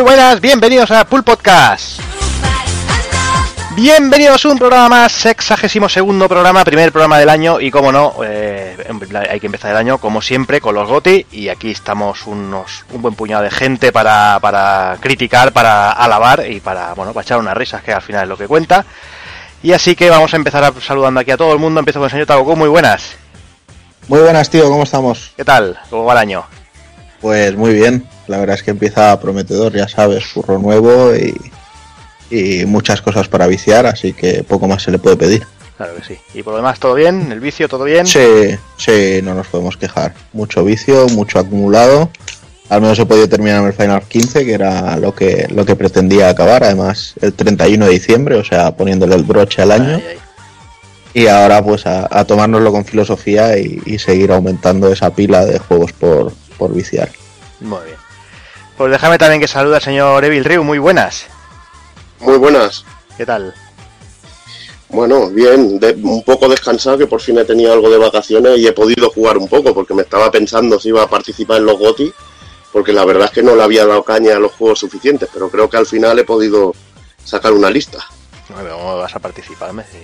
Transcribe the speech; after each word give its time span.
Muy 0.00 0.16
buenas, 0.16 0.40
bienvenidos 0.40 0.90
a 0.92 1.04
Pool 1.04 1.22
Podcast. 1.22 2.00
Bienvenidos 3.76 4.42
a 4.42 4.48
un 4.48 4.58
programa 4.58 4.88
más, 4.88 5.12
sexagésimo 5.12 5.90
segundo 5.90 6.26
programa, 6.26 6.64
primer 6.64 6.90
programa 6.90 7.18
del 7.18 7.28
año 7.28 7.60
y 7.60 7.70
como 7.70 7.92
no, 7.92 8.14
eh, 8.24 8.78
hay 9.28 9.38
que 9.40 9.44
empezar 9.44 9.72
el 9.72 9.76
año 9.76 9.98
como 9.98 10.22
siempre 10.22 10.62
con 10.62 10.74
los 10.74 10.88
GOTI 10.88 11.26
y 11.32 11.50
aquí 11.50 11.70
estamos 11.70 12.26
unos, 12.26 12.86
un 12.94 13.02
buen 13.02 13.14
puñado 13.14 13.42
de 13.42 13.50
gente 13.50 13.92
para, 13.92 14.38
para 14.40 14.96
criticar, 15.00 15.52
para 15.52 15.92
alabar 15.92 16.50
y 16.50 16.60
para, 16.60 16.94
bueno, 16.94 17.12
para 17.12 17.22
echar 17.22 17.38
unas 17.38 17.54
risas 17.54 17.82
que 17.82 17.92
al 17.92 18.00
final 18.00 18.22
es 18.22 18.28
lo 18.30 18.38
que 18.38 18.48
cuenta. 18.48 18.86
Y 19.62 19.72
así 19.74 19.94
que 19.96 20.08
vamos 20.08 20.32
a 20.32 20.38
empezar 20.38 20.72
saludando 20.80 21.20
aquí 21.20 21.30
a 21.30 21.36
todo 21.36 21.52
el 21.52 21.58
mundo, 21.58 21.78
empiezo 21.78 21.98
con 21.98 22.06
el 22.06 22.10
señor 22.10 22.26
Tagoku, 22.26 22.56
muy 22.56 22.70
buenas. 22.70 23.16
Muy 24.08 24.20
buenas 24.20 24.48
tío, 24.48 24.64
¿cómo 24.70 24.84
estamos? 24.84 25.34
¿Qué 25.36 25.44
tal? 25.44 25.78
¿Cómo 25.90 26.06
va 26.06 26.14
el 26.14 26.20
año? 26.20 26.46
Pues 27.20 27.54
muy 27.54 27.74
bien, 27.74 28.08
la 28.30 28.38
verdad 28.38 28.56
es 28.56 28.62
que 28.62 28.70
empieza 28.70 29.18
prometedor, 29.20 29.72
ya 29.74 29.88
sabes, 29.88 30.24
furro 30.24 30.58
nuevo 30.58 31.14
y, 31.16 31.34
y 32.30 32.64
muchas 32.64 33.02
cosas 33.02 33.28
para 33.28 33.48
viciar, 33.48 33.86
así 33.86 34.12
que 34.12 34.44
poco 34.44 34.68
más 34.68 34.82
se 34.84 34.92
le 34.92 34.98
puede 34.98 35.16
pedir. 35.16 35.46
Claro 35.76 35.96
que 35.96 36.04
sí. 36.04 36.18
¿Y 36.34 36.42
por 36.42 36.52
lo 36.52 36.58
demás 36.58 36.78
todo 36.78 36.94
bien? 36.94 37.32
¿El 37.32 37.40
vicio 37.40 37.68
todo 37.68 37.84
bien? 37.84 38.06
Sí, 38.06 38.56
sí, 38.76 39.20
no 39.22 39.34
nos 39.34 39.48
podemos 39.48 39.76
quejar. 39.76 40.14
Mucho 40.32 40.64
vicio, 40.64 41.08
mucho 41.08 41.38
acumulado. 41.38 42.10
Al 42.68 42.82
menos 42.82 42.98
he 43.00 43.06
podido 43.06 43.28
terminar 43.28 43.66
el 43.66 43.72
Final 43.72 44.02
15, 44.02 44.44
que 44.44 44.52
era 44.52 44.96
lo 44.96 45.12
que, 45.12 45.48
lo 45.50 45.64
que 45.64 45.74
pretendía 45.74 46.28
acabar, 46.28 46.62
además 46.62 47.14
el 47.20 47.32
31 47.32 47.86
de 47.86 47.90
diciembre, 47.90 48.36
o 48.36 48.44
sea, 48.44 48.76
poniéndole 48.76 49.16
el 49.16 49.24
broche 49.24 49.62
al 49.62 49.72
año. 49.72 50.00
Y 51.12 51.26
ahora 51.26 51.64
pues 51.64 51.84
a, 51.86 52.06
a, 52.08 52.24
tomárnoslo 52.24 52.70
con 52.70 52.84
filosofía 52.84 53.58
y, 53.58 53.82
y, 53.84 53.98
seguir 53.98 54.30
aumentando 54.30 54.92
esa 54.92 55.10
pila 55.10 55.44
de 55.44 55.58
juegos 55.58 55.92
por, 55.92 56.32
por 56.56 56.72
viciar. 56.72 57.10
Muy 57.58 57.84
bien. 57.86 58.09
Pues 58.80 58.92
déjame 58.92 59.18
también 59.18 59.42
que 59.42 59.46
salude 59.46 59.76
al 59.76 59.82
señor 59.82 60.24
Evil 60.24 60.42
Ryu, 60.42 60.64
muy 60.64 60.78
buenas. 60.78 61.26
Muy 62.18 62.38
buenas. 62.38 62.82
¿Qué 63.14 63.26
tal? 63.26 63.54
Bueno, 64.88 65.28
bien, 65.28 65.78
de, 65.78 65.92
un 66.02 66.24
poco 66.24 66.48
descansado, 66.48 66.96
que 66.96 67.06
por 67.06 67.20
fin 67.20 67.36
he 67.36 67.44
tenido 67.44 67.74
algo 67.74 67.90
de 67.90 67.98
vacaciones 67.98 68.58
y 68.58 68.66
he 68.66 68.72
podido 68.72 69.10
jugar 69.10 69.36
un 69.36 69.48
poco, 69.48 69.74
porque 69.74 69.92
me 69.92 70.00
estaba 70.00 70.30
pensando 70.30 70.80
si 70.80 70.88
iba 70.88 71.02
a 71.02 71.10
participar 71.10 71.58
en 71.58 71.66
los 71.66 71.78
GOTI, 71.78 72.10
porque 72.72 72.94
la 72.94 73.04
verdad 73.04 73.26
es 73.26 73.32
que 73.32 73.42
no 73.42 73.54
le 73.54 73.62
había 73.62 73.84
dado 73.84 74.02
caña 74.02 74.36
a 74.36 74.40
los 74.40 74.52
juegos 74.52 74.78
suficientes, 74.78 75.28
pero 75.30 75.50
creo 75.50 75.68
que 75.68 75.76
al 75.76 75.84
final 75.84 76.18
he 76.18 76.24
podido 76.24 76.74
sacar 77.22 77.52
una 77.52 77.68
lista. 77.68 77.98
¿Cómo 78.48 78.96
vas 78.96 79.14
a 79.14 79.18
participar, 79.18 79.74
Messi? 79.74 79.98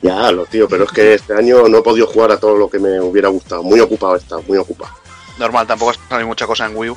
Ya, 0.00 0.32
lo 0.32 0.46
tío, 0.46 0.66
pero 0.66 0.84
es 0.84 0.90
que 0.92 1.12
este 1.12 1.34
año 1.34 1.68
no 1.68 1.76
he 1.76 1.82
podido 1.82 2.06
jugar 2.06 2.32
a 2.32 2.40
todo 2.40 2.56
lo 2.56 2.70
que 2.70 2.78
me 2.78 2.98
hubiera 3.02 3.28
gustado. 3.28 3.62
Muy 3.62 3.80
ocupado 3.80 4.16
estado, 4.16 4.42
muy 4.48 4.56
ocupado. 4.56 5.01
Normal, 5.38 5.66
tampoco 5.66 5.92
hay 6.10 6.24
mucha 6.24 6.46
cosa 6.46 6.66
en 6.66 6.76
Wii 6.76 6.90
U. 6.90 6.96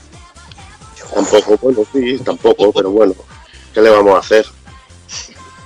Tampoco, 1.14 1.58
bueno, 1.62 1.82
sí, 1.94 2.18
tampoco, 2.20 2.72
pero 2.72 2.92
bueno, 2.92 3.14
¿qué 3.74 3.82
le 3.82 3.90
vamos 3.90 4.16
a 4.16 4.20
hacer? 4.20 4.46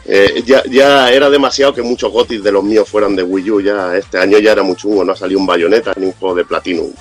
Eh, 0.05 0.43
ya, 0.45 0.63
ya 0.69 1.11
era 1.11 1.29
demasiado 1.29 1.73
que 1.73 1.81
muchos 1.81 2.11
gotis 2.11 2.43
de 2.43 2.51
los 2.51 2.63
míos 2.63 2.89
fueran 2.89 3.15
de 3.15 3.23
Wii 3.23 3.51
U, 3.51 3.61
ya 3.61 3.95
este 3.95 4.17
año 4.17 4.39
ya 4.39 4.51
era 4.51 4.63
muy 4.63 4.75
chungo, 4.75 5.03
no 5.03 5.13
ha 5.13 5.15
salido 5.15 5.39
un 5.39 5.45
bayoneta 5.45 5.93
ni 5.97 6.07
un 6.07 6.13
juego 6.13 6.35
de 6.35 6.45
Platinum 6.45 6.91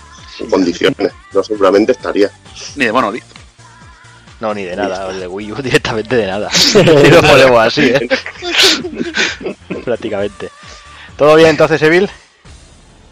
en 0.40 0.50
condiciones, 0.50 1.12
no 1.32 1.42
seguramente 1.42 1.92
estaría. 1.92 2.30
Ni 2.76 2.84
de 2.84 2.92
Monolith. 2.92 3.24
No, 4.40 4.54
ni 4.54 4.64
de 4.64 4.76
nada, 4.76 5.10
el 5.10 5.20
de 5.20 5.26
Wii 5.26 5.52
U 5.52 5.56
directamente 5.62 6.16
de 6.16 6.26
nada. 6.26 6.50
si 6.52 6.82
lo 6.82 7.22
ponemos 7.22 7.58
así, 7.58 7.86
¿eh? 7.86 8.08
Prácticamente. 9.84 10.50
¿Todo 11.16 11.34
bien 11.34 11.48
entonces, 11.48 11.82
Evil? 11.82 12.08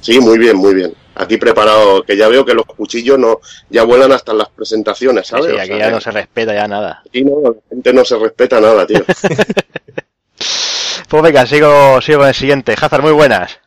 Sí, 0.00 0.20
muy 0.20 0.38
bien, 0.38 0.56
muy 0.56 0.74
bien. 0.74 0.94
Aquí 1.18 1.38
preparado, 1.38 2.02
que 2.02 2.16
ya 2.16 2.28
veo 2.28 2.44
que 2.44 2.54
los 2.54 2.66
cuchillos 2.66 3.18
no 3.18 3.40
ya 3.70 3.84
vuelan 3.84 4.12
hasta 4.12 4.34
las 4.34 4.50
presentaciones, 4.50 5.26
¿sabes? 5.26 5.46
Sí, 5.46 5.52
sí 5.52 5.58
aquí 5.58 5.72
o 5.72 5.76
sea, 5.76 5.86
ya 5.86 5.90
no 5.90 6.00
se 6.00 6.10
respeta 6.10 6.54
ya 6.54 6.68
nada. 6.68 7.02
Aquí 7.06 7.24
no, 7.24 7.40
la 7.42 7.54
gente 7.70 7.92
no 7.92 8.04
se 8.04 8.18
respeta 8.18 8.60
nada, 8.60 8.86
tío. 8.86 9.02
pues 11.08 11.22
venga, 11.22 11.46
sigo, 11.46 12.00
sigo 12.02 12.18
con 12.18 12.28
el 12.28 12.34
siguiente. 12.34 12.74
Hazard, 12.78 13.02
muy 13.02 13.12
buenas. 13.12 13.58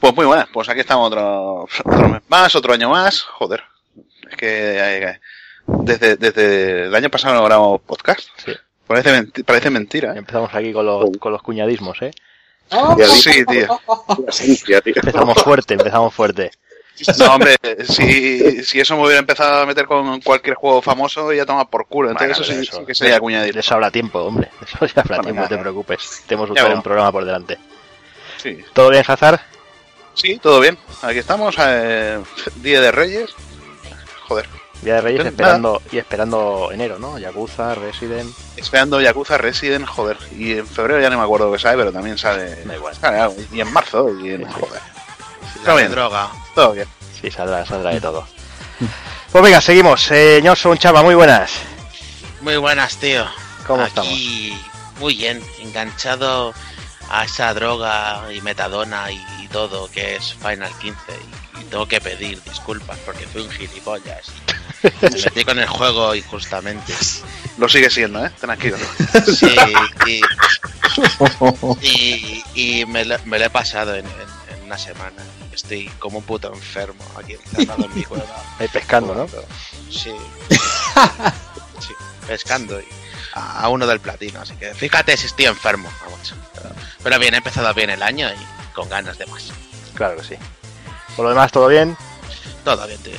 Pues 0.00 0.14
muy 0.16 0.26
buenas, 0.26 0.48
pues 0.52 0.68
aquí 0.68 0.80
estamos 0.80 1.06
otro, 1.06 1.68
otro 1.84 2.08
mes 2.08 2.22
más, 2.28 2.54
otro 2.56 2.74
año 2.74 2.90
más. 2.90 3.22
Joder, 3.22 3.62
es 4.30 4.36
que 4.36 4.98
eh, 4.98 5.20
desde, 5.66 6.16
desde 6.16 6.86
el 6.86 6.94
año 6.94 7.08
pasado 7.08 7.34
no 7.34 7.44
grabamos 7.44 7.80
podcast. 7.82 8.28
Sí. 8.44 8.52
Parece, 8.86 9.12
menti 9.12 9.42
parece 9.42 9.70
mentira. 9.70 10.12
¿eh? 10.12 10.18
Empezamos 10.18 10.54
aquí 10.54 10.72
con 10.72 10.84
los, 10.84 11.10
con 11.18 11.32
los 11.32 11.42
cuñadismos, 11.42 12.02
¿eh? 12.02 12.10
Sí, 13.08 13.44
tío. 13.46 13.80
Empezamos 14.84 15.42
fuerte, 15.42 15.74
empezamos 15.74 16.14
fuerte. 16.14 16.50
No, 17.18 17.34
hombre, 17.34 17.56
si, 17.88 18.62
si 18.64 18.80
eso 18.80 18.96
me 18.96 19.02
hubiera 19.02 19.18
empezado 19.18 19.62
a 19.62 19.66
meter 19.66 19.86
con 19.86 20.20
cualquier 20.20 20.54
juego 20.54 20.80
famoso, 20.80 21.32
ya 21.32 21.44
toma 21.44 21.68
por 21.68 21.86
culo. 21.86 22.10
Entonces, 22.10 22.38
bueno, 22.38 22.52
eso, 22.52 22.62
sí, 22.62 22.68
eso, 22.68 22.86
que 22.86 22.94
sería 22.94 23.20
cuñadismo. 23.20 23.60
Eso 23.60 23.74
habla 23.74 23.90
tiempo, 23.90 24.20
hombre. 24.20 24.48
Eso 24.62 24.86
ya 24.86 25.02
habla 25.02 25.20
tiempo, 25.20 25.42
no 25.42 25.48
te 25.48 25.58
preocupes. 25.58 26.22
Tenemos 26.26 26.48
todo 26.48 26.54
veremos. 26.54 26.76
un 26.76 26.82
programa 26.82 27.12
por 27.12 27.24
delante. 27.24 27.58
Sí. 28.42 28.58
¿Todo 28.72 28.90
bien, 28.90 29.04
Hazard? 29.06 29.40
sí, 30.14 30.38
todo 30.38 30.60
bien. 30.60 30.78
Aquí 31.02 31.18
estamos, 31.18 31.56
eh, 31.58 32.20
Día 32.56 32.80
de 32.80 32.92
Reyes. 32.92 33.34
Joder, 34.28 34.48
Día 34.82 34.94
de 34.94 35.00
Reyes 35.00 35.26
esperando 35.26 35.82
y 35.90 35.98
esperando 35.98 36.70
enero, 36.72 36.98
¿no? 36.98 37.18
Yakuza, 37.18 37.74
Resident. 37.74 38.30
esperando 38.56 39.00
Yakuza 39.00 39.36
Resident, 39.38 39.86
joder. 39.86 40.16
Y 40.36 40.58
en 40.58 40.66
febrero 40.66 41.00
ya 41.00 41.10
no 41.10 41.18
me 41.18 41.24
acuerdo 41.24 41.50
que 41.50 41.58
sale, 41.58 41.78
pero 41.78 41.92
también 41.92 42.18
sale. 42.18 42.64
Da 42.64 42.76
igual. 42.76 42.94
sale 42.94 43.18
algo. 43.18 43.36
Y 43.52 43.60
en 43.60 43.72
marzo, 43.72 44.08
y 44.20 44.30
en. 44.30 44.44
Joder. 44.44 44.93
De 45.62 45.74
bien. 45.76 45.90
droga. 45.90 46.28
Todo 46.54 46.72
bien. 46.72 46.88
Sí, 47.20 47.30
saldrá, 47.30 47.64
saldrá 47.66 47.90
de 47.92 48.00
todo. 48.00 48.26
Pues 49.32 49.42
venga, 49.42 49.60
seguimos. 49.60 50.00
Señor 50.00 50.56
Sonchava, 50.56 51.02
muy 51.02 51.16
buenas. 51.16 51.50
Muy 52.40 52.56
buenas, 52.56 52.96
tío. 52.98 53.26
¿Cómo 53.66 53.82
Aquí, 53.82 54.56
muy 55.00 55.16
bien, 55.16 55.42
enganchado 55.58 56.54
a 57.10 57.24
esa 57.24 57.52
droga 57.52 58.22
y 58.32 58.40
metadona 58.42 59.10
y 59.10 59.48
todo 59.50 59.90
que 59.90 60.14
es 60.14 60.34
Final 60.34 60.70
15 60.78 61.00
y, 61.56 61.60
y 61.60 61.64
tengo 61.64 61.88
que 61.88 62.00
pedir 62.00 62.40
disculpas 62.44 62.96
porque 63.04 63.26
fui 63.26 63.42
un 63.42 63.50
gilipollas. 63.50 64.26
Me 65.02 65.10
metí 65.10 65.44
con 65.44 65.58
el 65.58 65.66
juego 65.66 66.14
injustamente. 66.14 66.94
Lo 67.58 67.68
sigue 67.68 67.90
siendo, 67.90 68.24
¿eh? 68.24 68.30
Tranquilo. 68.40 68.76
Sí, 69.36 69.56
y, 70.06 70.20
y, 71.82 72.44
y 72.80 72.86
me, 72.86 73.04
lo, 73.04 73.16
me 73.24 73.38
lo 73.40 73.46
he 73.46 73.50
pasado 73.50 73.94
en, 73.96 74.06
en- 74.06 74.56
en 74.58 74.62
una 74.64 74.78
semana. 74.78 75.22
Estoy 75.54 75.88
como 75.98 76.18
un 76.18 76.24
puto 76.24 76.52
enfermo 76.52 77.04
aquí 77.16 77.34
encerrado 77.34 77.84
en 77.84 77.94
mi 77.94 78.02
cueva. 78.04 78.24
Ahí 78.58 78.68
pescando, 78.68 79.14
¿no? 79.14 79.26
Sí. 79.90 80.14
sí, 81.80 81.92
pescando 82.26 82.80
y 82.80 82.86
a, 83.34 83.68
uno 83.68 83.86
del 83.86 84.00
platino, 84.00 84.40
así 84.40 84.54
que 84.54 84.74
fíjate 84.74 85.16
si 85.16 85.26
estoy 85.26 85.46
enfermo. 85.46 85.88
Vamos. 86.04 86.34
Pero, 87.02 87.18
bien, 87.18 87.34
he 87.34 87.38
empezado 87.38 87.72
bien 87.74 87.90
el 87.90 88.02
año 88.02 88.28
y 88.28 88.74
con 88.74 88.88
ganas 88.88 89.18
de 89.18 89.26
más. 89.26 89.52
Claro 89.94 90.16
que 90.16 90.24
sí. 90.24 90.34
Por 91.16 91.24
lo 91.24 91.30
demás, 91.30 91.52
¿todo 91.52 91.68
bien? 91.68 91.96
Todo 92.64 92.86
bien, 92.86 93.00
tío. 93.02 93.18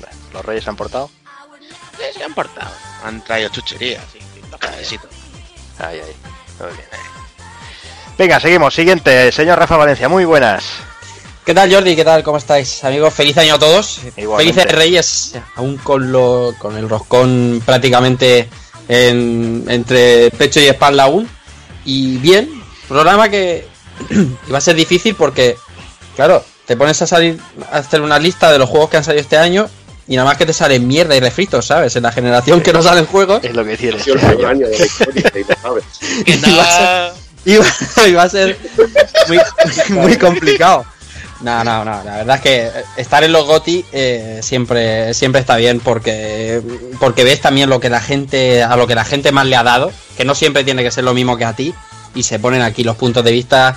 Bueno, 0.00 0.16
¿Los 0.32 0.44
Reyes 0.44 0.64
se 0.64 0.70
han 0.70 0.76
portado? 0.76 1.10
Eh, 1.98 2.12
Se 2.16 2.24
han 2.24 2.34
portado. 2.34 2.72
Han 3.04 3.22
traído 3.22 3.50
chucherías 3.50 4.04
y, 4.14 4.18
y 4.18 4.50
lo 4.50 4.58
que 4.58 4.68
necesito. 4.68 5.08
Ahí, 5.78 6.00
ahí. 6.00 6.16
Todo 6.56 6.68
bien. 6.68 6.86
Venga, 8.16 8.38
seguimos. 8.40 8.74
Siguiente, 8.74 9.32
señor 9.32 9.58
Rafa 9.58 9.76
Valencia, 9.76 10.08
muy 10.08 10.24
buenas. 10.24 10.64
¿Qué 11.44 11.54
tal 11.54 11.70
Jordi? 11.72 11.94
¿Qué 11.94 12.04
tal? 12.04 12.22
¿Cómo 12.22 12.38
estáis? 12.38 12.82
Amigos, 12.84 13.12
feliz 13.12 13.36
año 13.36 13.54
a 13.56 13.58
todos. 13.58 14.00
Igualmente. 14.16 14.54
Felices 14.62 14.78
Reyes, 14.78 15.34
aún 15.56 15.76
con 15.76 16.10
lo, 16.10 16.54
con 16.58 16.76
el 16.76 16.88
roscón 16.88 17.62
prácticamente 17.64 18.48
en- 18.88 19.64
entre 19.68 20.30
pecho 20.30 20.60
y 20.60 20.66
espalda 20.66 21.02
aún. 21.04 21.28
Y 21.84 22.16
bien, 22.16 22.48
programa 22.88 23.28
que 23.28 23.66
iba 24.48 24.56
a 24.56 24.60
ser 24.60 24.74
difícil 24.74 25.14
porque, 25.16 25.56
claro, 26.16 26.42
te 26.66 26.78
pones 26.78 27.02
a 27.02 27.06
salir 27.06 27.38
a 27.70 27.76
hacer 27.78 28.00
una 28.00 28.18
lista 28.18 28.50
de 28.50 28.58
los 28.58 28.70
juegos 28.70 28.88
que 28.88 28.96
han 28.96 29.04
salido 29.04 29.20
este 29.20 29.36
año 29.36 29.68
y 30.08 30.16
nada 30.16 30.26
más 30.28 30.38
que 30.38 30.46
te 30.46 30.54
salen 30.54 30.86
mierda 30.88 31.14
y 31.14 31.20
refritos, 31.20 31.66
¿sabes? 31.66 31.94
En 31.96 32.04
la 32.04 32.12
generación 32.12 32.62
que 32.62 32.72
no 32.72 32.82
salen 32.82 33.04
juegos. 33.04 33.44
Es 33.44 33.54
lo 33.54 33.66
que 33.66 33.76
tiene. 33.76 33.98
Peor 34.02 34.46
año 34.46 34.66
de 34.66 34.78
la 34.78 34.86
historia, 34.86 35.30
y 36.26 36.30
Iba 36.32 36.62
a 36.62 37.10
ser- 37.10 37.12
iba, 37.46 38.08
iba 38.08 38.22
a 38.22 38.28
ser 38.30 38.58
muy, 39.28 39.38
muy 39.98 40.16
complicado. 40.16 40.86
No, 41.40 41.64
no, 41.64 41.84
no. 41.84 42.02
La 42.04 42.16
verdad 42.18 42.36
es 42.36 42.42
que 42.42 42.70
estar 42.96 43.24
en 43.24 43.32
los 43.32 43.46
GOTI 43.46 43.84
eh, 43.92 44.40
siempre, 44.42 45.12
siempre 45.14 45.40
está 45.40 45.56
bien 45.56 45.80
porque, 45.80 46.62
porque 47.00 47.24
ves 47.24 47.40
también 47.40 47.68
lo 47.68 47.80
que 47.80 47.90
la 47.90 48.00
gente, 48.00 48.62
a 48.62 48.76
lo 48.76 48.86
que 48.86 48.94
la 48.94 49.04
gente 49.04 49.32
más 49.32 49.46
le 49.46 49.56
ha 49.56 49.62
dado, 49.62 49.92
que 50.16 50.24
no 50.24 50.34
siempre 50.34 50.64
tiene 50.64 50.82
que 50.82 50.90
ser 50.90 51.04
lo 51.04 51.14
mismo 51.14 51.36
que 51.36 51.44
a 51.44 51.54
ti, 51.54 51.74
y 52.14 52.22
se 52.22 52.38
ponen 52.38 52.62
aquí 52.62 52.84
los 52.84 52.96
puntos 52.96 53.24
de 53.24 53.32
vista, 53.32 53.76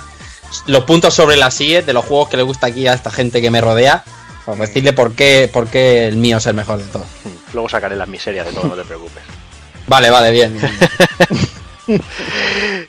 los 0.66 0.84
puntos 0.84 1.14
sobre 1.14 1.36
las 1.36 1.54
sillas 1.54 1.84
de 1.84 1.92
los 1.92 2.04
juegos 2.04 2.28
que 2.28 2.36
le 2.36 2.42
gusta 2.42 2.68
aquí 2.68 2.86
a 2.86 2.94
esta 2.94 3.10
gente 3.10 3.42
que 3.42 3.50
me 3.50 3.60
rodea, 3.60 4.04
por 4.46 4.56
decirle 4.56 4.92
por 4.92 5.12
qué, 5.12 5.50
por 5.52 5.66
qué 5.66 6.06
el 6.08 6.16
mío 6.16 6.38
es 6.38 6.46
el 6.46 6.54
mejor 6.54 6.78
de 6.78 6.84
todos. 6.84 7.06
Luego 7.52 7.68
sacaré 7.68 7.96
las 7.96 8.08
miserias 8.08 8.46
de 8.46 8.52
todo, 8.52 8.68
no 8.68 8.76
te 8.76 8.84
preocupes. 8.84 9.22
Vale, 9.86 10.10
vale, 10.10 10.30
bien. 10.30 10.60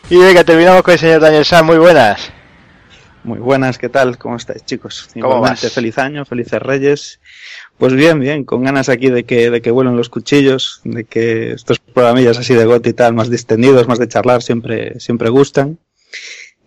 Y 0.10 0.18
venga, 0.18 0.44
terminamos 0.44 0.83
con 0.83 0.94
el 0.94 1.00
señor 1.00 1.21
Daniel 1.21 1.45
Sam, 1.45 1.68
muy 1.68 1.77
buenas. 1.77 2.31
Muy 3.30 3.38
buenas, 3.38 3.78
¿qué 3.78 3.90
tal? 3.90 4.18
¿Cómo 4.18 4.38
estáis, 4.38 4.66
chicos? 4.66 5.08
¿Cómo 5.14 5.28
Igualmente, 5.28 5.68
vas? 5.68 5.74
feliz 5.74 6.00
año, 6.00 6.26
felices 6.26 6.60
reyes. 6.60 7.20
Pues 7.78 7.94
bien, 7.94 8.20
bien, 8.20 8.44
con 8.44 8.64
ganas 8.64 8.90
aquí 8.90 9.12
de 9.12 9.24
que, 9.24 9.52
de 9.52 9.62
que 9.62 9.70
vuelen 9.70 9.96
los 9.96 10.10
cuchillos, 10.10 10.81
de 10.84 11.04
que 11.04 11.52
estos 11.52 11.78
programillas 11.78 12.40
así 12.40 12.56
de 12.56 12.66
got 12.66 12.88
y 12.88 12.94
tal, 12.94 13.14
más 13.14 13.30
distendidos, 13.30 13.88
más 13.88 14.00
de 14.00 14.08
charlar, 14.08 14.42
siempre, 14.42 15.00
siempre 15.00 15.30
gustan. 15.30 15.78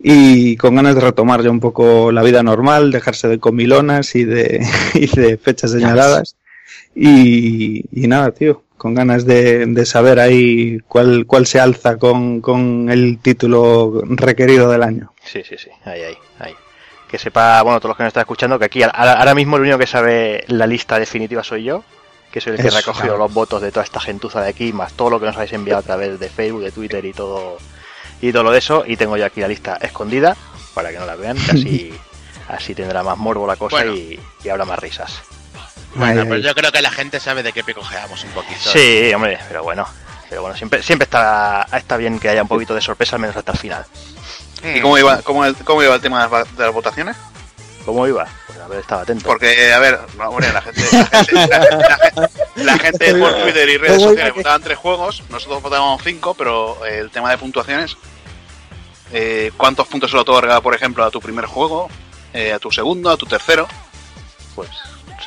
Y 0.01 0.57
con 0.57 0.77
ganas 0.77 0.95
de 0.95 1.01
retomar 1.01 1.43
ya 1.43 1.51
un 1.51 1.59
poco 1.59 2.13
la 2.13 2.23
vida 2.23 2.45
normal, 2.45 2.93
dejarse 2.93 3.27
de 3.27 3.41
comilonas 3.41 4.15
y 4.15 4.25
de, 4.25 4.65
y 4.95 5.09
de 5.21 5.39
fechas 5.39 5.73
señaladas. 5.73 6.37
Y, 6.95 7.87
y 7.91 8.07
nada, 8.07 8.31
tío, 8.31 8.63
con 8.83 8.95
ganas 8.95 9.25
de, 9.25 9.65
de 9.65 9.87
saber 9.87 10.19
ahí 10.19 10.81
cuál, 10.89 11.25
cuál 11.25 11.47
se 11.47 11.61
alza 11.61 11.99
con, 11.99 12.41
con 12.41 12.91
el 12.91 13.21
título 13.21 14.03
requerido 14.05 14.69
del 14.69 14.83
año. 14.83 15.13
Sí, 15.23 15.45
sí, 15.49 15.55
sí, 15.57 15.71
ahí, 15.85 16.03
ahí, 16.03 16.17
ahí. 16.41 16.55
Que 17.07 17.17
sepa, 17.17 17.63
bueno, 17.63 17.79
todos 17.79 17.91
los 17.91 17.97
que 17.97 18.03
nos 18.03 18.09
están 18.09 18.23
escuchando, 18.23 18.59
que 18.59 18.65
aquí 18.65 18.83
ahora, 18.83 19.13
ahora 19.13 19.37
mismo 19.37 19.55
el 19.55 19.63
único 19.63 19.79
que 19.79 19.87
sabe 19.87 20.43
la 20.49 20.67
lista 20.67 20.99
definitiva 20.99 21.45
soy 21.45 21.63
yo, 21.63 21.85
que 22.33 22.41
soy 22.41 22.55
el 22.55 22.59
que 22.61 22.67
ha 22.67 22.71
recogido 22.73 23.05
claro. 23.05 23.19
los 23.19 23.33
votos 23.33 23.63
de 23.63 23.71
toda 23.71 23.85
esta 23.85 24.01
gentuza 24.01 24.41
de 24.43 24.49
aquí, 24.49 24.73
más 24.73 24.95
todo 24.95 25.11
lo 25.11 25.21
que 25.21 25.27
nos 25.27 25.37
habéis 25.37 25.53
enviado 25.53 25.79
a 25.79 25.85
través 25.85 26.19
de 26.19 26.29
Facebook, 26.29 26.65
de 26.65 26.73
Twitter 26.73 27.05
y 27.05 27.13
todo 27.13 27.59
y 28.21 28.33
todo 28.33 28.43
lo 28.43 28.51
de 28.51 28.59
eso. 28.59 28.83
Y 28.85 28.97
tengo 28.97 29.17
yo 29.17 29.25
aquí 29.25 29.43
la 29.43 29.47
lista 29.49 29.77
escondida, 29.81 30.37
para 30.75 30.91
que 30.91 30.99
no 30.99 31.07
la 31.07 31.15
vean, 31.15 31.37
que 31.37 31.53
así, 31.53 31.95
así 32.49 32.75
tendrá 32.75 33.05
más 33.05 33.17
morbo 33.17 33.47
la 33.47 33.55
cosa 33.55 33.77
Bueno. 33.77 33.95
y, 33.95 34.19
y 34.43 34.49
habrá 34.49 34.65
más 34.65 34.81
risas. 34.81 35.23
Bueno, 35.95 36.27
pues 36.27 36.43
yo 36.43 36.55
creo 36.55 36.73
que 36.73 36.81
la 36.83 36.91
gente 36.91 37.21
sabe 37.21 37.43
de 37.43 37.53
qué 37.53 37.63
picojeamos 37.65 38.25
un 38.25 38.31
poquito. 38.31 38.71
Sí, 38.73 39.13
hombre, 39.15 39.39
pero 39.49 39.63
bueno. 39.63 39.87
Pero 40.29 40.41
bueno, 40.43 40.57
siempre, 40.57 40.83
siempre 40.83 41.05
está, 41.05 41.67
está 41.77 41.99
bien 41.99 42.19
que 42.19 42.31
haya 42.31 42.41
un 42.43 42.49
poquito 42.49 42.75
de 42.75 42.81
sorpresa, 42.81 43.17
al 43.17 43.21
menos 43.21 43.37
hasta 43.37 43.53
el 43.53 43.59
final. 43.59 43.85
¿Y 44.65 44.81
cómo 44.81 44.97
iba, 44.97 45.21
cómo, 45.23 45.45
el- 45.45 45.55
cómo 45.57 45.83
iba 45.83 45.95
el 45.95 46.01
tema 46.01 46.19
de 46.19 46.23
las, 46.25 46.33
va- 46.33 46.45
de 46.57 46.65
las 46.65 46.73
votaciones? 46.73 47.17
¿Cómo 47.85 48.07
iba? 48.07 48.27
Pues 48.47 48.59
a 48.61 48.69
ver, 48.69 48.79
estaba 48.81 49.03
atento. 49.03 49.27
Porque, 49.27 49.73
a 49.75 49.79
ver, 49.81 49.99
no, 50.17 50.29
hombre, 50.31 50.51
la 50.53 50.63
gente, 50.63 50.81
la 50.93 51.05
gente, 51.07 51.33
la, 51.35 51.59
la 51.59 51.99
gente- 51.99 52.31
la 52.65 52.79
gente 52.79 53.15
por 53.21 53.35
Twitter 53.43 53.69
y 53.69 53.77
redes 53.77 54.01
sociales 54.03 54.35
votaban 54.35 54.63
tres 54.63 54.79
juegos, 54.79 55.23
nosotros 55.29 55.61
votábamos 55.63 56.01
cinco, 56.03 56.33
pero 56.35 56.79
eh, 56.87 56.99
el 57.01 57.11
tema 57.11 57.31
de 57.31 57.37
puntuaciones, 57.39 57.97
eh, 59.13 59.51
¿cuántos 59.57 59.87
puntos 59.89 60.11
se 60.11 60.17
le 60.17 60.23
otorga, 60.23 60.61
por 60.61 60.75
ejemplo, 60.75 61.05
a 61.05 61.11
tu 61.11 61.21
primer 61.21 61.45
juego, 61.47 61.91
eh, 62.33 62.53
a 62.53 62.59
tu 62.59 62.71
segundo, 62.71 63.11
a 63.11 63.17
tu 63.17 63.27
tercero? 63.27 63.69
pues 64.55 64.69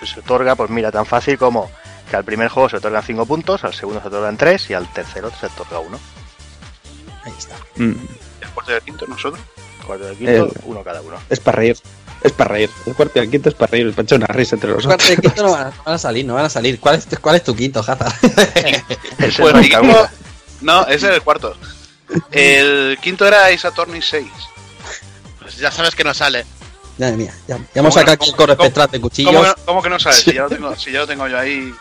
se 0.06 0.20
otorga, 0.20 0.56
pues 0.56 0.70
mira, 0.70 0.92
tan 0.92 1.06
fácil 1.06 1.38
como 1.38 1.70
que 2.10 2.16
al 2.16 2.24
primer 2.24 2.50
juego 2.50 2.70
se 2.70 2.78
otorgan 2.78 3.04
5 3.04 3.26
puntos, 3.26 3.64
al 3.64 3.74
segundo 3.74 4.02
se 4.02 4.08
otorgan 4.08 4.38
3 4.38 4.70
y 4.70 4.74
al 4.74 4.92
tercero 4.92 5.32
se 5.40 5.46
otorga 5.48 5.80
1. 5.80 6.00
Ahí 7.24 7.34
está. 7.38 7.56
Mm, 7.78 7.94
El 8.42 8.50
cuarto 8.54 8.72
y 8.72 8.76
el 8.76 8.82
quinto, 8.82 9.06
nosotros. 9.08 9.40
Cuarto 9.86 10.12
y 10.12 10.16
quinto, 10.16 10.32
El- 10.46 10.52
uno 10.66 10.84
cada 10.84 11.02
uno. 11.02 11.18
es 11.30 11.40
para 11.40 11.58
reír. 11.58 11.78
Es 12.22 12.32
para 12.32 12.52
reír. 12.56 12.70
El 12.86 12.96
cuarto 12.96 13.20
y 13.20 13.22
el 13.24 13.30
quinto 13.32 13.50
es 13.50 13.56
para 13.56 13.72
reír. 13.72 13.92
Para 13.94 14.04
echar 14.04 14.18
una 14.18 14.28
risa 14.28 14.56
entre 14.56 14.72
los 14.72 14.84
cuartos 14.86 15.06
otros. 15.10 15.18
de 15.18 15.22
quinto 15.30 15.44
no 15.44 15.52
van, 15.52 15.68
a, 15.68 15.70
no 15.72 15.84
van 15.86 15.96
a 15.96 15.98
salir, 15.98 16.26
no 16.26 16.34
van 16.34 16.46
a 16.46 16.50
salir. 16.50 16.80
¿Cuál 16.80 16.96
es, 16.96 17.08
cuál 17.22 17.36
es 17.36 17.44
tu 17.44 17.56
quinto, 17.56 17.80
Hazard? 17.82 18.14
El 19.20 19.34
Pues 19.34 19.68
quinto, 19.68 20.10
no, 20.62 20.82
ese 20.88 21.08
es 21.10 21.14
el 21.16 21.22
cuarto. 21.22 21.56
El 22.32 22.98
quinto 23.02 23.28
era 23.28 23.46
Attorney 23.48 24.02
6. 24.02 24.26
Pues 25.40 25.58
ya 25.58 25.70
sabes 25.72 25.94
que 25.96 26.04
no 26.04 26.14
sale. 26.14 26.46
Madre 26.98 27.18
mía, 27.18 27.34
ya, 27.48 27.58
ya 27.58 27.64
hemos 27.82 27.94
¿Cómo 27.94 28.06
sacado 28.06 28.18
no? 28.26 28.36
¿Cómo- 28.38 28.52
espectral 28.54 28.88
de 28.92 29.00
¿Cómo, 29.00 29.10
cuchillos. 29.10 29.56
que- 29.56 29.62
cómo 29.66 29.82
que 29.82 29.90
no 29.90 30.00
sabes? 30.00 30.20
Si 30.24 30.34
ya 30.34 30.44
lo 30.44 30.50
tengo, 30.50 30.76
si 30.76 30.92
ya 30.92 31.00
lo 31.00 31.08
tengo 31.08 31.28
yo 31.28 31.38
ahí. 31.38 31.74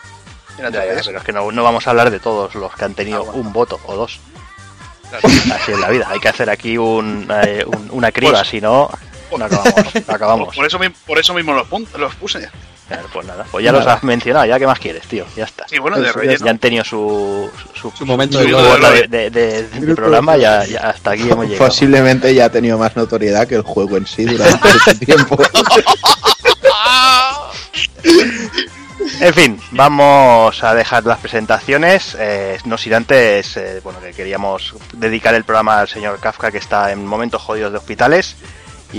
en 0.57 0.63
la 0.63 0.69
Ya, 0.69 0.85
ya, 0.85 0.93
3DS. 0.93 1.05
pero 1.05 1.17
es 1.19 1.23
que 1.23 1.31
no, 1.33 1.51
no 1.51 1.63
vamos 1.63 1.85
a 1.87 1.89
hablar 1.89 2.09
de 2.11 2.19
todos 2.19 2.53
los 2.55 2.73
que 2.75 2.85
han 2.85 2.93
tenido 2.95 3.19
Ah, 3.19 3.23
bueno. 3.25 3.39
un 3.41 3.53
voto 3.53 3.79
o 3.85 3.95
dos. 3.95 4.19
Claro. 5.09 5.27
Así 5.55 5.71
es 5.71 5.79
la 5.79 5.89
vida. 5.89 6.07
Hay 6.09 6.19
que 6.19 6.29
hacer 6.29 6.49
aquí 6.49 6.77
un, 6.77 7.27
eh, 7.43 7.63
un- 7.65 7.89
una 7.91 8.11
criba, 8.11 8.39
Pues- 8.39 8.49
si 8.49 8.59
no, 8.61 8.89
no 9.37 9.45
acabamos. 9.45 9.75
No 10.07 10.13
acabamos. 10.13 10.55
Por 10.55 10.65
eso, 10.65 10.79
mi- 10.79 10.89
por 10.89 11.17
eso 11.19 11.33
mismo 11.33 11.53
los, 11.53 11.67
los 11.97 12.15
puse. 12.15 12.49
Claro, 12.87 13.07
Pues 13.11 13.25
nada, 13.25 13.45
pues 13.51 13.63
ya 13.65 13.71
los 13.71 13.85
has 13.87 14.03
mencionado, 14.03 14.45
ya 14.45 14.59
qué 14.59 14.67
más 14.67 14.77
quieres, 14.77 15.07
tío, 15.07 15.25
ya 15.35 15.45
está. 15.45 15.65
Y 15.71 15.79
bueno, 15.79 15.99
de 15.99 16.09
Eso, 16.09 16.19
relleno. 16.19 16.45
Ya 16.45 16.51
han 16.51 16.59
tenido 16.59 16.83
su, 16.83 17.49
su, 17.73 17.89
Su 17.91 18.05
momento 18.05 18.39
su 18.39 18.45
de 18.45 19.07
de, 19.07 19.29
de- 19.29 19.63
de- 19.63 19.63
de 19.79 19.95
programa, 19.95 20.37
ya, 20.37 20.63
ya 20.65 20.89
hasta 20.89 21.11
aquí 21.11 21.23
hemos 21.29 21.47
llegado. 21.47 21.65
Posiblemente 21.67 22.33
ya 22.35 22.45
ha 22.45 22.49
tenido 22.49 22.77
más 22.77 22.95
notoriedad 22.95 23.47
que 23.47 23.55
el 23.55 23.63
juego 23.63 23.97
en 23.97 24.05
sí 24.05 24.25
durante 24.25 24.67
ese 24.69 24.95
tiempo. 25.05 25.35
En 29.19 29.33
fin, 29.33 29.59
vamos 29.71 30.63
a 30.63 30.73
dejar 30.75 31.05
las 31.05 31.19
presentaciones. 31.19 32.15
eh, 32.19 32.57
no 32.65 32.77
sin 32.77 32.93
antes, 32.93 33.57
eh, 33.57 33.79
bueno, 33.83 33.99
que 33.99 34.11
queríamos 34.11 34.75
dedicar 34.93 35.33
el 35.35 35.43
programa 35.43 35.79
al 35.79 35.87
señor 35.87 36.19
Kafka 36.19 36.51
que 36.51 36.57
está 36.57 36.91
en 36.91 37.05
momentos 37.05 37.41
jodidos 37.41 37.71
de 37.71 37.77
hospitales 37.77 38.35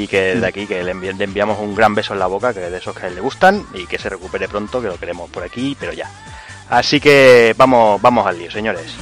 y 0.03 0.07
que 0.09 0.35
desde 0.35 0.47
aquí 0.47 0.67
que 0.67 0.83
le, 0.85 0.95
envi- 0.95 1.17
le 1.17 1.25
enviamos 1.25 1.59
un 1.59 1.75
gran 1.75 1.95
beso 1.95 2.13
en 2.13 2.19
la 2.19 2.27
boca, 2.27 2.53
que 2.53 2.61
de 2.61 2.77
esos 2.79 2.95
que 2.97 3.07
a 3.07 3.09
él 3.09 3.15
le 3.15 3.21
gustan 3.21 3.65
y 3.75 3.87
que 3.87 3.99
se 3.99 4.09
recupere 4.09 4.49
pronto, 4.49 4.81
que 4.83 4.89
lo 4.89 4.99
queremos 4.99 5.31
por 5.31 5.43
aquí, 5.43 5.77
pero 5.79 5.93
ya. 5.93 6.11
Así 6.69 7.01
que 7.01 7.55
vamos, 7.57 8.01
vamos 8.03 8.27
al 8.27 8.39
lío, 8.39 8.51
señores. 8.51 8.95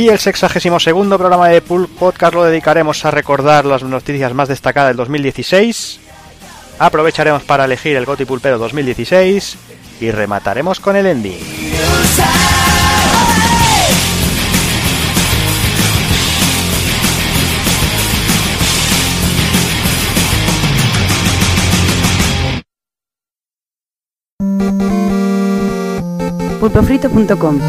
Y 0.00 0.08
el 0.08 0.18
sexagésimo 0.18 0.80
segundo 0.80 1.18
programa 1.18 1.50
de 1.50 1.60
Pulp 1.60 1.90
Podcast 1.98 2.32
lo 2.32 2.44
dedicaremos 2.44 3.04
a 3.04 3.10
recordar 3.10 3.66
las 3.66 3.82
noticias 3.82 4.32
más 4.32 4.48
destacadas 4.48 4.88
del 4.88 4.96
2016. 4.96 6.00
Aprovecharemos 6.78 7.42
para 7.42 7.66
elegir 7.66 7.98
el 7.98 8.06
Goti 8.06 8.24
Pulpero 8.24 8.56
2016 8.56 9.58
y 10.00 10.10
remataremos 10.10 10.80
con 10.80 10.96
el 10.96 11.04
ending. 11.04 11.38
pulpofrito.com 26.58 27.60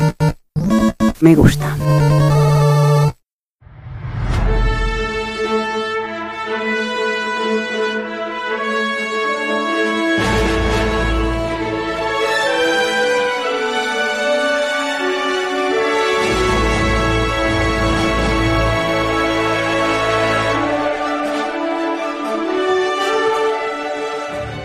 Me 1.22 1.36
gusta. 1.36 1.78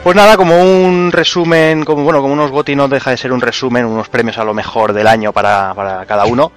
Pues 0.06 0.14
nada, 0.14 0.36
como 0.36 0.62
un 0.62 1.10
resumen, 1.10 1.84
como 1.84 2.04
bueno, 2.04 2.20
como 2.22 2.32
unos 2.32 2.52
GOTY 2.52 2.76
no 2.76 2.86
deja 2.86 3.10
de 3.10 3.16
ser 3.16 3.32
un 3.32 3.40
resumen, 3.40 3.84
unos 3.86 4.08
premios 4.08 4.38
a 4.38 4.44
lo 4.44 4.54
mejor 4.54 4.92
del 4.92 5.08
año 5.08 5.32
para, 5.32 5.74
para 5.74 6.06
cada 6.06 6.26
uno. 6.26 6.52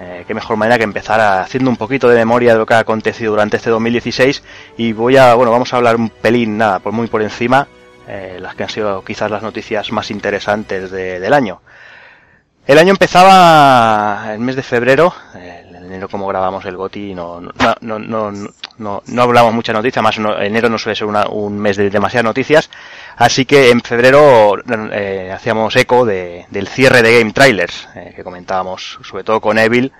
Eh, 0.00 0.24
qué 0.26 0.32
mejor 0.32 0.56
manera 0.56 0.78
que 0.78 0.84
empezar 0.84 1.20
haciendo 1.20 1.68
un 1.68 1.76
poquito 1.76 2.08
de 2.08 2.16
memoria 2.16 2.54
de 2.54 2.58
lo 2.60 2.64
que 2.64 2.72
ha 2.72 2.78
acontecido 2.78 3.32
durante 3.32 3.58
este 3.58 3.68
2016 3.68 4.42
y 4.78 4.94
voy 4.94 5.18
a, 5.18 5.34
bueno, 5.34 5.52
vamos 5.52 5.70
a 5.74 5.76
hablar 5.76 5.96
un 5.96 6.08
pelín, 6.08 6.56
nada, 6.56 6.78
por 6.78 6.94
muy 6.94 7.06
por 7.08 7.20
encima, 7.20 7.68
eh, 8.08 8.38
las 8.40 8.54
que 8.54 8.62
han 8.62 8.70
sido 8.70 9.04
quizás 9.04 9.30
las 9.30 9.42
noticias 9.42 9.92
más 9.92 10.10
interesantes 10.10 10.90
de- 10.90 11.20
del 11.20 11.34
año. 11.34 11.60
El 12.66 12.78
año 12.78 12.90
empezaba 12.92 14.32
el 14.32 14.40
mes 14.40 14.56
de 14.56 14.62
febrero, 14.62 15.12
en 15.34 15.74
enero 15.76 16.08
como 16.08 16.26
grabamos 16.26 16.64
el 16.64 16.76
GOTI 16.78 17.14
no, 17.14 17.38
no, 17.40 17.52
no, 17.82 17.98
no, 17.98 18.32
no, 18.32 18.48
no, 18.78 19.02
no 19.06 19.22
hablamos 19.22 19.52
mucha 19.52 19.74
noticia, 19.74 20.00
más 20.00 20.18
no- 20.18 20.40
enero 20.40 20.70
no 20.70 20.78
suele 20.78 20.96
ser 20.96 21.06
una- 21.06 21.26
un 21.28 21.58
mes 21.58 21.76
de 21.76 21.90
demasiadas 21.90 22.24
noticias, 22.24 22.70
así 23.16 23.44
que 23.44 23.68
en 23.70 23.82
febrero 23.82 24.56
eh, 24.92 25.30
hacíamos 25.34 25.76
eco 25.76 26.06
de- 26.06 26.46
del 26.50 26.66
cierre 26.68 27.02
de 27.02 27.18
Game 27.18 27.32
Trailers, 27.32 27.86
eh, 27.96 28.14
que 28.16 28.24
comentábamos 28.24 28.98
sobre 29.02 29.24
todo 29.24 29.40
con 29.42 29.58
Evil, 29.58 29.92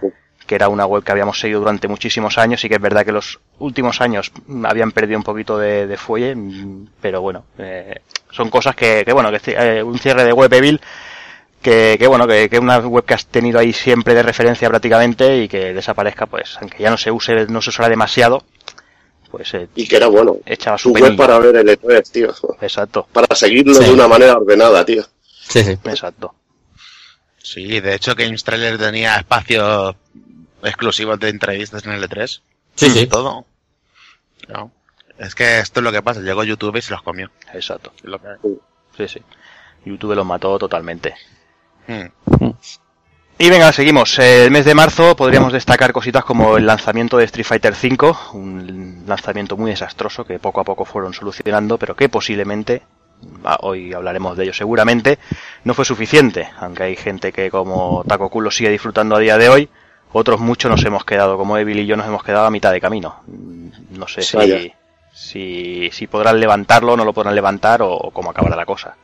que 0.47 0.55
era 0.55 0.69
una 0.71 0.87
web 0.87 1.05
que 1.05 1.13
habíamos 1.13 1.39
seguido 1.39 1.61
durante 1.61 1.87
muchísimos 1.87 2.39
años 2.39 2.65
y 2.65 2.69
que 2.71 2.77
es 2.77 2.81
verdad 2.81 3.05
que 3.05 3.13
los 3.13 3.41
últimos 3.59 4.01
años 4.01 4.33
habían 4.65 4.91
perdido 4.93 5.19
un 5.19 5.25
poquito 5.25 5.59
de, 5.59 5.87
de 5.87 5.97
fuelle, 5.99 6.35
pero 7.01 7.21
bueno, 7.21 7.45
eh, 7.59 8.01
son 8.31 8.49
cosas 8.49 8.75
que, 8.75 9.03
que 9.05 9.13
bueno, 9.13 9.31
que 9.31 9.41
eh, 9.53 9.83
un 9.83 9.99
cierre 9.99 10.25
de 10.25 10.33
web 10.33 10.53
Evil 10.53 10.81
que, 11.65 11.97
que 11.99 12.07
bueno, 12.07 12.29
que, 12.29 12.49
que 12.49 12.61
una 12.61 12.79
web 12.79 13.05
que 13.05 13.15
has 13.15 13.27
tenido 13.27 13.59
ahí 13.59 13.73
siempre 13.73 14.15
de 14.15 14.23
referencia 14.23 14.69
prácticamente 14.69 15.39
y 15.43 15.49
que 15.49 15.75
desaparezca, 15.75 16.27
pues, 16.27 16.57
aunque 16.61 16.83
ya 16.85 16.91
no 16.91 16.97
se 16.97 17.11
use, 17.11 17.47
no 17.49 17.61
se 17.61 17.71
usará 17.71 17.89
demasiado, 17.89 18.45
pues 19.33 19.53
eh, 19.55 19.69
Y 19.75 19.89
que 19.89 19.97
era 19.97 20.07
bueno. 20.07 20.37
echaba 20.47 20.79
su 20.79 20.91
Su 20.91 21.03
web 21.03 21.17
para 21.17 21.39
ver 21.41 21.57
el 21.57 21.67
E3, 21.69 22.11
tío. 22.13 22.33
Exacto, 22.61 23.09
Para 23.13 23.35
seguirlo 23.35 23.75
Sí. 23.75 23.85
de 23.85 23.93
una 23.93 24.07
manera 24.07 24.37
ordenada, 24.37 24.85
tío. 24.85 25.03
Sí, 25.49 25.65
sí. 25.65 25.73
exacto. 25.85 26.35
Sí, 27.43 27.81
de 27.81 27.95
hecho 27.95 28.15
Games 28.15 28.45
Trailer 28.45 28.79
tenía 28.79 29.17
espacios 29.17 29.97
exclusivos 30.63 31.19
de 31.19 31.29
entrevistas 31.31 31.85
en 31.85 31.93
el 31.93 32.03
E3. 32.09 32.41
Sí, 32.77 32.91
sí. 32.91 33.07
Todo. 33.07 33.45
No. 34.49 34.71
Es 35.19 35.35
que 35.35 35.59
esto 35.59 35.81
es 35.81 35.85
lo 35.85 35.93
que 35.93 36.03
pasa. 36.03 36.21
Llegó 36.21 36.43
YouTube 36.45 36.77
y 36.77 36.83
se 36.83 36.93
los 36.93 37.03
comió. 37.03 37.31
Exacto. 37.53 37.93
Es 37.99 38.05
lo 38.05 38.19
que- 38.21 38.29
Sí, 38.97 39.09
sí. 39.09 39.23
YouTube 39.85 40.15
los 40.15 40.25
mató 40.27 40.59
totalmente. 40.59 41.15
Hmm. 41.87 42.51
Y 43.37 43.51
venga, 43.51 43.73
seguimos. 43.73 44.19
El 44.21 44.51
mes 44.51 44.65
de 44.65 44.75
marzo 44.75 45.17
podríamos 45.17 45.53
destacar 45.53 45.93
cositas 45.93 46.25
como 46.25 46.57
el 46.57 46.67
lanzamiento 46.67 47.17
de 47.19 47.25
Street 47.25 47.45
Fighter 47.47 47.73
V, 47.75 48.15
un 48.35 49.03
lanzamiento 49.07 49.57
muy 49.57 49.73
desastroso 49.73 50.25
que 50.25 50.39
poco 50.39 50.61
a 50.61 50.65
poco 50.65 50.85
fueron 50.85 51.13
solucionando, 51.13 51.77
pero 51.77 51.97
que 51.97 52.09
posiblemente, 52.09 52.83
hoy 53.61 53.93
hablaremos 53.93 54.37
de 54.37 54.45
ello 54.45 54.53
seguramente, 54.55 55.19
no 55.65 55.75
fue 55.75 55.85
suficiente, 55.85 56.49
aunque 56.59 56.85
hay 56.85 56.97
gente 56.97 57.33
que 57.33 57.51
como 57.51 58.05
Taco 58.07 58.31
Cool 58.31 58.45
lo 58.45 58.51
sigue 58.53 58.71
disfrutando 58.71 59.17
a 59.17 59.19
día 59.19 59.37
de 59.37 59.49
hoy, 59.49 59.69
otros 60.13 60.39
muchos 60.39 60.71
nos 60.71 60.85
hemos 60.85 61.05
quedado, 61.05 61.37
como 61.37 61.59
Evil 61.59 61.81
y 61.81 61.87
yo 61.87 61.97
nos 61.97 62.07
hemos 62.07 62.23
quedado 62.23 62.47
a 62.47 62.51
mitad 62.51 62.71
de 62.73 62.81
camino. 62.81 63.17
Mm, 63.27 63.99
No 63.99 64.07
sé 64.07 64.23
si, 65.13 65.91
si 65.93 66.07
podrán 66.07 66.39
levantarlo, 66.39 66.97
no 66.97 67.05
lo 67.05 67.13
podrán 67.13 67.35
levantar 67.35 67.83
o, 67.83 67.93
o 67.93 68.11
cómo 68.13 68.31
acabará 68.31 68.55
la 68.55 68.65
cosa. 68.67 68.97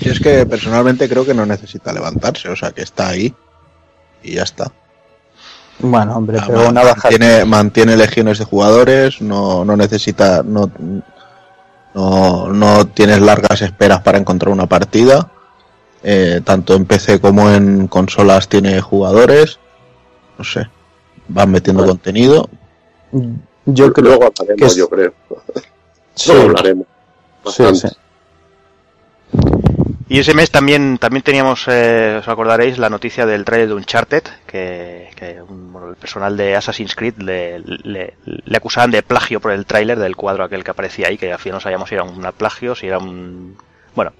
Yo 0.00 0.12
es 0.12 0.20
que 0.20 0.44
personalmente 0.46 1.08
creo 1.08 1.24
que 1.24 1.34
no 1.34 1.46
necesita 1.46 1.92
levantarse, 1.92 2.48
o 2.48 2.56
sea 2.56 2.72
que 2.72 2.82
está 2.82 3.08
ahí 3.08 3.34
y 4.22 4.34
ya 4.34 4.42
está. 4.42 4.70
Bueno, 5.78 6.16
hombre, 6.16 6.38
Ah, 6.40 6.44
pero 6.46 6.58
ma- 6.64 6.68
una 6.68 6.82
baja. 6.84 7.08
mantiene, 7.10 7.44
mantiene 7.44 7.96
legiones 7.96 8.38
de 8.38 8.44
jugadores, 8.44 9.20
no, 9.20 9.64
no 9.64 9.76
necesita, 9.76 10.42
no, 10.44 10.70
no, 11.94 12.48
no 12.48 12.86
tienes 12.88 13.20
largas 13.20 13.62
esperas 13.62 14.00
para 14.02 14.18
encontrar 14.18 14.52
una 14.52 14.66
partida. 14.66 15.30
Eh, 16.02 16.42
tanto 16.44 16.74
en 16.74 16.84
PC 16.84 17.18
como 17.18 17.50
en 17.50 17.88
consolas 17.88 18.48
tiene 18.48 18.80
jugadores. 18.80 19.58
No 20.36 20.44
sé, 20.44 20.68
van 21.28 21.50
metiendo 21.50 21.86
contenido. 21.86 22.48
Yo 23.64 23.92
creo 23.92 24.08
Luego 24.18 24.24
hablaremos, 24.26 24.56
que 24.58 24.66
es- 24.66 24.76
yo 24.76 24.88
creo. 24.90 25.14
sí, 26.14 26.30
Luego 26.32 26.48
hablaremos. 26.50 26.86
sí, 27.46 27.64
sí. 27.74 27.88
Y 30.06 30.18
ese 30.18 30.34
mes 30.34 30.50
también, 30.50 30.98
también 30.98 31.22
teníamos, 31.22 31.64
eh, 31.66 32.16
os 32.20 32.28
acordaréis, 32.28 32.76
la 32.76 32.90
noticia 32.90 33.24
del 33.24 33.44
trailer 33.46 33.68
de 33.68 33.74
Uncharted, 33.74 34.22
que, 34.46 35.08
que 35.16 35.40
un- 35.40 35.72
bueno, 35.72 35.88
el 35.88 35.96
personal 35.96 36.36
de 36.36 36.54
Assassin's 36.56 36.94
Creed 36.94 37.16
le, 37.18 37.58
le, 37.60 38.14
le 38.24 38.56
acusaban 38.56 38.90
de 38.90 39.02
plagio 39.02 39.40
por 39.40 39.52
el 39.52 39.64
tráiler 39.64 39.98
del 39.98 40.14
cuadro 40.14 40.44
aquel 40.44 40.62
que 40.62 40.72
aparecía 40.72 41.08
ahí, 41.08 41.16
que 41.16 41.32
al 41.32 41.38
final 41.38 41.56
no 41.56 41.60
sabíamos 41.60 41.88
si 41.88 41.94
era 41.94 42.04
un 42.04 42.20
plagio, 42.36 42.74
si 42.74 42.86
era 42.86 42.98
un... 42.98 43.56
Bueno, 43.94 44.12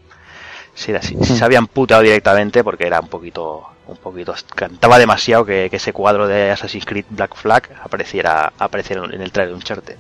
si, 0.75 0.91
era, 0.93 1.03
si, 1.03 1.17
si 1.23 1.37
se 1.37 1.45
habían 1.45 1.67
putado 1.67 2.01
directamente 2.03 2.65
porque 2.65 2.87
era 2.87 3.01
un 3.01 3.09
poquito... 3.09 3.67
Un 3.87 3.99
poquito 3.99 4.35
cantaba 4.55 4.99
demasiado 4.99 5.45
que, 5.45 5.69
que 5.69 5.77
ese 5.77 5.93
cuadro 5.93 6.27
de 6.27 6.51
Assassin's 6.51 6.87
Creed 6.87 7.05
Black 7.11 7.35
Flag 7.35 7.69
apareciera, 7.83 8.51
apareciera 8.59 9.05
en 9.05 9.21
el 9.21 9.31
trailer 9.31 9.51
de 9.53 9.59
Uncharted. 9.59 9.97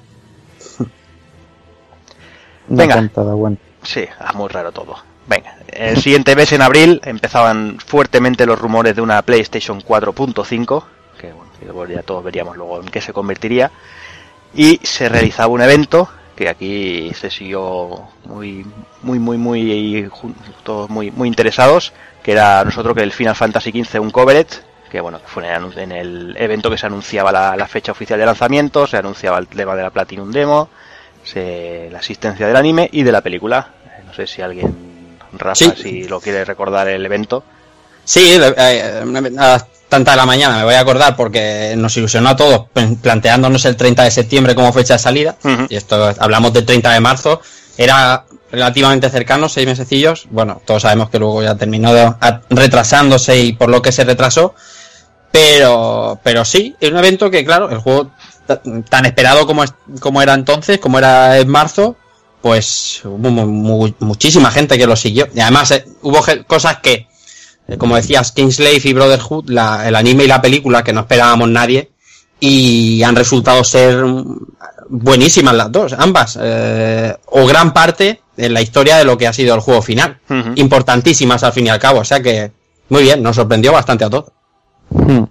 Una 2.68 2.82
Venga. 2.82 2.94
cantada, 2.94 3.34
bueno. 3.34 3.58
Sí, 3.82 4.06
ah, 4.18 4.32
muy 4.34 4.48
raro 4.48 4.72
todo. 4.72 4.96
Venga, 5.26 5.56
el 5.68 5.96
siguiente 6.00 6.36
mes 6.36 6.52
en 6.52 6.60
abril 6.62 7.00
empezaban 7.04 7.78
fuertemente 7.84 8.44
los 8.46 8.58
rumores 8.58 8.94
de 8.94 9.00
una 9.02 9.22
PlayStation 9.22 9.80
4.5, 9.80 10.84
que 11.60 11.66
bueno, 11.72 11.94
ya 11.94 12.02
todos 12.02 12.22
veríamos 12.22 12.56
luego 12.56 12.80
en 12.80 12.86
qué 12.88 13.00
se 13.00 13.12
convertiría, 13.14 13.70
y 14.54 14.78
se 14.82 15.08
realizaba 15.08 15.48
un 15.48 15.62
evento 15.62 16.08
que 16.36 16.48
aquí 16.48 17.12
se 17.14 17.30
siguió 17.30 18.02
muy, 18.24 18.66
muy, 19.02 19.18
muy, 19.18 19.38
muy, 19.38 20.10
todos 20.62 20.90
muy, 20.90 21.10
muy 21.10 21.28
interesados, 21.28 21.92
que 22.22 22.32
era 22.32 22.62
nosotros 22.64 22.94
que 22.94 23.02
el 23.02 23.12
Final 23.12 23.34
Fantasy 23.36 23.70
XV 23.70 24.00
un 24.00 24.10
covered, 24.10 24.46
que 24.90 25.00
bueno, 25.00 25.20
fue 25.24 25.44
en 25.46 25.90
el, 25.92 26.36
evento 26.38 26.70
que 26.70 26.76
se 26.78 26.86
anunciaba 26.86 27.32
la, 27.32 27.56
la 27.56 27.66
fecha 27.66 27.92
oficial 27.92 28.18
de 28.18 28.26
lanzamiento, 28.26 28.86
se 28.86 28.96
anunciaba 28.98 29.38
el 29.38 29.46
tema 29.46 29.74
de 29.74 29.82
la 29.84 29.90
Platinum 29.90 30.30
Demo, 30.30 30.68
se- 31.22 31.88
la 31.90 32.00
asistencia 32.00 32.46
del 32.46 32.56
anime 32.56 32.88
y 32.92 33.02
de 33.04 33.12
la 33.12 33.20
película. 33.22 33.68
No 34.06 34.12
sé 34.12 34.26
si 34.26 34.42
alguien, 34.42 34.93
Rafa, 35.38 35.54
Sí. 35.56 35.72
si 35.82 36.04
lo 36.04 36.20
quiere 36.20 36.44
recordar 36.44 36.88
el 36.88 37.04
evento. 37.04 37.44
Sí, 38.04 38.34
eh, 38.40 38.54
eh, 38.56 39.02
a 39.38 39.46
las 39.48 39.66
tantas 39.88 40.14
de 40.14 40.16
la 40.16 40.26
mañana 40.26 40.58
me 40.58 40.64
voy 40.64 40.74
a 40.74 40.80
acordar 40.80 41.14
porque 41.16 41.74
nos 41.76 41.96
ilusionó 41.96 42.30
a 42.30 42.36
todos 42.36 42.66
planteándonos 43.00 43.64
el 43.64 43.76
30 43.76 44.02
de 44.04 44.10
septiembre 44.10 44.54
como 44.54 44.72
fecha 44.72 44.94
de 44.94 44.98
salida. 44.98 45.36
Y 45.68 45.76
esto 45.76 46.12
hablamos 46.18 46.52
del 46.52 46.66
30 46.66 46.92
de 46.92 47.00
marzo. 47.00 47.40
Era 47.76 48.24
relativamente 48.52 49.08
cercano, 49.10 49.48
seis 49.48 49.66
mesecillos. 49.66 50.26
Bueno, 50.30 50.60
todos 50.64 50.82
sabemos 50.82 51.10
que 51.10 51.18
luego 51.18 51.42
ya 51.42 51.54
terminó 51.56 52.16
retrasándose 52.50 53.38
y 53.38 53.52
por 53.52 53.68
lo 53.68 53.80
que 53.82 53.92
se 53.92 54.04
retrasó. 54.04 54.54
Pero, 55.30 56.20
pero 56.22 56.44
sí, 56.44 56.76
es 56.80 56.90
un 56.90 56.98
evento 56.98 57.30
que, 57.30 57.44
claro, 57.44 57.68
el 57.70 57.78
juego 57.78 58.10
ta- 58.46 58.60
tan 58.88 59.04
esperado 59.06 59.46
como, 59.46 59.64
es- 59.64 59.74
como 60.00 60.22
era 60.22 60.34
entonces, 60.34 60.78
como 60.78 60.98
era 60.98 61.38
en 61.38 61.48
marzo, 61.48 61.96
pues 62.44 63.00
hubo 63.06 63.30
mu- 63.30 63.46
mu- 63.46 63.94
muchísima 64.00 64.50
gente 64.50 64.76
que 64.76 64.86
lo 64.86 64.96
siguió. 64.96 65.26
Y 65.34 65.40
además 65.40 65.70
eh, 65.70 65.86
hubo 66.02 66.20
cosas 66.46 66.76
que, 66.82 67.06
eh, 67.68 67.78
como 67.78 67.96
decías, 67.96 68.32
Kingslave 68.32 68.82
y 68.84 68.92
Brotherhood, 68.92 69.48
la- 69.48 69.88
el 69.88 69.94
anime 69.96 70.24
y 70.24 70.26
la 70.26 70.42
película 70.42 70.84
que 70.84 70.92
no 70.92 71.00
esperábamos 71.00 71.48
nadie, 71.48 71.90
y 72.40 73.02
han 73.02 73.16
resultado 73.16 73.64
ser 73.64 74.04
buenísimas 74.90 75.54
las 75.54 75.72
dos, 75.72 75.94
ambas, 75.94 76.38
eh, 76.38 77.16
o 77.28 77.46
gran 77.46 77.72
parte 77.72 78.20
de 78.36 78.50
la 78.50 78.60
historia 78.60 78.98
de 78.98 79.04
lo 79.06 79.16
que 79.16 79.26
ha 79.26 79.32
sido 79.32 79.54
el 79.54 79.62
juego 79.62 79.80
final. 79.80 80.18
Importantísimas 80.56 81.42
al 81.44 81.54
fin 81.54 81.66
y 81.68 81.70
al 81.70 81.78
cabo, 81.78 82.00
o 82.00 82.04
sea 82.04 82.20
que 82.20 82.52
muy 82.90 83.04
bien, 83.04 83.22
nos 83.22 83.36
sorprendió 83.36 83.72
bastante 83.72 84.04
a 84.04 84.10
todos. 84.10 84.32
Hmm. 84.90 85.24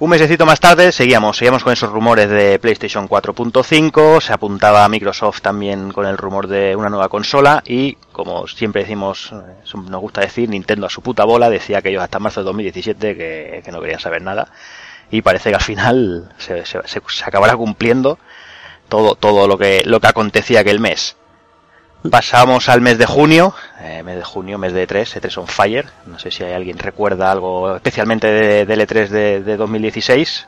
Un 0.00 0.10
mesecito 0.10 0.46
más 0.46 0.60
tarde 0.60 0.92
seguíamos, 0.92 1.36
seguíamos 1.36 1.64
con 1.64 1.72
esos 1.72 1.90
rumores 1.90 2.28
de 2.30 2.60
PlayStation 2.60 3.08
4.5, 3.08 4.20
se 4.20 4.32
apuntaba 4.32 4.84
a 4.84 4.88
Microsoft 4.88 5.40
también 5.40 5.90
con 5.90 6.06
el 6.06 6.16
rumor 6.16 6.46
de 6.46 6.76
una 6.76 6.88
nueva 6.88 7.08
consola 7.08 7.64
y, 7.66 7.94
como 8.12 8.46
siempre 8.46 8.82
decimos, 8.82 9.32
eh, 9.32 9.76
nos 9.88 10.00
gusta 10.00 10.20
decir, 10.20 10.48
Nintendo 10.48 10.86
a 10.86 10.90
su 10.90 11.02
puta 11.02 11.24
bola 11.24 11.50
decía 11.50 11.82
que 11.82 11.88
ellos 11.88 12.02
hasta 12.04 12.20
marzo 12.20 12.40
de 12.40 12.44
2017 12.44 13.16
que, 13.16 13.62
que 13.64 13.72
no 13.72 13.80
querían 13.80 13.98
saber 13.98 14.22
nada 14.22 14.52
y 15.10 15.22
parece 15.22 15.50
que 15.50 15.56
al 15.56 15.62
final 15.62 16.32
se, 16.38 16.64
se- 16.64 16.86
se- 16.86 17.02
se 17.08 17.24
acabará 17.24 17.56
cumpliendo 17.56 18.20
todo, 18.88 19.16
todo 19.16 19.48
lo 19.48 19.58
que, 19.58 19.82
lo 19.84 19.98
que 19.98 20.06
acontecía 20.06 20.60
aquel 20.60 20.78
mes. 20.78 21.16
Pasamos 22.10 22.68
al 22.68 22.80
mes 22.80 22.96
de 22.96 23.06
junio, 23.06 23.54
eh, 23.82 24.02
mes 24.04 24.16
de 24.16 24.22
junio, 24.24 24.56
mes 24.56 24.72
de 24.72 24.86
E3, 24.86 25.20
E3 25.20 25.38
on 25.38 25.46
Fire. 25.48 25.86
No 26.06 26.18
sé 26.18 26.30
si 26.30 26.44
hay 26.44 26.52
alguien 26.52 26.78
recuerda 26.78 27.30
algo 27.30 27.74
especialmente 27.76 28.26
de, 28.28 28.66
del 28.66 28.80
E3 28.86 29.08
de, 29.08 29.42
de 29.42 29.56
2016. 29.56 30.46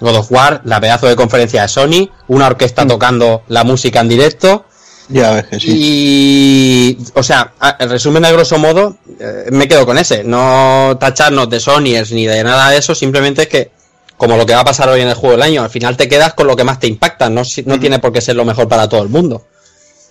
God 0.00 0.16
of 0.16 0.30
War, 0.32 0.60
la 0.64 0.80
pedazo 0.80 1.06
de 1.08 1.16
conferencia 1.16 1.62
de 1.62 1.68
Sony, 1.68 2.10
una 2.28 2.46
orquesta 2.46 2.86
tocando 2.86 3.42
la 3.48 3.64
música 3.64 4.00
en 4.00 4.08
directo. 4.08 4.66
Ya 5.08 5.32
ves 5.32 5.46
que 5.46 5.60
sí. 5.60 5.68
Y, 5.74 6.98
o 7.14 7.22
sea, 7.22 7.52
a- 7.58 7.76
el 7.80 7.90
resumen 7.90 8.22
de 8.22 8.32
grosso 8.32 8.58
modo, 8.58 8.96
eh, 9.18 9.46
me 9.50 9.66
quedo 9.66 9.84
con 9.84 9.98
ese. 9.98 10.24
No 10.24 10.96
tacharnos 11.00 11.50
de 11.50 11.58
Sonyers 11.58 12.12
ni 12.12 12.26
de 12.26 12.44
nada 12.44 12.70
de 12.70 12.76
eso, 12.78 12.94
simplemente 12.94 13.42
es 13.42 13.48
que, 13.48 13.70
como 14.16 14.36
lo 14.36 14.46
que 14.46 14.54
va 14.54 14.60
a 14.60 14.64
pasar 14.64 14.88
hoy 14.90 15.00
en 15.00 15.08
el 15.08 15.14
juego 15.14 15.32
del 15.36 15.42
año, 15.42 15.62
al 15.62 15.70
final 15.70 15.96
te 15.96 16.08
quedas 16.08 16.34
con 16.34 16.46
lo 16.46 16.54
que 16.54 16.64
más 16.64 16.78
te 16.78 16.86
impacta. 16.86 17.28
No, 17.28 17.42
no 17.64 17.80
tiene 17.80 17.98
por 17.98 18.12
qué 18.12 18.20
ser 18.20 18.36
lo 18.36 18.44
mejor 18.44 18.68
para 18.68 18.88
todo 18.88 19.02
el 19.02 19.08
mundo. 19.08 19.46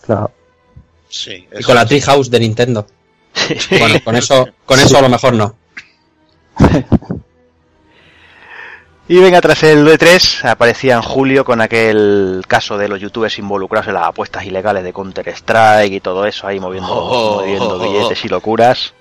Claro. 0.05 0.31
Sí. 1.09 1.47
Y 1.57 1.63
con 1.63 1.75
la. 1.75 1.85
Treehouse 1.85 2.29
de 2.29 2.39
Nintendo. 2.39 2.87
Bueno, 3.71 3.95
con 4.03 4.15
eso, 4.15 4.47
con 4.65 4.79
eso 4.79 4.97
a 4.97 5.01
lo 5.01 5.09
mejor 5.09 5.33
no. 5.33 5.55
Y 9.09 9.17
venga, 9.17 9.41
tras 9.41 9.63
el 9.63 9.87
E3 9.87 10.47
aparecía 10.47 10.93
en 10.93 11.01
julio 11.01 11.43
con 11.43 11.61
aquel 11.61 12.43
caso 12.47 12.77
de 12.77 12.87
los 12.87 13.01
youtubers 13.01 13.39
involucrados 13.39 13.87
en 13.87 13.95
las 13.95 14.05
apuestas 14.05 14.45
ilegales 14.45 14.83
de 14.83 14.93
Counter-Strike 14.93 15.93
y 15.93 15.99
todo 15.99 16.27
eso 16.27 16.45
ahí 16.45 16.59
moviendo, 16.59 16.93
Oh, 16.93 17.37
moviendo 17.37 17.69
oh, 17.69 17.81
oh, 17.81 17.91
billetes 17.91 18.23
y 18.23 18.29
locuras. 18.29 18.93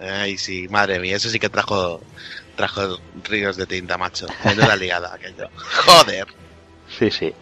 Ay, 0.00 0.38
sí, 0.38 0.66
madre 0.70 0.98
mía, 0.98 1.16
eso 1.16 1.28
sí 1.28 1.38
que 1.38 1.50
trajo 1.50 2.00
trajo 2.56 2.98
ríos 3.22 3.58
de 3.58 3.66
tinta, 3.66 3.98
macho. 3.98 4.26
Menuda 4.46 4.76
liada 4.80 5.12
aquello. 5.14 5.50
Joder. 5.84 6.26
Sí, 6.98 7.10
sí. 7.10 7.34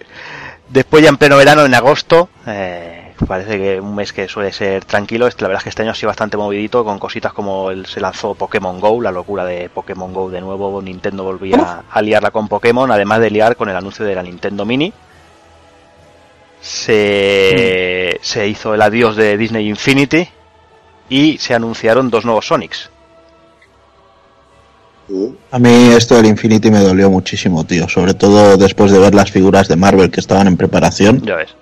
Después 0.68 1.04
ya 1.04 1.10
en 1.10 1.18
pleno 1.18 1.36
verano, 1.36 1.64
en 1.64 1.74
agosto, 1.74 2.30
eh, 2.48 3.07
parece 3.26 3.58
que 3.58 3.80
un 3.80 3.94
mes 3.94 4.12
que 4.12 4.28
suele 4.28 4.52
ser 4.52 4.84
tranquilo, 4.84 5.26
este- 5.26 5.42
la 5.42 5.48
verdad 5.48 5.60
es 5.60 5.64
que 5.64 5.70
este 5.70 5.82
año 5.82 5.90
ha 5.92 5.94
sido 5.94 6.08
bastante 6.08 6.36
movidito 6.36 6.84
con 6.84 6.98
cositas 6.98 7.32
como 7.32 7.70
el, 7.70 7.86
se 7.86 8.00
lanzó 8.00 8.34
Pokémon 8.34 8.78
Go, 8.80 9.00
la 9.00 9.10
locura 9.12 9.44
de 9.44 9.68
Pokémon 9.68 10.12
Go 10.12 10.30
de 10.30 10.40
nuevo, 10.40 10.80
Nintendo 10.82 11.24
volvía 11.24 11.82
a 11.90 12.02
liarla 12.02 12.30
con 12.30 12.48
Pokémon, 12.48 12.90
además 12.90 13.20
de 13.20 13.30
liar 13.30 13.56
con 13.56 13.68
el 13.68 13.76
anuncio 13.76 14.04
de 14.04 14.14
la 14.14 14.22
Nintendo 14.22 14.64
Mini. 14.64 14.92
Se, 16.60 18.18
se 18.20 18.48
hizo 18.48 18.74
el 18.74 18.82
adiós 18.82 19.16
de 19.16 19.36
Disney 19.36 19.68
Infinity 19.68 20.28
y 21.08 21.38
se 21.38 21.54
anunciaron 21.54 22.10
dos 22.10 22.24
nuevos 22.24 22.46
Sonics. 22.46 22.90
A 25.50 25.58
mí 25.58 25.92
esto 25.96 26.16
del 26.16 26.26
Infinity 26.26 26.70
me 26.70 26.80
dolió 26.80 27.08
muchísimo, 27.10 27.64
tío. 27.64 27.88
Sobre 27.88 28.12
todo 28.12 28.56
después 28.58 28.90
de 28.92 28.98
ver 28.98 29.14
las 29.14 29.30
figuras 29.30 29.68
de 29.68 29.76
Marvel 29.76 30.10
que 30.10 30.20
estaban 30.20 30.46
en 30.48 30.56
preparación. 30.56 31.22
Ya 31.24 31.36
ves. 31.36 31.54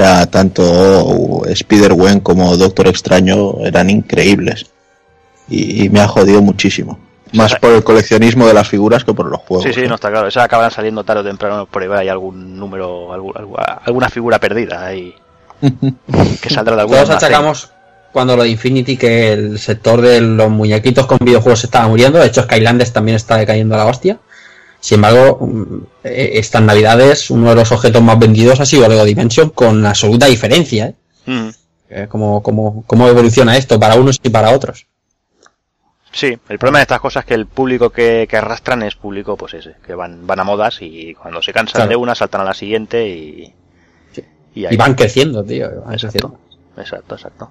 Sea, 0.00 0.26
tanto 0.30 1.42
Spider-Gwen 1.46 2.20
como 2.20 2.56
Doctor 2.56 2.88
Extraño 2.88 3.66
eran 3.66 3.90
increíbles. 3.90 4.66
Y, 5.48 5.84
y 5.84 5.88
me 5.90 6.00
ha 6.00 6.08
jodido 6.08 6.40
muchísimo. 6.40 6.98
Más 7.32 7.54
por 7.56 7.72
el 7.72 7.84
coleccionismo 7.84 8.46
de 8.46 8.54
las 8.54 8.66
figuras 8.66 9.04
que 9.04 9.12
por 9.12 9.26
los 9.26 9.40
juegos. 9.40 9.64
Sí, 9.64 9.72
sí, 9.74 9.80
¿eh? 9.82 9.88
no 9.88 9.96
está 9.96 10.10
claro. 10.10 10.26
Esas 10.26 10.44
acaban 10.44 10.70
saliendo 10.70 11.04
tarde 11.04 11.20
o 11.20 11.24
temprano 11.24 11.66
por 11.66 11.82
ahí. 11.82 11.88
Hay 11.92 12.08
algún 12.08 12.58
número, 12.58 13.12
alguna 13.12 14.08
figura 14.08 14.38
perdida 14.38 14.86
ahí. 14.86 15.14
que 15.60 16.48
saldrá 16.48 16.76
de 16.76 16.80
algún 16.82 16.96
Todos 16.96 17.10
achacamos 17.10 17.70
cuando 18.12 18.36
lo 18.36 18.42
de 18.42 18.48
Infinity 18.48 18.96
que 18.96 19.32
el 19.32 19.58
sector 19.58 20.00
de 20.00 20.20
los 20.22 20.50
muñequitos 20.50 21.06
con 21.06 21.18
videojuegos 21.20 21.60
se 21.60 21.66
estaba 21.66 21.88
muriendo. 21.88 22.18
De 22.18 22.26
hecho, 22.26 22.42
Skylanders 22.42 22.92
también 22.92 23.16
está 23.16 23.36
decayendo 23.36 23.74
a 23.74 23.78
la 23.78 23.86
hostia. 23.86 24.18
Sin 24.80 24.96
embargo, 24.96 25.38
mm, 25.46 25.76
eh, 26.04 26.30
estas 26.34 26.62
navidades, 26.62 27.30
uno 27.30 27.50
de 27.50 27.56
los 27.56 27.70
objetos 27.72 28.02
más 28.02 28.18
vendidos 28.18 28.60
ha 28.60 28.66
sido 28.66 28.88
Lego 28.88 29.04
Dimension 29.04 29.50
con 29.50 29.84
absoluta 29.86 30.26
diferencia. 30.26 30.86
¿eh? 30.86 30.94
Mm. 31.26 31.48
Cómo, 32.08 32.42
cómo- 32.42 32.84
cómo 32.86 33.08
evoluciona 33.08 33.56
esto 33.56 33.78
para 33.80 33.96
unos 33.96 34.18
y 34.22 34.30
para 34.30 34.50
otros. 34.52 34.86
Sí, 36.12 36.36
el 36.48 36.58
problema 36.58 36.78
de 36.78 36.82
estas 36.82 37.00
cosas 37.00 37.22
es 37.24 37.28
que 37.28 37.34
el 37.34 37.46
público 37.46 37.90
que, 37.90 38.26
que 38.28 38.36
arrastran 38.36 38.82
es 38.82 38.94
público, 38.96 39.36
pues 39.36 39.54
ese, 39.54 39.74
que 39.86 39.94
van, 39.94 40.26
van 40.26 40.40
a 40.40 40.44
modas 40.44 40.78
y 40.80 41.14
cuando 41.14 41.40
se 41.42 41.52
cansan 41.52 41.80
Claro. 41.80 41.90
de 41.90 41.96
una 41.96 42.14
saltan 42.14 42.40
a 42.40 42.44
la 42.44 42.54
siguiente 42.54 43.06
y. 43.08 43.54
Y, 44.52 44.76
van 44.76 44.94
creciendo, 44.94 45.44
tío. 45.44 45.68
van 45.84 45.96
creciendo. 45.96 46.38
Exacto, 46.76 46.80
exacto, 46.80 47.14
exacto. 47.14 47.50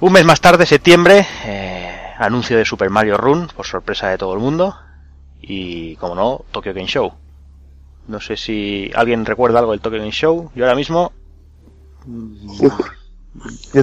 Un 0.00 0.12
mes 0.12 0.24
más 0.24 0.40
tarde, 0.40 0.66
septiembre, 0.66 1.26
eh, 1.44 1.90
anuncio 2.18 2.56
de 2.58 2.64
Super 2.64 2.90
Mario 2.90 3.16
Run, 3.16 3.48
por 3.56 3.64
sorpresa 3.66 4.08
de 4.08 4.18
todo 4.18 4.32
el 4.34 4.40
mundo. 4.40 4.74
Y, 5.40 5.96
como 5.96 6.14
no, 6.14 6.44
Tokyo 6.50 6.74
Game 6.74 6.86
Show. 6.88 7.12
No 8.08 8.20
sé 8.20 8.36
si 8.36 8.90
alguien 8.94 9.24
recuerda 9.24 9.58
algo 9.58 9.72
del 9.72 9.80
Tokyo 9.80 9.98
Game 9.98 10.10
Show. 10.10 10.50
Yo 10.54 10.64
ahora 10.64 10.76
mismo, 10.76 11.12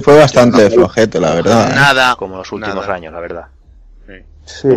Fue 0.02 0.18
bastante 0.18 0.68
flojete, 0.70 1.20
la 1.20 1.34
verdad. 1.34 1.70
¿eh? 1.70 1.74
Nada. 1.74 2.16
como 2.16 2.36
los 2.36 2.50
últimos 2.52 2.82
nada. 2.82 2.94
años, 2.94 3.12
la 3.12 3.20
verdad. 3.20 3.46
Sí. 4.44 4.68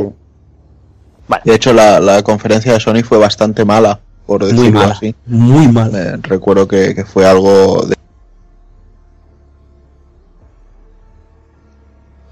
Vale. 1.27 1.43
De 1.45 1.53
hecho, 1.53 1.73
la, 1.73 1.99
la 1.99 2.23
conferencia 2.23 2.73
de 2.73 2.79
Sony 2.79 3.03
fue 3.03 3.19
bastante 3.19 3.63
mala, 3.65 3.99
por 4.25 4.43
decirlo 4.43 4.79
Muy 4.79 4.91
así. 4.91 5.15
Muy 5.27 5.67
mal. 5.67 5.91
Me 5.91 6.17
recuerdo 6.17 6.67
que, 6.67 6.95
que 6.95 7.05
fue 7.05 7.27
algo 7.27 7.83
de 7.85 7.95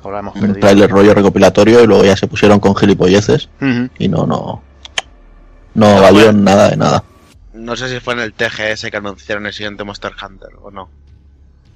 Ahora 0.04 0.20
hemos 0.20 0.36
un 0.36 0.42
perdido. 0.42 0.60
trailer 0.60 0.90
rollo 0.90 1.14
recopilatorio 1.14 1.84
y 1.84 1.88
luego 1.88 2.04
ya 2.06 2.16
se 2.16 2.28
pusieron 2.28 2.60
con 2.60 2.76
gilipolleces 2.76 3.50
y 3.98 4.08
no, 4.08 4.26
no, 4.26 4.62
no, 5.76 5.96
No, 5.96 6.02
valió 6.02 6.26
bueno. 6.26 6.42
nada 6.42 6.70
de 6.70 6.78
nada. 6.78 7.04
No 7.54 7.76
sé 7.76 7.90
si 7.90 8.00
fue 8.00 8.14
en 8.14 8.20
el 8.22 8.34
TGS 8.34 8.90
que 8.92 8.98
anunciaron 8.98 9.46
el 9.48 9.54
siguiente 9.54 9.84
Monster 9.84 10.14
Hunter 10.24 10.50
o 10.62 10.72
no. 10.72 10.90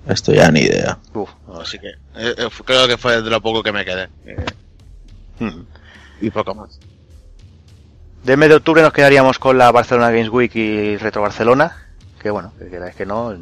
Esto 0.07 0.33
ya 0.33 0.49
ni 0.51 0.61
idea. 0.61 0.97
Uf. 1.13 1.29
Así 1.61 1.77
que 1.79 1.89
eh, 1.89 2.35
eh, 2.37 2.49
creo 2.65 2.87
que 2.87 2.97
fue 2.97 3.21
de 3.21 3.29
lo 3.29 3.41
poco 3.41 3.61
que 3.63 3.71
me 3.71 3.83
quedé. 3.85 4.07
eh, 4.25 4.45
y 6.21 6.29
poco 6.29 6.53
más. 6.55 6.79
De 8.23 8.37
mes 8.37 8.49
de 8.49 8.55
octubre 8.55 8.81
nos 8.83 8.93
quedaríamos 8.93 9.39
con 9.39 9.57
la 9.57 9.71
Barcelona 9.71 10.11
Games 10.11 10.29
Week 10.29 10.55
y 10.55 10.97
Retro 10.97 11.23
Barcelona. 11.23 11.75
Que 12.21 12.29
bueno, 12.29 12.53
que 12.59 12.69
queráis 12.69 12.95
que 12.95 13.05
no, 13.05 13.35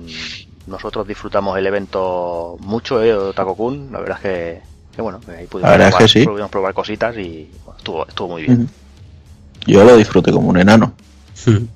nosotros 0.67 1.05
disfrutamos 1.05 1.57
el 1.57 1.67
evento 1.67 2.55
mucho, 2.61 3.03
eh, 3.03 3.13
Otakokun. 3.13 3.91
La 3.91 3.99
verdad 3.99 4.17
es 4.17 4.21
que, 4.23 4.61
que 4.99 5.03
bueno, 5.03 5.21
ahí 5.29 5.47
pudimos, 5.47 5.71
es 5.71 5.77
probar, 5.77 5.97
que 5.97 6.07
sí. 6.09 6.25
pudimos 6.25 6.51
probar 6.51 6.73
cositas 6.73 7.15
y 7.15 7.49
bueno, 7.63 7.77
estuvo, 7.77 8.05
estuvo 8.05 8.27
muy 8.27 8.41
bien. 8.43 8.69
Yo 9.65 9.85
lo 9.85 9.95
disfruté 9.95 10.29
como 10.31 10.49
un 10.49 10.57
enano. 10.57 10.93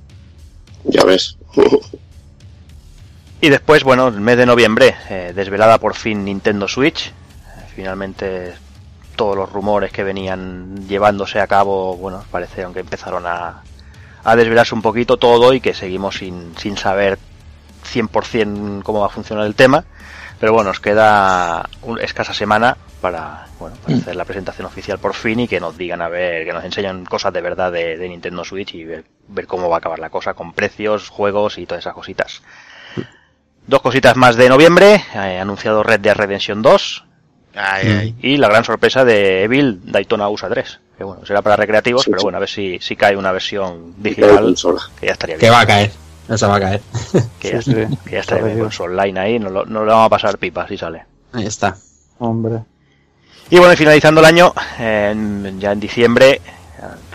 Ya 0.85 1.05
ves. 1.05 1.37
Y 3.39 3.47
después, 3.47 3.85
bueno, 3.85 4.09
el 4.09 4.19
mes 4.19 4.35
de 4.35 4.45
noviembre, 4.45 4.95
eh, 5.09 5.31
desvelada 5.33 5.77
por 5.77 5.95
fin 5.95 6.25
Nintendo 6.25 6.67
Switch. 6.67 7.13
Finalmente 7.73 8.53
todos 9.15 9.37
los 9.37 9.49
rumores 9.49 9.93
que 9.93 10.03
venían 10.03 10.85
llevándose 10.89 11.39
a 11.39 11.47
cabo, 11.47 11.95
bueno, 11.95 12.25
parece 12.29 12.67
que 12.73 12.81
empezaron 12.81 13.25
a, 13.25 13.63
a 14.25 14.35
desvelarse 14.35 14.75
un 14.75 14.81
poquito 14.81 15.15
todo 15.15 15.53
y 15.53 15.61
que 15.61 15.73
seguimos 15.73 16.17
sin, 16.17 16.53
sin 16.57 16.75
saber 16.75 17.17
100% 17.89 18.83
cómo 18.83 18.99
va 18.99 19.05
a 19.05 19.09
funcionar 19.09 19.45
el 19.45 19.55
tema. 19.55 19.85
Pero 20.37 20.51
bueno, 20.51 20.71
nos 20.71 20.81
queda 20.81 21.69
una 21.83 22.03
escasa 22.03 22.33
semana 22.33 22.75
para, 23.03 23.47
bueno, 23.59 23.75
para 23.83 23.95
Mm. 23.97 23.99
hacer 23.99 24.15
la 24.15 24.23
presentación 24.23 24.65
oficial 24.65 24.97
por 24.97 25.13
fin 25.13 25.41
y 25.41 25.47
que 25.49 25.59
nos 25.59 25.77
digan 25.77 26.01
a 26.01 26.07
ver, 26.07 26.45
que 26.45 26.53
nos 26.53 26.63
enseñen 26.63 27.03
cosas 27.05 27.33
de 27.33 27.41
verdad 27.41 27.69
de, 27.71 27.97
de 27.97 28.07
Nintendo 28.09 28.45
Switch 28.45 28.73
y 28.75 28.85
ver, 28.85 29.03
ver 29.27 29.45
cómo 29.45 29.67
va 29.69 29.75
a 29.75 29.79
acabar 29.79 29.99
la 29.99 30.09
cosa 30.09 30.33
con 30.33 30.53
precios, 30.53 31.09
juegos 31.09 31.57
y 31.57 31.65
todas 31.65 31.83
esas 31.83 31.93
cositas. 31.93 32.41
Dos 33.67 33.81
cositas 33.81 34.15
más 34.15 34.35
de 34.37 34.47
noviembre, 34.49 35.03
eh, 35.13 35.39
anunciado 35.39 35.83
Red 35.83 35.99
Dead 35.99 36.15
Redemption 36.15 36.61
2 36.61 37.03
Ay, 37.55 37.87
Mm. 37.87 37.97
ay. 37.99 38.15
y 38.21 38.37
la 38.37 38.47
gran 38.47 38.63
sorpresa 38.63 39.05
de 39.05 39.43
Evil 39.43 39.79
Daytona 39.91 40.27
USA 40.29 40.49
3. 40.49 40.79
Que 40.97 41.03
bueno, 41.03 41.25
será 41.25 41.41
para 41.41 41.55
recreativos, 41.57 42.03
Sí, 42.03 42.09
pero 42.11 42.23
bueno, 42.23 42.37
a 42.37 42.39
ver 42.39 42.49
si, 42.49 42.79
si 42.79 42.95
cae 42.95 43.15
una 43.17 43.31
versión 43.31 43.93
digital, 44.01 44.55
que 44.99 45.05
ya 45.07 45.11
estaría 45.11 45.35
Que 45.35 45.41
bien. 45.41 45.53
va 45.53 45.59
a 45.61 45.65
caer. 45.67 45.91
Esa 46.29 46.47
va 46.47 46.55
a 46.55 46.59
caer. 46.61 46.81
Que 47.39 47.51
ya, 47.51 47.61
Sí, 47.61 47.73
sí. 47.73 47.97
que 48.05 48.11
ya 48.11 48.19
estaría 48.21 48.45
bien 48.45 48.59
con 48.59 48.71
su 48.71 48.83
online 48.83 49.19
ahí, 49.19 49.39
no 49.39 49.49
lo, 49.49 49.65
no 49.65 49.83
lo 49.83 49.91
vamos 49.91 50.05
a 50.05 50.09
pasar 50.09 50.37
pipa 50.37 50.65
si 50.67 50.77
sale. 50.77 51.03
Ahí 51.33 51.45
está. 51.45 51.75
Hombre. 52.19 52.59
Y 53.53 53.59
bueno, 53.59 53.71
y 53.71 53.77
finalizando 53.77 54.19
el 54.19 54.25
año, 54.25 54.51
ya 54.79 55.11
en 55.71 55.79
diciembre, 55.79 56.41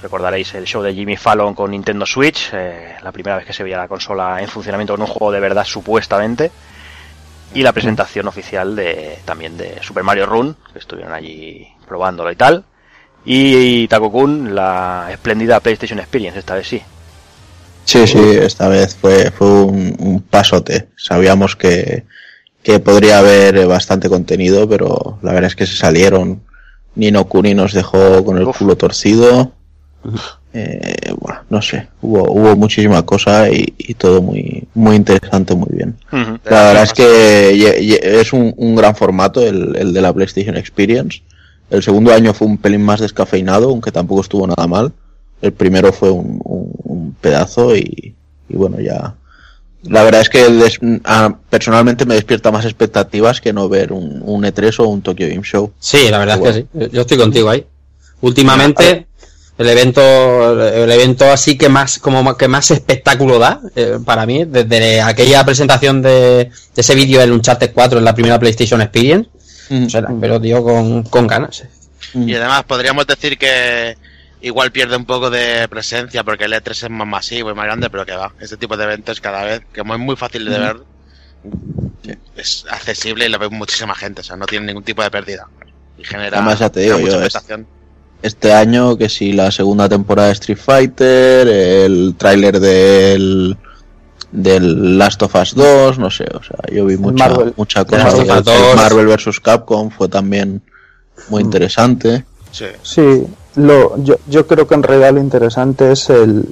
recordaréis 0.01 0.55
el 0.55 0.66
show 0.66 0.81
de 0.81 0.94
Jimmy 0.94 1.16
Fallon 1.16 1.53
con 1.53 1.72
Nintendo 1.72 2.07
Switch, 2.07 2.51
eh, 2.53 2.94
la 3.03 3.11
primera 3.11 3.38
vez 3.38 3.44
que 3.44 3.53
se 3.53 3.64
veía 3.64 3.77
la 3.77 3.88
consola 3.88 4.40
en 4.40 4.46
funcionamiento 4.46 4.92
con 4.92 5.01
un 5.01 5.09
juego 5.09 5.33
de 5.33 5.40
verdad 5.40 5.64
supuestamente, 5.64 6.53
y 7.55 7.62
la 7.64 7.72
presentación 7.72 8.29
oficial 8.29 8.77
de 8.77 9.18
también 9.24 9.57
de 9.57 9.83
Super 9.83 10.05
Mario 10.05 10.27
Run, 10.27 10.57
que 10.72 10.79
estuvieron 10.79 11.12
allí 11.12 11.66
probándolo 11.88 12.31
y 12.31 12.37
tal, 12.37 12.62
y 13.24 13.88
Takokun, 13.88 14.55
la 14.55 15.09
espléndida 15.11 15.59
PlayStation 15.59 15.98
Experience, 15.98 16.38
esta 16.38 16.55
vez 16.55 16.68
sí. 16.68 16.81
Sí, 17.85 18.07
sí, 18.07 18.20
esta 18.40 18.68
vez 18.68 18.94
fue, 18.94 19.33
fue 19.33 19.64
un, 19.64 19.96
un 19.98 20.22
pasote. 20.22 20.90
Sabíamos 20.94 21.57
que, 21.57 22.05
que 22.68 22.81
podría 22.81 23.20
haber 23.20 23.57
eh, 23.57 23.64
bastante 23.64 24.11
contenido, 24.11 24.68
pero 24.68 25.18
la 25.22 25.33
verdad 25.33 25.48
es 25.48 25.57
que 25.57 25.64
se 25.64 25.74
salieron. 25.74 26.42
Nino 26.96 27.24
Kuni 27.26 27.54
nos 27.54 27.72
dejó 27.72 28.22
con 28.26 28.37
el 28.37 28.46
Uf. 28.46 28.59
culo 28.59 28.76
torcido. 28.76 29.52
Eh, 30.52 31.14
bueno, 31.18 31.40
no 31.48 31.62
sé, 31.62 31.88
hubo, 32.02 32.31
hubo 32.31 32.57
muchísima 32.57 33.04
cosa 33.07 33.48
y, 33.48 33.72
y 33.78 33.94
todo 33.94 34.20
muy, 34.20 34.64
muy 34.74 34.96
interesante, 34.96 35.54
muy 35.54 35.68
bien. 35.70 35.96
La 36.44 36.64
verdad 36.68 36.83
es 36.85 36.92
que 36.92 38.20
es 38.20 38.33
un, 38.35 38.52
un 38.59 38.74
gran 38.76 38.94
formato 38.94 39.40
el, 39.46 39.74
el 39.76 39.94
de 39.94 40.00
la 40.02 40.12
PlayStation 40.12 40.57
Experience. 40.57 41.22
El 41.70 41.83
segundo 41.83 42.12
año 42.12 42.35
fue 42.35 42.46
un 42.48 42.59
pelín 42.59 42.83
más 42.83 43.00
descafeinado, 43.00 43.70
aunque 43.70 43.92
tampoco 43.92 44.20
estuvo 44.20 44.46
nada 44.46 44.66
mal. 44.66 44.92
El 45.40 45.52
primero 45.52 45.90
fue 45.92 46.11
un, 46.11 46.38
un- 46.44 46.72
un 46.85 47.14
pedazo 47.18 47.74
y, 47.74 48.14
y 48.48 48.57
bueno, 48.57 48.78
ya. 48.81 49.14
La 49.88 50.03
verdad 50.05 50.20
es 50.22 50.29
que 50.29 50.48
des- 50.48 50.79
a- 51.05 51.35
personalmente 51.51 52.05
me 52.07 52.14
despierta 52.14 52.51
más 52.51 52.64
expectativas 52.64 53.40
que 53.40 53.53
no 53.53 53.68
ver 53.68 53.92
un, 53.92 54.20
un 54.24 54.44
E3 54.44 54.79
o 54.81 54.88
un 54.88 55.03
Tokyo 55.03 55.27
Game 55.29 55.42
Show. 55.42 55.72
Sí, 55.81 56.09
la 56.11 56.18
verdad 56.18 56.37
es 56.37 56.42
que 56.42 56.61
sí. 56.81 56.88
Yo- 56.92 57.01
estoy 57.03 57.16
contigo 57.18 57.48
ahí. 57.51 57.64
Últimamente, 58.20 59.07
el 59.59 59.68
evento, 59.68 60.01
el 60.68 60.90
evento 60.90 61.24
así 61.31 61.57
que 61.57 61.68
más, 61.68 61.98
como 61.98 62.37
que 62.37 62.48
más 62.48 62.70
espectáculo 62.70 63.38
da, 63.38 63.61
eh, 63.77 63.98
para 64.05 64.27
mí, 64.27 64.44
desde 64.44 65.01
aquella 65.01 65.44
presentación 65.44 66.03
de, 66.03 66.11
de 66.11 66.51
ese 66.77 66.94
vídeo 66.94 67.20
del 67.20 67.33
Uncharted 67.33 67.70
4 67.72 67.98
en 67.98 68.05
la 68.05 68.14
primera 68.14 68.38
PlayStation 68.38 68.81
Experience, 68.83 69.29
o 69.70 69.88
sea, 69.90 70.07
pero 70.20 70.40
tío, 70.40 70.62
con, 70.62 71.03
con 71.05 71.27
ganas. 71.27 71.64
Y 72.14 72.35
además 72.35 72.64
podríamos 72.64 73.07
decir 73.07 73.37
que 73.38 73.96
igual 74.40 74.70
pierde 74.72 74.96
un 74.96 75.05
poco 75.05 75.31
de 75.31 75.66
presencia 75.68 76.24
porque 76.24 76.44
el 76.44 76.53
E3 76.53 76.70
es 76.70 76.90
más 76.90 77.07
masivo 77.07 77.51
y 77.51 77.55
más 77.55 77.64
grande, 77.64 77.90
pero 77.90 78.07
que 78.07 78.14
va. 78.14 78.33
Este 78.40 78.57
tipo 78.57 78.77
de 78.77 78.85
eventos 78.85 79.20
cada 79.20 79.44
vez, 79.44 79.62
como 79.77 79.94
es 79.94 80.01
muy 80.01 80.16
fácil 80.16 80.44
de 80.44 80.59
ver, 80.59 80.77
es 82.37 82.64
accesible 82.70 83.27
y 83.27 83.29
lo 83.29 83.38
ve 83.38 83.48
muchísima 83.48 83.94
gente, 83.94 84.20
o 84.20 84.24
sea, 84.24 84.37
no 84.37 84.46
tiene 84.46 84.66
ningún 84.66 84.85
tipo 84.85 85.03
de 85.03 85.11
pérdida. 85.11 85.48
Y 85.98 86.05
genera, 86.05 86.38
Además, 86.38 86.61
ya 86.61 86.70
te 86.70 86.81
digo, 86.81 86.98
mucha 86.98 87.29
yo. 87.48 87.57
Este 88.20 88.53
año, 88.53 88.96
que 88.96 89.09
si 89.09 89.33
la 89.33 89.51
segunda 89.53 89.88
temporada 89.88 90.29
de 90.29 90.35
Street 90.35 90.59
Fighter, 90.59 91.46
el 91.46 92.14
tráiler 92.18 92.59
del, 92.59 93.57
del 94.33 94.98
Last 94.98 95.22
of 95.22 95.35
Us 95.37 95.55
2, 95.55 95.98
no 95.98 96.11
sé, 96.11 96.24
o 96.35 96.42
sea, 96.42 96.59
yo 96.72 96.85
vi 96.87 96.96
mucha, 96.96 97.29
Marvel. 97.29 97.55
mucha 97.57 97.81
Last 97.81 97.90
cosa. 97.90 98.09
of 98.09 98.14
Us 98.14 98.29
El, 98.29 98.37
el 98.38 98.44
2. 98.44 98.77
Marvel 98.77 99.07
vs. 99.07 99.40
Capcom 99.40 99.90
fue 99.90 100.09
también 100.09 100.62
muy 101.29 101.42
interesante. 101.42 102.24
Sí. 102.51 102.66
Sí, 102.83 103.24
lo, 103.59 103.97
yo, 104.03 104.16
yo 104.29 104.47
creo 104.47 104.66
que 104.66 104.75
en 104.75 104.83
realidad 104.83 105.12
lo 105.12 105.21
interesante 105.21 105.92
es 105.92 106.09
el... 106.11 106.47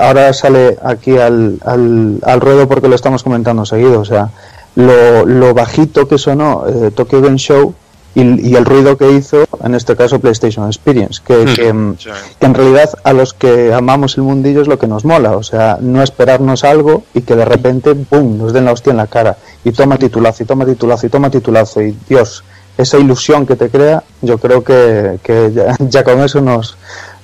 Ahora 0.00 0.32
sale 0.32 0.76
aquí 0.82 1.16
al, 1.16 1.58
al, 1.64 2.18
al 2.22 2.40
ruedo 2.40 2.68
porque 2.68 2.88
lo 2.88 2.94
estamos 2.94 3.22
comentando 3.22 3.64
seguido, 3.64 4.00
o 4.00 4.04
sea, 4.04 4.30
lo, 4.74 5.24
lo 5.24 5.54
bajito 5.54 6.06
que 6.06 6.18
sonó 6.18 6.64
eh, 6.68 6.90
Tokyo 6.94 7.20
Game 7.22 7.38
Show 7.38 7.74
y, 8.14 8.50
y 8.50 8.54
el 8.56 8.64
ruido 8.64 8.96
que 8.96 9.12
hizo, 9.12 9.44
en 9.62 9.74
este 9.74 9.94
caso 9.94 10.18
PlayStation 10.18 10.66
Experience, 10.66 11.20
que, 11.26 11.44
que, 11.54 11.72
mm, 11.72 11.96
Sí. 11.98 12.10
que 12.40 12.46
en 12.46 12.54
realidad 12.54 12.90
a 13.04 13.12
los 13.12 13.34
que 13.34 13.74
amamos 13.74 14.16
el 14.16 14.22
mundillo 14.24 14.62
es 14.62 14.68
lo 14.68 14.78
que 14.78 14.86
nos 14.86 15.04
mola, 15.04 15.36
o 15.36 15.42
sea, 15.42 15.78
no 15.80 16.02
esperarnos 16.02 16.64
algo 16.64 17.02
y 17.14 17.20
que 17.22 17.36
de 17.36 17.44
repente, 17.44 17.94
¡pum!, 17.94 18.38
nos 18.38 18.52
den 18.54 18.64
la 18.64 18.72
hostia 18.72 18.90
en 18.92 18.96
la 18.98 19.06
cara, 19.06 19.36
y 19.64 19.72
toma 19.72 19.98
titulazo, 19.98 20.42
y 20.42 20.46
toma 20.46 20.64
titulazo, 20.64 21.06
y 21.06 21.10
toma 21.10 21.30
titulazo, 21.30 21.82
y 21.82 21.94
Dios, 22.08 22.42
esa 22.78 22.98
ilusión 22.98 23.46
que 23.46 23.56
te 23.56 23.68
crea, 23.70 24.02
yo 24.22 24.38
creo 24.38 24.62
que, 24.62 25.18
que 25.22 25.52
ya, 25.54 25.76
ya 25.88 26.04
con 26.04 26.20
eso 26.20 26.40
nos 26.40 26.76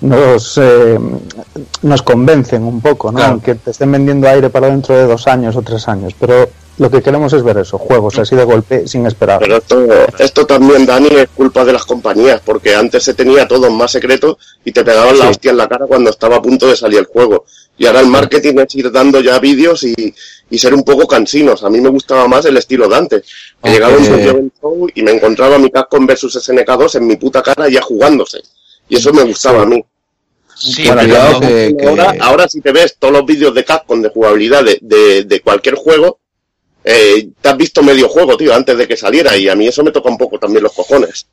nos, 0.03 0.59
eh, 0.61 0.99
nos 1.83 2.03
convencen 2.03 2.65
un 2.65 2.81
poco, 2.81 3.13
¿no? 3.13 3.19
Claro. 3.19 3.33
Aunque 3.35 3.55
te 3.55 3.71
estén 3.71 3.91
vendiendo 3.93 4.29
aire 4.29 4.51
para 4.51 4.67
dentro 4.69 4.97
de 4.97 5.05
dos 5.05 5.27
años 5.29 5.55
o 5.57 5.63
tres 5.63 5.87
años, 5.89 6.13
pero 6.19 6.51
lo 6.79 6.91
que 6.91 7.03
queremos 7.03 7.33
es 7.33 7.43
ver 7.43 7.59
eso, 7.59 7.79
juegos 7.79 8.19
así 8.19 8.35
de 8.35 8.45
golpe 8.45 8.89
sin 8.89 9.07
esperar. 9.07 9.39
Pero 9.39 9.59
esto, 9.59 9.87
esto 10.19 10.47
también, 10.47 10.87
Dani, 10.87 11.09
es 11.09 11.29
culpa 11.29 11.65
de 11.65 11.75
las 11.75 11.85
compañías, 11.85 12.41
porque 12.45 12.75
antes 12.75 13.05
se 13.05 13.15
tenía 13.15 13.47
todo 13.47 13.69
en 13.69 13.77
más 13.77 13.93
secreto 13.93 14.39
y 14.65 14.73
te 14.73 14.85
pegaban 14.85 15.17
la 15.19 15.27
Sí. 15.27 15.31
hostia 15.31 15.51
en 15.53 15.59
la 15.59 15.69
cara 15.69 15.87
cuando 15.87 16.11
estaba 16.11 16.37
a 16.37 16.43
punto 16.43 16.67
de 16.67 16.77
salir 16.77 16.99
el 16.99 17.07
juego. 17.07 17.45
Y 17.79 17.87
ahora 17.87 18.01
el 18.01 18.07
marketing 18.07 18.55
es 18.59 18.75
ir 18.75 18.91
dando 18.91 19.21
ya 19.21 19.39
vídeos 19.39 19.85
y, 19.85 19.95
y 20.53 20.59
ser 20.59 20.75
un 20.75 20.83
poco 20.85 21.07
cansinos. 21.09 21.65
A 21.65 21.71
mí 21.71 21.81
me 21.81 21.89
gustaba 21.89 22.29
más 22.29 22.45
el 22.45 22.57
estilo 22.59 22.87
de 22.89 22.97
antes. 22.97 23.23
Que 23.23 23.29
Aunque- 23.63 23.73
llegaba 23.73 24.39
un 24.39 24.53
Show 24.61 24.87
y 24.95 25.03
me 25.03 25.13
encontraba 25.13 25.59
mi 25.59 25.71
Capcom 25.71 26.07
versus 26.07 26.37
SNK2 26.37 26.97
en 26.97 27.07
mi 27.07 27.17
puta 27.17 27.43
cara 27.43 27.69
ya 27.71 27.81
jugándose. 27.81 28.41
Y 28.89 28.97
eso 28.97 29.13
me 29.15 29.23
gustaba 29.23 29.63
a 29.63 29.67
mí. 29.67 29.83
Sí, 30.55 30.85
Bueno, 30.87 31.01
pero 31.01 31.09
cuidado 31.15 31.41
que- 31.41 31.77
que- 31.79 31.87
Ahora, 31.89 32.15
ahora 32.21 32.49
si 32.49 32.61
te 32.61 32.71
ves 32.71 32.97
todos 32.99 33.15
los 33.15 33.25
vídeos 33.25 33.55
de 33.55 33.65
Capcom 33.65 34.01
de 34.03 34.11
jugabilidad 34.11 34.63
de, 34.63 34.79
de, 34.83 35.25
de 35.25 35.41
cualquier 35.41 35.75
juego, 35.77 36.19
eh, 36.85 37.29
te 37.41 37.49
has 37.49 37.57
visto 37.57 37.83
medio 37.83 38.09
juego, 38.09 38.37
tío, 38.37 38.55
antes 38.55 38.77
de 38.77 38.87
que 38.87 38.97
saliera. 38.97 39.37
Y 39.37 39.49
a 39.49 39.55
mí 39.57 39.67
eso 39.67 39.83
me 39.83 39.91
toca 39.91 40.11
un 40.11 40.19
poco 40.19 40.39
también 40.39 40.63
los 40.65 40.73
cojones. 40.73 41.27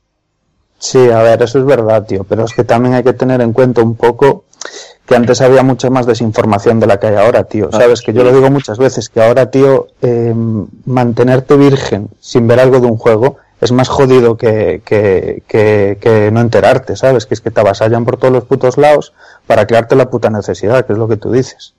Sí, 0.78 0.98
a 1.10 1.22
ver, 1.22 1.42
eso 1.44 1.60
es 1.60 1.66
verdad, 1.66 2.06
tío, 2.08 2.24
pero 2.24 2.46
es 2.46 2.54
que 2.54 2.64
también 2.64 2.94
hay 2.96 3.04
que 3.04 3.12
tener 3.14 3.42
en 3.42 3.52
cuenta 3.52 3.82
un 3.82 3.98
poco 3.98 4.46
que 5.10 5.16
antes 5.16 5.42
había 5.42 5.64
mucha 5.64 5.90
más 5.90 6.06
desinformación 6.06 6.80
de 6.80 6.86
la 6.86 7.00
que 7.00 7.08
hay 7.08 7.16
ahora, 7.16 7.44
tío. 7.46 7.72
Sabes 7.72 8.04
que 8.04 8.14
yo 8.14 8.24
lo 8.24 8.32
digo 8.32 8.52
muchas 8.52 8.78
veces, 8.78 9.10
que 9.10 9.20
ahora, 9.20 9.50
tío, 9.50 9.88
eh, 10.04 10.36
mantenerte 10.86 11.58
virgen 11.58 12.10
sin 12.20 12.48
ver 12.48 12.60
algo 12.60 12.80
de 12.80 12.86
un 12.86 12.96
juego 12.96 13.38
es 13.60 13.72
más 13.72 13.90
jodido 13.90 14.38
que, 14.38 14.84
que, 14.86 15.42
que, 15.48 15.98
que 16.00 16.30
no 16.32 16.42
enterarte, 16.42 16.96
¿sabes? 16.96 17.26
Que 17.26 17.34
es 17.34 17.42
que 17.42 17.50
te 17.50 17.60
avasallan 17.60 18.06
por 18.06 18.18
todos 18.18 18.32
los 18.32 18.44
putos 18.46 18.78
lados 18.78 19.14
para 19.48 19.66
crearte 19.66 19.96
la 19.96 20.12
puta 20.12 20.30
necesidad, 20.30 20.86
que 20.86 20.94
es 20.94 21.00
lo 21.00 21.08
que 21.08 21.18
tú 21.18 21.32
dices. 21.32 21.74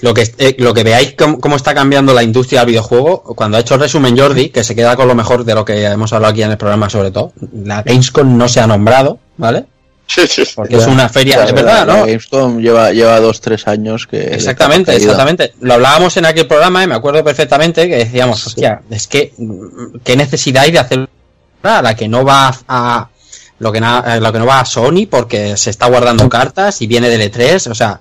Lo 0.00 0.14
que, 0.14 0.32
eh, 0.38 0.54
lo 0.60 0.74
que 0.74 0.84
veáis 0.84 1.16
cómo, 1.18 1.40
cómo 1.40 1.56
está 1.56 1.74
cambiando 1.74 2.14
la 2.14 2.22
industria 2.22 2.60
del 2.60 2.68
videojuego, 2.68 3.24
cuando 3.34 3.56
ha 3.56 3.60
hecho 3.60 3.74
el 3.74 3.80
resumen 3.80 4.16
Jordi, 4.16 4.50
que 4.50 4.62
se 4.62 4.76
queda 4.76 4.94
con 4.94 5.08
lo 5.08 5.16
mejor 5.16 5.44
de 5.44 5.56
lo 5.56 5.64
que 5.64 5.84
hemos 5.84 6.12
hablado 6.12 6.30
aquí 6.30 6.44
en 6.44 6.52
el 6.52 6.56
programa 6.56 6.88
sobre 6.88 7.10
todo, 7.10 7.32
la 7.52 7.82
Gamescom 7.82 8.38
no 8.38 8.48
se 8.48 8.60
ha 8.60 8.68
nombrado, 8.68 9.18
¿vale? 9.36 9.66
Porque 10.54 10.76
es 10.76 10.86
una 10.86 11.08
feria, 11.08 11.36
es 11.44 11.52
verdad, 11.52 11.86
la 11.86 11.92
¿no? 11.94 12.00
Gamescom 12.06 12.58
lleva, 12.60 12.92
lleva 12.92 13.20
dos, 13.20 13.40
tres 13.40 13.66
años 13.66 14.06
que. 14.06 14.18
Exactamente, 14.34 14.92
exactamente. 15.04 15.54
Lo 15.60 15.74
hablábamos 15.74 16.16
en 16.16 16.26
aquel 16.26 16.46
programa 16.46 16.82
y 16.82 16.86
me 16.86 16.94
acuerdo 16.94 17.22
perfectamente 17.24 17.88
que 17.88 17.96
decíamos, 17.96 18.46
hostia, 18.46 18.82
es 18.90 19.06
que 19.06 19.32
qué 20.04 20.16
necesidad 20.16 20.64
hay 20.64 20.72
de 20.72 20.78
hacer 20.78 21.08
la 21.62 21.94
que 21.96 22.08
no 22.08 22.24
va 22.24 22.54
a 22.68 23.08
lo 23.58 23.70
que, 23.70 23.80
na- 23.80 23.98
a 24.00 24.18
lo 24.20 24.32
que 24.32 24.38
no 24.40 24.46
va 24.46 24.60
a 24.60 24.64
Sony 24.64 25.06
porque 25.08 25.56
se 25.56 25.70
está 25.70 25.86
guardando 25.86 26.28
cartas 26.28 26.82
y 26.82 26.86
viene 26.88 27.08
del 27.08 27.20
E3, 27.32 27.70
o 27.70 27.74
sea, 27.76 28.00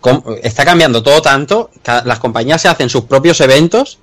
cómo- 0.00 0.24
está 0.42 0.64
cambiando 0.64 1.02
todo 1.04 1.22
tanto, 1.22 1.70
las 2.04 2.18
compañías 2.18 2.60
se 2.60 2.66
hacen 2.68 2.88
sus 2.88 3.04
propios 3.04 3.40
eventos 3.40 3.98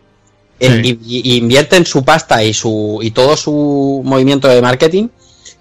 en- 0.62 0.86
y, 0.86 0.98
y 1.06 1.36
invierten 1.36 1.86
su 1.86 2.06
pasta 2.06 2.42
y 2.46 2.54
su 2.54 3.00
y 3.02 3.12
todo 3.12 3.36
su 3.36 4.02
movimiento 4.06 4.48
de 4.48 4.62
marketing 4.62 5.10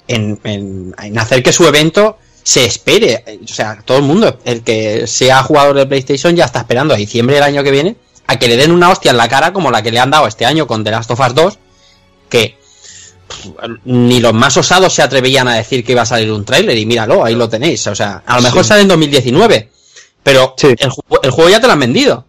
en, 0.08 0.38
en- 0.44 0.94
en 1.02 1.18
hacer 1.18 1.42
que 1.42 1.52
su 1.52 1.66
evento 1.66 2.18
se 2.42 2.64
espere. 2.64 3.24
O 3.44 3.48
sea, 3.48 3.78
todo 3.84 3.98
el 3.98 4.04
mundo, 4.04 4.38
el 4.44 4.62
que 4.62 5.06
sea 5.06 5.42
jugador 5.42 5.76
de 5.76 5.86
PlayStation 5.86 6.34
ya 6.36 6.44
está 6.44 6.60
esperando 6.60 6.94
a 6.94 6.96
diciembre 6.96 7.36
del 7.36 7.44
año 7.44 7.62
que 7.62 7.70
viene 7.70 7.96
a 8.26 8.38
que 8.38 8.48
le 8.48 8.56
den 8.56 8.70
una 8.72 8.90
hostia 8.90 9.10
en 9.10 9.16
la 9.18 9.28
cara 9.28 9.52
como 9.52 9.70
la 9.70 9.82
que 9.82 9.90
le 9.90 9.98
han 10.00 10.10
dado 10.10 10.26
este 10.26 10.46
año 10.46 10.66
con 10.66 10.82
The 10.84 10.90
Last 10.90 11.10
of 11.10 11.20
Us 11.20 11.34
2, 11.34 11.58
que 12.30 12.56
ni 13.84 14.20
los 14.20 14.32
más 14.34 14.56
osados 14.56 14.92
se 14.94 15.02
atrevían 15.02 15.48
a 15.48 15.54
decir 15.56 15.84
que 15.84 15.92
iba 15.92 16.02
a 16.02 16.06
salir 16.06 16.30
un 16.32 16.44
tráiler 16.44 16.76
y 16.76 16.86
míralo, 16.86 17.24
ahí 17.24 17.34
lo 17.34 17.48
tenéis. 17.48 17.86
O 17.86 17.94
sea, 17.94 18.22
a 18.26 18.36
lo 18.36 18.42
mejor 18.42 18.62
Sí. 18.62 18.68
sale 18.68 18.82
en 18.82 18.88
2019, 18.88 19.70
pero 20.22 20.54
Sí. 20.56 20.68
el, 20.78 20.90
el 21.22 21.30
juego 21.30 21.50
ya 21.50 21.60
te 21.60 21.66
lo 21.66 21.72
han 21.74 21.80
vendido. 21.80 22.26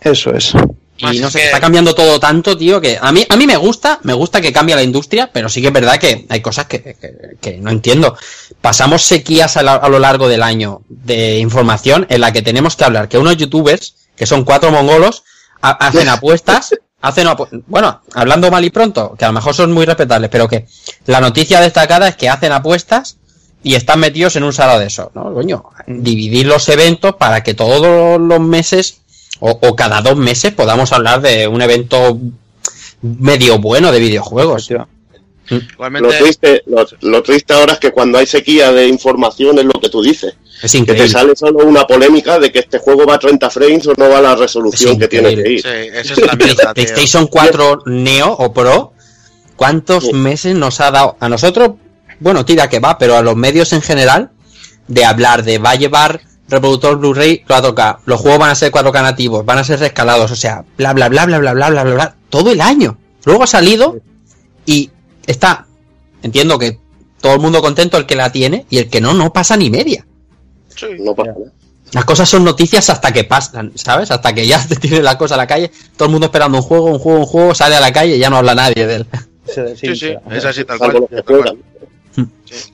Eso 0.00 0.32
es. 0.32 0.52
Más 1.00 1.14
Y 1.14 1.20
no 1.20 1.30
sé, 1.30 1.38
que- 1.38 1.44
está 1.46 1.60
cambiando 1.60 1.94
todo 1.94 2.18
tanto, 2.18 2.56
tío, 2.56 2.80
que 2.80 2.98
a 3.00 3.12
mí, 3.12 3.24
a 3.28 3.36
mí 3.36 3.46
me 3.46 3.56
gusta, 3.56 4.00
me 4.02 4.12
gusta 4.14 4.40
que 4.40 4.52
cambie 4.52 4.74
la 4.74 4.82
industria, 4.82 5.30
pero 5.32 5.48
sí 5.48 5.60
que 5.60 5.68
es 5.68 5.72
verdad 5.72 5.98
que 5.98 6.26
hay 6.28 6.40
cosas 6.40 6.66
que, 6.66 6.82
que- 6.82 7.36
que 7.40 7.56
no 7.58 7.70
entiendo. 7.70 8.16
Pasamos 8.60 9.02
sequías 9.04 9.56
a, 9.56 9.62
la- 9.62 9.74
a 9.74 9.88
lo 9.88 9.98
largo 9.98 10.28
del 10.28 10.42
año 10.42 10.82
de 10.88 11.38
información 11.38 12.06
en 12.10 12.20
la 12.20 12.32
que 12.32 12.42
tenemos 12.42 12.74
que 12.76 12.84
hablar 12.84 13.08
que 13.08 13.18
unos 13.18 13.36
youtubers, 13.36 13.94
que 14.16 14.26
son 14.26 14.44
cuatro 14.44 14.70
mongolos, 14.72 15.22
ha- 15.62 15.70
hacen 15.86 16.08
apuestas, 16.08 16.74
hacen 17.00 17.28
apu- 17.28 17.62
bueno, 17.68 18.02
hablando 18.14 18.50
mal 18.50 18.64
y 18.64 18.70
pronto, 18.70 19.14
que 19.16 19.24
a 19.24 19.28
lo 19.28 19.34
mejor 19.34 19.54
son 19.54 19.72
muy 19.72 19.86
respetables, 19.86 20.30
pero 20.30 20.48
que 20.48 20.66
la 21.06 21.20
noticia 21.20 21.60
destacada 21.60 22.08
es 22.08 22.16
que 22.16 22.28
hacen 22.28 22.50
apuestas 22.50 23.18
y 23.62 23.74
están 23.76 24.00
metidos 24.00 24.34
en 24.36 24.42
un 24.44 24.52
salado 24.52 24.80
de 24.80 24.86
eso, 24.86 25.12
¿no? 25.14 25.32
Coño, 25.32 25.64
dividir 25.86 26.46
los 26.46 26.68
eventos 26.68 27.14
para 27.16 27.42
que 27.44 27.54
todos 27.54 28.20
los 28.20 28.40
meses 28.40 28.98
o, 29.40 29.50
o 29.62 29.76
cada 29.76 30.00
dos 30.02 30.16
meses 30.16 30.52
podamos 30.52 30.92
hablar 30.92 31.20
de 31.20 31.46
un 31.48 31.60
evento 31.62 32.18
medio 33.02 33.58
bueno 33.58 33.92
de 33.92 34.00
videojuegos. 34.00 34.68
Lo 35.50 36.08
triste, 36.10 36.62
lo, 36.66 36.86
lo 37.00 37.22
triste 37.22 37.54
ahora 37.54 37.72
es 37.74 37.78
que 37.78 37.90
cuando 37.90 38.18
hay 38.18 38.26
sequía 38.26 38.70
de 38.70 38.86
información 38.86 39.58
es 39.58 39.64
lo 39.64 39.72
que 39.80 39.88
tú 39.88 40.02
dices. 40.02 40.34
Es 40.62 40.72
Que 40.72 40.78
te 40.78 40.82
increíble. 40.82 41.08
sale 41.08 41.36
solo 41.36 41.64
una 41.64 41.86
polémica 41.86 42.38
de 42.38 42.50
que 42.52 42.58
este 42.58 42.78
juego 42.78 43.06
va 43.06 43.14
a 43.14 43.18
30 43.18 43.48
frames 43.48 43.86
o 43.86 43.94
no 43.96 44.08
va 44.10 44.18
a 44.18 44.22
la 44.22 44.34
resolución 44.36 44.92
Es 44.94 44.98
que 44.98 45.08
tiene 45.08 45.34
que 45.36 45.52
ir. 45.52 45.62
sí, 45.62 45.68
esa 45.68 46.12
es 46.12 46.18
la 46.26 46.32
mierda. 46.36 46.74
PlayStation 46.74 47.26
4 47.28 47.82
Neo 47.86 48.30
o 48.32 48.52
Pro, 48.52 48.92
¿cuántos 49.56 50.04
Sí. 50.06 50.12
meses 50.12 50.54
nos 50.56 50.80
ha 50.80 50.90
dado 50.90 51.16
a 51.20 51.28
nosotros? 51.28 51.70
Bueno, 52.20 52.44
tira 52.44 52.68
que 52.68 52.80
va, 52.80 52.98
pero 52.98 53.16
a 53.16 53.22
los 53.22 53.36
medios 53.36 53.72
en 53.72 53.80
general, 53.82 54.30
de 54.88 55.04
hablar 55.04 55.44
de 55.44 55.58
va 55.58 55.70
a 55.70 55.74
llevar 55.76 56.20
reproductor 56.48 56.96
Blu-ray 56.96 57.44
4K, 57.46 57.98
los 58.06 58.20
juegos 58.20 58.40
van 58.40 58.50
a 58.50 58.54
ser 58.54 58.72
4K 58.72 59.02
nativos, 59.02 59.44
van 59.44 59.58
a 59.58 59.64
ser 59.64 59.80
rescalados, 59.80 60.30
o 60.30 60.36
sea, 60.36 60.64
bla 60.76 60.92
bla 60.92 61.08
bla 61.08 61.26
bla 61.26 61.38
bla 61.38 61.52
bla 61.52 61.70
bla 61.70 61.84
bla, 61.84 61.94
bla 61.94 62.16
todo 62.30 62.50
el 62.50 62.60
año. 62.60 62.98
Luego 63.24 63.44
ha 63.44 63.46
salido 63.46 63.98
y 64.64 64.90
está, 65.26 65.66
entiendo 66.22 66.58
que 66.58 66.78
todo 67.20 67.34
el 67.34 67.40
mundo 67.40 67.60
contento 67.60 67.96
el 67.96 68.06
que 68.06 68.16
la 68.16 68.32
tiene 68.32 68.66
y 68.70 68.78
el 68.78 68.88
que 68.88 69.00
no, 69.00 69.14
no 69.14 69.32
pasa 69.32 69.56
ni 69.56 69.70
media. 69.70 70.06
Sí. 70.74 70.86
No 71.00 71.14
pasa 71.14 71.32
nada. 71.32 71.52
Las 71.92 72.04
cosas 72.04 72.28
son 72.28 72.44
noticias 72.44 72.90
hasta 72.90 73.12
que 73.12 73.24
pasan, 73.24 73.72
¿sabes? 73.74 74.10
Hasta 74.10 74.34
que 74.34 74.46
ya 74.46 74.64
te 74.68 74.76
tiene 74.76 75.02
la 75.02 75.16
cosa 75.16 75.34
a 75.34 75.38
la 75.38 75.46
calle, 75.46 75.70
todo 75.96 76.06
el 76.06 76.12
mundo 76.12 76.26
esperando 76.26 76.58
un 76.58 76.64
juego, 76.64 76.86
un 76.86 76.98
juego, 76.98 77.20
un 77.20 77.26
juego, 77.26 77.54
sale 77.54 77.76
a 77.76 77.80
la 77.80 77.92
calle 77.92 78.16
y 78.16 78.18
ya 78.18 78.30
no 78.30 78.36
habla 78.36 78.54
nadie 78.54 78.86
de 78.86 78.94
él. 78.96 79.06
Sí, 79.76 79.96
sí, 79.96 80.14
es 80.30 80.44
así 80.44 80.64
tal 80.64 80.78
cual. 80.78 80.92
los 80.92 82.72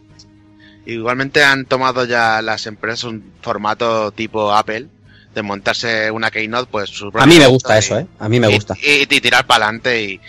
Igualmente 0.87 1.43
han 1.43 1.65
tomado 1.65 2.05
ya 2.05 2.43
las 2.43 2.67
empresas 2.67 3.05
un 3.05 3.33
formato 3.41 4.13
tipo 4.13 4.53
Apple 4.55 4.87
de 5.35 5.43
montarse 5.43 6.11
una 6.11 6.31
Keynote, 6.31 6.69
pues 6.71 6.91
su 6.91 7.11
A 7.15 7.27
mí 7.27 7.39
me 7.39 7.47
gusta 7.47 7.75
y- 7.75 7.79
eso, 7.79 7.99
¿eh? 7.99 8.07
A 8.19 8.29
mí 8.29 8.39
me 8.39 8.49
gusta. 8.49 8.77
Y, 8.81 9.03
y 9.03 9.21
tirar 9.21 9.47
para 9.47 9.65
adelante. 9.67 10.03
Y 10.03 10.21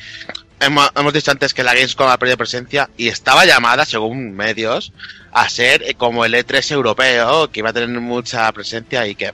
hemos, 0.59 0.89
hemos 0.95 1.13
dicho 1.13 1.31
antes 1.31 1.53
que 1.53 1.63
la 1.63 1.73
Gamescom 1.73 2.07
ha 2.07 2.17
perdido 2.17 2.37
presencia 2.37 2.89
y 2.97 3.07
estaba 3.09 3.45
llamada, 3.45 3.85
según 3.85 4.33
medios, 4.33 4.93
a 5.31 5.47
ser 5.49 5.95
como 5.97 6.25
el 6.25 6.33
E3 6.33 6.71
europeo, 6.71 7.51
que 7.51 7.59
iba 7.59 7.69
a 7.69 7.73
tener 7.73 7.89
mucha 7.99 8.51
presencia 8.51 9.05
y 9.05 9.15
que 9.15 9.31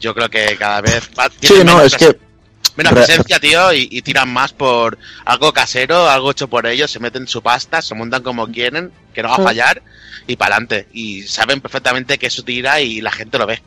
yo 0.00 0.14
creo 0.14 0.30
que 0.30 0.56
cada 0.58 0.80
vez 0.80 1.10
va, 1.18 1.28
Sí, 1.40 1.54
no, 1.64 1.82
es 1.82 1.94
que. 1.96 2.16
Menos 2.76 2.92
re- 2.92 3.04
presencia, 3.04 3.38
tío, 3.40 3.72
y, 3.72 3.88
y 3.90 4.02
tiran 4.02 4.28
más 4.28 4.52
por 4.52 4.98
algo 5.24 5.52
casero, 5.52 6.08
algo 6.08 6.30
hecho 6.30 6.48
por 6.48 6.66
ellos, 6.66 6.90
se 6.90 7.00
meten 7.00 7.26
su 7.26 7.42
pasta, 7.42 7.82
se 7.82 7.94
montan 7.94 8.22
como 8.22 8.46
quieren, 8.48 8.92
que 9.14 9.22
no 9.22 9.30
va 9.30 9.36
a 9.36 9.42
fallar, 9.42 9.82
y 10.26 10.36
para 10.36 10.56
adelante. 10.56 10.86
Y 10.92 11.22
saben 11.22 11.60
perfectamente 11.60 12.18
que 12.18 12.26
eso 12.26 12.42
tira 12.42 12.80
y 12.80 13.00
la 13.00 13.10
gente 13.12 13.38
lo 13.38 13.46
ve. 13.46 13.62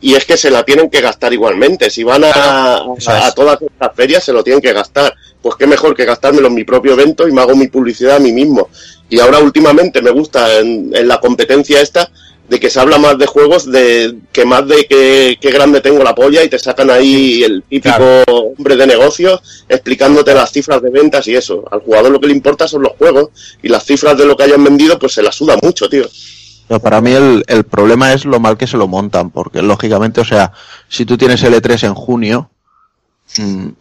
Y 0.00 0.14
es 0.14 0.24
que 0.26 0.36
se 0.36 0.50
la 0.50 0.62
tienen 0.64 0.90
que 0.90 1.00
gastar 1.00 1.32
igualmente. 1.32 1.88
Si 1.90 2.02
van 2.04 2.24
a, 2.24 2.30
Claro, 2.32 2.96
a, 3.06 3.32
todas 3.32 3.60
estas 3.62 3.94
ferias, 3.94 4.22
se 4.24 4.32
lo 4.32 4.44
tienen 4.44 4.60
que 4.60 4.72
gastar. 4.72 5.14
Pues 5.40 5.56
qué 5.56 5.66
mejor 5.66 5.94
que 5.96 6.04
gastármelo 6.04 6.48
en 6.48 6.54
mi 6.54 6.64
propio 6.64 6.92
evento 6.92 7.26
y 7.26 7.32
me 7.32 7.40
hago 7.40 7.56
mi 7.56 7.68
publicidad 7.68 8.16
a 8.16 8.20
mí 8.20 8.32
mismo. 8.32 8.68
Y 9.08 9.18
ahora 9.20 9.38
últimamente 9.38 10.00
me 10.02 10.10
gusta 10.10 10.58
en, 10.58 10.90
en 10.94 11.08
la 11.08 11.18
competencia 11.20 11.80
esta 11.80 12.10
de 12.48 12.60
que 12.60 12.68
se 12.68 12.78
habla 12.78 12.98
más 12.98 13.16
de 13.16 13.26
juegos 13.26 13.70
de 13.70 14.16
que 14.32 14.44
más 14.44 14.66
de 14.68 14.84
que, 14.86 15.38
que 15.40 15.50
grande 15.50 15.80
tengo 15.80 16.02
la 16.04 16.14
polla 16.14 16.42
y 16.42 16.48
te 16.48 16.58
sacan 16.58 16.90
ahí 16.90 17.42
el 17.42 17.62
típico 17.62 18.22
hombre 18.28 18.76
de 18.76 18.86
negocios 18.86 19.64
explicándote 19.68 20.34
las 20.34 20.52
cifras 20.52 20.82
de 20.82 20.90
ventas 20.90 21.26
y 21.26 21.34
eso. 21.34 21.64
Al 21.70 21.80
jugador 21.80 22.12
lo 22.12 22.20
que 22.20 22.26
le 22.26 22.34
importa 22.34 22.68
son 22.68 22.82
los 22.82 22.92
juegos 22.92 23.30
y 23.62 23.68
las 23.68 23.84
cifras 23.84 24.18
de 24.18 24.26
lo 24.26 24.36
que 24.36 24.44
hayan 24.44 24.62
vendido 24.62 24.98
pues 24.98 25.14
se 25.14 25.22
la 25.22 25.32
suda 25.32 25.56
mucho, 25.62 25.88
tío. 25.88 26.06
No, 26.68 26.80
para 26.80 27.00
mí 27.00 27.12
el, 27.12 27.44
el 27.46 27.64
problema 27.64 28.12
es 28.12 28.24
lo 28.24 28.40
mal 28.40 28.56
que 28.56 28.66
se 28.66 28.78
lo 28.78 28.88
montan, 28.88 29.30
porque 29.30 29.60
lógicamente, 29.60 30.22
o 30.22 30.24
sea, 30.24 30.52
si 30.88 31.04
tú 31.04 31.18
tienes 31.18 31.42
el 31.42 31.52
E3 31.52 31.88
en 31.88 31.94
junio, 31.94 32.50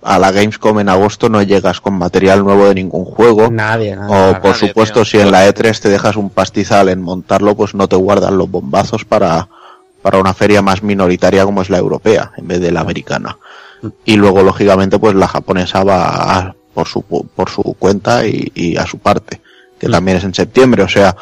a 0.01 0.19
la 0.19 0.31
Gamescom 0.31 0.79
en 0.79 0.89
agosto 0.89 1.29
no 1.29 1.41
llegas 1.41 1.79
con 1.81 1.93
material 1.93 2.43
nuevo 2.43 2.65
de 2.67 2.75
ningún 2.75 3.05
juego. 3.05 3.49
Nadie, 3.51 3.95
nadie. 3.95 4.15
O 4.15 4.33
por 4.41 4.51
nadie, 4.51 4.67
supuesto, 4.67 5.01
tío. 5.01 5.05
si 5.05 5.19
en 5.19 5.31
la 5.31 5.47
E3 5.47 5.79
te 5.79 5.89
dejas 5.89 6.15
un 6.15 6.29
pastizal 6.29 6.89
en 6.89 7.01
montarlo, 7.01 7.55
pues 7.55 7.73
no 7.75 7.87
te 7.87 7.95
guardan 7.95 8.37
los 8.37 8.49
bombazos 8.49 9.05
para, 9.05 9.47
para 10.01 10.17
una 10.19 10.33
feria 10.33 10.61
más 10.61 10.81
minoritaria 10.83 11.45
como 11.45 11.61
es 11.61 11.69
la 11.69 11.77
europea, 11.77 12.31
en 12.37 12.47
vez 12.47 12.59
de 12.61 12.71
la 12.71 12.81
americana. 12.81 13.37
Y 14.05 14.15
luego, 14.15 14.43
lógicamente, 14.43 14.97
pues 14.97 15.13
la 15.15 15.27
japonesa 15.27 15.83
va 15.83 16.37
a- 16.39 16.55
por 16.73 16.87
su, 16.87 17.03
por 17.03 17.49
su 17.49 17.61
cuenta 17.77 18.25
y, 18.25 18.51
y 18.55 18.77
a 18.77 18.85
su 18.87 18.97
parte, 18.97 19.41
que 19.79 19.87
también 19.89 20.17
es 20.17 20.23
en 20.23 20.33
septiembre. 20.33 20.81
O 20.83 20.87
sea, 20.87 21.15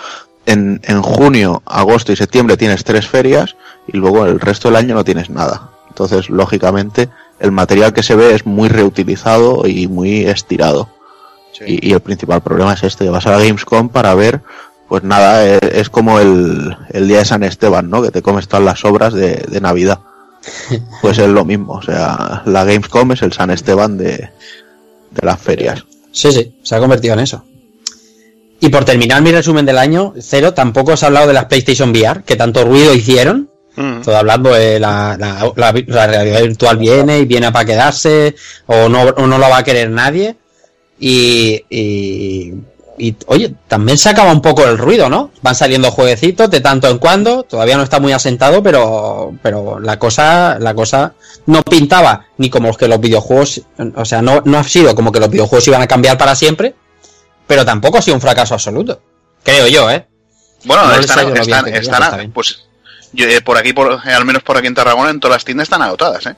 en, 0.45 0.79
en 0.83 1.01
junio, 1.01 1.61
agosto 1.65 2.11
y 2.13 2.15
septiembre 2.15 2.55
tienes 2.55 2.83
tres 2.85 3.07
ferias 3.07 3.55
y 3.87 3.97
luego 3.97 4.25
el 4.25 4.39
resto 4.39 4.69
del 4.69 4.77
año 4.77 4.95
no 4.95 5.03
tienes 5.03 5.29
nada. 5.29 5.69
Entonces, 5.89 6.29
lógicamente, 6.29 7.09
el 7.41 7.51
material 7.51 7.93
que 7.93 8.03
se 8.03 8.15
ve 8.15 8.35
es 8.35 8.45
muy 8.45 8.69
reutilizado 8.69 9.67
y 9.67 9.87
muy 9.87 10.25
estirado. 10.25 10.89
Y, 11.65 11.89
y 11.89 11.93
el 11.93 11.99
principal 11.99 12.41
problema 12.41 12.73
es 12.73 12.83
este, 12.83 13.09
vas 13.09 13.25
a 13.27 13.31
la 13.31 13.39
Gamescom 13.39 13.89
para 13.89 14.15
ver, 14.15 14.41
pues 14.87 15.03
nada, 15.03 15.45
es, 15.45 15.59
es 15.61 15.89
como 15.89 16.19
el, 16.19 16.75
el 16.89 17.07
día 17.07 17.19
de 17.19 17.25
San 17.25 17.43
Esteban, 17.43 17.89
¿no? 17.89 18.01
Que 18.01 18.09
te 18.09 18.21
comes 18.21 18.47
todas 18.47 18.65
las 18.65 18.83
obras 18.85 19.13
de, 19.13 19.43
de 19.47 19.61
Navidad. 19.61 19.99
Pues 21.01 21.19
es 21.19 21.27
lo 21.27 21.45
mismo, 21.45 21.73
o 21.73 21.81
sea, 21.81 22.41
la 22.45 22.63
Gamescom 22.63 23.11
es 23.11 23.21
el 23.21 23.31
San 23.31 23.51
Esteban 23.51 23.97
de, 23.97 24.29
de 25.11 25.21
las 25.25 25.39
ferias. 25.39 25.83
Sí, 26.11 26.31
sí, 26.31 26.55
se 26.63 26.75
ha 26.75 26.79
convertido 26.79 27.13
en 27.13 27.19
eso. 27.19 27.43
Y 28.59 28.69
por 28.69 28.85
terminar 28.85 29.21
mi 29.21 29.31
resumen 29.31 29.65
del 29.65 29.77
año, 29.77 30.13
cero, 30.19 30.53
tampoco 30.53 30.93
os 30.93 31.03
he 31.03 31.05
hablado 31.05 31.27
de 31.27 31.33
las 31.33 31.45
PlayStation 31.45 31.91
VR, 31.91 32.23
que 32.23 32.35
tanto 32.35 32.63
ruido 32.63 32.93
hicieron. 32.93 33.50
Mm. 33.81 34.01
Todo 34.01 34.17
hablando 34.17 34.53
de 34.53 34.79
la, 34.79 35.15
la, 35.19 35.51
la- 35.55 35.83
la 35.87 36.07
realidad 36.07 36.41
virtual 36.41 36.77
viene 36.77 37.19
y 37.19 37.25
viene 37.25 37.51
para 37.51 37.65
quedarse, 37.65 38.35
o 38.67 38.87
no, 38.89 39.01
o 39.03 39.27
no 39.27 39.37
lo 39.37 39.49
va 39.49 39.57
a 39.57 39.63
querer 39.63 39.89
nadie. 39.89 40.35
Y, 40.99 41.63
y, 41.69 42.53
y, 42.97 43.15
oye, 43.25 43.53
también 43.67 43.97
se 43.97 44.09
acaba 44.09 44.31
un 44.31 44.41
poco 44.41 44.63
el 44.65 44.77
ruido, 44.77 45.09
¿no? 45.09 45.31
Van 45.41 45.55
saliendo 45.55 45.89
jueguecitos 45.89 46.51
de 46.51 46.61
tanto 46.61 46.87
en 46.89 46.99
cuando, 46.99 47.43
todavía 47.43 47.75
no 47.77 47.83
está 47.83 47.99
muy 47.99 48.11
asentado, 48.13 48.61
pero, 48.61 49.33
pero 49.41 49.79
la 49.79 49.97
cosa, 49.97 50.57
la 50.59 50.75
cosa 50.75 51.13
no 51.47 51.63
pintaba 51.63 52.27
ni 52.37 52.49
como 52.51 52.75
que 52.77 52.87
los 52.87 52.99
videojuegos, 52.99 53.61
o 53.95 54.05
sea, 54.05 54.21
no, 54.21 54.41
no 54.45 54.59
ha 54.59 54.63
sido 54.63 54.93
como 54.93 55.11
que 55.11 55.19
los 55.19 55.29
videojuegos 55.31 55.67
iban 55.67 55.81
a 55.81 55.87
cambiar 55.87 56.17
para 56.19 56.35
siempre, 56.35 56.75
pero 57.47 57.65
tampoco 57.65 57.97
ha 57.97 58.01
sido 58.03 58.15
un 58.15 58.21
fracaso 58.21 58.53
absoluto. 58.53 59.01
Creo 59.43 59.65
yo, 59.67 59.89
¿eh? 59.89 60.05
Bueno, 60.65 60.85
No 60.85 60.93
están, 60.99 61.67
están, 61.67 62.31
pues 62.31 62.61
yo, 63.13 63.27
eh, 63.27 63.41
por 63.41 63.57
aquí, 63.57 63.73
por, 63.73 64.01
eh, 64.05 64.13
al 64.13 64.25
menos 64.25 64.43
por 64.43 64.57
aquí 64.57 64.67
en 64.67 64.75
Tarragona, 64.75 65.09
en 65.09 65.19
todas 65.19 65.35
las 65.37 65.45
tiendas 65.45 65.65
están 65.65 65.81
agotadas, 65.81 66.25
¿eh? 66.25 66.35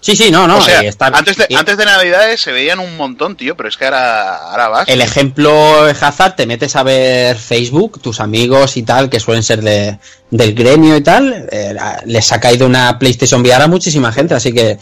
Sí, 0.00 0.16
sí, 0.16 0.32
no, 0.32 0.48
no. 0.48 0.58
o 0.58 0.60
sea, 0.60 0.80
eh, 0.82 0.88
está- 0.88 1.06
antes, 1.06 1.36
de, 1.36 1.46
antes 1.56 1.76
de 1.76 1.84
Navidades 1.84 2.40
se 2.40 2.50
veían 2.50 2.80
un 2.80 2.96
montón, 2.96 3.36
tío, 3.36 3.56
pero 3.56 3.68
es 3.68 3.76
que 3.76 3.84
ahora, 3.84 4.36
ahora 4.50 4.68
vas. 4.68 4.88
El 4.88 5.00
ejemplo 5.00 5.86
es 5.86 6.02
Hazard, 6.02 6.34
te 6.34 6.44
metes 6.44 6.74
a 6.74 6.82
ver 6.82 7.36
Facebook, 7.36 8.00
tus 8.02 8.18
amigos 8.18 8.76
y 8.76 8.82
tal, 8.82 9.08
que 9.08 9.20
suelen 9.20 9.44
ser 9.44 9.62
de, 9.62 9.98
del 10.30 10.54
gremio 10.54 10.96
y 10.96 11.02
tal, 11.02 11.46
eh, 11.52 11.76
les 12.06 12.32
ha 12.32 12.40
caído 12.40 12.66
una 12.66 12.98
PlayStation 12.98 13.42
VR 13.42 13.62
a 13.62 13.68
muchísima 13.68 14.10
gente, 14.10 14.34
así 14.34 14.52
que 14.52 14.76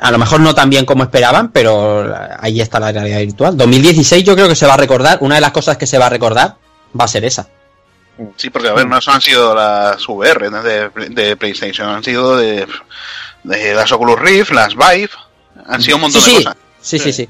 a 0.00 0.10
lo 0.10 0.16
mejor 0.16 0.40
no 0.40 0.54
tan 0.54 0.70
bien 0.70 0.86
como 0.86 1.02
esperaban, 1.02 1.50
pero 1.50 2.10
ahí 2.40 2.62
está 2.62 2.80
la 2.80 2.92
realidad 2.92 3.18
virtual. 3.18 3.56
2016 3.58 4.24
yo 4.24 4.34
creo 4.34 4.48
que 4.48 4.56
se 4.56 4.66
va 4.66 4.72
a 4.72 4.78
recordar, 4.78 5.18
una 5.20 5.34
de 5.34 5.42
las 5.42 5.52
cosas 5.52 5.76
que 5.76 5.86
se 5.86 5.98
va 5.98 6.06
a 6.06 6.10
recordar 6.10 6.54
va 6.98 7.04
a 7.04 7.08
ser 7.08 7.26
esa. 7.26 7.46
Sí, 8.36 8.50
porque 8.50 8.68
a 8.68 8.72
ver, 8.74 8.86
no 8.86 8.96
han 9.04 9.20
sido 9.20 9.54
las 9.54 10.06
VR 10.08 10.48
de, 10.50 10.88
de 11.10 11.36
PlayStation, 11.36 11.88
han 11.88 12.04
sido 12.04 12.36
de, 12.36 12.66
de 13.42 13.74
las 13.74 13.90
Oculus 13.92 14.18
Rift, 14.20 14.52
las 14.52 14.74
Vive, 14.76 15.10
han 15.66 15.82
sido 15.82 15.96
un 15.96 16.02
montón 16.02 16.20
Sí, 16.22 16.30
de 16.30 16.36
sí, 16.38 16.44
cosas. 16.44 16.56
sí, 16.80 16.98
sí, 16.98 17.12
sí. 17.12 17.28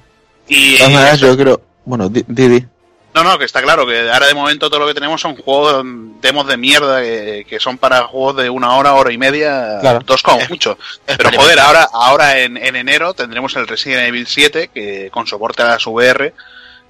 Y, 0.49 0.73
De 0.73 0.79
todas 0.79 0.93
maneras, 0.93 1.21
yo 1.21 1.37
creo, 1.37 1.61
bueno, 1.87 2.09
Di- 2.11 2.25
Didi, 2.29 2.67
No, 3.15 3.25
no, 3.25 3.39
que 3.39 3.45
está 3.47 3.63
claro 3.63 3.87
que 3.87 4.11
ahora 4.11 4.27
de 4.27 4.35
momento 4.35 4.69
todo 4.69 4.81
lo 4.81 4.87
que 4.87 4.93
tenemos 4.93 5.21
son 5.23 5.37
juegos, 5.37 5.83
demos 6.21 6.47
de 6.47 6.57
mierda 6.59 7.01
que, 7.01 7.47
que 7.49 7.59
son 7.61 7.79
para 7.79 8.03
juegos 8.09 8.37
de 8.43 8.51
una 8.51 8.77
hora, 8.77 8.93
hora 8.93 9.11
y 9.13 9.17
media, 9.17 9.79
Claro. 9.81 10.01
dos 10.05 10.23
como 10.23 10.41
mucho. 10.51 10.77
Pero 11.07 11.31
joder, 11.33 11.61
ahora, 11.61 11.89
ahora 11.95 12.41
en, 12.41 12.57
en 12.59 12.77
enero 12.77 13.15
tendremos 13.15 13.57
el 13.57 13.67
Resident 13.67 14.07
Evil 14.09 14.27
7 14.27 14.69
que 14.75 15.09
con 15.11 15.27
soporte 15.27 15.63
a 15.63 15.67
las 15.69 15.87
VR 15.87 16.35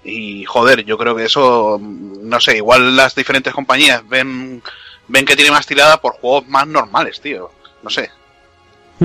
y 0.04 0.44
joder, 0.44 0.84
yo 0.84 0.98
creo 0.98 1.16
que 1.16 1.24
eso, 1.24 1.80
no 1.80 2.40
sé, 2.40 2.56
igual 2.56 2.96
las 2.96 3.14
diferentes 3.14 3.52
compañías 3.52 4.06
ven 4.08 4.62
ven 5.08 5.24
que 5.24 5.36
tiene 5.36 5.50
más 5.50 5.66
tirada 5.66 6.00
por 6.00 6.14
juegos 6.14 6.48
más 6.48 6.66
normales, 6.66 7.20
tío. 7.20 7.50
No 7.82 7.90
sé. 7.90 8.10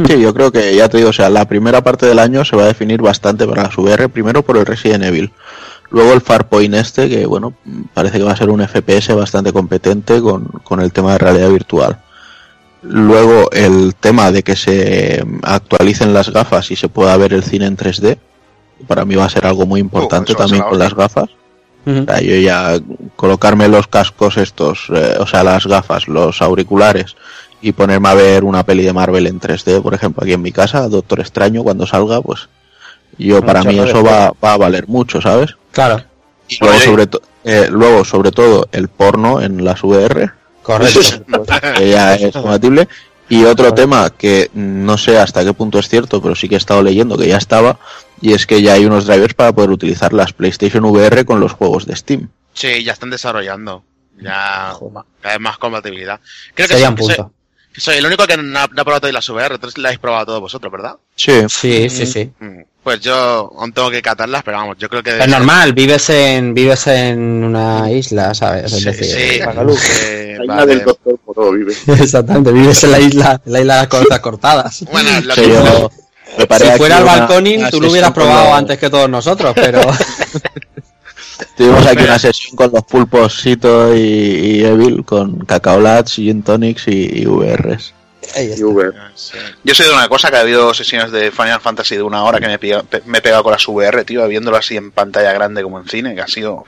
Sí, 0.05 0.21
yo 0.21 0.33
creo 0.33 0.51
que 0.51 0.75
ya 0.75 0.87
te 0.87 0.97
digo, 0.97 1.09
o 1.09 1.13
sea, 1.13 1.29
la 1.29 1.45
primera 1.45 1.83
parte 1.83 2.05
del 2.05 2.19
año 2.19 2.45
se 2.45 2.55
va 2.55 2.63
a 2.63 2.67
definir 2.67 3.01
bastante 3.01 3.47
para 3.47 3.63
las 3.63 3.77
VR, 3.77 4.07
primero 4.09 4.43
por 4.43 4.57
el 4.57 4.65
Resident 4.65 5.03
Evil, 5.03 5.31
luego 5.89 6.13
el 6.13 6.21
Farpoint 6.21 6.75
este, 6.75 7.09
que 7.09 7.25
bueno, 7.25 7.55
parece 7.93 8.19
que 8.19 8.23
va 8.23 8.33
a 8.33 8.37
ser 8.37 8.49
un 8.49 8.65
FPS 8.65 9.15
bastante 9.15 9.51
competente 9.51 10.21
con, 10.21 10.45
con 10.63 10.79
el 10.79 10.93
tema 10.93 11.13
de 11.13 11.17
realidad 11.17 11.49
virtual. 11.49 11.99
Luego 12.81 13.51
el 13.51 13.95
tema 13.95 14.31
de 14.31 14.43
que 14.43 14.55
se 14.55 15.25
actualicen 15.41 16.13
las 16.13 16.29
gafas 16.29 16.71
y 16.71 16.75
se 16.75 16.87
pueda 16.87 17.17
ver 17.17 17.33
el 17.33 17.43
cine 17.43 17.65
en 17.65 17.75
3D, 17.75 18.19
para 18.89 19.05
mí 19.05 19.13
va 19.13 19.25
a 19.25 19.29
ser 19.29 19.45
algo 19.45 19.67
muy 19.67 19.79
importante 19.79 20.33
también 20.33 20.63
la 20.63 20.69
con 20.69 20.79
las 20.79 20.95
gafas. 20.95 21.29
O 21.85 22.03
sea, 22.05 22.19
yo 22.21 22.35
ya 22.35 22.79
colocarme 23.15 23.67
los 23.67 23.87
cascos 23.87 24.37
estos, 24.37 24.87
eh, 24.93 25.15
o 25.19 25.27
sea, 25.27 25.43
las 25.43 25.65
gafas, 25.65 26.07
los 26.07 26.41
auriculares 26.41 27.15
y 27.61 27.71
ponerme 27.71 28.09
a 28.09 28.15
ver 28.15 28.43
una 28.43 28.63
peli 28.63 28.83
de 28.83 28.93
Marvel 28.93 29.27
en 29.27 29.39
3D, 29.39 29.81
por 29.81 29.93
ejemplo, 29.93 30.23
aquí 30.23 30.33
en 30.33 30.41
mi 30.41 30.51
casa, 30.51 30.87
Doctor 30.87 31.19
Extraño, 31.19 31.63
cuando 31.63 31.85
salga, 31.85 32.19
pues 32.21 32.49
yo 33.17 33.43
para 33.43 33.63
mí 33.63 33.77
eso 33.77 34.03
va, 34.03 34.33
va 34.43 34.53
a 34.53 34.57
valer 34.57 34.87
mucho, 34.87 35.21
¿sabes? 35.21 35.55
Claro, 35.71 36.03
Y 36.47 36.57
luego 36.59 36.79
sobre, 36.79 37.07
eh, 37.43 37.67
luego, 37.69 38.03
sobre 38.05 38.31
todo, 38.31 38.67
el 38.71 38.87
porno 38.87 39.39
en 39.39 39.63
las 39.63 39.83
VR, 39.83 40.31
correcto. 40.63 40.99
que 41.77 41.89
ya 41.89 42.15
es 42.15 42.33
compatible. 42.33 42.87
Y 43.29 43.45
otro 43.45 43.71
tema 43.75 44.09
que 44.09 44.49
no 44.55 44.97
sé 44.97 45.19
hasta 45.19 45.43
qué 45.43 45.53
punto 45.53 45.77
es 45.77 45.87
cierto, 45.87 46.19
pero 46.19 46.33
sí 46.33 46.49
que 46.49 46.55
he 46.55 46.57
estado 46.57 46.81
leyendo 46.81 47.15
que 47.15 47.27
ya 47.27 47.37
estaba, 47.37 47.77
y 48.21 48.33
es 48.33 48.45
que 48.47 48.61
ya 48.61 48.73
hay 48.73 48.85
unos 48.85 49.05
drivers 49.07 49.33
para 49.33 49.51
poder 49.53 49.69
utilizar 49.71 50.13
las 50.13 50.33
PlayStation 50.33 50.83
VR 50.85 51.25
con 51.25 51.39
los 51.39 51.51
juegos 51.53 51.85
de 51.85 51.95
Steam. 51.95 52.29
Sí, 52.53 52.83
ya 52.83 52.93
están 52.93 53.09
desarrollando. 53.09 53.83
Ya 54.21 54.73
cada 55.21 55.33
vez 55.35 55.39
más 55.39 55.57
compatibilidad. 55.57 56.19
Creo 56.53 56.67
que, 56.67 56.73
Sería 56.73 56.87
soy, 56.87 56.91
un 56.91 56.95
que 56.95 57.03
soy- 57.15 57.25
que 57.71 57.81
soy 57.81 57.95
el 57.97 58.05
único 58.05 58.25
que 58.27 58.35
no 58.35 58.59
ha, 58.59 58.67
no 58.67 58.81
ha 58.81 58.83
probado 58.83 58.99
todavía 59.01 59.13
las 59.19 59.29
VR. 59.29 59.55
Entonces 59.55 59.77
la 59.77 59.89
habéis 59.89 59.99
probado 59.99 60.25
todos 60.25 60.41
vosotros, 60.41 60.71
¿verdad? 60.71 60.95
Sí, 61.15 61.33
Sí, 61.47 61.89
sí, 61.89 62.05
sí. 62.05 62.31
Mm, 62.39 62.61
Pues 62.83 62.99
yo 63.01 63.13
aún 63.57 63.71
tengo 63.71 63.89
que 63.91 64.01
catarlas, 64.01 64.41
pero 64.43 64.57
vamos, 64.57 64.77
yo 64.79 64.89
creo 64.89 65.03
que... 65.03 65.19
Es 65.19 65.27
normal, 65.27 65.73
vives 65.73 66.09
en, 66.09 66.53
vives 66.53 66.87
en 66.87 67.43
una 67.43 67.89
isla, 67.91 68.33
¿sabes? 68.33 68.73
Es 68.73 68.79
Sí, 68.79 68.85
decir, 68.85 69.05
sí, 69.05 69.39
que 69.39 69.45
La 69.45 70.43
isla 70.43 70.55
vale. 70.55 70.75
del 70.75 70.83
doctor 70.85 71.17
Poró 71.25 71.51
vive. 71.51 71.73
Exactamente, 71.87 72.51
vives 72.51 72.83
en 72.83 72.91
la 72.91 72.99
isla, 72.99 73.41
en 73.45 73.51
la 73.53 73.59
isla 73.61 73.73
de 73.75 73.79
las 73.81 73.87
costas 73.99 74.19
cortadas. 74.19 74.85
Bueno, 74.91 75.09
lo 75.21 75.35
Sí, 75.35 75.41
que- 75.41 75.49
yo 75.49 75.91
Si 76.37 76.77
fuera 76.77 76.97
el 76.99 77.03
balconing, 77.05 77.69
tú 77.69 77.81
lo 77.81 77.89
hubieras 77.91 78.11
probado 78.11 78.45
los- 78.49 78.57
antes 78.57 78.77
que 78.77 78.89
todos 78.89 79.09
nosotros, 79.09 79.53
pero 79.55 79.81
Tuvimos 81.57 81.85
aquí 81.85 82.03
una 82.03 82.19
sesión 82.19 82.55
con 82.55 82.71
los 82.71 82.83
pulpos 82.83 83.33
Sito 83.41 83.95
y, 83.95 83.99
y 83.99 84.63
Evil, 84.65 85.03
con 85.05 85.45
Cacao 85.45 85.79
Lats, 85.79 86.13
Gin 86.15 86.43
Tonics 86.43 86.87
y, 86.87 87.21
y 87.21 87.25
VRs. 87.25 87.93
Y 88.37 88.61
VR. 88.63 88.93
Sí. 89.15 89.37
Yo 89.63 89.73
sé 89.73 89.85
de 89.85 89.91
una 89.93 90.07
cosa 90.07 90.29
que 90.29 90.37
ha 90.37 90.41
habido 90.41 90.73
sesiones 90.73 91.11
de 91.11 91.31
Final 91.31 91.61
Fantasy 91.61 91.95
de 91.95 92.03
una 92.03 92.23
hora 92.23 92.39
que 92.39 92.47
me 92.47 92.53
he 92.55 92.59
pegado, 92.59 92.85
me 93.05 93.17
he 93.17 93.21
pegado 93.21 93.43
con 93.43 93.51
las 93.53 93.67
VR, 93.67 94.03
tío, 94.05 94.27
viéndolo 94.27 94.57
así 94.57 94.75
en 94.77 94.91
pantalla 94.91 95.33
grande 95.33 95.63
como 95.63 95.79
en 95.79 95.87
cine, 95.87 96.13
que 96.15 96.21
ha 96.21 96.27
sido... 96.27 96.63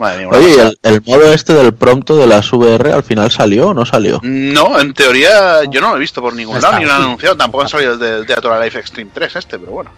Madre 0.00 0.18
mía, 0.18 0.28
una 0.28 0.38
Oye, 0.38 0.48
¿y 0.48 0.56
pasada. 0.56 0.72
el, 0.82 0.94
el 0.94 1.02
modo 1.06 1.32
este 1.32 1.52
del 1.52 1.74
prompto 1.74 2.16
de 2.16 2.26
las 2.26 2.50
VR 2.52 2.92
al 2.92 3.02
final 3.04 3.30
salió 3.30 3.68
o 3.68 3.74
no 3.74 3.84
salió? 3.84 4.18
No, 4.22 4.80
en 4.80 4.94
teoría 4.94 5.62
yo 5.70 5.80
no 5.82 5.90
lo 5.90 5.96
he 5.96 6.00
visto 6.00 6.20
por 6.22 6.34
ningún 6.34 6.54
No 6.56 6.60
lado, 6.62 6.78
ni 6.78 6.86
lo 6.86 6.92
han 6.94 7.02
anunciado. 7.02 7.36
Tampoco 7.36 7.62
han 7.62 7.68
salido 7.68 7.92
el 7.92 7.98
del 7.98 8.26
Teatro 8.26 8.58
Life 8.60 8.78
Extreme 8.78 9.10
3 9.12 9.36
este, 9.36 9.58
pero 9.58 9.72
bueno. 9.72 9.90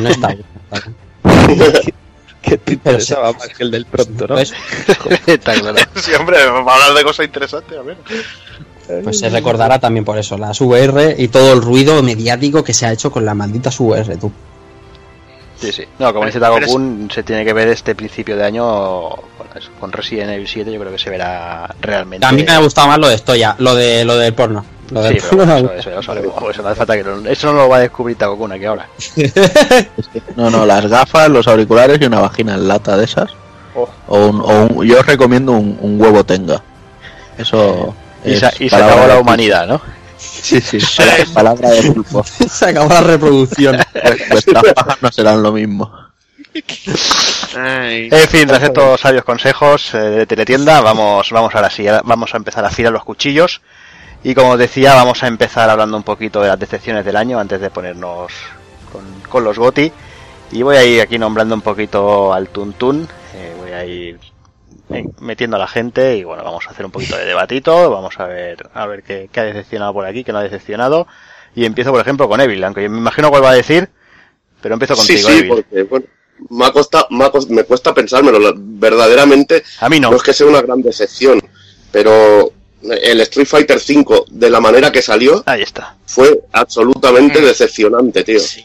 no 0.00 0.08
está. 0.08 0.34
Que 2.42 2.56
te 2.56 2.72
interesaba 2.72 3.32
más 3.34 3.48
que 3.48 3.62
el 3.62 3.70
del 3.70 3.84
pronto, 3.84 4.26
¿no? 4.26 4.34
Pues, 4.34 4.54
Está 5.26 5.52
claro. 5.60 5.76
sí, 5.96 6.12
hombre, 6.18 6.38
vamos 6.46 6.72
a 6.72 6.74
hablar 6.74 6.94
de 6.96 7.04
cosas 7.04 7.26
interesantes, 7.26 7.78
a 7.78 7.82
ver. 7.82 7.98
pues 9.04 9.18
se 9.18 9.28
recordará 9.28 9.78
también 9.78 10.06
por 10.06 10.16
eso, 10.16 10.38
las 10.38 10.58
VR 10.58 11.16
y 11.18 11.28
todo 11.28 11.52
el 11.52 11.60
ruido 11.60 12.02
mediático 12.02 12.64
que 12.64 12.72
se 12.72 12.86
ha 12.86 12.92
hecho 12.92 13.10
con 13.10 13.26
las 13.26 13.36
malditas 13.36 13.78
VR, 13.78 14.16
tú. 14.16 14.32
Sí, 15.60 15.72
sí. 15.72 15.84
No, 15.98 16.12
como 16.12 16.26
dice 16.26 16.40
Pero 16.40 16.54
Tagokun, 16.54 17.10
se 17.12 17.22
tiene 17.22 17.44
que 17.44 17.52
ver 17.52 17.68
este 17.68 17.94
principio 17.94 18.36
de 18.36 18.44
año 18.44 18.64
con, 19.10 19.46
eso, 19.54 19.70
con 19.78 19.92
Resident 19.92 20.30
Evil 20.30 20.48
7, 20.48 20.72
yo 20.72 20.80
creo 20.80 20.92
que 20.92 20.98
se 20.98 21.10
verá 21.10 21.68
realmente. 21.80 22.26
A 22.26 22.32
mí 22.32 22.42
me 22.42 22.52
ha 22.52 22.58
gustado 22.60 22.88
más 22.88 22.98
lo 22.98 23.08
de 23.08 23.14
esto 23.16 23.34
ya, 23.34 23.54
lo 23.58 23.74
de 23.74 24.04
lo 24.04 24.16
del 24.16 24.32
porno. 24.34 24.64
Lo 24.90 25.02
del 25.02 25.20
Sí, 25.20 25.26
pero 25.30 25.36
porno. 25.44 25.52
bueno, 25.62 25.70
eso, 25.72 25.78
eso, 25.80 25.90
ya 25.90 25.96
lo 25.96 26.02
sabemos, 26.02 26.34
eso 26.50 26.62
no 26.62 26.68
hace 26.68 26.76
falta 26.78 26.96
que 26.96 27.04
lo- 27.04 27.28
eso 27.28 27.46
no 27.48 27.58
lo 27.58 27.68
va 27.68 27.76
a 27.76 27.80
descubrir 27.80 28.16
Tagokun 28.16 28.52
aquí 28.52 28.64
ahora. 28.64 28.88
No, 30.36 30.50
no, 30.50 30.64
las 30.66 30.86
gafas, 30.86 31.28
los 31.28 31.46
auriculares 31.46 31.98
y 32.00 32.04
una 32.06 32.20
vagina 32.20 32.54
en 32.54 32.66
lata 32.68 32.96
de 32.96 33.04
esas. 33.04 33.30
Oh. 33.74 33.88
O, 34.08 34.26
un, 34.26 34.40
o 34.40 34.64
un- 34.74 34.86
yo 34.86 34.98
os 35.00 35.06
recomiendo 35.06 35.52
un, 35.52 35.78
un 35.80 36.00
huevo 36.00 36.24
tenga. 36.24 36.62
Eso 37.38 37.94
Y, 38.24 38.32
es 38.32 38.40
se, 38.40 38.64
y 38.64 38.68
se 38.68 38.76
acabó 38.76 39.02
de 39.02 39.08
la 39.08 39.20
humanidad, 39.20 39.66
¿no? 39.66 39.80
Sí, 40.42 40.60
sí. 40.60 40.78
Palabra 41.32 41.70
de 41.70 41.82
grupo. 41.90 42.24
Se 42.48 42.66
acabó 42.66 42.88
la 42.88 43.00
reproducción. 43.00 43.78
Vuestras 44.30 44.64
pajas 44.74 45.02
no 45.02 45.12
serán 45.12 45.42
lo 45.42 45.52
mismo. 45.52 45.90
Ay, 47.56 48.08
En 48.10 48.28
fin, 48.28 48.46
tras 48.46 48.62
estos 48.62 49.00
sabios 49.00 49.24
consejos 49.24 49.94
eh, 49.94 49.98
de 49.98 50.26
teletienda, 50.26 50.80
vamos, 50.80 51.30
vamos 51.30 51.54
ahora 51.54 51.70
sí, 51.70 51.84
vamos 52.04 52.34
a 52.34 52.36
empezar 52.36 52.64
a 52.64 52.68
afilar 52.68 52.92
los 52.92 53.04
cuchillos. 53.04 53.60
Y 54.22 54.34
como 54.34 54.50
os 54.50 54.58
decía, 54.58 54.94
vamos 54.94 55.22
a 55.22 55.28
empezar 55.28 55.70
hablando 55.70 55.96
un 55.96 56.02
poquito 56.02 56.42
de 56.42 56.48
las 56.48 56.58
decepciones 56.58 57.04
del 57.04 57.16
año 57.16 57.38
antes 57.38 57.60
de 57.60 57.70
ponernos 57.70 58.32
con, 58.92 59.04
con 59.28 59.44
los 59.44 59.58
GOTI. 59.58 59.92
Y 60.52 60.62
voy 60.62 60.76
a 60.76 60.84
ir 60.84 61.00
aquí 61.00 61.18
nombrando 61.18 61.54
un 61.54 61.62
poquito 61.62 62.32
al 62.32 62.48
Tuntún. 62.48 63.08
eh, 63.34 63.54
voy 63.58 63.72
a 63.72 63.84
ir 63.84 64.18
metiendo 65.20 65.56
a 65.56 65.60
la 65.60 65.68
gente 65.68 66.16
y 66.16 66.24
bueno, 66.24 66.42
vamos 66.44 66.66
a 66.66 66.70
hacer 66.70 66.84
un 66.84 66.92
poquito 66.92 67.16
de 67.16 67.24
debatito. 67.24 67.90
Vamos 67.90 68.18
a 68.18 68.26
ver, 68.26 68.68
a 68.74 68.86
ver 68.86 69.02
qué, 69.02 69.28
qué 69.32 69.40
ha 69.40 69.44
decepcionado 69.44 69.92
por 69.92 70.06
aquí, 70.06 70.24
qué 70.24 70.32
no 70.32 70.38
ha 70.38 70.42
decepcionado. 70.42 71.06
Y 71.54 71.64
empiezo, 71.64 71.90
por 71.92 72.00
ejemplo, 72.00 72.28
con 72.28 72.40
Evil, 72.40 72.62
aunque 72.64 72.82
yo 72.82 72.90
me 72.90 72.98
imagino 72.98 73.30
cuál 73.30 73.44
va 73.44 73.50
a 73.50 73.54
decir, 73.54 73.88
pero 74.62 74.74
empiezo 74.74 74.94
Sí, 74.96 75.14
contigo, 75.22 75.28
sí, 75.28 75.38
Evil. 75.38 75.48
porque 75.48 75.82
bueno, 75.84 76.06
me, 76.50 76.64
ha 76.66 76.70
costa- 76.72 77.06
me, 77.10 77.24
ha 77.24 77.32
cos- 77.32 77.48
me 77.48 77.64
cuesta 77.64 77.92
pensármelo. 77.94 78.52
Verdaderamente, 78.56 79.62
A 79.80 79.88
mí 79.88 79.98
no. 80.00 80.10
no 80.10 80.16
es 80.16 80.22
que 80.22 80.32
sea 80.32 80.46
una 80.46 80.62
gran 80.62 80.80
decepción, 80.82 81.40
pero 81.90 82.52
el 82.82 83.20
Street 83.22 83.46
Fighter 83.46 83.76
V, 83.78 84.24
de 84.30 84.50
la 84.50 84.60
manera 84.60 84.90
que 84.90 85.02
salió, 85.02 85.42
Ahí 85.46 85.62
está. 85.62 85.96
fue 86.06 86.40
absolutamente 86.52 87.40
Mm. 87.40 87.44
decepcionante, 87.44 88.24
tío. 88.24 88.40
sí. 88.40 88.64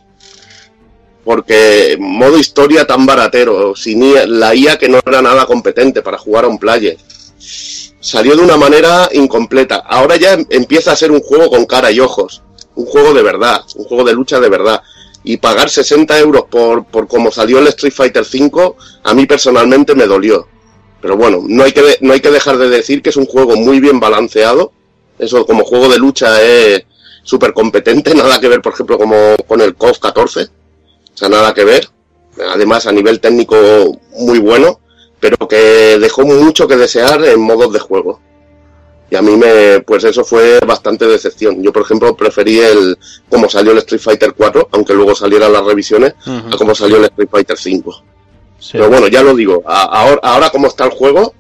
Porque 1.26 1.98
modo 2.00 2.38
historia 2.38 2.86
tan 2.86 3.06
baratero, 3.06 3.76
sin 3.76 4.14
la 4.40 4.54
IA 4.54 4.78
que 4.78 4.88
no 4.88 5.00
era 5.06 5.22
nada 5.24 5.46
competente 5.48 6.04
para 6.04 6.20
jugar 6.20 6.46
a 6.46 6.48
un 6.48 6.60
player. 6.60 6.98
Salió 8.00 8.36
de 8.36 8.44
una 8.44 8.58
manera 8.58 9.10
incompleta. 9.12 9.78
Ahora 9.78 10.16
ya 10.18 10.34
em- 10.34 10.46
empieza 10.52 10.92
a 10.92 10.96
ser 10.96 11.12
un 11.12 11.22
juego 11.22 11.50
con 11.50 11.66
cara 11.66 11.92
y 11.92 12.00
ojos. 12.00 12.44
Un 12.76 12.86
juego 12.86 13.14
de 13.16 13.24
verdad, 13.24 13.62
un 13.76 13.86
juego 13.86 14.04
de 14.04 14.14
lucha 14.14 14.40
de 14.40 14.50
verdad. 14.50 14.84
Y 15.24 15.38
pagar 15.38 15.72
60 15.72 16.20
euros 16.20 16.44
por, 16.48 16.86
como 17.08 17.32
salió 17.32 17.58
el 17.58 17.68
Street 17.70 17.94
Fighter 17.94 18.24
V, 18.24 18.76
a 19.04 19.14
mí 19.16 19.26
personalmente 19.26 19.96
me 19.96 20.06
dolió. 20.06 20.48
Pero 21.02 21.18
bueno, 21.18 21.44
no 21.48 21.64
hay 21.64 21.72
que, 21.72 21.98
no 22.02 22.14
hay 22.14 22.20
que 22.20 22.30
dejar 22.30 22.60
de 22.60 22.70
decir 22.70 23.02
que 23.02 23.10
es 23.10 23.18
un 23.18 23.26
juego 23.26 23.56
muy 23.56 23.80
bien 23.80 24.00
balanceado. 24.00 24.72
Eso 25.18 25.44
como 25.48 25.64
juego 25.64 25.90
de 25.90 25.98
lucha 25.98 26.40
es 26.44 26.84
súper 27.24 27.54
competente, 27.54 28.14
nada 28.16 28.40
que 28.40 28.48
ver, 28.50 28.62
por 28.62 28.74
ejemplo, 28.74 29.00
como 29.00 29.16
con 29.48 29.62
el 29.62 29.74
KOF 29.74 29.98
14. 29.98 30.48
O 31.16 31.18
sea, 31.18 31.30
nada 31.30 31.54
que 31.54 31.64
ver. 31.66 31.90
Además, 32.54 32.86
a 32.86 32.92
nivel 32.92 33.20
técnico 33.22 33.56
muy 34.20 34.40
bueno, 34.40 34.80
pero 35.20 35.38
que 35.48 35.98
dejó 36.00 36.24
mucho 36.26 36.68
que 36.68 36.76
desear 36.76 37.24
en 37.26 37.40
modos 37.42 37.72
de 37.74 37.80
juego. 37.80 38.20
Y 39.10 39.16
a 39.16 39.22
mí 39.22 39.36
me, 39.38 39.80
pues 39.82 40.04
eso 40.04 40.26
fue 40.26 40.60
bastante 40.60 41.06
decepción. 41.08 41.62
Yo, 41.64 41.72
por 41.72 41.84
ejemplo, 41.84 42.16
preferí 42.18 42.60
el, 42.60 42.98
como 43.30 43.48
salió 43.50 43.72
el 43.72 43.78
Street 43.80 44.02
Fighter 44.02 44.34
4, 44.36 44.70
aunque 44.72 44.94
luego 44.94 45.16
salieran 45.16 45.54
las 45.54 45.64
revisiones, 45.64 46.16
a 46.26 46.58
como 46.58 46.76
salió 46.76 46.98
el 46.98 47.06
Street 47.06 47.30
Fighter 47.32 47.58
5. 47.58 48.04
Sí. 48.60 48.72
Pero 48.74 48.90
bueno, 48.90 49.08
ya 49.08 49.22
lo 49.22 49.34
digo, 49.36 49.64
a- 49.66 49.84
ahora, 49.84 50.20
ahora 50.24 50.50
como 50.50 50.68
está 50.68 50.86
el 50.86 50.90
juego, 50.92 51.34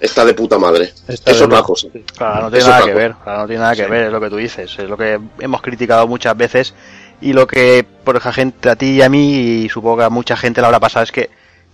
está 0.00 0.24
de 0.24 0.34
puta 0.34 0.58
madre. 0.58 0.92
Está 1.06 1.30
es 1.30 1.40
otra 1.40 1.62
cosa. 1.62 1.86
Claro, 2.16 2.42
no 2.42 2.50
tiene 2.50 2.58
Eso 2.58 2.68
nada 2.70 2.80
que 2.84 2.90
cosa. 2.92 2.98
ver, 3.02 3.14
claro, 3.22 3.40
no 3.42 3.46
tiene 3.46 3.60
nada 3.62 3.76
que 3.76 3.86
ver, 3.86 4.02
es 4.06 4.12
lo 4.12 4.20
que 4.20 4.30
tú 4.30 4.36
dices, 4.36 4.76
es 4.78 4.88
lo 4.90 4.96
que 4.96 5.20
hemos 5.38 5.62
criticado 5.62 6.06
muchas 6.08 6.36
veces 6.36 6.74
y 7.22 7.32
lo 7.32 7.46
que 7.46 7.86
por 8.04 8.16
ejemplo, 8.16 8.30
a 8.30 8.32
gente, 8.32 8.70
a 8.70 8.76
ti 8.76 8.86
y 8.90 9.02
a 9.02 9.08
mí 9.08 9.62
y 9.64 9.68
supongo 9.68 9.98
que 9.98 10.04
a 10.04 10.10
mucha 10.10 10.36
gente 10.36 10.60
le 10.60 10.66
habrá 10.66 10.80
pasado 10.80 11.04
es 11.04 11.12
que 11.12 11.30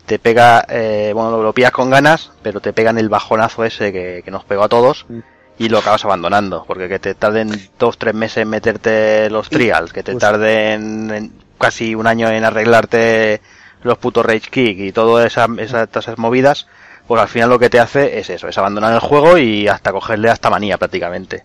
te 0.07 0.19
pega, 0.19 0.65
eh, 0.69 1.13
bueno, 1.15 1.31
lo, 1.31 1.43
lo 1.43 1.53
pillas 1.53 1.73
con 1.73 1.91
ganas, 1.91 2.31
pero 2.43 2.61
te 2.61 2.73
pegan 2.73 2.99
el 2.99 3.09
bajonazo 3.09 3.65
ese 3.65 3.93
que, 3.93 4.23
que 4.25 4.31
nos 4.31 4.45
pegó 4.45 4.65
a 4.65 4.69
todos 4.69 5.07
y 5.59 5.69
lo 5.69 5.79
acabas 5.79 6.05
abandonando, 6.05 6.65
porque 6.67 6.89
que 6.89 6.99
te 6.99 7.15
tarden 7.15 7.51
dos, 7.79 7.99
tres 7.99 8.15
meses 8.15 8.39
en 8.39 8.49
meterte 8.49 9.29
los 9.29 9.51
trials, 9.51 9.93
que 9.93 10.03
te 10.03 10.15
tarden 10.15 11.11
en 11.11 11.33
casi 11.59 11.95
un 11.95 12.07
año 12.07 12.29
en 12.31 12.45
arreglarte 12.45 13.41
los 13.83 13.99
putos 13.99 14.25
rage 14.25 14.51
kick 14.51 14.79
y 14.79 14.93
todas 14.93 15.27
esas, 15.27 15.49
esas, 15.59 15.89
esas 15.95 16.19
movidas, 16.19 16.69
pues 17.07 17.21
al 17.21 17.29
final 17.29 17.51
lo 17.51 17.59
que 17.59 17.71
te 17.71 17.81
hace 17.81 18.19
es 18.19 18.31
eso, 18.31 18.49
es 18.49 18.57
abandonar 18.57 18.93
el 18.93 19.01
juego 19.01 19.37
y 19.37 19.67
hasta 19.69 19.93
cogerle 19.93 20.31
hasta 20.31 20.51
manía 20.51 20.79
prácticamente. 20.79 21.45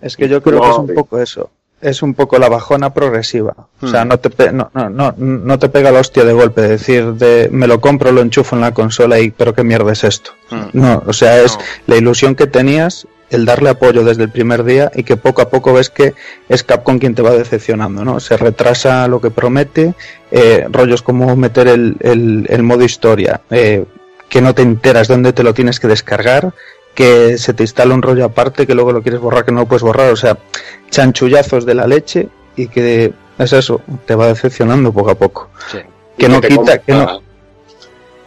Es 0.00 0.16
que 0.16 0.28
yo 0.28 0.42
creo 0.42 0.60
que 0.60 0.70
es 0.70 0.78
un 0.78 0.94
poco 0.94 1.20
eso. 1.20 1.50
Es 1.80 2.02
un 2.02 2.14
poco 2.14 2.38
la 2.38 2.48
bajona 2.48 2.92
progresiva. 2.92 3.54
O 3.80 3.86
sea, 3.88 4.04
Hmm. 4.04 4.08
no 4.08 4.18
te, 4.18 4.30
pe- 4.30 4.52
no, 4.52 4.70
no, 4.74 4.90
no, 4.90 5.14
no 5.16 5.58
te 5.58 5.68
pega 5.68 5.90
la 5.90 6.00
hostia 6.00 6.24
de 6.24 6.32
golpe. 6.32 6.60
Decir, 6.62 7.14
de 7.14 7.48
me 7.50 7.66
lo 7.66 7.80
compro, 7.80 8.12
lo 8.12 8.20
enchufo 8.20 8.54
en 8.56 8.60
la 8.62 8.72
consola 8.74 9.18
y 9.18 9.30
pero 9.30 9.54
qué 9.54 9.64
mierda 9.64 9.92
es 9.92 10.04
esto. 10.04 10.32
Hmm. 10.50 10.64
No, 10.74 11.02
o 11.06 11.12
sea, 11.12 11.40
es 11.40 11.58
la 11.86 11.96
ilusión 11.96 12.34
que 12.34 12.46
tenías, 12.46 13.06
el 13.30 13.44
darle 13.46 13.70
apoyo 13.70 14.04
desde 14.04 14.24
el 14.24 14.30
primer 14.30 14.64
día 14.64 14.90
y 14.94 15.04
que 15.04 15.16
poco 15.16 15.40
a 15.40 15.48
poco 15.48 15.72
ves 15.72 15.88
que 15.88 16.14
es 16.48 16.64
Capcom 16.64 16.98
quien 16.98 17.14
te 17.14 17.22
va 17.22 17.30
decepcionando, 17.30 18.04
¿no? 18.04 18.18
Se 18.20 18.36
retrasa 18.36 19.06
lo 19.08 19.20
que 19.20 19.30
promete, 19.30 19.94
eh, 20.32 20.66
rollos 20.68 21.00
como 21.02 21.34
meter 21.36 21.68
el, 21.68 21.96
el, 22.00 22.46
el 22.50 22.62
modo 22.64 22.82
historia, 22.84 23.40
eh, 23.50 23.84
que 24.28 24.40
no 24.42 24.54
te 24.54 24.62
enteras 24.62 25.08
dónde 25.08 25.32
te 25.32 25.42
lo 25.44 25.54
tienes 25.54 25.78
que 25.80 25.86
descargar, 25.88 26.52
que 27.00 27.38
se 27.38 27.54
te 27.54 27.62
instala 27.62 27.94
un 27.94 28.02
rollo 28.02 28.26
aparte, 28.26 28.66
que 28.66 28.74
luego 28.74 28.92
lo 28.92 29.00
quieres 29.00 29.22
borrar, 29.22 29.46
que 29.46 29.52
no 29.52 29.60
lo 29.60 29.66
puedes 29.66 29.82
borrar, 29.82 30.12
o 30.12 30.16
sea, 30.16 30.36
chanchullazos 30.90 31.64
de 31.64 31.74
la 31.74 31.86
leche 31.86 32.28
y 32.56 32.68
que 32.68 33.14
es 33.38 33.52
eso, 33.54 33.80
te 34.04 34.14
va 34.14 34.26
decepcionando 34.26 34.92
poco 34.92 35.10
a 35.10 35.14
poco. 35.14 35.48
Que 36.18 36.28
no 36.28 36.42
quita, 36.42 36.76
que 36.76 36.92
no, 36.92 37.22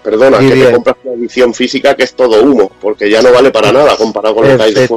Perdona, 0.04 0.42
Y 0.42 0.50
que 0.50 0.56
bien. 0.56 0.68
te 0.68 0.74
compras 0.74 0.96
una 1.04 1.14
edición 1.14 1.54
física 1.54 1.96
que 1.96 2.04
es 2.04 2.16
todo 2.16 2.42
humo, 2.42 2.72
porque 2.82 3.12
ya 3.12 3.22
no 3.22 3.32
vale 3.32 3.52
para 3.52 3.72
nada 3.72 3.96
comparado 3.96 4.34
con 4.34 4.48
lo 4.48 4.58
que 4.58 4.64
hay 4.64 4.74
de 4.74 4.82
ahí. 4.82 4.90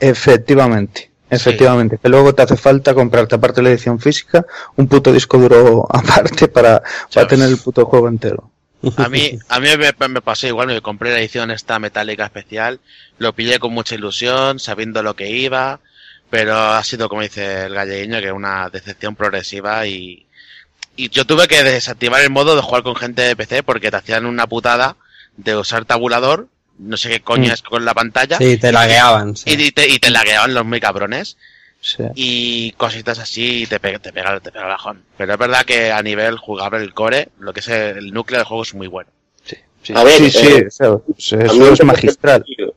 Efectivamente, 0.00 1.10
efectivamente. 1.28 1.98
Que 2.02 2.08
luego 2.08 2.34
te 2.34 2.40
hace 2.40 2.56
falta 2.56 2.94
comprarte, 2.94 3.34
aparte 3.34 3.60
de 3.60 3.64
la 3.64 3.70
edición 3.74 4.00
física, 4.00 4.46
un 4.76 4.88
puto 4.88 5.12
disco 5.12 5.36
duro 5.36 5.86
aparte 5.90 6.48
para, 6.48 6.82
para 7.12 7.26
tener 7.26 7.50
el 7.50 7.58
puto 7.58 7.84
juego 7.84 8.08
entero. 8.08 8.50
A 8.96 9.08
mí, 9.08 9.38
a 9.48 9.60
mí 9.60 9.68
me, 9.78 10.08
me 10.08 10.20
pasó 10.20 10.46
igual, 10.46 10.68
me 10.68 10.80
compré 10.80 11.12
la 11.12 11.20
edición 11.20 11.50
esta 11.50 11.78
metálica 11.78 12.24
especial, 12.24 12.80
lo 13.18 13.32
pillé 13.34 13.58
con 13.58 13.72
mucha 13.72 13.94
ilusión, 13.94 14.58
sabiendo 14.58 15.02
lo 15.02 15.14
que 15.16 15.30
iba, 15.30 15.80
pero 16.30 16.56
ha 16.58 16.82
sido, 16.84 17.08
como 17.08 17.22
dice 17.22 17.64
el 17.66 17.74
gallegueño, 17.74 18.20
que 18.20 18.32
una 18.32 18.68
decepción 18.70 19.14
progresiva 19.16 19.86
y, 19.86 20.26
y 20.96 21.08
yo 21.10 21.24
tuve 21.24 21.48
que 21.48 21.62
desactivar 21.62 22.22
el 22.22 22.30
modo 22.30 22.56
de 22.56 22.62
jugar 22.62 22.82
con 22.82 22.96
gente 22.96 23.22
de 23.22 23.36
PC 23.36 23.62
porque 23.62 23.90
te 23.90 23.96
hacían 23.96 24.26
una 24.26 24.46
putada 24.46 24.96
de 25.36 25.56
usar 25.56 25.84
tabulador, 25.84 26.48
no 26.78 26.96
sé 26.96 27.08
qué 27.08 27.20
coño 27.20 27.50
Mm. 27.50 27.54
es 27.54 27.62
con 27.62 27.84
la 27.84 27.94
pantalla, 27.94 28.38
Sí, 28.38 28.56
te 28.58 28.72
lagueaban. 28.72 29.36
sí. 29.36 29.50
y, 29.50 29.62
y 29.62 29.72
te, 29.72 29.88
y 29.88 29.98
te 29.98 30.10
lagueaban 30.10 30.54
los 30.54 30.64
muy 30.64 30.80
cabrones 30.80 31.36
Sí. 31.86 32.02
y 32.14 32.72
cositas 32.78 33.18
así 33.18 33.64
y 33.64 33.66
te 33.66 33.78
pega, 33.78 33.98
te 33.98 34.10
pega, 34.10 34.40
te 34.40 34.50
pega 34.50 34.64
el 34.64 34.70
bajón. 34.70 35.02
Pero 35.18 35.34
es 35.34 35.38
verdad 35.38 35.64
que 35.66 35.92
a 35.92 36.00
nivel 36.02 36.38
jugable 36.38 36.78
el 36.82 36.94
core, 36.94 37.28
lo 37.40 37.52
que 37.52 37.60
es 37.60 37.68
el 37.68 38.10
núcleo 38.10 38.38
del 38.38 38.46
juego 38.46 38.62
es 38.62 38.72
muy 38.74 38.86
bueno. 38.86 39.10
A 39.94 40.02
ver, 40.02 40.16
Sí, 40.16 40.30
sí, 40.30 40.46
eh, 40.46 40.64
eso, 40.68 41.04
eso 41.18 41.36
también 41.36 41.44
es 41.44 41.58
tengo 41.58 41.74
que 41.76 41.84
magistral. 41.84 42.44
decir- 42.48 42.72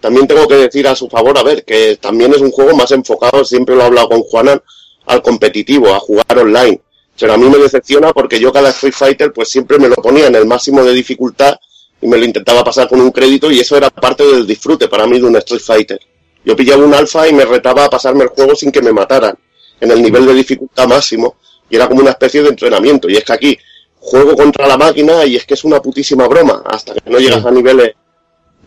también 0.00 0.28
tengo 0.28 0.46
que 0.46 0.54
decir 0.54 0.86
a 0.86 0.94
su 0.94 1.08
favor, 1.08 1.36
a 1.36 1.42
ver, 1.42 1.64
que 1.64 1.96
también 1.96 2.32
es 2.34 2.40
un 2.40 2.52
juego 2.52 2.76
más 2.76 2.92
enfocado, 2.92 3.44
siempre 3.44 3.74
lo 3.74 3.82
he 3.82 3.86
hablado 3.86 4.10
con 4.10 4.20
Juanan, 4.22 4.62
al 5.06 5.22
competitivo, 5.22 5.92
a 5.92 5.98
jugar 5.98 6.38
online. 6.38 6.80
Pero 7.18 7.32
a 7.32 7.36
mí 7.36 7.48
me 7.48 7.58
decepciona 7.58 8.12
porque 8.12 8.38
yo 8.38 8.52
cada 8.52 8.68
Street 8.70 8.94
Fighter 8.94 9.32
pues 9.32 9.48
siempre 9.48 9.76
me 9.80 9.88
lo 9.88 9.96
ponía 9.96 10.28
en 10.28 10.36
el 10.36 10.46
máximo 10.46 10.84
de 10.84 10.92
dificultad 10.92 11.56
y 12.00 12.06
me 12.06 12.16
lo 12.16 12.24
intentaba 12.24 12.62
pasar 12.62 12.86
con 12.88 13.00
un 13.00 13.10
crédito 13.10 13.50
y 13.50 13.58
eso 13.58 13.76
era 13.76 13.90
parte 13.90 14.22
del 14.24 14.46
disfrute 14.46 14.86
para 14.86 15.06
mí 15.08 15.18
de 15.18 15.24
un 15.24 15.34
Street 15.38 15.62
Fighter. 15.62 15.98
Yo 16.46 16.54
pillaba 16.54 16.84
un 16.84 16.94
alfa 16.94 17.26
y 17.28 17.32
me 17.32 17.44
retaba 17.44 17.86
a 17.86 17.90
pasarme 17.90 18.22
el 18.22 18.30
juego 18.30 18.54
sin 18.54 18.70
que 18.70 18.80
me 18.80 18.92
mataran, 18.92 19.36
en 19.80 19.90
el 19.90 20.00
nivel 20.00 20.24
de 20.26 20.32
dificultad 20.32 20.86
máximo, 20.86 21.36
y 21.68 21.74
era 21.74 21.88
como 21.88 22.00
una 22.00 22.10
especie 22.10 22.40
de 22.40 22.50
entrenamiento. 22.50 23.08
Y 23.10 23.16
es 23.16 23.24
que 23.24 23.32
aquí 23.32 23.58
juego 23.98 24.36
contra 24.36 24.68
la 24.68 24.76
máquina 24.76 25.24
y 25.24 25.34
es 25.34 25.44
que 25.44 25.54
es 25.54 25.64
una 25.64 25.82
putísima 25.82 26.28
broma, 26.28 26.62
hasta 26.64 26.94
que 26.94 27.10
no 27.10 27.18
llegas 27.18 27.44
a 27.44 27.50
niveles 27.50 27.90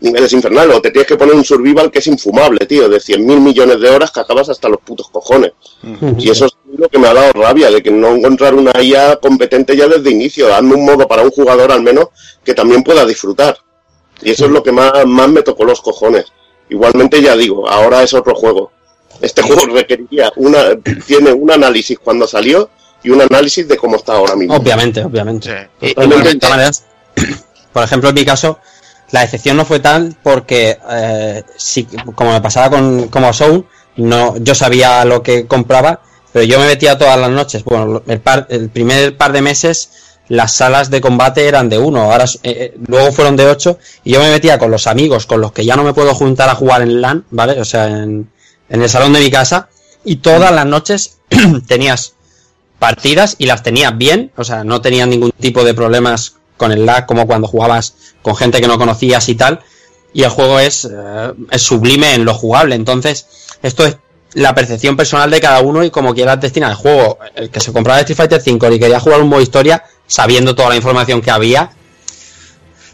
niveles 0.00 0.32
infernales, 0.32 0.76
o 0.76 0.80
te 0.80 0.90
tienes 0.90 1.06
que 1.06 1.16
poner 1.16 1.34
un 1.34 1.44
survival 1.44 1.90
que 1.90 1.98
es 1.98 2.06
infumable, 2.06 2.64
tío, 2.66 2.88
de 2.88 2.98
100.000 2.98 3.18
millones 3.40 3.80
de 3.80 3.90
horas 3.90 4.10
que 4.10 4.20
acabas 4.20 4.48
hasta 4.48 4.68
los 4.68 4.80
putos 4.80 5.10
cojones. 5.10 5.52
Y 6.18 6.30
eso 6.30 6.46
es 6.46 6.52
lo 6.74 6.88
que 6.88 6.98
me 6.98 7.06
ha 7.08 7.14
dado 7.14 7.32
rabia, 7.32 7.70
de 7.70 7.82
que 7.82 7.90
no 7.90 8.08
encontrar 8.08 8.54
una 8.54 8.72
IA 8.82 9.16
competente 9.16 9.76
ya 9.76 9.88
desde 9.88 10.10
inicio, 10.10 10.48
dando 10.48 10.74
un 10.74 10.86
modo 10.86 11.06
para 11.06 11.22
un 11.22 11.30
jugador 11.30 11.70
al 11.70 11.82
menos 11.82 12.08
que 12.42 12.54
también 12.54 12.82
pueda 12.82 13.04
disfrutar. 13.04 13.58
Y 14.22 14.30
eso 14.30 14.46
es 14.46 14.50
lo 14.50 14.62
que 14.62 14.72
más, 14.72 15.04
más 15.06 15.28
me 15.28 15.42
tocó 15.42 15.64
los 15.64 15.82
cojones. 15.82 16.26
Igualmente 16.70 17.20
ya 17.22 17.36
digo, 17.36 17.68
ahora 17.68 18.02
es 18.02 18.14
otro 18.14 18.34
juego. 18.34 18.72
Este 19.20 19.42
juego 19.46 19.66
requeriría 19.66 20.32
una, 20.36 20.76
tiene 21.06 21.32
un 21.32 21.50
análisis 21.50 21.98
cuando 21.98 22.26
salió 22.26 22.70
y 23.02 23.10
un 23.10 23.20
análisis 23.22 23.66
de 23.68 23.76
cómo 23.76 23.96
está 23.96 24.14
ahora 24.14 24.36
mismo. 24.36 24.54
Obviamente, 24.56 25.02
obviamente. 25.04 25.68
Sí. 25.80 25.94
De 25.94 26.48
maneras, 26.48 26.84
por 27.72 27.84
ejemplo, 27.84 28.08
en 28.10 28.14
mi 28.14 28.24
caso, 28.24 28.58
la 29.10 29.24
excepción 29.24 29.56
no 29.56 29.64
fue 29.64 29.80
tal 29.80 30.16
porque, 30.22 30.78
eh, 30.90 31.42
sí, 31.56 31.86
como 32.14 32.32
me 32.32 32.40
pasaba 32.40 32.70
con 32.70 33.08
como 33.08 33.32
Soul, 33.32 33.66
no, 33.96 34.36
yo 34.38 34.54
sabía 34.54 35.04
lo 35.04 35.22
que 35.22 35.46
compraba, 35.46 36.00
pero 36.32 36.44
yo 36.44 36.58
me 36.60 36.66
metía 36.66 36.96
todas 36.96 37.18
las 37.18 37.30
noches. 37.30 37.64
Bueno, 37.64 37.86
lo- 37.86 38.02
el, 38.06 38.20
par- 38.20 38.46
el 38.50 38.68
primer 38.70 39.16
par 39.16 39.32
de 39.32 39.42
meses 39.42 39.90
las 40.30 40.52
salas 40.52 40.90
de 40.90 41.00
combate 41.00 41.48
eran 41.48 41.68
de 41.68 41.76
uno, 41.76 42.02
ahora 42.02 42.24
eh, 42.24 42.38
eh, 42.44 42.74
luego 42.86 43.10
fueron 43.10 43.36
de 43.36 43.46
ocho, 43.46 43.78
y 44.04 44.12
yo 44.12 44.20
me 44.20 44.30
metía 44.30 44.60
con 44.60 44.70
los 44.70 44.86
amigos 44.86 45.26
con 45.26 45.40
los 45.40 45.50
que 45.50 45.64
ya 45.64 45.74
no 45.74 45.82
me 45.82 45.92
puedo 45.92 46.14
juntar 46.14 46.48
a 46.48 46.54
jugar 46.54 46.82
en 46.82 47.00
LAN, 47.00 47.24
¿vale? 47.30 47.60
O 47.60 47.64
sea, 47.64 47.88
en, 47.88 48.30
el 48.68 48.88
salón 48.88 49.12
de 49.12 49.18
mi 49.18 49.28
casa 49.28 49.68
y 50.04 50.16
todas 50.16 50.52
las 50.52 50.66
noches 50.66 51.18
tenías 51.66 52.14
partidas 52.78 53.34
y 53.38 53.46
las 53.46 53.64
tenías 53.64 53.98
bien, 53.98 54.30
o 54.36 54.44
sea, 54.44 54.62
no 54.62 54.80
tenías 54.80 55.08
ningún 55.08 55.32
tipo 55.32 55.64
de 55.64 55.74
problemas 55.74 56.36
con 56.56 56.70
el 56.70 56.86
lag 56.86 57.06
como 57.06 57.26
cuando 57.26 57.48
jugabas 57.48 57.96
con 58.22 58.36
gente 58.36 58.60
que 58.60 58.68
no 58.68 58.78
conocías 58.78 59.28
y 59.28 59.34
tal. 59.34 59.60
Y 60.12 60.22
el 60.22 60.30
juego 60.30 60.60
es, 60.60 60.84
eh, 60.84 61.32
es 61.50 61.62
sublime 61.62 62.14
en 62.14 62.24
lo 62.24 62.34
jugable. 62.34 62.76
Entonces, 62.76 63.26
esto 63.62 63.84
es 63.84 63.96
la 64.34 64.54
percepción 64.54 64.96
personal 64.96 65.30
de 65.30 65.40
cada 65.40 65.60
uno 65.60 65.84
y 65.84 65.90
como 65.90 66.14
quieras 66.14 66.40
destinar 66.40 66.70
el 66.70 66.76
juego. 66.76 67.18
El 67.34 67.50
que 67.50 67.60
se 67.60 67.72
compraba 67.72 68.00
Street 68.00 68.16
Fighter 68.16 68.40
5 68.40 68.72
y 68.72 68.78
quería 68.78 69.00
jugar 69.00 69.20
un 69.20 69.28
modo 69.28 69.40
historia, 69.40 69.84
sabiendo 70.06 70.54
toda 70.54 70.70
la 70.70 70.76
información 70.76 71.20
que 71.20 71.30
había, 71.30 71.70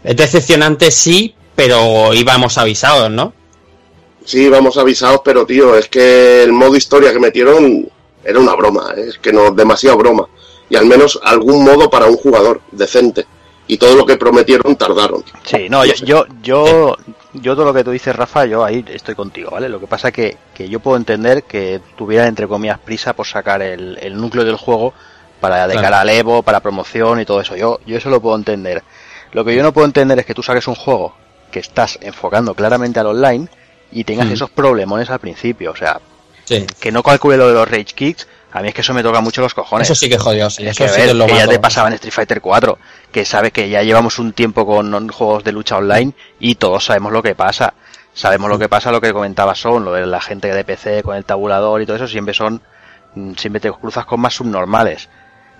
es 0.05 0.17
decepcionante, 0.17 0.91
sí, 0.91 1.35
pero 1.55 2.15
íbamos 2.15 2.59
avisados, 2.59 3.11
¿no? 3.11 3.33
Sí, 4.25 4.43
íbamos 4.43 4.77
avisados, 4.77 5.21
pero 5.25 5.47
tío, 5.47 5.77
es 5.77 5.89
que 5.89 6.43
el 6.43 6.53
modo 6.53 6.77
historia 6.77 7.13
que 7.13 7.19
metieron 7.19 7.89
era 8.25 8.41
una 8.41 8.55
broma, 8.55 8.93
¿eh? 8.97 9.07
es 9.09 9.19
que 9.19 9.33
no, 9.33 9.51
demasiado 9.53 9.97
broma. 9.97 10.29
Y 10.69 10.77
al 10.77 10.87
menos 10.87 11.19
algún 11.23 11.65
modo 11.65 11.89
para 11.89 12.07
un 12.07 12.17
jugador 12.17 12.61
decente. 12.73 13.25
Y 13.69 13.79
todo 13.79 13.97
lo 13.97 14.07
que 14.07 14.17
prometieron 14.17 14.77
tardaron. 14.77 15.25
Sí, 15.45 15.69
no, 15.69 15.85
yo, 15.85 15.95
yo, 16.05 16.27
yo, 16.43 16.97
yo 17.33 17.55
todo 17.55 17.67
lo 17.67 17.75
que 17.75 17.85
tú 17.85 17.91
dices, 17.91 18.15
Rafa, 18.15 18.47
yo 18.47 18.65
ahí 18.65 18.85
estoy 18.89 19.15
contigo, 19.15 19.51
¿vale? 19.51 19.69
Lo 19.69 19.79
que 19.81 19.87
pasa 19.87 20.11
que, 20.13 20.37
que 20.55 20.69
yo 20.69 20.81
puedo 20.81 20.97
entender 20.97 21.43
que 21.45 21.81
tuviera, 21.97 22.27
entre 22.27 22.49
comillas, 22.49 22.79
prisa 22.79 23.13
por 23.15 23.27
sacar 23.27 23.63
el, 23.63 23.99
el 24.01 24.17
núcleo 24.17 24.45
del 24.45 24.57
juego 24.57 24.95
para 25.41 25.67
de 25.67 25.75
Claro. 25.75 25.85
cara 25.87 26.01
al 26.01 26.09
Evo, 26.11 26.43
para 26.43 26.61
promoción 26.61 27.21
y 27.21 27.25
todo 27.27 27.41
eso. 27.41 27.57
Yo, 27.57 27.81
yo 27.87 27.97
eso 27.99 28.09
lo 28.11 28.21
puedo 28.21 28.37
entender. 28.37 28.83
Lo 29.33 29.45
que 29.45 29.55
yo 29.55 29.63
no 29.63 29.73
puedo 29.73 29.87
entender 29.87 30.19
es 30.19 30.25
que 30.27 30.35
tú 30.35 30.43
saques 30.43 30.67
un 30.67 30.75
juego 30.77 31.15
que 31.51 31.59
estás 31.61 31.99
enfocando 32.01 32.55
claramente 32.55 33.01
al 33.01 33.07
online 33.07 33.49
y 33.93 34.05
tengas 34.05 34.27
Mm. 34.29 34.33
esos 34.33 34.51
problemones 34.51 35.11
al 35.11 35.19
principio. 35.19 35.73
O 35.73 35.77
sea, 35.77 36.01
Sí. 36.45 36.65
que 36.81 36.91
no 36.93 37.03
calcule 37.03 37.37
lo 37.37 37.49
de 37.49 37.55
los 37.55 37.69
Rage 37.69 37.87
Kicks, 37.95 38.27
a 38.57 38.63
mí 38.63 38.69
es 38.69 38.75
que 38.75 38.81
eso 38.81 38.95
me 38.95 39.03
toca 39.03 39.21
mucho 39.21 39.41
los 39.43 39.55
cojones. 39.55 39.87
Eso 39.91 39.95
sí 39.95 40.09
que 40.09 40.19
jodió, 40.19 40.49
sí. 40.51 40.67
Es 40.67 40.79
Eso 40.81 40.93
que, 40.95 41.03
sí 41.09 41.15
lo 41.15 41.27
que 41.27 41.35
ya 41.37 41.47
te 41.47 41.59
pasaba 41.59 41.89
en 41.89 41.95
Street 41.95 42.13
Fighter 42.13 42.41
4, 42.41 42.79
que 43.13 43.25
sabes 43.25 43.53
que 43.53 43.69
ya 43.69 43.83
llevamos 43.83 44.19
un 44.19 44.33
tiempo 44.33 44.67
con 44.67 45.09
juegos 45.09 45.45
de 45.45 45.53
lucha 45.53 45.77
online 45.77 46.13
y 46.41 46.55
todos 46.57 46.85
sabemos 46.87 47.13
lo 47.13 47.23
que 47.23 47.35
pasa. 47.35 47.75
Sabemos 48.15 48.49
lo 48.49 48.59
que 48.59 48.69
pasa, 48.69 48.91
lo 48.91 49.01
que 49.01 49.13
comentaba 49.13 49.55
son, 49.55 49.85
lo 49.85 49.93
de 49.93 50.07
la 50.07 50.21
gente 50.23 50.53
de 50.53 50.65
PC 50.65 51.03
con 51.03 51.17
el 51.17 51.25
tabulador 51.27 51.83
y 51.83 51.87
todo 51.87 51.97
eso, 51.97 52.09
siempre 52.09 52.33
son, 52.33 52.63
mm, 53.15 53.35
siempre 53.35 53.61
te 53.61 53.71
cruzas 53.71 54.07
con 54.07 54.21
más 54.21 54.35
subnormales. 54.35 55.09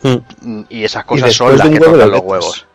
Mm. 0.03 0.63
Y 0.71 0.85
esas 0.85 1.05
cosas 1.05 1.35
son 1.35 1.57
las 1.59 1.69
que 1.69 1.79
tocan 1.79 2.11
los 2.11 2.21
huevos. 2.23 2.67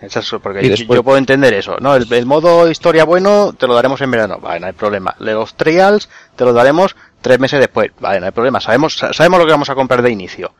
Esas 0.00 0.28
porque 0.42 0.60
Y 0.60 0.64
yo- 0.64 0.70
después- 0.70 0.96
yo 0.98 1.02
puedo 1.02 1.16
entender 1.16 1.54
eso. 1.54 1.76
No, 1.80 1.96
el, 1.96 2.10
el 2.12 2.26
modo 2.26 2.70
historia 2.70 3.04
bueno 3.04 3.54
te 3.58 3.66
lo 3.66 3.74
daremos 3.74 4.00
en 4.02 4.10
verano. 4.10 4.38
Vale, 4.38 4.60
no 4.60 4.66
hay 4.66 4.72
problema. 4.74 5.14
Los 5.18 5.54
trials 5.54 6.08
te 6.36 6.44
los 6.44 6.54
daremos 6.54 6.94
tres 7.26 7.40
meses 7.40 7.58
después. 7.58 7.90
Vale, 7.98 8.20
no 8.20 8.26
hay 8.26 8.32
problema. 8.32 8.60
Sabemos, 8.60 8.96
sa- 8.96 9.12
sabemos 9.12 9.40
lo 9.40 9.46
que 9.46 9.50
vamos 9.52 9.68
a 9.70 9.74
comprar 9.74 10.00
de 10.02 10.10
inicio. 10.10 10.52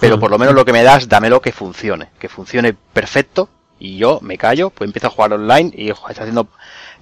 Pero 0.00 0.18
por 0.18 0.30
lo 0.30 0.38
menos 0.38 0.54
lo 0.54 0.64
que 0.64 0.72
me 0.72 0.82
das, 0.82 1.08
dámelo 1.08 1.40
que 1.40 1.52
funcione. 1.52 2.08
Que 2.18 2.28
funcione 2.28 2.72
perfecto. 2.72 3.48
Y 3.78 3.96
yo 3.98 4.18
me 4.22 4.38
callo, 4.38 4.70
pues 4.70 4.88
empiezo 4.88 5.08
a 5.08 5.10
jugar 5.10 5.34
online 5.34 5.70
y 5.76 5.90
está 5.90 6.08
haciendo 6.22 6.48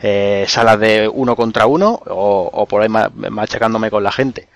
eh, 0.01 0.45
salas 0.49 0.81
de 0.81 1.09
uno 1.09 1.37
contra 1.37 1.67
uno 1.67 2.01
o, 2.07 2.51
o 2.53 2.67
por 2.67 2.83
ahí 2.83 2.89
ma- 2.89 3.11
machacándome 3.15 3.91
con 3.91 4.03
la 4.03 4.11
gente. 4.11 4.49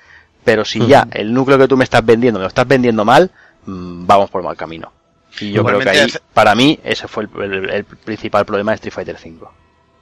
Pero 0.45 0.65
si 0.65 0.81
ya 0.87 1.07
el 1.13 1.33
núcleo 1.33 1.59
que 1.59 1.69
tú 1.69 1.77
me 1.77 1.85
estás 1.85 2.05
vendiendo 2.05 2.39
me 2.41 2.45
lo 2.45 2.49
estás 2.49 2.67
vendiendo 2.67 3.05
mal, 3.05 3.31
mm, 3.67 4.07
vamos 4.07 4.31
por 4.31 4.43
mal 4.43 4.57
camino. 4.57 4.93
Y 5.41 5.53
yo 5.53 5.63
creo 5.65 5.79
que 5.85 5.91
ahí, 5.91 5.99
para 6.35 6.55
mí, 6.55 6.81
ese 6.83 7.07
fue 7.09 7.25
el, 7.37 7.43
el- 7.53 7.71
el 7.71 7.85
principal 7.85 8.45
problema 8.47 8.73
de 8.73 8.77
Street 8.77 8.95
Fighter 8.95 9.17
V. 9.23 9.47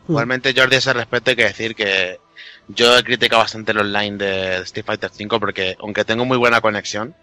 Igualmente, 0.09 0.53
Jordi, 0.57 0.77
a 0.77 0.79
ese 0.79 0.93
respecto 0.93 1.31
hay 1.31 1.37
que 1.37 1.45
decir 1.45 1.75
que 1.75 2.19
yo 2.69 2.97
he 2.99 3.03
criticado 3.05 3.43
bastante 3.43 3.73
el 3.73 3.79
online 3.79 4.17
de 4.17 4.57
Street 4.63 4.85
Fighter 4.87 5.11
V 5.11 5.39
porque, 5.41 5.77
aunque 5.81 6.05
tengo 6.05 6.25
muy 6.25 6.37
buena 6.39 6.61
conexión, 6.61 7.15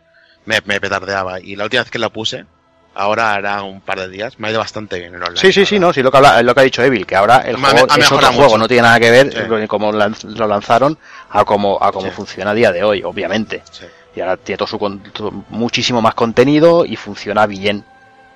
me, 0.45 0.59
me 0.65 0.79
petardeaba. 0.79 1.39
Y 1.39 1.55
la 1.55 1.63
última 1.65 1.83
vez 1.83 1.91
que 1.91 1.99
la 1.99 2.09
puse, 2.09 2.45
ahora 2.93 3.33
hará 3.33 3.63
un 3.63 3.81
par 3.81 3.99
de 3.99 4.09
días, 4.09 4.39
me 4.39 4.47
ha 4.47 4.51
ido 4.51 4.59
bastante 4.59 4.99
bien 4.99 5.15
el 5.15 5.21
online. 5.23 5.39
Sí, 5.39 5.51
sí, 5.53 5.65
sí, 5.65 5.79
no, 5.79 5.93
sí, 5.93 6.01
lo 6.03 6.11
que, 6.11 6.17
habla- 6.17 6.41
lo 6.43 6.53
que 6.53 6.59
ha 6.61 6.63
dicho 6.63 6.83
Evil, 6.83 7.05
que 7.05 7.15
ahora 7.15 7.37
el 7.39 7.55
juego 7.55 7.67
ha 7.67 7.77
es 7.77 7.83
otro 7.83 7.97
mejorado 7.97 8.33
juego, 8.33 8.49
mucho. 8.49 8.57
no 8.59 8.67
tiene 8.67 8.83
nada 8.83 8.99
que 8.99 9.11
ver 9.11 9.31
Sí. 9.33 9.47
con 9.47 9.67
cómo 9.67 9.91
lo 9.91 10.47
lanzaron 10.47 10.97
a 11.29 11.45
cómo, 11.45 11.77
a 11.81 11.91
cómo 11.91 12.07
Sí. 12.07 12.13
funciona 12.13 12.51
a 12.51 12.53
día 12.53 12.71
de 12.71 12.83
hoy, 12.83 13.01
obviamente. 13.03 13.63
Sí. 13.71 13.85
Y 14.15 14.19
ahora 14.19 14.35
tiene 14.37 14.57
todo 14.57 14.67
su 14.67 14.77
con- 14.77 14.99
todo- 15.13 15.31
muchísimo 15.49 16.01
más 16.01 16.13
contenido 16.15 16.85
y 16.85 16.97
funciona 16.97 17.45
bien. 17.45 17.85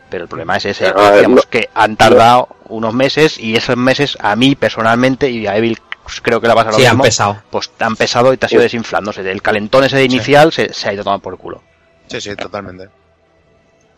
Pero 0.10 0.24
el 0.24 0.30
problema 0.30 0.56
es 0.56 0.66
ese, 0.66 0.94
no- 1.28 1.42
que 1.50 1.70
han 1.74 1.98
tardado 1.98 2.48
unos 2.70 2.94
meses 2.94 3.38
y 3.40 3.56
esos 3.58 3.76
meses 3.76 4.16
a 4.22 4.36
mí 4.36 4.56
personalmente 4.56 5.30
y 5.30 5.48
a 5.48 5.58
Evil 5.58 5.80
creo 6.22 6.40
que 6.42 6.48
la 6.48 6.56
pasa 6.56 6.72
lo 6.72 6.78
Sí, 6.78 6.86
han 6.86 6.92
mismo, 6.94 7.04
pesado. 7.04 7.42
pues 7.50 7.70
han 7.80 7.96
pesado 7.96 8.34
y 8.34 8.38
te 8.38 8.46
ha 8.46 8.50
sido 8.50 8.62
desinflándose. 8.62 9.30
El 9.30 9.42
calentón 9.42 9.84
ese 9.84 9.98
de 9.98 10.06
inicial 10.06 10.52
se, 10.52 10.74
se 10.74 10.90
ha 10.90 10.94
ido 10.94 11.04
tomando 11.04 11.24
por 11.24 11.38
culo. 11.38 11.62
Sí, 12.08 12.22
sí, 12.22 12.36
totalmente. 12.36 12.90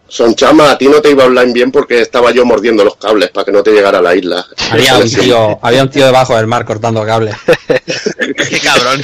Son 0.10 0.34
chama, 0.36 0.72
a 0.72 0.78
ti 0.78 0.88
no 0.88 1.02
te 1.02 1.12
iba 1.12 1.26
online 1.26 1.52
bien 1.52 1.70
porque 1.72 2.00
estaba 2.02 2.32
yo 2.32 2.46
mordiendo 2.46 2.84
los 2.86 2.96
cables 2.96 3.30
para 3.30 3.44
que 3.44 3.52
no 3.52 3.62
te 3.62 3.72
llegara 3.72 4.00
a 4.00 4.02
la 4.02 4.16
isla. 4.16 4.46
Había 4.72 4.98
un 4.98 5.04
tío, 5.12 5.60
había 5.62 5.84
un 5.84 5.90
tío 5.90 6.06
debajo 6.06 6.36
del 6.38 6.48
mar 6.48 6.64
cortando 6.64 7.06
cables. 7.06 7.36
Qué 7.68 8.60
cabrón. 8.64 9.02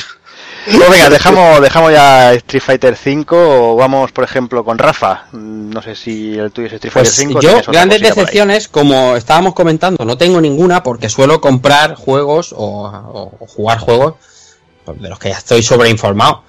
Pues 0.65 0.89
venga, 0.89 1.09
dejamos, 1.09 1.61
dejamos 1.61 1.91
ya 1.91 2.33
Street 2.33 2.63
Fighter 2.63 2.95
5 2.95 3.35
o 3.71 3.75
vamos, 3.75 4.11
por 4.13 4.23
ejemplo, 4.23 4.63
con 4.63 4.77
Rafa. 4.77 5.25
No 5.33 5.81
sé 5.81 5.95
si 5.95 6.37
el 6.37 6.51
tuyo 6.51 6.67
es 6.67 6.73
Street 6.73 6.93
Fighter 6.93 7.11
Pues 7.13 7.15
5. 7.15 7.41
yo, 7.41 7.71
grandes 7.71 8.01
decepciones, 8.01 8.67
como 8.69 9.15
estábamos 9.17 9.53
comentando, 9.55 10.05
no 10.05 10.17
tengo 10.17 10.39
ninguna 10.39 10.81
porque 10.81 11.09
suelo 11.09 11.41
comprar 11.41 11.95
juegos 11.95 12.53
o, 12.53 12.85
o- 12.87 13.35
o 13.39 13.47
jugar 13.47 13.79
juegos 13.79 14.13
de 14.85 15.09
los 15.09 15.19
que 15.19 15.29
ya 15.29 15.37
estoy 15.37 15.63
sobreinformado. 15.63 16.43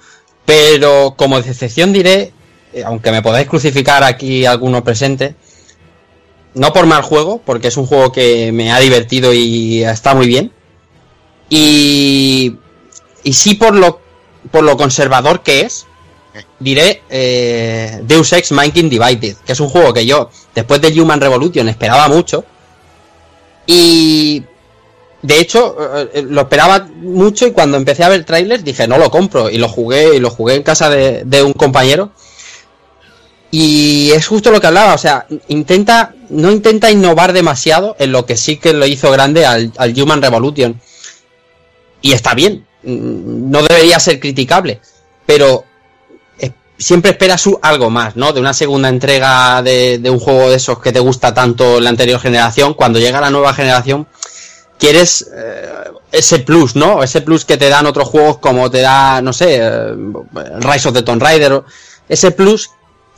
Pero 0.45 1.15
como 1.17 1.41
decepción 1.41 1.91
diré, 1.91 2.31
eh, 2.73 2.83
aunque 2.85 3.11
me 3.11 3.21
podáis 3.21 3.47
crucificar 3.47 4.03
aquí 4.03 4.45
alguno 4.45 4.83
presente, 4.83 5.35
no 6.53 6.71
por 6.71 6.85
mal 6.85 7.01
juego, 7.01 7.41
porque 7.45 7.67
es 7.67 7.75
un 7.75 7.85
juego 7.85 8.13
que 8.13 8.51
me 8.53 8.71
ha 8.71 8.79
divertido 8.79 9.33
y 9.33 9.83
está 9.83 10.13
muy 10.15 10.27
bien. 10.27 10.53
Y, 11.49 12.55
y 13.23 13.33
sí 13.33 13.55
por 13.55 13.75
lo, 13.75 13.99
por 14.51 14.63
lo 14.63 14.77
conservador 14.77 15.41
que 15.41 15.61
es, 15.61 15.85
diré 16.59 17.01
eh, 17.09 17.99
Deus 18.03 18.33
Ex 18.33 18.51
Mankind 18.51 18.89
Divided, 18.89 19.37
que 19.45 19.51
es 19.51 19.59
un 19.59 19.69
juego 19.69 19.93
que 19.93 20.05
yo, 20.05 20.29
después 20.53 20.81
de 20.81 20.99
Human 20.99 21.21
Revolution, 21.21 21.69
esperaba 21.69 22.07
mucho. 22.07 22.45
Y 23.67 24.43
de 25.21 25.39
hecho, 25.39 25.75
eh, 25.79 26.09
eh, 26.13 26.21
lo 26.27 26.41
esperaba 26.41 26.87
mucho 26.97 27.47
y 27.47 27.51
cuando 27.51 27.77
empecé 27.77 28.03
a 28.03 28.09
ver 28.09 28.25
trailers 28.25 28.63
dije, 28.63 28.87
no 28.87 28.97
lo 28.97 29.09
compro. 29.09 29.49
Y 29.49 29.57
lo 29.57 29.67
jugué, 29.67 30.15
y 30.15 30.19
lo 30.19 30.29
jugué 30.29 30.55
en 30.55 30.63
casa 30.63 30.89
de, 30.89 31.23
de 31.25 31.43
un 31.43 31.53
compañero. 31.53 32.11
Y 33.51 34.11
es 34.11 34.27
justo 34.27 34.51
lo 34.51 34.59
que 34.59 34.67
hablaba, 34.67 34.93
o 34.93 34.97
sea, 34.97 35.27
intenta, 35.47 36.13
no 36.29 36.51
intenta 36.51 36.91
innovar 36.91 37.31
demasiado 37.31 37.95
en 37.99 38.11
lo 38.11 38.25
que 38.25 38.35
sí 38.35 38.57
que 38.57 38.73
lo 38.73 38.85
hizo 38.85 39.09
grande 39.11 39.45
al, 39.45 39.71
al 39.77 39.99
Human 39.99 40.21
Revolution. 40.21 40.79
Y 42.01 42.11
está 42.11 42.33
bien, 42.33 42.65
no 42.85 43.63
debería 43.63 43.99
ser 43.99 44.19
criticable, 44.19 44.79
pero 45.25 45.65
siempre 46.77 47.11
esperas 47.11 47.43
algo 47.61 47.89
más, 47.89 48.15
¿no? 48.15 48.33
De 48.33 48.39
una 48.39 48.53
segunda 48.53 48.89
entrega 48.89 49.61
de, 49.61 50.01
un 50.09 50.19
juego 50.19 50.49
de 50.49 50.57
esos 50.57 50.79
que 50.79 50.91
te 50.91 50.99
gusta 50.99 51.33
tanto 51.33 51.79
la 51.79 51.89
anterior 51.89 52.19
generación, 52.19 52.73
cuando 52.73 52.99
llega 52.99 53.21
la 53.21 53.29
nueva 53.29 53.53
generación, 53.53 54.07
quieres 54.77 55.29
eh, 55.35 55.69
ese 56.11 56.39
plus, 56.39 56.75
¿no? 56.75 57.01
Ese 57.03 57.21
plus 57.21 57.45
que 57.45 57.57
te 57.57 57.69
dan 57.69 57.85
otros 57.85 58.09
juegos 58.09 58.37
como 58.39 58.69
te 58.69 58.81
da, 58.81 59.21
no 59.21 59.33
sé, 59.33 59.59
eh, 59.61 59.95
Rise 60.59 60.89
of 60.89 60.93
the 60.93 61.03
Tomb 61.03 61.21
Raider, 61.21 61.63
ese 62.09 62.31
plus 62.31 62.71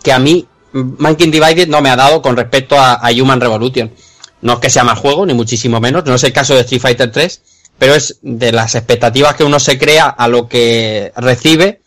que 0.04 0.12
a 0.12 0.20
mí 0.20 0.48
Mankind 0.74 1.34
Divided 1.34 1.68
no 1.68 1.82
me 1.82 1.90
ha 1.90 1.96
dado 1.96 2.22
con 2.22 2.38
respecto 2.38 2.80
a, 2.80 2.94
a 2.94 3.12
Human 3.12 3.42
Revolution. 3.42 3.92
No 4.40 4.54
es 4.54 4.60
que 4.60 4.70
sea 4.70 4.84
mal 4.84 4.98
juego, 4.98 5.26
ni 5.26 5.34
muchísimo 5.34 5.80
menos, 5.80 6.06
no 6.06 6.14
es 6.14 6.24
el 6.24 6.32
caso 6.32 6.54
de 6.54 6.62
Street 6.62 6.82
Fighter 6.82 7.12
3, 7.12 7.42
pero 7.78 7.94
es 7.94 8.20
de 8.22 8.52
las 8.52 8.76
expectativas 8.76 9.36
que 9.36 9.44
uno 9.44 9.60
se 9.60 9.78
crea 9.78 10.08
a 10.08 10.28
lo 10.28 10.48
que 10.48 11.12
recibe, 11.16 11.82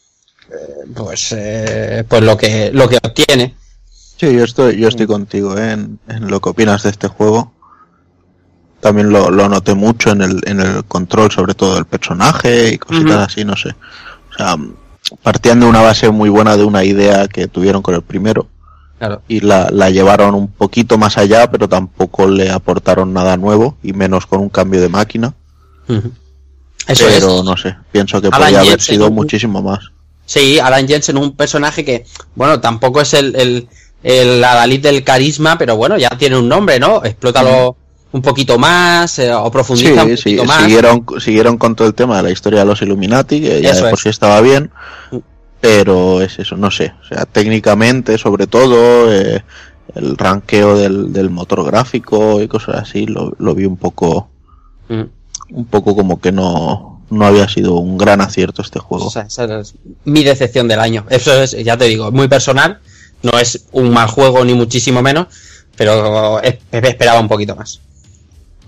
eh, 0.50 0.54
pues, 0.94 1.32
eh, 1.36 2.04
pues 2.08 2.22
lo 2.22 2.36
que, 2.36 2.70
lo 2.72 2.88
que 2.88 2.98
obtiene. 3.02 3.54
Sí, 4.18 4.32
yo 4.34 4.44
estoy, 4.44 4.76
yo 4.78 4.88
estoy 4.88 5.06
contigo 5.06 5.56
¿eh? 5.56 5.72
en, 5.72 5.98
en 6.08 6.28
lo 6.28 6.40
que 6.40 6.50
opinas 6.50 6.82
de 6.82 6.90
este 6.90 7.08
juego. 7.08 7.52
También 8.80 9.10
lo, 9.10 9.30
lo 9.30 9.48
noté 9.48 9.74
mucho 9.74 10.10
en 10.10 10.22
el, 10.22 10.40
en 10.46 10.60
el 10.60 10.84
control, 10.84 11.30
sobre 11.30 11.54
todo 11.54 11.74
del 11.74 11.84
personaje 11.84 12.74
y 12.74 12.78
cositas 12.78 13.28
así, 13.28 13.44
no 13.44 13.56
sé. 13.56 13.70
O 13.70 14.36
sea, 14.36 14.56
partían 15.22 15.60
de 15.60 15.66
una 15.66 15.82
base 15.82 16.10
muy 16.10 16.28
buena 16.30 16.56
de 16.56 16.64
una 16.64 16.84
idea 16.84 17.28
que 17.28 17.46
tuvieron 17.48 17.82
con 17.82 17.94
el 17.94 18.02
primero 18.02 18.48
Claro. 18.98 19.22
y 19.28 19.40
la, 19.40 19.68
la 19.70 19.88
llevaron 19.88 20.34
un 20.34 20.48
poquito 20.48 20.98
más 20.98 21.16
allá, 21.16 21.50
pero 21.50 21.68
tampoco 21.70 22.28
le 22.28 22.50
aportaron 22.50 23.14
nada 23.14 23.38
nuevo 23.38 23.78
y 23.82 23.94
menos 23.94 24.26
con 24.26 24.40
un 24.40 24.50
cambio 24.50 24.80
de 24.82 24.90
máquina. 24.90 25.32
Eso 26.86 27.04
pero 27.06 27.38
es. 27.38 27.44
no 27.44 27.56
sé, 27.56 27.76
pienso 27.92 28.20
que 28.20 28.28
Alan 28.28 28.40
podría 28.40 28.60
haber 28.60 28.80
sido 28.80 29.10
muchísimo 29.10 29.62
más. 29.62 29.80
Sí, 30.26 30.58
Alan 30.58 30.86
Jensen 30.86 31.16
es 31.16 31.22
un 31.22 31.36
personaje 31.36 31.84
que, 31.84 32.04
bueno, 32.34 32.60
tampoco 32.60 33.00
es 33.00 33.14
el, 33.14 33.34
el, 33.36 33.68
el 34.02 34.42
adalid 34.44 34.80
del 34.82 35.02
carisma, 35.04 35.58
pero 35.58 35.76
bueno, 35.76 35.96
ya 35.98 36.10
tiene 36.10 36.38
un 36.38 36.48
nombre, 36.48 36.78
¿no? 36.78 37.04
Explota 37.04 37.42
los, 37.42 37.72
un 38.12 38.22
poquito 38.22 38.58
más 38.58 39.18
eh, 39.18 39.32
o 39.32 39.44
Sí, 39.46 39.50
profundiza 39.50 40.04
un 40.04 40.16
sí, 40.16 40.22
poquito 40.36 40.44
más. 40.44 40.62
siguieron, 40.64 41.06
siguieron 41.18 41.58
con 41.58 41.74
todo 41.76 41.88
el 41.88 41.94
tema 41.94 42.16
de 42.18 42.22
la 42.24 42.30
historia 42.30 42.60
de 42.60 42.64
los 42.66 42.80
Illuminati, 42.82 43.40
que 43.40 43.60
ya 43.60 43.70
Eso 43.72 43.84
de 43.84 43.90
por 43.90 43.98
es. 43.98 44.02
sí 44.04 44.08
estaba 44.08 44.40
bien, 44.40 44.70
Mm. 45.10 45.16
pero 45.60 46.22
es 46.22 46.38
eso, 46.38 46.56
no 46.56 46.70
sé, 46.70 46.94
o 47.02 47.04
sea, 47.06 47.26
técnicamente 47.26 48.16
sobre 48.16 48.46
todo, 48.46 49.12
eh, 49.12 49.42
el 49.96 50.16
ranqueo 50.16 50.78
del, 50.78 51.12
del 51.12 51.28
motor 51.30 51.64
gráfico 51.64 52.40
y 52.40 52.46
cosas 52.48 52.76
así, 52.76 53.06
lo, 53.06 53.34
lo 53.38 53.54
vi 53.54 53.64
un 53.66 53.76
poco, 53.76 54.30
Mm. 54.88 55.02
Un 55.52 55.64
poco 55.64 55.94
como 55.96 56.20
que 56.20 56.32
no, 56.32 57.00
no 57.10 57.26
había 57.26 57.48
sido 57.48 57.74
un 57.74 57.98
gran 57.98 58.20
acierto 58.20 58.62
este 58.62 58.78
juego. 58.78 59.06
O 59.06 59.10
sea, 59.10 59.22
esa 59.22 59.60
es 59.60 59.74
mi 60.04 60.22
decepción 60.24 60.68
del 60.68 60.80
año. 60.80 61.06
Eso 61.10 61.42
es, 61.42 61.52
ya 61.64 61.76
te 61.76 61.84
digo, 61.86 62.10
muy 62.12 62.28
personal. 62.28 62.78
No 63.22 63.38
es 63.38 63.64
un 63.72 63.90
mal 63.90 64.08
juego 64.08 64.44
ni 64.44 64.54
muchísimo 64.54 65.02
menos, 65.02 65.26
pero 65.76 66.40
es- 66.42 66.56
esperaba 66.72 67.20
un 67.20 67.28
poquito 67.28 67.54
más. 67.56 67.80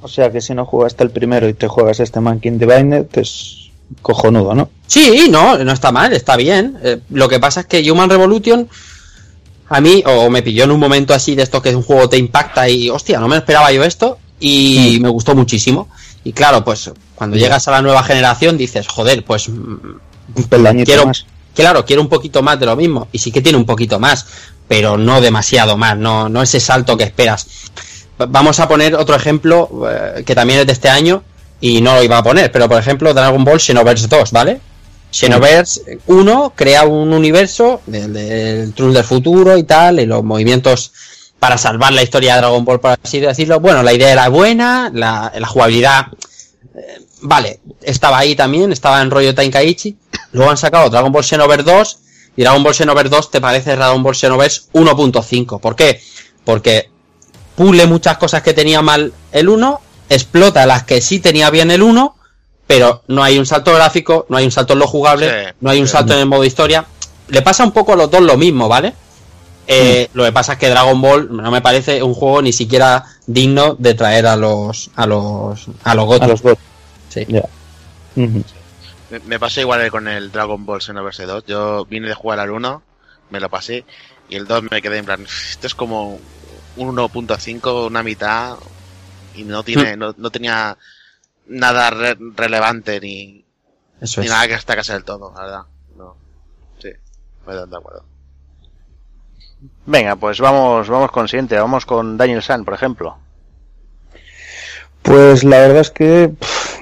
O 0.02 0.08
sea 0.08 0.30
que 0.32 0.40
si 0.40 0.52
no 0.54 0.66
jugaste 0.66 1.04
el 1.04 1.10
primero 1.10 1.48
y 1.48 1.54
te 1.54 1.68
juegas 1.68 2.00
este 2.00 2.20
Mankin 2.20 2.58
Divided, 2.58 3.06
es 3.14 3.70
cojonudo, 4.02 4.54
¿no? 4.54 4.68
Sí, 4.86 5.28
no, 5.30 5.56
no 5.58 5.72
está 5.72 5.92
mal, 5.92 6.12
está 6.12 6.36
bien. 6.36 6.76
Eh, 6.82 6.98
lo 7.10 7.28
que 7.28 7.38
pasa 7.38 7.60
es 7.60 7.66
que 7.66 7.90
Human 7.90 8.10
Revolution 8.10 8.68
a 9.68 9.80
mí, 9.80 10.02
o 10.06 10.28
me 10.28 10.42
pilló 10.42 10.64
en 10.64 10.70
un 10.72 10.80
momento 10.80 11.14
así 11.14 11.34
de 11.34 11.42
esto 11.44 11.62
que 11.62 11.74
un 11.74 11.82
juego 11.82 12.08
te 12.08 12.18
impacta 12.18 12.68
y, 12.68 12.90
hostia, 12.90 13.18
no 13.20 13.28
me 13.28 13.36
esperaba 13.36 13.72
yo 13.72 13.84
esto 13.84 14.18
y 14.40 14.98
me 15.00 15.08
gustó 15.08 15.34
muchísimo. 15.34 15.88
Y 16.24 16.32
claro, 16.32 16.64
pues 16.64 16.90
cuando 17.14 17.36
llegas 17.36 17.66
a 17.68 17.72
la 17.72 17.82
nueva 17.82 18.02
generación 18.04 18.56
dices, 18.56 18.86
joder, 18.88 19.24
pues 19.24 19.48
Un 19.48 20.00
quiero, 20.84 21.06
más. 21.06 21.26
claro, 21.54 21.84
quiero 21.84 22.02
un 22.02 22.08
poquito 22.08 22.42
más 22.42 22.58
de 22.60 22.66
lo 22.66 22.76
mismo. 22.76 23.08
Y 23.12 23.18
sí 23.18 23.32
que 23.32 23.42
tiene 23.42 23.58
un 23.58 23.66
poquito 23.66 23.98
más, 23.98 24.26
pero 24.68 24.96
no 24.96 25.20
demasiado 25.20 25.76
más, 25.76 25.96
no, 25.96 26.28
no 26.28 26.42
ese 26.42 26.60
salto 26.60 26.96
que 26.96 27.04
esperas. 27.04 27.46
Va- 28.20 28.26
Vamos 28.26 28.60
a 28.60 28.68
poner 28.68 28.94
otro 28.94 29.14
ejemplo 29.16 29.68
eh, 29.90 30.22
que 30.24 30.34
también 30.34 30.60
es 30.60 30.66
de 30.66 30.72
este 30.72 30.88
año 30.88 31.22
y 31.60 31.80
no 31.80 31.94
lo 31.94 32.02
iba 32.02 32.18
a 32.18 32.22
poner, 32.22 32.50
pero 32.52 32.68
por 32.68 32.78
ejemplo 32.78 33.12
Dragon 33.14 33.44
Ball 33.44 33.60
Xenoverse 33.60 34.06
2, 34.08 34.30
¿vale? 34.32 34.60
Xenoverse 35.10 35.98
1 36.06 36.52
crea 36.56 36.84
un 36.84 37.12
universo 37.12 37.82
del, 37.86 38.12
del 38.12 38.72
Trunks 38.72 38.94
del 38.94 39.04
futuro 39.04 39.56
y 39.58 39.64
tal, 39.64 40.00
y 40.00 40.06
los 40.06 40.24
movimientos 40.24 40.92
para 41.42 41.58
salvar 41.58 41.92
la 41.92 42.04
historia 42.04 42.34
de 42.34 42.42
Dragon 42.42 42.64
Ball, 42.64 42.78
por 42.78 42.96
así 43.02 43.18
decirlo. 43.18 43.58
Bueno, 43.58 43.82
la 43.82 43.92
idea 43.92 44.12
era 44.12 44.28
buena, 44.28 44.92
la, 44.94 45.32
la 45.36 45.48
jugabilidad 45.48 46.06
eh, 46.72 47.00
vale, 47.22 47.58
estaba 47.80 48.18
ahí 48.18 48.36
también, 48.36 48.70
estaba 48.70 49.02
en 49.02 49.10
rollo 49.10 49.34
Tenkaichi. 49.34 49.96
Luego 50.30 50.52
han 50.52 50.56
sacado 50.56 50.88
Dragon 50.88 51.10
Ball 51.10 51.24
Xenoverse 51.24 51.64
2 51.64 51.98
y 52.36 52.42
Dragon 52.42 52.62
Ball 52.62 52.76
Xenoverse 52.76 53.08
2 53.08 53.30
te 53.32 53.40
parece 53.40 53.74
Dragon 53.74 54.04
Ball 54.04 54.14
Xenoverse 54.14 54.62
1.5. 54.72 55.58
¿Por 55.58 55.74
qué? 55.74 56.00
Porque 56.44 56.90
pule 57.56 57.86
muchas 57.86 58.18
cosas 58.18 58.42
que 58.42 58.54
tenía 58.54 58.80
mal 58.80 59.12
el 59.32 59.48
1, 59.48 59.80
explota 60.10 60.64
las 60.64 60.84
que 60.84 61.00
sí 61.00 61.18
tenía 61.18 61.50
bien 61.50 61.72
el 61.72 61.82
1, 61.82 62.14
pero 62.68 63.02
no 63.08 63.24
hay 63.24 63.36
un 63.40 63.46
salto 63.46 63.74
gráfico, 63.74 64.26
no 64.28 64.36
hay 64.36 64.44
un 64.44 64.52
salto 64.52 64.74
en 64.74 64.78
lo 64.78 64.86
jugable, 64.86 65.28
Sí, 65.28 65.54
no 65.60 65.70
hay 65.70 65.80
un 65.80 65.88
salto 65.88 66.12
en 66.12 66.20
el 66.20 66.26
modo 66.26 66.44
historia. 66.44 66.86
Le 67.26 67.42
pasa 67.42 67.64
un 67.64 67.72
poco 67.72 67.94
a 67.94 67.96
los 67.96 68.08
dos 68.12 68.22
lo 68.22 68.36
mismo, 68.36 68.68
¿vale? 68.68 68.94
Eh, 69.66 70.08
Lo 70.14 70.24
que 70.24 70.32
pasa 70.32 70.54
es 70.54 70.58
que 70.58 70.68
Dragon 70.68 71.00
Ball 71.00 71.28
no 71.34 71.50
me 71.50 71.62
parece 71.62 72.02
un 72.02 72.14
juego 72.14 72.42
ni 72.42 72.52
siquiera 72.52 73.04
digno 73.26 73.74
de 73.76 73.94
traer 73.94 74.26
a 74.26 74.36
los 74.36 74.90
a 74.96 75.06
los 75.06 75.66
a 75.84 75.94
los 75.94 76.06
GOTY. 76.06 76.24
A 76.24 76.28
los 76.28 76.42
dos. 76.42 76.58
Sí. 77.08 77.24
Ya. 77.28 77.42
Ujú. 78.16 78.44
Me, 79.10 79.18
me 79.20 79.38
pasó 79.38 79.60
igual 79.60 79.88
con 79.90 80.08
el 80.08 80.32
Dragon 80.32 80.64
Ball 80.66 80.80
Xenoverse 80.82 81.24
2. 81.24 81.44
Yo 81.46 81.84
vine 81.86 82.08
de 82.08 82.14
jugar 82.14 82.40
al 82.40 82.50
1, 82.50 82.82
me 83.30 83.40
lo 83.40 83.48
pasé, 83.50 83.84
y 84.28 84.36
el 84.36 84.46
2 84.46 84.64
me 84.70 84.82
quedé 84.82 84.98
en 84.98 85.04
plan, 85.04 85.22
esto 85.22 85.66
es 85.66 85.74
como 85.74 86.18
un 86.76 86.96
1.5, 86.96 87.86
una 87.86 88.02
mitad, 88.02 88.56
y 89.34 89.44
no 89.44 89.62
tiene, 89.62 89.96
no, 89.96 90.14
no 90.16 90.30
tenía 90.30 90.76
nada 91.46 91.90
re- 91.90 92.16
relevante 92.34 92.98
ni, 93.00 93.44
Eso 94.00 94.20
ni 94.22 94.26
es. 94.26 94.32
nada 94.32 94.46
que 94.48 94.54
destacarse 94.54 94.94
del 94.94 95.04
todo, 95.04 95.32
la 95.36 95.42
verdad. 95.42 95.62
No. 95.96 96.16
Sí, 96.80 96.88
me 97.46 97.54
de 97.54 97.62
acuerdo. 97.76 98.04
Venga, 99.86 100.16
pues 100.16 100.40
vamos, 100.40 100.88
vamos 100.88 101.10
con 101.10 101.28
siguiente. 101.28 101.56
Vamos 101.56 101.86
con 101.86 102.16
Daniel 102.16 102.42
San, 102.42 102.64
por 102.64 102.74
ejemplo. 102.74 103.16
Pues 105.02 105.42
la 105.42 105.58
verdad 105.58 105.80
es 105.80 105.90
que 105.90 106.30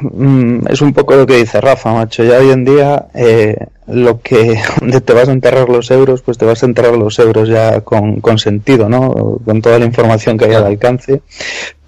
mm, 0.02 0.66
es 0.68 0.82
un 0.82 0.92
poco 0.92 1.16
lo 1.16 1.26
que 1.26 1.36
dice 1.36 1.60
Rafa, 1.60 1.92
macho. 1.92 2.22
Ya 2.22 2.38
hoy 2.38 2.50
en 2.50 2.64
día 2.64 3.06
eh, 3.14 3.56
lo 3.86 4.20
que 4.20 4.60
donde 4.80 5.00
te 5.00 5.14
vas 5.14 5.28
a 5.28 5.32
enterrar 5.32 5.68
los 5.68 5.90
euros, 5.90 6.20
pues 6.22 6.36
te 6.36 6.44
vas 6.44 6.62
a 6.62 6.66
enterrar 6.66 6.96
los 6.96 7.18
euros 7.18 7.48
ya 7.48 7.80
con, 7.80 8.20
con 8.20 8.38
sentido, 8.38 8.88
¿no? 8.88 9.40
Con 9.44 9.62
toda 9.62 9.78
la 9.78 9.86
información 9.86 10.36
que 10.36 10.44
hay 10.44 10.54
al 10.54 10.66
alcance. 10.66 11.22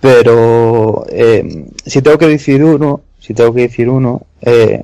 Pero 0.00 1.04
eh, 1.10 1.66
si 1.84 2.02
tengo 2.02 2.18
que 2.18 2.28
decir 2.28 2.64
uno, 2.64 3.02
si 3.20 3.34
tengo 3.34 3.54
que 3.54 3.62
decir 3.62 3.88
uno, 3.88 4.22
eh, 4.40 4.82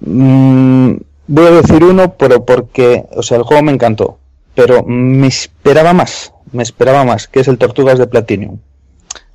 mm, 0.00 0.92
voy 1.26 1.46
a 1.46 1.50
decir 1.50 1.82
uno, 1.82 2.14
pero 2.14 2.44
porque, 2.44 3.06
o 3.16 3.22
sea, 3.22 3.38
el 3.38 3.42
juego 3.42 3.62
me 3.64 3.72
encantó, 3.72 4.19
pero 4.60 4.84
me 4.84 5.26
esperaba 5.26 5.94
más, 5.94 6.34
me 6.52 6.62
esperaba 6.62 7.02
más, 7.02 7.28
que 7.28 7.40
es 7.40 7.48
el 7.48 7.56
Tortugas 7.56 7.98
de 7.98 8.06
Platinum 8.06 8.58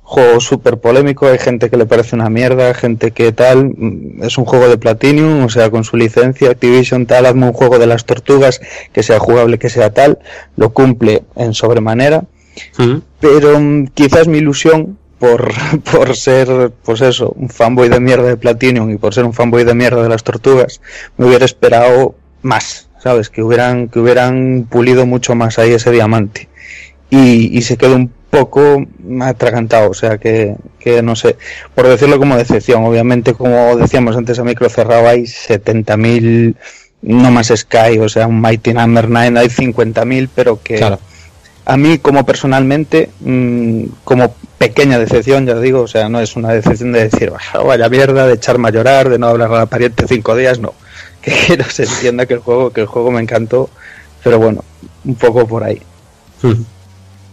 juego 0.02 0.38
súper 0.38 0.78
polémico, 0.78 1.26
hay 1.26 1.38
gente 1.38 1.68
que 1.68 1.76
le 1.76 1.84
parece 1.84 2.14
una 2.14 2.30
mierda, 2.30 2.74
gente 2.74 3.10
que 3.10 3.32
tal, 3.32 3.72
mm, 3.76 4.22
es 4.22 4.38
un 4.38 4.44
juego 4.44 4.68
de 4.68 4.78
Platinum, 4.78 5.42
o 5.42 5.48
sea, 5.48 5.68
con 5.68 5.82
su 5.82 5.96
licencia 5.96 6.52
Activision 6.52 7.06
tal, 7.06 7.26
hazme 7.26 7.48
un 7.48 7.52
juego 7.52 7.80
de 7.80 7.88
las 7.88 8.04
tortugas 8.04 8.60
que 8.92 9.02
sea 9.02 9.18
jugable, 9.18 9.58
que 9.58 9.68
sea 9.68 9.92
tal, 9.92 10.20
lo 10.56 10.72
cumple 10.72 11.24
en 11.34 11.54
sobremanera, 11.54 12.22
pero 13.18 13.58
mm, 13.58 13.88
quizás 13.94 14.28
mi 14.28 14.38
ilusión 14.38 14.96
por, 15.18 15.50
por 15.92 16.14
ser, 16.14 16.70
pues 16.84 17.00
eso, 17.00 17.30
un 17.30 17.48
fanboy 17.48 17.88
de 17.88 17.98
mierda 17.98 18.28
de 18.28 18.36
Platinum 18.36 18.88
y 18.90 18.98
por 18.98 19.12
ser 19.12 19.24
un 19.24 19.34
fanboy 19.34 19.64
de 19.64 19.74
mierda 19.74 20.04
de 20.04 20.08
las 20.08 20.22
tortugas, 20.22 20.80
me 21.16 21.26
hubiera 21.26 21.44
esperado 21.44 22.14
más, 22.42 22.85
¿sabes? 23.06 23.30
Que 23.30 23.40
hubieran, 23.40 23.86
que 23.88 24.00
hubieran 24.00 24.66
pulido 24.68 25.06
mucho 25.06 25.36
más 25.36 25.60
ahí 25.60 25.70
ese 25.70 25.92
diamante. 25.92 26.48
Y, 27.08 27.56
y 27.56 27.62
se 27.62 27.76
quedó 27.76 27.94
un 27.94 28.10
poco 28.30 28.84
atragantado, 29.22 29.88
o 29.90 29.94
sea 29.94 30.18
que, 30.18 30.56
que 30.80 31.02
no 31.02 31.14
sé, 31.14 31.36
por 31.76 31.86
decirlo 31.86 32.18
como 32.18 32.36
decepción, 32.36 32.84
obviamente 32.84 33.32
como 33.32 33.76
decíamos 33.76 34.16
antes 34.16 34.40
a 34.40 34.44
micro 34.44 34.68
cerrado 34.68 35.06
hay 35.08 35.22
70.000 35.22 36.56
no 37.02 37.30
más 37.30 37.52
Sky, 37.54 38.00
o 38.00 38.08
sea 38.08 38.26
un 38.26 38.40
Mighty 38.40 38.74
Number 38.74 39.08
9 39.08 39.38
hay 39.38 39.46
50.000, 39.48 40.28
pero 40.34 40.60
que 40.60 40.74
Claro. 40.78 40.98
a 41.64 41.76
mí 41.76 41.98
como 41.98 42.26
personalmente, 42.26 43.10
mm, 43.20 43.84
como 44.02 44.34
pequeña 44.58 44.98
decepción, 44.98 45.46
ya 45.46 45.54
digo, 45.60 45.82
o 45.82 45.86
sea, 45.86 46.08
no 46.08 46.18
es 46.20 46.34
una 46.34 46.48
decepción 46.52 46.90
de 46.90 47.08
decir, 47.08 47.32
"Ah, 47.54 47.58
vaya 47.62 47.88
mierda, 47.88 48.26
de 48.26 48.34
echarme 48.34 48.66
a 48.66 48.72
llorar, 48.72 49.08
de 49.10 49.18
no 49.20 49.28
hablar 49.28 49.52
a 49.52 49.58
la 49.58 49.66
pariente 49.66 50.06
cinco 50.08 50.34
días, 50.34 50.58
no. 50.58 50.74
Que 51.26 51.32
quiero 51.46 51.64
se 51.64 51.82
entienda 51.82 52.24
que 52.24 52.34
el 52.34 52.40
juego, 52.40 52.70
que 52.72 52.80
el 52.82 52.86
juego 52.86 53.10
me 53.10 53.20
encantó, 53.20 53.68
pero 54.22 54.38
bueno, 54.38 54.62
un 55.04 55.16
poco 55.16 55.44
por 55.46 55.64
ahí. 55.64 55.82
Ujú. 56.42 56.64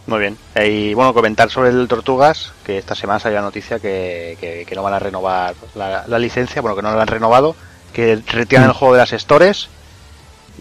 Muy 0.07 0.19
bien. 0.19 0.37
Y 0.65 0.93
bueno, 0.95 1.13
comentar 1.13 1.49
sobre 1.51 1.69
el 1.69 1.87
Tortugas, 1.87 2.51
que 2.65 2.77
esta 2.79 2.95
semana 2.95 3.19
salió 3.19 3.35
la 3.37 3.43
noticia 3.45 3.77
que, 3.79 4.35
que- 4.41 4.65
que 4.67 4.75
no 4.75 4.81
van 4.83 4.95
a 4.95 4.99
renovar 4.99 5.53
la, 5.75 6.05
la 6.07 6.17
licencia, 6.19 6.61
bueno, 6.61 6.75
que 6.75 6.81
no 6.81 6.93
la 6.95 7.03
han 7.03 7.07
renovado, 7.07 7.55
que 7.93 8.19
retiran 8.27 8.65
el 8.65 8.73
juego 8.73 8.95
de 8.95 8.99
las 9.01 9.11
stores 9.11 9.69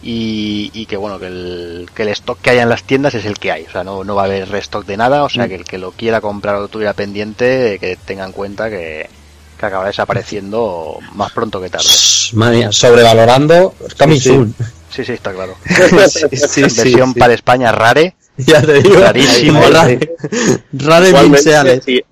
y, 0.03 0.71
y 0.75 0.87
que 0.87 0.97
bueno, 0.97 1.19
que 1.19 1.27
el, 1.29 1.89
que 1.95 2.03
el 2.03 2.09
stock 2.11 2.39
que 2.41 2.51
haya 2.51 2.63
en 2.63 2.69
las 2.69 2.83
tiendas 2.85 3.15
es 3.15 3.25
el 3.25 3.39
que 3.39 3.53
hay, 3.53 3.65
o 3.65 3.71
sea, 3.71 3.83
no, 3.85 4.05
no 4.05 4.15
va 4.15 4.23
a 4.23 4.25
haber 4.27 4.49
restock 4.49 4.85
de 4.85 4.97
nada, 4.97 5.25
o 5.25 5.29
sea, 5.29 5.49
que 5.49 5.55
el 5.55 5.65
que 5.65 5.79
lo 5.79 5.93
quiera 5.93 6.21
comprar 6.21 6.57
o 6.57 6.61
lo 6.61 6.69
tuviera 6.69 6.93
pendiente, 6.93 7.79
que 7.81 7.97
tenga 8.05 8.25
en 8.25 8.33
cuenta 8.33 8.69
que, 8.71 9.09
que 9.63 9.67
acabará 9.67 9.89
desapareciendo 9.89 10.99
más 11.15 11.33
pronto 11.33 11.61
que 11.61 11.71
tarde. 11.71 11.87
Madre 12.35 12.57
mía, 12.59 12.73
sobrevalorando 12.73 13.75
coming 13.99 14.17
Sí, 14.19 14.21
sí. 14.21 14.29
soon. 14.29 14.55
Sí, 14.91 15.05
sí, 15.05 15.13
está 15.13 15.33
claro. 15.33 15.57
Sí, 16.49 16.63
Versión 16.63 17.13
sí. 17.15 17.19
para 17.19 17.35
España 17.35 17.73
rare. 17.73 18.17
Ya 18.37 18.63
te 18.63 18.83
digo. 18.83 18.99
Rarísimo. 18.99 19.61
Rare, 19.61 20.15
rare 20.73 21.81
si, 21.83 22.03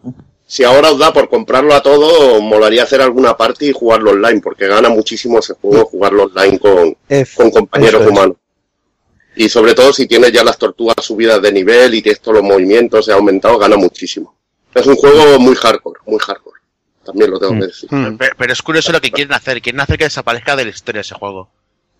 si 0.46 0.64
ahora 0.64 0.90
os 0.90 0.98
da 0.98 1.12
por 1.12 1.28
comprarlo 1.28 1.74
a 1.74 1.80
todo, 1.82 2.40
molaría 2.40 2.82
hacer 2.82 3.00
alguna 3.00 3.36
party 3.36 3.68
y 3.68 3.72
jugarlo 3.72 4.10
online, 4.10 4.40
porque 4.40 4.66
gana 4.66 4.88
muchísimo 4.88 5.38
ese 5.38 5.54
juego 5.54 5.86
jugarlo 5.86 6.24
online 6.24 6.58
con, 6.58 6.96
compañeros 7.52 8.06
humanos. 8.06 8.36
Y 9.36 9.48
sobre 9.48 9.74
todo 9.74 9.92
si 9.92 10.08
tienes 10.08 10.32
ya 10.32 10.42
las 10.42 10.58
tortugas 10.58 10.96
subidas 11.00 11.40
de 11.40 11.52
nivel 11.52 11.94
y 11.94 12.02
tienes 12.02 12.20
todos 12.20 12.38
los 12.38 12.44
movimientos, 12.44 13.04
se 13.06 13.12
ha 13.12 13.14
aumentado, 13.14 13.58
gana 13.58 13.76
muchísimo. 13.76 14.34
Es 14.74 14.86
un 14.86 14.96
juego 14.96 15.38
muy 15.38 15.54
hardcore, 15.54 16.00
muy 16.06 16.18
hardcore. 16.18 16.49
También 17.10 17.30
lo 17.30 17.38
tengo 17.38 17.52
que 17.60 17.66
decir. 17.66 17.88
Hmm. 17.92 18.16
Pero, 18.16 18.34
pero 18.36 18.52
es 18.52 18.62
curioso 18.62 18.92
lo 18.92 19.00
que 19.00 19.10
quieren 19.10 19.32
hacer. 19.34 19.60
Quieren 19.60 19.80
hacer 19.80 19.98
que 19.98 20.04
desaparezca 20.04 20.56
de 20.56 20.64
la 20.64 20.70
historia 20.70 21.00
ese 21.02 21.14
juego. 21.14 21.48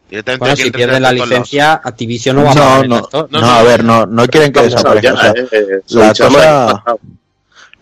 Directamente 0.08 0.40
Bueno, 0.44 0.56
si 0.56 0.70
pierden 0.72 1.02
la 1.02 1.12
licencia, 1.12 1.74
Activision 1.84 2.36
no 2.36 2.44
va 2.44 2.50
a 2.50 2.54
No, 2.54 2.60
pagar 2.60 2.88
no, 2.88 3.08
no, 3.30 3.40
No, 3.40 3.46
a 3.50 3.62
ver, 3.62 3.84
no, 3.84 4.06
no 4.06 4.26
quieren 4.26 4.52
que 4.52 4.62
desaparezca. 4.62 5.14
o 5.14 5.16
sea, 5.18 5.32
ya, 5.34 5.42
eh, 5.52 5.80
la 5.90 6.08
cosa-. 6.14 6.84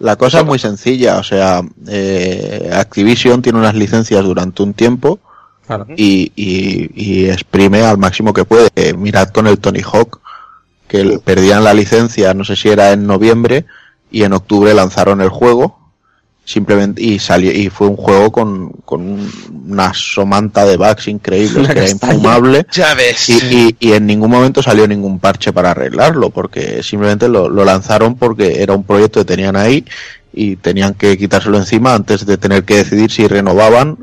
La 0.00 0.14
cosa 0.16 0.38
es 0.40 0.44
muy 0.44 0.58
sencilla, 0.60 1.16
o 1.18 1.24
sea, 1.24 1.60
eh, 1.88 2.70
Activision 2.72 3.42
tiene 3.42 3.58
unas 3.58 3.74
licencias 3.74 4.22
durante 4.22 4.62
un 4.62 4.72
tiempo 4.74 5.18
Claro. 5.66 5.86
y, 5.96 6.30
y- 6.36 6.90
y 6.94 7.28
exprime 7.30 7.82
al 7.82 7.98
máximo 7.98 8.32
que 8.32 8.44
puede. 8.44 8.68
Eh, 8.76 8.94
Mirad 8.94 9.30
con 9.30 9.46
el 9.48 9.58
Tony 9.58 9.80
Hawk, 9.82 10.20
que 10.86 11.18
perdían 11.24 11.64
la 11.64 11.74
licencia, 11.74 12.32
no 12.32 12.44
sé 12.44 12.54
si 12.56 12.68
era 12.68 12.92
en 12.92 13.06
noviembre, 13.08 13.66
y 14.10 14.22
en 14.22 14.34
octubre 14.34 14.72
lanzaron 14.72 15.20
el 15.20 15.30
juego 15.30 15.87
simplemente 16.48 17.02
y 17.02 17.18
salió 17.18 17.52
y 17.52 17.68
fue 17.68 17.88
un 17.88 17.96
juego 17.96 18.32
con, 18.32 18.70
con 18.86 19.30
una 19.68 19.92
somanta 19.92 20.64
de 20.64 20.78
bugs 20.78 21.06
increíbles 21.08 21.68
que 21.68 21.78
era 21.78 21.90
infumable 21.90 22.66
Ya 22.72 22.94
ves. 22.94 23.28
y, 23.28 23.34
y- 23.34 23.76
y 23.78 23.92
en 23.92 24.06
ningún 24.06 24.30
momento 24.30 24.62
salió 24.62 24.88
ningún 24.88 25.18
parche 25.18 25.52
para 25.52 25.72
arreglarlo 25.72 26.30
porque 26.30 26.82
simplemente 26.82 27.28
lo, 27.28 27.50
lo 27.50 27.66
lanzaron 27.66 28.16
porque 28.16 28.62
era 28.62 28.72
un 28.74 28.82
proyecto 28.84 29.20
que 29.20 29.26
tenían 29.26 29.56
ahí 29.56 29.84
y 30.32 30.56
tenían 30.56 30.94
que 30.94 31.18
quitárselo 31.18 31.58
encima 31.58 31.94
antes 31.94 32.24
de 32.24 32.38
tener 32.38 32.64
que 32.64 32.76
decidir 32.76 33.10
si 33.10 33.28
renovaban 33.28 33.98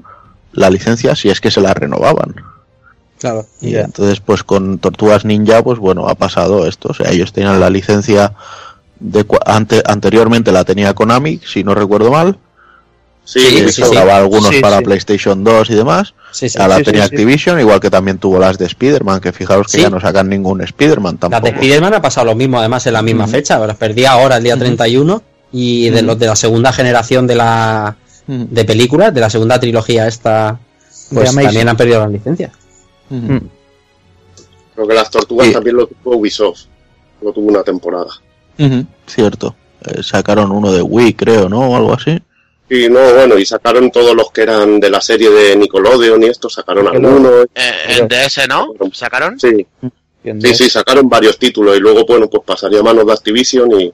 la 0.52 0.70
licencia 0.70 1.16
si 1.16 1.30
es 1.30 1.42
que 1.42 1.50
se 1.50 1.62
la 1.62 1.74
renovaban 1.74 2.36
Claro. 3.18 3.48
y 3.60 3.76
entonces, 3.76 4.20
pues 4.20 4.44
con 4.44 4.78
Tortugas 4.78 5.26
Ninja, 5.26 5.64
pues 5.64 5.80
bueno, 5.80 6.08
ha 6.10 6.16
pasado 6.16 6.68
esto. 6.68 6.90
O 6.90 6.94
sea, 6.94 7.10
ellos 7.12 7.32
tenían 7.34 7.60
la 7.62 7.70
licencia 7.72 8.34
de 9.00 9.26
cua- 9.28 9.42
ante, 9.46 9.82
anteriormente 9.86 10.52
la 10.52 10.64
tenía 10.64 10.94
Konami, 10.94 11.40
si 11.46 11.64
no 11.64 11.76
recuerdo 11.76 12.12
mal. 12.12 12.38
Sí, 13.24 13.40
Sí, 13.40 13.56
que 13.66 13.72
sí, 13.72 13.82
sacaba 13.82 14.18
algunos 14.18 14.50
Sí, 14.54 14.62
para 14.62 14.78
sí. 14.80 14.84
PlayStation 14.86 15.44
2 15.44 15.70
y 15.72 15.74
demás. 15.76 16.14
Sí, 16.32 16.48
sí. 16.48 16.60
Ya 16.60 16.68
la 16.68 16.78
sí, 16.78 16.84
tenía 16.84 17.04
sí, 17.04 17.10
sí. 17.10 17.16
Activision, 17.16 17.60
igual 17.60 17.80
que 17.80 17.90
también 17.90 18.20
tuvo 18.20 18.38
las 18.38 18.58
de 18.60 18.66
Spider-Man, 18.66 19.20
que 19.20 19.32
fijaros 19.34 19.66
que 19.68 19.78
Sí. 19.78 19.82
ya 19.82 19.90
no 19.90 20.00
sacan 20.00 20.30
ningún 20.30 20.62
Spider-Man 20.62 21.14
Las 21.14 21.20
tampoco. 21.22 21.46
de 21.46 21.52
Spider-Man 21.54 21.94
ha 21.96 22.02
pasado 22.04 22.28
lo 22.28 22.36
mismo, 22.36 22.60
además 22.60 22.86
en 22.86 22.94
la 22.94 23.02
misma 23.02 23.24
Ujú. 23.24 23.32
fecha. 23.32 23.58
Las 23.66 23.78
perdí 23.78 24.06
ahora, 24.06 24.38
el 24.38 24.44
día 24.44 24.56
31. 24.58 25.24
Y 25.52 25.90
de 25.90 25.98
Ujú. 26.00 26.06
los 26.08 26.20
de 26.20 26.26
la 26.28 26.36
segunda 26.36 26.72
generación 26.74 27.26
de 27.28 27.36
la 27.36 27.96
Ujú. 28.28 28.48
de 28.52 28.66
películas, 28.66 29.14
de 29.14 29.22
la 29.22 29.30
segunda 29.30 29.60
trilogía 29.60 30.08
esta, 30.08 30.60
pues 31.14 31.34
también 31.34 31.68
han 31.70 31.78
perdido 31.78 32.02
las 32.02 32.12
licencias. 32.12 32.52
Ujú. 33.10 33.40
Creo 34.76 34.88
que 34.88 34.94
las 34.94 35.10
tortugas 35.10 35.48
Sí. 35.48 35.54
también 35.54 35.78
lo 35.78 35.88
tuvo 35.88 36.18
Ubisoft. 36.18 36.66
Lo 37.22 37.32
tuvo 37.32 37.48
una 37.48 37.64
temporada. 37.64 38.08
Ujú, 38.58 38.86
Cierto. 39.08 39.56
Eh, 39.82 40.02
sacaron 40.04 40.52
uno 40.52 40.72
de 40.72 40.82
Wii, 40.82 41.14
creo, 41.14 41.50
¿no? 41.50 41.70
O 41.70 41.76
algo 41.76 41.94
así. 41.94 42.20
Y 42.70 42.90
no, 42.90 43.14
bueno, 43.14 43.38
y 43.38 43.46
sacaron 43.46 43.92
todos 43.92 44.16
los 44.16 44.32
que 44.32 44.42
eran 44.42 44.80
de 44.80 44.90
la 44.90 45.00
serie 45.00 45.30
de 45.30 45.56
Nickelodeon 45.56 46.24
y 46.24 46.28
esto, 46.28 46.50
sacaron 46.50 46.88
algunos. 46.88 47.46
Eh, 47.54 47.72
en 48.00 48.08
DS, 48.08 48.48
¿no? 48.50 48.74
¿Sacaron? 48.92 49.40
Sí, 49.40 49.68
sí, 50.24 50.56
sí, 50.56 50.70
sacaron 50.70 51.08
varios 51.08 51.38
títulos 51.38 51.78
y 51.78 51.80
luego, 51.80 52.06
bueno, 52.06 52.28
pues 52.28 52.42
pasaría 52.44 52.80
a 52.80 52.84
manos 52.84 53.06
de 53.06 53.14
Activision 53.14 53.80
y, 53.80 53.94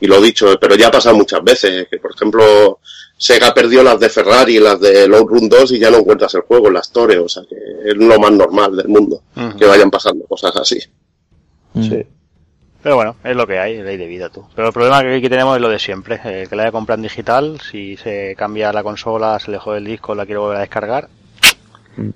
y 0.00 0.06
lo 0.06 0.22
dicho, 0.22 0.58
pero 0.58 0.74
ya 0.76 0.88
ha 0.88 0.90
pasado 0.90 1.16
muchas 1.16 1.44
veces, 1.44 1.86
que 1.90 1.98
por 1.98 2.14
ejemplo, 2.14 2.78
Sega 3.18 3.52
perdió 3.52 3.82
las 3.82 4.00
de 4.00 4.08
Ferrari 4.08 4.56
y 4.56 4.60
las 4.60 4.80
de 4.80 5.06
Load 5.06 5.26
Run 5.26 5.48
2 5.48 5.72
y 5.72 5.78
ya 5.78 5.90
no 5.90 5.98
encuentras 5.98 6.32
el 6.34 6.42
juego 6.42 6.68
en 6.68 6.74
la 6.74 6.80
Store, 6.80 7.18
o 7.18 7.28
sea 7.28 7.42
que 7.46 7.56
es 7.90 7.94
lo 7.94 8.18
más 8.18 8.32
normal 8.32 8.74
del 8.74 8.88
mundo, 8.88 9.22
que 9.58 9.66
vayan 9.66 9.90
pasando 9.90 10.24
cosas 10.24 10.56
así. 10.56 10.78
Sí. 11.74 12.06
Pero 12.82 12.94
bueno, 12.94 13.16
es 13.24 13.34
lo 13.34 13.46
que 13.46 13.58
hay, 13.58 13.74
es 13.74 13.84
ley 13.84 13.96
de 13.96 14.06
vida 14.06 14.28
tú. 14.28 14.46
Pero 14.54 14.68
el 14.68 14.72
problema 14.72 15.02
que 15.02 15.16
aquí 15.16 15.28
tenemos 15.28 15.56
es 15.56 15.62
lo 15.62 15.68
de 15.68 15.78
siempre. 15.78 16.20
El 16.24 16.48
que 16.48 16.56
la 16.56 16.62
haya 16.62 16.72
comprado 16.72 16.98
en 16.98 17.02
digital, 17.02 17.60
si 17.60 17.96
se 17.96 18.34
cambia 18.36 18.72
la 18.72 18.82
consola, 18.82 19.38
se 19.40 19.50
le 19.50 19.58
jode 19.58 19.78
el 19.78 19.84
disco, 19.84 20.14
la 20.14 20.24
quiere 20.26 20.38
volver 20.38 20.58
a 20.58 20.60
descargar. 20.60 21.08
Mm. 21.96 22.10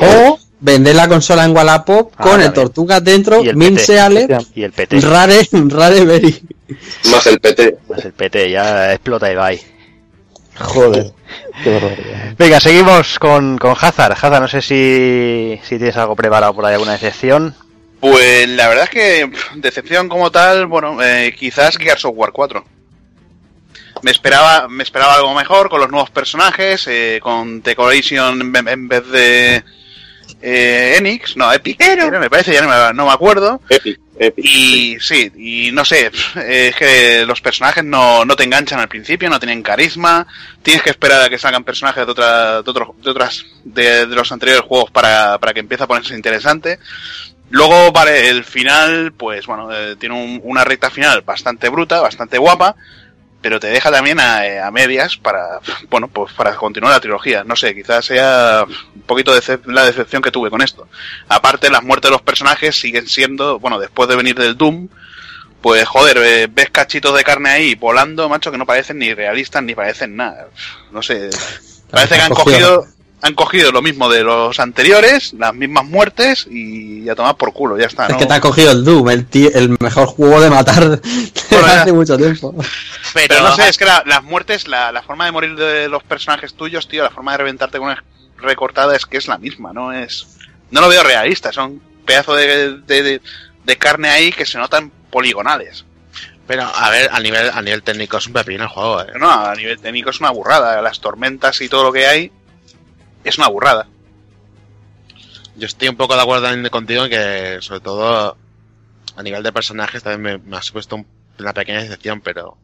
O 0.00 0.38
vender 0.60 0.96
la 0.96 1.08
consola 1.08 1.44
en 1.44 1.54
Wallapop 1.54 2.12
Ah, 2.16 2.22
con 2.22 2.40
el. 2.40 2.52
Tortugas 2.52 3.04
dentro, 3.04 3.42
Min 3.42 3.74
PT. 3.74 3.78
Seale, 3.78 4.38
Y 4.54 4.62
el 4.62 4.72
PT. 4.72 5.00
Rare, 5.00 5.48
Rare 5.52 6.04
Berry. 6.04 6.42
Más 7.10 7.26
el 7.26 7.40
PT. 7.40 7.78
Pues 7.86 8.04
el 8.04 8.12
PT 8.12 8.50
ya 8.50 8.92
explota 8.92 9.30
y 9.30 9.34
va 9.34 9.46
ahí. 9.46 9.60
Joder. 10.58 11.12
Qué. 11.62 12.34
Venga, 12.38 12.60
seguimos 12.60 13.18
con, 13.18 13.58
con 13.58 13.74
Hazard. 13.80 14.12
Hazard, 14.12 14.40
no 14.40 14.48
sé 14.48 14.60
si, 14.62 15.58
si 15.64 15.76
tienes 15.78 15.96
algo 15.96 16.14
preparado 16.14 16.54
por 16.54 16.64
ahí, 16.64 16.74
alguna 16.74 16.92
decepción. 16.92 17.54
Pues 18.04 18.46
la 18.50 18.68
verdad 18.68 18.84
es 18.84 18.90
que 18.90 19.30
decepción 19.54 20.10
como 20.10 20.30
tal, 20.30 20.66
bueno, 20.66 21.02
eh, 21.02 21.34
quizás 21.34 21.78
Gears 21.78 22.04
of 22.04 22.12
War 22.14 22.32
4. 22.32 22.62
Me 24.02 24.10
esperaba, 24.10 24.68
me 24.68 24.82
esperaba 24.82 25.14
algo 25.14 25.32
mejor 25.32 25.70
con 25.70 25.80
los 25.80 25.88
nuevos 25.88 26.10
personajes, 26.10 26.86
eh, 26.86 27.18
con 27.22 27.62
Decoration 27.62 28.42
en, 28.42 28.68
en 28.68 28.88
vez 28.88 29.08
de 29.08 29.64
eh, 30.42 30.96
Enix, 30.98 31.34
no, 31.38 31.50
Epic, 31.50 31.80
era, 31.80 32.10
me 32.10 32.28
parece, 32.28 32.52
ya 32.52 32.60
no 32.60 32.68
me, 32.68 32.92
no 32.92 33.06
me 33.06 33.12
acuerdo. 33.12 33.62
Epic, 33.70 33.98
Epic. 34.18 34.44
Y 34.44 34.98
sí, 35.00 35.32
y 35.34 35.72
no 35.72 35.86
sé, 35.86 36.10
eh, 36.36 36.68
es 36.68 36.76
que 36.76 37.24
los 37.24 37.40
personajes 37.40 37.82
no, 37.82 38.26
no 38.26 38.36
te 38.36 38.44
enganchan 38.44 38.80
al 38.80 38.88
principio, 38.88 39.30
no 39.30 39.40
tienen 39.40 39.62
carisma, 39.62 40.26
tienes 40.62 40.82
que 40.82 40.90
esperar 40.90 41.22
a 41.22 41.30
que 41.30 41.38
salgan 41.38 41.64
personajes 41.64 42.04
de, 42.04 42.12
otra, 42.12 42.60
de, 42.60 42.70
otros, 42.70 42.88
de 43.02 43.10
otras 43.10 43.46
de, 43.64 44.06
de 44.06 44.14
los 44.14 44.30
anteriores 44.30 44.66
juegos 44.66 44.90
para, 44.90 45.38
para 45.38 45.54
que 45.54 45.60
empiece 45.60 45.84
a 45.84 45.86
ponerse 45.86 46.14
interesante. 46.14 46.78
Luego, 47.50 47.92
vale, 47.92 48.28
el 48.30 48.44
final, 48.44 49.12
pues 49.12 49.46
bueno, 49.46 49.70
eh, 49.72 49.96
tiene 49.96 50.14
un- 50.14 50.40
una 50.44 50.64
recta 50.64 50.90
final 50.90 51.22
bastante 51.22 51.68
bruta, 51.68 52.00
bastante 52.00 52.38
guapa, 52.38 52.74
pero 53.40 53.60
te 53.60 53.66
deja 53.68 53.90
también 53.90 54.18
a, 54.18 54.46
eh, 54.46 54.60
a 54.60 54.70
medias 54.70 55.16
para, 55.18 55.60
bueno, 55.90 56.08
pues 56.08 56.32
para 56.32 56.56
continuar 56.56 56.94
la 56.94 57.00
trilogía. 57.00 57.44
No 57.44 57.54
sé, 57.56 57.74
quizás 57.74 58.06
sea 58.06 58.64
un 58.94 59.02
poquito 59.02 59.34
de 59.34 59.60
la 59.66 59.84
decepción 59.84 60.22
que 60.22 60.30
tuve 60.30 60.50
con 60.50 60.62
esto. 60.62 60.88
Aparte, 61.28 61.70
las 61.70 61.82
muertes 61.82 62.08
de 62.08 62.12
los 62.12 62.22
personajes 62.22 62.74
siguen 62.80 63.06
siendo, 63.06 63.58
bueno, 63.60 63.78
después 63.78 64.08
de 64.08 64.16
venir 64.16 64.34
del 64.36 64.56
Doom, 64.56 64.88
pues 65.60 65.86
joder, 65.86 66.18
eh, 66.18 66.48
ves 66.50 66.70
cachitos 66.70 67.14
de 67.16 67.24
carne 67.24 67.50
ahí 67.50 67.74
volando, 67.74 68.28
macho, 68.28 68.50
que 68.50 68.58
no 68.58 68.66
parecen 68.66 68.98
ni 68.98 69.12
realistas 69.14 69.62
ni 69.62 69.74
parecen 69.74 70.16
nada. 70.16 70.48
No 70.90 71.02
sé, 71.02 71.28
parece 71.90 72.16
que 72.16 72.20
han 72.22 72.32
cogido, 72.44 72.86
han 73.26 73.34
cogido 73.34 73.72
lo 73.72 73.80
mismo 73.80 74.10
de 74.10 74.22
los 74.22 74.60
anteriores, 74.60 75.32
las 75.32 75.54
mismas 75.54 75.86
muertes 75.86 76.46
y 76.50 77.08
a 77.08 77.14
tomar 77.14 77.36
por 77.36 77.54
culo, 77.54 77.78
ya 77.78 77.86
está. 77.86 78.06
Es 78.06 78.12
¿no? 78.12 78.18
que 78.18 78.26
te 78.26 78.34
ha 78.34 78.40
cogido 78.40 78.70
el 78.70 78.84
Doom, 78.84 79.08
el, 79.08 79.26
ti- 79.26 79.50
el 79.54 79.74
mejor 79.80 80.06
juego 80.08 80.40
de 80.42 80.50
matar 80.50 80.88
de 80.90 80.96
Bueno, 81.50 81.66
ya. 81.66 81.82
hace 81.82 81.92
mucho 81.94 82.16
tiempo. 82.18 82.54
Pero 83.14 83.40
no 83.40 83.56
sé, 83.56 83.68
es 83.70 83.78
que 83.78 83.86
la- 83.86 84.02
las 84.04 84.22
muertes, 84.22 84.68
la, 84.68 84.92
la 84.92 85.02
forma 85.02 85.24
de 85.24 85.32
morir 85.32 85.56
de 85.56 85.88
los 85.88 86.02
personajes 86.02 86.52
tuyos, 86.52 86.86
tío, 86.86 87.02
la 87.02 87.10
forma 87.10 87.32
de 87.32 87.38
reventarte 87.38 87.78
con 87.78 87.86
una 87.88 88.04
recortada 88.36 88.94
es 88.94 89.06
que 89.06 89.16
es 89.16 89.26
la 89.26 89.38
misma, 89.38 89.72
no 89.72 89.90
es... 89.92 90.26
No 90.70 90.82
lo 90.82 90.88
veo 90.88 91.02
realista, 91.02 91.50
son 91.52 91.80
pedazos 92.04 92.36
de, 92.36 92.78
de, 92.80 93.02
de- 93.02 93.20
de 93.64 93.76
carne 93.78 94.10
ahí 94.10 94.32
que 94.32 94.44
se 94.44 94.58
notan 94.58 94.92
poligonales. 95.10 95.86
Pero 96.46 96.64
a 96.64 96.90
ver, 96.90 97.08
a 97.10 97.20
nivel, 97.20 97.48
a 97.54 97.62
nivel 97.62 97.82
técnico 97.82 98.18
es 98.18 98.26
un 98.26 98.34
pepino 98.34 98.64
el 98.64 98.68
juego, 98.68 99.00
eh. 99.00 99.12
No, 99.18 99.30
a 99.30 99.54
nivel 99.54 99.78
técnico 99.78 100.10
es 100.10 100.20
una 100.20 100.28
burrada, 100.30 100.82
las 100.82 101.00
tormentas 101.00 101.58
y 101.62 101.70
todo 101.70 101.84
lo 101.84 101.92
que 101.92 102.06
hay 102.06 102.30
es 103.24 103.38
una 103.38 103.48
burrada. 103.48 103.88
Yo 105.56 105.66
estoy 105.66 105.88
un 105.88 105.96
poco 105.96 106.14
de 106.16 106.22
acuerdo 106.22 106.48
en- 106.50 106.68
contigo 106.68 107.04
en 107.04 107.10
que, 107.10 107.58
sobre 107.60 107.80
todo, 107.80 108.36
a 109.16 109.22
nivel 109.22 109.42
de 109.42 109.52
personajes 109.52 110.02
también 110.02 110.40
me, 110.42 110.50
me 110.50 110.56
ha 110.56 110.62
supuesto 110.62 110.96
un- 110.96 111.06
una 111.38 111.52
pequeña 111.52 111.80
decepción, 111.82 112.20
pero 112.20 112.56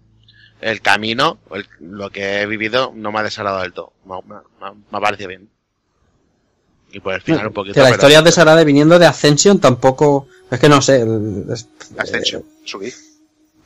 el 0.60 0.80
camino, 0.80 1.38
el- 1.54 1.66
lo 1.80 2.10
que 2.10 2.40
he 2.42 2.46
vivido, 2.46 2.92
no 2.94 3.12
me 3.12 3.20
ha 3.20 3.22
desagradado 3.22 3.62
del 3.62 3.72
todo. 3.72 3.92
Me, 4.04 4.16
me- 4.26 4.40
me- 4.60 4.74
me 4.90 4.98
ha 4.98 5.00
parecido 5.00 5.28
bien. 5.28 5.48
Y 6.92 6.98
por 6.98 7.14
el 7.14 7.20
final 7.20 7.46
un 7.46 7.52
poquito. 7.52 7.74
Que 7.74 7.80
la 7.80 7.86
pero- 7.86 7.94
historia 7.96 8.22
de 8.22 8.32
Sarade 8.32 8.64
viniendo 8.64 8.98
de 8.98 9.06
Ascension 9.06 9.60
tampoco. 9.60 10.26
Es 10.50 10.58
que 10.58 10.68
no 10.68 10.82
sé. 10.82 11.02
el- 11.02 11.46
es- 11.52 11.68
Ascension, 11.96 12.44
subí. 12.64 12.92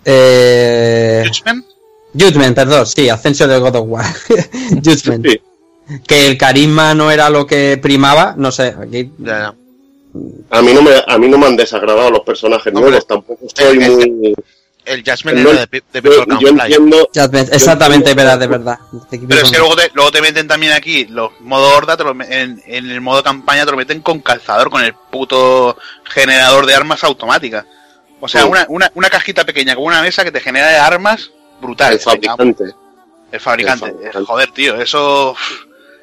Eh, 0.04 1.24
Judgment, 1.26 1.64
Judgment, 2.12 2.54
perdón, 2.54 2.86
sí, 2.86 3.08
Ascension 3.08 3.48
de 3.48 3.58
God 3.58 3.76
of 3.76 3.84
War. 3.88 4.04
Judgment. 4.84 5.26
Sí. 5.26 5.40
Que 6.06 6.26
el 6.26 6.38
carisma 6.38 6.94
no 6.94 7.10
era 7.10 7.28
lo 7.30 7.46
que 7.46 7.78
primaba, 7.80 8.34
no 8.36 8.50
sé, 8.52 8.74
aquí. 8.80 9.10
Ya, 9.18 9.38
ya. 9.38 9.54
A 10.50 10.62
mí 10.62 10.72
no 10.72 10.80
me, 10.82 10.92
a 11.06 11.18
mí 11.18 11.28
no 11.28 11.36
me 11.38 11.46
han 11.46 11.56
desagradado 11.56 12.10
los 12.10 12.20
personajes 12.20 12.68
Hombre, 12.72 12.82
nuevos, 12.90 13.06
tampoco 13.06 13.46
estoy 13.46 13.78
es 13.82 13.88
que- 13.88 14.06
muy... 14.10 14.34
El 14.86 15.02
Jasmine 15.02 15.42
No, 15.42 15.50
era 15.50 15.64
de, 15.64 15.82
de 15.94 16.02
Yo, 16.02 16.24
yo 16.38 16.48
entiendo, 16.50 17.08
exactamente, 17.50 18.10
entiendo- 18.10 18.14
verdad, 18.16 18.38
de 18.38 18.46
verdad. 18.46 18.78
Pero 19.10 19.40
es 19.40 19.50
que 19.50 19.56
luego 19.58 19.74
te, 19.76 19.90
luego 19.94 20.12
te 20.12 20.20
meten 20.20 20.46
también 20.46 20.74
aquí 20.74 21.06
los 21.06 21.30
modo 21.40 21.74
horda, 21.74 21.96
te 21.96 22.04
lo 22.04 22.10
en, 22.10 22.62
en 22.66 22.90
el 22.90 23.00
modo 23.00 23.22
campaña 23.22 23.64
te 23.64 23.70
lo 23.70 23.78
meten 23.78 24.02
con 24.02 24.20
calzador, 24.20 24.68
con 24.68 24.84
el 24.84 24.92
puto 24.92 25.78
generador 26.04 26.66
de 26.66 26.74
armas 26.74 27.02
automática. 27.02 27.64
O 28.20 28.28
sea, 28.28 28.42
Sí. 28.42 28.48
una, 28.48 28.66
una, 28.68 28.92
una 28.94 29.08
cajita 29.08 29.44
pequeña 29.46 29.74
con 29.74 29.84
una 29.84 30.02
mesa 30.02 30.22
que 30.22 30.30
te 30.30 30.40
genera 30.40 30.84
armas 30.86 31.30
brutal. 31.62 31.94
el 31.94 31.98
fabricante. 32.00 32.64
El 33.32 33.40
fabricante. 33.40 33.86
El 33.86 33.90
fabricante. 34.12 34.24
Joder, 34.26 34.50
tío, 34.52 34.74
eso. 34.78 35.34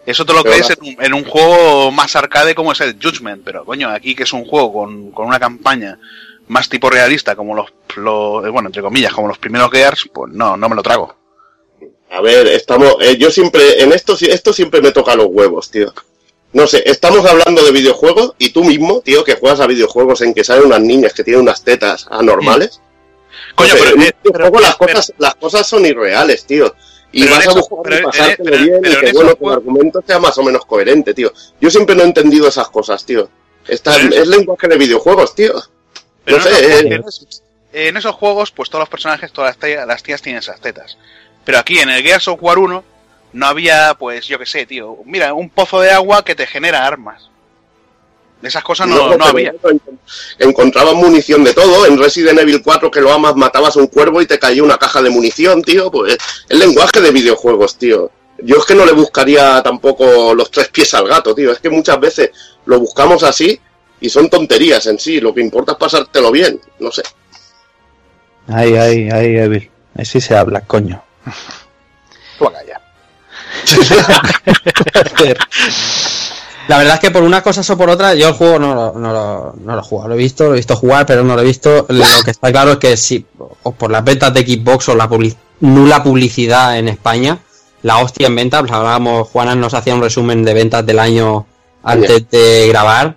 Eso 0.05 0.25
te 0.25 0.33
lo 0.33 0.41
Pero 0.43 0.55
crees 0.55 0.69
en 0.71 0.77
un, 0.97 1.05
en 1.05 1.13
un 1.13 1.23
juego 1.25 1.91
más 1.91 2.15
arcade 2.15 2.55
como 2.55 2.71
es 2.71 2.81
el 2.81 2.97
Judgment, 3.01 3.43
pero 3.45 3.63
coño, 3.65 3.89
aquí 3.89 4.15
que 4.15 4.23
es 4.23 4.33
un 4.33 4.45
juego 4.45 4.73
con, 4.73 5.11
con 5.11 5.27
una 5.27 5.39
campaña 5.39 5.99
más 6.47 6.67
tipo 6.69 6.89
realista, 6.89 7.35
como 7.35 7.55
los, 7.55 7.71
los- 7.95 8.45
eh, 8.45 8.49
bueno, 8.49 8.69
entre 8.69 8.81
comillas, 8.81 9.13
como 9.13 9.27
los 9.27 9.37
primeros 9.37 9.69
Gears, 9.71 10.09
pues 10.11 10.33
no, 10.33 10.57
no 10.57 10.67
me 10.69 10.75
lo 10.75 10.81
trago. 10.83 11.15
A 12.09 12.19
ver, 12.19 12.47
estamos, 12.47 12.95
eh, 12.99 13.15
yo 13.17 13.29
siempre, 13.31 13.81
en 13.83 13.93
esto, 13.93 14.17
esto 14.19 14.51
siempre 14.51 14.81
me 14.81 14.91
toca 14.91 15.15
los 15.15 15.27
huevos, 15.29 15.69
tío. 15.71 15.93
No 16.51 16.67
sé, 16.67 16.83
estamos 16.85 17.25
hablando 17.25 17.63
de 17.63 17.71
videojuegos 17.71 18.33
y 18.37 18.49
tú 18.49 18.65
mismo, 18.65 18.99
tío, 19.01 19.23
que 19.23 19.35
juegas 19.35 19.61
a 19.61 19.67
videojuegos 19.67 20.19
en 20.21 20.33
que 20.33 20.43
salen 20.43 20.65
unas 20.65 20.81
niñas 20.81 21.13
que 21.13 21.23
tienen 21.23 21.43
unas 21.43 21.63
tetas 21.63 22.07
anormales. 22.11 22.81
Coño, 23.55 23.69
No 23.73 23.79
sé, 23.79 23.83
pero, 23.85 24.01
eh, 24.01 24.13
un 24.25 24.31
pero- 24.33 24.49
las, 24.59 24.75
pero- 24.75 24.93
cosas, 24.93 25.13
las 25.19 25.35
cosas 25.35 25.65
son 25.67 25.85
irreales, 25.85 26.45
tío. 26.45 26.75
Y 27.13 27.23
Pero 27.23 27.35
vas 27.35 27.47
a 27.47 27.53
buscar 27.53 27.77
pero 27.83 28.09
pasártelo 28.09 28.51
pero- 28.51 28.63
bien 28.63 28.81
y 28.85 28.87
en 28.87 28.99
que 29.01 29.11
bueno, 29.11 29.35
juegos- 29.37 29.57
argumento 29.57 30.03
sea 30.07 30.19
más 30.19 30.37
o 30.37 30.43
menos 30.43 30.65
coherente, 30.65 31.13
tío. 31.13 31.31
Yo 31.59 31.69
siempre 31.69 31.95
no 31.95 32.03
he 32.03 32.05
entendido 32.05 32.47
esas 32.47 32.69
cosas, 32.69 33.05
tío. 33.05 33.29
En 33.67 34.13
es 34.13 34.27
lenguaje 34.27 34.67
de 34.67 34.77
videojuegos, 34.77 35.35
tío. 35.35 35.53
no 35.53 36.35
en 36.37 36.41
sé, 36.41 36.49
esos 36.49 36.61
eh, 36.61 36.87
juegos- 36.97 37.41
en 37.73 37.97
esos 37.97 38.15
juegos, 38.15 38.51
pues 38.51 38.69
todos 38.69 38.81
los 38.81 38.89
personajes, 38.89 39.31
todas 39.31 39.51
las 39.51 39.57
tías, 39.57 39.87
las 39.87 40.03
tías 40.03 40.21
tienen 40.21 40.39
esas 40.39 40.59
tetas. 40.61 40.97
Pero 41.45 41.57
aquí 41.59 41.79
en 41.79 41.89
el 41.89 42.03
Gears 42.03 42.27
of 42.27 42.41
War 42.41 42.57
1 42.59 42.83
no 43.33 43.45
había, 43.47 43.93
pues 43.97 44.25
yo 44.27 44.37
qué 44.39 44.45
sé, 44.45 44.65
tío. 44.65 44.97
Mira, 45.05 45.33
un 45.33 45.49
pozo 45.49 45.79
de 45.81 45.91
agua 45.91 46.23
que 46.23 46.35
te 46.35 46.45
genera 46.47 46.85
armas. 46.85 47.29
Esas 48.41 48.63
cosas 48.63 48.87
no, 48.87 49.15
no, 49.15 49.25
había. 49.25 49.53
Encontrabas 50.39 50.95
munición 50.95 51.43
de 51.43 51.53
todo. 51.53 51.85
En 51.85 51.97
Resident 51.97 52.39
Evil 52.39 52.61
4 52.63 52.89
que 52.89 53.01
lo 53.01 53.11
amas, 53.11 53.35
matabas 53.35 53.77
a 53.77 53.79
un 53.79 53.87
cuervo 53.87 54.21
y 54.21 54.25
te 54.25 54.39
caía 54.39 54.63
una 54.63 54.77
caja 54.77 55.01
de 55.01 55.09
munición, 55.09 55.61
tío. 55.61 55.91
Pues 55.91 56.17
el 56.49 56.59
lenguaje 56.59 57.01
de 57.01 57.11
videojuegos, 57.11 57.77
tío. 57.77 58.11
Yo 58.39 58.57
es 58.57 58.65
que 58.65 58.73
no 58.73 58.85
le 58.85 58.93
buscaría 58.93 59.61
tampoco 59.61 60.33
los 60.33 60.49
tres 60.49 60.69
pies 60.69 60.93
al 60.95 61.07
gato, 61.07 61.35
tío. 61.35 61.51
Es 61.51 61.59
que 61.59 61.69
muchas 61.69 61.99
veces 61.99 62.31
lo 62.65 62.79
buscamos 62.79 63.23
así 63.23 63.59
y 63.99 64.09
son 64.09 64.29
tonterías 64.29 64.87
en 64.87 64.97
sí. 64.97 65.21
Lo 65.21 65.33
que 65.33 65.41
importa 65.41 65.73
es 65.73 65.77
pasártelo 65.77 66.31
bien. 66.31 66.59
No 66.79 66.91
sé. 66.91 67.03
Ay, 68.47 68.75
ay, 68.75 69.09
ay, 69.11 69.37
Evil. 69.37 69.69
Así 69.95 70.19
se 70.19 70.35
habla, 70.35 70.61
coño. 70.61 71.03
Tú 72.39 72.51
ya. 72.67 72.81
La 76.71 76.77
verdad 76.77 76.93
es 76.95 76.99
que 77.01 77.11
por 77.11 77.23
unas 77.23 77.41
cosas 77.41 77.69
o 77.69 77.77
por 77.77 77.89
otras, 77.89 78.15
yo 78.17 78.29
el 78.29 78.33
juego 78.33 78.57
no, 78.57 78.73
lo- 78.73 78.93
no, 78.93 79.11
lo- 79.11 79.53
no 79.61 79.75
lo 79.75 79.81
he 79.81 79.83
jugado. 79.83 80.07
Lo 80.09 80.15
he 80.15 80.17
visto, 80.17 80.45
lo 80.45 80.53
he 80.53 80.55
visto 80.57 80.75
jugar, 80.77 81.05
pero 81.05 81.21
no 81.23 81.35
lo 81.35 81.41
he 81.41 81.45
visto. 81.45 81.85
Lo 81.89 82.05
que 82.23 82.31
está 82.31 82.49
claro 82.51 82.71
es 82.71 82.77
que 82.77 82.95
si, 82.95 83.25
o 83.63 83.71
por 83.73 83.91
las 83.91 84.03
ventas 84.05 84.33
de 84.33 84.41
Xbox 84.45 84.87
o 84.89 84.95
la 84.95 85.09
publi- 85.09 85.35
nula 85.59 86.01
publicidad 86.01 86.77
en 86.79 86.87
España, 86.87 87.39
la 87.83 87.97
hostia 87.97 88.27
en 88.27 88.35
ventas, 88.37 88.61
pues 88.61 88.71
hablábamos, 88.71 89.27
Juanan 89.27 89.59
nos 89.59 89.73
hacía 89.73 89.93
un 89.95 90.01
resumen 90.01 90.43
de 90.45 90.53
ventas 90.53 90.85
del 90.85 90.99
año 90.99 91.45
antes 91.83 92.29
de 92.29 92.67
grabar. 92.69 93.15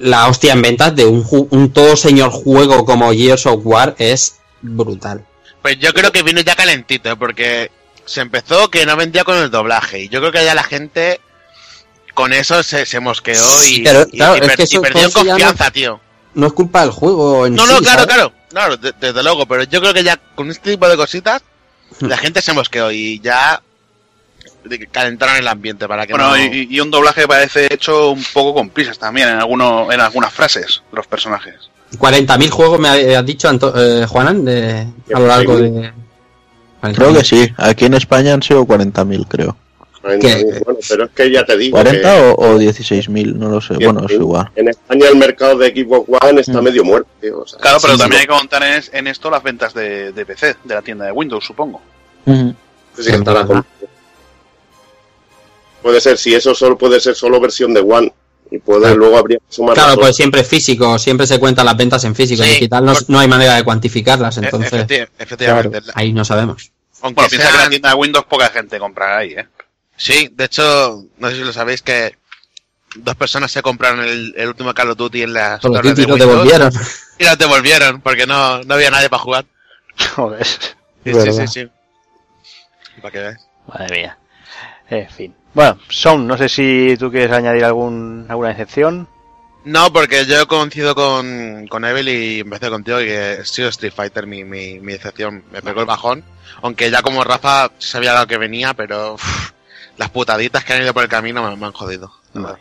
La 0.00 0.28
hostia 0.28 0.54
en 0.54 0.62
ventas 0.62 0.96
de 0.96 1.04
un, 1.04 1.22
ju- 1.22 1.46
un 1.50 1.70
todo 1.72 1.96
señor 1.96 2.30
juego 2.30 2.84
como 2.86 3.12
Gears 3.12 3.44
of 3.46 3.60
War 3.64 3.94
es 3.98 4.36
brutal. 4.62 5.24
Pues 5.60 5.78
yo 5.78 5.92
creo 5.92 6.10
que 6.10 6.22
vino 6.22 6.40
ya 6.40 6.56
calentito, 6.56 7.10
¿eh? 7.10 7.16
porque 7.16 7.70
se 8.06 8.22
empezó 8.22 8.70
que 8.70 8.86
no 8.86 8.96
vendía 8.96 9.24
con 9.24 9.36
el 9.36 9.50
doblaje. 9.50 10.00
Y 10.04 10.08
yo 10.08 10.20
creo 10.20 10.32
que 10.32 10.44
ya 10.44 10.54
la 10.54 10.62
gente 10.64 11.20
con 12.14 12.32
eso 12.32 12.62
se, 12.62 12.84
se 12.86 13.00
mosqueó 13.00 13.34
y, 13.64 13.66
Sí, 13.66 13.82
pero, 13.84 14.06
y- 14.10 14.16
claro, 14.18 14.36
y 14.36 14.40
es 14.40 14.46
per- 14.46 14.56
que 14.56 14.62
y 14.62 14.64
eso- 14.66 14.82
perdió 14.82 15.10
confianza, 15.12 15.70
tío. 15.70 16.00
No 16.34 16.46
es 16.46 16.52
culpa 16.54 16.80
del 16.82 16.90
juego 16.90 17.46
en 17.46 17.54
No, 17.54 17.66
no, 17.66 17.78
sí, 17.78 17.82
claro, 17.84 18.00
¿sabes? 18.00 18.14
claro. 18.14 18.32
Claro, 18.50 18.76
de- 18.76 18.94
desde 19.00 19.22
luego, 19.22 19.46
pero 19.46 19.62
yo 19.64 19.80
creo 19.80 19.94
que 19.94 20.04
ya 20.04 20.16
con 20.34 20.50
este 20.50 20.70
tipo 20.72 20.88
de 20.88 20.96
cositas 20.96 21.42
la 22.00 22.16
gente 22.16 22.40
se 22.42 22.52
mosqueó 22.52 22.90
y 22.90 23.18
ya 23.20 23.60
calentaron 24.90 25.36
el 25.36 25.48
ambiente 25.48 25.88
para 25.88 26.06
que 26.06 26.12
Bueno, 26.12 26.30
no... 26.30 26.36
y, 26.38 26.68
y 26.70 26.80
un 26.80 26.90
doblaje 26.90 27.26
parece 27.26 27.72
hecho 27.72 28.10
un 28.10 28.24
poco 28.32 28.54
con 28.54 28.70
prisas 28.70 28.98
también 28.98 29.28
en, 29.28 29.36
alguno, 29.38 29.90
en 29.90 30.00
algunas 30.00 30.32
frases, 30.32 30.82
los 30.92 31.06
personajes. 31.06 31.54
40.000 31.98 32.48
juegos 32.50 32.80
me 32.80 32.88
has 33.16 33.26
dicho, 33.26 33.48
Anto- 33.48 33.74
eh, 33.76 34.06
Juanan, 34.06 34.44
de, 34.44 34.86
a 35.14 35.18
lo 35.20 35.26
largo 35.26 35.56
de... 35.56 35.92
Creo 36.94 37.12
que 37.12 37.22
sí. 37.24 37.48
Aquí 37.58 37.84
en 37.84 37.94
España 37.94 38.32
han 38.34 38.42
sido 38.42 38.64
40.000, 38.64 39.26
creo. 39.28 39.56
Bueno, 40.02 40.18
pero 40.88 41.04
es 41.04 41.10
que 41.12 41.30
ya 41.30 41.44
te 41.44 41.56
digo. 41.56 41.78
¿40 41.78 42.00
que- 42.00 42.06
o, 42.06 42.34
o 42.34 42.58
16.000? 42.58 43.34
No 43.34 43.48
lo 43.48 43.60
sé. 43.60 43.74
Bueno, 43.74 44.04
es 44.06 44.12
igual. 44.12 44.50
En 44.56 44.68
España 44.68 45.06
el 45.08 45.16
mercado 45.16 45.56
de 45.58 45.68
Xbox 45.70 46.08
One 46.22 46.40
está 46.40 46.60
Mm. 46.60 46.64
medio 46.64 46.84
muerto, 46.84 47.08
tío. 47.20 47.40
o 47.40 47.46
sea, 47.46 47.58
Claro, 47.60 47.78
pero 47.80 47.94
sí, 47.94 47.98
también 48.00 48.18
hay 48.20 48.22
sí, 48.26 48.28
que 48.28 48.38
contar 48.38 48.62
en, 48.64 48.82
en 48.92 49.06
esto 49.06 49.30
las 49.30 49.42
ventas 49.42 49.72
de, 49.74 50.12
de 50.12 50.26
PC, 50.26 50.56
de 50.64 50.74
la 50.74 50.82
tienda 50.82 51.04
de 51.06 51.12
Windows, 51.12 51.44
supongo. 51.44 51.80
sí, 52.26 52.54
estará 53.10 53.46
con- 53.46 53.64
Puede 55.82 56.00
ser, 56.00 56.16
si 56.18 56.34
eso 56.34 56.54
solo 56.54 56.78
puede 56.78 57.00
ser 57.00 57.14
solo 57.14 57.40
versión 57.40 57.74
de 57.74 57.80
One. 57.80 58.12
Y 58.50 58.58
puede, 58.58 58.80
Claro. 58.82 58.96
luego 58.96 59.16
habría 59.16 59.38
que 59.38 59.44
sumar 59.48 59.74
Claro, 59.74 59.94
pues 59.98 60.14
siempre 60.14 60.44
físico, 60.44 60.98
siempre 60.98 61.26
se 61.26 61.40
cuentan 61.40 61.64
las 61.64 61.76
ventas 61.76 62.04
en 62.04 62.14
físico, 62.14 62.42
en 62.42 62.48
Sí, 62.48 62.54
digital 62.56 62.84
no, 62.84 62.92
por- 62.92 63.08
no 63.08 63.18
hay 63.18 63.26
manera 63.26 63.54
de 63.56 63.64
cuantificarlas, 63.64 64.36
entonces 64.36 64.70
Efecti- 64.72 65.08
efectivamente. 65.18 65.80
Ahí 65.94 66.12
no 66.12 66.22
sabemos. 66.24 66.70
Aunque 67.00 67.14
Bueno, 67.22 67.30
piensa 67.30 67.50
que 67.50 67.56
la 67.56 67.68
tienda 67.70 67.88
de 67.88 67.94
Windows 67.94 68.26
poca 68.26 68.48
gente 68.50 68.78
comprará 68.78 69.18
ahí, 69.18 69.32
¿eh? 69.32 69.46
Sí, 70.02 70.28
de 70.32 70.46
hecho, 70.46 71.04
no 71.18 71.30
sé 71.30 71.36
si 71.36 71.42
lo 71.42 71.52
sabéis 71.52 71.80
que 71.80 72.16
dos 72.96 73.14
personas 73.14 73.52
se 73.52 73.62
compraron 73.62 74.00
el, 74.00 74.34
el 74.36 74.48
último 74.48 74.74
Call 74.74 74.90
of 74.90 74.96
Duty 74.96 75.22
en 75.22 75.32
las 75.32 75.60
torres 75.60 75.94
de 75.94 76.02
Windows 76.02 76.18
devolvieron. 76.18 76.72
y 77.20 77.24
las 77.24 77.38
devolvieron 77.38 78.00
porque 78.00 78.26
no, 78.26 78.64
no 78.64 78.74
había 78.74 78.90
nadie 78.90 79.08
para 79.08 79.22
jugar. 79.22 79.44
Joder. 80.16 80.44
Sí, 80.44 81.14
sí, 81.14 81.32
sí, 81.32 81.46
sí. 81.46 81.68
Para 83.00 83.12
que 83.12 83.18
veas. 83.20 83.48
Madre 83.68 83.96
mía. 83.96 84.18
En 84.90 85.08
fin. 85.08 85.34
Bueno, 85.54 85.78
Son, 85.88 86.26
no 86.26 86.36
sé 86.36 86.48
si 86.48 86.96
tú 86.98 87.08
quieres 87.12 87.30
añadir 87.30 87.64
algún, 87.64 88.26
alguna 88.28 88.50
excepción. 88.50 89.08
No, 89.64 89.92
porque 89.92 90.26
yo 90.26 90.48
coincido 90.48 90.96
con, 90.96 91.68
con 91.68 91.84
Evil 91.84 92.08
y 92.08 92.40
empecé 92.40 92.70
contigo 92.70 92.98
que 92.98 93.38
ha 93.40 93.44
sido 93.44 93.68
Street 93.68 93.92
Fighter 93.94 94.26
mi, 94.26 94.42
mi, 94.42 94.80
mi 94.80 94.94
decepción. 94.94 95.44
Me 95.52 95.62
pegó 95.62 95.82
el 95.82 95.86
bajón. 95.86 96.24
Aunque 96.60 96.90
ya 96.90 97.02
como 97.02 97.22
Rafa 97.22 97.70
sabía 97.78 98.18
lo 98.18 98.26
que 98.26 98.38
venía, 98.38 98.74
pero 98.74 99.16
las 99.96 100.10
putaditas 100.10 100.64
que 100.64 100.72
han 100.72 100.82
ido 100.82 100.94
por 100.94 101.02
el 101.02 101.08
camino 101.08 101.42
me, 101.48 101.56
me 101.56 101.66
han 101.66 101.72
jodido. 101.72 102.12
verdad. 102.34 102.58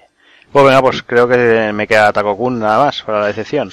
Pues 0.51 0.65
venga, 0.65 0.81
pues 0.81 1.03
creo 1.03 1.27
que 1.27 1.71
me 1.73 1.87
queda 1.87 2.11
Takokun 2.11 2.59
nada 2.59 2.85
más 2.85 3.01
para 3.03 3.21
la 3.21 3.27
decepción. 3.27 3.71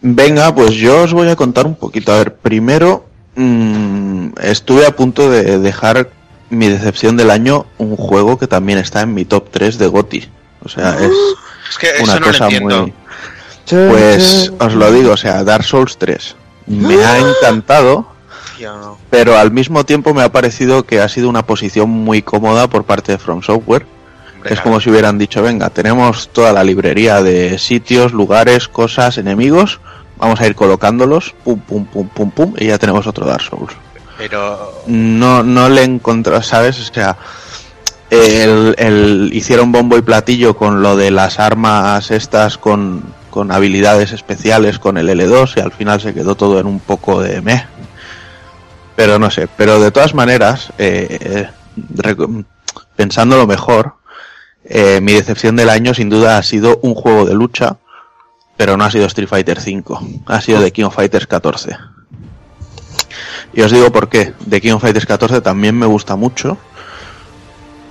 Venga, 0.00 0.54
pues 0.54 0.74
yo 0.74 1.02
os 1.02 1.12
voy 1.12 1.28
a 1.28 1.36
contar 1.36 1.66
un 1.66 1.74
poquito. 1.74 2.12
A 2.12 2.18
ver, 2.18 2.36
primero 2.36 3.06
mm, 3.34 4.30
estuve 4.40 4.86
a 4.86 4.94
punto 4.96 5.30
de 5.30 5.58
dejar 5.58 6.10
mi 6.50 6.68
decepción 6.68 7.16
del 7.16 7.30
año 7.30 7.66
un 7.76 7.96
juego 7.96 8.38
que 8.38 8.46
también 8.46 8.78
está 8.78 9.02
en 9.02 9.12
mi 9.12 9.24
top 9.24 9.48
3 9.50 9.76
de 9.78 9.86
GOTI. 9.88 10.28
O 10.64 10.68
sea, 10.68 10.96
es 10.98 11.10
Es 11.70 11.76
que 11.76 11.90
eso 11.90 12.04
una 12.04 12.20
no 12.20 12.26
cosa 12.26 12.44
entiendo. 12.44 12.82
muy... 12.82 12.92
Pues 13.68 14.50
os 14.58 14.72
lo 14.74 14.90
digo, 14.90 15.12
o 15.12 15.16
sea, 15.18 15.44
Dark 15.44 15.64
Souls 15.64 15.98
3 15.98 16.36
me 16.66 17.04
ha 17.04 17.18
encantado, 17.42 18.10
No. 18.60 18.98
pero 19.10 19.36
al 19.38 19.50
mismo 19.50 19.84
tiempo 19.84 20.14
me 20.14 20.22
ha 20.22 20.32
parecido 20.32 20.84
que 20.84 21.00
ha 21.00 21.08
sido 21.08 21.28
una 21.28 21.44
posición 21.46 21.88
muy 21.90 22.22
cómoda 22.22 22.68
por 22.68 22.84
parte 22.84 23.12
de 23.12 23.18
From 23.18 23.42
Software. 23.42 23.86
Hombre, 24.34 24.50
Es 24.50 24.56
claro. 24.56 24.62
como 24.62 24.80
si 24.80 24.90
hubieran 24.90 25.18
dicho, 25.18 25.42
venga, 25.42 25.70
tenemos 25.70 26.28
toda 26.28 26.52
la 26.52 26.62
librería 26.64 27.22
de 27.22 27.58
sitios, 27.58 28.12
lugares, 28.12 28.68
cosas, 28.68 29.18
enemigos, 29.18 29.80
vamos 30.16 30.40
a 30.40 30.46
ir 30.46 30.54
colocándolos, 30.54 31.34
pum, 31.44 31.58
pum, 31.60 31.84
pum, 31.86 32.08
pum, 32.08 32.30
pum, 32.30 32.54
y 32.58 32.66
ya 32.66 32.78
tenemos 32.78 33.06
otro 33.06 33.26
Dark 33.26 33.42
Souls. 33.42 33.72
Pero 34.16 34.82
No, 34.86 35.42
no 35.44 35.68
le 35.68 35.84
encontré, 35.84 36.42
¿sabes? 36.42 36.78
O 36.80 36.92
sea, 36.94 37.16
el, 38.10 38.74
el- 38.78 39.30
hicieron 39.32 39.70
bombo 39.72 39.96
y 39.96 40.02
platillo 40.02 40.56
con 40.56 40.82
lo 40.82 40.96
de 40.96 41.10
las 41.10 41.38
armas 41.38 42.10
estas 42.10 42.56
con, 42.58 43.02
con 43.30 43.52
habilidades 43.52 44.12
especiales 44.12 44.78
con 44.78 44.96
el 44.98 45.08
L2 45.10 45.52
y 45.56 45.60
al 45.60 45.72
final 45.72 46.00
se 46.00 46.14
quedó 46.14 46.34
todo 46.34 46.58
en 46.58 46.66
un 46.66 46.80
poco 46.80 47.20
de 47.20 47.40
meh. 47.42 47.64
Pero 48.98 49.16
no 49.20 49.30
sé, 49.30 49.46
pero 49.56 49.78
de 49.78 49.92
todas 49.92 50.12
maneras, 50.12 50.72
eh, 50.76 51.06
eh, 51.20 51.48
reco- 51.94 52.44
pensándolo 52.96 53.46
mejor, 53.46 53.94
eh, 54.64 54.98
mi 55.00 55.12
decepción 55.12 55.54
del 55.54 55.70
año 55.70 55.94
sin 55.94 56.10
duda 56.10 56.36
ha 56.36 56.42
sido 56.42 56.80
un 56.82 56.96
juego 56.96 57.24
de 57.24 57.32
lucha, 57.34 57.76
pero 58.56 58.76
no 58.76 58.82
ha 58.82 58.90
sido 58.90 59.06
Street 59.06 59.28
Fighter 59.28 59.58
V, 59.58 59.84
ha 60.26 60.40
sido 60.40 60.60
The 60.60 60.72
King 60.72 60.86
of 60.86 60.96
Fighters 60.96 61.28
14. 61.28 61.76
Y 63.52 63.60
os 63.62 63.70
digo 63.70 63.92
por 63.92 64.08
qué. 64.08 64.34
The 64.50 64.60
King 64.60 64.72
of 64.72 64.82
Fighters 64.82 65.06
14 65.06 65.42
también 65.42 65.78
me 65.78 65.86
gusta 65.86 66.16
mucho. 66.16 66.58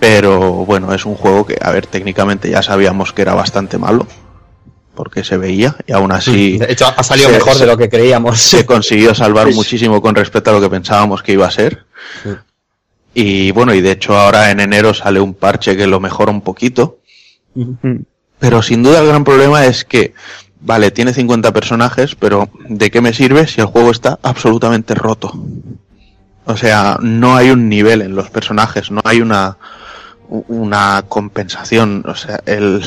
Pero 0.02 0.40
bueno, 0.66 0.94
es 0.94 1.06
un 1.06 1.16
juego 1.16 1.46
que, 1.46 1.58
a 1.62 1.72
ver, 1.72 1.88
técnicamente 1.88 2.50
ya 2.50 2.62
sabíamos 2.62 3.14
que 3.14 3.22
era 3.22 3.34
bastante 3.34 3.78
malo. 3.78 4.06
Porque 4.98 5.24
se 5.24 5.38
veía. 5.38 5.76
Y 5.86 5.94
aún 5.94 6.12
así 6.12 6.58
De 6.58 6.72
hecho, 6.74 6.88
ha 6.88 7.04
salido 7.04 7.30
se- 7.30 7.36
mejor 7.36 7.54
se- 7.54 7.60
de 7.62 7.66
lo 7.68 7.78
que 7.78 7.88
creíamos. 7.88 8.40
se 8.42 8.66
consiguió 8.66 9.14
salvar 9.16 9.48
muchísimo 9.54 10.02
con 10.02 10.16
respecto 10.16 10.50
a 10.50 10.54
lo 10.54 10.60
que 10.62 10.70
pensábamos 10.70 11.22
que 11.24 11.32
iba 11.34 11.46
a 11.48 11.52
ser. 11.52 11.86
Sí. 12.24 12.30
Y 13.14 13.52
bueno, 13.52 13.74
y 13.74 13.82
de 13.82 13.92
hecho 13.92 14.18
ahora 14.18 14.52
en 14.52 14.60
enero 14.60 14.94
sale 14.94 15.20
un 15.20 15.34
parche 15.34 15.78
que 15.78 15.88
lo 15.88 16.00
mejora 16.00 16.32
un 16.32 16.42
poquito. 16.42 16.98
Pero 18.40 18.62
sin 18.62 18.84
duda 18.84 19.00
el 19.00 19.08
gran 19.08 19.24
problema 19.24 19.66
es 19.66 19.84
que, 19.86 20.14
vale, 20.62 20.92
tiene 20.92 21.14
50 21.14 21.52
personajes, 21.54 22.14
pero 22.16 22.50
¿de 22.70 22.92
qué 22.92 23.02
me 23.02 23.14
sirve 23.14 23.48
si 23.48 23.62
el 23.62 23.68
juego 23.68 23.90
está 23.92 24.20
absolutamente 24.22 24.94
roto? 24.94 25.32
O 26.46 26.56
sea, 26.56 26.98
no 27.02 27.36
hay 27.36 27.50
un 27.50 27.68
nivel 27.70 28.02
en 28.02 28.16
los 28.16 28.30
personajes, 28.30 28.92
no 28.92 29.02
hay 29.04 29.22
una, 29.22 29.58
una 30.30 31.04
compensación. 31.10 32.04
O 32.08 32.14
sea, 32.16 32.40
el, 32.46 32.84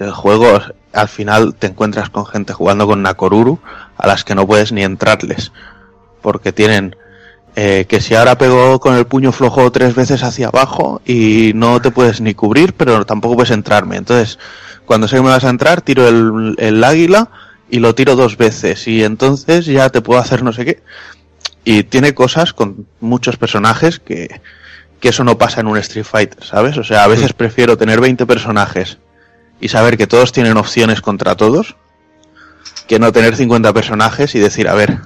el 0.00 0.10
juego 0.10 0.60
al 1.00 1.08
final 1.08 1.54
te 1.54 1.68
encuentras 1.68 2.10
con 2.10 2.26
gente 2.26 2.52
jugando 2.52 2.86
con 2.86 3.02
Nakoruru 3.02 3.60
a 3.96 4.06
las 4.06 4.24
que 4.24 4.34
no 4.34 4.46
puedes 4.46 4.72
ni 4.72 4.82
entrarles. 4.82 5.52
Porque 6.20 6.52
tienen 6.52 6.96
eh, 7.54 7.86
que 7.88 8.00
si 8.00 8.14
ahora 8.14 8.36
pego 8.36 8.80
con 8.80 8.94
el 8.94 9.06
puño 9.06 9.32
flojo 9.32 9.70
tres 9.70 9.94
veces 9.94 10.22
hacia 10.22 10.48
abajo 10.48 11.00
y 11.04 11.52
no 11.54 11.80
te 11.80 11.90
puedes 11.90 12.20
ni 12.20 12.34
cubrir, 12.34 12.74
pero 12.74 13.06
tampoco 13.06 13.36
puedes 13.36 13.52
entrarme. 13.52 13.96
Entonces, 13.96 14.38
cuando 14.86 15.06
sé 15.06 15.16
que 15.16 15.22
me 15.22 15.28
vas 15.28 15.44
a 15.44 15.50
entrar, 15.50 15.82
tiro 15.82 16.08
el, 16.08 16.56
el 16.58 16.82
águila 16.82 17.30
y 17.70 17.78
lo 17.78 17.94
tiro 17.94 18.16
dos 18.16 18.36
veces 18.36 18.88
y 18.88 19.04
entonces 19.04 19.66
ya 19.66 19.90
te 19.90 20.00
puedo 20.00 20.20
hacer 20.20 20.42
no 20.42 20.52
sé 20.52 20.64
qué. 20.64 20.82
Y 21.64 21.84
tiene 21.84 22.14
cosas 22.14 22.52
con 22.52 22.86
muchos 23.00 23.36
personajes 23.36 24.00
que, 24.00 24.40
que 25.00 25.10
eso 25.10 25.22
no 25.22 25.38
pasa 25.38 25.60
en 25.60 25.68
un 25.68 25.76
Street 25.76 26.04
Fighter, 26.04 26.42
¿sabes? 26.44 26.76
O 26.78 26.84
sea, 26.84 27.04
a 27.04 27.08
veces 27.08 27.32
prefiero 27.32 27.76
tener 27.76 28.00
20 28.00 28.26
personajes 28.26 28.98
y 29.60 29.68
saber 29.68 29.96
que 29.96 30.06
todos 30.06 30.32
tienen 30.32 30.56
opciones 30.56 31.00
contra 31.00 31.36
todos 31.36 31.76
que 32.88 32.98
no 32.98 33.12
tener 33.12 33.36
50 33.36 33.72
personajes 33.72 34.34
y 34.34 34.38
decir, 34.38 34.66
a 34.66 34.74
ver, 34.74 34.98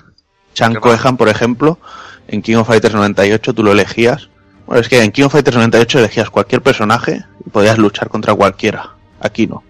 Chan 0.55 0.77
Koehan, 0.77 1.17
por 1.17 1.29
ejemplo, 1.29 1.79
en 2.29 2.41
King 2.41 2.57
of 2.57 2.69
Fighters 2.69 2.95
98 2.95 3.53
tú 3.53 3.63
lo 3.65 3.73
elegías. 3.73 4.29
Bueno, 4.67 4.81
es 4.81 4.89
que 4.89 5.03
en 5.03 5.11
King 5.11 5.25
of 5.25 5.33
Fighters 5.33 5.57
98 5.57 5.99
elegías 5.99 6.31
cualquier 6.31 6.63
personaje 6.63 7.25
y 7.45 7.51
podías 7.51 7.79
luchar 7.79 8.09
contra 8.09 8.35
cualquiera. 8.35 8.93
Aquí 9.21 9.49
no. 9.49 9.65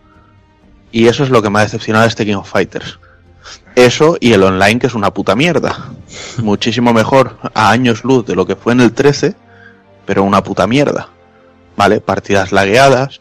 Y 0.93 1.07
eso 1.09 1.24
es 1.24 1.30
lo 1.30 1.41
que 1.43 1.49
me 1.49 1.59
ha 1.59 1.62
decepcionado 1.62 2.03
de 2.03 2.09
este 2.09 2.26
King 2.26 2.37
of 2.37 2.51
Fighters. 2.51 2.99
Eso 3.74 4.18
y 4.20 4.35
el 4.35 4.43
online, 4.43 4.78
que 4.78 4.89
es 4.89 4.95
una 4.95 5.12
puta 5.12 5.35
mierda. 5.35 5.93
Muchísimo 6.43 6.93
mejor 6.93 7.39
a 7.55 7.70
años 7.70 8.05
luz 8.05 8.26
de 8.26 8.37
lo 8.37 8.47
que 8.47 8.57
fue 8.57 8.74
en 8.74 8.80
el 8.80 8.93
13, 8.93 9.35
pero 10.05 10.22
una 10.22 10.43
puta 10.43 10.66
mierda. 10.66 11.09
¿Vale? 11.76 12.03
Partidas 12.03 12.53
lagueadas, 12.53 13.20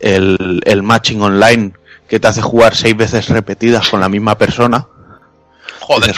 el, 0.00 0.60
el 0.64 0.82
matching 0.82 1.20
online 1.22 1.72
que 2.08 2.18
te 2.18 2.26
hace 2.28 2.42
jugar 2.42 2.74
seis 2.74 2.96
veces 2.96 3.28
repetidas 3.28 3.88
con 3.88 4.00
la 4.00 4.08
misma 4.08 4.36
persona. 4.36 4.86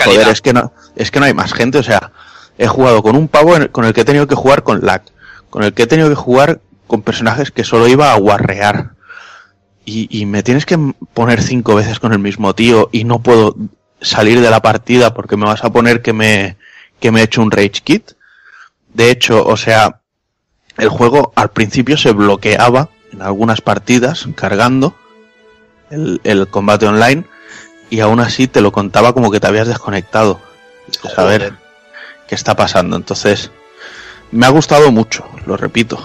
Joder, 0.05 0.29
es 0.33 0.41
que 0.41 0.53
no, 0.53 0.73
es 0.97 1.11
que 1.11 1.21
no 1.21 1.27
hay 1.27 1.35
más 1.35 1.53
gente, 1.53 1.79
o 1.79 1.83
sea, 1.83 2.13
he 2.59 2.67
jugado 2.67 3.03
con 3.03 3.17
un 3.17 3.29
pavo 3.29 3.57
en- 3.57 3.69
con 3.69 3.85
el 3.85 3.93
que 3.93 4.03
he 4.03 4.05
tenido 4.05 4.27
que 4.27 4.35
jugar 4.35 4.63
con 4.63 4.85
lag, 4.85 5.03
con 5.51 5.63
el 5.63 5.73
que 5.75 5.83
he 5.85 5.87
tenido 5.87 6.09
que 6.09 6.15
jugar 6.15 6.61
con 6.87 7.03
personajes 7.03 7.51
que 7.51 7.65
solo 7.65 7.89
iba 7.89 8.13
a 8.13 8.19
guarrear. 8.19 8.91
Y, 9.85 10.07
y 10.17 10.27
me 10.27 10.43
tienes 10.43 10.65
que 10.65 10.79
poner 11.13 11.43
cinco 11.43 11.75
veces 11.75 11.99
con 11.99 12.13
el 12.13 12.19
mismo 12.21 12.55
tío 12.55 12.89
y 12.93 13.05
no 13.05 13.21
puedo 13.21 13.57
salir 14.01 14.41
de 14.41 14.51
la 14.51 14.63
partida 14.63 15.13
porque 15.13 15.37
me 15.37 15.47
vas 15.47 15.65
a 15.65 15.73
poner 15.73 16.03
que 16.03 16.13
me, 16.13 16.57
que 17.01 17.11
me 17.11 17.21
he 17.21 17.25
hecho 17.25 17.43
un 17.43 17.51
rage 17.51 17.81
kit. 17.83 18.13
De 18.95 19.11
hecho, 19.11 19.45
o 19.45 19.57
sea, 19.57 20.01
el 20.79 20.89
juego 20.89 21.33
al 21.35 21.51
principio 21.51 21.97
se 21.97 22.13
bloqueaba 22.13 22.91
en 23.13 23.23
algunas 23.23 23.61
partidas 23.61 24.27
cargando 24.35 24.97
el, 25.91 26.21
el 26.25 26.49
combate 26.49 26.87
online 26.87 27.25
y 27.91 28.01
aún 28.01 28.21
así 28.21 28.49
te 28.49 28.61
lo 28.63 28.73
contaba 28.73 29.13
como 29.13 29.31
que 29.31 29.41
te 29.41 29.47
habías 29.47 29.69
desconectado. 29.69 30.41
Ver, 31.05 31.15
Joder. 31.15 31.53
qué 32.27 32.35
está 32.35 32.57
pasando. 32.57 32.97
Entonces, 32.97 33.51
me 34.31 34.47
ha 34.47 34.49
gustado 34.49 34.91
mucho, 34.91 35.25
lo 35.47 35.57
repito, 35.57 35.99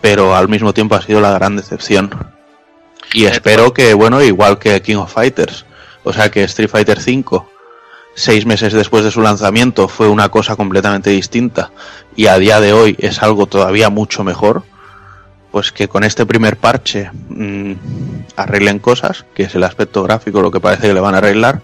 pero 0.00 0.36
al 0.36 0.48
mismo 0.48 0.74
tiempo 0.74 0.94
ha 0.94 1.02
sido 1.02 1.20
la 1.20 1.32
gran 1.32 1.56
decepción. 1.56 2.10
Y 3.12 3.24
Eh, 3.24 3.28
espero 3.28 3.72
que, 3.72 3.94
bueno, 3.94 4.22
igual 4.22 4.58
que 4.58 4.80
King 4.82 4.96
of 4.96 5.12
Fighters, 5.12 5.64
o 6.04 6.12
sea 6.12 6.30
que 6.30 6.44
Street 6.44 6.68
Fighter 6.70 6.98
V, 6.98 7.42
seis 8.14 8.44
meses 8.44 8.72
después 8.72 9.02
de 9.04 9.10
su 9.10 9.22
lanzamiento, 9.22 9.88
fue 9.88 10.08
una 10.08 10.28
cosa 10.28 10.56
completamente 10.56 11.10
distinta 11.10 11.70
y 12.14 12.26
a 12.26 12.38
día 12.38 12.60
de 12.60 12.72
hoy 12.72 12.96
es 12.98 13.22
algo 13.22 13.46
todavía 13.46 13.88
mucho 13.88 14.24
mejor, 14.24 14.62
pues 15.50 15.72
que 15.72 15.88
con 15.88 16.04
este 16.04 16.26
primer 16.26 16.56
parche 16.56 17.10
mm, 17.28 17.72
arreglen 18.36 18.78
cosas, 18.78 19.24
que 19.34 19.44
es 19.44 19.54
el 19.54 19.64
aspecto 19.64 20.02
gráfico 20.02 20.40
lo 20.40 20.50
que 20.50 20.60
parece 20.60 20.88
que 20.88 20.94
le 20.94 21.00
van 21.00 21.14
a 21.14 21.18
arreglar, 21.18 21.62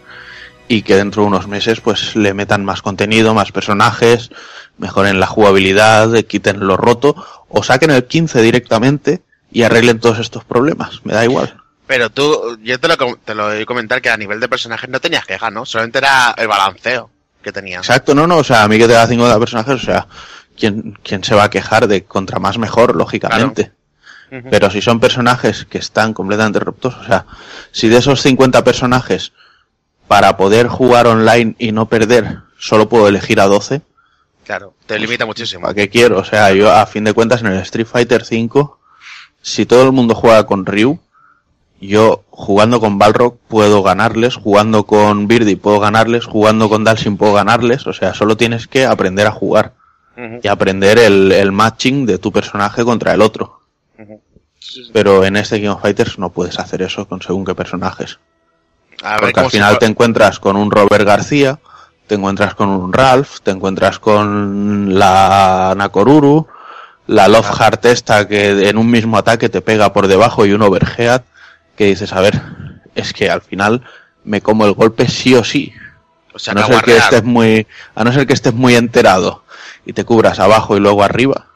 y 0.69 0.83
que 0.83 0.97
dentro 0.97 1.23
de 1.23 1.29
unos 1.29 1.47
meses 1.47 1.81
pues 1.81 2.17
le 2.17 2.35
metan 2.35 2.65
más 2.65 2.83
contenido, 2.83 3.35
más 3.35 3.53
personajes, 3.53 4.31
mejoren 4.79 5.21
la 5.21 5.27
jugabilidad, 5.27 6.25
quiten 6.25 6.67
lo 6.67 6.77
roto, 6.77 7.15
o 7.49 7.63
saquen 7.63 7.91
el 7.91 8.05
15 8.05 8.43
directamente 8.43 9.23
y 9.51 9.63
arreglen 9.63 10.01
todos 10.01 10.19
estos 10.19 10.45
problemas, 10.45 11.01
me 11.05 11.15
da 11.15 11.25
igual. 11.25 11.63
Pero 11.87 12.11
tú, 12.11 12.59
yo 12.63 12.81
te 12.81 12.89
lo, 12.89 12.97
te 13.25 13.35
lo 13.35 13.47
voy 13.47 13.63
a 13.63 13.67
comentar 13.67 14.03
que 14.03 14.11
a 14.11 14.17
nivel 14.17 14.41
de 14.41 14.49
personajes 14.49 14.91
no 14.91 15.01
tenías 15.01 15.25
quejas, 15.25 15.53
¿no? 15.53 15.65
Solamente 15.65 15.99
era 15.99 16.35
el 16.37 16.49
balanceo 16.49 17.11
que 17.43 17.53
tenías. 17.53 17.87
Exacto, 17.87 18.13
no, 18.13 18.27
no, 18.27 18.39
o 18.39 18.45
sea, 18.45 18.65
a 18.65 18.69
mí 18.69 18.77
que 18.77 18.89
te 18.89 18.95
da 18.95 19.07
50 19.07 19.39
personajes, 19.39 19.75
o 19.75 19.85
sea, 19.85 20.09
¿quién, 20.59 20.99
quién 21.05 21.23
se 21.23 21.37
va 21.37 21.45
a 21.45 21.51
quejar 21.51 21.87
de 21.87 22.05
contra 22.05 22.41
más 22.41 22.59
mejor, 22.59 22.97
lógicamente? 22.97 23.71
Pero 24.29 24.71
si 24.71 24.83
son 24.83 24.99
personajes 24.99 25.65
que 25.65 25.79
están 25.79 26.13
completamente 26.13 26.59
rotos, 26.59 26.97
o 26.97 27.05
sea, 27.05 27.27
si 27.71 27.89
de 27.89 27.99
esos 27.99 28.23
50 28.23 28.65
personajes, 28.65 29.33
para 30.09 30.37
poder 30.37 30.67
jugar 30.67 31.07
online 31.07 31.55
y 31.59 31.73
no 31.73 31.87
perder, 31.87 32.39
solo 32.59 32.89
puedo 32.89 33.09
elegir 33.09 33.41
a 33.41 33.47
12, 33.47 33.83
Claro, 34.47 34.75
te 34.87 34.97
limita 34.99 35.27
muchísimo. 35.27 35.63
¿para 35.63 35.75
qué 35.75 35.89
quiero? 35.89 36.19
O 36.19 36.25
sea, 36.25 36.53
yo 36.53 36.73
a 36.73 36.87
fin 36.87 37.03
de 37.03 37.13
cuentas 37.13 37.41
en 37.41 37.49
el 37.49 37.59
Street 37.59 37.87
Fighter 37.87 38.25
5, 38.25 38.79
si 39.43 39.67
todo 39.67 39.83
el 39.85 39.91
mundo 39.91 40.15
juega 40.15 40.47
con 40.47 40.65
Ryu, 40.65 41.01
yo 41.81 42.25
jugando 42.31 42.79
con 42.79 42.97
Balrog 42.97 43.39
puedo 43.49 43.83
ganarles, 43.83 44.37
jugando 44.37 44.85
con 44.85 45.27
Birdie 45.27 45.57
puedo 45.57 45.81
ganarles, 45.81 46.27
jugando 46.27 46.69
con 46.69 46.85
Dalsin 46.85 47.17
puedo 47.17 47.33
ganarles, 47.33 47.89
o 47.89 47.93
sea, 47.93 48.15
solo 48.15 48.37
tienes 48.37 48.69
que 48.69 48.87
aprender 48.87 49.27
a 49.27 49.33
jugar 49.33 49.75
y 50.43 50.49
aprender 50.49 50.99
el, 50.99 51.31
el 51.33 51.53
matching 51.53 52.07
de 52.07 52.19
tu 52.19 52.33
personaje 52.33 52.85
contra 52.85 53.13
el 53.13 53.21
otro. 53.21 53.61
Pero 54.93 55.25
en 55.25 55.37
este 55.37 55.61
King 55.61 55.69
of 55.69 55.83
Fighters 55.83 56.19
no 56.19 56.31
puedes 56.31 56.59
hacer 56.59 56.83
eso 56.83 57.07
con 57.07 57.23
según 57.23 57.45
qué 57.45 57.55
personajes. 57.55 58.19
A 59.03 59.13
ver 59.13 59.21
Porque 59.21 59.41
al 59.41 59.51
final 59.51 59.79
te 59.79 59.87
encuentras 59.87 60.39
con 60.39 60.57
un 60.57 60.71
Robert 60.71 61.05
García, 61.05 61.59
te 62.07 62.15
encuentras 62.15 62.55
con 62.55 62.69
un 62.69 62.93
Ralph, 62.93 63.41
te 63.43 63.51
encuentras 63.51 63.99
con 63.99 64.99
la 64.99 65.75
Nakoruru, 65.77 66.47
la 67.07 67.29
Love 67.29 67.51
Ah. 67.51 67.57
Heart 67.59 67.85
esta 67.87 68.29
que 68.29 68.69
en 68.69 68.79
un 68.79 68.91
mismo 68.91 69.19
ataque 69.19 69.49
te 69.49 69.61
pega 69.61 69.93
por 69.93 70.07
debajo 70.07 70.47
y 70.47 70.53
un 70.53 70.63
Overhead, 70.63 71.23
que 71.77 71.87
dices, 71.87 72.13
a 72.13 72.21
ver, 72.21 72.41
es 72.95 73.13
que 73.13 73.31
al 73.31 73.43
final 73.43 73.83
me 74.25 74.41
como 74.41 74.65
el 74.65 74.73
golpe 74.73 75.09
sí 75.09 75.35
o 75.35 75.45
sí. 75.45 75.73
O 76.33 76.39
sea, 76.39 76.53
a 76.53 76.55
no 76.55 76.67
ser 76.67 76.83
que 76.83 76.97
estés 76.97 77.25
muy, 77.25 77.67
a 77.95 78.05
no 78.05 78.13
ser 78.13 78.27
que 78.27 78.35
estés 78.35 78.55
muy 78.55 78.75
enterado 78.75 79.45
y 79.85 79.93
te 79.93 80.05
cubras 80.05 80.39
abajo 80.41 80.77
y 80.77 80.81
luego 80.81 81.03
arriba. 81.03 81.47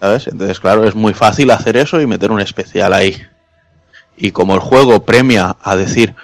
¿Sabes? 0.00 0.28
Entonces, 0.28 0.58
claro, 0.60 0.84
es 0.88 0.94
muy 0.94 1.12
fácil 1.12 1.50
hacer 1.50 1.76
eso 1.76 2.00
y 2.00 2.06
meter 2.06 2.30
un 2.30 2.40
especial 2.40 2.94
ahí. 2.94 3.20
Y 4.16 4.32
como 4.32 4.54
el 4.54 4.60
juego 4.60 5.04
premia 5.04 5.56
a 5.62 5.76
decir 5.76 6.14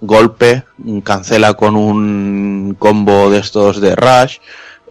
golpe, 0.00 0.64
cancela 1.02 1.54
con 1.54 1.76
un 1.76 2.76
combo 2.78 3.30
de 3.30 3.38
estos 3.38 3.80
de 3.80 3.96
Rush, 3.96 4.38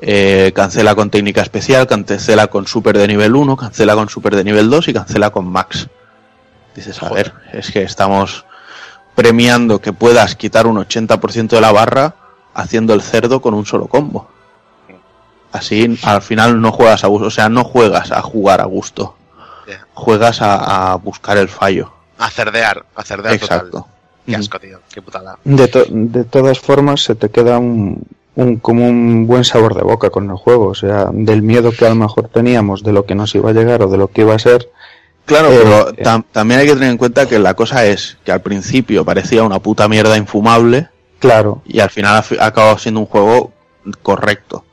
eh, 0.02 0.52
cancela 0.54 0.96
con 0.96 1.10
técnica 1.10 1.42
especial, 1.42 1.88
cancela 1.88 2.48
con 2.48 2.68
super 2.68 2.98
de 2.98 3.08
nivel 3.08 3.36
1, 3.36 3.56
cancela 3.56 3.96
con 3.96 4.10
super 4.10 4.36
de 4.36 4.44
nivel 4.44 4.70
2 4.70 4.90
y 4.90 4.94
cancela 4.94 5.30
con 5.30 5.48
max. 5.48 5.88
Dices, 6.76 7.02
a 7.02 7.10
ver, 7.10 7.34
es 7.54 7.72
que 7.72 7.84
estamos 7.84 8.46
premiando 9.16 9.80
que 9.80 9.94
puedas 9.94 10.36
quitar 10.36 10.68
un 10.68 10.76
80% 10.76 11.50
de 11.50 11.62
la 11.62 11.72
barra 11.72 12.16
haciendo 12.54 12.94
el 12.94 13.02
cerdo 13.02 13.42
con 13.42 13.54
un 13.54 13.66
solo 13.66 13.88
combo. 13.88 14.30
Así 15.56 15.98
al 16.04 16.22
final 16.22 16.60
no 16.62 16.72
juegas 16.72 17.04
a 17.04 17.08
gusto, 17.08 17.28
o 17.28 17.32
sea, 17.32 17.48
no 17.50 17.64
juegas 17.64 18.12
a 18.12 18.22
jugar 18.22 18.60
a 18.62 18.66
gusto, 18.66 19.16
juegas 19.94 20.42
a, 20.42 20.92
a 20.92 20.96
buscar 20.96 21.38
el 21.38 21.48
fallo. 21.50 21.92
A 22.18 22.30
cerdear, 22.30 22.86
a 22.96 23.04
cerdear 23.04 23.38
total. 23.40 23.58
Exacto. 23.60 23.88
Qué 24.26 24.32
Ujú. 24.34 24.42
asco, 24.42 24.60
tío. 24.60 24.80
Qué 24.94 25.02
putada. 25.02 25.38
De, 25.44 25.68
to- 25.68 25.86
de 25.90 26.24
todas 26.26 26.60
formas, 26.60 27.04
se 27.04 27.16
te 27.16 27.30
queda 27.30 27.58
un, 27.60 28.04
un- 28.36 28.58
como 28.58 28.86
un 28.88 29.28
buen 29.28 29.44
sabor 29.46 29.76
de 29.76 29.84
boca 29.84 30.10
con 30.10 30.30
el 30.30 30.36
juego. 30.36 30.68
O 30.68 30.76
sea, 30.76 31.08
del 31.12 31.42
miedo 31.42 31.72
que 31.72 31.86
a 31.86 31.90
lo 31.90 31.96
mejor 31.96 32.28
teníamos 32.30 32.84
de 32.84 32.92
lo 32.92 33.06
que 33.06 33.16
nos 33.16 33.34
iba 33.36 33.52
a 33.52 33.54
llegar 33.54 33.82
o 33.84 33.88
de 33.90 33.98
lo 33.98 34.08
que 34.10 34.22
iba 34.22 34.34
a 34.36 34.40
ser. 34.40 34.70
Claro, 35.26 35.52
Eh, 35.52 35.60
pero 35.64 35.90
eh. 35.92 36.04
tam- 36.04 36.26
también 36.32 36.60
hay 36.60 36.68
que 36.68 36.74
tener 36.74 36.90
en 36.90 36.98
cuenta 36.98 37.28
que 37.28 37.40
la 37.40 37.54
cosa 37.54 37.86
es 37.86 38.18
que 38.26 38.32
al 38.32 38.42
principio 38.42 39.06
parecía 39.06 39.44
una 39.44 39.60
puta 39.60 39.88
mierda 39.88 40.18
infumable 40.18 40.90
Claro, 41.20 41.62
y 41.66 41.80
al 41.80 41.90
final 41.90 42.18
ha, 42.18 42.22
fi- 42.24 42.38
ha 42.40 42.48
acabado 42.48 42.78
siendo 42.78 43.00
un 43.00 43.06
juego 43.06 43.54
correcto. 44.02 44.65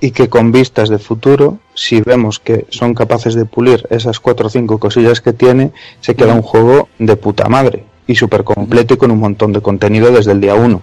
Y 0.00 0.12
que 0.12 0.28
con 0.28 0.50
vistas 0.52 0.88
de 0.88 0.98
futuro, 0.98 1.58
si 1.74 2.00
vemos 2.00 2.38
que 2.40 2.66
son 2.70 2.94
capaces 2.94 3.34
de 3.34 3.44
pulir 3.44 3.86
esas 3.90 4.18
cuatro 4.20 4.46
o 4.46 4.50
cinco 4.50 4.78
cosillas 4.78 5.20
que 5.20 5.32
tiene, 5.32 5.72
se 6.00 6.14
queda 6.16 6.32
un 6.34 6.42
juego 6.42 6.88
de 6.98 7.16
puta 7.16 7.48
madre 7.48 7.84
y 8.06 8.14
súper 8.16 8.42
completo 8.44 8.94
y 8.94 8.96
con 8.96 9.10
un 9.10 9.18
montón 9.20 9.52
de 9.52 9.60
contenido 9.60 10.10
desde 10.10 10.32
el 10.32 10.40
día 10.40 10.54
uno. 10.54 10.82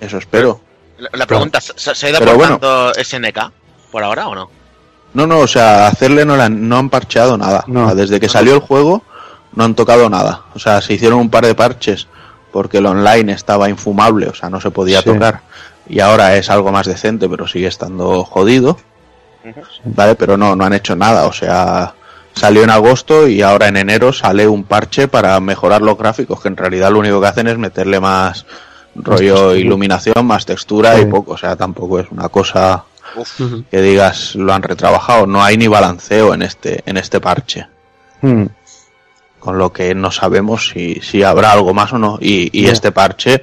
Eso 0.00 0.18
espero. 0.18 0.60
La, 0.98 1.10
la 1.12 1.26
pregunta, 1.26 1.60
¿se, 1.60 1.94
se 1.94 2.06
ha 2.06 2.10
ido 2.10 2.18
aportando 2.18 2.92
SNK 2.94 3.38
por 3.92 4.02
ahora 4.02 4.28
o 4.28 4.34
no? 4.34 4.50
No, 5.12 5.26
no, 5.26 5.38
o 5.40 5.46
sea, 5.46 5.86
hacerle 5.86 6.24
no, 6.24 6.36
la 6.36 6.48
no 6.48 6.76
han 6.78 6.90
parcheado 6.90 7.36
nada. 7.38 7.64
No. 7.68 7.82
O 7.82 7.86
sea, 7.86 7.94
desde 7.94 8.18
que 8.18 8.28
salió 8.28 8.54
el 8.54 8.60
juego 8.60 9.02
no 9.52 9.64
han 9.64 9.74
tocado 9.74 10.08
nada. 10.10 10.42
O 10.54 10.58
sea, 10.58 10.80
se 10.80 10.94
hicieron 10.94 11.20
un 11.20 11.30
par 11.30 11.46
de 11.46 11.54
parches 11.54 12.08
porque 12.50 12.78
el 12.78 12.86
online 12.86 13.32
estaba 13.32 13.68
infumable, 13.68 14.26
o 14.28 14.34
sea, 14.34 14.48
no 14.50 14.60
se 14.60 14.70
podía 14.70 15.00
Sí. 15.02 15.10
tocar. 15.10 15.42
Y 15.88 16.00
ahora 16.00 16.36
es 16.36 16.48
algo 16.50 16.72
más 16.72 16.86
decente, 16.86 17.28
pero 17.28 17.46
sigue 17.46 17.66
estando 17.66 18.24
jodido. 18.24 18.78
Vale, 19.84 20.14
pero 20.14 20.36
no, 20.36 20.56
no 20.56 20.64
han 20.64 20.72
hecho 20.72 20.96
nada. 20.96 21.26
O 21.26 21.32
sea, 21.32 21.94
salió 22.34 22.62
en 22.64 22.70
agosto 22.70 23.28
y 23.28 23.42
ahora 23.42 23.68
en 23.68 23.76
enero 23.76 24.12
sale 24.12 24.46
un 24.48 24.64
parche 24.64 25.08
para 25.08 25.38
mejorar 25.40 25.82
los 25.82 25.98
gráficos, 25.98 26.40
que 26.40 26.48
en 26.48 26.56
realidad 26.56 26.90
lo 26.90 26.98
único 27.00 27.20
que 27.20 27.26
hacen 27.26 27.48
es 27.48 27.58
meterle 27.58 28.00
más 28.00 28.46
rollo 28.94 29.54
iluminación, 29.54 30.24
más 30.26 30.46
textura 30.46 30.98
y 30.98 31.04
poco. 31.06 31.32
O 31.32 31.36
sea, 31.36 31.56
tampoco 31.56 31.98
es 32.00 32.06
una 32.10 32.28
cosa 32.28 32.84
Uf, 33.16 33.40
que 33.70 33.80
digas 33.82 34.34
lo 34.36 34.52
han 34.54 34.62
retrabajado. 34.62 35.26
No 35.26 35.42
hay 35.44 35.56
ni 35.58 35.68
balanceo 35.68 36.32
en 36.32 36.42
este, 36.42 36.82
en 36.86 36.96
este 36.96 37.20
parche. 37.20 37.66
Hmm, 38.22 38.46
Con 39.38 39.58
lo 39.58 39.72
que 39.72 39.94
no 39.94 40.10
sabemos 40.10 40.68
si, 40.68 41.00
si 41.02 41.22
habrá 41.22 41.52
algo 41.52 41.74
más 41.74 41.92
o 41.92 41.98
no. 41.98 42.16
Y, 42.20 42.48
y 42.58 42.68
este 42.68 42.92
parche, 42.92 43.42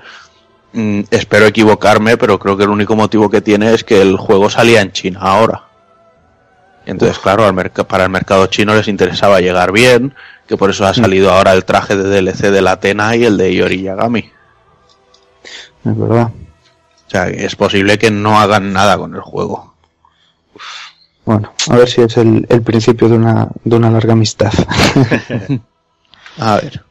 mm, 0.73 1.01
espero 1.11 1.45
equivocarme, 1.45 2.17
pero 2.17 2.39
creo 2.39 2.57
que 2.57 2.63
el 2.63 2.69
único 2.69 2.95
motivo 2.95 3.29
que 3.29 3.41
tiene 3.41 3.73
es 3.73 3.83
que 3.83 4.01
el 4.01 4.17
juego 4.17 4.49
salía 4.49 4.81
en 4.81 4.91
China 4.91 5.19
ahora. 5.21 5.63
Entonces, 6.85 7.19
claro, 7.19 7.45
al 7.45 7.71
para 7.71 8.05
el 8.05 8.09
mercado 8.09 8.47
chino 8.47 8.73
les 8.73 8.87
interesaba 8.87 9.39
llegar 9.39 9.71
bien, 9.71 10.15
que 10.47 10.57
por 10.57 10.71
eso 10.71 10.85
ha 10.85 10.93
salido 10.93 11.31
ahora 11.31 11.53
el 11.53 11.63
traje 11.63 11.95
de 11.95 12.09
DLC 12.09 12.51
de 12.51 12.61
la 12.61 12.73
Atena 12.73 13.15
y 13.15 13.23
el 13.23 13.37
de 13.37 13.53
Yori 13.53 13.83
Yagami. 13.83 14.29
es 15.85 15.97
verdad. 15.97 16.31
O 17.07 17.09
sea, 17.09 17.27
es 17.27 17.55
posible 17.55 17.99
que 17.99 18.09
no 18.09 18.39
hagan 18.39 18.73
nada 18.73 18.97
con 18.97 19.13
el 19.13 19.21
juego. 19.21 19.75
Bueno, 21.25 21.53
a 21.69 21.75
ver 21.75 21.89
si 21.89 22.01
es 22.01 22.17
el, 22.17 22.47
el 22.49 22.61
principio 22.61 23.07
de 23.07 23.15
una, 23.15 23.47
de 23.63 23.75
una 23.75 23.91
larga 23.91 24.13
amistad. 24.13 24.51
A 26.37 26.55
ver. 26.55 26.83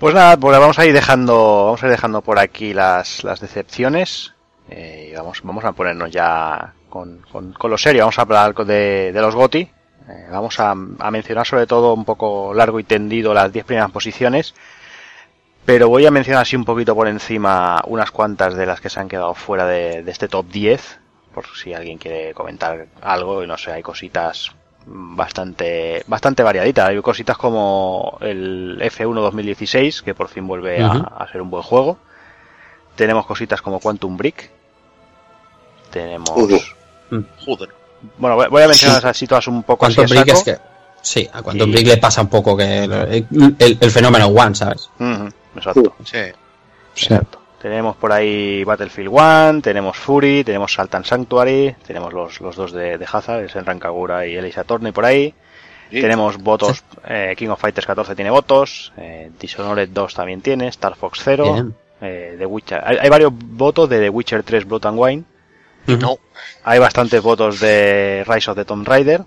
Pues 0.00 0.14
nada, 0.14 0.38
pues 0.38 0.58
vamos 0.58 0.78
a 0.78 0.86
ir 0.86 0.94
dejando, 0.94 1.66
vamos 1.66 1.82
a 1.82 1.86
ir 1.86 1.92
dejando 1.92 2.22
por 2.22 2.38
aquí 2.38 2.72
las, 2.72 3.22
las 3.22 3.38
decepciones. 3.38 4.32
Eh, 4.70 5.10
y 5.12 5.14
vamos, 5.14 5.42
vamos 5.44 5.62
a 5.62 5.72
ponernos 5.72 6.10
ya 6.10 6.72
con, 6.88 7.18
con, 7.30 7.52
con 7.52 7.70
lo 7.70 7.76
serio. 7.76 8.04
Vamos 8.04 8.18
a 8.18 8.22
hablar 8.22 8.54
de, 8.54 9.12
de 9.12 9.20
los 9.20 9.34
GOTI. 9.34 9.58
Eh, 9.60 10.26
vamos 10.30 10.58
a, 10.58 10.70
a 10.70 11.10
mencionar 11.10 11.46
sobre 11.46 11.66
todo 11.66 11.92
un 11.92 12.06
poco 12.06 12.54
largo 12.54 12.80
y 12.80 12.84
tendido 12.84 13.34
las 13.34 13.52
10 13.52 13.66
primeras 13.66 13.90
posiciones. 13.90 14.54
Pero 15.66 15.90
voy 15.90 16.06
a 16.06 16.10
mencionar 16.10 16.44
así 16.44 16.56
un 16.56 16.64
poquito 16.64 16.94
por 16.94 17.06
encima 17.06 17.82
unas 17.86 18.10
cuantas 18.10 18.54
de 18.54 18.64
las 18.64 18.80
que 18.80 18.88
se 18.88 19.00
han 19.00 19.08
quedado 19.10 19.34
fuera 19.34 19.66
de, 19.66 20.02
de 20.02 20.10
este 20.10 20.28
top 20.28 20.46
10. 20.46 20.98
Por 21.34 21.44
si 21.54 21.74
alguien 21.74 21.98
quiere 21.98 22.32
comentar 22.32 22.86
algo 23.02 23.44
y 23.44 23.46
no 23.46 23.58
sé, 23.58 23.72
hay 23.72 23.82
cositas 23.82 24.50
bastante 24.92 26.02
bastante 26.06 26.42
variaditas. 26.42 26.88
Hay 26.88 27.00
cositas 27.00 27.36
como 27.36 28.18
el 28.20 28.78
F1 28.82 29.14
2016, 29.14 30.02
que 30.02 30.14
por 30.14 30.28
fin 30.28 30.46
vuelve 30.46 30.82
a- 30.82 31.28
ser 31.30 31.40
un 31.42 31.50
buen 31.50 31.62
juego. 31.62 31.98
Tenemos 32.96 33.24
cositas 33.26 33.62
como 33.62 33.78
Quantum 33.80 34.16
Brick. 34.16 34.50
Tenemos... 35.90 36.30
Ujú. 36.30 37.24
Joder. 37.44 37.68
Bueno, 38.18 38.36
voy 38.36 38.62
a 38.62 38.68
mencionar 38.68 39.06
así 39.06 39.26
todas 39.26 39.46
un 39.48 39.62
poco 39.62 39.86
así 39.86 39.96
Quantum 39.96 40.16
a 40.18 40.22
Break 40.22 40.36
saco. 40.36 40.50
es 40.50 40.56
que. 40.56 40.62
Sí, 41.02 41.28
a 41.32 41.42
Quantum 41.42 41.68
Y- 41.68 41.72
Break 41.72 41.86
le 41.86 41.96
pasa 41.96 42.20
un 42.22 42.28
poco 42.28 42.56
que 42.56 42.84
el, 42.84 42.92
el- 43.58 43.78
el 43.80 43.90
fenómeno 43.90 44.26
One, 44.26 44.54
¿sabes? 44.54 44.90
Exacto. 45.56 45.94
Sí. 46.04 46.18
Exacto. 46.94 47.39
Tenemos 47.60 47.94
por 47.96 48.10
ahí 48.12 48.64
Battlefield 48.64 49.10
1, 49.12 49.60
tenemos 49.62 49.96
Fury, 49.96 50.44
tenemos 50.44 50.72
Salt 50.72 50.94
and 50.94 51.04
Sanctuary, 51.04 51.76
tenemos 51.86 52.12
los, 52.14 52.40
los 52.40 52.56
dos 52.56 52.72
de, 52.72 52.96
de 52.96 53.06
Hazard, 53.10 53.40
el 53.42 53.50
Senran 53.50 53.78
Kagura 53.78 54.26
y 54.26 54.34
Elisa 54.34 54.64
Torney 54.64 54.92
por 54.92 55.04
ahí. 55.04 55.34
Sí. 55.90 56.00
Tenemos 56.00 56.38
votos, 56.38 56.84
eh, 57.06 57.34
King 57.36 57.48
of 57.48 57.60
Fighters 57.60 57.86
14 57.86 58.14
tiene 58.14 58.30
votos, 58.30 58.92
eh, 58.96 59.30
Dishonored 59.38 59.88
2 59.90 60.14
también 60.14 60.40
tiene, 60.40 60.68
Star 60.68 60.94
Fox 60.96 61.20
0, 61.24 61.52
Bien. 61.52 61.74
eh, 62.00 62.36
The 62.38 62.46
Witcher. 62.46 62.80
Hay, 62.82 62.96
hay 62.98 63.08
varios 63.10 63.32
votos 63.34 63.88
de 63.90 63.98
The 64.00 64.08
Witcher 64.08 64.42
3 64.44 64.64
Blood 64.66 64.86
and 64.86 64.98
Wine, 64.98 65.24
No. 65.88 66.16
hay 66.64 66.78
bastantes 66.78 67.20
votos 67.20 67.58
de 67.60 68.24
Rise 68.26 68.50
of 68.52 68.56
the 68.56 68.64
Tomb 68.64 68.86
Raider, 68.86 69.22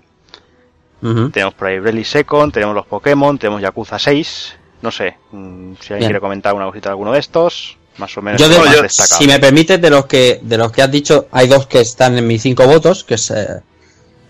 tenemos 1.32 1.52
por 1.54 1.68
ahí 1.68 1.78
Bravely 1.78 2.02
Second, 2.04 2.50
tenemos 2.52 2.74
los 2.74 2.86
Pokémon, 2.86 3.38
tenemos 3.38 3.60
Yakuza 3.60 3.98
6, 3.98 4.56
no 4.80 4.90
sé, 4.90 5.18
mm, 5.32 5.74
si 5.74 5.92
alguien 5.92 5.98
Bien. 5.98 6.00
quiere 6.08 6.20
comentar 6.20 6.54
una 6.54 6.64
cosita 6.64 6.88
de 6.88 6.92
alguno 6.92 7.12
de 7.12 7.18
estos, 7.20 7.76
más 7.98 8.16
o 8.16 8.22
menos 8.22 8.40
Yo, 8.40 8.48
de- 8.48 8.58
más 8.58 8.74
yo- 8.76 8.82
destacado. 8.82 9.20
si 9.20 9.26
me 9.26 9.38
permites, 9.38 9.80
de 9.80 9.90
los 9.90 10.06
que 10.06 10.40
de 10.42 10.58
los 10.58 10.72
que 10.72 10.82
has 10.82 10.90
dicho, 10.90 11.28
hay 11.32 11.46
dos 11.48 11.66
que 11.66 11.80
están 11.80 12.16
en 12.18 12.26
mis 12.26 12.42
cinco 12.42 12.66
votos, 12.66 13.04
que 13.04 13.14
es 13.14 13.30
eh, 13.30 13.60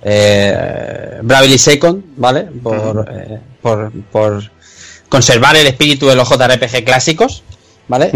eh, 0.02 1.18
Bravely 1.22 1.58
Second, 1.58 2.02
¿vale? 2.16 2.42
Por, 2.62 3.08
eh, 3.10 3.40
por, 3.62 3.90
por 4.12 4.50
conservar 5.08 5.56
el 5.56 5.66
espíritu 5.66 6.06
de 6.08 6.14
los 6.16 6.28
JRPG 6.28 6.84
clásicos, 6.84 7.42
¿vale? 7.88 8.10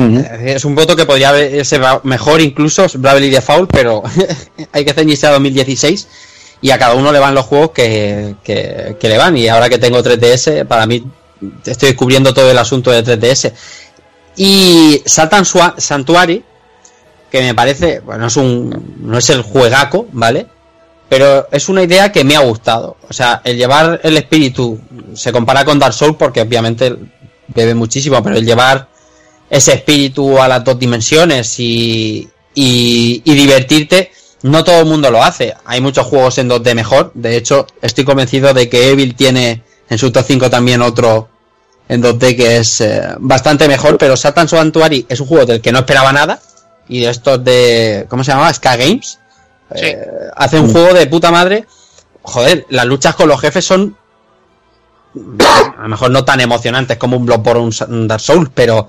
Es 0.44 0.64
un 0.64 0.74
voto 0.74 0.96
que 0.96 1.06
podría 1.06 1.32
ser 1.64 1.80
mejor 2.04 2.40
incluso 2.40 2.86
Bravely 2.94 3.30
Default, 3.30 3.70
pero 3.72 4.02
hay 4.72 4.84
que 4.84 4.92
ceñirse 4.92 5.26
a 5.26 5.30
2016 5.32 6.08
y 6.60 6.70
a 6.70 6.78
cada 6.78 6.94
uno 6.94 7.12
le 7.12 7.18
van 7.20 7.34
los 7.34 7.46
juegos 7.46 7.70
que, 7.70 8.34
que, 8.42 8.96
que 8.98 9.08
le 9.08 9.16
van. 9.16 9.36
Y 9.36 9.48
ahora 9.48 9.68
que 9.68 9.78
tengo 9.78 10.02
3DS, 10.02 10.66
para 10.66 10.86
mí 10.86 11.04
estoy 11.64 11.90
descubriendo 11.90 12.34
todo 12.34 12.50
el 12.50 12.58
asunto 12.58 12.90
de 12.90 13.04
3DS. 13.04 13.52
Y 14.38 15.02
Satan 15.04 15.44
Sanctuary, 15.44 16.44
que 17.28 17.40
me 17.40 17.54
parece, 17.54 17.98
bueno, 18.00 18.28
es 18.28 18.36
un, 18.36 18.94
no 19.00 19.18
es 19.18 19.28
el 19.30 19.42
juegaco, 19.42 20.06
¿vale? 20.12 20.46
Pero 21.08 21.48
es 21.50 21.68
una 21.68 21.82
idea 21.82 22.12
que 22.12 22.22
me 22.22 22.36
ha 22.36 22.40
gustado. 22.40 22.96
O 23.08 23.12
sea, 23.12 23.42
el 23.44 23.56
llevar 23.56 24.00
el 24.04 24.16
espíritu 24.16 24.80
se 25.14 25.32
compara 25.32 25.64
con 25.64 25.80
Dark 25.80 25.92
Souls 25.92 26.16
porque 26.16 26.40
obviamente 26.40 26.94
bebe 27.48 27.74
muchísimo, 27.74 28.22
pero 28.22 28.36
el 28.36 28.46
llevar 28.46 28.88
ese 29.50 29.72
espíritu 29.74 30.40
a 30.40 30.46
las 30.46 30.62
dos 30.62 30.78
dimensiones 30.78 31.58
y, 31.58 32.28
y, 32.54 33.22
y 33.24 33.34
divertirte, 33.34 34.12
no 34.42 34.62
todo 34.62 34.80
el 34.80 34.86
mundo 34.86 35.10
lo 35.10 35.24
hace. 35.24 35.52
Hay 35.64 35.80
muchos 35.80 36.06
juegos 36.06 36.38
en 36.38 36.48
2D 36.48 36.76
mejor. 36.76 37.10
De 37.14 37.36
hecho, 37.36 37.66
estoy 37.82 38.04
convencido 38.04 38.54
de 38.54 38.68
que 38.68 38.90
Evil 38.90 39.16
tiene 39.16 39.64
en 39.90 39.98
su 39.98 40.12
top 40.12 40.24
5 40.24 40.48
también 40.48 40.80
otro 40.80 41.28
en 41.88 42.02
2D 42.02 42.36
que 42.36 42.56
es 42.58 42.80
eh, 42.80 43.02
bastante 43.18 43.66
mejor, 43.68 43.96
pero 43.98 44.16
Satan 44.16 44.48
Sanctuary 44.48 45.06
es 45.08 45.20
un 45.20 45.26
juego 45.26 45.46
del 45.46 45.60
que 45.60 45.72
no 45.72 45.78
esperaba 45.80 46.12
nada. 46.12 46.40
Y 46.88 47.00
de 47.00 47.10
estos 47.10 47.42
de. 47.44 48.06
¿Cómo 48.08 48.24
se 48.24 48.32
llama? 48.32 48.52
Ska 48.52 48.76
Games. 48.76 49.18
Sí. 49.74 49.84
Eh, 49.86 50.06
hace 50.36 50.58
un 50.58 50.72
juego 50.72 50.94
de 50.94 51.06
puta 51.06 51.30
madre. 51.30 51.66
Joder, 52.22 52.66
las 52.70 52.86
luchas 52.86 53.14
con 53.14 53.28
los 53.28 53.40
jefes 53.40 53.64
son. 53.64 53.96
A 55.78 55.82
lo 55.82 55.88
mejor 55.88 56.10
no 56.10 56.24
tan 56.24 56.40
emocionantes 56.40 56.96
como 56.98 57.16
un 57.16 57.26
Bloodborne 57.26 57.70
o 57.80 57.86
un 57.88 58.08
Dark 58.08 58.20
Souls, 58.20 58.50
pero 58.54 58.88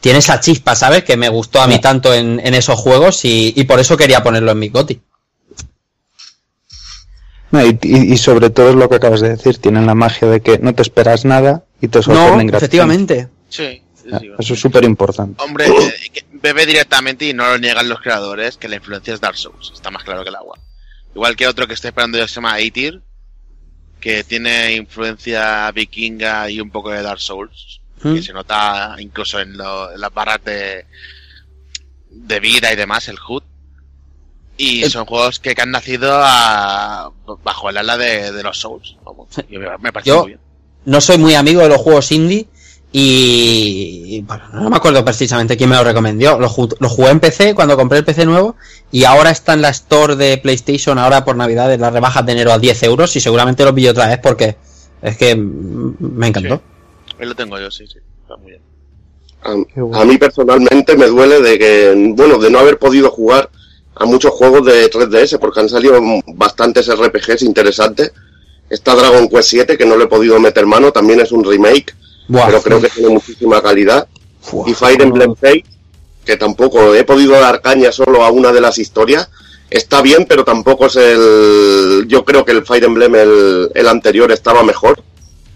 tiene 0.00 0.18
esa 0.20 0.38
chispa, 0.40 0.74
¿sabes? 0.76 1.04
Que 1.04 1.16
me 1.16 1.28
gustó 1.28 1.60
a 1.60 1.66
mí 1.66 1.80
tanto 1.80 2.12
en, 2.14 2.40
en 2.44 2.54
esos 2.54 2.78
juegos 2.78 3.24
y, 3.24 3.52
y 3.56 3.64
por 3.64 3.80
eso 3.80 3.96
quería 3.96 4.22
ponerlo 4.22 4.52
en 4.52 4.58
mi 4.58 4.68
goti. 4.68 5.00
No, 7.50 7.64
y- 7.64 7.78
y 7.82 8.16
sobre 8.18 8.50
todo 8.50 8.70
es 8.70 8.74
lo 8.76 8.88
que 8.88 8.96
acabas 8.96 9.20
de 9.20 9.30
decir, 9.30 9.58
tienen 9.58 9.86
la 9.86 9.94
magia 9.94 10.28
de 10.28 10.40
que 10.40 10.58
no 10.58 10.74
te 10.74 10.82
esperas 10.82 11.24
nada 11.24 11.64
y 11.80 11.88
te 11.88 11.98
No, 11.98 12.02
sorprenden 12.02 12.46
gratamente. 12.48 12.56
efectivamente. 12.56 13.28
Sí. 13.48 13.82
sí, 13.94 14.08
Ah, 14.12 14.18
sí. 14.20 14.30
Eso 14.38 14.54
es 14.54 14.60
súper 14.60 14.84
importante. 14.84 15.42
Hombre, 15.42 15.66
eh, 15.68 16.10
que 16.12 16.24
bebe 16.32 16.64
directamente 16.66 17.26
y 17.26 17.32
no 17.34 17.46
lo 17.48 17.58
niegan 17.58 17.88
los 17.88 18.00
creadores 18.00 18.56
que 18.56 18.68
la 18.68 18.76
influencia 18.76 19.14
es 19.14 19.20
Dark 19.20 19.36
Souls. 19.36 19.70
Está 19.74 19.90
más 19.90 20.04
claro 20.04 20.22
que 20.22 20.30
el 20.30 20.36
agua. 20.36 20.58
Igual 21.14 21.36
que 21.36 21.46
otro 21.46 21.66
que 21.66 21.74
estoy 21.74 21.88
esperando 21.88 22.18
yo 22.18 22.26
se 22.28 22.34
llama 22.36 22.52
Aitir, 22.54 23.02
que 24.00 24.22
tiene 24.24 24.74
influencia 24.76 25.70
vikinga 25.72 26.48
y 26.50 26.60
un 26.60 26.70
poco 26.70 26.90
de 26.90 27.02
Dark 27.02 27.20
Souls. 27.20 27.80
Mm. 28.02 28.14
Que 28.14 28.22
se 28.22 28.32
nota 28.32 28.94
incluso 28.98 29.40
en, 29.40 29.56
lo- 29.56 29.90
en 29.92 30.00
las 30.00 30.12
barras 30.14 30.38
de, 30.44 30.86
de 32.10 32.40
vida 32.40 32.72
y 32.72 32.76
demás, 32.76 33.08
el 33.08 33.16
HUD. 33.18 33.42
Y 34.56 34.82
El- 34.84 34.90
son 34.90 35.04
juegos 35.06 35.38
que, 35.40 35.54
que 35.54 35.62
han 35.62 35.70
nacido 35.70 36.12
a- 36.22 37.12
bajo 37.42 37.70
el 37.70 37.76
ala 37.76 37.96
de, 37.98 38.32
de 38.32 38.42
los 38.42 38.58
Souls. 38.58 38.96
Vamos, 39.04 39.28
y 39.48 39.58
me, 39.58 39.66
me 39.78 39.92
parece 39.92 40.10
Yo- 40.10 40.20
muy 40.22 40.28
bien. 40.28 40.40
No 40.84 41.00
soy 41.00 41.18
muy 41.18 41.34
amigo 41.34 41.60
de 41.62 41.68
los 41.68 41.78
juegos 41.78 42.10
indie 42.12 42.46
y 42.92 44.04
y, 44.10 44.20
bueno, 44.22 44.44
no 44.54 44.70
me 44.70 44.76
acuerdo 44.76 45.04
precisamente 45.04 45.56
quién 45.56 45.68
me 45.68 45.76
lo 45.76 45.84
recomendó. 45.84 46.38
Lo, 46.40 46.48
ju- 46.48 46.74
lo 46.80 46.88
jugué 46.88 47.10
en 47.10 47.20
PC 47.20 47.54
cuando 47.54 47.76
compré 47.76 47.98
el 47.98 48.04
PC 48.04 48.24
nuevo 48.24 48.56
y 48.90 49.04
ahora 49.04 49.30
está 49.30 49.52
en 49.52 49.60
la 49.62 49.68
store 49.68 50.16
de 50.16 50.38
PlayStation 50.38 50.98
ahora 50.98 51.24
por 51.24 51.36
Navidad 51.36 51.72
en 51.72 51.80
las 51.82 51.92
rebajas 51.92 52.24
de 52.24 52.32
enero 52.32 52.52
a 52.52 52.58
10 52.58 52.82
euros 52.84 53.14
y 53.16 53.20
seguramente 53.20 53.64
lo 53.64 53.74
pillo 53.74 53.90
otra 53.90 54.06
vez 54.08 54.18
porque 54.22 54.56
es 55.02 55.16
que 55.18 55.36
me 55.36 56.26
encantó. 56.28 56.62
Ahí 57.20 57.26
lo 57.26 57.34
tengo 57.34 57.58
yo, 57.60 57.70
sí, 57.70 57.86
sí. 57.86 57.98
Está 58.22 58.36
muy 58.38 58.52
bien. 58.52 58.62
A, 59.42 59.54
bueno. 59.80 60.00
a 60.00 60.04
mí 60.06 60.16
personalmente 60.16 60.96
me 60.96 61.06
duele 61.06 61.40
de 61.42 61.58
que, 61.58 62.12
bueno, 62.16 62.38
de 62.38 62.50
no 62.50 62.58
haber 62.60 62.78
podido 62.78 63.10
jugar 63.10 63.50
a 63.96 64.06
muchos 64.06 64.32
juegos 64.32 64.64
de 64.64 64.90
3DS 64.90 65.38
porque 65.38 65.60
han 65.60 65.68
salido 65.68 66.00
bastantes 66.28 66.88
RPGs 66.88 67.42
interesantes. 67.42 68.12
Está 68.70 68.94
Dragon 68.94 69.28
Quest 69.28 69.50
7 69.50 69.78
que 69.78 69.86
no 69.86 69.96
le 69.96 70.04
he 70.04 70.08
podido 70.08 70.38
meter 70.40 70.66
mano, 70.66 70.92
también 70.92 71.20
es 71.20 71.32
un 71.32 71.42
remake, 71.44 71.94
Buah. 72.28 72.46
pero 72.46 72.62
creo 72.62 72.80
que 72.80 72.88
tiene 72.90 73.08
muchísima 73.10 73.62
calidad. 73.62 74.06
Y 74.66 74.74
Fire 74.74 75.00
Emblem 75.02 75.34
Fates, 75.34 75.64
que 76.24 76.36
tampoco 76.36 76.94
he 76.94 77.04
podido 77.04 77.32
dar 77.32 77.60
caña 77.62 77.92
solo 77.92 78.22
a 78.24 78.30
una 78.30 78.52
de 78.52 78.60
las 78.60 78.78
historias. 78.78 79.28
Está 79.70 80.00
bien, 80.02 80.24
pero 80.28 80.44
tampoco 80.44 80.86
es 80.86 80.96
el. 80.96 82.04
Yo 82.08 82.24
creo 82.24 82.44
que 82.44 82.52
el 82.52 82.64
Fire 82.64 82.84
Emblem, 82.84 83.14
el, 83.14 83.70
el 83.74 83.88
anterior, 83.88 84.30
estaba 84.32 84.62
mejor. 84.62 85.02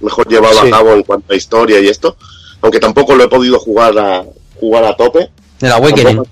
Mejor 0.00 0.28
llevado 0.28 0.60
Sí. 0.60 0.66
a 0.68 0.70
cabo 0.70 0.92
en 0.92 1.02
cuanto 1.02 1.32
a 1.32 1.36
historia 1.36 1.80
y 1.80 1.88
esto. 1.88 2.16
Aunque 2.60 2.80
tampoco 2.80 3.14
lo 3.14 3.24
he 3.24 3.28
podido 3.28 3.58
jugar 3.58 3.96
a, 3.98 4.24
jugar 4.58 4.84
a 4.84 4.96
tope. 4.96 5.30
El 5.60 5.72
Awakening. 5.72 6.22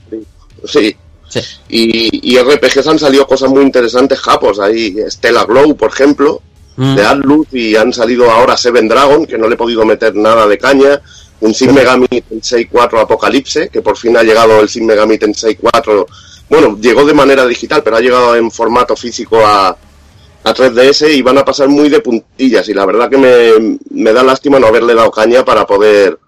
Sí. 0.67 0.97
Sí. 1.29 1.41
Y, 1.69 2.33
y 2.35 2.39
RPGs 2.43 2.87
han 2.89 2.99
salido 2.99 3.27
cosas 3.27 3.51
muy 3.51 3.63
interesantes, 3.63 4.19
japos. 4.19 4.59
Ahí 4.59 4.97
Stella 5.09 5.45
Glow, 5.45 5.77
por 5.77 5.91
ejemplo, 5.91 6.43
Mm. 6.81 6.95
de 6.95 7.05
Atlus, 7.05 7.47
y 7.53 7.77
han 7.77 7.93
salido 7.93 8.31
ahora 8.31 8.57
Seven 8.57 8.89
Dragon, 8.89 9.27
que 9.27 9.37
no 9.37 9.47
le 9.47 9.55
he 9.55 9.59
podido 9.59 9.85
meter 9.85 10.17
nada 10.17 10.47
de 10.47 10.57
caña. 10.57 10.99
Un 11.41 11.53
Shin 11.53 11.75
Megami 11.75 12.07
Tensei 12.09 12.65
4 12.65 13.01
Apocalipse, 13.01 13.69
que 13.69 13.83
por 13.83 13.99
fin 13.99 14.17
ha 14.17 14.23
llegado 14.23 14.59
el 14.61 14.67
Shin 14.67 14.87
Megami 14.87 15.19
Tensei 15.19 15.57
4. 15.57 16.07
Bueno, 16.49 16.79
llegó 16.81 17.05
de 17.05 17.13
manera 17.13 17.45
digital, 17.47 17.83
pero 17.83 17.97
ha 17.97 18.01
llegado 18.01 18.35
en 18.35 18.51
formato 18.51 18.97
físico 18.97 19.45
a, 19.45 19.69
a 19.69 20.55
3DS 20.55 21.15
y 21.15 21.21
van 21.21 21.37
a 21.37 21.45
pasar 21.45 21.69
muy 21.69 21.91
de 21.91 22.01
puntillas. 22.01 22.67
Y 22.71 22.73
la 22.73 22.87
verdad 22.87 23.11
que 23.11 23.19
me, 23.19 23.79
me 23.91 24.15
da 24.15 24.23
lástima 24.23 24.59
no 24.59 24.69
haberle 24.69 24.95
dado 24.95 25.11
caña 25.11 25.45
para 25.45 25.67
poder 25.67 26.19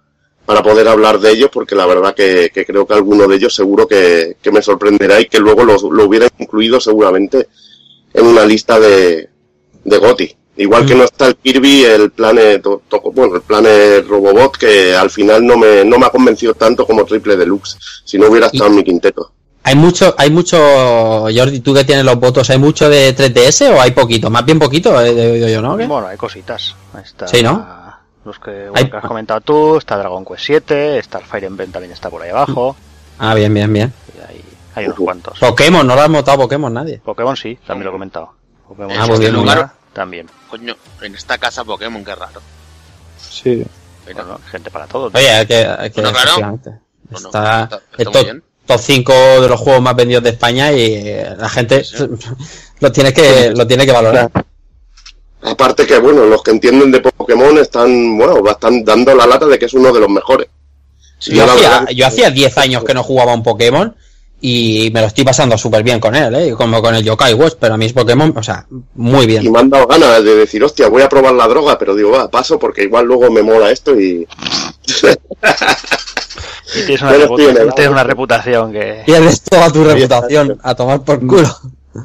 para 0.44 0.62
poder 0.62 0.86
hablar 0.86 1.18
de 1.18 1.30
ellos, 1.30 1.48
porque 1.50 1.74
la 1.74 1.86
verdad 1.86 2.14
que, 2.14 2.50
que 2.52 2.66
creo 2.66 2.86
que 2.86 2.92
alguno 2.92 3.26
de 3.26 3.36
ellos 3.36 3.54
seguro 3.54 3.88
que, 3.88 4.36
que 4.42 4.52
me 4.52 4.60
sorprenderá 4.60 5.18
y 5.18 5.26
que 5.26 5.38
luego 5.38 5.64
lo, 5.64 5.78
lo 5.90 6.04
hubiera 6.04 6.28
incluido 6.36 6.78
seguramente 6.78 7.48
en 8.12 8.26
una 8.26 8.44
lista 8.44 8.78
de, 8.78 9.30
de 9.84 9.98
GOTI. 9.98 10.36
Igual 10.62 10.86
que 10.86 10.94
no 10.94 11.04
está 11.04 11.26
el 11.26 11.36
Kirby, 11.36 11.84
el 11.84 12.10
Planet, 12.12 12.62
to- 12.62 12.82
to- 12.88 13.00
bueno, 13.12 13.34
el 13.36 13.42
Planet 13.42 14.06
Robobot, 14.06 14.56
que 14.56 14.94
al 14.94 15.10
final 15.10 15.44
no 15.44 15.56
me, 15.56 15.84
no 15.84 15.98
me 15.98 16.06
ha 16.06 16.10
convencido 16.10 16.54
tanto 16.54 16.86
como 16.86 17.04
Triple 17.04 17.36
Deluxe, 17.36 17.76
si 18.04 18.18
no 18.18 18.28
hubiera 18.28 18.46
estado 18.46 18.70
en 18.70 18.76
mi 18.76 18.84
quinteto. 18.84 19.32
Hay 19.64 19.76
mucho, 19.76 20.14
hay 20.18 20.30
mucho, 20.30 20.56
Jordi, 21.34 21.60
tú 21.60 21.72
que 21.74 21.84
tienes 21.84 22.04
los 22.04 22.18
votos, 22.18 22.48
¿hay 22.50 22.58
mucho 22.58 22.88
de 22.88 23.14
3DS 23.14 23.70
o 23.74 23.80
hay 23.80 23.92
poquito? 23.92 24.28
Más 24.30 24.44
bien 24.44 24.58
poquito, 24.58 25.00
eh, 25.00 25.10
he 25.10 25.32
oído 25.32 25.48
yo, 25.48 25.62
¿no? 25.62 25.76
¿Qué? 25.76 25.86
Bueno, 25.86 26.06
hay 26.08 26.16
cositas. 26.16 26.74
Ahí 26.94 27.02
está 27.04 27.26
Sí, 27.28 27.42
¿no? 27.42 27.66
Los 28.24 28.38
que, 28.38 28.50
bueno, 28.50 28.72
Hay- 28.76 28.88
que 28.90 28.96
has 28.96 29.04
comentado 29.04 29.40
tú, 29.40 29.76
está 29.78 29.96
Dragon 29.98 30.24
Quest 30.24 30.42
7, 30.44 30.98
está 30.98 31.18
el 31.18 31.24
Fire 31.24 31.44
Emblem 31.44 31.72
también 31.72 31.92
está 31.92 32.08
por 32.08 32.22
ahí 32.22 32.30
abajo. 32.30 32.76
Ah, 33.18 33.34
bien, 33.34 33.52
bien, 33.52 33.72
bien. 33.72 33.92
y 34.16 34.20
hay, 34.32 34.44
hay 34.76 34.84
unos 34.86 34.98
cuantos. 34.98 35.38
Pokémon, 35.40 35.84
no 35.86 35.94
lo 35.96 36.02
han 36.02 36.12
votado 36.12 36.38
Pokémon 36.38 36.72
nadie. 36.72 37.00
Pokémon 37.04 37.36
sí, 37.36 37.58
también 37.66 37.84
lo 37.86 37.90
he 37.90 37.94
comentado. 37.94 38.30
Pokémon 38.68 38.92
Ah, 38.96 39.04
pues 39.08 39.18
bien, 39.20 39.32
lugar. 39.34 39.72
También. 39.92 40.28
Coño, 40.50 40.76
en 41.00 41.14
esta 41.14 41.38
casa 41.38 41.64
Pokémon, 41.64 42.04
qué 42.04 42.14
raro. 42.14 42.40
Sí. 43.18 43.64
Pero, 44.04 44.24
Bueno, 44.24 44.40
gente 44.50 44.70
para 44.70 44.86
todo. 44.86 45.10
Oye, 45.14 45.30
hay 45.30 45.46
que, 45.46 45.64
hay 45.66 45.90
que 45.90 46.00
Bueno, 46.00 46.16
claro. 46.18 46.58
Bueno, 47.10 47.28
Está, 47.28 47.62
está- 47.64 47.76
está 47.76 47.80
el 47.98 48.04
muy 48.06 48.12
top, 48.14 48.24
bien. 48.24 48.42
top 48.66 48.80
5 48.80 49.12
de 49.42 49.48
los 49.48 49.60
juegos 49.60 49.82
más 49.82 49.94
vendidos 49.96 50.24
de 50.24 50.30
España 50.30 50.72
y 50.72 50.80
eh, 50.94 51.34
la 51.36 51.48
gente 51.48 51.84
lo 52.80 52.90
tiene 52.92 53.12
que, 53.12 53.50
lo 53.54 53.66
tiene 53.66 53.84
que 53.86 53.92
valorar. 53.92 54.30
Aparte 55.42 55.86
que, 55.86 55.98
bueno, 55.98 56.24
los 56.26 56.42
que 56.42 56.52
entienden 56.52 56.92
de 56.92 57.00
Pokémon 57.00 57.58
están, 57.58 58.16
bueno, 58.16 58.48
están 58.48 58.84
dando 58.84 59.14
la 59.14 59.26
lata 59.26 59.46
de 59.46 59.58
que 59.58 59.64
es 59.66 59.74
uno 59.74 59.92
de 59.92 60.00
los 60.00 60.08
mejores. 60.08 60.48
Sí, 61.18 61.34
Yo 61.34 61.44
hacía, 61.44 61.68
verdad- 61.80 61.88
yo 61.90 62.06
hacía 62.06 62.30
10 62.30 62.58
años 62.58 62.84
que 62.84 62.94
no 62.94 63.02
jugaba 63.02 63.34
un 63.34 63.42
Pokémon 63.42 63.94
y 64.44 64.90
me 64.92 65.00
lo 65.00 65.06
estoy 65.06 65.24
pasando 65.24 65.56
súper 65.56 65.82
bien 65.84 66.00
con 66.00 66.14
él, 66.16 66.34
¿eh? 66.34 66.50
como 66.56 66.82
con 66.82 66.94
el 66.96 67.04
Yokai 67.04 67.32
Watch, 67.32 67.54
pero 67.60 67.74
a 67.74 67.76
mí 67.76 67.86
es 67.86 67.92
Pokémon, 67.92 68.34
o 68.36 68.42
sea, 68.42 68.66
muy 68.96 69.22
Y 69.24 69.26
bien. 69.28 69.50
me 69.52 69.58
han 69.60 69.70
dado 69.70 69.86
ganas 69.86 70.22
de 70.24 70.34
decir, 70.34 70.62
hostia, 70.64 70.88
voy 70.88 71.00
a 71.02 71.08
probar 71.08 71.32
la 71.34 71.46
droga, 71.46 71.78
pero 71.78 71.94
digo, 71.94 72.10
va, 72.10 72.28
paso 72.30 72.58
porque 72.58 72.82
igual 72.82 73.06
luego 73.06 73.30
me 73.30 73.42
mola 73.42 73.70
esto 73.70 73.98
y... 73.98 74.26
Y 76.74 76.86
tienes 76.86 77.02
una, 77.02 77.12
tienes 77.76 78.02
reputación 78.04 78.72
que... 78.72 79.02
Pierdes 79.04 79.42
toda 79.42 79.70
tu 79.70 79.84
reputación 79.84 80.58
a 80.62 80.74
tomar 80.74 81.02
por 81.02 81.24
culo. 81.26 81.48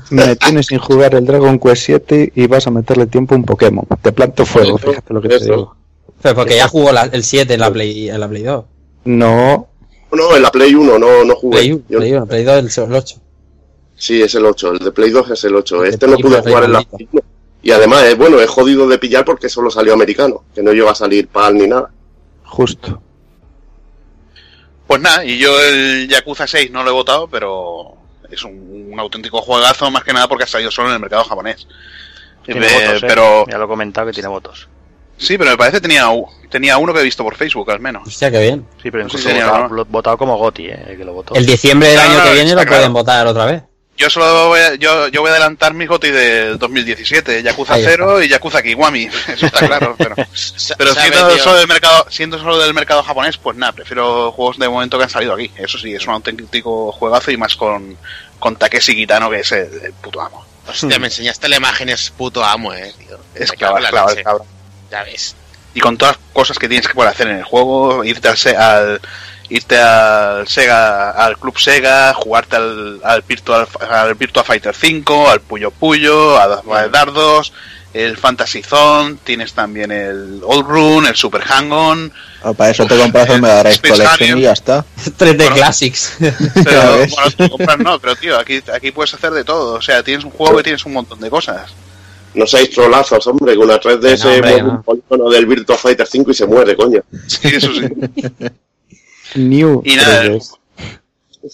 Me 0.09 0.35
tienes 0.35 0.65
sin 0.65 0.79
jugar 0.79 1.15
el 1.15 1.25
Dragon 1.25 1.57
Quest 1.59 1.83
7 1.85 2.33
y 2.35 2.47
vas 2.47 2.67
a 2.67 2.71
meterle 2.71 3.07
tiempo 3.07 3.33
a 3.33 3.37
un 3.37 3.45
Pokémon. 3.45 3.85
Te 4.01 4.11
planto 4.11 4.45
fuego, 4.45 4.77
fíjate 4.77 5.13
lo 5.13 5.21
que 5.21 5.29
te 5.29 5.39
digo. 5.39 5.75
Pero 6.21 6.35
porque 6.35 6.57
ya 6.57 6.67
jugó 6.67 6.91
la- 6.91 7.03
el 7.11 7.23
7 7.23 7.53
en 7.53 7.59
la 7.61 7.71
Play, 7.71 8.09
en 8.09 8.19
la 8.19 8.27
Play 8.27 8.43
2. 8.43 8.65
No, 9.05 9.67
No, 10.11 10.35
en 10.35 10.41
la 10.41 10.51
Play 10.51 10.73
1 10.73 10.97
no, 10.99 11.23
no 11.25 11.35
jugué. 11.35 11.57
Play, 11.57 11.69
Yo- 11.89 11.97
Play 11.99 12.13
1, 12.13 12.25
Play 12.25 12.43
2 12.43 12.77
el 12.77 12.93
8. 12.95 13.15
Sí, 13.95 14.21
es 14.21 14.33
el 14.35 14.45
8, 14.45 14.71
el 14.73 14.79
de 14.79 14.91
Play 14.91 15.09
2 15.09 15.31
es 15.31 15.43
el 15.43 15.55
8. 15.55 15.75
El 15.77 15.81
de 15.83 15.89
Este 15.89 16.07
no 16.07 16.17
pude 16.17 16.37
es 16.39 16.43
jugar 16.45 16.63
en 16.65 16.71
la. 16.73 16.81
Play 16.83 17.07
1. 17.11 17.21
Y 17.63 17.71
además, 17.71 18.03
eh, 18.05 18.15
bueno, 18.15 18.39
es 18.39 18.49
jodido 18.49 18.87
de 18.87 18.97
pillar 18.99 19.25
porque 19.25 19.49
solo 19.49 19.69
salió 19.71 19.93
americano, 19.93 20.43
que 20.55 20.61
no 20.63 20.71
llega 20.71 20.91
a 20.91 20.95
salir 20.95 21.27
PAL 21.27 21.55
ni 21.55 21.67
nada. 21.67 21.91
justo. 22.45 23.01
Pues 24.87 25.01
nada, 25.01 25.25
y 25.25 25.37
yo 25.37 25.49
el 25.59 26.07
Yakuza 26.07 26.47
6 26.47 26.71
no 26.71 26.81
lo 26.83 26.91
he 26.91 26.93
votado, 26.93 27.27
pero 27.27 27.93
es 28.31 28.41
un, 28.43 28.87
un 28.93 28.97
auténtico 28.99 29.41
juegazo, 29.41 29.91
más 29.91 30.03
que 30.05 30.13
nada 30.13 30.29
porque 30.29 30.45
ha 30.45 30.47
salido 30.47 30.71
solo 30.71 30.87
en 30.87 30.93
el 30.93 31.01
mercado 31.01 31.25
japonés. 31.25 31.67
Tiene 32.45 32.65
Eh, 32.65 32.69
votos, 32.85 33.03
¿eh? 33.03 33.05
pero 33.05 33.45
Ya 33.49 33.57
lo 33.57 33.65
he 33.65 33.67
comentado 33.67 34.07
que 34.07 34.13
tiene 34.13 34.29
votos. 34.29 34.69
Sí, 35.17 35.37
pero 35.37 35.51
me 35.51 35.57
parece 35.57 35.77
que 35.77 35.81
tenía, 35.81 36.07
tenía 36.49 36.77
uno 36.77 36.93
que 36.93 37.01
he 37.01 37.03
visto 37.03 37.23
por 37.23 37.35
Facebook 37.35 37.69
al 37.71 37.79
menos. 37.79 38.07
Hostia, 38.07 38.31
qué 38.31 38.39
bien. 38.39 38.65
Sí, 38.81 38.91
pero 38.91 39.03
incluso 39.03 39.17
si 39.23 39.27
tenía, 39.27 39.51
votado, 39.51 39.85
votado 39.85 40.17
como 40.17 40.37
Goti, 40.37 40.67
¿eh? 40.67 40.85
El 40.89 40.97
que 40.97 41.05
lo 41.05 41.13
votó. 41.13 41.35
El 41.35 41.45
diciembre 41.45 41.89
del 41.89 41.97
No, 41.97 42.03
año 42.03 42.17
no, 42.19 42.23
que 42.23 42.33
viene 42.33 42.49
lo 42.51 42.55
pueden 42.57 42.67
claro. 42.67 42.93
votar 42.93 43.27
otra 43.27 43.45
vez. 43.45 43.63
Yo 43.97 44.11
solo 44.11 44.49
voy 44.49 44.59
a, 44.59 44.75
yo, 44.75 45.07
yo 45.07 45.21
voy 45.21 45.29
a 45.29 45.31
adelantar 45.31 45.73
mi 45.73 45.87
GOTI 45.87 46.11
del 46.11 46.59
2017, 46.59 47.41
Yakuza 47.41 47.73
Ahí 47.73 47.81
está. 47.81 47.93
0 47.93 48.21
y 48.21 48.27
Yakuza 48.27 48.61
Kiwami, 48.61 49.05
eso 49.27 49.47
está 49.47 49.65
claro, 49.65 49.95
pero, 49.97 50.13
pero 50.77 50.93
sabe, 50.93 51.09
siendo, 51.09 51.37
solo 51.39 51.57
del 51.57 51.67
mercado, 51.67 52.05
siendo 52.07 52.37
solo 52.37 52.59
del 52.59 52.75
mercado 52.75 53.01
japonés, 53.01 53.37
pues 53.37 53.57
nada, 53.57 53.71
prefiero 53.71 54.31
juegos 54.33 54.59
de 54.59 54.69
momento 54.69 54.99
que 54.99 55.05
han 55.05 55.09
salido 55.09 55.33
aquí. 55.33 55.49
Eso 55.57 55.79
sí, 55.79 55.95
es 55.95 56.05
un 56.05 56.13
auténtico 56.13 56.91
juegazo 56.91 57.31
y 57.31 57.37
más 57.37 57.55
con, 57.55 57.97
con 58.37 58.55
Takeshi 58.55 58.95
Kitano, 58.95 59.31
que 59.31 59.39
es 59.39 59.51
el, 59.51 59.67
el 59.85 59.93
puto 59.93 60.21
amo. 60.21 60.45
Hostia, 60.67 60.99
me 60.99 61.07
enseñaste 61.07 61.49
la 61.49 61.57
imagen, 61.57 61.89
es 61.89 62.11
puto 62.11 62.43
amo, 62.45 62.73
eh, 62.75 62.93
tío. 62.99 63.17
Es 63.33 63.51
claro, 63.53 63.77
claro, 63.77 64.13
cabrón. 64.23 64.47
Ya 64.91 65.03
ves. 65.03 65.35
y 65.73 65.79
con 65.79 65.97
todas 65.97 66.15
las 66.17 66.25
cosas 66.33 66.57
que 66.59 66.67
tienes 66.67 66.87
que 66.87 66.93
poder 66.93 67.09
hacer 67.11 67.27
en 67.27 67.37
el 67.37 67.43
juego, 67.43 68.03
irte 68.03 68.27
al, 68.29 68.37
Se- 68.37 68.55
al 68.57 68.99
irte 69.49 69.77
al 69.79 70.47
Sega, 70.47 71.11
al 71.11 71.37
Club 71.37 71.57
Sega, 71.59 72.13
jugarte 72.13 72.55
al, 72.57 72.99
al 73.03 73.21
Virtual 73.21 73.67
al 73.89 74.15
Virtua 74.15 74.43
Fighter 74.43 74.75
5, 74.75 75.29
al 75.29 75.39
Puyo 75.41 75.71
Puyo, 75.71 76.37
a, 76.37 76.61
a 76.73 76.87
Dardos, 76.89 77.53
el 77.93 78.17
Fantasy 78.17 78.61
Zone, 78.63 79.15
tienes 79.23 79.53
también 79.53 79.91
el 79.91 80.41
Old 80.43 80.67
Run, 80.67 81.05
el 81.05 81.15
Super 81.15 81.41
Hang-On, 81.43 82.11
Ah, 82.43 82.53
para 82.53 82.69
eso 82.71 82.85
te 82.85 82.97
compras 82.97 83.29
el 83.29 83.41
Mega 83.41 83.63
Drive 83.63 83.79
Collection 83.89 84.37
y 84.39 84.41
ya 84.43 84.51
está. 84.51 84.85
3D 85.17 85.37
Bueno. 85.37 85.55
Classics. 85.55 86.13
pero 86.19 86.71
Ya 86.71 86.89
ves. 86.91 87.11
bueno, 87.15 87.31
tú 87.31 87.49
compras 87.49 87.77
no, 87.79 87.99
pero 87.99 88.15
tío, 88.15 88.37
aquí, 88.37 88.61
aquí 88.73 88.91
puedes 88.91 89.13
hacer 89.13 89.31
de 89.31 89.43
todo, 89.43 89.75
o 89.75 89.81
sea, 89.81 90.03
tienes 90.03 90.23
un 90.25 90.31
juego 90.31 90.57
que 90.57 90.63
tienes 90.63 90.85
un 90.85 90.93
montón 90.93 91.19
de 91.19 91.29
cosas. 91.29 91.71
No 92.37 92.45
seáis 92.47 92.69
trolazos, 92.69 93.25
hombre, 93.27 93.53
que 93.53 93.59
una 93.59 93.79
3DS 93.79 94.23
No, 94.23 94.31
hombre, 94.31 94.41
mueve 94.51 94.61
no. 94.63 94.69
un 94.71 94.83
polígono 94.83 95.29
del 95.29 95.45
Virtua 95.47 95.77
Fighter 95.77 96.07
5 96.07 96.31
y 96.31 96.33
se 96.33 96.45
muere, 96.45 96.75
coño. 96.75 97.01
Sí, 97.27 97.47
eso 97.47 97.69
sí. 97.73 97.89
New 99.35 99.81
Y 99.83 99.95
nada, 99.95 100.23
3DS. 100.25 100.51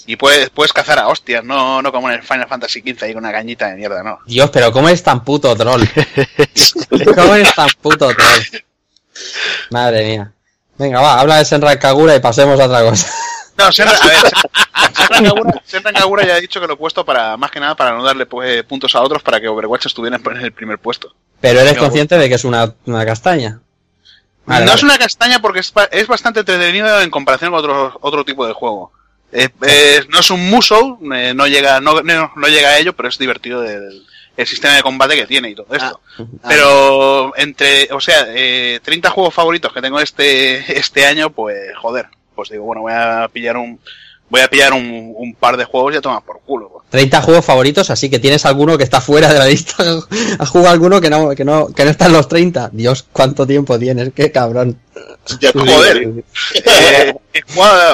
Y 0.07 0.15
puedes, 0.15 0.49
puedes 0.49 0.73
cazar 0.73 0.97
a 0.99 1.07
hostias, 1.07 1.43
no, 1.43 1.81
no 1.81 1.91
como 1.91 2.10
en 2.10 2.15
el 2.15 2.23
Final 2.23 2.47
Fantasy 2.47 2.81
XV 2.81 3.03
ahí 3.03 3.14
con 3.14 3.23
una 3.23 3.31
cañita 3.31 3.68
de 3.69 3.76
mierda, 3.76 4.01
no. 4.01 4.19
Dios, 4.26 4.49
pero 4.51 4.72
¿cómo 4.72 4.89
eres 4.89 5.03
tan 5.03 5.23
puto 5.23 5.55
troll? 5.55 5.84
¿Cómo 7.15 7.35
eres 7.35 7.53
tan 7.53 7.69
puto 7.81 8.07
troll? 8.07 8.61
Madre 9.69 10.05
mía. 10.05 10.31
Venga, 10.77 10.99
va, 10.99 11.19
habla 11.19 11.38
de 11.38 11.45
Senran 11.45 11.77
Kagura 11.77 12.15
y 12.15 12.19
pasemos 12.19 12.60
a 12.60 12.65
otra 12.65 12.81
cosa. 12.81 13.07
No, 13.57 13.71
Senra, 13.71 13.93
a 13.95 14.07
ver, 14.07 14.17
Senran 14.95 15.23
Kagura, 15.25 15.61
Senran 15.65 15.93
Kagura 15.93 16.25
ya 16.25 16.35
ha 16.35 16.39
dicho 16.39 16.59
que 16.59 16.67
lo 16.67 16.73
he 16.73 16.77
puesto 16.77 17.05
para, 17.05 17.38
más 17.38 17.51
que 17.51 17.59
nada, 17.59 17.75
para 17.75 17.91
no 17.93 18.03
darle 18.03 18.25
pues, 18.25 18.63
puntos 18.63 18.95
a 18.95 19.01
otros 19.01 19.21
para 19.21 19.39
que 19.39 19.47
Overwatch 19.47 19.85
estuviera 19.85 20.17
en 20.17 20.38
el 20.38 20.51
primer 20.51 20.80
puesto. 20.80 21.13
Pero 21.39 21.59
eres 21.59 21.75
No. 21.75 21.81
consciente 21.81 22.17
de 22.17 22.30
que 22.30 22.35
es 22.35 22.43
una, 22.45 22.73
una 22.85 23.05
castaña. 23.05 23.59
Vale, 24.45 24.65
no 24.65 24.71
vale. 24.71 24.77
es 24.77 24.84
una 24.84 24.97
castaña 24.97 25.39
porque 25.39 25.59
es, 25.59 25.71
es 25.91 26.07
bastante 26.07 26.39
entretenido 26.41 26.99
en 27.01 27.09
comparación 27.11 27.51
con 27.51 27.59
otro, 27.59 27.97
otro 28.01 28.25
tipo 28.25 28.45
de 28.47 28.53
juego. 28.53 28.91
No 29.31 30.19
es 30.19 30.30
un 30.30 30.49
Musou, 30.49 30.99
eh, 31.13 31.34
no 31.34 31.47
llega, 31.47 31.80
no, 31.80 32.01
no, 32.01 32.31
no 32.35 32.47
llega 32.47 32.69
a 32.69 32.77
ello, 32.77 32.93
pero 32.93 33.09
es 33.09 33.17
divertido 33.17 33.63
el, 33.63 34.05
el 34.38 34.47
sistema 34.47 34.75
de 34.75 34.84
combate 34.84 35.15
que 35.15 35.25
tiene 35.27 35.49
y 35.49 35.55
todo 35.55 35.67
esto. 35.75 36.01
Ah, 36.19 36.47
Pero 36.47 37.34
entre, 37.38 37.88
o 37.93 37.99
sea, 38.01 38.25
eh, 38.30 38.80
30 38.84 39.09
juegos 39.11 39.34
favoritos 39.34 39.71
que 39.73 39.81
tengo 39.81 39.99
este, 39.99 40.77
este 40.77 41.05
año, 41.05 41.30
pues 41.31 41.55
joder, 41.81 42.07
pues 42.35 42.49
digo, 42.49 42.64
bueno, 42.65 42.81
voy 42.81 42.93
a 42.93 43.30
pillar 43.31 43.57
un, 43.57 43.80
voy 44.30 44.41
a 44.41 44.47
pillar 44.49 44.73
un, 44.73 45.14
un 45.15 45.34
par 45.35 45.57
de 45.57 45.65
juegos 45.65 45.93
y 45.93 45.97
a 45.97 46.01
tomar 46.01 46.22
por 46.23 46.39
culo. 46.41 46.69
pues. 46.69 46.84
30 46.89 47.22
juegos 47.22 47.45
favoritos, 47.45 47.89
así 47.89 48.10
que 48.10 48.19
tienes 48.19 48.45
alguno 48.45 48.77
que 48.77 48.84
está 48.84 49.01
fuera 49.01 49.31
de 49.31 49.39
la 49.39 49.45
lista. 49.47 49.76
¿Has 50.39 50.49
jugado 50.49 50.69
alguno 50.72 50.99
que 51.01 51.10
no, 51.10 51.30
que 51.31 51.43
no, 51.45 51.68
que 51.73 51.84
no 51.85 51.91
está 51.91 52.05
en 52.07 52.14
los 52.14 52.27
30? 52.27 52.69
Dios, 52.73 53.05
cuánto 53.11 53.45
tiempo 53.47 53.77
tienes, 53.80 54.11
qué 54.15 54.31
cabrón. 54.31 54.80
Ya, 55.39 55.51
Joder. 55.53 56.23
Eh, 56.53 57.14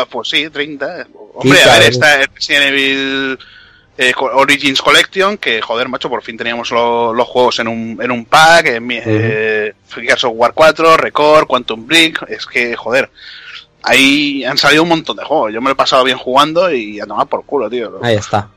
pues 0.10 0.30
sí, 0.30 0.50
30. 0.50 1.08
Hombre, 1.36 1.64
a 1.64 1.80
ver, 1.80 1.90
está 1.92 2.16
el 2.22 2.28
Resident 2.34 2.66
Evil 2.68 3.40
eh, 3.98 4.14
Origins 4.18 4.82
Collection, 4.82 5.38
que 5.38 5.62
joder, 5.62 5.88
macho, 5.88 6.10
por 6.10 6.22
fin 6.24 6.38
teníamos 6.38 6.72
lo- 6.72 7.14
los 7.14 7.28
juegos 7.28 7.60
en 7.60 7.68
un, 7.68 8.00
en 8.02 8.12
un 8.12 8.26
pack, 8.26 8.66
en 8.68 8.86
mi- 8.88 9.00
eh, 9.04 9.74
of 10.24 10.32
War 10.34 10.54
4, 10.54 10.98
Record, 10.98 11.48
Quantum 11.48 11.86
Break, 11.86 12.26
es 12.30 12.46
que, 12.46 12.76
joder, 12.76 13.10
ahí 13.84 14.44
han 14.44 14.58
salido 14.58 14.84
un 14.84 14.90
montón 14.90 15.18
de 15.18 15.24
juegos, 15.24 15.54
yo 15.54 15.62
me 15.62 15.70
lo 15.70 15.74
he 15.74 15.76
pasado 15.76 16.04
bien 16.04 16.18
jugando 16.18 16.72
y 16.72 17.00
a 17.00 17.06
tomar 17.06 17.28
por 17.28 17.46
culo, 17.46 17.70
tío. 17.70 18.00
Ahí 18.02 18.16
está. 18.16 18.50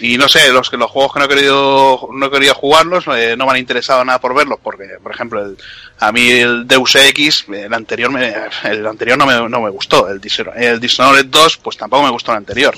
Y 0.00 0.16
no 0.16 0.28
sé, 0.28 0.50
los 0.52 0.70
que 0.70 0.76
los 0.76 0.90
juegos 0.90 1.12
que 1.12 1.18
no 1.18 1.26
he 1.26 1.28
querido, 1.28 2.08
no 2.12 2.26
he 2.26 2.30
querido 2.30 2.54
jugarlos, 2.54 3.04
eh, 3.08 3.36
no 3.36 3.44
me 3.44 3.52
han 3.52 3.58
interesado 3.58 4.04
nada 4.04 4.20
por 4.20 4.34
verlos, 4.34 4.58
porque, 4.62 4.96
por 5.02 5.12
ejemplo, 5.12 5.44
el, 5.44 5.58
a 5.98 6.10
mí 6.10 6.28
el 6.30 6.66
Deus 6.66 6.94
Ex, 6.94 7.46
el 7.48 7.72
anterior, 7.72 8.10
me, 8.10 8.34
el 8.64 8.86
anterior 8.86 9.18
no 9.18 9.26
me, 9.26 9.48
no 9.48 9.60
me 9.60 9.70
gustó, 9.70 10.08
el, 10.08 10.20
el 10.56 10.80
Dishonored 10.80 11.26
2, 11.26 11.56
pues 11.58 11.76
tampoco 11.76 12.04
me 12.04 12.10
gustó 12.10 12.32
el 12.32 12.38
anterior. 12.38 12.74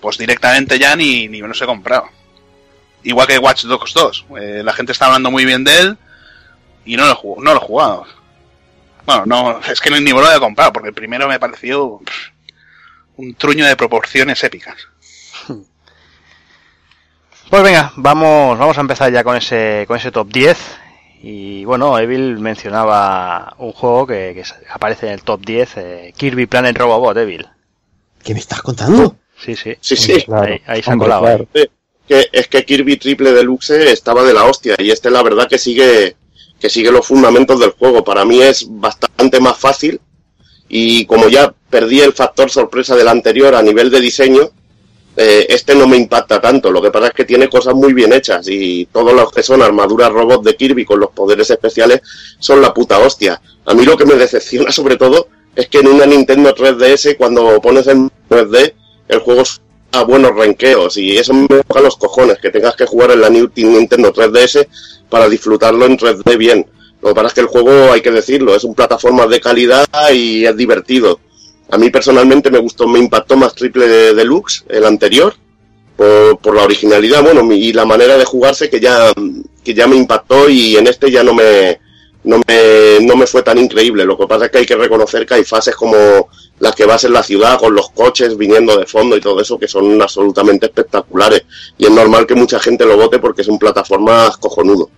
Pues 0.00 0.18
directamente 0.18 0.78
ya 0.78 0.94
ni, 0.94 1.28
ni 1.28 1.40
me 1.40 1.48
los 1.48 1.62
he 1.62 1.66
comprado. 1.66 2.08
Igual 3.02 3.26
que 3.26 3.38
Watch 3.38 3.64
Dogs 3.64 3.94
2, 3.94 4.26
eh, 4.40 4.62
la 4.64 4.72
gente 4.72 4.92
está 4.92 5.06
hablando 5.06 5.30
muy 5.30 5.44
bien 5.44 5.64
de 5.64 5.78
él 5.78 5.96
y 6.84 6.96
no 6.96 7.06
lo, 7.06 7.36
no 7.40 7.54
lo 7.54 7.56
he 7.56 7.64
jugado. 7.64 8.04
Bueno, 9.06 9.24
no, 9.26 9.60
es 9.60 9.80
que 9.80 9.90
ni 9.90 10.00
me 10.00 10.10
lo 10.12 10.30
he 10.32 10.38
comprado, 10.40 10.72
porque 10.72 10.88
el 10.88 10.94
primero 10.94 11.28
me 11.28 11.38
pareció 11.38 11.98
pff, 12.04 12.28
un 13.16 13.34
truño 13.34 13.64
de 13.64 13.76
proporciones 13.76 14.42
épicas. 14.44 14.76
Pues 17.48 17.62
venga, 17.62 17.92
vamos, 17.94 18.58
vamos 18.58 18.76
a 18.76 18.80
empezar 18.80 19.12
ya 19.12 19.22
con 19.22 19.36
ese, 19.36 19.84
con 19.86 19.96
ese 19.96 20.10
top 20.10 20.28
10. 20.32 20.58
Y 21.22 21.64
bueno, 21.64 21.96
Evil 21.96 22.38
mencionaba 22.40 23.54
un 23.58 23.70
juego 23.72 24.04
que, 24.06 24.32
que 24.34 24.42
aparece 24.72 25.06
en 25.06 25.12
el 25.12 25.22
top 25.22 25.44
10, 25.46 25.76
eh, 25.76 26.14
Kirby 26.16 26.46
Planet 26.46 26.76
Robobot, 26.76 27.16
Evil. 27.16 27.46
¿Qué 28.24 28.34
me 28.34 28.40
estás 28.40 28.62
contando? 28.62 29.16
Sí, 29.38 29.54
sí. 29.54 29.76
Sí, 29.80 29.96
sí. 29.96 30.22
Claro, 30.22 30.42
Ahí, 30.44 30.60
ahí 30.66 30.82
se 30.82 30.90
ha 30.90 30.94
hombre, 30.94 31.06
colado. 31.06 31.22
claro. 31.22 31.48
ahí. 31.54 31.66
que, 32.08 32.28
es 32.32 32.48
que 32.48 32.64
Kirby 32.64 32.96
Triple 32.96 33.32
Deluxe 33.32 33.92
estaba 33.92 34.24
de 34.24 34.34
la 34.34 34.44
hostia 34.44 34.74
y 34.78 34.90
este 34.90 35.08
la 35.10 35.22
verdad 35.22 35.48
que 35.48 35.58
sigue 35.58 36.16
que 36.60 36.70
sigue 36.70 36.90
los 36.90 37.06
fundamentos 37.06 37.60
del 37.60 37.70
juego. 37.70 38.04
Para 38.04 38.24
mí 38.24 38.40
es 38.40 38.66
bastante 38.68 39.40
más 39.40 39.58
fácil 39.58 40.00
y 40.68 41.06
como 41.06 41.28
ya 41.28 41.54
perdí 41.70 42.00
el 42.00 42.12
factor 42.12 42.50
sorpresa 42.50 42.96
del 42.96 43.08
anterior 43.08 43.54
a 43.54 43.62
nivel 43.62 43.90
de 43.90 44.00
diseño, 44.00 44.50
eh, 45.16 45.46
este 45.48 45.74
no 45.74 45.86
me 45.86 45.96
impacta 45.96 46.40
tanto. 46.40 46.70
Lo 46.70 46.82
que 46.82 46.90
pasa 46.90 47.08
es 47.08 47.12
que 47.14 47.24
tiene 47.24 47.48
cosas 47.48 47.74
muy 47.74 47.92
bien 47.92 48.12
hechas 48.12 48.46
y 48.48 48.86
todos 48.86 49.14
los 49.14 49.32
que 49.32 49.42
son 49.42 49.62
armaduras 49.62 50.12
robots 50.12 50.44
de 50.44 50.56
Kirby 50.56 50.84
con 50.84 51.00
los 51.00 51.10
poderes 51.10 51.50
especiales 51.50 52.00
son 52.38 52.60
la 52.60 52.74
puta 52.74 52.98
hostia. 52.98 53.40
A 53.64 53.74
mí 53.74 53.84
lo 53.84 53.96
que 53.96 54.04
me 54.04 54.14
decepciona 54.14 54.70
sobre 54.72 54.96
todo 54.96 55.28
es 55.54 55.68
que 55.68 55.78
en 55.78 55.88
una 55.88 56.04
Nintendo 56.04 56.54
3DS 56.54 57.16
cuando 57.16 57.60
pones 57.60 57.86
en 57.86 58.10
3D 58.28 58.74
el 59.08 59.18
juego 59.20 59.42
a 59.96 60.04
buenos 60.04 60.34
renqueos 60.34 60.96
y 60.96 61.16
eso 61.16 61.32
me 61.32 61.48
toca 61.48 61.80
los 61.80 61.96
cojones, 61.96 62.38
que 62.38 62.50
tengas 62.50 62.76
que 62.76 62.86
jugar 62.86 63.10
en 63.12 63.20
la 63.20 63.30
New 63.30 63.50
Nintendo 63.54 64.12
3DS 64.12 64.66
para 65.08 65.28
disfrutarlo 65.28 65.86
en 65.86 65.96
3D 65.96 66.36
bien. 66.36 66.66
Lo 67.02 67.08
que 67.10 67.14
pasa 67.14 67.28
es 67.28 67.34
que 67.34 67.40
el 67.40 67.46
juego, 67.46 67.92
hay 67.92 68.00
que 68.00 68.10
decirlo, 68.10 68.54
es 68.54 68.64
un 68.64 68.74
plataforma 68.74 69.26
de 69.26 69.40
calidad 69.40 69.86
y 70.12 70.44
es 70.44 70.56
divertido. 70.56 71.20
A 71.70 71.78
mí 71.78 71.90
personalmente 71.90 72.50
me 72.50 72.58
gustó, 72.58 72.86
me 72.86 72.98
impactó 72.98 73.36
más 73.36 73.54
Triple 73.54 74.14
Deluxe, 74.14 74.64
el 74.68 74.84
anterior, 74.84 75.34
por, 75.96 76.38
por 76.38 76.54
la 76.54 76.62
originalidad, 76.62 77.22
bueno, 77.22 77.52
y 77.52 77.72
la 77.72 77.84
manera 77.84 78.16
de 78.16 78.24
jugarse 78.24 78.70
que 78.70 78.80
ya, 78.80 79.12
que 79.64 79.74
ya 79.74 79.86
me 79.86 79.96
impactó 79.96 80.48
y 80.48 80.76
en 80.76 80.86
este 80.86 81.10
ya 81.10 81.22
no 81.22 81.34
me, 81.34 81.80
no 82.26 82.38
me, 82.46 82.98
no 83.06 83.16
me 83.16 83.26
fue 83.26 83.42
tan 83.42 83.56
increíble. 83.58 84.04
Lo 84.04 84.18
que 84.18 84.26
pasa 84.26 84.44
es 84.46 84.50
que 84.50 84.58
hay 84.58 84.66
que 84.66 84.76
reconocer 84.76 85.24
que 85.24 85.34
hay 85.34 85.44
fases 85.44 85.74
como 85.74 85.96
las 86.58 86.74
que 86.74 86.84
vas 86.84 87.04
en 87.04 87.12
la 87.12 87.22
ciudad 87.22 87.58
con 87.58 87.74
los 87.74 87.90
coches 87.90 88.36
viniendo 88.36 88.76
de 88.76 88.86
fondo 88.86 89.16
y 89.16 89.20
todo 89.20 89.40
eso 89.40 89.58
que 89.58 89.68
son 89.68 90.00
absolutamente 90.02 90.66
espectaculares. 90.66 91.44
Y 91.78 91.84
es 91.86 91.90
normal 91.90 92.26
que 92.26 92.34
mucha 92.34 92.58
gente 92.60 92.84
lo 92.84 92.96
vote 92.96 93.18
porque 93.18 93.42
es 93.42 93.48
un 93.48 93.58
plataforma 93.58 94.30
cojonudo. 94.38 94.90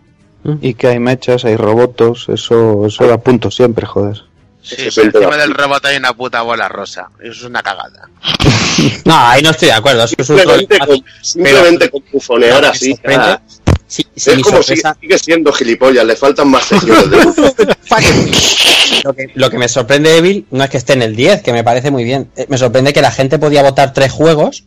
Y 0.61 0.75
que 0.75 0.87
hay 0.89 0.99
mechas, 0.99 1.45
hay 1.45 1.57
robotos, 1.57 2.27
eso, 2.29 2.87
eso 2.87 3.07
da 3.07 3.19
punto 3.19 3.51
siempre, 3.51 3.87
joder. 3.87 4.23
Sí, 4.63 4.77
es 4.87 4.99
el 4.99 5.07
encima 5.07 5.21
tema. 5.31 5.37
del 5.37 5.55
robot 5.55 5.85
hay 5.87 5.97
una 5.97 6.13
puta 6.15 6.43
bola 6.43 6.69
rosa. 6.69 7.09
Eso 7.21 7.33
es 7.33 7.43
una 7.45 7.63
cagada. 7.63 8.09
No, 9.05 9.17
ahí 9.17 9.43
no 9.43 9.51
estoy 9.51 9.69
de 9.69 9.75
acuerdo. 9.75 10.05
Eso 10.05 10.15
es 10.19 10.29
un 10.31 10.37
Simplemente 10.39 10.79
con, 10.79 11.05
simplemente 11.21 11.91
con 11.91 12.03
bufonear 12.13 12.65
así. 12.67 12.93
sorprende- 12.95 13.41
Sí, 13.89 14.05
sí, 14.15 14.31
es 14.33 14.43
como 14.43 14.59
sorpresa- 14.63 14.95
si 14.95 15.01
sigue 15.07 15.19
siendo 15.19 15.51
gilipollas, 15.53 16.05
le 16.05 16.15
faltan 16.15 16.49
más 16.49 16.65
sesiones 16.67 17.11
de 17.11 17.17
lo, 19.05 19.15
que, 19.15 19.31
lo 19.35 19.51
que 19.51 19.59
me 19.59 19.67
sorprende, 19.69 20.17
Evil, 20.19 20.47
no 20.51 20.63
es 20.63 20.71
que 20.71 20.77
esté 20.77 20.93
en 20.93 21.03
el 21.03 21.17
10, 21.17 21.43
que 21.43 21.53
me 21.53 21.65
parece 21.65 21.91
muy 21.91 22.05
bien. 22.05 22.31
Eh, 22.37 22.47
Me 22.51 22.59
sorprende 22.59 22.93
que 22.93 23.01
la 23.01 23.11
gente 23.11 23.39
podía 23.39 23.63
votar 23.63 23.93
tres 23.95 24.13
juegos, 24.13 24.65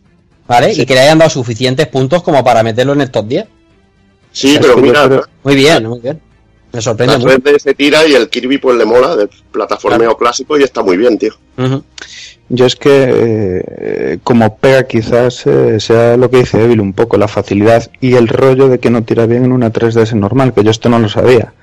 ¿vale? 0.48 0.73
Y 0.73 0.85
que 0.85 0.95
le 0.95 1.02
hayan 1.02 1.19
dado 1.19 1.30
suficientes 1.30 1.88
puntos 1.88 2.23
como 2.23 2.43
para 2.43 2.64
meterlo 2.64 2.93
en 2.93 3.02
el 3.02 3.11
top 3.11 3.27
10. 3.27 3.45
Sí, 4.31 4.56
Es 4.56 4.60
pero 4.60 4.77
mira, 4.77 5.07
Muy 5.43 5.56
bien, 5.56 5.85
muy 5.88 5.99
bien. 5.99 6.19
Me 6.73 6.81
sorprende 6.81 7.14
la 7.14 7.19
mucho. 7.19 7.35
3D 7.38 7.60
se 7.60 7.73
tira 7.73 8.06
y 8.07 8.14
el 8.14 8.30
Kirby 8.30 8.57
pues 8.57 8.77
le 8.77 8.85
mola, 8.85 9.15
de 9.15 9.27
plataformeo 9.52 10.15
clásico 10.18 10.57
y 10.57 10.64
está 10.64 10.81
muy 10.81 10.98
bien, 10.98 11.18
tío. 11.18 11.34
Yo 12.49 12.65
es 12.65 12.76
que 12.76 13.10
eh, 13.14 14.18
como 14.23 14.57
pega 14.57 14.84
quizás 14.88 15.45
eh, 15.48 15.80
sea 15.80 16.18
lo 16.18 16.30
que 16.30 16.38
dice 16.38 16.61
Evil 16.64 16.81
un 16.81 16.93
poco, 16.93 17.18
la 17.18 17.27
facilidad 17.27 17.89
y 18.02 18.15
el 18.15 18.27
rollo 18.27 18.68
de 18.69 18.80
que 18.80 18.89
no 18.89 19.03
tira 19.03 19.26
bien 19.26 19.45
en 19.45 19.52
una 19.52 19.72
3DS 19.72 20.14
normal, 20.14 20.53
que 20.53 20.64
yo 20.64 20.72
esto 20.72 20.89
no 20.89 20.99
lo 20.99 21.07
sabía. 21.10 21.53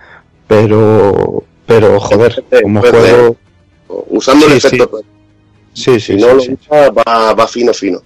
Pero, 0.47 1.45
pero 1.67 2.01
joder, 2.01 2.43
como 2.63 2.81
juego... 2.81 3.37
Usando 4.11 4.47
el 4.47 4.61
Sí, 4.61 4.67
efecto, 4.67 5.01
Sí, 5.75 5.85
sí, 5.95 6.01
si 6.01 6.13
sí, 6.15 6.17
no 6.17 6.35
lo 6.35 6.41
sí, 6.41 6.53
usa, 6.61 6.91
va, 6.91 7.33
va 7.35 7.47
fino, 7.49 7.73
fino. 7.73 8.03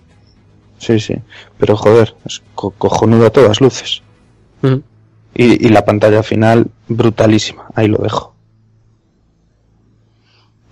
sí, 0.78 1.00
sí. 1.00 1.14
Pero 1.58 1.76
joder, 1.76 2.14
es 2.26 2.42
co- 2.54 2.70
cojonudo 2.76 3.26
a 3.26 3.30
todas 3.30 3.60
luces. 3.60 4.02
Y, 5.34 5.66
y 5.66 5.68
la 5.70 5.84
pantalla 5.84 6.22
final, 6.22 6.66
brutalísima. 6.88 7.66
Ahí 7.74 7.88
lo 7.88 7.98
dejo. 7.98 8.34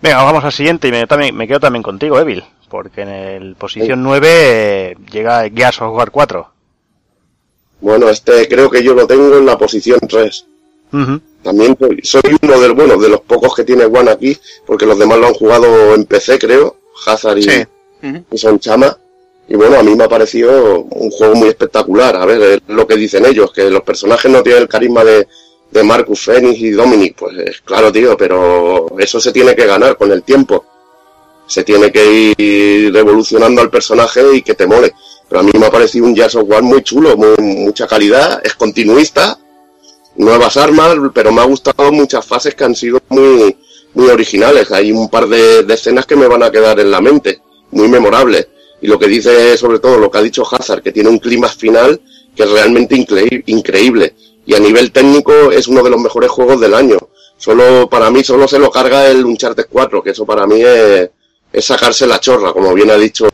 Venga, 0.03 0.23
vamos 0.23 0.45
al 0.45 0.53
siguiente 0.53 0.89
y 0.89 0.93
me, 0.93 1.07
también, 1.07 1.37
me 1.37 1.47
quedo 1.47 1.61
también 1.61 1.82
contigo, 1.82 2.19
Evil. 2.19 2.45
Porque 2.69 3.03
en 3.03 3.09
el 3.09 3.57
posición 3.57 4.03
9 4.03 4.28
eh, 4.31 4.97
llega 5.11 5.49
Gears 5.49 5.82
of 5.82 5.95
War 5.95 6.11
4. 6.11 6.49
Bueno, 7.81 8.09
este 8.09 8.49
creo 8.49 8.70
que 8.70 8.82
yo 8.82 8.95
lo 8.95 9.07
tengo 9.07 9.37
en 9.37 9.47
la 9.47 9.59
posición 9.59 9.99
3. 10.01 10.47
Ujú. 10.93 11.20
También 11.43 11.77
soy, 11.78 12.01
soy 12.03 12.37
uno 12.43 12.61
del 12.61 12.73
bueno, 12.73 12.97
de 12.97 13.09
los 13.09 13.20
pocos 13.20 13.55
que 13.55 13.65
tiene 13.65 13.85
One 13.85 14.11
aquí, 14.11 14.37
porque 14.66 14.87
los 14.87 14.99
demás 14.99 15.19
lo 15.19 15.28
han 15.28 15.35
jugado 15.35 15.95
en 15.95 16.05
PC, 16.05 16.39
creo, 16.39 16.77
Hazard 17.07 17.39
y, 17.39 17.43
Sí. 17.43 17.65
Y 18.31 18.39
Son 18.39 18.59
Chama. 18.59 18.97
Y 19.51 19.57
bueno, 19.57 19.81
a 19.81 19.83
mí 19.83 19.97
me 19.97 20.05
ha 20.05 20.09
parecido 20.09 20.83
un 20.83 21.11
juego 21.11 21.35
muy 21.35 21.49
espectacular. 21.49 22.15
A 22.15 22.25
ver, 22.25 22.63
lo 22.69 22.87
que 22.87 22.95
dicen 22.95 23.27
ellos, 23.27 23.53
que 23.53 23.69
los 23.69 23.83
personajes 23.83 24.31
no 24.31 24.45
tienen 24.45 24.63
el 24.63 24.69
carisma 24.69 25.03
de, 25.03 25.27
de 25.73 25.83
Marcus 25.83 26.21
Phoenix 26.21 26.61
y 26.61 26.71
Dominic. 26.71 27.17
Pues 27.17 27.37
es 27.37 27.61
claro, 27.63 27.91
tío, 27.91 28.17
pero 28.17 28.87
eso 28.97 29.19
se 29.21 29.33
tiene 29.33 29.57
que 29.57 29.67
ganar 29.67 29.97
con 29.97 30.13
el 30.13 30.23
tiempo. 30.23 30.65
Se 31.49 31.65
tiene 31.65 31.91
que 31.91 32.33
ir 32.39 32.97
evolucionando 32.97 33.61
al 33.61 33.71
personaje 33.71 34.23
y 34.37 34.43
que 34.43 34.55
te 34.55 34.69
mole. 34.69 34.93
Pero 35.29 35.41
a 35.41 35.43
mí 35.43 35.51
me 35.59 35.67
ha 35.67 35.71
parecido 35.71 36.07
un 36.07 36.15
Jazz 36.15 36.37
of 36.37 36.49
War 36.49 36.63
muy 36.63 36.85
chulo, 36.85 37.17
muy, 37.17 37.37
mucha 37.39 37.89
calidad, 37.89 38.41
es 38.45 38.55
continuista, 38.55 39.37
nuevas 40.15 40.57
armas, 40.59 40.97
pero 41.13 41.33
me 41.33 41.41
ha 41.41 41.45
gustado 41.45 41.91
muchas 41.91 42.25
fases 42.25 42.55
que 42.55 42.63
han 42.63 42.77
sido 42.77 43.01
muy, 43.09 43.57
muy 43.95 44.09
originales. 44.11 44.71
Hay 44.71 44.93
un 44.93 45.09
par 45.09 45.27
de 45.27 45.67
escenas 45.75 46.07
que 46.07 46.15
me 46.15 46.29
van 46.29 46.45
a 46.45 46.53
quedar 46.53 46.79
en 46.79 46.93
la 46.93 47.01
mente, 47.01 47.43
muy 47.73 47.89
memorables. 47.89 48.47
Y 48.82 48.86
lo 48.86 48.98
que 48.98 49.07
dice, 49.09 49.57
sobre 49.57 49.78
todo, 49.78 49.98
lo 49.98 50.11
que 50.11 50.19
ha 50.19 50.23
dicho 50.23 50.43
Hazard, 50.51 50.82
que 50.82 50.93
tiene 50.93 51.09
un 51.11 51.19
clima 51.19 51.48
final 51.48 52.01
que 52.35 52.44
es 52.44 52.51
realmente 52.51 52.94
increí- 52.97 53.43
increíble. 53.47 54.15
Y 54.47 54.55
a 54.55 54.59
nivel 54.61 54.90
técnico 54.93 55.51
es 55.52 55.69
uno 55.69 55.82
de 55.82 55.90
los 55.90 56.01
mejores 56.01 56.31
juegos 56.31 56.61
del 56.61 56.74
año. 56.74 56.98
Solo, 57.36 57.89
para 57.89 58.11
mí, 58.11 58.23
solo 58.24 58.47
se 58.48 58.59
lo 58.59 58.70
carga 58.70 59.07
el 59.09 59.24
Uncharted 59.24 59.66
4, 59.70 60.02
que 60.02 60.11
eso 60.11 60.24
para 60.27 60.47
mí 60.47 60.61
es, 60.62 61.11
sacarse 61.65 62.07
la 62.07 62.20
chorra, 62.20 62.52
como 62.52 62.73
bien 62.74 62.90
ha 62.90 62.97
dicho, 62.97 63.28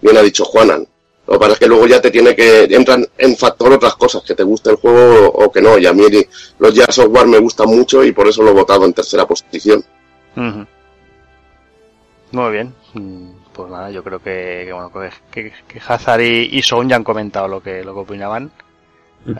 bien 0.00 0.16
ha 0.16 0.22
dicho 0.22 0.44
Juanan. 0.44 0.86
Lo 1.26 1.34
que 1.34 1.38
pasa 1.38 1.52
es 1.52 1.58
que 1.60 1.66
luego 1.68 1.86
ya 1.86 2.00
te 2.00 2.10
tiene 2.10 2.34
que, 2.34 2.64
entran 2.64 3.06
en 3.16 3.36
factor 3.36 3.72
otras 3.72 3.94
cosas, 3.94 4.22
que 4.22 4.34
te 4.34 4.42
guste 4.42 4.70
el 4.70 4.76
juego 4.76 5.28
o 5.28 5.50
que 5.52 5.62
no. 5.62 5.78
Y 5.78 5.86
a 5.86 5.92
mí 5.92 6.04
los 6.58 6.74
Jazz 6.74 6.98
of 6.98 7.08
War 7.10 7.26
me 7.26 7.38
gustan 7.38 7.68
mucho 7.68 8.02
y 8.04 8.12
por 8.12 8.26
eso 8.28 8.42
lo 8.42 8.50
he 8.50 8.54
votado 8.54 8.84
en 8.84 8.92
tercera 8.92 9.26
posición. 9.26 9.84
Ujú. 10.36 10.66
Muy 12.32 12.52
bien. 12.52 12.74
Pues 13.52 13.70
nada, 13.70 13.90
yo 13.90 14.02
creo 14.02 14.18
que, 14.18 14.62
que, 14.66 14.72
bueno, 14.72 14.90
que, 15.30 15.52
que, 15.68 15.80
Hazard 15.86 16.20
y, 16.22 16.48
y 16.52 16.62
Son 16.62 16.88
ya 16.88 16.96
han 16.96 17.04
comentado 17.04 17.48
lo 17.48 17.62
que, 17.62 17.84
lo 17.84 17.92
que 17.94 18.00
opinaban. 18.00 18.50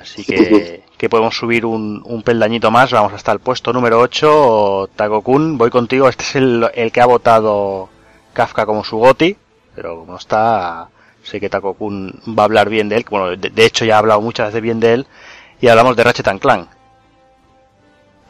Así 0.00 0.24
que, 0.24 0.84
que 0.96 1.08
podemos 1.08 1.36
subir 1.36 1.66
un, 1.66 2.02
un 2.04 2.22
peldañito 2.22 2.70
más. 2.70 2.92
Vamos 2.92 3.12
hasta 3.14 3.32
el 3.32 3.40
puesto 3.40 3.72
número 3.72 3.98
8. 3.98 4.90
Tago-kun, 4.94 5.58
voy 5.58 5.70
contigo. 5.70 6.08
Este 6.08 6.22
es 6.22 6.36
el, 6.36 6.70
el 6.74 6.92
que 6.92 7.00
ha 7.00 7.06
votado 7.06 7.88
Kafka 8.32 8.64
como 8.64 8.84
su 8.84 8.98
goti. 8.98 9.36
Pero 9.74 10.00
como 10.00 10.12
no 10.12 10.18
está, 10.18 10.88
sé 11.22 11.40
que 11.40 11.50
Tago-kun 11.50 12.22
va 12.38 12.42
a 12.42 12.46
hablar 12.46 12.68
bien 12.68 12.88
de 12.88 12.96
él. 12.96 13.06
Bueno, 13.10 13.30
de, 13.36 13.50
de 13.50 13.64
hecho 13.64 13.84
ya 13.84 13.96
ha 13.96 13.98
hablado 13.98 14.20
muchas 14.20 14.48
veces 14.48 14.62
bien 14.62 14.78
de 14.78 14.94
él. 14.94 15.06
Y 15.60 15.68
hablamos 15.68 15.96
de 15.96 16.04
Ratchet 16.04 16.28
and 16.28 16.40
Clank. 16.40 16.68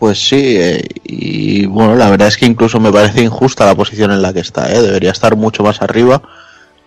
Pues 0.03 0.19
sí, 0.19 0.57
eh, 0.59 0.85
y 1.05 1.65
bueno, 1.67 1.95
la 1.95 2.11
verdad 2.11 2.27
es 2.27 2.37
que 2.37 2.45
incluso 2.45 2.81
me 2.81 2.91
parece 2.91 3.23
injusta 3.23 3.65
la 3.65 3.77
posición 3.77 4.11
en 4.11 4.21
la 4.21 4.33
que 4.33 4.41
está, 4.41 4.69
¿eh? 4.73 4.83
debería 4.83 5.13
estar 5.13 5.37
mucho 5.37 5.63
más 5.63 5.81
arriba 5.81 6.21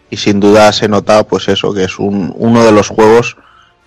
y 0.10 0.18
sin 0.18 0.42
duda 0.42 0.74
se 0.74 0.90
nota 0.90 1.26
pues 1.26 1.48
eso, 1.48 1.74
que 1.74 1.86
es 1.86 1.98
un, 1.98 2.34
uno 2.36 2.66
de 2.66 2.74
los 2.74 2.90
juegos 2.90 3.38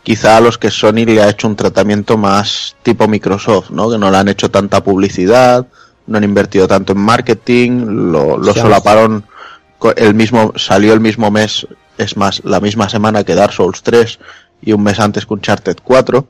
quizá 0.02 0.38
a 0.38 0.40
los 0.40 0.56
que 0.56 0.70
Sony 0.70 1.04
le 1.04 1.20
ha 1.20 1.28
hecho 1.28 1.46
un 1.46 1.56
tratamiento 1.56 2.16
más 2.16 2.74
tipo 2.82 3.06
Microsoft, 3.06 3.68
¿no? 3.68 3.90
que 3.90 3.98
no 3.98 4.10
le 4.10 4.16
han 4.16 4.28
hecho 4.28 4.50
tanta 4.50 4.82
publicidad, 4.82 5.66
no 6.06 6.16
han 6.16 6.24
invertido 6.24 6.66
tanto 6.66 6.94
en 6.94 7.00
marketing, 7.00 8.10
lo, 8.10 8.38
lo 8.38 8.54
Sí, 8.54 8.60
solaparon, 8.60 9.26
el 9.96 10.14
mismo, 10.14 10.54
salió 10.56 10.94
el 10.94 11.00
mismo 11.00 11.30
mes, 11.30 11.66
es 11.98 12.16
más, 12.16 12.40
la 12.46 12.60
misma 12.60 12.88
semana 12.88 13.24
que 13.24 13.34
Dark 13.34 13.52
Souls 13.52 13.82
3 13.82 14.20
y 14.62 14.72
un 14.72 14.82
mes 14.82 14.98
antes 14.98 15.26
que 15.26 15.34
Uncharted 15.34 15.76
4 15.84 16.26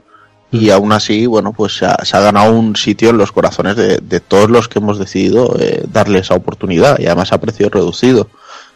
y 0.50 0.70
aún 0.70 0.92
así, 0.92 1.26
bueno, 1.26 1.52
pues 1.52 1.76
se 1.76 1.86
ha, 1.86 1.96
se 2.04 2.16
ha 2.16 2.20
ganado 2.20 2.52
un 2.52 2.74
sitio 2.76 3.10
en 3.10 3.18
los 3.18 3.32
corazones 3.32 3.76
de, 3.76 3.98
de 3.98 4.20
todos 4.20 4.48
los 4.50 4.68
que 4.68 4.78
hemos 4.78 4.98
decidido 4.98 5.54
eh, 5.58 5.84
darle 5.92 6.20
esa 6.20 6.34
oportunidad 6.34 6.98
y 6.98 7.06
además 7.06 7.32
a 7.32 7.38
precio 7.40 7.68
reducido. 7.68 8.28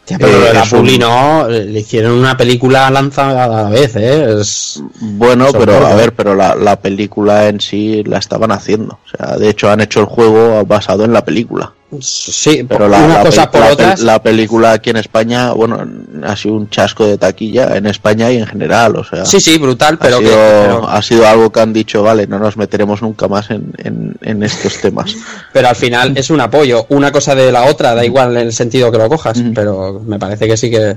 Tía, 0.05 0.17
pero 0.19 0.45
Eh, 0.45 0.53
la 0.53 0.63
un- 0.63 0.69
Publi 0.69 0.97
no, 0.99 1.47
eh, 1.49 1.63
le 1.65 1.79
hicieron 1.79 2.11
una 2.13 2.35
película 2.35 2.89
lanzada 2.91 3.45
a 3.45 3.47
la 3.47 3.69
vez, 3.69 3.95
¿eh? 3.95 4.35
Es... 4.41 4.83
Bueno, 4.99 5.49
Son 5.49 5.59
pero 5.61 5.85
a 5.87 5.95
ver, 5.95 6.13
pero 6.13 6.35
la, 6.35 6.55
la 6.55 6.75
película 6.79 7.47
en 7.47 7.61
sí 7.61 8.03
la 8.05 8.17
estaban 8.17 8.51
haciendo. 8.51 8.99
O 9.05 9.17
sea, 9.17 9.37
de 9.37 9.49
hecho 9.49 9.71
han 9.71 9.79
hecho 9.81 10.01
el 10.01 10.05
juego 10.05 10.65
basado 10.65 11.05
en 11.05 11.13
la 11.13 11.23
película. 11.23 11.71
Sí, 12.01 12.65
Pero 12.67 12.87
la, 12.87 12.97
una 12.99 13.17
la 13.19 13.23
cosa 13.23 13.49
por 13.51 13.61
la 13.61 13.71
otras. 13.71 13.99
la 14.01 14.21
película 14.21 14.71
aquí 14.73 14.89
en 14.89 14.97
España, 14.97 15.51
bueno, 15.53 15.85
ha 16.23 16.35
sido 16.35 16.55
un 16.55 16.69
chasco 16.69 17.05
de 17.05 17.17
taquilla 17.17 17.75
en 17.77 17.85
España 17.87 18.31
y 18.31 18.37
en 18.37 18.47
general. 18.47 18.95
O 18.95 19.03
sea, 19.03 19.25
Sí, 19.25 19.39
sí, 19.39 19.57
brutal, 19.57 19.97
pero 19.97 20.17
ha, 20.17 20.19
que. 20.19 20.25
sido, 20.27 20.37
pero- 20.37 20.89
ha 20.89 21.01
sido 21.01 21.27
algo 21.27 21.51
que 21.51 21.59
han 21.59 21.73
dicho, 21.73 22.03
vale, 22.03 22.27
no 22.27 22.39
nos 22.39 22.57
meteremos 22.57 23.01
nunca 23.01 23.27
más 23.27 23.49
en, 23.51 23.73
en, 23.77 24.15
en 24.21 24.43
estos 24.43 24.79
temas. 24.81 25.15
Pero 25.53 25.67
al 25.69 25.75
final 25.75 26.13
es 26.17 26.29
un 26.29 26.41
apoyo, 26.41 26.85
una 26.89 27.11
cosa 27.11 27.35
de 27.35 27.51
la 27.51 27.65
otra, 27.65 27.93
da 27.95 28.03
igual 28.05 28.35
en 28.37 28.47
el 28.47 28.53
sentido 28.53 28.91
que 28.91 28.97
lo 28.97 29.09
cojas, 29.09 29.37
Mm. 29.37 29.53
pero 29.53 30.01
me 30.05 30.17
parece 30.19 30.47
que 30.47 30.57
sí 30.57 30.69
que. 30.71 30.95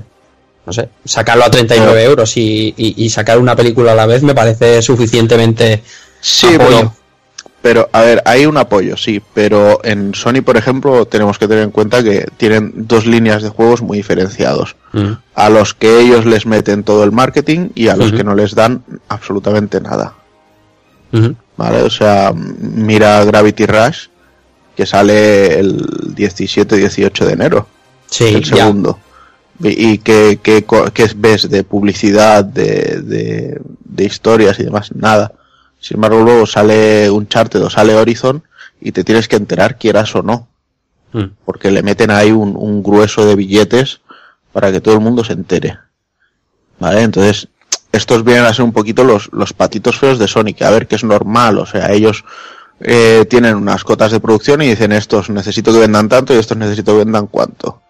no 0.65 0.73
sé, 0.73 0.89
sacarlo 1.05 1.45
a 1.45 1.49
39 1.51 2.03
euros 2.03 2.35
y, 2.37 2.73
y, 2.75 3.05
y 3.05 3.09
sacar 3.09 3.37
una 3.39 3.55
película 3.55 3.93
a 3.93 3.95
la 3.95 4.05
vez 4.05 4.21
me 4.23 4.35
parece 4.35 4.81
suficientemente 4.81 5.81
Sí, 6.19 6.47
apoyo. 6.47 6.67
pero, 6.77 6.93
pero, 7.61 7.89
a 7.91 8.01
ver, 8.01 8.21
hay 8.25 8.45
un 8.45 8.55
apoyo, 8.57 8.95
sí, 8.97 9.21
pero 9.33 9.79
en 9.83 10.13
Sony, 10.13 10.41
por 10.45 10.57
ejemplo, 10.57 11.05
tenemos 11.05 11.37
que 11.39 11.47
tener 11.47 11.63
en 11.63 11.71
cuenta 11.71 12.03
que 12.03 12.25
tienen 12.37 12.71
dos 12.87 13.05
líneas 13.05 13.41
de 13.43 13.49
juegos 13.49 13.81
muy 13.81 13.97
diferenciados. 13.97 14.75
Mm. 14.93 15.13
A 15.35 15.49
los 15.49 15.73
que 15.73 15.99
ellos 15.99 16.25
les 16.25 16.45
meten 16.45 16.83
todo 16.83 17.03
el 17.03 17.11
marketing 17.11 17.69
y 17.75 17.87
a 17.89 17.95
los 17.97 18.11
que 18.11 18.23
no 18.23 18.35
les 18.35 18.55
dan 18.55 18.83
absolutamente 19.09 19.81
nada. 19.81 20.13
¿Vale? 21.57 21.81
O 21.81 21.89
sea, 21.89 22.31
mira 22.35 23.23
Gravity 23.25 23.65
Rush, 23.65 24.07
que 24.75 24.85
sale 24.85 25.59
el 25.59 25.77
17-18 26.15 27.25
de 27.25 27.33
enero, 27.33 27.67
Sí, 28.09 28.25
el 28.25 28.45
segundo. 28.45 28.99
¿Y 29.63 29.97
qué 29.97 30.39
co- 30.65 30.85
qué 30.93 31.09
ves 31.15 31.49
de 31.49 31.63
publicidad, 31.63 32.45
de, 32.45 33.01
de, 33.03 33.59
de 33.83 34.03
historias 34.03 34.59
y 34.59 34.63
demás? 34.63 34.91
Nada. 34.93 35.31
Sin 35.79 35.97
embargo, 35.97 36.21
luego 36.21 36.45
sale 36.45 37.09
Uncharted 37.09 37.63
o 37.63 37.69
sale 37.69 37.95
Horizon 37.95 38.43
y 38.81 38.91
te 38.91 39.03
tienes 39.03 39.27
que 39.27 39.35
enterar, 39.35 39.77
quieras 39.77 40.15
o 40.15 40.23
no. 40.23 40.47
Mm. 41.13 41.25
Porque 41.45 41.71
le 41.71 41.83
meten 41.83 42.11
ahí 42.11 42.31
un, 42.31 42.55
un 42.55 42.83
grueso 42.83 43.25
de 43.25 43.35
billetes 43.35 44.01
para 44.51 44.71
que 44.71 44.81
todo 44.81 44.95
el 44.95 45.01
mundo 45.01 45.23
se 45.23 45.33
entere. 45.33 45.77
¿Vale? 46.79 47.01
Entonces, 47.01 47.47
estos 47.91 48.23
vienen 48.23 48.45
a 48.45 48.53
ser 48.53 48.65
un 48.65 48.73
poquito 48.73 49.03
los, 49.03 49.29
los 49.31 49.53
patitos 49.53 49.97
feos 49.97 50.19
de 50.19 50.27
Sonic. 50.27 50.61
A 50.61 50.71
ver, 50.71 50.87
que 50.87 50.95
es 50.95 51.03
normal. 51.03 51.57
O 51.59 51.65
sea, 51.65 51.91
ellos 51.91 52.23
eh, 52.79 53.25
tienen 53.29 53.55
unas 53.55 53.83
cotas 53.83 54.11
de 54.11 54.19
producción 54.19 54.61
y 54.61 54.67
dicen 54.67 54.91
estos 54.91 55.29
necesito 55.29 55.73
que 55.73 55.79
vendan 55.79 56.09
tanto 56.09 56.33
y 56.33 56.37
estos 56.37 56.57
necesito 56.57 56.93
que 56.93 57.05
vendan 57.05 57.27
cuánto. 57.27 57.81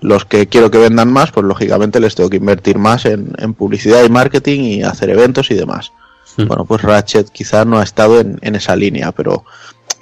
Los 0.00 0.24
que 0.24 0.46
quiero 0.46 0.70
que 0.70 0.78
vendan 0.78 1.12
más, 1.12 1.32
pues 1.32 1.44
lógicamente 1.44 2.00
les 2.00 2.14
tengo 2.14 2.30
que 2.30 2.36
invertir 2.36 2.78
más 2.78 3.04
en, 3.04 3.34
en 3.38 3.54
publicidad 3.54 4.04
y 4.04 4.08
marketing 4.08 4.60
y 4.60 4.82
hacer 4.82 5.10
eventos 5.10 5.50
y 5.50 5.54
demás. 5.54 5.92
Mm. 6.44 6.48
Bueno, 6.48 6.64
pues 6.64 6.82
Ratchet 6.82 7.30
quizá 7.30 7.64
no 7.64 7.78
ha 7.78 7.82
estado 7.82 8.20
en, 8.20 8.38
esa 8.54 8.76
línea, 8.76 9.12
pero 9.12 9.44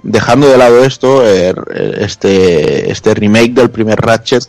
dejando 0.02 0.48
de 0.48 0.59
lado 0.59 0.85
esto, 0.85 1.27
eh, 1.27 1.55
este, 1.98 2.90
este 2.90 3.15
remake 3.15 3.52
del 3.55 3.70
primer 3.70 4.01
Ratchet 4.01 4.44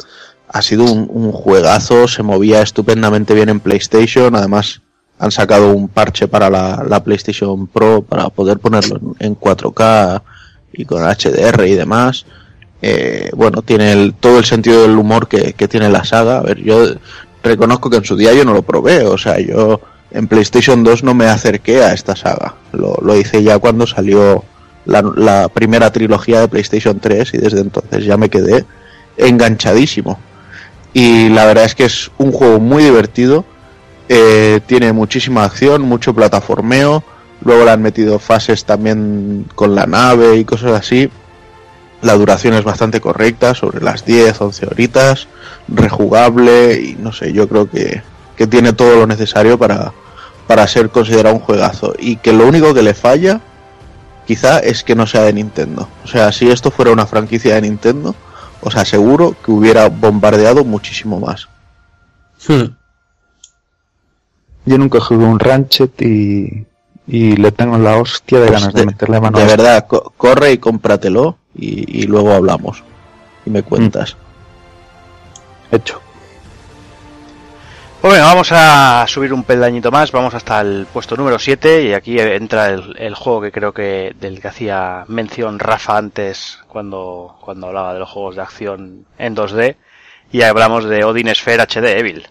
ha 0.48 0.61
sido 0.61 0.86
un, 0.86 1.32
juegazo, 1.32 2.07
se 2.07 2.24
movía 2.24 2.61
estupendamente 2.61 3.34
bien 3.34 3.49
en 3.49 3.60
PlayStation, 3.60 4.36
además 4.36 4.82
han 5.20 5.32
sacado 5.32 5.74
un 5.74 5.90
parche 5.90 6.28
para 6.28 6.49
la, 6.49 6.84
la 6.88 7.03
PlayStation 7.03 7.68
Pro 7.68 8.02
para 8.02 8.30
poder 8.30 8.57
ponerlo 8.57 8.98
en, 9.20 9.28
en 9.28 9.40
4K 9.40 10.22
y 10.74 10.86
con 10.86 11.03
HDR 11.03 11.68
y 11.68 11.76
demás. 11.76 12.26
Eh, 12.82 13.30
bueno, 13.36 13.61
tiene 13.61 13.91
el- 13.91 14.14
todo 14.14 14.40
el 14.40 14.45
sentido 14.45 14.84
del 14.84 14.98
humor 14.98 15.28
que, 15.28 15.53
que 15.53 15.68
tiene 15.68 15.90
la 15.90 16.06
saga. 16.06 16.38
A 16.38 16.41
ver, 16.41 16.64
yo 16.64 16.86
reconozco 17.44 17.90
que 17.90 17.98
en 17.98 18.06
su 18.06 18.16
día 18.16 18.34
yo 18.34 18.45
no 18.45 18.53
lo 18.53 18.61
probé, 18.64 19.03
o 19.06 19.18
sea, 19.18 19.40
yo 19.40 19.82
en 20.11 20.27
PlayStation 20.27 20.84
2 20.84 21.03
no 21.03 21.14
me 21.14 21.26
acerqué 21.26 21.84
a 21.84 21.94
esta 21.94 22.15
saga. 22.15 22.56
Lo, 22.72 23.18
hice 23.18 23.44
ya 23.44 23.60
cuando 23.60 23.86
salió 23.86 24.44
la, 24.86 25.02
la 25.02 25.49
primera 25.49 25.91
trilogía 25.91 26.41
de 26.41 26.48
PlayStation 26.48 26.99
3 26.99 27.34
y 27.34 27.38
desde 27.38 27.61
entonces 27.61 28.06
ya 28.06 28.18
me 28.18 28.30
quedé 28.30 28.65
enganchadísimo. 29.18 30.19
Y 30.94 31.30
la 31.30 31.45
verdad 31.45 31.65
es 31.65 31.76
que 31.76 31.86
es 31.86 32.11
un 32.18 32.31
juego 32.31 32.60
muy 32.60 32.84
divertido, 32.84 33.45
eh, 34.07 34.60
tiene 34.65 34.91
muchísima 34.91 35.44
acción, 35.44 35.84
mucho 35.84 36.15
plataformeo, 36.15 37.03
luego 37.44 37.64
le 37.64 37.72
han 37.72 37.81
metido 37.81 38.18
fases 38.18 38.65
también 38.65 39.45
con 39.53 39.76
la 39.76 39.86
nave 39.86 40.38
y 40.38 40.45
cosas 40.45 40.72
así. 40.72 41.11
La 42.02 42.15
duración 42.15 42.53
es 42.53 42.64
bastante 42.64 43.02
correcta, 43.02 43.53
sobre 43.53 43.81
las 43.81 44.06
10, 44.06 44.41
11 44.41 44.65
horitas, 44.65 45.27
rejugable 45.68 46.81
y 46.81 46.95
no 46.95 47.11
sé, 47.11 47.34
yo 47.34 47.48
creo 47.48 47.69
que, 47.69 48.02
que 48.40 48.48
tiene 48.48 48.72
todo 48.72 48.95
lo 48.95 49.06
necesario 49.06 49.60
para, 49.60 49.91
para 50.48 50.66
ser 50.66 50.90
considerado 50.91 51.36
un 51.36 51.41
juegazo. 51.41 51.94
Y 51.99 52.16
que 52.16 52.32
lo 52.32 52.48
único 52.48 52.74
que 52.74 52.82
le 52.82 52.94
falla 52.94 53.41
quizá 54.26 54.60
es 54.60 54.82
que 54.86 54.95
no 54.95 55.06
sea 55.06 55.24
de 55.24 55.34
Nintendo. 55.34 55.90
O 56.06 56.07
sea, 56.07 56.32
si 56.32 56.49
esto 56.49 56.72
fuera 56.72 56.94
una 56.94 57.06
franquicia 57.06 57.56
de 57.56 57.64
Nintendo, 57.64 58.16
os 58.61 58.78
aseguro 58.78 59.36
que 59.44 59.52
hubiera 59.52 59.90
bombardeado 59.90 60.64
muchísimo 60.64 61.20
más. 61.20 61.49
Hmm. 62.48 62.72
Yo 64.64 64.78
nunca 64.78 65.02
jugué 65.02 65.26
un 65.26 65.40
Ratchet 65.40 66.02
y, 66.02 66.66
y 67.07 67.36
le 67.36 67.52
tengo 67.52 67.78
la 67.78 67.98
hostia 67.98 68.40
de 68.40 68.48
Pues 68.48 68.61
ganas 68.61 68.74
de, 68.74 68.86
meterle 68.86 69.20
mano 69.20 69.38
de 69.38 69.44
a 69.44 69.48
verdad, 69.48 69.86
co- 69.86 70.14
corre 70.16 70.53
y 70.53 70.60
cómpratelo 70.60 71.36
y, 71.53 72.03
y 72.03 72.03
luego 72.03 72.32
hablamos. 72.32 72.84
Y 73.45 73.49
me 73.49 73.64
cuentas. 73.64 74.16
Hecho. 75.74 75.99
Pues 78.02 78.14
venga, 78.14 78.28
vamos 78.28 78.48
a 78.54 79.06
subir 79.10 79.34
un 79.34 79.44
peldañito 79.44 79.92
más, 79.92 80.14
vamos 80.14 80.34
hasta 80.34 80.62
el 80.62 80.86
puesto 80.86 81.18
número 81.18 81.38
7 81.38 81.84
y 81.84 81.92
aquí 81.92 82.18
entra 82.18 82.70
el, 82.70 82.96
el 82.98 83.14
juego 83.14 83.42
que 83.42 83.52
creo 83.52 83.74
que 83.74 84.16
del 84.18 84.40
que 84.40 84.48
hacía 84.48 85.04
mención 85.10 85.60
Rafa 85.60 85.98
antes 85.98 86.60
cuando, 86.70 87.36
cuando 87.42 87.68
hablaba 87.68 87.94
de 87.94 88.00
los 88.00 88.10
juegos 88.10 88.38
de 88.38 88.42
acción 88.42 89.06
en 89.18 89.36
2D 89.36 89.76
y 90.32 90.44
hablamos 90.44 90.86
de 90.86 91.04
Odin 91.04 91.36
Sphere 91.36 91.64
HD 91.64 92.00
Evil. 92.00 92.26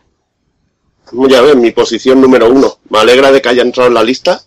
Ya 1.12 1.43
ves, 1.43 1.57
mi 1.57 1.70
posición 1.73 2.19
número 2.19 2.49
uno. 2.49 2.78
Me 2.89 3.01
alegra 3.01 3.31
de 3.31 3.43
que 3.43 3.51
haya 3.51 3.62
entrado 3.62 3.89
en 3.89 3.95
la 3.95 4.03
lista 4.03 4.40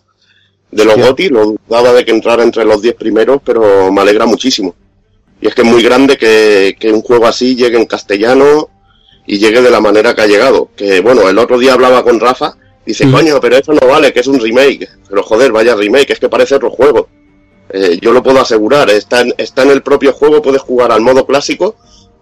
de 0.72 0.84
los 0.84 0.96
Ya. 0.96 1.06
GOTY, 1.06 1.28
lo 1.28 1.54
dudaba 1.68 1.92
de 1.92 2.04
que 2.04 2.10
entrara 2.10 2.42
entre 2.42 2.64
los 2.64 2.82
10 2.82 2.96
primeros, 2.96 3.40
pero 3.44 3.92
me 3.92 4.00
alegra 4.00 4.26
muchísimo. 4.26 4.74
Y 5.40 5.46
es 5.46 5.54
que 5.54 5.62
es 5.62 5.68
muy 5.68 5.84
grande 5.84 6.18
que, 6.18 6.76
que 6.80 6.90
un 6.90 7.02
juego 7.02 7.26
así 7.26 7.54
llegue 7.54 7.78
en 7.78 7.86
castellano 7.86 8.71
y 9.26 9.38
llegue 9.38 9.62
de 9.62 9.70
la 9.70 9.80
manera 9.80 10.14
que 10.14 10.22
ha 10.22 10.26
llegado. 10.26 10.70
Que 10.76 11.00
bueno, 11.00 11.28
el 11.28 11.38
otro 11.38 11.58
día 11.58 11.74
hablaba 11.74 12.02
con 12.02 12.20
Rafa, 12.20 12.56
dice, 12.84 13.10
coño, 13.10 13.40
pero 13.40 13.56
eso 13.56 13.72
no 13.72 13.86
vale, 13.86 14.12
que 14.12 14.20
es 14.20 14.26
un 14.26 14.40
remake. 14.40 14.88
Pero 15.08 15.22
joder, 15.22 15.52
vaya 15.52 15.74
remake, 15.74 16.10
es 16.10 16.18
que 16.18 16.28
parece 16.28 16.54
otro 16.54 16.70
juego. 16.70 17.08
Eh, 17.70 17.98
yo 18.00 18.12
lo 18.12 18.22
puedo 18.22 18.40
asegurar, 18.40 18.90
está 18.90 19.22
en, 19.22 19.34
está 19.38 19.62
en 19.62 19.70
el 19.70 19.82
propio 19.82 20.12
juego, 20.12 20.42
puedes 20.42 20.60
jugar 20.60 20.92
al 20.92 21.00
modo 21.00 21.24
clásico, 21.26 21.76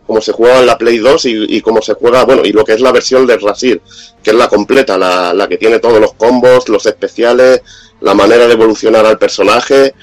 como 0.07 0.21
se 0.21 0.33
juega 0.33 0.61
en 0.61 0.67
la 0.67 0.79
Play 0.79 0.99
2 0.99 1.25
y, 1.27 1.57
y 1.57 1.61
como 1.61 1.83
se 1.83 1.95
juega, 1.95 2.25
bueno, 2.25 2.43
y 2.45 2.53
lo 2.53 2.65
que 2.65 2.75
es 2.75 2.81
la 2.81 2.93
versión 2.93 3.27
de 3.27 3.37
Rasir, 3.39 3.81
que 4.23 4.31
es 4.31 4.37
la 4.37 4.49
completa, 4.49 4.97
la, 4.97 5.33
la 5.35 5.49
que 5.49 5.57
tiene 5.57 5.79
todos 5.79 6.01
los 6.01 6.15
combos, 6.15 6.69
los 6.69 6.87
especiales, 6.87 7.63
la 8.01 8.15
manera 8.15 8.47
de 8.47 8.53
evolucionar 8.53 9.07
al 9.07 9.19
personaje. 9.19 9.95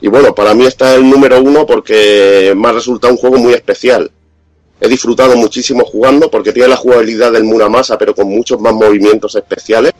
Y 0.00 0.08
bueno, 0.08 0.34
para 0.34 0.54
mí 0.54 0.66
está 0.66 0.94
el 0.94 1.08
número 1.08 1.40
uno 1.40 1.66
porque 1.66 2.52
me 2.56 2.68
ha 2.68 2.72
resultado 2.72 3.12
un 3.12 3.18
juego 3.18 3.38
muy 3.38 3.54
especial. 3.54 4.10
He 4.84 4.88
disfrutado 4.88 5.34
muchísimo 5.34 5.82
jugando 5.86 6.30
porque 6.30 6.52
tiene 6.52 6.68
la 6.68 6.76
jugabilidad 6.76 7.32
del 7.32 7.44
Muramasa, 7.44 7.96
pero 7.96 8.14
con 8.14 8.28
muchos 8.28 8.60
más 8.60 8.74
movimientos 8.74 9.34
especiales. 9.34 9.94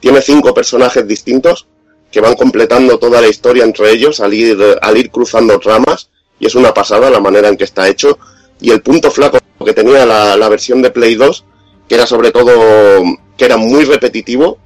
Tiene 0.00 0.22
cinco 0.22 0.54
personajes 0.54 1.06
distintos 1.06 1.66
que 2.10 2.22
van 2.22 2.34
completando 2.34 2.98
toda 2.98 3.20
la 3.20 3.28
historia 3.28 3.64
entre 3.64 3.90
ellos 3.90 4.20
al 4.20 4.32
ir, 4.32 5.10
cruzando 5.10 5.58
tramas. 5.58 6.08
Y 6.40 6.46
es 6.46 6.54
una 6.54 6.72
pasada 6.72 7.10
la 7.10 7.20
manera 7.20 7.48
en 7.48 7.58
que 7.58 7.64
está 7.64 7.86
hecho. 7.86 8.18
Y 8.62 8.70
el 8.70 8.80
punto 8.80 9.10
flaco 9.10 9.40
que 9.62 9.74
tenía 9.74 10.06
la, 10.06 10.38
la 10.38 10.48
versión 10.48 10.80
de 10.80 10.88
Play 10.88 11.14
2, 11.14 11.44
que 11.86 11.94
era 11.94 12.06
sobre 12.06 12.30
todo 12.30 13.04
que 13.36 13.44
era 13.44 13.58
muy 13.58 13.84
repetitivo 13.84 14.56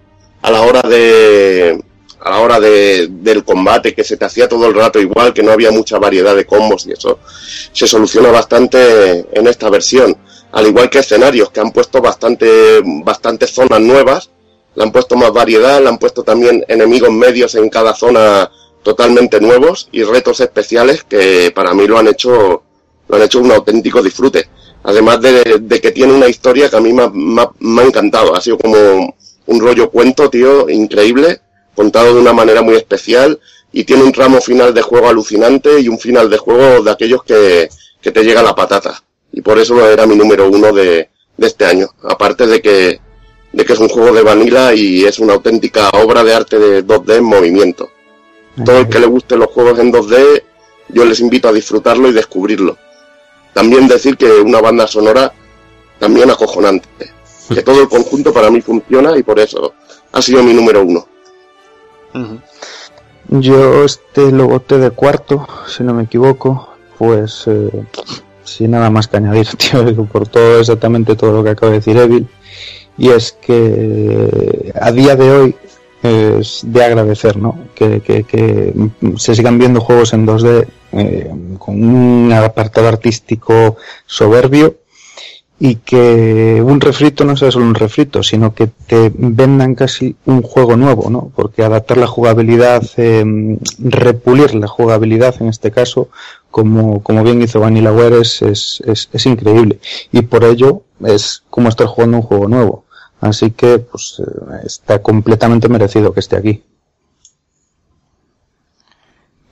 a 0.41 0.53
la 0.53 0.61
hora 0.61 0.83
de 0.83 1.83
a 2.25 2.31
la 2.31 2.39
hora 2.39 2.61
de, 2.61 3.09
del 3.11 3.45
combate, 3.45 3.95
que 3.95 4.05
se 4.05 4.17
te 4.17 4.25
hacía 4.25 4.49
todo 4.49 4.67
el 4.67 4.75
rato 4.75 5.01
igual, 5.01 5.33
que 5.33 5.43
no 5.43 5.51
había 5.51 5.73
mucha 5.73 5.99
variedad 5.99 6.37
de 6.37 6.47
combos 6.47 6.87
y 6.87 6.93
eso 6.93 7.19
se 7.73 7.87
soluciona 7.87 8.31
bastante 8.31 9.27
en 9.33 9.47
esta 9.47 9.69
versión. 9.71 10.17
Al 10.53 10.67
igual 10.67 10.89
que 10.89 11.01
escenarios, 11.01 11.51
que 11.51 11.61
han 11.61 11.73
puesto 11.73 12.01
bastante, 12.01 12.81
bastantes 12.85 13.51
zonas 13.51 13.81
nuevas, 13.81 14.31
le 14.75 14.85
han 14.85 14.93
puesto 14.93 15.17
más 15.17 15.33
variedad, 15.33 15.81
le 15.83 15.89
han 15.89 15.99
puesto 15.99 16.23
también 16.23 16.65
enemigos 16.69 17.11
medios 17.11 17.55
en 17.57 17.69
cada 17.69 17.95
zona 17.95 18.51
totalmente 18.83 19.41
nuevos 19.41 19.89
y 19.93 20.03
retos 20.03 20.41
especiales 20.41 21.05
que 21.05 21.53
para 21.55 21.75
mí 21.75 21.87
lo 21.87 21.99
han 21.99 22.09
hecho, 22.09 22.63
lo 23.09 23.17
han 23.17 23.23
hecho 23.23 23.41
un 23.41 23.51
auténtico 23.51 24.03
disfrute. 24.03 24.49
Además 24.85 25.21
de, 25.21 25.81
que 25.81 25.93
tiene 25.93 26.13
una 26.13 26.29
historia 26.29 26.69
que 26.69 26.77
a 26.77 26.81
mí 26.81 26.93
me 26.93 27.09
me 27.09 27.83
ha 27.83 27.85
encantado. 27.85 28.35
Ha 28.35 28.41
sido 28.41 28.59
como 28.59 29.15
un 29.47 29.61
rollo 29.61 29.91
cuento, 29.91 30.29
tío, 30.31 30.69
increíble, 30.69 31.41
contado 31.75 32.15
de 32.15 32.21
una 32.21 32.33
manera 32.33 32.63
muy 32.63 32.77
especial 32.77 33.39
y 33.73 33.85
tiene 33.85 34.05
un 34.05 34.13
tramo 34.13 34.41
final 34.41 34.75
de 34.75 34.83
juego 34.83 35.09
alucinante 35.09 35.81
y 35.81 35.89
un 35.89 35.99
final 35.99 36.29
de 36.29 36.39
juego 36.39 36.83
de 36.83 36.91
aquellos 36.91 37.23
que, 37.25 37.69
que 38.01 38.11
te 38.11 38.23
llega 38.23 38.43
la 38.43 38.55
patata. 38.55 39.03
Y 39.33 39.41
por 39.41 39.59
eso 39.59 39.89
era 39.89 40.07
mi 40.07 40.15
número 40.15 40.49
uno 40.49 40.73
de, 40.73 41.09
de 41.37 41.47
este 41.47 41.65
año. 41.65 41.89
Aparte 42.03 42.47
de 42.47 42.61
que, 42.61 43.01
de 43.53 43.65
que 43.65 43.73
es 43.73 43.79
un 43.79 43.89
juego 43.89 44.13
de 44.13 44.23
vanilla 44.23 44.75
y 44.75 45.05
es 45.05 45.19
una 45.19 45.35
auténtica 45.35 45.89
obra 45.91 46.23
de 46.23 46.35
arte 46.35 46.59
de 46.59 46.87
2D 46.87 47.17
en 47.17 47.25
movimiento. 47.25 47.91
Todo 48.65 48.81
el 48.81 48.89
que 48.89 49.01
le 49.01 49.07
guste 49.07 49.37
los 49.37 49.49
juegos 49.49 49.79
en 49.79 49.91
2D, 49.91 50.43
yo 50.91 51.05
les 51.07 51.21
invito 51.21 51.49
a 51.49 51.53
disfrutarlo 51.53 52.09
y 52.09 52.13
descubrirlo. 52.13 52.77
También 53.55 53.89
decir 53.89 54.17
que 54.17 54.31
una 54.31 54.61
banda 54.61 54.87
sonora 54.87 55.33
también 55.99 56.31
acojonante. 56.31 56.89
Que 57.49 57.63
todo 57.63 57.83
el 57.83 57.89
conjunto 57.89 58.33
para 58.33 58.51
mí 58.51 58.61
funciona 58.61 59.17
y 59.17 59.23
por 59.23 59.39
eso 59.39 59.75
ha 60.13 60.23
sido 60.23 60.43
mi 60.43 60.53
número 60.53 60.83
uno. 60.83 61.07
Yo 63.29 63.85
este 63.85 64.33
lo 64.33 64.49
boté 64.49 64.79
de 64.79 64.91
cuarto, 64.91 65.47
si 65.67 65.83
no 65.85 65.95
me 65.95 66.05
equivoco, 66.05 66.69
pues 66.99 67.45
eh, 67.47 67.71
sin 68.45 68.73
nada 68.73 68.91
más 68.91 69.09
que 69.09 69.17
añadir, 69.17 69.47
tío, 69.57 70.05
por 70.07 70.29
todo 70.29 70.61
exactamente 70.61 71.17
todo 71.17 71.33
lo 71.33 71.45
que 71.45 71.51
acaba 71.51 71.73
de 71.73 71.79
decir 71.79 71.97
Evil. 71.97 72.29
y 72.99 73.09
es 73.11 73.33
que 73.33 74.73
a 74.81 74.93
día 74.93 75.17
de 75.17 75.31
hoy 75.31 75.57
es 76.03 76.63
de 76.65 76.85
agradecer, 76.85 77.37
¿no? 77.37 77.59
Que, 77.75 78.01
que, 78.01 78.25
que 78.25 78.75
se 79.17 79.35
sigan 79.35 79.59
viendo 79.59 79.81
juegos 79.81 80.13
en 80.13 80.27
2D 80.27 80.67
eh, 80.93 81.31
con 81.59 81.83
un 81.83 82.33
apartado 82.33 82.89
artístico 82.89 83.77
soberbio 84.05 84.77
y 85.65 85.77
que 85.77 86.61
un 86.61 86.81
refrito 86.81 87.25
no 87.25 87.37
sea 87.37 87.53
solo 87.53 87.67
un 87.67 87.77
refrito, 87.77 88.25
sino 88.25 88.53
que 88.53 88.67
te 88.67 89.13
vendan 89.15 89.77
casi 89.77 90.17
un 90.27 90.43
juego 90.43 90.77
nuevo, 90.77 91.09
¿no? 91.09 91.31
Porque 91.37 91.63
adaptar 91.63 91.99
la 91.99 92.09
jugabilidad, 92.09 92.83
eh, 92.97 93.25
repulir 93.79 94.57
la 94.57 94.67
jugabilidad 94.67 95.37
en 95.39 95.47
este 95.47 95.71
caso, 95.71 96.09
como, 96.51 97.01
como 97.05 97.23
bien 97.23 97.43
hizo 97.43 97.61
Vanillaware, 97.61 98.23
es, 98.23 98.43
es, 98.43 98.83
es, 98.85 99.09
es 99.13 99.27
increíble. 99.27 99.79
Y 100.11 100.23
por 100.23 100.43
ello 100.43 100.83
es 101.05 101.45
como 101.49 101.69
estar 101.69 101.87
jugando 101.87 102.17
un 102.17 102.25
juego 102.25 102.49
nuevo. 102.49 102.85
Así 103.21 103.53
que 103.53 103.79
pues 103.79 104.17
eh, 104.19 104.67
está 104.67 105.01
completamente 105.01 105.69
merecido 105.69 106.13
que 106.13 106.19
esté 106.19 106.35
aquí. 106.39 106.65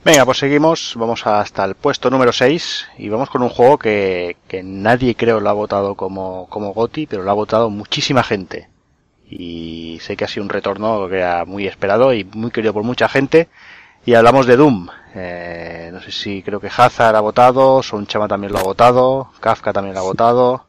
Venga, 0.03 0.25
pues 0.25 0.39
seguimos, 0.39 0.95
vamos 0.95 1.27
hasta 1.27 1.63
el 1.63 1.75
puesto 1.75 2.09
número 2.09 2.33
6 2.33 2.87
y 2.97 3.09
vamos 3.09 3.29
con 3.29 3.43
un 3.43 3.49
juego 3.49 3.77
que, 3.77 4.35
que 4.47 4.63
nadie 4.63 5.15
creo 5.15 5.39
lo 5.39 5.47
ha 5.47 5.53
votado 5.53 5.93
como, 5.93 6.47
como 6.49 6.73
GOTI, 6.73 7.05
pero 7.05 7.21
lo 7.21 7.29
ha 7.29 7.35
votado 7.35 7.69
muchísima 7.69 8.23
gente. 8.23 8.67
Y 9.29 9.99
sé 10.01 10.17
que 10.17 10.25
ha 10.25 10.27
sido 10.27 10.43
un 10.43 10.49
retorno 10.49 11.07
que 11.07 11.17
era 11.17 11.45
muy 11.45 11.67
esperado 11.67 12.15
y 12.15 12.23
muy 12.23 12.49
querido 12.49 12.73
por 12.73 12.83
mucha 12.83 13.07
gente. 13.07 13.47
Y 14.03 14.15
hablamos 14.15 14.47
de 14.47 14.57
Doom. 14.57 14.89
Eh, 15.13 15.91
no 15.93 16.01
sé 16.01 16.11
si 16.11 16.41
creo 16.41 16.59
que 16.59 16.71
Hazard 16.75 17.15
ha 17.15 17.21
votado, 17.21 17.83
Sonchama 17.83 18.27
también 18.27 18.53
lo 18.53 18.59
ha 18.59 18.63
votado, 18.63 19.29
Kafka 19.39 19.71
también 19.71 19.93
lo 19.93 20.01
ha 20.01 20.03
votado. 20.03 20.65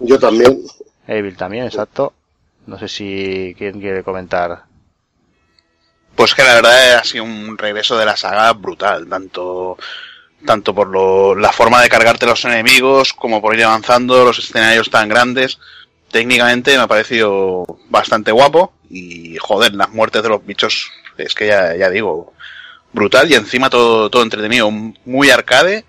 Yo 0.00 0.18
también. 0.18 0.58
Evil 1.06 1.36
también, 1.36 1.66
exacto. 1.66 2.14
No 2.66 2.78
sé 2.78 2.88
si 2.88 3.54
quién 3.58 3.78
quiere 3.78 4.02
comentar. 4.02 4.71
Pues 6.14 6.34
que 6.34 6.42
la 6.42 6.54
verdad 6.54 6.94
ha 6.96 7.04
sido 7.04 7.24
un 7.24 7.56
regreso 7.56 7.96
de 7.96 8.04
la 8.04 8.16
saga 8.16 8.52
brutal, 8.52 9.08
tanto 9.08 9.78
tanto 10.44 10.74
por 10.74 10.88
lo, 10.88 11.34
la 11.34 11.52
forma 11.52 11.80
de 11.82 11.88
cargarte 11.88 12.26
los 12.26 12.44
enemigos 12.44 13.12
como 13.12 13.40
por 13.40 13.54
ir 13.54 13.64
avanzando, 13.64 14.24
los 14.24 14.38
escenarios 14.38 14.90
tan 14.90 15.08
grandes. 15.08 15.58
Técnicamente 16.10 16.76
me 16.76 16.82
ha 16.82 16.86
parecido 16.86 17.64
bastante 17.88 18.32
guapo 18.32 18.72
y 18.90 19.36
joder, 19.38 19.74
las 19.74 19.90
muertes 19.90 20.22
de 20.22 20.28
los 20.28 20.44
bichos 20.44 20.90
es 21.16 21.34
que 21.34 21.46
ya, 21.46 21.76
ya 21.76 21.90
digo, 21.90 22.32
brutal 22.92 23.30
y 23.30 23.34
encima 23.34 23.70
todo, 23.70 24.10
todo 24.10 24.22
entretenido, 24.22 24.70
muy 24.70 25.30
arcade, 25.30 25.84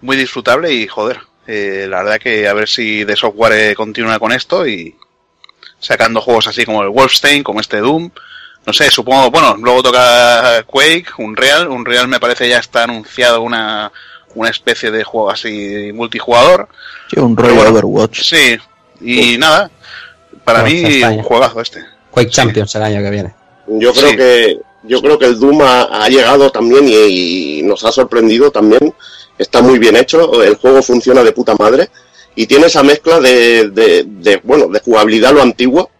muy 0.00 0.16
disfrutable 0.16 0.72
y 0.72 0.88
joder, 0.88 1.20
eh, 1.46 1.86
la 1.88 2.02
verdad 2.02 2.20
que 2.20 2.48
a 2.48 2.54
ver 2.54 2.68
si 2.68 3.04
de 3.04 3.16
software 3.16 3.74
continúa 3.76 4.18
con 4.18 4.32
esto 4.32 4.66
y 4.66 4.96
sacando 5.78 6.20
juegos 6.20 6.46
así 6.46 6.64
como 6.64 6.82
el 6.82 6.88
Wolfenstein, 6.88 7.42
como 7.42 7.60
este 7.60 7.78
Doom. 7.78 8.10
No 8.66 8.72
sé, 8.72 8.90
supongo, 8.90 9.30
bueno, 9.30 9.56
luego 9.58 9.82
toca 9.82 10.62
Quake, 10.66 11.06
Unreal. 11.18 11.68
Unreal 11.68 12.06
me 12.08 12.20
parece 12.20 12.48
ya 12.48 12.58
está 12.58 12.84
anunciado 12.84 13.42
una, 13.42 13.90
una 14.34 14.50
especie 14.50 14.90
de 14.90 15.02
juego 15.02 15.30
así 15.30 15.90
multijugador. 15.92 16.68
Sí, 17.10 17.18
un 17.18 17.36
rollo 17.36 17.54
bueno, 17.54 17.70
Overwatch. 17.70 18.20
Sí, 18.22 18.56
y 19.00 19.36
nada, 19.38 19.70
para 20.44 20.60
Pues 20.60 20.72
mí 20.72 20.84
está 20.94 21.10
un 21.10 21.22
juegazo 21.22 21.60
este. 21.60 21.84
Quake 22.10 22.30
Champions 22.30 22.74
el 22.76 22.82
año 22.82 23.02
que 23.02 23.10
viene. 23.10 23.34
Yo 23.66 23.92
creo 23.92 24.10
Sí. 24.10 24.16
que 24.16 24.58
yo 24.84 25.00
creo 25.00 25.18
que 25.18 25.26
el 25.26 25.38
Doom 25.38 25.62
ha, 25.62 26.04
ha 26.04 26.08
llegado 26.08 26.50
también 26.50 26.88
y, 26.88 27.58
y 27.58 27.62
nos 27.62 27.84
ha 27.84 27.92
sorprendido 27.92 28.50
también. 28.50 28.94
Está 29.38 29.62
muy 29.62 29.78
bien 29.78 29.96
hecho, 29.96 30.42
el 30.42 30.56
juego 30.56 30.82
funciona 30.82 31.22
de 31.22 31.32
puta 31.32 31.54
madre 31.56 31.88
y 32.36 32.46
tiene 32.46 32.66
esa 32.66 32.82
mezcla 32.82 33.18
de, 33.20 33.70
de, 33.70 34.04
de, 34.06 34.36
bueno 34.44 34.66
de 34.68 34.78
jugabilidad 34.80 35.30
a 35.30 35.34
lo 35.34 35.42
antiguo 35.42 35.90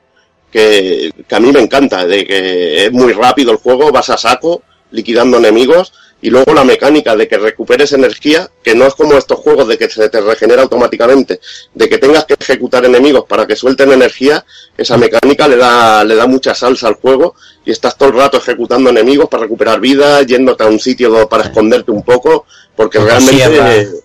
que, 0.52 1.10
que 1.26 1.34
a 1.34 1.40
mí 1.40 1.50
me 1.50 1.60
encanta, 1.60 2.06
de 2.06 2.24
que 2.24 2.86
es 2.86 2.92
muy 2.92 3.12
rápido 3.12 3.50
el 3.50 3.56
juego, 3.56 3.90
vas 3.90 4.10
a 4.10 4.16
saco 4.16 4.62
liquidando 4.92 5.38
enemigos 5.38 5.92
y 6.22 6.30
luego 6.30 6.54
la 6.54 6.62
mecánica 6.62 7.16
de 7.16 7.26
que 7.26 7.36
recuperes 7.36 7.92
energía, 7.92 8.48
que 8.62 8.76
no 8.76 8.86
es 8.86 8.94
como 8.94 9.14
estos 9.14 9.40
juegos 9.40 9.66
de 9.66 9.76
que 9.76 9.90
se 9.90 10.08
te 10.08 10.20
regenera 10.20 10.62
automáticamente, 10.62 11.40
de 11.74 11.88
que 11.88 11.98
tengas 11.98 12.24
que 12.24 12.36
ejecutar 12.38 12.84
enemigos 12.84 13.24
para 13.26 13.44
que 13.44 13.56
suelten 13.56 13.90
energía, 13.90 14.44
esa 14.78 14.96
mecánica 14.96 15.48
le 15.48 15.56
da, 15.56 16.04
le 16.04 16.14
da 16.14 16.28
mucha 16.28 16.54
salsa 16.54 16.86
al 16.86 16.94
juego 16.94 17.34
y 17.64 17.72
estás 17.72 17.98
todo 17.98 18.10
el 18.10 18.14
rato 18.14 18.36
ejecutando 18.36 18.90
enemigos 18.90 19.28
para 19.28 19.42
recuperar 19.42 19.80
vida, 19.80 20.22
yéndote 20.22 20.62
a 20.62 20.68
un 20.68 20.78
sitio 20.78 21.28
para 21.28 21.44
esconderte 21.44 21.90
un 21.90 22.04
poco, 22.04 22.46
porque 22.76 23.00
Motosierra. 23.00 23.48
realmente 23.48 24.00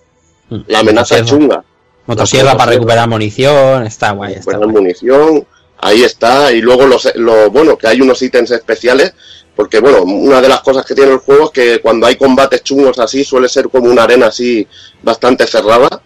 eh, 0.50 0.64
la 0.66 0.80
amenaza 0.80 1.18
es 1.18 1.26
chunga. 1.26 1.62
Motosierra 2.06 2.56
para 2.56 2.72
recuperar 2.72 3.08
munición, 3.08 3.86
está 3.86 4.10
guay. 4.10 4.34
Está 4.34 4.56
guay. 4.56 4.68
munición, 4.70 5.46
ahí 5.80 6.02
está, 6.02 6.52
y 6.52 6.60
luego 6.60 6.86
los, 6.86 7.08
lo 7.16 7.50
bueno, 7.50 7.76
que 7.76 7.86
hay 7.86 8.00
unos 8.00 8.20
ítems 8.22 8.50
especiales, 8.50 9.14
porque 9.54 9.80
bueno, 9.80 10.02
una 10.02 10.40
de 10.40 10.48
las 10.48 10.60
cosas 10.60 10.84
que 10.84 10.94
tiene 10.94 11.12
el 11.12 11.18
juego 11.18 11.46
es 11.46 11.50
que 11.50 11.80
cuando 11.80 12.06
hay 12.06 12.16
combates 12.16 12.62
chungos 12.62 12.98
así, 12.98 13.24
suele 13.24 13.48
ser 13.48 13.68
como 13.68 13.90
una 13.90 14.04
arena 14.04 14.26
así 14.26 14.66
bastante 15.02 15.46
cerrada, 15.46 16.02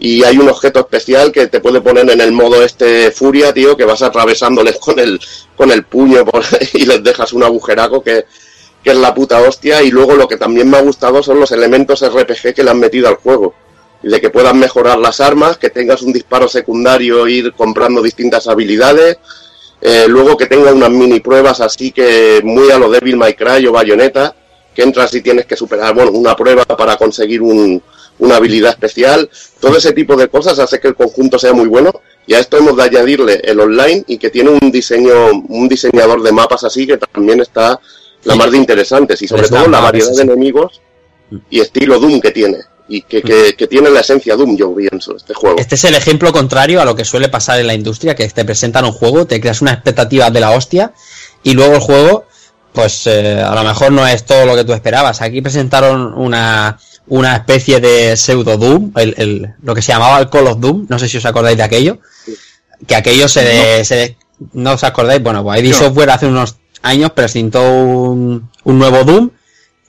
y 0.00 0.22
hay 0.22 0.38
un 0.38 0.48
objeto 0.48 0.80
especial 0.80 1.32
que 1.32 1.48
te 1.48 1.60
puede 1.60 1.80
poner 1.80 2.08
en 2.08 2.20
el 2.20 2.32
modo 2.32 2.62
este 2.62 3.10
furia, 3.10 3.52
tío, 3.52 3.76
que 3.76 3.84
vas 3.84 4.02
atravesándoles 4.02 4.78
con 4.78 4.98
el, 4.98 5.20
con 5.56 5.72
el 5.72 5.84
puño 5.84 6.24
y 6.74 6.86
les 6.86 7.02
dejas 7.02 7.32
un 7.32 7.42
agujeraco 7.42 8.02
que, 8.02 8.24
que 8.82 8.90
es 8.90 8.96
la 8.96 9.14
puta 9.14 9.40
hostia, 9.40 9.82
y 9.82 9.90
luego 9.90 10.14
lo 10.14 10.28
que 10.28 10.36
también 10.36 10.70
me 10.70 10.76
ha 10.76 10.82
gustado 10.82 11.22
son 11.22 11.40
los 11.40 11.50
elementos 11.50 12.04
RPG 12.06 12.54
que 12.54 12.62
le 12.62 12.70
han 12.70 12.78
metido 12.78 13.08
al 13.08 13.16
juego 13.16 13.54
de 14.10 14.20
que 14.20 14.30
puedas 14.30 14.54
mejorar 14.54 14.98
las 14.98 15.20
armas, 15.20 15.58
que 15.58 15.70
tengas 15.70 16.02
un 16.02 16.12
disparo 16.12 16.48
secundario, 16.48 17.28
ir 17.28 17.52
comprando 17.52 18.02
distintas 18.02 18.48
habilidades, 18.48 19.18
eh, 19.80 20.06
luego 20.08 20.36
que 20.36 20.46
tenga 20.46 20.72
unas 20.72 20.90
mini 20.90 21.20
pruebas 21.20 21.60
así 21.60 21.92
que 21.92 22.40
muy 22.42 22.70
a 22.70 22.78
lo 22.78 22.90
Devil 22.90 23.16
May 23.16 23.34
Cry 23.34 23.66
o 23.66 23.72
Bayonetta, 23.72 24.34
que 24.74 24.82
entras 24.82 25.14
y 25.14 25.20
tienes 25.20 25.46
que 25.46 25.56
superar, 25.56 25.94
bueno, 25.94 26.12
una 26.12 26.34
prueba 26.36 26.64
para 26.64 26.96
conseguir 26.96 27.42
un, 27.42 27.82
una 28.18 28.36
habilidad 28.36 28.70
especial, 28.70 29.28
todo 29.60 29.76
ese 29.76 29.92
tipo 29.92 30.16
de 30.16 30.28
cosas 30.28 30.58
hace 30.58 30.80
que 30.80 30.88
el 30.88 30.94
conjunto 30.94 31.38
sea 31.38 31.52
muy 31.52 31.68
bueno 31.68 31.92
y 32.26 32.34
a 32.34 32.40
esto 32.40 32.56
hemos 32.58 32.76
de 32.76 32.84
añadirle 32.84 33.40
el 33.44 33.60
online 33.60 34.04
y 34.06 34.18
que 34.18 34.30
tiene 34.30 34.50
un 34.50 34.70
diseño, 34.70 35.30
un 35.48 35.68
diseñador 35.68 36.22
de 36.22 36.32
mapas 36.32 36.64
así 36.64 36.86
que 36.86 36.96
también 36.96 37.40
está 37.40 37.80
la 38.24 38.32
Sí. 38.32 38.38
más 38.38 38.50
de 38.50 38.56
interesantes 38.56 39.22
y 39.22 39.28
sobre 39.28 39.48
todo 39.48 39.68
la 39.68 39.80
variedad 39.80 40.12
de 40.12 40.22
enemigos 40.22 40.80
y 41.50 41.60
estilo 41.60 42.00
Doom 42.00 42.20
que 42.20 42.32
tiene 42.32 42.58
y 42.88 43.02
que, 43.02 43.20
que, 43.22 43.54
que 43.56 43.66
tiene 43.66 43.90
la 43.90 44.00
esencia 44.00 44.34
Doom, 44.36 44.56
yo 44.56 44.74
pienso, 44.74 45.16
este 45.16 45.34
juego. 45.34 45.56
Este 45.58 45.74
es 45.74 45.84
el 45.84 45.94
ejemplo 45.94 46.32
contrario 46.32 46.80
a 46.80 46.84
lo 46.84 46.94
que 46.96 47.04
suele 47.04 47.28
pasar 47.28 47.60
en 47.60 47.66
la 47.66 47.74
industria, 47.74 48.14
que 48.14 48.26
te 48.28 48.44
presentan 48.44 48.84
un 48.84 48.92
juego, 48.92 49.26
te 49.26 49.40
creas 49.40 49.60
una 49.60 49.72
expectativa 49.72 50.30
de 50.30 50.40
la 50.40 50.50
hostia 50.52 50.92
y 51.42 51.52
luego 51.54 51.74
el 51.74 51.80
juego, 51.80 52.24
pues 52.72 53.06
eh, 53.06 53.40
a 53.42 53.54
lo 53.54 53.62
mejor 53.64 53.92
no 53.92 54.06
es 54.06 54.24
todo 54.24 54.46
lo 54.46 54.54
que 54.56 54.64
tú 54.64 54.72
esperabas. 54.72 55.20
Aquí 55.20 55.42
presentaron 55.42 56.14
una, 56.14 56.78
una 57.08 57.36
especie 57.36 57.80
de 57.80 58.16
pseudo 58.16 58.56
Doom, 58.56 58.92
el, 58.96 59.14
el- 59.18 59.54
lo 59.62 59.74
que 59.74 59.82
se 59.82 59.92
llamaba 59.92 60.18
el 60.18 60.30
Call 60.30 60.46
of 60.46 60.58
Doom, 60.60 60.86
no 60.88 60.98
sé 60.98 61.08
si 61.08 61.18
os 61.18 61.26
acordáis 61.26 61.56
de 61.56 61.62
aquello, 61.64 61.98
que 62.86 62.94
aquello 62.96 63.28
se, 63.28 63.42
de- 63.44 63.84
se 63.84 64.16
no 64.52 64.72
os 64.72 64.84
acordáis, 64.84 65.22
bueno, 65.22 65.42
pues 65.42 65.60
ID 65.62 65.70
No. 65.72 65.76
Software 65.78 66.10
hace 66.10 66.26
unos 66.26 66.56
años 66.82 67.10
presentó 67.10 67.60
un, 67.70 68.48
un 68.64 68.78
nuevo 68.78 69.02
Doom 69.04 69.30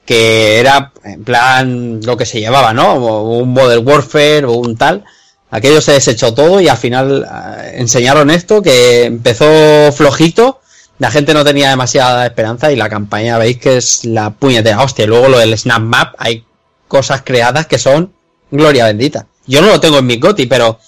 que 0.09 0.57
era 0.57 0.91
en 1.03 1.23
plan 1.23 2.01
lo 2.03 2.17
que 2.17 2.25
se 2.25 2.39
llevaba, 2.39 2.73
¿no? 2.73 2.95
Un 2.95 3.49
Modern 3.49 3.87
Warfare 3.87 4.45
o 4.45 4.53
un 4.53 4.75
tal. 4.75 5.05
Aquello 5.51 5.81
se 5.81 5.91
desechó 5.91 6.33
todo 6.33 6.59
y 6.59 6.67
al 6.67 6.77
final 6.77 7.27
eh, 7.31 7.73
enseñaron 7.75 8.31
esto 8.31 8.63
que 8.63 9.03
empezó 9.03 9.45
flojito, 9.91 10.61
la 10.97 11.11
gente 11.11 11.35
no 11.35 11.43
tenía 11.45 11.69
demasiada 11.69 12.25
esperanza 12.25 12.71
y 12.71 12.75
la 12.75 12.89
campaña 12.89 13.37
veis 13.37 13.59
que 13.59 13.77
es 13.77 14.03
la 14.03 14.31
puñetera 14.31 14.81
hostia. 14.81 15.05
Luego 15.05 15.27
lo 15.27 15.37
del 15.37 15.55
Snap 15.55 15.81
Map, 15.81 16.15
hay 16.17 16.43
cosas 16.87 17.21
creadas 17.23 17.67
que 17.67 17.77
son 17.77 18.11
gloria 18.49 18.85
bendita. 18.85 19.27
Yo 19.45 19.61
no 19.61 19.67
lo 19.67 19.79
tengo 19.79 19.99
en 19.99 20.07
mi 20.07 20.17
GOTI, 20.17 20.47
pero 20.47 20.79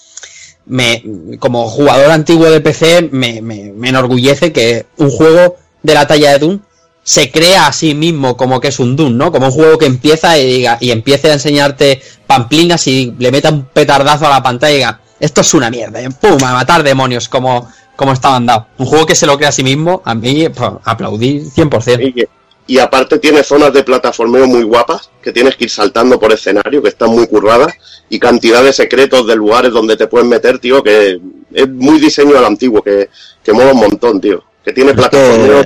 me, 0.66 1.04
como 1.38 1.70
jugador 1.70 2.10
antiguo 2.10 2.50
de 2.50 2.60
PC 2.60 3.08
me, 3.12 3.40
me, 3.40 3.72
me 3.72 3.90
enorgullece 3.90 4.52
que 4.52 4.86
un 4.96 5.10
juego 5.10 5.58
de 5.80 5.94
la 5.94 6.08
talla 6.08 6.32
de 6.32 6.38
Doom 6.40 6.60
se 7.02 7.30
crea 7.30 7.66
a 7.66 7.72
sí 7.72 7.94
mismo 7.94 8.36
como 8.36 8.60
que 8.60 8.68
es 8.68 8.78
un 8.78 8.94
Doom, 8.96 9.16
¿no? 9.16 9.32
Como 9.32 9.46
un 9.46 9.52
juego 9.52 9.78
que 9.78 9.86
empieza 9.86 10.38
y 10.38 10.46
diga, 10.46 10.78
y 10.80 10.90
empiece 10.90 11.30
a 11.30 11.34
enseñarte 11.34 12.00
pamplinas 12.26 12.86
y 12.86 13.12
le 13.18 13.30
meta 13.32 13.50
un 13.50 13.64
petardazo 13.64 14.26
a 14.26 14.30
la 14.30 14.42
pantalla 14.42 14.72
y 14.72 14.76
diga, 14.76 15.00
esto 15.18 15.40
es 15.40 15.54
una 15.54 15.70
mierda, 15.70 16.02
y 16.02 16.08
pum, 16.08 16.42
a 16.44 16.52
matar 16.52 16.82
demonios 16.82 17.28
como, 17.28 17.68
como 17.96 18.12
estaban 18.12 18.46
dados. 18.46 18.66
Un 18.78 18.86
juego 18.86 19.06
que 19.06 19.14
se 19.14 19.26
lo 19.26 19.36
crea 19.36 19.50
a 19.50 19.52
sí 19.52 19.62
mismo, 19.62 20.02
a 20.04 20.14
mí 20.14 20.48
pues, 20.48 20.70
aplaudí 20.84 21.40
100%. 21.40 22.28
Y, 22.66 22.74
y 22.74 22.78
aparte 22.78 23.18
tiene 23.18 23.42
zonas 23.42 23.72
de 23.72 23.82
plataformeo 23.84 24.46
muy 24.46 24.62
guapas, 24.62 25.10
que 25.22 25.32
tienes 25.32 25.56
que 25.56 25.64
ir 25.64 25.70
saltando 25.70 26.18
por 26.18 26.32
escenario, 26.32 26.82
que 26.82 26.88
están 26.88 27.10
muy 27.10 27.26
curradas, 27.26 27.72
y 28.08 28.18
cantidad 28.18 28.62
de 28.62 28.72
secretos 28.72 29.26
de 29.26 29.36
lugares 29.36 29.72
donde 29.72 29.96
te 29.96 30.06
puedes 30.06 30.26
meter, 30.28 30.58
tío, 30.58 30.82
que 30.82 31.20
es 31.52 31.68
muy 31.68 31.98
diseño 31.98 32.36
al 32.38 32.44
antiguo, 32.44 32.82
que, 32.82 33.08
que 33.42 33.52
mola 33.52 33.72
un 33.72 33.80
montón, 33.80 34.20
tío. 34.20 34.42
Que 34.64 34.72
tiene 34.72 34.94
plataformeo, 34.94 35.62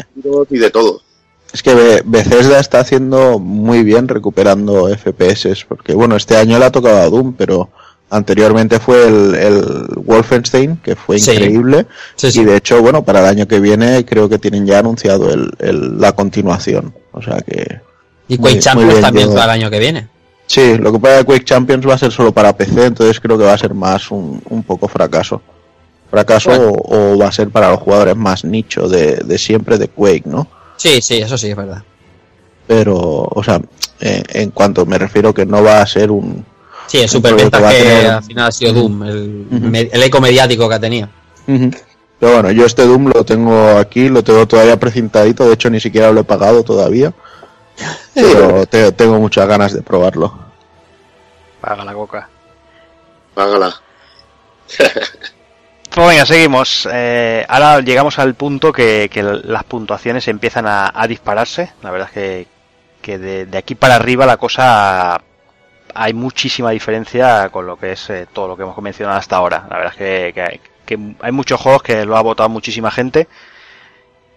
que- 0.49 0.55
y 0.55 0.59
de 0.59 0.71
todo. 0.71 1.03
Es 1.53 1.63
que 1.63 1.75
Be- 1.75 2.03
Bethesda 2.05 2.59
está 2.61 2.81
haciendo 2.81 3.39
muy 3.39 3.83
bien 3.83 4.09
recuperando 4.09 4.89
FPS, 4.89 5.65
porque 5.69 5.95
bueno, 5.95 6.17
este 6.17 6.37
año 6.37 6.59
le 6.59 6.67
ha 6.67 6.73
tocado 6.73 6.99
a 7.01 7.09
Doom, 7.09 7.35
pero 7.35 7.71
Anteriormente 8.09 8.79
fue 8.79 9.09
el, 9.09 9.35
el 9.35 9.65
Wolfenstein, 9.97 10.77
que 10.77 10.95
fue 10.95 11.19
increíble. 11.33 11.87
Sí, 12.15 12.31
sí. 12.31 12.41
Y 12.41 12.45
de 12.45 12.57
hecho, 12.57 12.81
bueno, 12.81 13.03
para 13.05 13.19
el 13.19 13.27
año 13.27 13.49
que 13.49 13.59
viene 13.59 14.05
creo 14.05 14.29
que 14.29 14.39
tienen 14.39 14.65
ya 14.65 14.79
anunciado 14.79 15.29
el, 15.33 15.51
el- 15.59 16.01
la 16.01 16.13
continuación. 16.13 16.95
O 17.11 17.21
sea 17.21 17.39
que... 17.41 17.81
Y 18.29 18.37
Quake 18.39 18.55
muy 18.55 18.61
Champions 18.61 19.01
también 19.01 19.29
para 19.35 19.45
el 19.55 19.61
año 19.61 19.71
que 19.71 19.81
viene. 19.81 20.09
Sí, 20.47 20.79
lo 20.79 20.93
que 20.93 21.01
pasa 21.01 21.15
es 21.15 21.21
que 21.23 21.27
Quake 21.27 21.45
Champions 21.45 21.89
va 21.89 21.95
a 21.95 21.99
ser 21.99 22.13
solo 22.13 22.31
para 22.31 22.57
PC, 22.57 22.87
entonces 22.87 23.19
creo 23.19 23.37
que 23.37 23.45
va 23.45 23.55
a 23.55 23.59
ser 23.59 23.75
más 23.75 24.09
un, 24.13 24.41
un 24.51 24.63
poco 24.63 24.87
fracaso. 24.87 25.43
Fracaso 26.09 26.51
o, 26.53 27.15
o 27.15 27.19
va 27.19 27.27
a 27.27 27.33
ser 27.33 27.51
para 27.51 27.71
los 27.73 27.81
jugadores 27.81 28.15
más 28.15 28.45
nicho 28.45 28.89
de, 28.89 29.17
de 29.17 29.37
siempre 29.37 29.79
de 29.79 29.89
Quake, 29.89 30.23
¿no? 30.27 30.47
Sí, 30.87 31.03
sí, 31.03 31.19
eso 31.19 31.37
sí 31.37 31.51
es 31.51 31.57
verdad. 31.57 31.83
Pero, 32.69 32.95
o 32.97 33.43
sea, 33.43 33.61
en 34.01 34.51
cuanto 34.53 34.87
me 34.87 34.99
refiero 34.99 35.35
que 35.35 35.45
no 35.45 35.63
va 35.63 35.81
a 35.81 35.87
ser 35.87 36.13
un... 36.13 36.45
Sí, 36.87 37.09
superventas 37.09 37.61
juego 37.61 37.77
que, 37.77 37.83
tener- 37.83 38.07
al 38.11 38.23
final 38.23 38.47
ha 38.47 38.53
sido 38.53 38.73
Doom, 38.73 39.03
el, 39.03 40.03
eco 40.05 40.21
mediático 40.21 40.69
que 40.69 40.75
ha 40.77 40.81
tenido. 40.81 41.09
Ujú. 41.49 41.71
Pero 42.21 42.33
bueno, 42.35 42.51
yo 42.53 42.65
este 42.65 42.87
Doom 42.87 43.09
lo 43.13 43.25
tengo 43.25 43.79
aquí, 43.79 44.09
lo 44.09 44.23
tengo 44.23 44.47
todavía 44.47 44.79
precintadito, 44.79 45.45
de 45.49 45.55
hecho 45.55 45.71
ni 45.71 45.81
siquiera 45.81 46.13
lo 46.13 46.21
he 46.21 46.25
pagado 46.25 46.63
todavía. 46.63 47.13
Pero 48.15 48.65
te- 48.67 48.93
tengo 48.93 49.19
muchas 49.19 49.49
ganas 49.49 49.73
de 49.73 49.83
probarlo. 49.83 50.33
Paga 51.61 51.85
la 51.85 51.95
coca. 51.95 52.29
Págala. 53.35 53.75
Pues 55.97 56.09
venga, 56.09 56.27
seguimos. 56.27 56.87
Eh, 56.93 57.47
ahora 57.49 57.81
llegamos 57.81 58.19
al 58.19 58.35
punto 58.35 58.71
que, 58.71 59.09
las 59.45 59.65
puntuaciones 59.65 60.29
empiezan 60.29 60.67
a, 60.69 61.07
dispararse. 61.09 61.73
La 61.83 61.91
verdad 61.91 62.09
es 62.09 62.13
que, 62.13 62.47
que 63.01 63.19
de, 63.19 63.57
aquí 63.57 63.77
para 63.77 63.95
arriba 63.95 64.27
la 64.27 64.37
cosa 64.37 65.19
hay 65.95 66.13
muchísima 66.13 66.71
diferencia 66.73 67.49
con 67.49 67.67
lo 67.67 67.79
que 67.79 67.93
es 67.93 68.11
eh, 68.11 68.27
todo 68.31 68.47
lo 68.47 68.59
que 68.59 68.65
hemos 68.65 68.77
mencionado 68.83 69.17
hasta 69.19 69.37
ahora. 69.37 69.67
La 69.71 69.79
verdad 69.79 69.95
es 69.95 69.99
que, 69.99 70.33
que 70.35 70.43
hay, 70.43 70.61
que 70.85 70.99
hay 71.19 71.33
muchos 71.33 71.59
juegos 71.59 71.83
que 71.83 72.05
lo 72.05 72.19
ha 72.19 72.21
votado 72.21 72.51
muchísima 72.51 72.91
gente. 72.91 73.27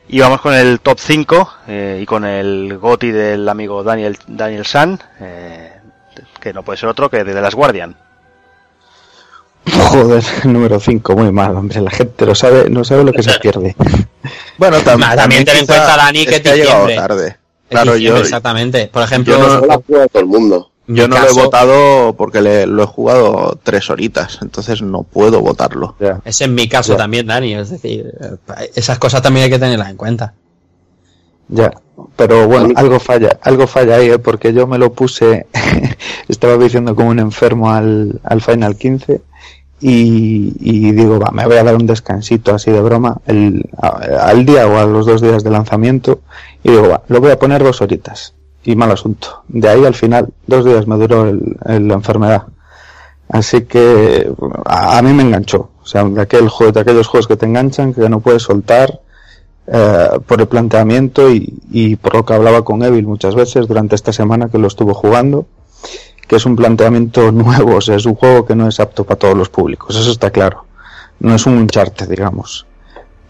Y 0.08 0.22
vamos 0.22 0.40
con 0.40 0.54
el 0.54 0.80
top 0.80 0.98
5 0.98 1.54
eh, 1.68 2.00
y 2.02 2.06
con 2.06 2.24
el 2.24 2.78
GOTI 2.78 3.12
del 3.12 3.50
amigo 3.50 3.84
Daniel, 3.84 4.18
Daniel 4.28 4.66
San, 4.66 4.98
eh, 5.20 5.74
que 6.40 6.54
no 6.54 6.64
puede 6.64 6.78
ser 6.78 6.88
otro 6.88 7.10
que 7.10 7.26
de 7.26 7.34
The 7.34 7.42
Last 7.42 7.56
Guardian. 7.56 8.09
Joder, 9.66 10.24
número 10.46 10.80
5, 10.80 11.16
muy 11.16 11.32
mal, 11.32 11.56
hombre. 11.56 11.82
La 11.82 11.92
gente 11.92 12.26
lo 12.26 12.36
sabe, 12.36 12.70
no 12.70 12.84
sabe 12.84 13.04
lo 13.04 13.12
que 13.12 13.24
se 13.24 13.38
pierde. 13.42 13.76
Bueno, 14.58 14.78
tam- 14.80 15.00
Nah, 15.00 15.16
también 15.16 15.46
ten 15.46 15.58
en 15.58 15.66
cuenta, 15.66 15.96
Dani, 15.98 16.26
que 16.26 16.36
es 16.36 16.42
que 16.42 16.50
ha 16.52 16.56
llegado 16.56 16.88
tarde. 16.88 17.38
Claro, 17.70 17.96
yo, 17.98 18.18
exactamente. 18.18 18.88
Por 18.88 19.04
ejemplo, 19.04 19.38
yo 19.38 19.48
no- 19.48 19.60
No 19.62 19.66
la 19.68 19.80
juega 19.86 20.08
todo 20.08 20.22
el 20.22 20.28
mundo. 20.28 20.72
en 20.88 20.96
yo 20.96 21.08
mi 21.08 21.16
no 21.16 21.22
lo 21.22 21.30
he 21.30 21.34
votado 21.34 22.16
porque 22.18 22.42
le- 22.42 22.66
lo 22.66 22.84
he 22.84 22.88
jugado 22.88 23.60
tres 23.62 23.90
horitas, 23.92 24.40
entonces 24.42 24.82
no 24.82 25.04
puedo 25.04 25.40
votarlo. 25.42 25.96
Ya. 26.00 26.20
Es 26.26 26.42
en 26.42 26.56
mi 26.56 26.68
caso 26.68 26.96
también, 26.96 27.28
Dani. 27.28 27.54
Es 27.54 27.70
decir, 27.70 28.12
eh, 28.22 28.72
esas 28.76 28.98
cosas 28.98 29.22
también 29.22 29.44
hay 29.46 29.52
que 29.52 29.60
tenerlas 29.60 29.90
en 29.92 29.98
cuenta. 29.98 30.34
Ya, 31.52 31.72
pero 32.16 32.48
bueno, 32.48 32.70
algo 32.76 33.00
falla, 33.00 33.40
algo 33.42 33.66
falla 33.66 33.96
ahí, 33.96 34.10
¿eh? 34.12 34.20
porque 34.20 34.54
yo 34.54 34.68
me 34.68 34.78
lo 34.78 34.94
puse, 34.94 35.48
estaba 36.28 36.58
diciendo 36.58 36.94
como 36.96 37.10
un 37.10 37.18
enfermo 37.20 37.72
al, 37.72 38.20
al 38.24 38.40
Final 38.42 38.76
15 38.78 39.22
y, 39.82 40.54
y 40.60 40.92
digo, 40.92 41.20
va, 41.20 41.32
me 41.32 41.46
voy 41.46 41.58
a 41.58 41.64
dar 41.64 41.76
un 41.76 41.86
descansito 41.88 42.54
así 42.54 42.72
de 42.72 42.82
broma 42.82 43.18
el, 43.26 43.70
al 43.82 44.46
día 44.46 44.68
o 44.68 44.78
a 44.78 44.86
los 44.86 45.06
dos 45.06 45.22
días 45.22 45.44
de 45.44 45.50
lanzamiento 45.52 46.20
y 46.64 46.72
digo, 46.72 46.90
va, 46.90 47.02
lo 47.08 47.22
voy 47.22 47.32
a 47.32 47.40
poner 47.40 47.64
dos 47.64 47.82
horitas 47.82 48.34
y 48.64 48.76
mal 48.76 48.92
asunto. 48.92 49.44
De 49.48 49.70
ahí 49.70 49.86
al 49.86 49.96
final, 49.96 50.30
dos 50.48 50.66
días 50.66 50.86
me 50.86 50.98
duró 50.98 51.28
el- 51.30 51.58
el- 51.66 51.88
la 51.88 51.94
enfermedad. 51.94 52.44
Así 53.30 53.62
que 53.62 54.32
a, 54.66 54.98
a 54.98 55.02
mí 55.02 55.14
me 55.14 55.24
enganchó. 55.24 55.70
O 55.82 55.86
sea, 55.86 56.04
de, 56.04 56.22
aquel 56.22 56.50
juego, 56.50 56.72
de 56.74 56.82
aquellos 56.82 57.08
juegos 57.08 57.28
que 57.28 57.38
te 57.38 57.46
enganchan, 57.46 57.94
que 57.94 58.10
no 58.10 58.20
puedes 58.20 58.44
soltar, 58.44 59.00
eh, 59.72 60.10
por 60.28 60.42
el 60.42 60.48
planteamiento 60.48 61.32
y, 61.32 61.54
y 61.72 61.96
por 61.96 62.16
lo 62.16 62.26
que 62.26 62.34
hablaba 62.34 62.64
con 62.64 62.84
Evil 62.84 63.06
muchas 63.08 63.36
veces 63.36 63.68
durante 63.68 63.96
esta 63.96 64.12
semana 64.12 64.50
que 64.50 64.58
lo 64.58 64.68
estuvo 64.68 64.94
jugando, 64.94 65.46
que 66.30 66.36
es 66.36 66.46
un 66.46 66.56
planteamiento 66.56 67.32
nuevo, 67.34 67.76
o 67.76 67.82
sea, 67.82 67.96
es 67.96 68.06
un 68.06 68.16
juego 68.16 68.46
que 68.46 68.56
no 68.56 68.68
es 68.70 68.80
apto 68.80 69.04
para 69.04 69.20
todos 69.20 69.36
los 69.36 69.50
públicos, 69.50 69.96
eso 69.96 70.12
está 70.12 70.30
claro. 70.30 70.66
No 71.20 71.36
es 71.36 71.46
un 71.46 71.58
Uncharted, 71.58 72.08
digamos. 72.08 72.66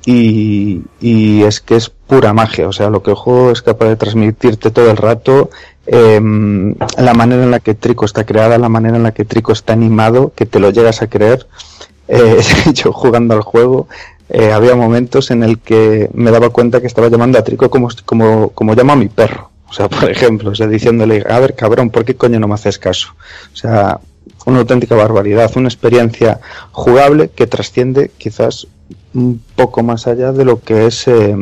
Y, 0.06 0.82
y 1.02 1.42
es 1.44 1.60
que 1.60 1.76
es 1.76 1.90
pura 1.90 2.34
magia, 2.34 2.68
o 2.68 2.72
sea, 2.72 2.90
lo 2.90 3.02
que 3.02 3.12
el 3.12 3.16
juego 3.16 3.52
es 3.52 3.62
capaz 3.62 3.88
de 3.88 3.96
transmitirte 3.96 4.70
todo 4.70 4.92
el 4.92 4.98
rato, 4.98 5.50
em, 5.88 6.76
la 6.98 7.14
manera 7.14 7.44
en 7.44 7.52
la 7.52 7.60
que 7.60 7.74
Trico 7.74 8.06
está 8.06 8.26
creada, 8.26 8.58
la 8.58 8.70
manera 8.70 8.98
en 8.98 9.04
la 9.04 9.14
que 9.14 9.26
Trico 9.26 9.54
está 9.54 9.74
animado, 9.74 10.32
que 10.36 10.46
te 10.46 10.60
lo 10.60 10.70
llegas 10.70 11.02
a 11.02 11.08
creer. 11.08 11.48
Eh, 12.08 12.42
yo 12.74 12.92
jugando 12.92 13.34
al 13.34 13.42
juego, 13.42 13.88
eh, 14.30 14.52
había 14.52 14.76
momentos 14.76 15.32
en 15.32 15.44
el 15.44 15.60
que 15.60 16.10
me 16.14 16.32
daba 16.32 16.50
cuenta 16.50 16.82
que 16.82 16.88
estaba 16.88 17.08
llamando 17.10 17.40
a 17.40 17.44
Trico 17.44 17.70
como, 17.70 17.90
como, 18.06 18.50
como 18.50 18.76
llamo 18.76 18.94
a 18.94 18.96
mi 18.96 19.08
perro. 19.08 19.50
O 19.70 19.74
sea, 19.74 19.88
por 19.90 20.10
ejemplo, 20.10 20.52
o 20.52 20.56
sea, 20.56 20.68
diciéndole, 20.68 21.24
a 21.28 21.40
ver, 21.40 21.56
cabrón, 21.56 21.90
¿por 21.90 22.06
qué 22.06 22.16
coño 22.16 22.40
no 22.40 22.48
me 22.48 22.56
haces 22.56 22.80
caso? 22.80 23.16
O 23.54 23.56
sea, 23.56 24.00
una 24.46 24.60
auténtica 24.60 24.96
barbaridad, 24.96 25.52
una 25.56 25.68
experiencia 25.68 26.40
jugable 26.72 27.30
que 27.30 27.48
trasciende 27.48 28.12
quizás 28.18 28.68
un 29.14 29.42
poco 29.56 29.84
más 29.84 30.08
allá 30.08 30.32
de 30.32 30.46
lo 30.46 30.62
que 30.62 30.86
es 30.86 31.08
eh, 31.08 31.36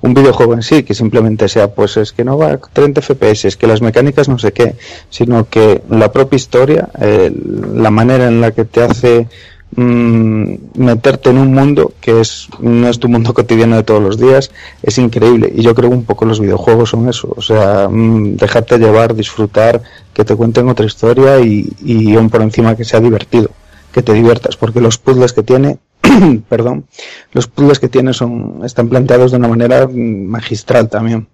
un 0.00 0.14
videojuego 0.14 0.54
en 0.54 0.62
sí, 0.62 0.82
que 0.82 0.94
simplemente 0.94 1.48
sea, 1.48 1.74
pues 1.74 1.96
es 1.96 2.12
que 2.12 2.24
no 2.24 2.36
va 2.36 2.52
a 2.52 2.58
30 2.58 3.00
FPS, 3.00 3.46
es 3.46 3.56
que 3.56 3.66
las 3.66 3.80
mecánicas 3.80 4.28
no 4.28 4.38
sé 4.38 4.52
qué, 4.52 4.76
sino 5.10 5.48
que 5.48 5.82
la 5.90 6.12
propia 6.12 6.36
historia, 6.36 6.88
eh, 7.00 7.32
la 7.74 7.90
manera 7.90 8.28
en 8.28 8.40
la 8.40 8.52
que 8.52 8.64
te 8.64 8.82
hace 8.82 9.28
mm, 9.76 10.54
meterte 10.76 11.30
en 11.30 11.38
un 11.38 11.52
mundo 11.52 11.92
que 12.00 12.20
es 12.20 12.48
no 12.60 12.88
es 12.88 12.98
tu 12.98 13.08
mundo 13.08 13.34
cotidiano 13.34 13.76
de 13.76 13.82
todos 13.82 14.02
los 14.02 14.18
días 14.18 14.50
es 14.82 14.98
increíble. 14.98 15.52
Y 15.54 15.62
yo 15.62 15.74
creo 15.74 15.90
un 15.90 16.04
poco 16.04 16.24
los 16.24 16.40
videojuegos 16.40 16.90
son 16.90 17.08
eso 17.08 17.32
o 17.36 17.42
sea 17.42 17.88
mm, 17.88 18.36
dejarte 18.36 18.78
llevar 18.78 19.14
disfrutar 19.14 19.82
que 20.12 20.24
te 20.24 20.36
cuenten 20.36 20.68
otra 20.68 20.86
historia 20.86 21.40
y, 21.40 21.68
y 21.82 22.14
aún 22.16 22.30
por 22.30 22.42
encima 22.42 22.76
que 22.76 22.84
sea 22.84 23.00
divertido 23.00 23.50
que 23.92 24.02
te 24.02 24.12
diviertas 24.12 24.56
porque 24.56 24.80
los 24.80 24.98
puzzles 24.98 25.32
que 25.32 25.42
tiene 25.42 25.78
perdón 26.48 26.86
los 27.32 27.46
puzzles 27.46 27.78
que 27.78 27.88
tiene 27.88 28.12
son 28.12 28.60
están 28.64 28.88
planteados 28.88 29.30
de 29.30 29.38
una 29.38 29.48
manera 29.48 29.86
mm, 29.86 30.26
magistral 30.26 30.88
también 30.88 31.26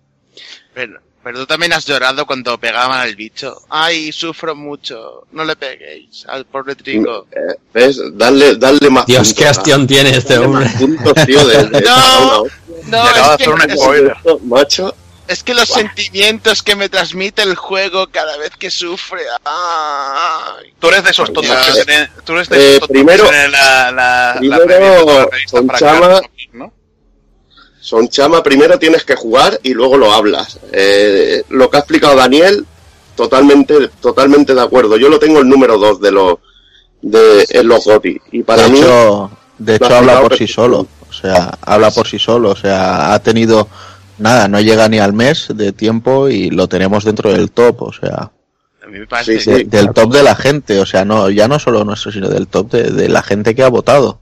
pero 1.24 1.38
tú 1.40 1.46
también 1.46 1.72
has 1.72 1.84
llorado 1.86 2.26
cuando 2.26 2.56
pegaban 2.58 3.00
al 3.00 3.16
bicho. 3.16 3.62
Ay, 3.70 4.12
sufro 4.12 4.54
mucho. 4.54 5.26
No 5.32 5.42
le 5.44 5.56
peguéis 5.56 6.24
al 6.28 6.44
pobre 6.44 6.74
trigo. 6.76 7.26
Eh, 7.32 7.56
¿Ves? 7.72 7.98
Darle, 8.12 8.54
darle 8.56 8.90
más 8.90 9.06
Dios, 9.06 9.28
puntos, 9.28 9.34
qué 9.38 9.46
hastión 9.48 9.86
tiene 9.86 10.10
este 10.16 10.38
hombre. 10.38 10.68
puntos, 10.78 11.14
tío, 11.26 11.44
de, 11.46 11.64
de 11.64 11.80
No. 11.86 12.42
una. 12.42 12.52
No, 12.86 13.06
es 13.08 13.12
que, 13.14 13.20
hacer 13.20 13.48
un 13.48 13.62
es-. 13.62 14.42
Macho, 14.44 14.94
es 15.26 15.42
que 15.42 15.54
los 15.54 15.68
sentimientos 15.70 16.62
que 16.62 16.76
me 16.76 16.90
transmite 16.90 17.40
el 17.42 17.54
juego 17.56 18.08
cada 18.10 18.36
vez 18.36 18.50
que 18.58 18.70
sufre. 18.70 19.22
Ay. 19.44 20.74
Tú 20.78 20.88
eres 20.88 21.04
de 21.04 21.10
esos 21.10 21.32
tontos 21.32 21.56
que 21.66 21.84
tienen, 21.84 22.10
tú 22.24 22.32
eres 22.34 22.48
de 22.50 22.56
Eh, 22.56 22.60
esos 22.76 22.80
tontos 22.80 22.88
primero- 22.94 23.24
que 23.30 23.48
la, 23.48 23.90
la, 23.90 24.36
primero, 24.38 25.06
la 25.20 25.28
con 25.50 25.68
Chama-. 25.68 26.20
Son 27.84 28.08
chama, 28.08 28.42
primero 28.42 28.78
tienes 28.78 29.04
que 29.04 29.14
jugar 29.14 29.60
y 29.62 29.74
luego 29.74 29.98
lo 29.98 30.10
hablas. 30.12 30.58
Eh, 30.72 31.42
lo 31.50 31.68
que 31.68 31.76
ha 31.76 31.80
explicado 31.80 32.16
Daniel, 32.16 32.64
totalmente, 33.14 33.88
totalmente 34.00 34.54
de 34.54 34.62
acuerdo. 34.62 34.96
Yo 34.96 35.08
lo 35.10 35.18
tengo 35.18 35.40
el 35.40 35.48
número 35.48 35.76
2 35.78 36.00
de 36.00 36.10
los 36.10 36.36
de 37.02 37.44
en 37.50 37.68
los 37.68 37.84
GOTY. 37.84 38.20
Y 38.32 38.42
para 38.42 38.62
de 38.62 38.70
mí, 38.70 38.78
hecho, 38.78 39.30
de 39.58 39.74
hecho 39.76 39.94
habla 39.96 40.20
por 40.22 40.34
sí 40.36 40.46
solo. 40.46 40.86
O 41.08 41.12
sea, 41.12 41.58
habla 41.60 41.90
por 41.90 42.06
sí 42.08 42.18
solo. 42.18 42.50
O 42.50 42.56
sea, 42.56 43.12
ha 43.12 43.18
tenido 43.22 43.68
nada, 44.18 44.48
no 44.48 44.60
llega 44.60 44.88
ni 44.88 44.98
al 44.98 45.12
mes 45.12 45.48
de 45.54 45.72
tiempo 45.72 46.28
y 46.30 46.48
lo 46.50 46.68
tenemos 46.68 47.04
dentro 47.04 47.32
del 47.32 47.50
top. 47.50 47.82
O 47.82 47.92
sea, 47.92 48.30
A 48.82 48.86
mí 48.86 48.98
me 48.98 49.06
parece. 49.06 49.38
Sí, 49.40 49.50
de- 49.50 49.56
sí. 49.58 49.64
del 49.64 49.90
top 49.92 50.10
de 50.10 50.22
la 50.22 50.34
gente. 50.34 50.80
O 50.80 50.86
sea, 50.86 51.04
no, 51.04 51.28
ya 51.28 51.48
no 51.48 51.58
solo 51.58 51.84
nuestro, 51.84 52.10
sino 52.10 52.28
del 52.30 52.46
top 52.48 52.70
de, 52.72 52.84
de 52.90 53.08
la 53.10 53.22
gente 53.22 53.54
que 53.54 53.62
ha 53.62 53.68
votado. 53.68 54.20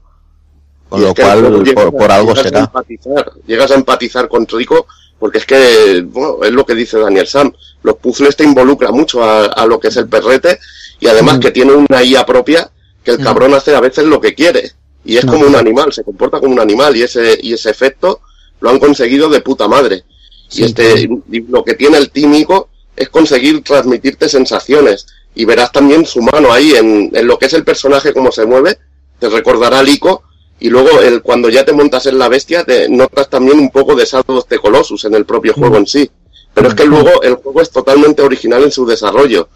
Con 0.93 1.01
Y 1.01 1.05
lo 1.05 1.15
cual, 1.15 1.63
llegas 1.63 1.85
por, 1.85 1.97
por 1.97 2.11
algo 2.11 2.33
llegas 2.35 2.53
A 2.53 2.59
empatizar, 2.59 3.31
llegas 3.47 3.71
a 3.71 3.73
empatizar 3.73 4.27
con 4.27 4.45
Trico 4.45 4.85
porque 5.17 5.39
es 5.39 5.45
que, 5.47 6.03
bueno, 6.05 6.37
es 6.43 6.51
lo 6.51 6.63
que 6.67 6.75
dice 6.75 6.99
Daniel 6.99 7.25
Sam. 7.25 7.51
Los 7.81 7.95
puzzles 7.97 8.35
te 8.35 8.43
involucran 8.43 8.93
mucho 8.93 9.23
a, 9.23 9.45
a 9.45 9.65
lo 9.65 9.79
que 9.79 9.87
es 9.87 9.97
el 9.97 10.07
perrete 10.07 10.59
y 10.99 11.07
además 11.07 11.37
Mm. 11.37 11.39
que 11.39 11.49
tiene 11.51 11.73
una 11.73 12.03
IA 12.03 12.23
propia 12.27 12.69
que 13.03 13.09
el 13.09 13.19
Mm. 13.19 13.23
cabrón 13.23 13.53
hace 13.55 13.73
a 13.75 13.79
veces 13.79 14.05
lo 14.05 14.21
que 14.21 14.35
quiere. 14.35 14.71
Y 15.03 15.17
es 15.17 15.25
No, 15.25 15.31
como 15.33 15.47
un 15.47 15.55
animal, 15.55 15.91
se 15.91 16.03
comporta 16.03 16.39
como 16.39 16.53
un 16.53 16.59
animal 16.59 16.95
y 16.95 17.01
ese, 17.01 17.39
y 17.41 17.53
ese 17.53 17.71
efecto 17.71 18.21
lo 18.61 18.69
han 18.69 18.77
conseguido 18.77 19.29
de 19.29 19.41
puta 19.41 19.67
madre. 19.67 20.03
Sí, 20.47 20.61
y 20.61 20.65
este, 20.65 21.09
y 21.31 21.39
lo 21.47 21.63
que 21.63 21.73
tiene 21.73 21.97
el 21.97 22.11
tímico 22.11 22.69
es 22.95 23.09
conseguir 23.09 23.63
transmitirte 23.63 24.29
sensaciones. 24.29 25.07
Y 25.33 25.45
verás 25.45 25.71
también 25.71 26.05
su 26.05 26.21
mano 26.21 26.53
ahí 26.53 26.73
en, 26.75 27.09
en 27.11 27.25
lo 27.25 27.39
que 27.39 27.47
es 27.47 27.53
el 27.53 27.63
personaje, 27.63 28.13
cómo 28.13 28.31
se 28.31 28.45
mueve. 28.45 28.77
Te 29.17 29.29
recordará 29.29 29.79
al 29.79 29.89
Ico. 29.89 30.21
Y 30.59 30.69
luego, 30.69 31.01
el, 31.01 31.21
cuando 31.21 31.49
ya 31.49 31.65
te 31.65 31.73
montas 31.73 32.05
en 32.05 32.17
la 32.17 32.29
bestia, 32.29 32.63
te 32.63 32.87
notas 32.87 33.29
también 33.29 33.59
un 33.59 33.69
poco 33.69 33.95
de 33.95 34.05
Shadow 34.05 34.43
the 34.43 34.59
Colossus 34.59 35.05
en 35.05 35.15
el 35.15 35.25
propio 35.25 35.53
juego 35.53 35.77
en 35.77 35.87
sí. 35.87 36.09
Pero 36.53 36.69
es 36.69 36.75
que 36.75 36.85
luego 36.85 37.21
el 37.23 37.35
juego 37.35 37.61
es 37.61 37.71
totalmente 37.71 38.21
original 38.21 38.63
en 38.63 38.71
su 38.71 38.85
desarrollo. 38.85 39.49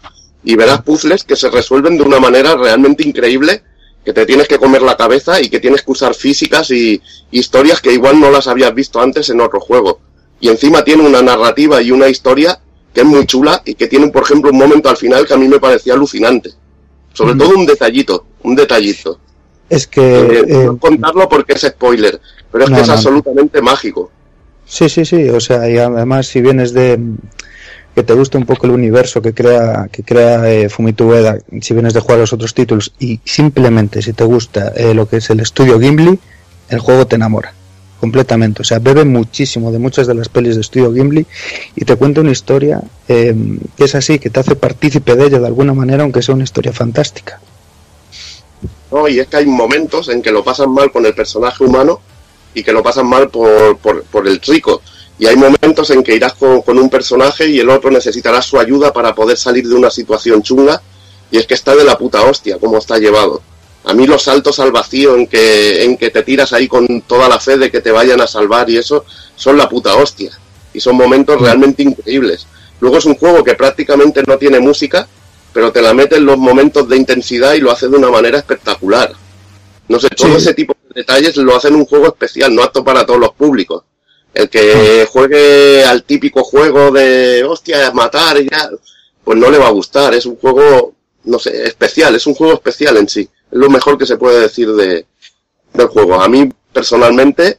y 0.44 0.54
verás 0.54 0.82
puzzles 0.82 1.24
que 1.24 1.34
se 1.34 1.50
resuelven 1.50 1.96
de 1.96 2.04
una 2.04 2.20
manera 2.20 2.54
realmente 2.56 3.02
increíble, 3.02 3.62
que 4.04 4.12
te 4.12 4.24
tienes 4.24 4.48
que 4.48 4.58
comer 4.58 4.82
la 4.82 4.96
cabeza 4.96 5.40
y 5.42 5.50
que 5.50 5.60
tienes 5.60 5.82
que 5.82 5.90
usar 5.90 6.14
físicas 6.14 6.70
y 6.70 7.02
historias 7.30 7.80
que 7.80 7.92
igual 7.92 8.20
no 8.20 8.30
las 8.30 8.46
habías 8.46 8.74
visto 8.74 9.00
antes 9.00 9.28
en 9.30 9.40
otro 9.40 9.60
juego. 9.60 10.00
Y 10.40 10.48
encima 10.48 10.84
tiene 10.84 11.06
una 11.06 11.20
narrativa 11.20 11.82
y 11.82 11.90
una 11.90 12.08
historia 12.08 12.60
que 12.94 13.00
es 13.00 13.06
muy 13.06 13.26
chula 13.26 13.62
y 13.64 13.74
que 13.74 13.88
tiene, 13.88 14.08
por 14.08 14.22
ejemplo, 14.22 14.50
un 14.50 14.58
momento 14.58 14.88
al 14.88 14.96
final 14.96 15.26
que 15.26 15.34
a 15.34 15.36
mí 15.36 15.48
me 15.48 15.60
parecía 15.60 15.94
alucinante. 15.94 16.52
Sobre 17.12 17.34
todo 17.34 17.50
un 17.50 17.66
detallito, 17.66 18.26
un 18.42 18.54
detallito. 18.54 19.20
Es 19.68 19.86
que... 19.86 20.44
no 20.48 20.72
eh, 20.72 20.78
contarlo 20.78 21.28
porque 21.28 21.54
es 21.54 21.62
spoiler, 21.62 22.20
pero 22.50 22.64
es 22.64 22.70
que 22.70 22.80
es 22.80 22.88
absolutamente 22.88 23.60
mágico. 23.60 24.10
Sí, 24.64 24.88
sí, 24.88 25.04
sí, 25.04 25.28
o 25.30 25.40
sea, 25.40 25.68
y 25.68 25.78
además 25.78 26.26
si 26.26 26.42
vienes 26.42 26.72
de 26.72 26.98
que 27.94 28.02
te 28.02 28.12
gusta 28.12 28.38
un 28.38 28.46
poco 28.46 28.66
el 28.66 28.72
universo 28.72 29.20
que 29.20 29.32
crea 29.32 29.88
que 29.90 30.02
crea 30.02 30.48
eh, 30.50 30.68
Fumito 30.68 31.06
Ueda, 31.06 31.38
si 31.60 31.74
vienes 31.74 31.94
de 31.94 32.00
jugar 32.00 32.18
los 32.18 32.32
otros 32.32 32.54
títulos 32.54 32.92
y 32.98 33.18
simplemente 33.24 34.02
si 34.02 34.12
te 34.12 34.24
gusta 34.24 34.72
eh, 34.76 34.94
lo 34.94 35.08
que 35.08 35.16
es 35.16 35.30
el 35.30 35.40
estudio 35.40 35.80
Gimli, 35.80 36.18
el 36.68 36.78
juego 36.78 37.06
te 37.06 37.16
enamora 37.16 37.54
completamente. 37.98 38.62
O 38.62 38.64
sea, 38.64 38.78
bebe 38.78 39.04
muchísimo 39.04 39.72
de 39.72 39.78
muchas 39.78 40.06
de 40.06 40.14
las 40.14 40.28
pelis 40.28 40.54
de 40.54 40.60
estudio 40.60 40.92
Gimli 40.92 41.26
y 41.74 41.84
te 41.84 41.96
cuenta 41.96 42.20
una 42.20 42.30
historia 42.30 42.80
eh, 43.08 43.34
que 43.76 43.84
es 43.84 43.94
así, 43.94 44.18
que 44.18 44.30
te 44.30 44.40
hace 44.40 44.54
partícipe 44.54 45.16
de 45.16 45.26
ella 45.26 45.40
de 45.40 45.46
alguna 45.46 45.74
manera, 45.74 46.04
aunque 46.04 46.22
sea 46.22 46.34
una 46.34 46.44
historia 46.44 46.72
fantástica. 46.72 47.40
No, 48.90 49.06
y 49.08 49.20
es 49.20 49.26
que 49.26 49.36
hay 49.36 49.46
momentos 49.46 50.08
en 50.08 50.22
que 50.22 50.30
lo 50.30 50.42
pasan 50.42 50.72
mal 50.72 50.90
con 50.90 51.04
el 51.04 51.14
personaje 51.14 51.64
humano 51.64 52.00
y 52.54 52.62
que 52.62 52.72
lo 52.72 52.82
pasan 52.82 53.06
mal 53.06 53.28
por, 53.28 53.76
por, 53.78 54.26
el 54.26 54.40
rico. 54.40 54.82
Y 55.18 55.26
hay 55.26 55.36
momentos 55.36 55.90
en 55.90 56.02
que 56.02 56.14
irás 56.14 56.34
con, 56.34 56.62
con, 56.62 56.78
un 56.78 56.88
personaje 56.88 57.48
y 57.48 57.60
el 57.60 57.68
otro 57.68 57.90
necesitará 57.90 58.40
su 58.40 58.58
ayuda 58.58 58.92
para 58.92 59.14
poder 59.14 59.36
salir 59.36 59.66
de 59.66 59.74
una 59.74 59.90
situación 59.90 60.42
chunga. 60.42 60.80
Y 61.30 61.36
es 61.36 61.46
que 61.46 61.54
está 61.54 61.76
de 61.76 61.84
la 61.84 61.98
puta 61.98 62.22
hostia, 62.22 62.58
como 62.58 62.78
está 62.78 62.98
llevado. 62.98 63.42
A 63.84 63.94
mí 63.94 64.06
los 64.06 64.22
saltos 64.22 64.58
al 64.60 64.72
vacío 64.72 65.16
en 65.16 65.26
que, 65.26 65.84
en 65.84 65.96
que 65.96 66.10
te 66.10 66.22
tiras 66.22 66.52
ahí 66.52 66.68
con 66.68 67.02
toda 67.02 67.28
la 67.28 67.38
fe 67.38 67.58
de 67.58 67.70
que 67.70 67.80
te 67.80 67.90
vayan 67.90 68.20
a 68.20 68.26
salvar 68.26 68.68
y 68.70 68.78
eso 68.78 69.04
son 69.36 69.56
la 69.56 69.68
puta 69.68 69.94
hostia. 69.96 70.30
Y 70.72 70.80
son 70.80 70.96
momentos 70.96 71.40
realmente 71.40 71.82
increíbles. 71.82 72.46
Luego 72.80 72.98
es 72.98 73.04
un 73.04 73.16
juego 73.16 73.42
que 73.42 73.54
prácticamente 73.54 74.22
no 74.26 74.38
tiene 74.38 74.60
música, 74.60 75.08
pero 75.58 75.72
te 75.72 75.82
la 75.82 75.92
mete 75.92 76.14
en 76.14 76.24
los 76.24 76.38
momentos 76.38 76.88
de 76.88 76.96
intensidad 76.96 77.54
y 77.54 77.60
lo 77.60 77.72
hace 77.72 77.88
de 77.88 77.96
una 77.96 78.12
manera 78.12 78.38
espectacular. 78.38 79.12
No 79.88 79.98
sé, 79.98 80.08
todo 80.10 80.36
ese 80.36 80.54
tipo 80.54 80.72
de 80.88 81.00
detalles 81.00 81.36
lo 81.36 81.56
hacen 81.56 81.74
un 81.74 81.84
juego 81.84 82.06
especial, 82.06 82.54
no 82.54 82.62
apto 82.62 82.84
para 82.84 83.04
todos 83.04 83.18
los 83.18 83.32
públicos. 83.32 83.82
El 84.32 84.48
que 84.48 85.04
juegue 85.10 85.84
al 85.84 86.04
típico 86.04 86.44
juego 86.44 86.92
de 86.92 87.42
hostia, 87.42 87.90
matar 87.90 88.40
y 88.40 88.48
ya, 88.48 88.70
pues 89.24 89.36
no 89.36 89.50
le 89.50 89.58
va 89.58 89.66
a 89.66 89.72
gustar. 89.72 90.14
Es 90.14 90.26
un 90.26 90.36
juego, 90.36 90.94
no 91.24 91.40
sé, 91.40 91.64
especial, 91.66 92.14
es 92.14 92.28
un 92.28 92.36
juego 92.36 92.54
especial 92.54 92.96
en 92.96 93.08
sí 93.08 93.28
es 93.50 93.58
lo 93.58 93.68
mejor 93.68 93.98
que 93.98 94.06
se 94.06 94.16
puede 94.16 94.38
decir 94.38 94.72
de, 94.74 95.06
del 95.72 95.86
juego. 95.88 96.22
A 96.22 96.28
mí, 96.28 96.48
personalmente, 96.72 97.58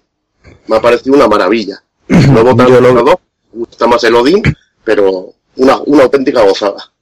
me 0.68 0.78
ha 0.78 0.82
parecido 0.82 1.18
una 1.18 1.28
maravilla. 1.28 1.84
No 2.08 2.40
he 2.40 2.44
votado 2.44 2.80
los 2.80 2.96
dos, 2.96 3.16
me 3.52 3.60
gusta 3.60 3.88
más 3.88 4.02
el 4.06 4.16
Odin, 4.16 4.42
pero 4.86 5.34
una, 5.58 5.80
una 5.86 6.04
auténtica 6.04 6.44
gozada. 6.44 6.94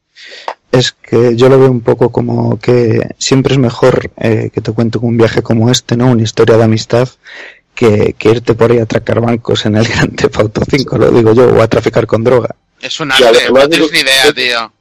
Es 0.77 0.91
que 0.91 1.35
yo 1.35 1.49
lo 1.49 1.59
veo 1.59 1.71
un 1.71 1.81
poco 1.81 2.11
como 2.11 2.59
que 2.59 3.15
siempre 3.17 3.53
es 3.53 3.59
mejor 3.59 4.11
eh, 4.17 4.51
que 4.53 4.61
te 4.61 4.71
cuente 4.71 4.99
un 4.99 5.17
viaje 5.17 5.41
como 5.41 5.71
este, 5.71 5.97
¿no? 5.97 6.11
Una 6.11 6.23
historia 6.23 6.57
de 6.57 6.63
amistad, 6.63 7.09
que, 7.73 8.15
que, 8.17 8.29
irte 8.29 8.53
por 8.53 8.71
ahí 8.71 8.79
a 8.79 8.83
atracar 8.83 9.21
bancos 9.21 9.65
en 9.65 9.75
el 9.75 9.87
Gran 9.87 10.15
Theft 10.15 10.39
Auto 10.39 10.61
5, 10.69 10.97
lo 10.97 11.11
digo 11.11 11.33
yo, 11.33 11.47
o 11.47 11.61
a 11.61 11.67
traficar 11.67 12.05
con 12.05 12.23
droga. 12.23 12.55
Es 12.79 12.99
una 12.99 13.15
no 13.19 13.69
tienes 13.69 13.91
ni 13.91 13.99
idea, 13.99 14.33
tío. 14.33 14.71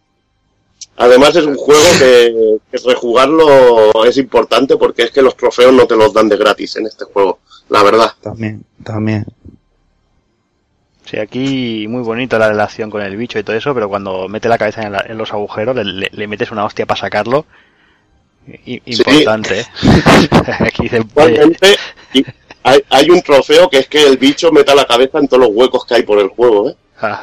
Además 0.98 1.36
es 1.36 1.44
un 1.44 1.56
juego 1.56 1.82
que, 1.98 2.58
rejugarlo 2.84 4.04
es 4.04 4.16
importante 4.16 4.76
porque 4.76 5.04
es 5.04 5.10
que 5.10 5.22
los 5.22 5.36
trofeos 5.36 5.72
no 5.72 5.86
te 5.86 5.96
los 5.96 6.12
dan 6.12 6.28
de 6.28 6.36
gratis 6.36 6.76
en 6.76 6.86
este 6.86 7.04
juego, 7.04 7.40
la 7.68 7.82
verdad. 7.82 8.12
También, 8.20 8.64
también. 8.82 9.24
Sí, 11.06 11.18
aquí 11.18 11.86
muy 11.88 12.02
bonito 12.02 12.38
la 12.38 12.48
relación 12.48 12.90
con 12.90 13.00
el 13.00 13.16
bicho 13.16 13.38
y 13.38 13.44
todo 13.44 13.56
eso, 13.56 13.72
pero 13.72 13.88
cuando 13.88 14.28
mete 14.28 14.48
la 14.48 14.58
cabeza 14.58 14.82
en, 14.82 15.16
los 15.16 15.32
agujeros 15.32 15.76
le, 15.76 16.26
metes 16.26 16.50
una 16.50 16.64
hostia 16.64 16.84
para 16.84 17.00
sacarlo. 17.00 17.46
importante. 18.64 19.60
¿eh? 19.60 19.66
aquí 20.60 20.90
hay, 22.64 22.80
hay, 22.90 23.10
un 23.10 23.22
trofeo 23.22 23.70
que 23.70 23.78
es 23.78 23.88
que 23.88 24.04
el 24.04 24.16
bicho 24.16 24.50
meta 24.50 24.74
la 24.74 24.84
cabeza 24.84 25.18
en 25.18 25.28
todos 25.28 25.44
los 25.44 25.50
huecos 25.54 25.86
que 25.86 25.94
hay 25.94 26.02
por 26.02 26.18
el 26.18 26.28
juego. 26.28 26.70
¿eh? 26.70 26.76
Ah. 27.00 27.22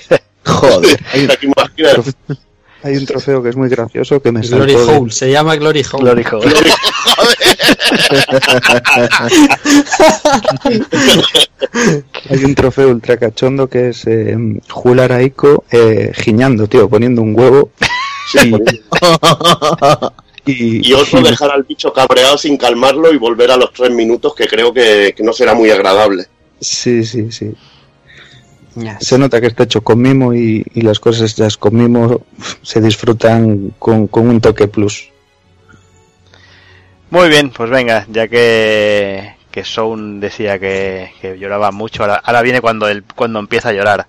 Joder. 0.44 1.00
Hay 2.84 2.96
un 2.96 3.06
trofeo 3.06 3.42
que 3.42 3.50
es 3.50 3.56
muy 3.56 3.68
gracioso 3.68 4.20
que 4.20 4.32
me 4.32 4.40
Glory 4.40 4.74
Hole, 4.74 5.12
se 5.12 5.30
llama 5.30 5.54
Glory 5.56 5.84
Hole. 5.90 6.02
Glory 6.02 6.24
Hole. 6.30 6.52
Hay 12.28 12.44
un 12.44 12.54
trofeo 12.54 12.88
ultra 12.88 13.16
cachondo 13.16 13.68
que 13.68 13.90
es 13.90 14.06
eh, 14.06 14.36
Jular 14.68 15.12
Aiko 15.12 15.64
eh, 15.70 16.12
giñando, 16.14 16.66
tío, 16.66 16.88
poniendo 16.88 17.22
un 17.22 17.38
huevo. 17.38 17.70
y, 20.44 20.88
y, 20.88 20.92
otro 20.92 21.20
dejar 21.20 21.50
al 21.50 21.62
bicho 21.62 21.92
cabreado 21.92 22.36
sin 22.36 22.56
calmarlo 22.56 23.12
y 23.12 23.18
volver 23.18 23.52
a 23.52 23.56
los 23.56 23.72
tres 23.72 23.90
minutos, 23.90 24.34
que 24.34 24.48
creo 24.48 24.72
que, 24.72 25.14
que 25.16 25.22
no 25.22 25.32
será 25.32 25.54
muy 25.54 25.70
agradable. 25.70 26.26
Sí, 26.60 27.04
sí, 27.04 27.30
sí. 27.30 27.52
Se 29.00 29.18
nota 29.18 29.40
que 29.40 29.48
está 29.48 29.64
hecho 29.64 29.82
con 29.82 30.00
mimo 30.00 30.32
y, 30.32 30.64
las 30.74 30.98
cosas 30.98 31.32
hechas 31.32 31.56
con 31.56 31.76
mimo 31.76 32.22
se 32.62 32.80
disfrutan 32.80 33.74
con, 33.78 34.08
un 34.10 34.40
toque 34.40 34.68
plus. 34.68 35.10
Muy 37.10 37.28
bien, 37.28 37.50
pues 37.50 37.68
venga, 37.68 38.06
ya 38.08 38.28
que, 38.28 39.34
que 39.50 39.64
Sound 39.64 40.22
decía 40.22 40.58
que, 40.58 41.36
lloraba 41.38 41.70
mucho, 41.70 42.04
ahora, 42.04 42.42
viene 42.42 42.62
cuando, 42.62 42.88
el, 42.88 43.04
cuando 43.04 43.38
empieza 43.38 43.68
a 43.68 43.72
llorar. 43.72 44.06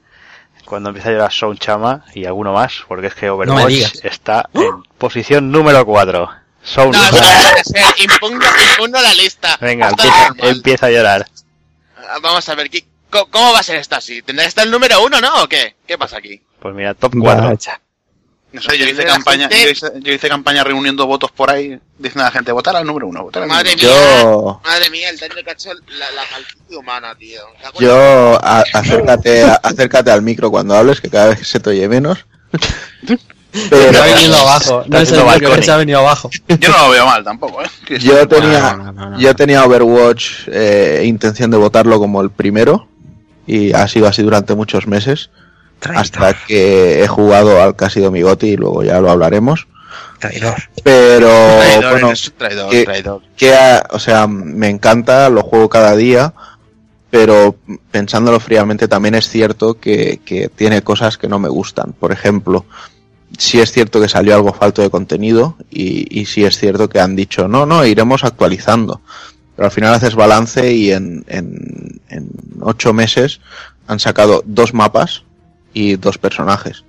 Cuando 0.65 0.89
empieza 0.89 1.09
a 1.09 1.11
llorar 1.11 1.33
Sound 1.33 1.59
Chama 1.59 2.05
y 2.13 2.23
alguno 2.23 2.53
más, 2.53 2.83
porque 2.87 3.07
es 3.07 3.15
que 3.15 3.29
Overwatch 3.29 4.05
está 4.05 4.49
¡Oh! 4.53 4.61
en 4.61 4.83
posición 4.97 5.51
número 5.51 5.85
4. 5.85 6.29
Sound. 6.63 6.95
No, 6.95 7.01
no, 8.79 8.87
no, 8.87 9.01
la 9.01 9.13
lista. 9.13 9.57
Venga, 9.59 9.91
empieza, 10.37 10.85
a 10.85 10.89
llorar. 10.89 11.27
Vamos 12.21 12.47
a 12.47 12.55
ver, 12.55 12.69
¿qué, 12.69 12.85
¿Cómo 13.29 13.53
va 13.53 13.59
a 13.59 13.63
ser 13.63 13.77
esto 13.77 13.95
así? 13.95 14.21
¿Tendrá 14.21 14.43
que 14.43 14.49
estar 14.49 14.65
el 14.65 14.71
número 14.71 15.03
uno, 15.03 15.21
no? 15.21 15.43
¿O 15.43 15.47
qué? 15.47 15.75
¿Qué 15.87 15.97
pasa 15.97 16.17
aquí? 16.17 16.41
Pues 16.59 16.73
mira, 16.73 16.93
top 16.93 17.13
4. 17.19 17.57
No 18.53 18.61
sé, 18.61 18.77
yo 18.77 18.85
hice, 18.85 19.03
campaña, 19.03 19.49
yo, 19.49 20.13
hice, 20.13 20.29
campaña 20.29 20.63
reuniendo 20.63 21.07
votos 21.07 21.31
por 21.31 21.49
ahí, 21.49 21.79
diciendo 21.97 22.21
a 22.21 22.25
la 22.25 22.31
gente, 22.31 22.51
votar 22.51 22.75
al 22.75 22.85
número 22.85 23.07
uno, 23.07 23.23
votar 23.23 23.41
al 23.41 23.49
madre 23.49 23.75
mía, 23.75 24.21
yo... 24.21 24.61
madre 24.63 24.91
mía, 24.91 25.09
el 25.09 25.17
daño 25.17 25.33
que 25.43 25.49
ha 25.49 25.53
hecho 25.53 25.71
la, 25.73 26.11
la 26.11 26.77
humana, 26.77 27.15
tío. 27.15 27.41
Yo, 27.79 28.39
acércate, 28.43 29.43
acércate 29.63 30.11
al 30.11 30.21
micro 30.21 30.51
cuando 30.51 30.75
hables, 30.75 31.01
que 31.01 31.09
cada 31.09 31.29
vez 31.29 31.47
se 31.47 31.59
te 31.59 31.71
oye 31.71 31.89
menos. 31.89 32.27
Pero 33.69 33.93
se 33.93 33.99
ha 33.99 34.05
venido 34.15 34.35
abajo, 34.35 34.83
no 34.87 34.97
es 34.99 35.11
el 35.11 35.25
micro 35.25 35.61
se 35.63 35.71
ha 35.71 35.77
venido 35.77 35.99
abajo. 35.99 36.29
Yo 36.47 36.69
no 36.69 36.77
lo 36.77 36.89
veo 36.91 37.05
mal 37.05 37.23
tampoco, 37.23 37.63
¿eh? 37.63 37.99
Yo 37.99 38.27
tenía, 38.27 38.93
yo 39.17 39.35
tenía 39.35 39.63
Overwatch 39.63 40.47
eh, 40.47 41.03
intención 41.05 41.49
de 41.49 41.57
votarlo 41.57 41.99
como 41.99 42.21
el 42.21 42.29
primero, 42.29 42.87
y 43.45 43.73
ha 43.73 43.87
sido 43.87 44.07
así 44.07 44.21
durante 44.21 44.55
muchos 44.55 44.87
meses. 44.87 45.29
Hasta 45.81 46.33
que 46.33 47.03
he 47.03 47.07
jugado 47.07 47.61
al 47.61 47.75
que 47.75 47.85
ha 47.85 47.89
sido 47.89 48.09
mi 48.09 48.21
goti 48.21 48.51
y 48.51 48.57
luego 48.57 48.83
ya 48.83 49.01
lo 49.01 49.11
hablaremos. 49.11 49.67
Traidor. 50.19 50.55
Pero 50.81 51.29
bueno, 51.89 52.13
que, 53.35 53.53
o 53.89 53.99
sea, 53.99 54.27
me 54.27 54.69
encanta, 54.69 55.29
lo 55.29 55.43
juego 55.43 55.67
cada 55.67 55.95
día, 55.95 56.33
pero 57.09 57.57
pensándolo 57.91 58.39
fríamente 58.39 58.87
también 58.87 59.15
es 59.15 59.27
cierto 59.27 59.75
que, 59.75 60.21
que 60.23 60.47
tiene 60.47 60.81
cosas 60.81 61.17
que 61.17 61.27
no 61.27 61.39
me 61.39 61.49
gustan. 61.49 61.93
Por 61.93 62.13
ejemplo, 62.13 62.65
sí 63.37 63.59
es 63.59 63.71
cierto 63.71 63.99
que 63.99 64.09
salió 64.09 64.33
algo 64.33 64.53
falto 64.53 64.81
de 64.81 64.89
contenido 64.89 65.57
y, 65.69 66.07
y 66.17 66.25
sí 66.25 66.45
es 66.45 66.57
cierto 66.57 66.87
que 66.87 66.99
han 66.99 67.15
dicho, 67.15 67.47
no, 67.47 67.65
no, 67.65 67.85
iremos 67.85 68.23
actualizando. 68.23 69.01
Pero 69.55 69.65
al 69.65 69.71
final 69.71 69.93
haces 69.93 70.15
balance 70.15 70.73
y 70.73 70.91
en, 70.91 71.23
en, 71.27 72.01
en 72.09 72.29
ocho 72.61 72.93
meses 72.93 73.39
han 73.87 73.99
sacado 73.99 74.43
dos 74.45 74.73
mapas 74.73 75.23
y 75.73 75.95
dos 75.95 76.17
personajes. 76.17 76.83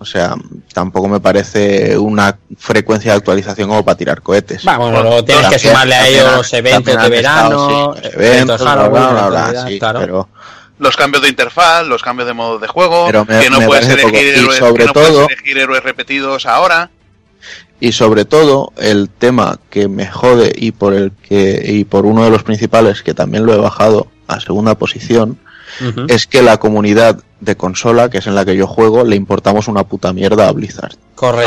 O 0.00 0.04
sea, 0.04 0.36
tampoco 0.72 1.08
me 1.08 1.18
parece 1.18 1.98
una 1.98 2.38
frecuencia 2.56 3.12
de 3.12 3.18
actualización 3.18 3.68
como 3.68 3.84
para 3.84 3.98
tirar 3.98 4.22
cohetes. 4.22 4.64
Bueno, 4.64 5.02
luego 5.02 5.24
tienes 5.24 5.48
que 5.48 5.58
sumarle 5.58 5.94
a 5.94 6.06
ellos 6.06 6.36
los 6.36 6.52
eventos 6.52 7.02
de 7.02 7.08
verano, 7.08 7.94
eventos, 8.02 8.62
pero 9.80 10.28
los 10.78 10.96
cambios 10.96 11.22
de 11.24 11.28
interfaz, 11.28 11.84
los 11.84 12.02
cambios 12.02 12.28
de 12.28 12.34
modo 12.34 12.60
de 12.60 12.68
juego, 12.68 13.08
que 13.08 13.50
no 13.50 13.60
puedes 13.62 13.88
elegir, 13.88 14.52
sobre 14.52 14.86
no 14.86 14.92
todo, 14.92 15.24
puedes 15.24 15.30
elegir 15.32 15.58
héroes 15.58 15.82
repetidos 15.82 16.46
ahora 16.46 16.90
y 17.80 17.92
sobre 17.92 18.24
todo 18.24 18.72
el 18.76 19.08
tema 19.08 19.58
que 19.70 19.88
me 19.88 20.06
jode 20.06 20.52
y 20.56 20.72
por 20.72 20.94
el 20.94 21.12
que 21.12 21.62
y 21.66 21.84
por 21.84 22.06
uno 22.06 22.24
de 22.24 22.30
los 22.30 22.42
principales 22.42 23.02
que 23.02 23.14
también 23.14 23.46
lo 23.46 23.54
he 23.54 23.58
bajado 23.58 24.08
a 24.26 24.40
segunda 24.40 24.74
posición 24.76 25.38
es 26.08 26.26
que 26.26 26.42
la 26.42 26.56
comunidad 26.58 27.22
de 27.40 27.56
consola, 27.56 28.08
que 28.08 28.18
es 28.18 28.26
en 28.26 28.34
la 28.34 28.44
que 28.44 28.56
yo 28.56 28.66
juego, 28.66 29.04
le 29.04 29.14
importamos 29.16 29.68
una 29.68 29.84
puta 29.84 30.12
mierda 30.12 30.48
a 30.48 30.52
Blizzard. 30.52 30.94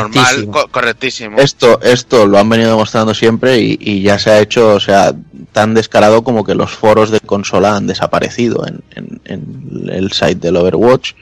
Normal, 0.04 0.26
co- 0.52 0.68
correctísimo. 0.70 1.38
Esto, 1.40 1.82
esto 1.82 2.26
lo 2.28 2.38
han 2.38 2.48
venido 2.48 2.70
demostrando 2.70 3.14
siempre 3.14 3.60
y, 3.60 3.78
y 3.82 4.02
ya 4.04 4.20
se 4.20 4.30
ha 4.30 4.40
hecho, 4.40 4.76
o 4.76 4.80
sea, 4.80 5.14
tan 5.52 5.74
descarado 5.74 6.24
como 6.24 6.46
que 6.46 6.56
los 6.56 6.72
foros 6.72 7.10
de 7.12 7.20
consola 7.20 7.76
han 7.76 7.88
desaparecido 7.88 8.66
en, 8.68 8.82
en- 8.96 9.22
en 9.26 9.90
el 9.92 10.12
site 10.14 10.36
del 10.36 10.56
Overwatch, 10.58 11.14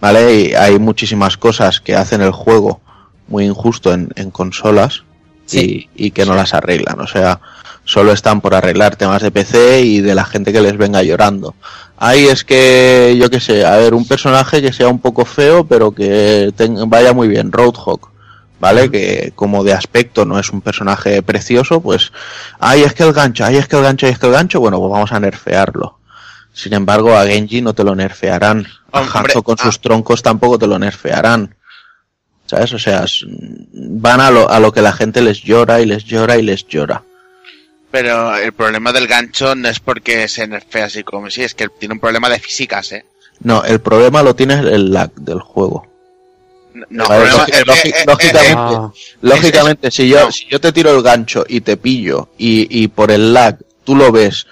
¿vale? 0.00 0.34
Y 0.34 0.54
hay 0.54 0.78
muchísimas 0.78 1.36
cosas 1.38 1.80
que 1.80 1.94
hacen 1.94 2.20
el 2.20 2.32
juego 2.32 2.80
muy 3.28 3.44
injusto 3.44 3.92
en, 3.92 4.10
en 4.16 4.30
consolas 4.30 5.04
y, 5.50 5.88
y 5.94 6.10
que 6.10 6.24
no 6.24 6.34
las 6.34 6.54
arreglan, 6.54 7.00
o 7.00 7.06
sea, 7.06 7.40
solo 7.84 8.12
están 8.12 8.40
por 8.40 8.54
arreglar 8.54 8.96
temas 8.96 9.22
de 9.22 9.30
PC 9.30 9.82
y 9.82 10.00
de 10.00 10.14
la 10.14 10.24
gente 10.24 10.52
que 10.52 10.60
les 10.60 10.76
venga 10.76 11.02
llorando. 11.02 11.54
Ahí 11.96 12.26
es 12.26 12.44
que, 12.44 13.16
yo 13.18 13.30
qué 13.30 13.40
sé, 13.40 13.64
a 13.64 13.76
ver, 13.76 13.94
un 13.94 14.06
personaje 14.06 14.60
que 14.60 14.72
sea 14.72 14.88
un 14.88 14.98
poco 14.98 15.24
feo, 15.24 15.64
pero 15.66 15.92
que 15.92 16.52
vaya 16.86 17.12
muy 17.12 17.28
bien, 17.28 17.52
Roadhog, 17.52 18.10
¿vale? 18.58 18.90
Que 18.90 19.32
como 19.34 19.62
de 19.62 19.72
aspecto 19.72 20.24
no 20.24 20.38
es 20.38 20.50
un 20.50 20.60
personaje 20.60 21.22
precioso, 21.22 21.80
pues, 21.80 22.12
ahí 22.58 22.82
es 22.82 22.94
que 22.94 23.04
el 23.04 23.12
gancho, 23.12 23.44
ahí 23.44 23.56
es 23.56 23.68
que 23.68 23.76
el 23.76 23.82
gancho, 23.82 24.06
ahí 24.06 24.12
es 24.12 24.18
que 24.18 24.26
el 24.26 24.32
gancho, 24.32 24.60
bueno, 24.60 24.78
pues 24.78 24.90
vamos 24.90 25.12
a 25.12 25.20
nerfearlo. 25.20 25.98
Sin 26.52 26.72
embargo, 26.72 27.16
a 27.16 27.26
Genji 27.26 27.62
no 27.62 27.74
te 27.74 27.82
lo 27.82 27.94
nerfearán. 27.96 28.66
A 28.92 29.00
Hanzo 29.00 29.42
con 29.42 29.58
sus 29.58 29.80
troncos 29.80 30.22
tampoco 30.22 30.56
te 30.56 30.68
lo 30.68 30.78
nerfearán. 30.78 31.56
¿Sabes? 32.54 32.72
O 32.72 32.78
sea, 32.78 33.04
van 33.72 34.20
a 34.20 34.30
lo, 34.30 34.48
a 34.48 34.60
lo 34.60 34.72
que 34.72 34.80
la 34.80 34.92
gente 34.92 35.20
les 35.20 35.42
llora 35.42 35.80
y 35.80 35.86
les 35.86 36.04
llora 36.04 36.36
y 36.36 36.42
les 36.42 36.66
llora. 36.68 37.02
Pero 37.90 38.36
el 38.36 38.52
problema 38.52 38.92
del 38.92 39.08
gancho 39.08 39.54
no 39.54 39.68
es 39.68 39.80
porque 39.80 40.28
se 40.28 40.46
nerfea 40.46 40.86
así 40.86 41.02
como 41.02 41.30
si, 41.30 41.42
es 41.42 41.54
que 41.54 41.68
tiene 41.68 41.94
un 41.94 42.00
problema 42.00 42.28
de 42.28 42.38
físicas, 42.38 42.92
¿eh? 42.92 43.04
No, 43.40 43.64
el 43.64 43.80
problema 43.80 44.22
lo 44.22 44.36
tiene 44.36 44.54
el 44.54 44.92
lag 44.92 45.12
del 45.14 45.40
juego. 45.40 45.86
No, 46.90 47.04
el 47.12 47.22
eh, 47.22 47.26
eh, 47.26 47.62
eh, 47.86 48.04
lógicamente, 48.06 48.50
eh, 48.52 49.14
lógicamente 49.20 49.90
si 49.92 50.08
yo 50.08 50.30
si 50.32 50.46
yo 50.46 50.60
te 50.60 50.72
tiro 50.72 50.90
el 50.90 51.02
gancho 51.02 51.44
y 51.48 51.60
te 51.60 51.76
pillo 51.76 52.30
y, 52.36 52.82
y 52.82 52.88
por 52.88 53.12
el 53.12 53.32
lag 53.32 53.58
tú 53.84 53.94
lo 53.94 54.10
ves 54.10 54.48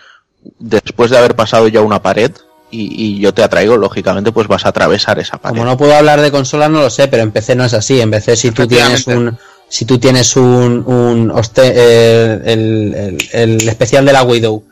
después 0.60 1.10
de 1.10 1.18
haber 1.18 1.34
pasado 1.34 1.66
ya 1.66 1.80
una 1.80 2.00
pared 2.00 2.30
y, 2.72 3.16
y 3.16 3.20
yo 3.20 3.32
te 3.32 3.42
atraigo, 3.44 3.76
lógicamente 3.76 4.32
pues 4.32 4.48
vas 4.48 4.64
a 4.66 4.70
atravesar 4.70 5.18
esa 5.20 5.38
pared. 5.38 5.54
Como 5.56 5.64
no 5.64 5.76
puedo 5.76 5.94
hablar 5.94 6.20
de 6.20 6.30
consolas, 6.32 6.70
no 6.70 6.80
lo 6.80 6.90
sé, 6.90 7.06
pero 7.06 7.22
en 7.22 7.30
PC 7.30 7.54
no 7.54 7.64
es 7.64 7.74
así. 7.74 8.00
En 8.00 8.10
PC, 8.10 8.34
si 8.36 8.50
tú 8.50 8.66
tienes 8.66 9.06
un. 9.06 9.38
Si 9.68 9.84
tú 9.84 9.98
tienes 9.98 10.36
un. 10.36 10.82
un 10.86 11.30
hoste- 11.30 11.72
eh, 11.74 12.40
el, 12.44 12.94
el- 12.94 13.28
el 13.60 13.68
especial 13.68 14.04
de 14.04 14.12
la 14.12 14.22
Widow, 14.22 14.64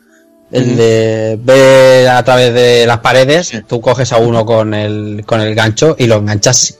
el 0.52 0.76
de 0.76 1.38
ver 1.42 2.08
a 2.08 2.22
través 2.24 2.52
de 2.52 2.84
las 2.86 2.98
paredes, 2.98 3.52
tú 3.68 3.80
coges 3.80 4.12
a 4.12 4.16
uno 4.18 4.44
con 4.44 4.74
el, 4.74 5.22
con 5.24 5.40
el 5.40 5.54
gancho 5.54 5.94
y 5.98 6.06
lo 6.06 6.16
enganchas 6.16 6.78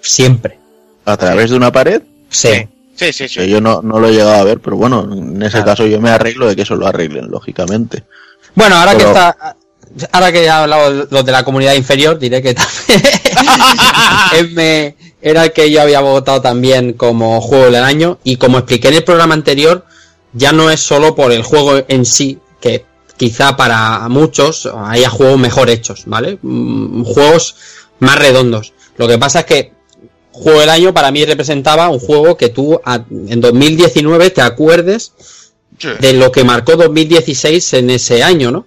siempre. 0.00 0.58
¿A 1.04 1.16
través 1.16 1.50
de 1.50 1.56
una 1.56 1.70
pared? 1.72 2.02
Sí. 2.28 2.48
Sí, 2.96 3.12
sí, 3.12 3.28
sí. 3.28 3.48
Yo 3.48 3.60
no, 3.60 3.80
no 3.82 3.98
lo 3.98 4.08
he 4.08 4.12
llegado 4.12 4.32
a 4.34 4.44
ver, 4.44 4.60
pero 4.60 4.76
bueno, 4.76 5.08
en 5.10 5.42
ese 5.42 5.58
caso 5.64 5.86
yo 5.86 6.00
me 6.00 6.10
arreglo 6.10 6.46
de 6.48 6.54
que 6.56 6.62
eso 6.62 6.76
lo 6.76 6.86
arreglen, 6.86 7.30
lógicamente. 7.30 8.04
Bueno, 8.54 8.76
ahora 8.76 8.92
que 8.96 9.04
está. 9.04 9.56
Ahora 10.12 10.32
que 10.32 10.44
he 10.44 10.48
hablado 10.48 10.90
de 10.90 11.08
los 11.10 11.24
de 11.24 11.32
la 11.32 11.44
comunidad 11.44 11.74
inferior, 11.74 12.18
diré 12.18 12.40
que 12.42 12.54
también 12.54 13.02
M 14.56 14.96
era 15.22 15.44
el 15.44 15.52
que 15.52 15.70
yo 15.70 15.82
había 15.82 16.00
votado 16.00 16.40
también 16.40 16.94
como 16.94 17.40
juego 17.40 17.66
del 17.66 17.82
año. 17.82 18.18
Y 18.24 18.36
como 18.36 18.58
expliqué 18.58 18.88
en 18.88 18.94
el 18.94 19.04
programa 19.04 19.34
anterior, 19.34 19.84
ya 20.32 20.52
no 20.52 20.70
es 20.70 20.80
solo 20.80 21.14
por 21.14 21.32
el 21.32 21.42
juego 21.42 21.82
en 21.88 22.04
sí, 22.04 22.38
que 22.60 22.84
quizá 23.16 23.56
para 23.56 24.08
muchos 24.08 24.68
haya 24.86 25.10
juegos 25.10 25.38
mejor 25.38 25.68
hechos, 25.70 26.04
¿vale? 26.06 26.38
Mm, 26.40 27.04
Juegos 27.04 27.56
más 27.98 28.18
redondos. 28.18 28.72
Lo 28.96 29.06
que 29.08 29.18
pasa 29.18 29.40
es 29.40 29.46
que 29.46 29.72
juego 30.32 30.60
del 30.60 30.70
año 30.70 30.94
para 30.94 31.10
mí 31.10 31.24
representaba 31.24 31.88
un 31.88 31.98
juego 31.98 32.36
que 32.36 32.48
tú 32.48 32.80
en 33.10 33.40
2019 33.40 34.30
te 34.30 34.40
acuerdes 34.40 35.12
de 36.00 36.12
lo 36.12 36.30
que 36.30 36.44
marcó 36.44 36.76
2016 36.76 37.74
en 37.74 37.90
ese 37.90 38.22
año, 38.22 38.50
¿no? 38.50 38.66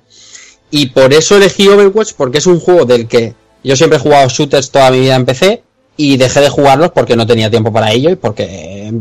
Y 0.75 0.87
por 0.87 1.13
eso 1.13 1.37
elegí 1.37 1.67
Overwatch, 1.67 2.13
porque 2.17 2.39
es 2.39 2.47
un 2.47 2.59
juego 2.59 2.85
del 2.85 3.07
que 3.07 3.35
yo 3.63 3.75
siempre 3.75 3.97
he 3.97 4.01
jugado 4.01 4.27
shooters 4.27 4.71
toda 4.71 4.89
mi 4.89 5.01
vida 5.01 5.13
en 5.13 5.23
PC 5.23 5.61
y 5.97 6.17
dejé 6.17 6.41
de 6.41 6.49
jugarlos 6.49 6.89
porque 6.89 7.15
no 7.15 7.27
tenía 7.27 7.51
tiempo 7.51 7.71
para 7.71 7.91
ello 7.91 8.09
y 8.09 8.15
porque 8.15 8.45
eh, 8.49 8.93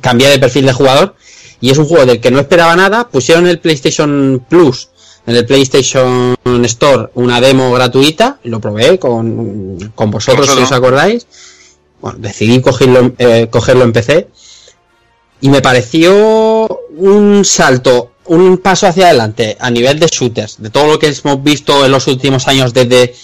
cambié 0.00 0.30
de 0.30 0.38
perfil 0.38 0.64
de 0.64 0.72
jugador. 0.72 1.14
Y 1.60 1.68
es 1.68 1.76
un 1.76 1.84
juego 1.84 2.06
del 2.06 2.22
que 2.22 2.30
no 2.30 2.40
esperaba 2.40 2.74
nada. 2.74 3.06
Pusieron 3.08 3.44
en 3.44 3.50
el 3.50 3.58
PlayStation 3.58 4.46
Plus, 4.48 4.88
en 5.26 5.36
el 5.36 5.44
PlayStation 5.44 6.38
Store, 6.64 7.10
una 7.12 7.38
demo 7.38 7.70
gratuita. 7.70 8.38
Lo 8.44 8.58
probé 8.58 8.98
con, 8.98 9.92
con 9.94 10.10
vosotros, 10.10 10.48
si 10.48 10.62
os 10.62 10.72
acordáis. 10.72 11.26
Bueno, 12.00 12.16
decidí 12.18 12.62
cogerlo, 12.62 13.12
eh, 13.18 13.48
cogerlo 13.50 13.84
en 13.84 13.92
PC. 13.92 14.28
Y 15.42 15.50
me 15.50 15.60
pareció 15.60 16.80
un 16.96 17.44
salto, 17.44 18.12
un 18.30 18.58
paso 18.58 18.86
hacia 18.86 19.06
adelante 19.06 19.56
a 19.60 19.70
nivel 19.70 19.98
de 19.98 20.06
shooters, 20.06 20.62
de 20.62 20.70
todo 20.70 20.86
lo 20.92 20.98
que 20.98 21.08
hemos 21.08 21.42
visto 21.42 21.84
en 21.84 21.90
los 21.92 22.06
últimos 22.06 22.46
años 22.48 22.72
desde 22.72 23.14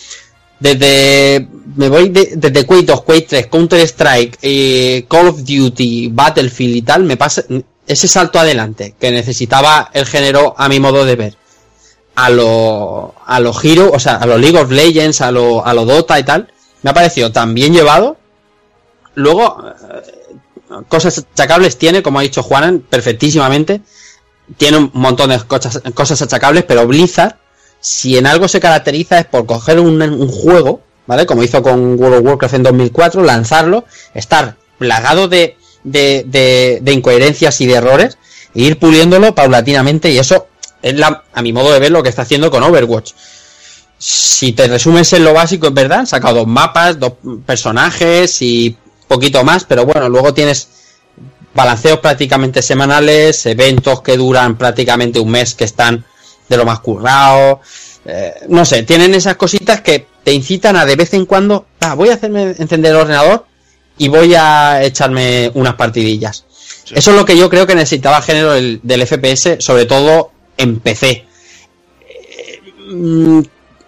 desde 0.58 1.46
me 1.76 1.88
voy 1.90 2.08
de- 2.08 2.32
desde 2.36 2.64
Quake 2.64 2.84
2, 2.86 3.02
Quake 3.02 3.26
3, 3.28 3.46
Counter 3.48 3.80
Strike, 3.80 4.38
eh, 4.42 5.04
Call 5.08 5.28
of 5.28 5.42
Duty, 5.44 6.08
Battlefield 6.12 6.76
y 6.76 6.82
tal, 6.82 7.02
me 7.04 7.16
pasa 7.18 7.44
ese 7.86 8.08
salto 8.08 8.38
adelante 8.38 8.94
que 8.98 9.10
necesitaba 9.10 9.90
el 9.92 10.06
género 10.06 10.54
a 10.56 10.68
mi 10.68 10.80
modo 10.80 11.04
de 11.04 11.16
ver. 11.16 11.36
A 12.14 12.30
lo 12.30 13.14
a 13.26 13.38
los 13.40 13.62
Hero, 13.62 13.90
o 13.92 13.98
sea, 13.98 14.16
a 14.16 14.26
los 14.26 14.40
League 14.40 14.58
of 14.58 14.70
Legends, 14.70 15.20
a 15.20 15.30
lo 15.30 15.64
a 15.66 15.74
lo 15.74 15.84
Dota 15.84 16.18
y 16.18 16.24
tal, 16.24 16.50
me 16.82 16.90
ha 16.90 16.94
parecido 16.94 17.30
tan 17.30 17.52
bien 17.54 17.74
llevado. 17.74 18.16
Luego 19.14 19.62
eh, 19.68 20.82
cosas 20.88 21.18
achacables 21.34 21.76
tiene, 21.78 22.02
como 22.02 22.18
ha 22.18 22.22
dicho 22.22 22.42
Juanan, 22.42 22.80
perfectísimamente. 22.80 23.82
Tiene 24.56 24.78
un 24.78 24.90
montón 24.94 25.30
de 25.30 25.38
cosas, 25.44 26.22
achacables, 26.22 26.64
pero 26.64 26.86
Blizzard, 26.86 27.36
si 27.80 28.16
en 28.16 28.26
algo 28.26 28.48
se 28.48 28.60
caracteriza 28.60 29.18
es 29.18 29.26
por 29.26 29.46
coger 29.46 29.80
un, 29.80 30.00
un 30.00 30.28
juego, 30.28 30.82
¿vale? 31.06 31.26
Como 31.26 31.42
hizo 31.42 31.62
con 31.62 31.98
World 31.98 32.18
of 32.18 32.24
Warcraft 32.24 32.54
en 32.54 32.62
2004, 32.62 33.22
lanzarlo, 33.22 33.84
estar 34.14 34.56
plagado 34.78 35.28
de, 35.28 35.56
de, 35.84 36.24
de, 36.26 36.78
de 36.82 36.92
incoherencias 36.92 37.60
y 37.60 37.66
de 37.66 37.74
errores, 37.74 38.18
e 38.54 38.62
ir 38.62 38.78
puliéndolo 38.78 39.34
paulatinamente, 39.34 40.10
y 40.10 40.18
eso 40.18 40.46
es 40.82 40.94
la, 40.94 41.24
a 41.32 41.42
mi 41.42 41.52
modo 41.52 41.72
de 41.72 41.80
ver 41.80 41.90
lo 41.90 42.02
que 42.02 42.08
está 42.08 42.22
haciendo 42.22 42.50
con 42.50 42.62
Overwatch. 42.62 43.12
Si 43.98 44.52
te 44.52 44.68
resumes 44.68 45.12
en 45.14 45.24
lo 45.24 45.32
básico, 45.32 45.68
es 45.68 45.74
verdad, 45.74 46.00
han 46.00 46.06
sacado 46.06 46.36
dos 46.36 46.46
mapas, 46.46 47.00
dos 47.00 47.14
personajes 47.44 48.42
y 48.42 48.76
poquito 49.08 49.42
más, 49.42 49.64
pero 49.64 49.86
bueno, 49.86 50.08
luego 50.08 50.34
tienes 50.34 50.68
balanceos 51.56 51.98
prácticamente 52.00 52.62
semanales, 52.62 53.46
eventos 53.46 54.02
que 54.02 54.16
duran 54.16 54.56
prácticamente 54.56 55.18
un 55.18 55.30
mes 55.30 55.54
que 55.54 55.64
están 55.64 56.04
de 56.48 56.56
lo 56.56 56.64
más 56.64 56.80
currado. 56.80 57.60
eh, 58.04 58.34
no 58.48 58.64
sé, 58.64 58.84
tienen 58.84 59.14
esas 59.14 59.36
cositas 59.36 59.80
que 59.80 60.06
te 60.22 60.32
incitan 60.32 60.76
a 60.76 60.84
de 60.84 60.94
vez 60.94 61.14
en 61.14 61.26
cuando, 61.26 61.66
ah, 61.80 61.94
voy 61.94 62.10
a 62.10 62.14
hacerme 62.14 62.42
encender 62.58 62.92
el 62.92 62.98
ordenador 62.98 63.46
y 63.98 64.08
voy 64.08 64.34
a 64.36 64.82
echarme 64.84 65.50
unas 65.54 65.74
partidillas. 65.74 66.44
Eso 66.92 67.10
es 67.10 67.16
lo 67.16 67.24
que 67.24 67.36
yo 67.36 67.48
creo 67.50 67.66
que 67.66 67.74
necesitaba 67.74 68.18
el 68.18 68.22
género 68.22 68.52
del, 68.52 68.80
del 68.82 69.06
FPS, 69.06 69.56
sobre 69.58 69.86
todo 69.86 70.30
en 70.56 70.78
PC. 70.78 71.26
Eh, 72.08 72.62
mm, 72.90 73.40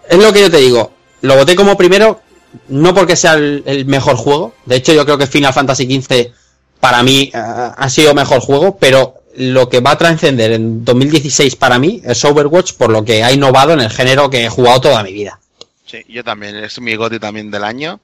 es 0.09 0.17
lo 0.17 0.33
que 0.33 0.41
yo 0.41 0.51
te 0.51 0.57
digo. 0.57 0.91
Lo 1.21 1.35
voté 1.35 1.55
como 1.55 1.77
primero, 1.77 2.21
no 2.67 2.93
porque 2.93 3.15
sea 3.15 3.35
el, 3.35 3.63
el 3.65 3.85
mejor 3.85 4.15
juego. 4.15 4.53
De 4.65 4.77
hecho, 4.77 4.91
yo 4.91 5.05
creo 5.05 5.17
que 5.17 5.27
Final 5.27 5.53
Fantasy 5.53 5.85
XV 6.01 6.31
para 6.79 7.03
mí 7.03 7.31
eh, 7.33 7.33
ha 7.33 7.89
sido 7.89 8.13
mejor 8.13 8.39
juego, 8.41 8.77
pero 8.77 9.15
lo 9.35 9.69
que 9.69 9.79
va 9.79 9.91
a 9.91 9.97
trascender 9.97 10.51
en 10.51 10.83
2016 10.83 11.55
para 11.55 11.79
mí 11.79 12.01
es 12.03 12.23
Overwatch 12.25 12.73
por 12.73 12.89
lo 12.89 13.05
que 13.05 13.23
ha 13.23 13.31
innovado 13.31 13.73
en 13.73 13.81
el 13.81 13.89
género 13.89 14.29
que 14.29 14.45
he 14.45 14.49
jugado 14.49 14.81
toda 14.81 15.03
mi 15.03 15.13
vida. 15.13 15.39
Sí, 15.85 16.03
yo 16.07 16.23
también, 16.23 16.55
es 16.57 16.79
mi 16.79 16.95
goti 16.95 17.19
también 17.19 17.49
del 17.49 17.63
año. 17.63 17.99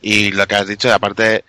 Y 0.00 0.32
lo 0.32 0.46
que 0.46 0.54
has 0.54 0.66
dicho, 0.66 0.92
aparte, 0.92 1.44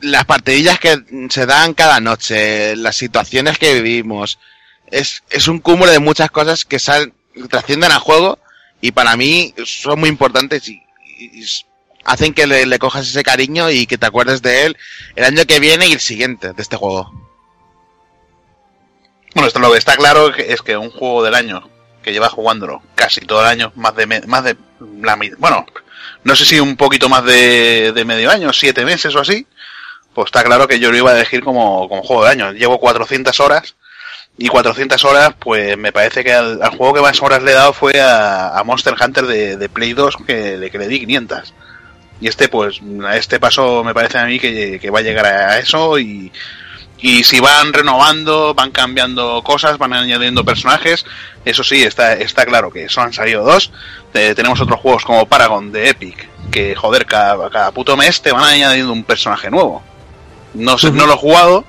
las 0.00 0.24
partidillas 0.24 0.78
que 0.78 1.02
se 1.28 1.46
dan 1.46 1.74
cada 1.74 2.00
noche, 2.00 2.76
las 2.76 2.96
situaciones 2.96 3.58
que 3.58 3.80
vivimos, 3.80 4.38
es, 4.90 5.22
es 5.30 5.48
un 5.48 5.58
cúmulo 5.58 5.90
de 5.90 5.98
muchas 5.98 6.30
cosas 6.30 6.64
que 6.64 6.78
sal, 6.78 7.12
trascienden 7.48 7.92
al 7.92 7.98
juego 7.98 8.38
y 8.80 8.92
para 8.92 9.16
mí 9.16 9.54
son 9.64 10.00
muy 10.00 10.08
importantes 10.08 10.68
y, 10.68 10.82
hacen 12.04 12.34
que 12.34 12.46
le, 12.46 12.78
cojas 12.78 13.08
ese 13.08 13.22
cariño 13.22 13.70
y 13.70 13.86
que 13.86 13.98
te 13.98 14.06
acuerdes 14.06 14.42
de 14.42 14.66
él 14.66 14.76
el 15.16 15.24
año 15.24 15.44
que 15.46 15.60
viene 15.60 15.88
y 15.88 15.92
el 15.92 16.00
siguiente 16.00 16.52
de 16.52 16.62
este 16.62 16.76
juego. 16.76 17.10
Bueno, 19.34 19.46
esto 19.46 19.60
lo 19.60 19.72
que 19.72 19.78
está 19.78 19.96
claro 19.96 20.34
es 20.34 20.62
que 20.62 20.76
un 20.76 20.90
juego 20.90 21.22
del 21.22 21.34
año 21.34 21.68
que 22.02 22.12
lleva 22.12 22.28
jugándolo 22.28 22.82
casi 22.94 23.20
todo 23.20 23.42
el 23.42 23.46
año, 23.46 23.72
más 23.76 23.94
de 23.94 24.06
más 24.06 24.44
de 24.44 24.56
bueno, 25.38 25.66
no 26.24 26.36
sé 26.36 26.44
si 26.44 26.60
un 26.60 26.76
poquito 26.76 27.08
más 27.08 27.24
de, 27.24 28.02
medio 28.06 28.30
año, 28.30 28.52
siete 28.52 28.84
meses 28.84 29.14
o 29.14 29.20
así, 29.20 29.46
pues 30.14 30.26
está 30.26 30.42
claro 30.44 30.66
que 30.66 30.78
yo 30.78 30.90
lo 30.90 30.96
iba 30.96 31.10
a 31.12 31.16
elegir 31.16 31.42
como, 31.42 31.88
como 31.88 32.02
juego 32.02 32.24
del 32.24 32.32
año. 32.32 32.52
Llevo 32.52 32.80
400 32.80 33.38
horas 33.40 33.76
Y 34.38 34.48
400 34.48 35.04
horas, 35.04 35.34
pues 35.38 35.76
me 35.76 35.92
parece 35.92 36.24
que 36.24 36.32
al, 36.32 36.58
juego 36.76 36.94
que 36.94 37.00
más 37.00 37.20
horas 37.22 37.42
le 37.42 37.52
he 37.52 37.54
dado 37.54 37.72
fue 37.72 38.00
a, 38.00 38.58
a 38.58 38.64
Monster 38.64 38.94
Hunter 39.00 39.26
de, 39.26 39.68
Play 39.68 39.92
2, 39.92 40.16
que, 40.26 40.68
que 40.70 40.78
le 40.78 40.88
di 40.88 41.00
500. 41.00 41.54
Y 42.20 42.28
este, 42.28 42.48
pues, 42.48 42.80
a 43.06 43.16
este 43.16 43.40
paso 43.40 43.82
me 43.82 43.94
parece 43.94 44.18
a 44.18 44.26
mí 44.26 44.38
que, 44.38 44.78
que 44.80 44.90
va 44.90 44.98
a 44.98 45.02
llegar 45.02 45.26
a 45.26 45.58
eso 45.58 45.98
y, 45.98 46.30
y 47.00 47.24
si 47.24 47.40
van 47.40 47.72
renovando, 47.72 48.54
van 48.54 48.70
cambiando 48.70 49.42
cosas, 49.42 49.78
van 49.78 49.94
añadiendo 49.94 50.44
personajes, 50.44 51.06
eso 51.44 51.64
sí, 51.64 51.82
está, 51.82 52.12
está 52.14 52.44
claro 52.44 52.70
que 52.70 52.84
eso 52.84 53.00
han 53.00 53.12
salido 53.12 53.42
dos. 53.42 53.72
Eh, 54.12 54.34
tenemos 54.34 54.60
otros 54.60 54.80
juegos 54.80 55.04
como 55.04 55.26
Paragon 55.26 55.72
de 55.72 55.88
Epic, 55.88 56.28
que 56.50 56.74
joder, 56.74 57.06
cada, 57.06 57.48
cada 57.48 57.70
puto 57.70 57.96
mes 57.96 58.20
te 58.20 58.32
van 58.32 58.44
añadiendo 58.44 58.92
un 58.92 59.04
personaje 59.04 59.50
nuevo. 59.50 59.82
No 60.52 60.76
sé, 60.76 60.90
no 60.90 61.06
lo 61.06 61.14
he 61.14 61.16
jugado, 61.16 61.64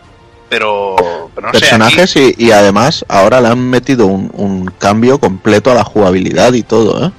pero, 0.50 1.30
pero 1.34 1.48
no 1.48 1.54
sé. 1.54 1.60
personajes 1.62 2.16
y, 2.16 2.36
y 2.38 2.52
además 2.52 3.06
ahora 3.08 3.40
le 3.40 3.48
han 3.48 3.70
metido 3.70 4.08
un, 4.08 4.32
un 4.34 4.66
cambio 4.66 5.20
completo 5.20 5.72
a 5.72 5.76
la 5.76 5.84
jugabilidad 5.84 6.52
y 6.54 6.64
todo, 6.64 7.06
¿eh? 7.06 7.12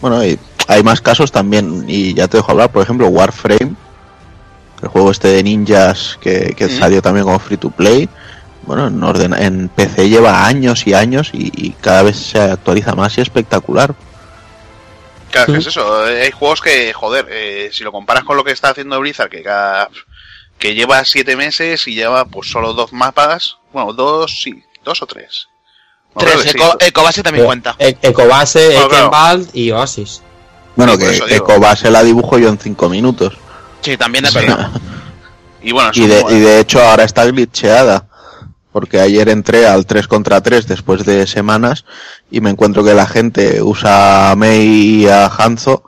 Bueno, 0.00 0.24
y 0.24 0.38
hay 0.68 0.82
más 0.82 1.00
casos 1.00 1.30
también, 1.32 1.84
y 1.88 2.14
ya 2.14 2.28
te 2.28 2.36
dejo 2.38 2.50
hablar, 2.52 2.70
por 2.70 2.82
ejemplo, 2.82 3.08
Warframe, 3.08 3.74
el 4.82 4.88
juego 4.88 5.10
este 5.10 5.28
de 5.28 5.42
ninjas 5.42 6.18
que, 6.20 6.54
que 6.56 6.66
Mm. 6.66 6.78
salió 6.78 7.02
también 7.02 7.24
como 7.24 7.38
free 7.38 7.56
to 7.56 7.70
play. 7.70 8.08
Bueno, 8.62 8.88
en, 8.88 9.02
orden, 9.02 9.32
en 9.34 9.68
PC 9.68 10.08
lleva 10.08 10.44
años 10.46 10.86
y 10.86 10.92
años 10.94 11.30
y, 11.32 11.52
y 11.54 11.70
cada 11.80 12.02
vez 12.02 12.16
se 12.16 12.40
actualiza 12.40 12.94
más 12.94 13.16
y 13.16 13.20
espectacular. 13.20 13.94
Claro, 15.30 15.52
que 15.52 15.58
es 15.60 15.66
eso. 15.66 16.08
eh, 16.08 16.22
Hay 16.22 16.30
juegos 16.32 16.60
que, 16.60 16.92
joder, 16.92 17.26
eh, 17.30 17.70
si 17.72 17.84
lo 17.84 17.92
comparas 17.92 18.24
con 18.24 18.36
lo 18.36 18.42
que 18.44 18.52
está 18.52 18.70
haciendo 18.70 18.98
Blizzard, 19.00 19.30
que 19.30 19.42
cada 19.42 19.88
que 20.58 20.74
lleva 20.74 21.04
siete 21.04 21.36
meses 21.36 21.86
y 21.86 21.94
lleva 21.94 22.24
pues 22.24 22.50
solo 22.50 22.72
dos 22.72 22.92
mapas, 22.92 23.58
bueno, 23.72 23.92
dos, 23.92 24.40
sí, 24.42 24.62
dos 24.84 25.02
o 25.02 25.06
tres. 25.06 25.48
Bueno, 26.14 26.30
Tres, 26.30 26.42
que 26.44 26.48
sí. 26.50 26.56
Eco, 26.56 26.76
Ecobase 26.80 27.22
también 27.22 27.44
cuenta. 27.44 27.76
E- 27.78 27.98
Ecobase, 28.00 28.68
Bueno, 28.72 29.10
claro. 29.10 29.42
Y 29.52 29.70
Oasis. 29.70 30.22
Bueno, 30.76 30.96
que, 30.98 31.20
que. 31.26 31.40
Cobase 31.40 31.90
la 31.90 32.02
dibujo 32.02 32.38
yo 32.38 32.48
en 32.48 32.58
5 32.58 32.88
minutos. 32.88 33.34
Sí, 33.80 33.96
también 33.96 34.24
es 34.26 34.34
verdad. 34.34 34.70
Y 35.62 35.72
bueno, 35.72 35.90
Y 35.94 36.06
de, 36.06 36.24
y 36.30 36.38
de 36.40 36.60
hecho 36.60 36.80
ahora 36.82 37.04
está 37.04 37.24
glitcheada. 37.24 38.06
Porque 38.72 39.00
ayer 39.00 39.30
entré 39.30 39.66
al 39.66 39.86
3 39.86 40.06
contra 40.06 40.42
3 40.42 40.68
después 40.68 41.06
de 41.06 41.26
semanas 41.26 41.86
y 42.30 42.42
me 42.42 42.50
encuentro 42.50 42.84
que 42.84 42.92
la 42.92 43.06
gente 43.06 43.62
usa 43.62 44.30
a 44.30 44.36
Mei 44.36 44.66
y 45.04 45.08
a 45.08 45.26
Hanzo 45.28 45.82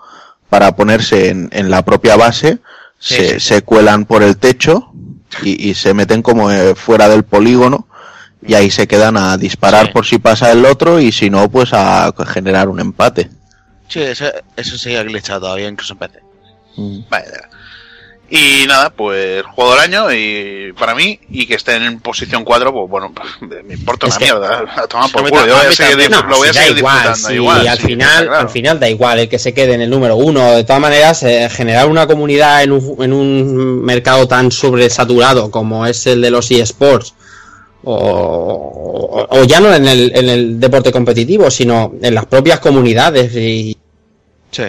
para 0.49 0.75
ponerse 0.75 1.29
en, 1.29 1.51
en 1.53 1.71
la 1.71 1.85
propia 1.85 2.17
base, 2.17 2.59
Sí, 2.99 3.15
se, 3.15 3.29
sí. 3.35 3.41
se 3.41 3.63
cuelan 3.63 4.07
por 4.07 4.23
el 4.23 4.39
techo 4.39 4.91
y, 5.43 5.69
y 5.71 5.75
se 5.75 5.93
meten 5.93 6.23
como 6.23 6.51
eh, 6.51 6.75
fuera 6.75 7.09
del 7.11 7.25
polígono 7.25 7.87
y 8.41 8.55
ahí 8.55 8.71
se 8.71 8.89
quedan 8.89 9.17
a 9.19 9.37
disparar 9.37 9.93
por 9.93 10.07
si 10.07 10.19
pasa 10.19 10.51
el 10.51 10.65
otro 10.65 10.99
y 10.99 11.13
si 11.13 11.29
no 11.29 11.49
pues 11.51 11.75
a 11.75 12.13
generar 12.27 12.69
un 12.71 12.81
empate. 12.81 13.31
Sí, 13.89 14.01
eso, 14.01 14.27
eso 14.57 14.77
sigue 14.79 15.03
glitchado 15.05 15.41
todavía, 15.41 15.69
incluso 15.69 15.95
en 15.95 15.99
PC. 15.99 16.21
Mm. 16.77 16.99
Vaya. 17.09 17.49
Y 18.31 18.67
nada, 18.67 18.91
pues 18.91 19.43
juego 19.55 19.71
del 19.71 19.81
año 19.81 20.13
y 20.13 20.75
para 20.79 20.95
mí, 20.95 21.19
y 21.31 21.47
que 21.47 21.55
estén 21.55 21.83
en 21.83 21.99
posición 21.99 22.45
4, 22.45 22.71
pues 22.75 22.91
bueno, 22.91 23.11
me 23.65 23.73
importa 23.73 24.07
Es 24.07 24.17
una 24.17 24.19
que- 24.19 24.25
mierda. 24.33 24.65
A 24.83 24.87
tomar 24.87 25.11
por 25.11 25.23
culo, 25.31 25.47
yo 25.47 25.57
voy 25.57 25.67
a 25.67 25.73
seguir, 25.73 26.11
No, 26.11 26.23
lo 26.25 26.37
voy 26.37 26.49
a 26.49 26.53
si 26.53 26.59
seguir 26.59 26.77
igual, 26.79 26.95
disfrutando. 26.97 27.29
si 27.29 27.35
igual, 27.35 27.69
al 27.69 27.79
sí, 27.79 27.87
final, 27.87 28.27
claro. 28.27 28.41
al 28.43 28.49
final 28.51 28.81
da 28.81 28.89
igual 28.91 29.19
el 29.21 29.29
que 29.31 29.39
se 29.39 29.55
quede 29.55 29.73
en 29.73 29.81
el 29.81 29.89
número 29.89 30.17
uno. 30.17 30.53
De 30.53 30.65
todas 30.65 30.83
maneras, 30.83 31.23
eh, 31.23 31.49
generar 31.51 31.89
una 31.89 32.07
comunidad 32.07 32.63
en 32.63 32.73
un, 32.73 33.03
en 33.03 33.15
un 33.15 33.83
mercado 33.83 34.29
tan 34.29 34.53
sobresaturado 34.53 35.51
como 35.51 35.87
es 35.87 36.07
el 36.07 36.21
de 36.21 36.31
los 36.31 36.51
eSports, 36.51 37.15
o, 37.91 39.45
ya 39.47 39.61
no 39.61 39.75
en 39.75 39.87
el, 39.87 40.13
en 40.15 40.29
el 40.29 40.61
deporte 40.61 40.93
competitivo, 40.93 41.51
sino 41.51 41.95
en 42.03 42.15
las 42.15 42.27
propias 42.27 42.61
comunidades 42.61 43.35
y 43.35 43.77
Sí. 44.51 44.65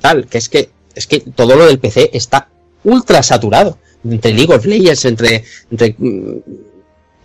tal, 0.00 0.26
que 0.26 0.38
es 0.38 0.48
que 0.48 0.70
es 0.94 1.06
que 1.06 1.20
todo 1.20 1.56
lo 1.56 1.66
del 1.66 1.78
PC 1.78 2.10
está 2.12 2.48
ultra 2.84 3.22
saturado. 3.22 3.78
Entre 4.08 4.32
League 4.32 4.54
of 4.54 4.64
Legends, 4.64 5.04
entre, 5.06 5.42
entre 5.70 5.94
mm, 5.98 6.36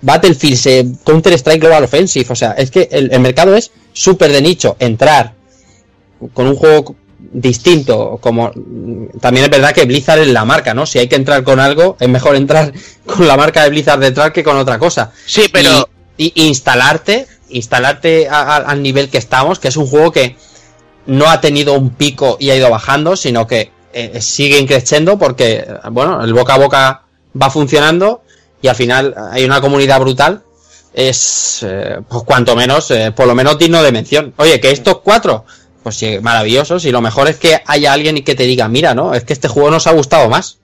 Battlefield, 0.01 0.67
eh, 0.67 0.85
Counter 1.03 1.33
Strike 1.33 1.61
Global 1.61 1.83
Offensive, 1.83 2.25
o 2.29 2.35
sea, 2.35 2.51
es 2.53 2.71
que 2.71 2.87
el, 2.91 3.11
el 3.11 3.19
mercado 3.19 3.55
es 3.55 3.71
súper 3.93 4.31
de 4.31 4.41
nicho. 4.41 4.75
Entrar 4.79 5.33
con 6.33 6.47
un 6.47 6.55
juego 6.55 6.95
distinto, 7.19 8.17
como 8.21 8.51
también 9.19 9.45
es 9.45 9.51
verdad 9.51 9.73
que 9.73 9.85
Blizzard 9.85 10.19
es 10.19 10.27
la 10.29 10.45
marca, 10.45 10.73
¿no? 10.73 10.85
Si 10.85 10.99
hay 10.99 11.07
que 11.07 11.15
entrar 11.15 11.43
con 11.43 11.59
algo, 11.59 11.97
es 11.99 12.07
mejor 12.09 12.35
entrar 12.37 12.71
con 13.05 13.27
la 13.27 13.37
marca 13.37 13.63
de 13.63 13.69
Blizzard 13.69 13.99
detrás 13.99 14.31
que 14.31 14.43
con 14.43 14.57
otra 14.57 14.79
cosa. 14.79 15.11
Sí, 15.25 15.49
pero 15.51 15.89
Y, 16.17 16.33
y 16.35 16.47
instalarte, 16.47 17.27
instalarte 17.49 18.27
a- 18.27 18.41
a- 18.41 18.55
al 18.57 18.83
nivel 18.83 19.09
que 19.09 19.17
estamos, 19.17 19.57
que 19.59 19.69
es 19.69 19.77
un 19.77 19.87
juego 19.87 20.11
que 20.11 20.35
no 21.05 21.29
ha 21.29 21.39
tenido 21.39 21.73
un 21.75 21.91
pico 21.91 22.35
y 22.41 22.49
ha 22.49 22.55
ido 22.57 22.69
bajando, 22.69 23.15
sino 23.15 23.47
que 23.47 23.71
eh, 23.93 24.19
sigue 24.21 24.65
creciendo 24.67 25.17
porque, 25.17 25.65
bueno, 25.91 26.21
el 26.23 26.33
boca 26.33 26.55
a 26.55 26.57
boca 26.57 27.01
va 27.41 27.49
funcionando 27.49 28.21
y 28.61 28.67
al 28.67 28.75
final 28.75 29.15
hay 29.31 29.45
una 29.45 29.61
comunidad 29.61 29.99
brutal. 30.01 30.43
Es, 30.93 31.59
eh, 31.63 31.99
pues 32.09 32.23
cuanto 32.23 32.55
menos, 32.55 32.91
eh, 32.91 33.11
por 33.15 33.25
lo 33.27 33.33
menos 33.35 33.57
digno 33.57 33.81
de 33.81 33.91
mención. 33.91 34.33
Oye, 34.37 34.59
que 34.59 34.71
estos 34.71 34.99
cuatro, 34.99 35.45
pues 35.83 35.95
sí, 35.95 36.19
maravillosos 36.21 36.85
y 36.85 36.91
lo 36.91 37.01
mejor 37.01 37.27
es 37.29 37.37
que 37.37 37.61
haya 37.65 37.93
alguien 37.93 38.17
y 38.17 38.23
que 38.23 38.35
te 38.35 38.43
diga, 38.43 38.67
mira, 38.67 38.93
¿no? 38.93 39.13
Es 39.13 39.23
que 39.23 39.33
este 39.33 39.47
juego 39.47 39.71
nos 39.71 39.87
ha 39.87 39.91
gustado 39.91 40.29
más. 40.29 40.59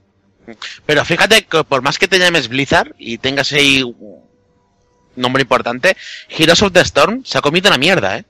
Pero 0.86 1.04
fíjate 1.06 1.44
que 1.46 1.64
por 1.64 1.82
más 1.82 1.98
que 1.98 2.08
te 2.08 2.20
llames 2.20 2.50
Blizzard 2.50 2.94
y 3.00 3.18
tengas 3.18 3.52
ahí 3.52 3.82
un 3.84 4.20
nombre 5.16 5.42
importante, 5.42 5.96
Heroes 6.30 6.62
of 6.62 6.72
the 6.74 6.82
Storm 6.82 7.24
se 7.26 7.38
ha 7.38 7.42
comido 7.42 7.70
una 7.70 7.78
mierda, 7.78 8.18
¿eh? 8.18 8.26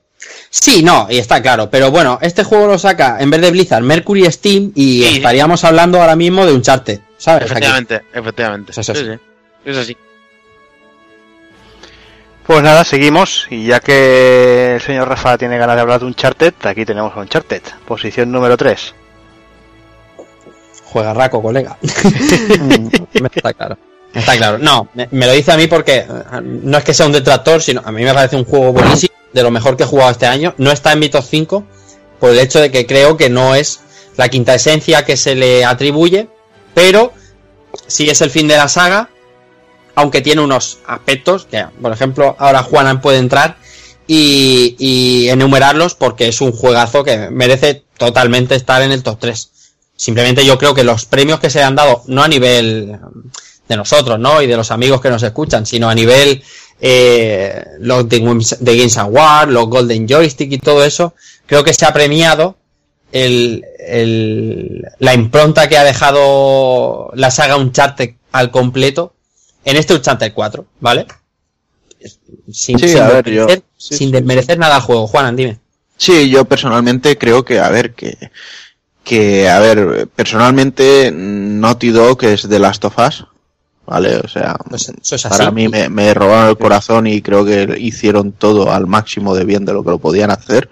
Sí, 0.49 0.81
no, 0.81 1.07
y 1.09 1.17
está 1.17 1.41
claro. 1.41 1.69
Pero 1.69 1.91
bueno, 1.91 2.17
este 2.21 2.43
juego 2.43 2.67
lo 2.67 2.79
saca 2.79 3.17
en 3.19 3.29
vez 3.29 3.41
de 3.41 3.51
Blizzard, 3.51 3.83
Mercury 3.83 4.31
Steam 4.31 4.71
y 4.73 5.03
Sí. 5.03 5.15
estaríamos 5.17 5.63
hablando 5.63 5.99
ahora 6.01 6.15
mismo 6.15 6.45
de 6.45 6.53
un 6.53 6.61
charte, 6.61 7.01
¿sabes? 7.17 7.43
Aquí. 7.43 7.51
Efectivamente, 7.51 8.01
efectivamente. 8.13 8.71
Eso 8.71 8.81
es 8.81 8.89
así. 8.89 8.99
Sí, 9.01 9.05
sí. 9.11 9.19
Es 9.65 9.77
así. 9.77 9.97
Pues 12.47 12.61
nada, 12.61 12.83
seguimos. 12.83 13.47
Y 13.49 13.65
ya 13.65 13.79
que 13.79 14.75
el 14.75 14.81
señor 14.81 15.07
Rafa 15.07 15.37
tiene 15.37 15.57
ganas 15.57 15.75
de 15.75 15.81
hablar 15.81 15.99
de 15.99 16.05
Uncharted, 16.05 16.53
aquí 16.63 16.85
tenemos 16.85 17.15
a 17.15 17.19
Uncharted, 17.19 17.61
posición 17.87 18.31
número 18.31 18.55
3. 18.55 18.93
Juega 20.85 21.13
raco, 21.13 21.41
colega. 21.41 21.77
está 21.81 23.53
claro. 23.53 23.77
Está 24.13 24.37
claro. 24.37 24.57
No, 24.59 24.87
me, 24.93 25.09
me 25.11 25.25
lo 25.25 25.33
dice 25.33 25.51
a 25.51 25.57
mí 25.57 25.67
porque 25.67 25.97
eh, 25.97 26.07
no 26.41 26.77
es 26.77 26.83
que 26.83 26.93
sea 26.93 27.07
un 27.07 27.11
detractor, 27.11 27.61
sino 27.61 27.81
a 27.83 27.91
mí 27.91 28.03
me 28.03 28.13
parece 28.13 28.35
un 28.35 28.45
juego 28.45 28.71
buenísimo, 28.71 29.13
de 29.33 29.43
lo 29.43 29.51
mejor 29.51 29.75
que 29.75 29.83
he 29.83 29.87
jugado 29.87 30.11
este 30.11 30.27
año. 30.27 30.53
No 30.57 30.71
está 30.71 30.93
en 30.93 30.99
mi 30.99 31.09
top 31.09 31.25
5 31.27 31.63
por 32.19 32.29
el 32.29 32.39
hecho 32.39 32.61
de 32.61 32.71
que 32.71 32.85
creo 32.85 33.17
que 33.17 33.29
no 33.29 33.55
es 33.55 33.81
la 34.15 34.29
quinta 34.29 34.55
esencia 34.55 35.03
que 35.03 35.17
se 35.17 35.35
le 35.35 35.65
atribuye, 35.65 36.29
pero 36.73 37.11
sí 37.87 38.09
es 38.09 38.21
el 38.21 38.29
fin 38.29 38.47
de 38.47 38.55
la 38.55 38.69
saga, 38.69 39.09
aunque 39.95 40.21
tiene 40.21 40.41
unos 40.41 40.79
aspectos 40.87 41.45
que, 41.49 41.65
por 41.81 41.91
ejemplo, 41.91 42.35
ahora 42.39 42.63
Juanan 42.63 43.01
puede 43.01 43.17
entrar 43.17 43.57
y, 44.07 44.75
y 44.77 45.29
enumerarlos 45.29 45.95
porque 45.95 46.27
es 46.27 46.41
un 46.41 46.51
juegazo 46.51 47.03
que 47.03 47.29
merece 47.31 47.83
totalmente 47.97 48.55
estar 48.55 48.81
en 48.81 48.91
el 48.91 49.03
top 49.03 49.17
3. 49.19 49.51
Simplemente 49.95 50.45
yo 50.45 50.57
creo 50.57 50.73
que 50.73 50.83
los 50.83 51.05
premios 51.05 51.39
que 51.39 51.49
se 51.49 51.63
han 51.63 51.75
dado, 51.75 52.03
no 52.07 52.21
a 52.23 52.27
nivel 52.27 52.99
de 53.67 53.75
nosotros, 53.77 54.19
¿no? 54.19 54.41
Y 54.41 54.47
de 54.47 54.57
los 54.57 54.69
amigos 54.71 55.01
que 55.01 55.09
nos 55.09 55.23
escuchan, 55.23 55.65
sino 55.65 55.89
a 55.89 55.95
nivel 55.95 56.43
eh, 56.81 57.63
los 57.79 58.07
de, 58.09 58.19
de 58.59 58.77
Games 58.77 58.97
Award, 58.97 59.49
los 59.49 59.67
Golden 59.69 60.07
Joystick 60.07 60.51
y 60.51 60.57
todo 60.59 60.83
eso, 60.83 61.15
creo 61.45 61.63
que 61.63 61.73
se 61.73 61.85
ha 61.85 61.93
premiado 61.93 62.57
el, 63.13 63.63
el- 63.87 64.83
la 64.99 65.13
impronta 65.13 65.69
que 65.69 65.77
ha 65.77 65.83
dejado 65.85 67.09
la 67.15 67.31
saga 67.31 67.55
Uncharted 67.55 68.15
al 68.33 68.51
completo 68.51 69.13
en 69.65 69.75
este 69.77 69.93
Uncharted 69.95 70.31
4, 70.33 70.65
¿vale? 70.79 71.05
Sin, 72.51 72.77
Sí, 72.79 72.87
sin 72.89 72.97
a 72.99 73.07
ver, 73.07 73.29
yo- 73.29 73.47
sí, 73.49 73.63
sin 73.77 73.97
sí, 73.97 74.11
desmerecer 74.11 74.57
nada 74.59 74.75
al 74.75 74.81
juego. 74.81 75.07
Juanan, 75.07 75.35
dime. 75.35 75.59
Sí, 75.97 76.29
yo 76.29 76.45
personalmente 76.45 77.17
creo 77.17 77.43
que, 77.43 77.59
a 77.59 77.69
ver, 77.69 77.93
que, 77.93 78.17
que, 79.03 79.49
a 79.49 79.59
ver, 79.59 80.07
personalmente 80.15 81.11
Naughty 81.13 81.89
Dog 81.89 82.23
es 82.25 82.47
de 82.47 82.59
Last 82.59 82.83
of 82.85 82.97
Us, 82.99 83.25
¿vale? 83.87 84.17
O 84.17 84.27
sea, 84.27 84.55
Pues 84.69 84.89
eso 84.89 85.15
es 85.15 85.25
así. 85.25 85.37
para 85.37 85.51
mí 85.51 85.67
me, 85.67 85.89
me 85.89 86.13
robaron 86.13 86.49
el 86.49 86.57
corazón 86.57 87.07
y 87.07 87.21
creo 87.21 87.45
que 87.45 87.75
hicieron 87.79 88.33
todo 88.33 88.71
al 88.71 88.87
máximo 88.87 89.33
de 89.35 89.45
bien 89.45 89.65
de 89.65 89.73
lo 89.73 89.83
que 89.83 89.91
lo 89.91 89.99
podían 89.99 90.31
hacer. 90.31 90.69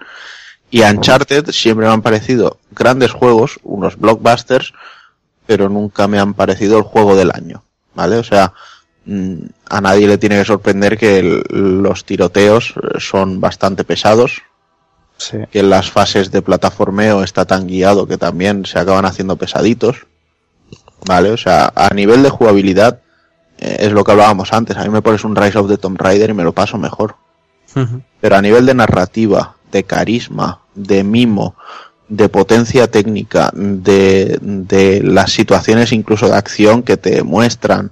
Y 0.70 0.82
Uncharted 0.82 1.50
siempre 1.52 1.86
me 1.86 1.92
han 1.92 2.02
parecido 2.02 2.58
grandes 2.72 3.12
juegos, 3.12 3.58
unos 3.62 3.96
blockbusters, 3.96 4.72
pero 5.46 5.68
nunca 5.68 6.06
me 6.08 6.18
han 6.18 6.34
parecido 6.34 6.76
el 6.78 6.84
juego 6.84 7.14
del 7.16 7.30
año, 7.32 7.64
¿vale? 7.94 8.16
O 8.18 8.24
sea, 8.24 8.52
a 9.68 9.80
nadie 9.80 10.08
le 10.08 10.18
tiene 10.18 10.38
que 10.38 10.44
sorprender 10.44 10.96
que 10.96 11.18
el- 11.18 11.82
los 11.82 12.04
tiroteos 12.04 12.74
eh, 12.76 12.98
son 13.00 13.40
bastante 13.40 13.84
pesados, 13.84 14.42
Sí. 15.16 15.38
que 15.52 15.60
en 15.60 15.70
las 15.70 15.90
fases 15.90 16.30
de 16.32 16.42
plataformeo 16.42 17.22
está 17.22 17.44
tan 17.44 17.66
guiado 17.66 18.06
que 18.08 18.16
también 18.18 18.64
se 18.66 18.78
acaban 18.78 19.04
haciendo 19.04 19.36
pesaditos. 19.36 20.06
Vale, 21.06 21.30
o 21.30 21.36
sea, 21.36 21.72
a 21.76 21.92
nivel 21.94 22.22
de 22.22 22.30
jugabilidad, 22.30 23.00
eh, 23.58 23.76
es 23.80 23.92
lo 23.92 24.02
que 24.04 24.12
hablábamos 24.12 24.52
antes. 24.52 24.76
A 24.76 24.82
mí 24.84 24.88
me 24.88 25.02
pones 25.02 25.22
un 25.24 25.36
Rise 25.36 25.58
of 25.58 25.68
the 25.68 25.76
Tomb 25.78 25.98
Raider 26.00 26.30
y 26.30 26.34
me 26.34 26.42
lo 26.44 26.52
paso 26.52 26.78
mejor. 26.78 27.16
Pero 28.20 28.36
a 28.36 28.40
nivel 28.42 28.66
de 28.66 28.74
narrativa, 28.74 29.56
de 29.72 29.82
carisma, 29.84 30.60
de 30.74 31.02
mimo, 31.04 31.56
de 32.08 32.28
potencia 32.28 32.88
técnica, 32.90 33.50
de, 33.52 34.38
de 34.40 35.02
las 35.02 35.32
situaciones 35.32 35.92
incluso 35.92 36.28
de 36.28 36.36
acción 36.36 36.82
que 36.84 36.96
te 36.96 37.22
muestran 37.24 37.90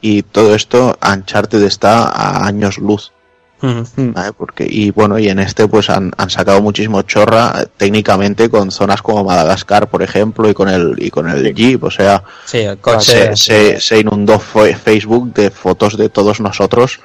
y 0.00 0.22
todo 0.22 0.54
esto, 0.54 0.98
Uncharted 1.02 1.62
está 1.62 2.04
a 2.04 2.46
años 2.46 2.78
luz. 2.78 3.12
¿vale? 3.60 4.32
Porque, 4.34 4.64
y 4.68 4.92
bueno, 4.92 5.18
y 5.18 5.28
en 5.28 5.40
este 5.40 5.66
pues 5.66 5.90
han, 5.90 6.12
han 6.16 6.30
sacado 6.30 6.62
muchísimo 6.62 7.02
chorra 7.02 7.54
eh, 7.60 7.66
técnicamente 7.76 8.48
con 8.48 8.70
zonas 8.70 9.02
como 9.02 9.24
Madagascar, 9.24 9.88
por 9.88 10.02
ejemplo, 10.02 10.48
y 10.48 10.54
con 10.54 10.68
el, 10.68 10.94
y 10.98 11.10
con 11.10 11.28
el 11.28 11.52
Jeep, 11.52 11.82
o 11.82 11.90
sea, 11.90 12.22
Sí, 12.44 12.58
el 12.58 12.78
coche. 12.78 13.34
se, 13.34 13.36
se, 13.36 13.80
se 13.80 13.98
inundó 13.98 14.38
Facebook 14.38 15.34
de 15.34 15.50
fotos 15.50 15.96
de 15.96 16.08
todos 16.08 16.40
nosotros 16.40 17.00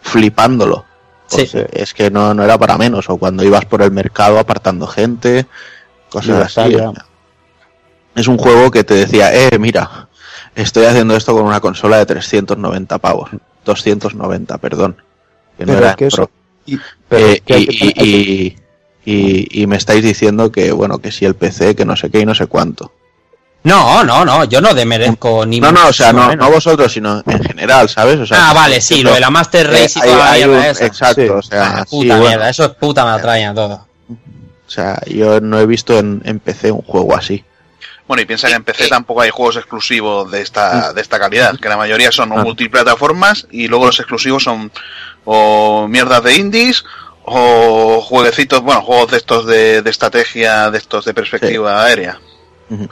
flipándolo. 0.00 0.86
Sí. 1.26 1.46
Es 1.72 1.92
que 1.92 2.10
no, 2.10 2.32
no 2.32 2.42
era 2.42 2.56
para 2.56 2.78
menos, 2.78 3.10
o 3.10 3.18
cuando 3.18 3.44
ibas 3.44 3.66
por 3.66 3.82
el 3.82 3.90
mercado 3.90 4.38
apartando 4.38 4.86
gente, 4.86 5.46
cosas 6.08 6.56
así. 6.56 6.74
Es 8.14 8.26
un 8.26 8.38
juego 8.38 8.70
que 8.70 8.82
te 8.82 8.94
decía, 8.94 9.32
eh, 9.34 9.58
mira, 9.58 10.07
estoy 10.62 10.84
haciendo 10.86 11.16
esto 11.16 11.32
con 11.34 11.44
una 11.44 11.60
consola 11.60 11.98
de 11.98 12.06
390 12.06 12.98
pavos. 12.98 13.30
290, 13.64 14.58
perdón. 14.58 14.96
Que 15.56 15.66
no 15.66 15.72
Pero 15.72 15.78
era 15.78 15.90
es 15.90 15.96
que 15.96 16.08
Pro. 16.08 16.30
y- 16.66 16.78
pero 17.08 17.26
Eh, 17.26 17.42
y, 17.46 18.04
y- 18.04 18.56
y- 19.04 19.62
y 19.62 19.66
me 19.66 19.76
estáis 19.76 20.02
diciendo 20.02 20.52
que, 20.52 20.70
bueno, 20.72 20.98
que 20.98 21.10
si 21.12 21.24
el 21.24 21.34
PC, 21.34 21.74
que 21.74 21.84
no 21.84 21.96
sé 21.96 22.10
qué 22.10 22.20
y 22.20 22.26
no 22.26 22.34
sé 22.34 22.46
cuánto. 22.46 22.92
No, 23.64 24.04
no, 24.04 24.24
no, 24.24 24.44
yo 24.44 24.60
no 24.60 24.72
demerezco 24.72 25.44
ni 25.44 25.58
No, 25.60 25.72
no, 25.72 25.88
o 25.88 25.92
sea, 25.92 26.12
no, 26.12 26.34
no 26.36 26.50
vosotros, 26.50 26.92
sino 26.92 27.22
en 27.26 27.42
general, 27.42 27.88
¿sabes? 27.88 28.18
O 28.20 28.26
sea, 28.26 28.50
ah, 28.50 28.54
vale, 28.54 28.80
sí, 28.80 29.02
lo 29.02 29.12
de 29.12 29.20
la 29.20 29.30
Master 29.30 29.66
eh, 29.66 29.70
Race 29.82 29.98
y 29.98 30.02
hay- 30.02 30.08
toda 30.10 30.18
la 30.24 30.30
hay 30.30 30.44
mierda 30.44 30.58
un- 30.58 30.64
esa. 30.64 30.86
Exacto, 30.86 31.22
Sí. 31.22 31.28
o 31.28 31.42
sea, 31.42 31.62
Ah, 31.78 31.84
sí, 31.84 31.90
puta 31.96 32.14
bueno, 32.14 32.28
mierda, 32.28 32.48
eso 32.50 32.64
es 32.64 32.70
puta 32.70 33.04
matraña 33.04 33.52
todo. 33.54 33.86
o 34.10 34.70
sea, 34.70 35.00
yo 35.06 35.40
no 35.40 35.58
he 35.58 35.66
visto 35.66 35.98
en, 35.98 36.22
en 36.24 36.38
PC 36.38 36.70
un 36.70 36.82
juego 36.82 37.16
así. 37.16 37.42
Bueno, 38.08 38.22
y 38.22 38.26
piensa 38.26 38.48
que 38.48 38.54
en 38.54 38.64
PC 38.64 38.88
tampoco 38.88 39.20
hay 39.20 39.30
juegos 39.30 39.56
exclusivos 39.56 40.30
de 40.30 40.40
esta, 40.40 40.94
de 40.94 41.00
esta 41.02 41.18
calidad, 41.18 41.60
que 41.60 41.68
la 41.68 41.76
mayoría 41.76 42.10
son 42.10 42.32
o 42.32 42.36
multiplataformas 42.36 43.46
y 43.50 43.68
luego 43.68 43.86
los 43.86 44.00
exclusivos 44.00 44.42
son 44.42 44.72
o 45.24 45.86
mierdas 45.88 46.24
de 46.24 46.34
indies 46.34 46.84
o 47.24 48.00
jueguecitos, 48.00 48.62
bueno, 48.62 48.80
juegos 48.80 49.10
de 49.10 49.18
estos 49.18 49.46
de, 49.46 49.82
de 49.82 49.90
estrategia, 49.90 50.70
de 50.70 50.78
estos 50.78 51.04
de 51.04 51.12
perspectiva 51.12 51.84
aérea. 51.84 52.18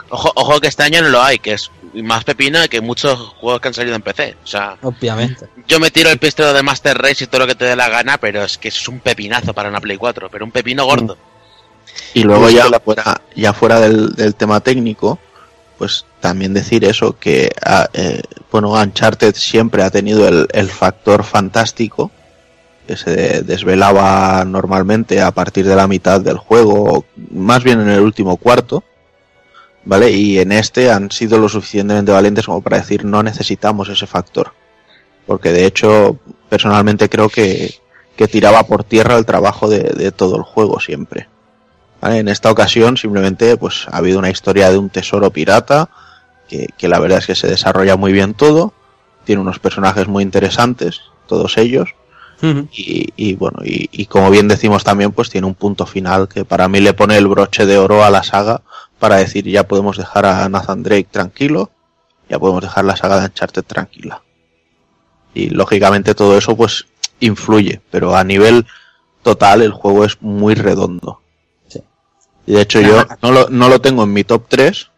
Ojo, 0.09 0.31
ojo 0.35 0.59
que 0.59 0.67
este 0.67 0.83
año 0.83 1.01
no 1.01 1.09
lo 1.09 1.21
hay, 1.21 1.39
que 1.39 1.53
es 1.53 1.71
más 1.93 2.23
pepina 2.23 2.67
que 2.67 2.81
muchos 2.81 3.17
juegos 3.39 3.61
que 3.61 3.67
han 3.67 3.73
salido 3.73 3.95
en 3.95 4.01
PC. 4.01 4.37
O 4.43 4.47
sea, 4.47 4.77
Obviamente. 4.81 5.47
yo 5.67 5.79
me 5.79 5.91
tiro 5.91 6.09
el 6.09 6.17
pistolero 6.17 6.53
de 6.53 6.63
Master 6.63 6.97
Race 6.97 7.23
y 7.23 7.27
todo 7.27 7.41
lo 7.41 7.47
que 7.47 7.55
te 7.55 7.65
dé 7.65 7.75
la 7.75 7.89
gana, 7.89 8.17
pero 8.17 8.43
es 8.43 8.57
que 8.57 8.69
es 8.69 8.87
un 8.87 8.99
pepinazo 8.99 9.53
para 9.53 9.69
una 9.69 9.81
Play 9.81 9.97
4, 9.97 10.29
pero 10.29 10.45
un 10.45 10.51
pepino 10.51 10.85
gordo. 10.85 11.17
Y 12.13 12.23
luego 12.23 12.45
Y 12.49 12.53
es 12.57 12.63
ya 12.63 12.69
la- 12.69 12.79
fuera, 12.79 13.21
ya 13.35 13.53
fuera 13.53 13.79
del, 13.79 14.13
del 14.15 14.35
tema 14.35 14.59
técnico, 14.59 15.19
pues 15.77 16.05
también 16.19 16.53
decir 16.53 16.83
eso, 16.85 17.17
que 17.19 17.51
ah, 17.63 17.87
eh, 17.93 18.21
bueno, 18.51 18.71
Uncharted 18.71 19.35
siempre 19.35 19.83
ha 19.83 19.89
tenido 19.91 20.27
el, 20.27 20.47
el 20.51 20.69
factor 20.69 21.23
fantástico, 21.23 22.09
que 22.87 22.97
se 22.97 23.43
desvelaba 23.43 24.43
normalmente 24.45 25.21
a 25.21 25.31
partir 25.31 25.67
de 25.67 25.75
la 25.75 25.87
mitad 25.87 26.21
del 26.21 26.37
juego, 26.37 26.83
o 26.99 27.05
más 27.31 27.63
bien 27.63 27.81
en 27.81 27.89
el 27.89 27.99
último 27.99 28.37
cuarto, 28.37 28.83
¿vale? 29.83 30.11
Y 30.11 30.39
en 30.39 30.51
este 30.51 30.89
han 30.89 31.11
sido 31.11 31.37
lo 31.37 31.49
suficientemente 31.49 32.11
valientes 32.11 32.45
como 32.45 32.61
para 32.61 32.77
decir 32.77 33.05
no 33.05 33.21
necesitamos 33.23 33.89
ese 33.89 34.07
factor. 34.07 34.53
Porque 35.25 35.51
de 35.51 35.65
hecho, 35.65 36.17
personalmente 36.49 37.09
creo 37.09 37.27
que, 37.29 37.75
que 38.15 38.27
tiraba 38.29 38.63
por 38.63 38.83
tierra 38.85 39.17
el 39.17 39.25
trabajo 39.25 39.67
de, 39.69 39.79
de 39.79 40.11
todo 40.13 40.37
el 40.37 40.43
juego 40.43 40.79
siempre. 40.79 41.27
¿Vale? 42.01 42.19
En 42.19 42.27
esta 42.27 42.51
ocasión 42.51 42.97
simplemente 42.97 43.57
pues 43.57 43.87
ha 43.91 43.97
habido 43.97 44.19
una 44.19 44.29
historia 44.29 44.69
de 44.69 44.77
un 44.77 44.89
tesoro 44.89 45.31
pirata 45.31 45.89
que, 46.47 46.67
que 46.77 46.87
la 46.87 46.99
verdad 46.99 47.19
es 47.19 47.27
que 47.27 47.35
se 47.35 47.47
desarrolla 47.47 47.97
muy 47.97 48.13
bien 48.13 48.33
todo, 48.33 48.73
tiene 49.25 49.41
unos 49.41 49.59
personajes 49.59 50.07
muy 50.07 50.23
interesantes, 50.23 51.01
todos 51.27 51.57
ellos, 51.57 51.89
y, 52.39 53.13
y, 53.15 53.33
bueno, 53.33 53.57
y, 53.63 53.89
y 53.91 54.05
como 54.05 54.29
bien 54.29 54.47
decimos 54.47 54.83
también 54.83 55.11
pues 55.11 55.31
tiene 55.31 55.47
un 55.47 55.55
punto 55.55 55.87
final 55.87 56.27
que 56.27 56.45
para 56.45 56.67
mí 56.67 56.79
le 56.79 56.93
pone 56.93 57.17
el 57.17 57.27
broche 57.27 57.65
de 57.65 57.79
oro 57.79 58.03
a 58.03 58.11
la 58.11 58.21
saga 58.21 58.61
para 58.99 59.15
decir 59.15 59.45
ya 59.45 59.67
podemos 59.67 59.97
dejar 59.97 60.27
a 60.27 60.47
Nathan 60.47 60.83
Drake 60.83 61.07
tranquilo, 61.09 61.71
ya 62.29 62.37
podemos 62.37 62.61
dejar 62.61 62.85
la 62.85 62.95
saga 62.95 63.19
de 63.19 63.25
Uncharted 63.25 63.63
tranquila. 63.63 64.21
Y 65.33 65.49
lógicamente 65.49 66.13
todo 66.13 66.37
eso 66.37 66.55
pues 66.55 66.85
influye, 67.19 67.81
pero 67.89 68.15
a 68.15 68.23
nivel 68.23 68.67
total 69.23 69.63
el 69.63 69.71
juego 69.71 70.05
es 70.05 70.21
muy 70.21 70.53
redondo. 70.53 71.21
Y 72.47 72.53
de 72.53 72.61
hecho 72.61 72.81
yo 72.81 73.05
no 73.21 73.31
lo, 73.31 73.49
no 73.49 73.69
lo 73.69 73.79
tengo 73.81 74.03
en 74.03 74.13
mi 74.13 74.23
top 74.23 74.45
3, 74.47 74.89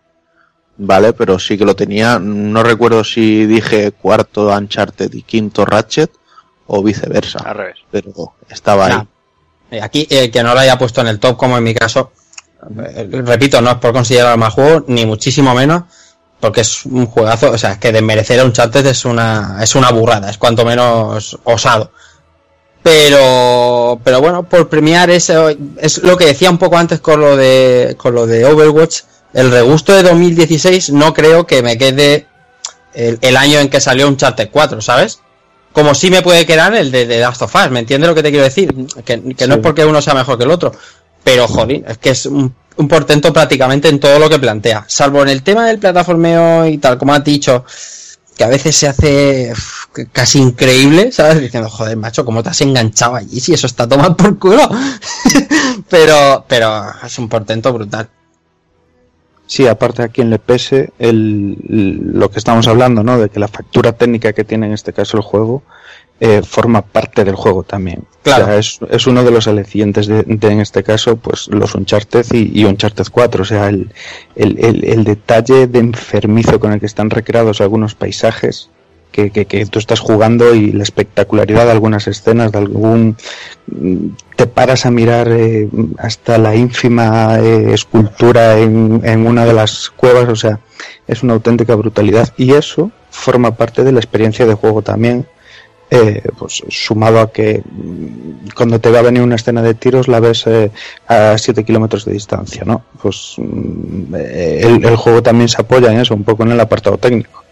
¿vale? 0.78 1.14
Pero 1.14 1.38
sí 1.40 1.58
que 1.58 1.66
lo 1.66 1.76
tenía, 1.76 2.20
no 2.20 2.64
recuerdo 2.64 3.04
si 3.04 3.46
dije 3.46 3.92
cuarto 3.92 4.48
Uncharted 4.56 5.12
y 5.14 5.24
quinto 5.24 5.66
Ratchet 5.66 6.12
o 6.68 6.82
viceversa, 6.84 7.40
Al 7.40 7.56
revés. 7.58 7.78
pero 7.92 8.34
estaba 8.48 8.86
ahí. 8.86 8.94
Nah. 8.94 9.06
Eh, 9.72 9.82
Aquí, 9.82 10.08
el 10.10 10.32
que 10.32 10.44
no 10.44 10.54
lo 10.54 10.60
haya 10.60 10.78
puesto 10.78 11.02
en 11.02 11.08
el 11.08 11.20
top, 11.20 11.36
como 11.38 11.58
en 11.58 11.64
mi 11.64 11.74
caso, 11.74 12.12
eh, 12.86 13.08
repito, 13.12 13.62
no 13.62 13.72
es 13.72 13.78
por 13.78 13.94
considerar 13.94 14.38
más 14.38 14.54
juego, 14.54 14.86
ni 14.88 15.06
muchísimo 15.06 15.54
menos, 15.56 15.84
porque 16.40 16.62
es 16.62 16.86
un 16.86 17.08
juegazo, 17.08 17.52
o 17.52 17.58
sea, 17.58 17.74
es 17.74 17.78
que 17.80 17.92
desmerecer 17.92 18.40
a 18.40 18.44
un 18.44 18.50
Uncharted 18.50 18.86
es 18.86 19.06
una, 19.06 19.58
es 19.62 19.74
una 19.76 19.92
burrada, 19.92 20.30
es 20.30 20.38
cuanto 20.38 20.64
menos 20.66 21.38
osado. 21.44 21.92
Pero, 22.82 24.00
pero 24.04 24.22
bueno, 24.22 24.44
por 24.44 24.70
premiar 24.70 25.10
eso, 25.10 25.50
es 25.78 26.02
lo 26.02 26.18
que 26.18 26.26
decía 26.26 26.50
un 26.50 26.58
poco 26.58 26.78
antes 26.78 27.00
con 27.02 27.20
lo 27.20 27.36
de, 27.36 27.96
con 27.98 28.16
lo 28.16 28.26
de 28.26 28.46
Overwatch, 28.46 29.02
el 29.34 29.52
regusto 29.52 29.94
de 29.94 30.04
2016 30.04 30.92
no 30.92 31.14
creo 31.14 31.46
que 31.46 31.62
me 31.62 31.78
quede 31.78 32.26
el, 32.94 33.20
el 33.22 33.38
año 33.38 33.60
en 33.60 33.70
que 33.70 33.82
salió 33.82 34.08
Uncharted 34.08 34.50
4, 34.52 34.82
¿sabes? 34.82 35.20
Como 35.74 35.94
sí 35.94 36.10
me 36.10 36.22
puede 36.22 36.46
quedar 36.46 36.74
el 36.74 36.90
de, 36.92 37.06
de 37.06 37.20
Last 37.20 37.42
of 37.42 37.54
Us, 37.54 37.70
¿me 37.70 37.80
entiendes 37.80 38.08
lo 38.08 38.16
que 38.16 38.24
te 38.24 38.32
quiero 38.32 38.46
decir? 38.46 38.74
Que, 39.06 39.36
que 39.36 39.48
no 39.48 39.56
es 39.56 39.60
porque 39.60 39.86
uno 39.86 40.02
sea 40.02 40.14
mejor 40.14 40.38
que 40.38 40.46
el 40.46 40.52
otro, 40.52 40.72
pero 41.24 41.48
joder, 41.48 41.84
es 41.88 41.98
que 41.98 42.12
es 42.12 42.26
un, 42.26 42.56
un 42.78 42.88
portento 42.88 43.32
prácticamente 43.34 43.90
en 43.90 44.00
todo 44.00 44.18
lo 44.20 44.30
que 44.30 44.40
plantea, 44.40 44.86
salvo 44.88 45.22
en 45.22 45.30
el 45.30 45.44
tema 45.44 45.68
del 45.68 45.80
plataformeo 45.80 46.66
y 46.66 46.78
tal, 46.78 46.98
como 46.98 47.14
has 47.14 47.24
dicho, 47.24 47.66
que 48.40 48.46
a 48.46 48.48
veces 48.48 48.74
se 48.74 48.88
hace 48.88 49.52
casi 50.14 50.40
increíble, 50.40 51.12
¿sabes? 51.12 51.42
Diciendo, 51.42 51.70
joder, 51.70 51.98
macho, 51.98 52.24
¿cómo 52.24 52.42
te 52.42 52.48
has 52.48 52.62
enganchado 52.62 53.16
allí 53.16 53.38
si 53.42 53.54
eso 53.54 53.68
está 53.68 53.86
tomado 53.86 54.16
por 54.16 54.40
culo? 54.40 54.62
pero, 55.90 56.46
pero 56.48 56.86
es 57.06 57.20
un 57.20 57.28
portento 57.28 57.74
brutal. 57.74 58.08
Sí, 59.46 59.68
aparte 59.68 60.04
a 60.04 60.08
quien 60.08 60.30
le 60.30 60.40
pese 60.40 60.94
el, 61.00 61.58
lo 61.68 62.32
que 62.32 62.40
estamos 62.40 62.66
hablando, 62.70 63.04
¿no? 63.04 63.20
De 63.20 63.28
que 63.28 63.42
la 63.42 63.50
factura 63.50 63.92
técnica 63.92 64.32
que 64.32 64.46
tiene 64.46 64.68
en 64.68 64.72
este 64.72 64.94
caso 64.94 65.18
el 65.18 65.24
juego 65.24 65.62
eh, 66.20 66.42
forma 66.44 66.82
parte 66.82 67.24
del 67.24 67.36
juego 67.36 67.64
también. 67.64 68.04
Claro. 68.24 68.44
O 68.44 68.48
sea, 68.48 68.58
es, 68.58 68.80
es 68.90 69.08
uno 69.08 69.24
de 69.24 69.32
los 69.32 69.48
alicientes 69.48 70.08
de, 70.08 70.24
de, 70.24 70.48
en 70.52 70.60
este 70.60 70.84
caso, 70.84 71.18
pues 71.18 71.48
los 71.48 71.76
Uncharted 71.76 72.26
y, 72.32 72.62
y 72.62 72.66
Uncharted 72.66 73.06
4. 73.12 73.42
O 73.42 73.46
sea, 73.46 73.70
el, 73.70 73.92
el, 74.36 74.58
el, 74.64 74.84
el 74.84 75.04
detalle 75.04 75.68
de 75.68 75.80
enfermizo 75.80 76.60
con 76.60 76.74
el 76.74 76.80
que 76.80 76.86
están 76.86 77.10
recreados 77.10 77.62
algunos 77.62 77.96
paisajes 77.96 78.70
que, 79.12 79.32
que, 79.32 79.46
que 79.46 79.66
tú 79.66 79.80
estás 79.80 80.00
jugando 80.00 80.54
y 80.54 80.72
la 80.72 80.84
espectacularidad 80.84 81.66
de 81.66 81.72
algunas 81.72 82.08
escenas, 82.08 82.52
de 82.52 82.60
algún 82.60 83.18
te 84.36 84.48
paras 84.48 84.86
a 84.86 84.92
mirar 84.92 85.28
eh, 85.32 85.68
hasta 85.98 86.38
la 86.38 86.56
ínfima 86.56 87.40
eh, 87.40 87.74
escultura 87.74 88.58
en, 88.60 89.02
en, 89.04 89.26
una 89.26 89.46
de 89.46 89.54
las 89.54 89.90
cuevas, 89.90 90.30
o 90.30 90.36
sea, 90.36 90.60
es 91.08 91.24
una 91.24 91.34
auténtica 91.34 91.76
brutalidad 91.76 92.34
y 92.38 92.54
eso 92.54 92.92
forma 93.10 93.56
parte 93.56 93.84
de 93.84 93.92
la 93.92 94.00
experiencia 94.00 94.46
de 94.46 94.54
juego 94.54 94.82
también, 94.82 95.28
eh, 95.92 96.22
pues 96.38 96.64
sumado 96.70 97.20
a 97.20 97.32
que 97.32 97.64
mm, 97.66 98.50
cuando 98.56 98.80
te 98.80 98.92
va 98.92 99.00
a 99.00 99.04
venir 99.04 99.22
una 99.24 99.36
escena 99.36 99.62
de 99.62 99.74
tiros 99.74 100.08
la 100.08 100.20
ves 100.20 100.46
eh, 100.48 100.72
a 101.08 101.38
7 101.38 101.64
kilómetros 101.64 102.06
de 102.06 102.14
distancia, 102.14 102.64
¿no? 102.66 102.84
Pues 103.02 103.36
mm, 103.38 104.14
el, 104.16 104.86
el 104.86 104.96
juego 104.96 105.24
también 105.24 105.50
se 105.50 105.62
apoya 105.62 105.92
en 105.92 106.00
eso, 106.00 106.14
un 106.14 106.24
poco 106.24 106.44
en 106.44 106.52
el 106.52 106.60
apartado 106.60 106.98
técnico. 106.98 107.44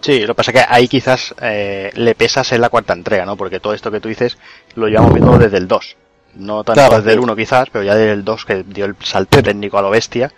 Sí, 0.00 0.20
lo 0.20 0.28
que 0.28 0.34
pasa 0.34 0.50
es 0.52 0.54
que 0.58 0.64
ahí 0.66 0.88
quizás 0.88 1.34
eh, 1.42 1.90
le 1.94 2.14
pesas 2.14 2.50
en 2.52 2.62
la 2.62 2.70
cuarta 2.70 2.94
entrega, 2.94 3.26
¿no? 3.26 3.36
Porque 3.36 3.60
todo 3.60 3.74
esto 3.74 3.90
que 3.90 4.00
tú 4.00 4.08
dices 4.08 4.38
lo 4.74 4.86
llevamos 4.88 5.12
viendo 5.12 5.36
desde 5.38 5.58
el 5.58 5.68
2. 5.68 5.96
No 6.36 6.64
tanto 6.64 6.80
Claro. 6.80 6.96
desde 6.98 7.12
el 7.12 7.18
1 7.20 7.36
quizás, 7.36 7.68
pero 7.70 7.84
ya 7.84 7.94
desde 7.94 8.12
el 8.12 8.24
2 8.24 8.44
que 8.46 8.62
dio 8.62 8.86
el 8.86 8.96
salto 9.02 9.42
técnico 9.42 9.76
a 9.78 9.82
lo 9.82 9.90
bestia. 9.90 10.32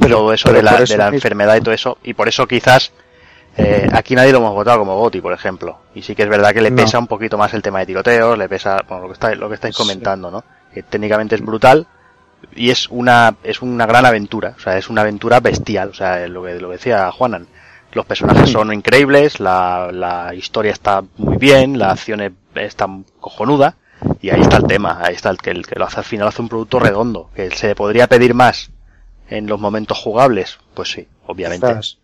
Pero- 0.00 0.16
todo 0.18 0.32
eso 0.34 0.44
pero 0.48 0.56
de 0.58 0.62
la, 0.62 0.70
por 0.72 0.78
de 0.80 0.84
eso 0.84 0.96
la 0.98 1.04
mismo. 1.06 1.16
enfermedad 1.16 1.56
y 1.56 1.60
todo 1.62 1.74
eso. 1.74 1.98
Y 2.04 2.12
por 2.12 2.28
eso 2.28 2.46
quizás 2.46 2.92
eh, 3.56 3.88
aquí 3.92 4.14
nadie 4.14 4.32
lo 4.32 4.38
hemos 4.38 4.54
votado 4.54 4.80
como 4.80 4.96
Goti, 4.98 5.20
por 5.20 5.32
ejemplo. 5.32 5.78
Y 5.94 6.02
sí 6.02 6.14
que 6.14 6.22
es 6.24 6.28
verdad 6.28 6.52
que 6.52 6.60
le 6.60 6.70
No. 6.70 6.76
pesa 6.76 6.98
un 6.98 7.06
poquito 7.06 7.38
más 7.38 7.54
el 7.54 7.62
tema 7.62 7.78
de 7.80 7.86
tiroteos, 7.86 8.36
le 8.36 8.48
pesa 8.48 8.78
bueno, 8.88 9.02
lo 9.02 9.08
que 9.08 9.14
estáis, 9.14 9.38
lo 9.38 9.48
que 9.48 9.54
estáis 9.54 9.76
comentando, 9.76 10.30
¿no? 10.30 10.44
Que 10.72 10.82
técnicamente 10.82 11.34
es 11.36 11.40
brutal 11.40 11.86
y 12.54 12.70
es 12.70 12.88
una 12.90 13.36
es 13.42 13.62
una 13.62 13.86
gran 13.86 14.04
aventura, 14.06 14.54
o 14.56 14.60
sea, 14.60 14.76
es 14.76 14.90
una 14.90 15.02
aventura 15.02 15.40
bestial, 15.40 15.90
o 15.90 15.94
sea, 15.94 16.26
lo 16.28 16.42
que 16.44 16.54
lo 16.60 16.68
que 16.68 16.76
decía 16.76 17.10
Juanan. 17.12 17.46
Los 17.92 18.06
personajes 18.06 18.50
son 18.50 18.72
increíbles, 18.72 19.38
la, 19.38 19.90
la 19.92 20.34
historia 20.34 20.72
está 20.72 21.04
muy 21.16 21.36
bien, 21.36 21.78
la 21.78 21.92
acción 21.92 22.20
es- 22.22 22.32
está 22.56 22.88
cojonuda, 23.20 23.76
y 24.20 24.30
ahí 24.30 24.40
está 24.40 24.56
el 24.56 24.64
tema, 24.66 24.98
ahí 25.04 25.14
está 25.14 25.30
el 25.30 25.38
que, 25.38 25.50
el 25.52 25.64
que 25.64 25.78
lo 25.78 25.84
hace 25.86 25.98
al 25.98 26.04
final 26.04 26.26
hace 26.26 26.42
un 26.42 26.48
producto 26.48 26.80
redondo, 26.80 27.30
que 27.36 27.52
se 27.52 27.76
podría 27.76 28.08
pedir 28.08 28.34
más 28.34 28.70
en 29.28 29.46
los 29.46 29.60
momentos 29.60 29.96
jugables, 29.96 30.58
pues 30.74 30.90
sí, 30.90 31.06
obviamente. 31.26 31.68
Quizás. 31.68 31.98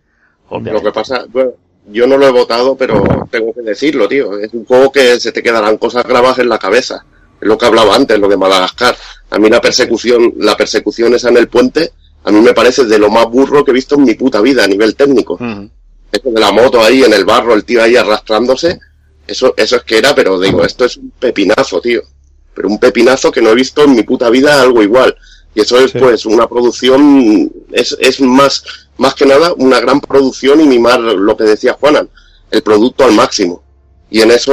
Lo 0.50 0.82
que 0.82 0.90
pasa, 0.90 1.24
bueno, 1.28 1.52
yo 1.86 2.06
no 2.06 2.16
lo 2.16 2.26
he 2.26 2.30
votado, 2.30 2.76
pero 2.76 3.02
tengo 3.30 3.52
que 3.52 3.62
decirlo, 3.62 4.08
tío. 4.08 4.38
Es 4.38 4.52
un 4.52 4.64
juego 4.64 4.90
que 4.90 5.18
se 5.20 5.32
te 5.32 5.42
quedarán 5.42 5.76
cosas 5.78 6.04
grabadas 6.04 6.38
en 6.38 6.48
la 6.48 6.58
cabeza. 6.58 7.04
Es 7.40 7.48
lo 7.48 7.56
que 7.56 7.66
hablaba 7.66 7.94
antes, 7.94 8.18
lo 8.18 8.28
de 8.28 8.36
Madagascar. 8.36 8.96
A 9.30 9.38
mí 9.38 9.48
la 9.48 9.60
persecución, 9.60 10.34
la 10.38 10.56
persecución 10.56 11.14
esa 11.14 11.28
en 11.28 11.36
el 11.36 11.48
puente, 11.48 11.92
a 12.24 12.30
mí 12.30 12.40
me 12.40 12.52
parece 12.52 12.84
de 12.84 12.98
lo 12.98 13.10
más 13.10 13.26
burro 13.26 13.64
que 13.64 13.70
he 13.70 13.74
visto 13.74 13.94
en 13.94 14.04
mi 14.04 14.14
puta 14.14 14.40
vida 14.40 14.64
a 14.64 14.68
nivel 14.68 14.94
técnico. 14.94 15.38
Eso 16.12 16.30
de 16.30 16.40
la 16.40 16.50
moto 16.50 16.80
ahí 16.80 17.04
en 17.04 17.12
el 17.12 17.24
barro, 17.24 17.54
el 17.54 17.64
tío 17.64 17.82
ahí 17.82 17.96
arrastrándose, 17.96 18.80
eso, 19.26 19.54
eso 19.56 19.76
es 19.76 19.82
que 19.84 19.98
era, 19.98 20.14
pero 20.14 20.40
digo, 20.40 20.64
esto 20.64 20.84
es 20.84 20.96
un 20.96 21.12
pepinazo, 21.12 21.80
tío. 21.80 22.02
Pero 22.52 22.68
un 22.68 22.78
pepinazo 22.78 23.30
que 23.30 23.40
no 23.40 23.50
he 23.50 23.54
visto 23.54 23.84
en 23.84 23.94
mi 23.94 24.02
puta 24.02 24.28
vida 24.28 24.60
algo 24.60 24.82
igual. 24.82 25.16
Y 25.54 25.60
eso 25.62 25.78
es, 25.78 25.90
Sí. 25.90 25.98
pues, 25.98 26.26
una 26.26 26.46
producción, 26.46 27.50
es, 27.72 27.96
es 28.00 28.20
más, 28.20 28.62
más 28.98 29.14
que 29.14 29.26
nada 29.26 29.52
una 29.56 29.80
gran 29.80 30.00
producción 30.00 30.60
y 30.60 30.66
mimar 30.66 31.00
lo 31.00 31.36
que 31.36 31.44
decía 31.44 31.72
Juanan, 31.78 32.08
el 32.50 32.62
producto 32.62 33.04
al 33.04 33.12
máximo. 33.12 33.62
Y 34.10 34.20
en 34.20 34.30
eso, 34.30 34.52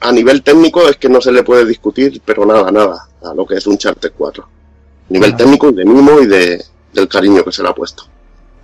a 0.00 0.12
nivel 0.12 0.42
técnico, 0.42 0.88
es 0.88 0.96
que 0.96 1.08
no 1.08 1.20
se 1.20 1.32
le 1.32 1.42
puede 1.42 1.64
discutir, 1.66 2.20
pero 2.24 2.44
nada, 2.44 2.70
nada, 2.70 3.08
a 3.22 3.34
lo 3.34 3.46
que 3.46 3.54
es 3.56 3.66
un 3.66 3.78
Charter 3.78 4.12
4. 4.16 4.42
A 4.44 4.48
nivel 5.12 5.32
Ah. 5.32 5.36
técnico 5.36 5.70
y 5.70 5.74
de 5.74 5.84
mimo 5.84 6.20
y 6.20 6.26
de, 6.26 6.62
del 6.92 7.08
cariño 7.08 7.42
que 7.44 7.52
se 7.52 7.62
le 7.62 7.68
ha 7.70 7.74
puesto. 7.74 8.04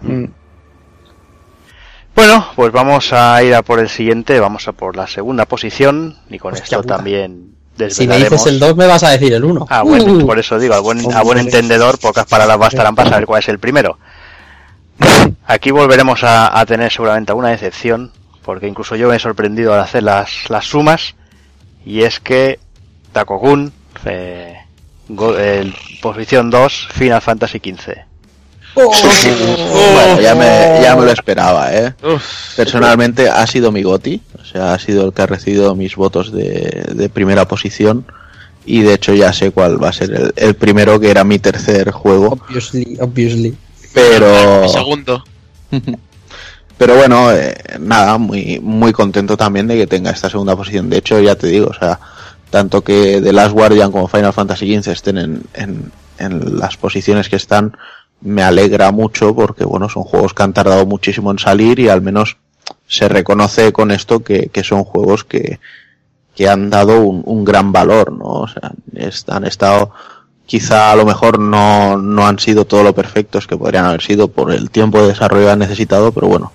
Mm. 0.03 0.25
Bueno, 2.15 2.47
pues 2.57 2.73
vamos 2.73 3.13
a 3.13 3.43
ir 3.43 3.55
a 3.55 3.63
por 3.63 3.79
el 3.79 3.89
siguiente, 3.91 4.41
vamos 4.41 4.69
a 4.69 4.73
por 4.73 4.97
la 4.97 5.07
segunda 5.07 5.45
posición, 5.45 6.17
y 6.31 6.39
con 6.39 6.53
Hostia 6.55 6.65
esto 6.65 6.83
puta. 6.83 6.97
también 6.97 7.56
Si 7.91 8.07
me 8.07 8.17
dices 8.19 8.47
el 8.47 8.59
2 8.59 8.77
me 8.77 8.87
vas 8.87 9.03
a 9.03 9.11
decir 9.11 9.33
el 9.35 9.45
1. 9.45 9.67
Ah, 9.69 9.83
bueno, 9.83 10.27
por 10.27 10.39
eso 10.39 10.59
digo, 10.59 10.75
a 10.75 10.81
buen, 10.81 11.01
a 11.01 11.23
buen 11.23 11.39
Hombre. 11.39 11.41
entendedor, 11.41 11.99
pocas 11.99 12.27
palabras 12.27 12.59
bastarán 12.59 12.95
para 12.95 13.11
saber 13.11 13.27
cuál 13.27 13.41
es 13.43 13.49
el 13.49 13.59
primero. 13.59 13.99
Aquí 15.47 15.71
volveremos 15.71 16.25
a, 16.25 16.59
a 16.59 16.65
tener 16.67 16.91
seguramente 16.91 17.33
alguna 17.33 17.51
decepción, 17.51 18.13
porque 18.43 18.67
incluso 18.67 18.97
yo 18.97 19.09
me 19.09 19.17
he 19.17 19.19
sorprendido 19.19 19.75
al 19.75 19.81
hacer 19.81 20.03
las, 20.03 20.49
las 20.49 20.65
sumas, 20.67 21.15
y 21.85 22.03
es 22.03 22.19
que 22.21 22.59
Takogun, 23.13 23.73
eh, 24.05 24.57
posición 26.01 26.51
2, 26.51 26.89
Final 26.93 27.21
Fantasy 27.23 27.59
XV. 27.59 27.93
Bueno, 28.77 30.21
ya 30.21 30.35
me, 30.35 30.81
ya 30.83 30.95
me 30.97 31.07
lo 31.07 31.11
esperaba, 31.11 31.73
¿eh? 31.75 31.95
Personalmente 32.57 33.29
ha 33.29 33.47
sido 33.47 33.73
mi 33.73 33.83
goti, 33.83 34.21
sea, 34.47 34.75
ha 34.75 34.79
sido 34.79 35.07
el 35.07 35.13
que 35.13 35.23
ha 35.23 35.27
recibido 35.27 35.75
mis 35.75 35.97
votos 35.97 36.33
de, 36.33 36.87
de 36.95 37.09
primera 37.09 37.47
posición 37.47 38.05
y 38.65 38.83
de 38.83 38.95
hecho 38.95 39.15
ya 39.15 39.33
sé 39.33 39.53
cuál 39.53 39.83
va 39.83 39.91
a 39.91 39.93
ser 39.93 40.13
el, 40.13 40.33
el 40.37 40.55
primero 40.55 40.99
que 40.99 41.11
era 41.11 41.25
mi 41.25 41.39
tercer 41.39 41.91
juego, 41.93 42.39
Obviously, 42.49 42.97
obviously. 43.01 43.57
pero 43.95 44.63
Mi 44.63 44.69
segundo. 44.69 45.25
pero 46.79 46.97
bueno, 46.97 47.33
eh, 47.33 47.55
nada, 47.81 48.19
muy 48.19 48.61
muy 48.61 48.93
contento 48.93 49.37
también 49.37 49.67
de 49.67 49.77
que 49.77 49.87
tenga 49.87 50.11
esta 50.11 50.29
segunda 50.29 50.57
posición. 50.57 50.91
De 50.91 50.99
hecho, 50.99 51.21
ya 51.21 51.37
te 51.37 51.47
digo, 51.47 51.69
o 51.69 51.75
sea, 51.75 51.99
tanto 52.51 52.83
que 52.83 53.21
The 53.23 53.33
Last 53.33 53.53
Guardian 53.53 53.93
como 53.93 54.09
Final 54.09 54.33
Fantasy 54.33 54.77
XV 54.81 54.91
estén 54.93 55.19
en, 55.19 55.43
en, 55.55 55.93
en 56.19 56.59
las 56.59 56.77
posiciones 56.77 57.29
que 57.29 57.37
están, 57.37 57.77
me 58.21 58.43
alegra 58.43 58.91
mucho 58.93 59.35
porque, 59.35 59.65
bueno, 59.65 59.89
son 59.89 60.03
juegos 60.05 60.35
que 60.35 60.43
han 60.43 60.53
tardado 60.53 60.87
muchísimo 60.87 61.31
en 61.31 61.39
salir 61.39 61.79
y 61.79 61.89
al 61.89 62.03
menos 62.03 62.37
se 62.89 63.09
reconoce 63.09 63.73
con 63.73 63.91
esto 63.91 64.21
que, 64.21 64.49
que 64.49 64.65
son 64.65 64.85
juegos 64.85 65.25
que, 65.25 65.59
que 66.35 66.49
han 66.49 66.71
dado 66.71 67.01
un, 67.01 67.23
un 67.25 67.45
gran 67.45 67.73
valor, 67.73 68.13
¿no? 68.13 68.25
O 68.25 68.49
sea, 68.49 68.73
han 69.29 69.45
estado, 69.45 69.91
quizá 70.45 70.93
a 70.93 70.97
lo 70.97 71.05
mejor 71.05 71.39
no, 71.39 71.97
no 71.97 72.27
han 72.27 72.39
sido 72.39 72.65
todo 72.67 72.83
lo 72.83 72.95
perfectos 72.95 73.47
que 73.47 73.57
podrían 73.57 73.87
haber 73.87 74.03
sido 74.03 74.29
por 74.29 74.53
el 74.53 74.71
tiempo 74.71 75.01
de 75.01 75.09
desarrollo 75.09 75.47
que 75.47 75.53
han 75.53 75.59
necesitado, 75.59 76.13
pero 76.13 76.29
bueno, 76.29 76.53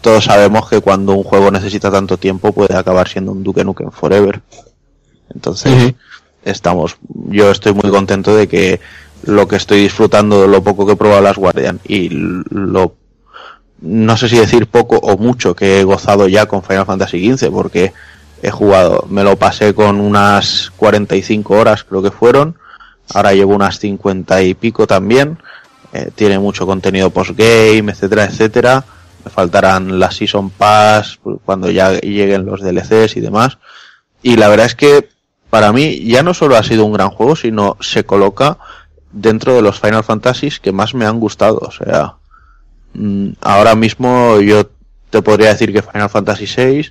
todos 0.00 0.24
sabemos 0.24 0.68
que 0.68 0.80
cuando 0.80 1.14
un 1.14 1.24
juego 1.24 1.50
necesita 1.50 1.90
tanto 1.90 2.16
tiempo 2.16 2.52
puede 2.52 2.76
acabar 2.76 3.08
siendo 3.08 3.32
un 3.32 3.42
Duke 3.42 3.64
Nukem 3.64 3.90
Forever. 3.90 4.42
Entonces, 5.34 5.94
estamos, 6.44 6.96
yo 7.08 7.50
estoy 7.50 7.72
muy 7.72 7.90
contento 7.90 8.36
de 8.36 8.46
que 8.46 8.80
lo 9.24 9.48
que 9.48 9.56
estoy 9.56 9.80
disfrutando 9.80 10.42
de 10.42 10.48
lo 10.48 10.62
poco 10.62 10.86
que 10.86 10.92
he 10.92 10.96
probado 10.96 11.22
las 11.22 11.38
Guardian 11.38 11.80
y 11.88 12.10
lo, 12.10 12.94
no 13.80 14.16
sé 14.16 14.28
si 14.28 14.38
decir 14.38 14.66
poco 14.66 14.96
o 14.96 15.16
mucho 15.16 15.54
que 15.54 15.80
he 15.80 15.84
gozado 15.84 16.28
ya 16.28 16.46
con 16.46 16.62
Final 16.62 16.86
Fantasy 16.86 17.32
XV 17.32 17.50
porque 17.50 17.92
he 18.42 18.50
jugado, 18.50 19.06
me 19.08 19.24
lo 19.24 19.36
pasé 19.36 19.74
con 19.74 20.00
unas 20.00 20.72
45 20.76 21.54
horas 21.54 21.84
creo 21.84 22.02
que 22.02 22.10
fueron, 22.10 22.56
ahora 23.12 23.32
llevo 23.32 23.54
unas 23.54 23.78
50 23.78 24.42
y 24.42 24.54
pico 24.54 24.86
también, 24.86 25.38
eh, 25.92 26.10
tiene 26.14 26.38
mucho 26.38 26.66
contenido 26.66 27.10
postgame, 27.10 27.92
etcétera, 27.92 28.24
etcétera, 28.24 28.84
me 29.24 29.30
faltarán 29.30 29.98
las 29.98 30.16
Season 30.16 30.50
Pass 30.50 31.18
cuando 31.44 31.70
ya 31.70 31.92
lleguen 32.00 32.44
los 32.44 32.60
DLCs 32.60 33.16
y 33.16 33.20
demás, 33.20 33.58
y 34.22 34.36
la 34.36 34.48
verdad 34.48 34.66
es 34.66 34.74
que 34.74 35.08
para 35.54 35.72
mí 35.72 36.04
ya 36.04 36.22
no 36.22 36.34
solo 36.34 36.56
ha 36.56 36.64
sido 36.64 36.84
un 36.84 36.94
gran 36.94 37.10
juego, 37.10 37.36
sino 37.36 37.76
se 37.80 38.04
coloca 38.04 38.58
dentro 39.12 39.54
de 39.54 39.62
los 39.62 39.78
Final 39.78 40.02
Fantasies 40.02 40.58
que 40.58 40.72
más 40.72 40.94
me 40.94 41.06
han 41.06 41.20
gustado. 41.20 41.58
O 41.58 41.70
sea, 41.70 42.16
ahora 43.40 43.74
mismo 43.74 44.40
yo 44.40 44.68
te 45.10 45.22
podría 45.22 45.50
decir 45.50 45.72
que 45.72 45.82
Final 45.82 46.10
Fantasy 46.10 46.44
VI, 46.46 46.90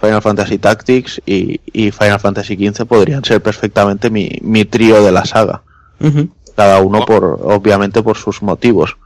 Final 0.00 0.22
Fantasy 0.22 0.58
Tactics 0.58 1.20
y, 1.26 1.60
y 1.72 1.90
Final 1.90 2.20
Fantasy 2.20 2.54
XV 2.56 2.86
podrían 2.86 3.24
ser 3.24 3.42
perfectamente 3.42 4.10
mi, 4.10 4.30
mi 4.42 4.64
trío 4.64 5.02
de 5.02 5.12
la 5.12 5.24
saga. 5.24 5.62
Cada 6.56 6.80
uno 6.80 7.04
por, 7.04 7.24
obviamente 7.42 8.02
por 8.02 8.16
sus 8.16 8.42
motivos. 8.42 8.96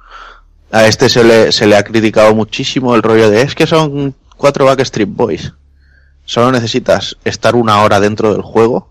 A 0.70 0.86
este 0.86 1.08
se 1.08 1.22
le, 1.24 1.52
se 1.52 1.66
le 1.66 1.76
ha 1.76 1.82
criticado 1.84 2.34
muchísimo 2.34 2.94
el 2.94 3.02
rollo 3.02 3.30
de 3.30 3.42
es 3.42 3.54
que 3.54 3.66
son 3.66 4.14
cuatro 4.36 4.64
Backstreet 4.66 5.08
Boys. 5.10 5.52
Solo 6.24 6.50
necesitas 6.52 7.16
estar 7.24 7.54
una 7.56 7.82
hora 7.82 8.00
dentro 8.00 8.32
del 8.32 8.42
juego 8.42 8.88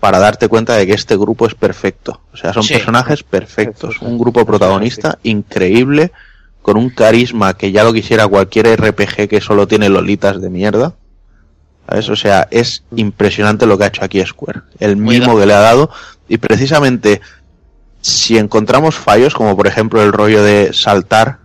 para 0.00 0.18
darte 0.18 0.48
cuenta 0.48 0.76
de 0.76 0.86
que 0.86 0.92
este 0.94 1.16
grupo 1.16 1.46
es 1.46 1.54
perfecto. 1.54 2.20
O 2.32 2.36
sea, 2.36 2.52
son 2.52 2.62
Sí. 2.64 2.74
personajes 2.74 3.22
perfectos. 3.22 4.00
Un 4.00 4.18
grupo 4.18 4.44
protagonista 4.44 5.18
increíble, 5.22 6.12
con 6.62 6.76
un 6.76 6.90
carisma 6.90 7.54
que 7.54 7.72
ya 7.72 7.84
lo 7.84 7.92
quisiera 7.92 8.28
cualquier 8.28 8.80
RPG 8.80 9.28
que 9.28 9.40
solo 9.40 9.66
tiene 9.66 9.88
lolitas 9.88 10.40
de 10.40 10.48
mierda. 10.48 10.94
¿Sabes? 11.88 12.08
O 12.08 12.16
sea, 12.16 12.46
es 12.50 12.84
impresionante 12.94 13.66
lo 13.66 13.76
que 13.76 13.84
ha 13.84 13.88
hecho 13.88 14.04
aquí 14.04 14.24
Square. 14.24 14.62
El 14.78 14.96
mimo 14.96 15.32
Cuidado. 15.32 15.38
que 15.40 15.46
le 15.46 15.54
ha 15.54 15.60
dado. 15.60 15.90
Y 16.28 16.38
precisamente, 16.38 17.20
si 18.00 18.38
encontramos 18.38 18.94
fallos, 18.94 19.34
como 19.34 19.56
por 19.56 19.66
ejemplo 19.66 20.02
el 20.02 20.12
rollo 20.12 20.42
de 20.42 20.72
saltar, 20.72 21.40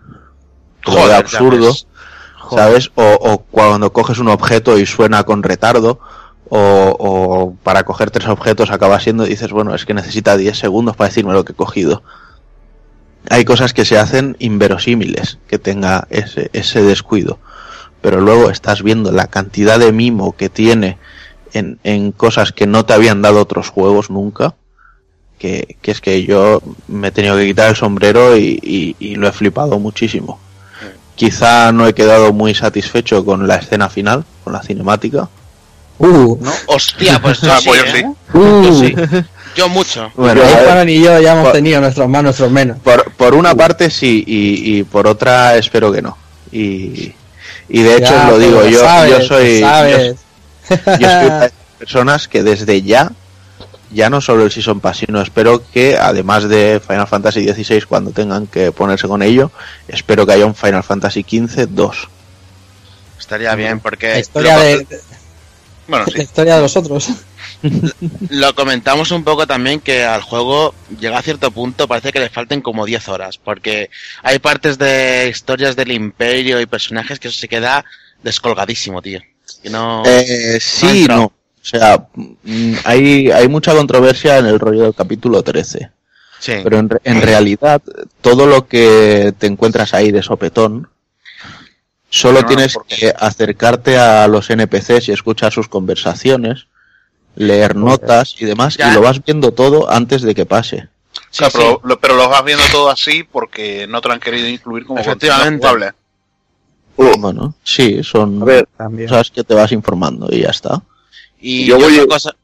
de 0.86 0.92
Joder, 0.92 1.10
ya 1.10 1.18
absurdo. 1.18 1.74
¿sabes? 2.52 2.92
O, 2.96 3.04
o 3.20 3.40
cuando 3.40 3.92
coges 3.92 4.20
un 4.20 4.30
objeto 4.30 4.78
y 4.78 4.86
suena 4.86 5.24
con 5.24 5.44
retardo, 5.44 6.00
o, 6.50 6.96
o 7.00 7.56
para 7.64 7.84
coger 7.84 8.12
tres 8.12 8.28
objetos 8.28 8.72
acaba 8.72 9.00
siendo, 9.00 9.26
dices, 9.26 9.52
bueno, 9.52 9.76
es 9.76 9.86
que 9.86 9.94
necesita 9.94 10.38
10 10.38 10.58
segundos 10.58 10.96
para 10.96 11.10
decirme 11.10 11.34
lo 11.34 11.44
que 11.44 11.54
he 11.54 11.56
cogido. 11.56 12.04
Hay 13.30 13.46
cosas 13.46 13.74
que 13.74 13.86
se 13.86 13.98
hacen 13.98 14.36
inverosímiles, 14.40 15.38
que 15.48 15.60
tenga 15.60 16.08
ese, 16.10 16.50
ese 16.54 16.82
descuido. 16.84 17.40
Pero 18.02 18.22
luego 18.22 18.50
estás 18.50 18.84
viendo 18.84 19.12
la 19.12 19.28
cantidad 19.28 19.80
de 19.80 19.92
mimo 19.92 20.36
que 20.36 20.50
tiene 20.50 20.98
en, 21.54 21.80
en 21.84 22.12
cosas 22.12 22.52
que 22.52 22.68
no 22.68 22.86
te 22.86 22.94
habían 22.94 23.22
dado 23.22 23.42
otros 23.42 23.70
juegos 23.70 24.10
nunca, 24.10 24.56
que, 25.40 25.78
que 25.82 25.92
es 25.92 26.02
que 26.02 26.24
yo 26.24 26.62
me 26.88 27.10
he 27.10 27.12
tenido 27.12 27.36
que 27.38 27.46
quitar 27.48 27.70
el 27.70 27.76
sombrero 27.76 28.38
y, 28.38 28.60
y- 28.64 28.96
y 29.00 29.16
lo 29.16 29.28
he 29.28 29.32
flipado 29.32 29.78
muchísimo. 29.80 30.40
Quizá 31.16 31.72
no 31.72 31.88
he 31.88 31.94
quedado 31.94 32.32
muy 32.32 32.54
satisfecho 32.54 33.26
con 33.26 33.48
la 33.48 33.56
escena 33.56 33.90
final, 33.90 34.24
con 34.44 34.54
la 34.54 34.62
cinemática. 34.62 35.28
Uh, 36.00 36.38
Hostia, 36.68 37.20
pues 37.20 37.42
yo 37.42 37.52
Ah, 37.52 37.60
sí, 37.60 37.70
pues 37.70 37.84
¿eh? 37.94 38.06
sí. 38.32 38.38
uh. 38.38 38.64
Yo 38.64 38.74
sí. 38.80 38.96
Yo 39.58 39.68
mucho. 39.70 40.12
Bueno, 40.16 40.42
Juan 40.66 40.88
y 40.90 41.02
yo 41.02 41.20
ya 41.20 41.32
hemos 41.34 41.46
Por- 41.46 41.54
tenido 41.54 41.82
nuestros 41.82 42.08
más, 42.08 42.24
nuestros 42.24 42.52
menos. 42.52 42.78
por, 42.80 43.12
por 43.14 43.34
una 43.34 43.56
parte 43.56 43.90
sí 43.90 44.24
y, 44.26 44.78
y 44.80 44.84
por 44.84 45.08
otra 45.08 45.56
espero 45.58 45.92
que 45.92 46.02
no. 46.02 46.18
Y, 46.52 47.14
y 47.70 47.82
de 47.82 47.96
hecho 47.96 48.12
Ya, 48.14 48.26
os 48.26 48.30
lo 48.32 48.40
digo, 48.40 48.66
yo, 48.68 48.80
sabes, 48.80 49.20
yo 49.20 49.26
soy... 49.28 49.60
yo- 49.60 49.68
sabes. 49.68 50.16
Yo 50.70 50.76
soy 50.78 50.80
una 51.04 51.20
de 51.20 51.26
esas 51.48 51.52
personas 51.80 52.28
que 52.28 52.44
desde 52.44 52.82
ya, 52.82 53.12
ya 53.92 54.10
no 54.10 54.22
solo 54.22 54.44
el 54.44 54.52
Season 54.52 54.80
Pass, 54.80 54.98
sino 54.98 55.22
espero 55.22 55.64
que, 55.74 55.98
además 55.98 56.48
de 56.50 56.82
Final 56.86 57.08
Fantasy 57.08 57.48
XVI, 57.52 57.82
cuando 57.84 58.12
tengan 58.12 58.48
que 58.48 58.72
ponerse 58.72 59.08
con 59.08 59.22
ello, 59.24 59.52
espero 59.88 60.26
que 60.26 60.34
haya 60.34 60.46
un 60.46 60.56
Final 60.56 60.84
Fantasy 60.84 61.24
XV 61.28 61.68
2. 61.70 62.10
Estaría 63.20 63.56
bien 63.56 63.78
La 63.78 63.80
porque 63.82 64.20
historia 64.20 64.56
lo- 64.58 64.64
de... 64.64 64.88
Bueno, 65.88 66.06
La 66.08 66.12
sí. 66.14 66.22
historia 66.22 66.56
de 66.58 66.62
los 66.62 66.76
otros. 66.78 67.10
Lo 68.30 68.54
comentamos 68.56 69.12
un 69.12 69.24
poco 69.24 69.48
también 69.48 69.80
que 69.80 70.04
al 70.04 70.22
juego 70.22 70.74
llega 71.00 71.18
a 71.18 71.22
cierto 71.22 71.52
punto, 71.52 71.88
parece 71.88 72.12
que 72.12 72.20
le 72.20 72.30
falten 72.30 72.62
como 72.62 72.86
10 72.86 73.10
horas, 73.10 73.38
porque 73.38 73.90
hay 74.24 74.40
partes 74.40 74.78
de 74.78 75.28
historias 75.30 75.76
del 75.76 75.92
imperio 75.92 76.60
y 76.62 76.66
personajes 76.66 77.20
que 77.20 77.28
eso 77.28 77.38
se 77.38 77.48
queda 77.48 77.86
descolgadísimo, 78.24 79.02
tío. 79.02 79.22
Y 79.64 79.70
no... 79.70 80.04
Eh, 80.06 80.60
sí, 80.60 81.06
no. 81.08 81.26
O 81.26 81.70
sea, 81.70 82.08
mm, 82.16 82.76
hay, 82.86 83.32
hay 83.32 83.48
mucha 83.48 83.74
controversia 83.74 84.38
en 84.38 84.46
el 84.46 84.60
rollo 84.60 84.84
del 84.84 84.96
capítulo 84.96 85.44
13. 85.44 85.92
sí. 86.40 86.54
Pero 86.64 86.78
en, 86.78 86.90
en 87.04 87.22
realidad, 87.22 87.82
todo 88.22 88.46
lo 88.46 88.68
que 88.68 89.34
te 89.38 89.48
encuentras 89.48 89.94
ahí 89.94 90.12
de 90.12 90.24
sopetón, 90.24 90.90
solo 92.10 92.42
No, 92.42 92.48
tienes 92.48 92.78
que 92.88 93.14
acercarte 93.18 93.98
a 93.98 94.28
los 94.28 94.50
NPCs 94.50 95.10
y 95.10 95.12
escuchar 95.12 95.52
sus 95.52 95.68
conversaciones, 95.68 96.68
leer 97.38 97.76
notas 97.76 98.36
y 98.40 98.46
demás, 98.46 98.76
Ya. 98.78 98.92
y 98.92 98.94
lo 98.96 99.02
vas 99.02 99.24
viendo 99.24 99.52
todo 99.52 99.90
antes 99.92 100.22
de 100.22 100.36
que 100.36 100.46
pase. 100.46 100.88
Sí, 101.32 101.40
Claro, 101.40 101.52
sí. 101.52 101.58
Pero, 101.58 101.82
lo, 101.84 102.00
pero 102.00 102.16
lo 102.16 102.30
vas 102.30 102.44
viendo 102.44 102.64
todo 102.72 102.90
así 102.90 103.24
porque 103.24 103.88
no 103.88 104.02
te 104.02 104.08
lo 104.08 104.14
han 104.16 104.20
querido 104.20 104.48
incluir 104.48 104.86
como 104.86 105.00
Efectivamente. 105.00 105.68
Uh, 106.96 107.18
Bueno, 107.20 107.56
sí, 107.64 108.04
son 108.04 108.42
a 108.42 108.46
ver, 108.46 108.68
También. 108.76 109.08
cosas 109.10 109.30
que 109.32 109.44
te 109.44 109.54
vas 109.54 109.72
informando 109.72 110.28
y 110.32 110.42
ya 110.42 110.50
está. 110.50 110.82
Y 111.40 111.66
Yo 111.66 111.78
yo 111.78 111.86
voy- 111.86 112.00
otra 112.00 112.08
cosa... 112.16 112.36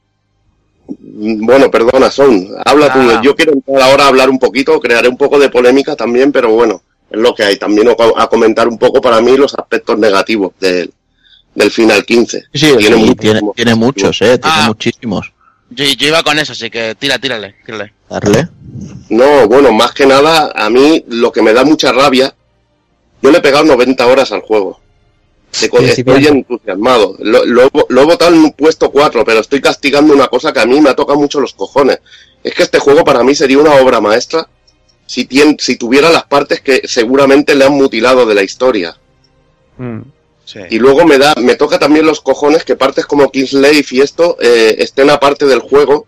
bueno, 0.87 1.71
perdona, 1.71 2.11
Son, 2.11 2.47
habla 2.65 2.87
Ah. 2.87 2.93
tú. 2.93 3.23
Yo 3.23 3.35
quiero 3.35 3.53
entrar 3.53 3.81
ahora 3.81 4.05
a 4.05 4.07
hablar 4.09 4.29
un 4.29 4.37
poquito, 4.39 4.79
crearé 4.79 5.07
un 5.07 5.17
poco 5.17 5.39
de 5.39 5.49
polémica 5.49 5.95
también, 5.95 6.31
pero 6.31 6.51
bueno, 6.51 6.81
es 7.09 7.19
lo 7.19 7.33
que 7.33 7.43
hay. 7.43 7.57
También 7.57 7.87
a 7.89 7.93
a 8.23 8.27
comentar 8.27 8.67
un 8.67 8.77
poco 8.77 9.01
para 9.01 9.21
mí 9.21 9.35
los 9.37 9.55
aspectos 9.55 9.97
negativos 9.97 10.51
del, 10.59 10.93
del 11.55 11.71
Final 11.71 12.05
15. 12.05 12.39
Sí, 12.41 12.47
sí, 12.53 12.77
Tiene 12.77 12.95
sí, 12.97 13.01
muchísimos 13.01 13.17
tiene, 13.19 13.41
tiene 13.55 13.75
muchos, 13.75 14.21
eh, 14.21 14.37
tiene 14.37 14.57
Ah. 14.59 14.65
muchísimos. 14.67 15.31
Yo, 15.69 15.85
yo 15.85 16.07
iba 16.07 16.21
con 16.23 16.37
eso, 16.37 16.51
así 16.53 16.69
que 16.69 16.95
tira, 16.95 17.17
tírale, 17.19 17.55
tírale. 17.65 17.93
Darle. 18.09 18.47
No, 19.09 19.47
bueno, 19.47 19.71
más 19.71 19.91
que 19.93 20.05
nada, 20.05 20.51
a 20.55 20.69
mí 20.69 21.03
lo 21.07 21.31
que 21.31 21.41
me 21.41 21.53
da 21.53 21.63
mucha 21.63 21.91
rabia, 21.91 22.33
yo 23.21 23.31
le 23.31 23.37
he 23.37 23.41
pegado 23.41 23.63
90 23.65 24.05
horas 24.05 24.31
al 24.31 24.41
juego. 24.41 24.79
Co- 25.69 25.77
Principiante. 25.77 26.21
Estoy 26.21 26.37
entusiasmado. 26.37 27.15
Lo, 27.19 27.45
lo, 27.45 27.69
lo 27.89 28.01
he 28.01 28.05
votado 28.05 28.33
en 28.33 28.39
un 28.39 28.53
puesto 28.53 28.91
4, 28.91 29.23
pero 29.23 29.39
estoy 29.39 29.61
castigando 29.61 30.13
una 30.13 30.27
cosa 30.27 30.51
que 30.51 30.59
a 30.59 30.65
mí 30.65 30.79
me 30.81 30.89
ha 30.89 30.95
tocado 30.95 31.19
mucho 31.19 31.39
los 31.39 31.53
cojones. 31.53 31.99
Es 32.43 32.53
que 32.55 32.63
este 32.63 32.79
juego 32.79 33.03
para 33.03 33.23
mí 33.23 33.33
sería 33.35 33.59
una 33.59 33.75
obra 33.75 34.01
maestra 34.01 34.47
si, 35.05 35.25
tien- 35.27 35.57
si 35.59 35.75
tuviera 35.77 36.09
las 36.09 36.23
partes 36.23 36.61
que 36.61 36.81
seguramente 36.87 37.53
le 37.55 37.65
han 37.65 37.73
mutilado 37.73 38.25
de 38.25 38.35
la 38.35 38.43
historia. 38.43 38.95
Mm. 39.77 39.99
Sí. 40.45 40.59
Y 40.69 40.79
luego 40.79 41.05
me 41.05 41.17
da, 41.17 41.33
me 41.37 41.55
toca 41.55 41.79
también 41.79 42.05
los 42.05 42.19
cojones 42.21 42.63
que 42.65 42.75
partes 42.75 43.05
como 43.05 43.31
Kingslave 43.31 43.85
y 43.89 44.01
esto 44.01 44.37
eh, 44.41 44.75
estén 44.79 45.09
aparte 45.09 45.45
del 45.45 45.59
juego 45.59 46.05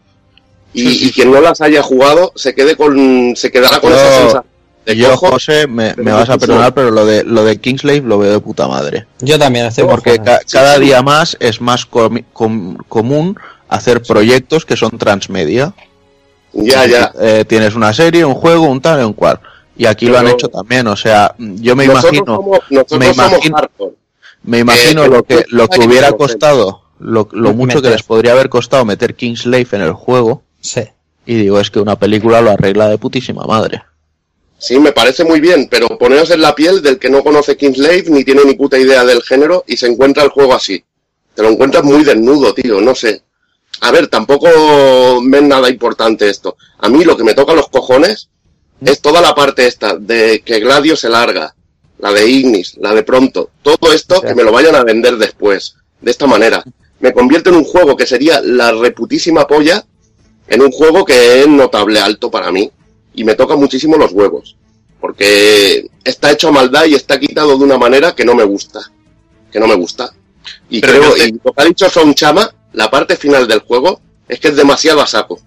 y, 0.74 1.08
y 1.08 1.12
quien 1.12 1.32
no 1.32 1.40
las 1.42 1.62
haya 1.62 1.82
jugado 1.82 2.34
se 2.36 2.54
quede 2.54 2.76
con, 2.76 3.34
se 3.36 3.50
quedará 3.52 3.80
con 3.80 3.92
Yo- 3.92 3.96
esa 3.96 4.10
sensación 4.18 4.44
de 4.86 4.96
Yo, 4.98 5.10
cojo. 5.12 5.32
José, 5.32 5.66
me, 5.68 5.96
me 5.96 6.12
vas 6.12 6.30
a 6.30 6.38
perdonar, 6.38 6.74
pero 6.76 6.92
lo 6.92 7.06
de 7.08 7.24
lo 7.24 7.44
de 7.44 7.60
Kingslave 7.60 8.02
lo 8.02 8.20
veo 8.20 8.34
de 8.34 8.40
puta 8.40 8.68
madre. 8.68 9.08
Yo 9.20 9.40
también 9.40 9.66
estoy 9.66 9.86
Porque 9.86 10.20
ca- 10.20 10.42
cada 10.52 10.78
día 10.78 11.02
más 11.02 11.36
es 11.40 11.60
más 11.60 11.86
com- 11.88 12.22
común 12.88 13.36
hacer 13.68 14.04
proyectos 14.04 14.64
que 14.66 14.76
son 14.78 14.92
transmedia. 15.00 15.74
Ya, 16.54 16.86
ya. 16.86 17.12
Eh, 17.20 17.46
tienes 17.48 17.74
una 17.74 17.94
serie, 17.94 18.24
un 18.26 18.36
juego, 18.36 18.66
un 18.68 18.80
tal, 18.80 19.04
un 19.06 19.14
cual. 19.14 19.40
Y 19.78 19.86
aquí 19.88 20.06
lo 20.06 20.18
han 20.20 20.28
hecho 20.28 20.50
también. 20.50 20.86
O 20.88 20.96
sea, 20.96 21.34
yo 21.40 21.76
me 21.76 21.88
nosotros 21.88 22.14
imagino, 22.14 22.36
somos, 22.36 22.60
nosotros 22.70 23.00
me 23.00 23.06
somos 23.14 23.32
imagino- 23.32 23.58
hardcore. 23.58 23.92
Me 24.46 24.60
imagino 24.60 25.06
eh, 25.06 25.10
lo 25.10 25.24
que 25.24 25.36
pero- 25.36 25.48
lo 25.50 25.68
que 25.68 25.78
pero- 25.78 25.90
hubiera 25.90 26.08
pero- 26.08 26.18
costado, 26.18 26.82
lo, 27.00 27.28
lo 27.32 27.54
mucho 27.54 27.82
que 27.82 27.90
les 27.90 28.04
podría 28.04 28.32
haber 28.34 28.50
costado 28.50 28.86
meter 28.86 29.16
Kingslave 29.16 29.68
en 29.74 29.82
el 29.82 29.94
juego. 29.94 30.44
Sí. 30.62 30.82
Y 31.26 31.36
digo, 31.36 31.60
es 31.60 31.70
que 31.72 31.80
una 31.80 31.98
película 31.98 32.42
lo 32.42 32.52
arregla 32.52 32.88
de 32.88 32.98
putísima 32.98 33.44
madre. 33.46 33.84
Sí, 34.58 34.80
me 34.80 34.92
parece 34.94 35.24
muy 35.26 35.40
bien, 35.42 35.68
pero 35.70 35.88
poneos 35.98 36.30
en 36.32 36.42
la 36.42 36.56
piel 36.56 36.82
del 36.82 36.98
que 37.00 37.10
no 37.10 37.24
conoce 37.24 37.58
Kingslave 37.58 38.06
ni 38.10 38.24
tiene 38.24 38.44
ni 38.46 38.54
puta 38.56 38.78
idea 38.78 39.04
del 39.04 39.22
género 39.24 39.64
y 39.68 39.76
se 39.78 39.88
encuentra 39.88 40.24
el 40.24 40.30
juego 40.30 40.54
así. 40.54 40.84
Te 41.34 41.42
lo 41.42 41.50
encuentras 41.50 41.84
muy 41.84 42.04
desnudo, 42.04 42.54
tío, 42.54 42.80
no 42.80 42.96
sé. 42.96 43.24
A 43.82 43.92
ver, 43.92 44.08
tampoco 44.08 45.20
me 45.22 45.38
es 45.40 45.44
nada 45.44 45.70
importante 45.70 46.30
esto. 46.30 46.56
A 46.80 46.88
mí 46.90 47.04
lo 47.04 47.18
que 47.18 47.24
me 47.24 47.34
toca 47.34 47.54
los 47.54 47.68
cojones 47.68 48.30
es 48.82 49.02
toda 49.02 49.20
la 49.22 49.34
parte 49.36 49.66
esta 49.68 49.98
de 49.98 50.42
que 50.46 50.60
Gladio 50.60 50.96
se 50.96 51.10
larga, 51.10 51.55
la 52.06 52.14
de 52.14 52.30
Ignis, 52.30 52.78
la 52.78 52.94
de 52.94 53.02
Pronto, 53.02 53.50
todo 53.64 53.92
esto 53.92 54.22
que 54.22 54.36
me 54.36 54.44
lo 54.44 54.52
vayan 54.52 54.76
a 54.76 54.84
vender 54.84 55.18
después, 55.18 55.76
de 56.02 56.12
esta 56.12 56.28
manera. 56.28 56.64
Me 57.00 57.12
convierte 57.14 57.50
en 57.50 57.56
un 57.56 57.64
juego 57.64 57.98
que 57.98 58.06
sería 58.06 58.42
la 58.42 58.72
reputísima 58.72 59.48
polla, 59.48 59.84
en 60.48 60.62
un 60.62 60.72
juego 60.72 61.04
que 61.04 61.42
es 61.42 61.48
notable 61.48 62.00
alto 62.00 62.30
para 62.30 62.52
mí 62.52 62.70
y 63.16 63.24
me 63.24 63.34
toca 63.34 63.56
muchísimo 63.56 63.98
los 63.98 64.12
huevos. 64.12 64.56
Porque 65.02 65.88
está 66.04 66.32
hecho 66.32 66.50
a 66.50 66.52
maldad 66.52 66.86
y 66.86 66.94
está 66.94 67.20
quitado 67.20 67.58
de 67.58 67.64
una 67.64 67.80
manera 67.80 68.14
que 68.14 68.24
no 68.24 68.36
me 68.36 68.44
gusta. 68.44 68.82
Que 69.52 69.60
no 69.60 69.66
me 69.66 69.74
gusta. 69.76 70.14
Y 70.70 70.82
Pero 70.82 71.00
creo, 71.00 71.14
te- 71.16 71.28
y 71.30 71.32
lo 71.44 71.54
que 71.54 71.62
ha 71.64 71.66
dicho 71.66 71.90
Son 71.90 72.14
Chama, 72.14 72.54
la 72.74 72.92
parte 72.92 73.16
final 73.16 73.48
del 73.48 73.62
juego, 73.62 74.00
es 74.30 74.40
que 74.40 74.50
es 74.50 74.56
demasiado 74.56 75.02
a 75.02 75.08
saco. 75.08 75.40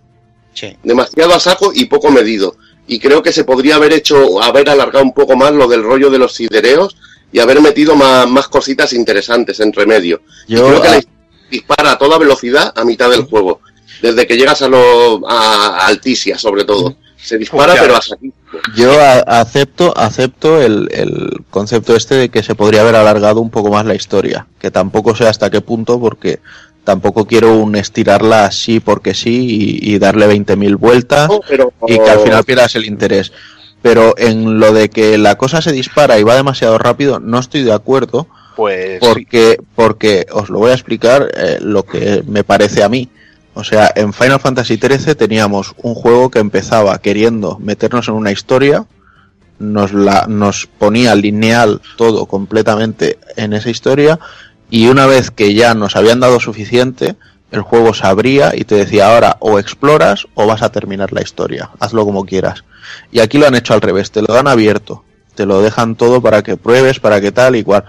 Sí. 0.54 0.76
Demasiado 0.82 1.34
a 1.34 1.38
saco 1.38 1.70
y 1.72 1.84
poco 1.84 2.10
medido. 2.10 2.56
Y 2.88 2.98
creo 2.98 3.22
que 3.22 3.32
se 3.32 3.44
podría 3.44 3.76
haber 3.76 3.92
hecho, 3.92 4.42
haber 4.42 4.68
alargado 4.68 5.04
un 5.04 5.12
poco 5.12 5.36
más 5.36 5.52
lo 5.52 5.68
del 5.68 5.82
rollo 5.84 6.10
de 6.10 6.18
los 6.18 6.34
sidereos 6.34 6.96
y 7.30 7.38
haber 7.38 7.60
metido 7.60 7.94
más, 7.94 8.28
más 8.28 8.48
cositas 8.48 8.92
interesantes 8.94 9.60
entre 9.60 9.86
medio. 9.86 10.22
Yo, 10.48 10.66
Creo 10.66 10.80
que 10.82 10.88
ah, 10.88 10.94
le 10.96 11.04
dispara 11.50 11.92
a 11.92 11.98
toda 11.98 12.18
velocidad 12.18 12.72
a 12.74 12.84
mitad 12.84 13.10
del 13.10 13.22
juego. 13.24 13.60
Desde 14.02 14.26
que 14.26 14.36
llegas 14.36 14.62
a, 14.62 14.68
lo, 14.68 15.28
a, 15.28 15.76
a 15.80 15.86
Alticia, 15.86 16.38
sobre 16.38 16.64
todo. 16.64 16.96
Se 17.20 17.36
dispara, 17.36 17.74
pero 17.78 17.96
a 17.96 18.00
saquísimo. 18.00 18.32
Yo 18.76 18.92
a- 18.98 19.40
acepto, 19.40 19.92
acepto 19.96 20.62
el, 20.62 20.88
el 20.92 21.44
concepto 21.50 21.94
este 21.96 22.14
de 22.14 22.28
que 22.30 22.42
se 22.42 22.54
podría 22.54 22.80
haber 22.82 22.94
alargado 22.94 23.40
un 23.40 23.50
poco 23.50 23.70
más 23.70 23.84
la 23.84 23.96
historia, 23.96 24.46
que 24.58 24.70
tampoco 24.70 25.14
sé 25.14 25.26
hasta 25.26 25.50
qué 25.50 25.60
punto, 25.60 26.00
porque 26.00 26.38
tampoco 26.88 27.26
quiero 27.26 27.54
un 27.58 27.76
estirarla 27.76 28.46
así 28.46 28.80
porque 28.80 29.12
sí 29.12 29.78
y, 29.82 29.92
y 29.92 29.98
darle 29.98 30.26
20.000 30.26 30.78
vueltas 30.78 31.28
No, 31.28 31.40
pero, 31.46 31.70
y 31.86 31.98
que 31.98 32.08
al 32.10 32.20
final 32.20 32.44
pierdas 32.44 32.74
el 32.76 32.86
interés. 32.86 33.30
Pero 33.82 34.14
en 34.16 34.58
lo 34.58 34.72
de 34.72 34.88
que 34.88 35.18
la 35.18 35.36
cosa 35.36 35.60
se 35.60 35.70
dispara 35.72 36.18
y 36.18 36.22
va 36.22 36.34
demasiado 36.34 36.78
rápido, 36.78 37.20
no 37.20 37.40
estoy 37.40 37.62
de 37.62 37.74
acuerdo, 37.74 38.26
Pues 38.56 39.00
sí. 39.02 39.06
porque, 39.06 39.58
porque 39.74 40.26
os 40.32 40.48
lo 40.48 40.60
voy 40.60 40.70
a 40.70 40.74
explicar 40.74 41.28
eh, 41.36 41.58
lo 41.60 41.82
que 41.82 42.22
me 42.26 42.42
parece 42.42 42.82
a 42.82 42.88
mí. 42.88 43.10
O 43.52 43.64
sea, 43.64 43.92
en 43.94 44.14
Final 44.14 44.40
Fantasy 44.40 44.78
XIII 44.78 45.14
teníamos 45.14 45.74
un 45.82 45.94
juego 45.94 46.30
que 46.30 46.38
empezaba 46.38 46.96
queriendo 47.02 47.58
meternos 47.58 48.08
en 48.08 48.14
una 48.14 48.32
historia, 48.32 48.86
nos, 49.58 49.92
la, 49.92 50.24
nos 50.26 50.66
ponía 50.66 51.14
lineal 51.14 51.82
todo 51.96 52.24
completamente 52.24 53.18
en 53.36 53.52
esa 53.52 53.68
historia, 53.68 54.18
y 54.70 54.88
una 54.88 55.06
vez 55.06 55.30
que 55.30 55.54
ya 55.54 55.74
nos 55.74 55.96
habían 55.96 56.20
dado 56.20 56.40
suficiente, 56.40 57.16
el 57.50 57.62
juego 57.62 57.94
se 57.94 58.06
abría 58.06 58.52
y 58.54 58.64
te 58.64 58.74
decía 58.74 59.10
ahora 59.12 59.36
o 59.40 59.58
exploras 59.58 60.26
o 60.34 60.46
vas 60.46 60.62
a 60.62 60.70
terminar 60.70 61.12
la 61.12 61.22
historia, 61.22 61.70
hazlo 61.80 62.04
como 62.04 62.24
quieras. 62.26 62.64
Y 63.10 63.20
aquí 63.20 63.38
lo 63.38 63.46
han 63.46 63.54
hecho 63.54 63.72
al 63.74 63.80
revés, 63.80 64.10
te 64.10 64.20
lo 64.22 64.32
dan 64.34 64.48
abierto, 64.48 65.04
te 65.34 65.46
lo 65.46 65.62
dejan 65.62 65.96
todo 65.96 66.20
para 66.20 66.42
que 66.42 66.56
pruebes, 66.56 67.00
para 67.00 67.20
que 67.20 67.32
tal 67.32 67.56
y 67.56 67.62
cual. 67.62 67.84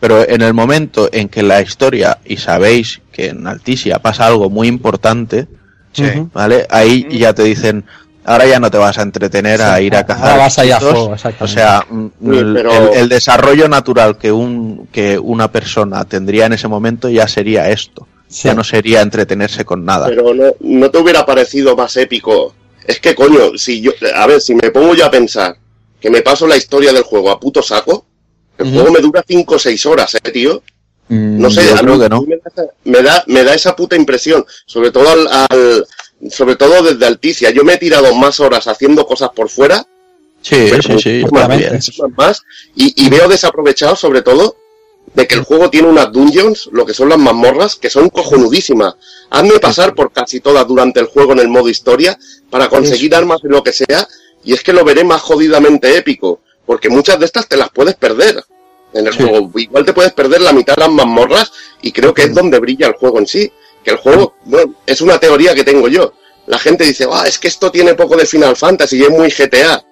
Pero 0.00 0.28
en 0.28 0.42
el 0.42 0.54
momento 0.54 1.08
en 1.10 1.28
que 1.28 1.42
la 1.42 1.60
historia, 1.60 2.18
y 2.24 2.36
sabéis 2.36 3.00
que 3.12 3.28
en 3.28 3.46
Alticia 3.46 3.98
pasa 3.98 4.26
algo 4.26 4.50
muy 4.50 4.68
importante, 4.68 5.48
Sí. 5.92 6.04
¿vale? 6.34 6.66
Ahí 6.70 7.06
ya 7.10 7.32
te 7.32 7.42
dicen, 7.42 7.84
ahora 8.28 8.46
ya 8.46 8.60
no 8.60 8.70
te 8.70 8.78
vas 8.78 8.98
a 8.98 9.02
entretener 9.02 9.60
a 9.62 9.80
ir 9.80 9.94
a 9.94 9.98
ahora 10.00 10.06
cazar. 10.06 10.38
vas 10.38 10.58
a 10.58 10.64
ir 10.66 10.72
a 10.74 10.80
fuego. 10.80 11.14
O 11.40 11.46
sea, 11.48 11.84
mm, 11.88 12.06
el, 12.32 12.54
pero- 12.54 12.92
el- 12.92 12.98
el 12.98 13.08
desarrollo 13.08 13.68
natural 13.68 14.16
que, 14.18 14.30
un, 14.32 14.88
que 14.92 15.18
una 15.18 15.50
persona 15.50 16.04
tendría 16.04 16.46
en 16.46 16.52
ese 16.52 16.68
momento 16.68 17.08
ya 17.08 17.26
sería 17.28 17.68
esto. 17.70 18.06
Sí. 18.28 18.48
Ya 18.48 18.54
no 18.54 18.62
sería 18.62 19.00
entretenerse 19.00 19.64
con 19.64 19.84
nada. 19.84 20.06
pero 20.06 20.34
no, 20.34 20.44
no 20.60 20.90
te 20.90 20.98
hubiera 20.98 21.24
parecido 21.24 21.74
más 21.74 21.96
épico. 21.96 22.54
Es 22.86 23.00
que, 23.00 23.14
coño, 23.14 23.56
si 23.56 23.80
yo, 23.80 23.92
a 24.14 24.26
ver, 24.26 24.40
si 24.40 24.54
me 24.54 24.70
pongo 24.70 24.94
yo 24.94 25.06
a 25.06 25.10
pensar 25.10 25.56
que 26.00 26.10
me 26.10 26.22
paso 26.22 26.46
la 26.46 26.56
historia 26.56 26.92
del 26.92 27.02
juego 27.04 27.30
a 27.30 27.40
puto 27.40 27.62
saco, 27.62 28.04
el 28.58 28.70
juego 28.72 28.90
me 28.92 29.00
dura 29.00 29.24
5 29.26 29.54
o 29.54 29.58
6 29.58 29.86
horas, 29.86 30.14
eh, 30.14 30.30
tío. 30.30 30.62
Mm, 31.08 31.40
No 31.40 31.50
sé, 31.50 31.64
yo 31.66 31.78
a 31.78 31.82
mí- 31.82 31.98
que 31.98 32.08
no. 32.08 32.20
me, 32.22 32.36
da 32.36 32.42
esa, 32.54 32.62
me 32.84 33.02
da, 33.02 33.24
me 33.28 33.44
da 33.44 33.54
esa 33.54 33.74
puta 33.74 33.96
impresión, 33.96 34.44
sobre 34.66 34.90
todo 34.90 35.08
al, 35.08 35.26
al- 35.48 35.86
sobre 36.30 36.56
todo 36.56 36.82
desde 36.82 37.06
Alticia. 37.06 37.50
Yo 37.50 37.64
me 37.64 37.74
he 37.74 37.78
tirado 37.78 38.14
más 38.14 38.40
horas 38.40 38.66
haciendo 38.66 39.06
cosas 39.06 39.30
por 39.34 39.48
fuera, 39.48 39.86
Sí, 40.40 40.68
pero 40.70 40.82
sí, 41.00 41.22
sí, 41.22 41.24
más, 42.16 42.42
y, 42.76 43.04
y 43.04 43.10
veo 43.10 43.28
desaprovechado 43.28 43.96
sobre 43.96 44.22
todo 44.22 44.56
de 45.14 45.26
que 45.26 45.34
el 45.34 45.42
juego 45.42 45.68
tiene 45.70 45.88
unas 45.88 46.12
dungeons, 46.12 46.68
lo 46.72 46.86
que 46.86 46.94
son 46.94 47.08
las 47.08 47.18
mazmorras, 47.18 47.76
que 47.76 47.90
son 47.90 48.08
cojonudísimas. 48.08 48.94
Hazme 49.30 49.58
pasar 49.58 49.94
por 49.94 50.12
casi 50.12 50.40
todas 50.40 50.66
durante 50.66 51.00
el 51.00 51.06
juego 51.06 51.32
en 51.32 51.40
el 51.40 51.48
modo 51.48 51.68
historia 51.68 52.16
para 52.50 52.68
conseguir 52.68 53.14
armas 53.14 53.40
y 53.42 53.48
lo 53.48 53.62
que 53.62 53.72
sea, 53.72 54.06
y 54.44 54.52
es 54.52 54.62
que 54.62 54.72
lo 54.72 54.84
veré 54.84 55.04
más 55.04 55.20
jodidamente 55.22 55.96
épico, 55.96 56.40
porque 56.66 56.88
muchas 56.88 57.18
de 57.18 57.26
estas 57.26 57.48
te 57.48 57.56
las 57.56 57.70
puedes 57.70 57.96
perder. 57.96 58.42
en 58.92 59.06
el 59.06 59.14
juego. 59.14 59.50
Igual 59.58 59.84
te 59.84 59.92
puedes 59.92 60.12
perder 60.12 60.40
la 60.40 60.52
mitad 60.52 60.76
de 60.76 60.80
las 60.82 60.92
mazmorras 60.92 61.52
y 61.82 61.92
creo 61.92 62.14
que 62.14 62.22
es 62.22 62.34
donde 62.34 62.58
brilla 62.58 62.86
el 62.86 62.94
juego 62.94 63.18
en 63.18 63.26
sí. 63.26 63.50
Que 63.84 63.90
el 63.92 63.96
juego, 63.98 64.36
bueno, 64.44 64.74
es 64.86 65.00
una 65.00 65.18
teoría 65.18 65.54
que 65.54 65.64
tengo 65.64 65.88
yo. 65.88 66.12
La 66.46 66.58
gente 66.58 66.84
dice, 66.84 67.06
ah, 67.12 67.24
es 67.26 67.38
que 67.38 67.48
esto 67.48 67.70
tiene 67.70 67.94
poco 67.94 68.16
de 68.16 68.26
Final 68.26 68.56
Fantasy 68.56 68.96
y 68.98 69.02
es 69.02 69.10
muy 69.10 69.28
GTA. 69.30 69.84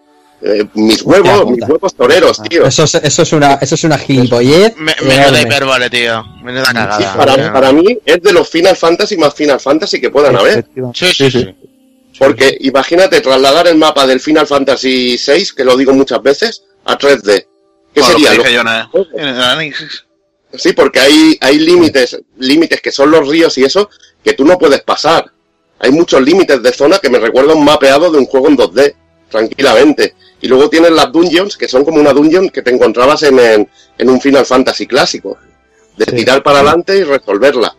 Eh, 0.42 0.66
mis 0.74 1.00
huevos, 1.02 1.46
mis 1.50 1.66
huevos 1.66 1.94
toreros, 1.94 2.42
tío. 2.42 2.66
Eso 2.66 2.84
es, 2.84 2.94
eso 2.96 3.22
es 3.22 3.32
una, 3.32 3.54
eso 3.54 3.74
es 3.74 3.84
una 3.84 3.96
gilipollez. 3.98 4.76
Me, 4.76 4.94
menuda 5.02 5.40
hipérbole, 5.40 5.88
tío. 5.88 6.22
Menuda 6.42 6.64
cagada. 6.72 6.98
Sí, 6.98 7.04
para, 7.16 7.52
para 7.52 7.72
mí 7.72 7.98
es 8.04 8.22
de 8.22 8.32
los 8.32 8.48
Final 8.48 8.76
Fantasy 8.76 9.16
más 9.16 9.34
Final 9.34 9.60
Fantasy 9.60 10.00
que 10.00 10.10
puedan 10.10 10.36
haber. 10.36 10.66
Sí, 10.94 11.06
sí, 11.14 11.30
sí. 11.30 11.54
Porque 12.18 12.56
imagínate 12.60 13.20
trasladar 13.20 13.66
el 13.66 13.76
mapa 13.76 14.06
del 14.06 14.20
Final 14.20 14.46
Fantasy 14.46 15.16
VI, 15.18 15.48
que 15.56 15.64
lo 15.64 15.76
digo 15.76 15.92
muchas 15.94 16.22
veces, 16.22 16.62
a 16.84 16.96
3D. 16.98 17.46
¿Qué 17.94 18.00
Bueno, 18.00 18.06
sería? 18.18 18.30
lo 18.30 18.36
Lo- 18.36 18.42
dije 18.42 18.54
yo 18.54 18.60
en 18.60 18.68
el- 18.68 19.20
en 19.20 19.28
el 19.28 19.42
análisis. 19.42 20.04
Sí, 20.58 20.72
porque 20.72 21.00
hay, 21.00 21.38
hay 21.40 21.58
límites, 21.58 22.18
límites 22.38 22.80
que 22.80 22.90
son 22.92 23.10
los 23.10 23.26
ríos 23.28 23.56
y 23.58 23.64
eso, 23.64 23.88
que 24.24 24.34
tú 24.34 24.44
no 24.44 24.58
puedes 24.58 24.82
pasar. 24.82 25.30
Hay 25.78 25.90
muchos 25.90 26.22
límites 26.22 26.62
de 26.62 26.72
zona 26.72 26.98
que 26.98 27.10
me 27.10 27.18
recuerdan 27.18 27.58
un 27.58 27.64
mapeado 27.64 28.10
de 28.10 28.18
un 28.18 28.26
juego 28.26 28.48
en 28.48 28.56
2D, 28.56 28.94
tranquilamente. 29.30 30.14
Y 30.40 30.48
luego 30.48 30.68
tienes 30.68 30.90
las 30.92 31.12
dungeons, 31.12 31.56
que 31.56 31.68
son 31.68 31.84
como 31.84 32.00
una 32.00 32.12
dungeon 32.12 32.48
que 32.50 32.62
te 32.62 32.70
encontrabas 32.70 33.22
en, 33.22 33.38
en, 33.38 33.68
en 33.98 34.10
un 34.10 34.20
Final 34.20 34.46
Fantasy 34.46 34.86
clásico. 34.86 35.36
De 35.96 36.06
tirar 36.06 36.42
para 36.42 36.58
adelante 36.60 36.96
y 36.98 37.04
resolverla. 37.04 37.74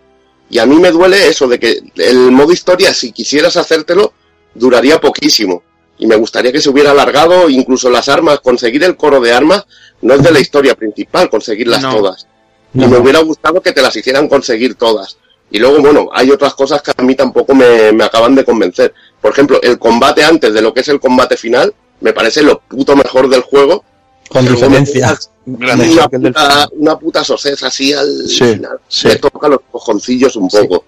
Y 0.49 0.59
a 0.59 0.65
mí 0.65 0.77
me 0.77 0.91
duele 0.91 1.27
eso, 1.27 1.47
de 1.47 1.59
que 1.59 1.79
el 1.97 2.31
modo 2.31 2.51
historia, 2.51 2.93
si 2.93 3.11
quisieras 3.11 3.57
hacértelo, 3.57 4.13
duraría 4.55 4.99
poquísimo. 4.99 5.61
Y 5.99 6.07
me 6.07 6.15
gustaría 6.15 6.51
que 6.51 6.61
se 6.61 6.69
hubiera 6.69 6.91
alargado, 6.91 7.49
incluso 7.49 7.89
las 7.89 8.07
armas, 8.09 8.39
conseguir 8.39 8.83
el 8.83 8.95
coro 8.95 9.19
de 9.19 9.33
armas, 9.33 9.65
no 10.01 10.13
es 10.13 10.23
de 10.23 10.31
la 10.31 10.39
historia 10.39 10.75
principal, 10.75 11.29
conseguirlas 11.29 11.81
No. 11.81 11.95
todas. 11.95 12.27
Y 12.73 12.79
No. 12.79 12.87
me 12.87 12.97
hubiera 12.97 13.19
gustado 13.19 13.61
que 13.61 13.71
te 13.71 13.81
las 13.81 13.95
hicieran 13.95 14.27
conseguir 14.27 14.75
todas. 14.75 15.17
Y 15.49 15.59
luego, 15.59 15.79
bueno, 15.79 16.09
hay 16.13 16.29
otras 16.29 16.53
cosas 16.53 16.81
que 16.81 16.91
a 16.95 17.01
mí 17.03 17.15
tampoco 17.15 17.55
me, 17.55 17.91
me 17.93 18.03
acaban 18.03 18.35
de 18.35 18.43
convencer. 18.43 18.93
Por 19.21 19.31
ejemplo, 19.31 19.59
el 19.61 19.79
combate 19.79 20.23
antes 20.23 20.53
de 20.53 20.61
lo 20.61 20.73
que 20.73 20.81
es 20.81 20.87
el 20.89 20.99
combate 20.99 21.37
final, 21.37 21.73
me 22.01 22.11
parece 22.13 22.41
lo 22.43 22.59
puto 22.59 22.95
mejor 22.95 23.29
del 23.29 23.41
juego. 23.41 23.83
Con 24.29 24.45
diferencia. 24.45 25.17
Una 25.45 25.75
del 25.77 25.89
puta, 25.89 26.69
una 26.73 26.99
puta 26.99 27.23
sosesa 27.23 27.67
así 27.67 27.93
al 27.93 28.27
Sí, 28.27 28.43
final. 28.43 28.77
sí. 28.89 29.07
Me 29.07 29.15
toca 29.15 29.47
los 29.47 29.59
cojoncillos 29.71 30.35
un 30.35 30.49
poco. 30.49 30.83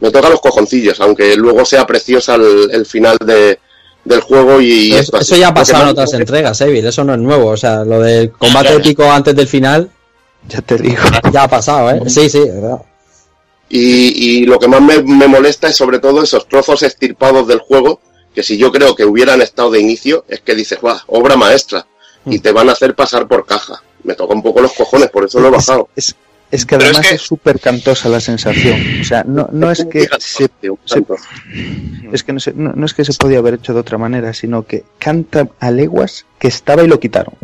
Me 0.00 0.10
toca 0.10 0.28
los 0.28 0.40
cojoncillos, 0.40 1.00
aunque 1.00 1.36
luego 1.36 1.64
sea 1.64 1.86
preciosa 1.86 2.34
el, 2.34 2.70
el 2.72 2.84
final 2.84 3.16
de, 3.24 3.60
del 4.04 4.20
juego 4.20 4.60
y 4.60 4.90
Eso, 4.90 5.00
esto 5.00 5.16
así. 5.18 5.32
eso 5.34 5.36
ya 5.40 5.48
ha 5.48 5.54
pasado 5.54 5.84
en 5.84 5.88
otras 5.90 6.12
entregas, 6.14 6.60
Evil. 6.60 6.84
Eso 6.84 7.04
no 7.04 7.14
es 7.14 7.20
nuevo. 7.20 7.50
O 7.50 7.56
sea, 7.56 7.84
lo 7.84 8.00
del 8.00 8.32
combate 8.32 8.74
épico 8.74 9.04
antes 9.10 9.36
del 9.36 9.46
final 9.46 9.88
Ya 10.48 10.60
te 10.60 10.76
digo. 10.78 11.02
ya 11.32 11.44
ha 11.44 11.48
pasado, 11.48 11.90
¿eh? 11.90 12.02
Sí, 12.08 12.28
sí, 12.28 12.38
es 12.38 12.54
verdad. 12.54 12.82
Y, 13.68 14.40
y 14.40 14.44
lo 14.46 14.58
que 14.58 14.68
más 14.68 14.82
me, 14.82 15.02
me 15.02 15.26
molesta 15.28 15.68
es 15.68 15.76
sobre 15.76 15.98
todo 15.98 16.22
esos 16.22 16.46
trozos 16.48 16.82
estirpados 16.82 17.48
del 17.48 17.60
juego, 17.60 18.00
que 18.34 18.42
si 18.42 18.58
yo 18.58 18.70
creo 18.70 18.94
que 18.94 19.04
hubieran 19.04 19.40
estado 19.40 19.70
de 19.70 19.80
inicio, 19.80 20.24
es 20.28 20.40
que 20.40 20.54
dices, 20.54 20.80
"Buah, 20.80 21.00
obra 21.06 21.36
maestra, 21.36 21.86
y 22.26 22.38
te 22.38 22.52
van 22.52 22.68
a 22.68 22.72
hacer 22.72 22.94
pasar 22.94 23.26
por 23.28 23.46
caja. 23.46 23.82
Me 24.04 24.14
toca 24.14 24.34
un 24.34 24.42
poco 24.42 24.60
los 24.60 24.72
cojones, 24.74 25.08
por 25.10 25.24
eso 25.24 25.40
lo 25.40 25.48
he 25.48 25.50
bajado. 25.50 25.88
Es, 25.96 26.14
es 26.50 26.66
que 26.66 26.76
Pero 26.76 26.90
es 26.90 26.96
además 26.96 27.08
que- 27.08 27.14
es 27.16 27.22
súper 27.22 27.60
cantosa 27.60 28.08
la 28.10 28.20
sensación. 28.20 28.78
O 29.00 29.04
sea, 29.04 29.24
no, 29.24 29.48
no 29.52 29.70
es 29.70 29.84
que 29.86 30.06
se, 30.18 30.48
es 32.12 32.22
que 32.22 32.32
no, 32.32 32.40
se- 32.40 32.52
no- 32.52 32.72
no 32.74 32.84
es 32.86 32.92
que 32.94 33.04
se 33.04 33.14
podía 33.14 33.38
haber 33.38 33.54
hecho 33.54 33.72
de 33.72 33.80
otra 33.80 33.96
manera, 33.96 34.34
sino 34.34 34.66
que 34.66 34.84
canta 34.98 35.48
a 35.60 35.70
leguas 35.70 36.26
que 36.38 36.48
estaba 36.48 36.82
y 36.84 36.88
lo 36.88 37.00
quitaron. 37.00 37.34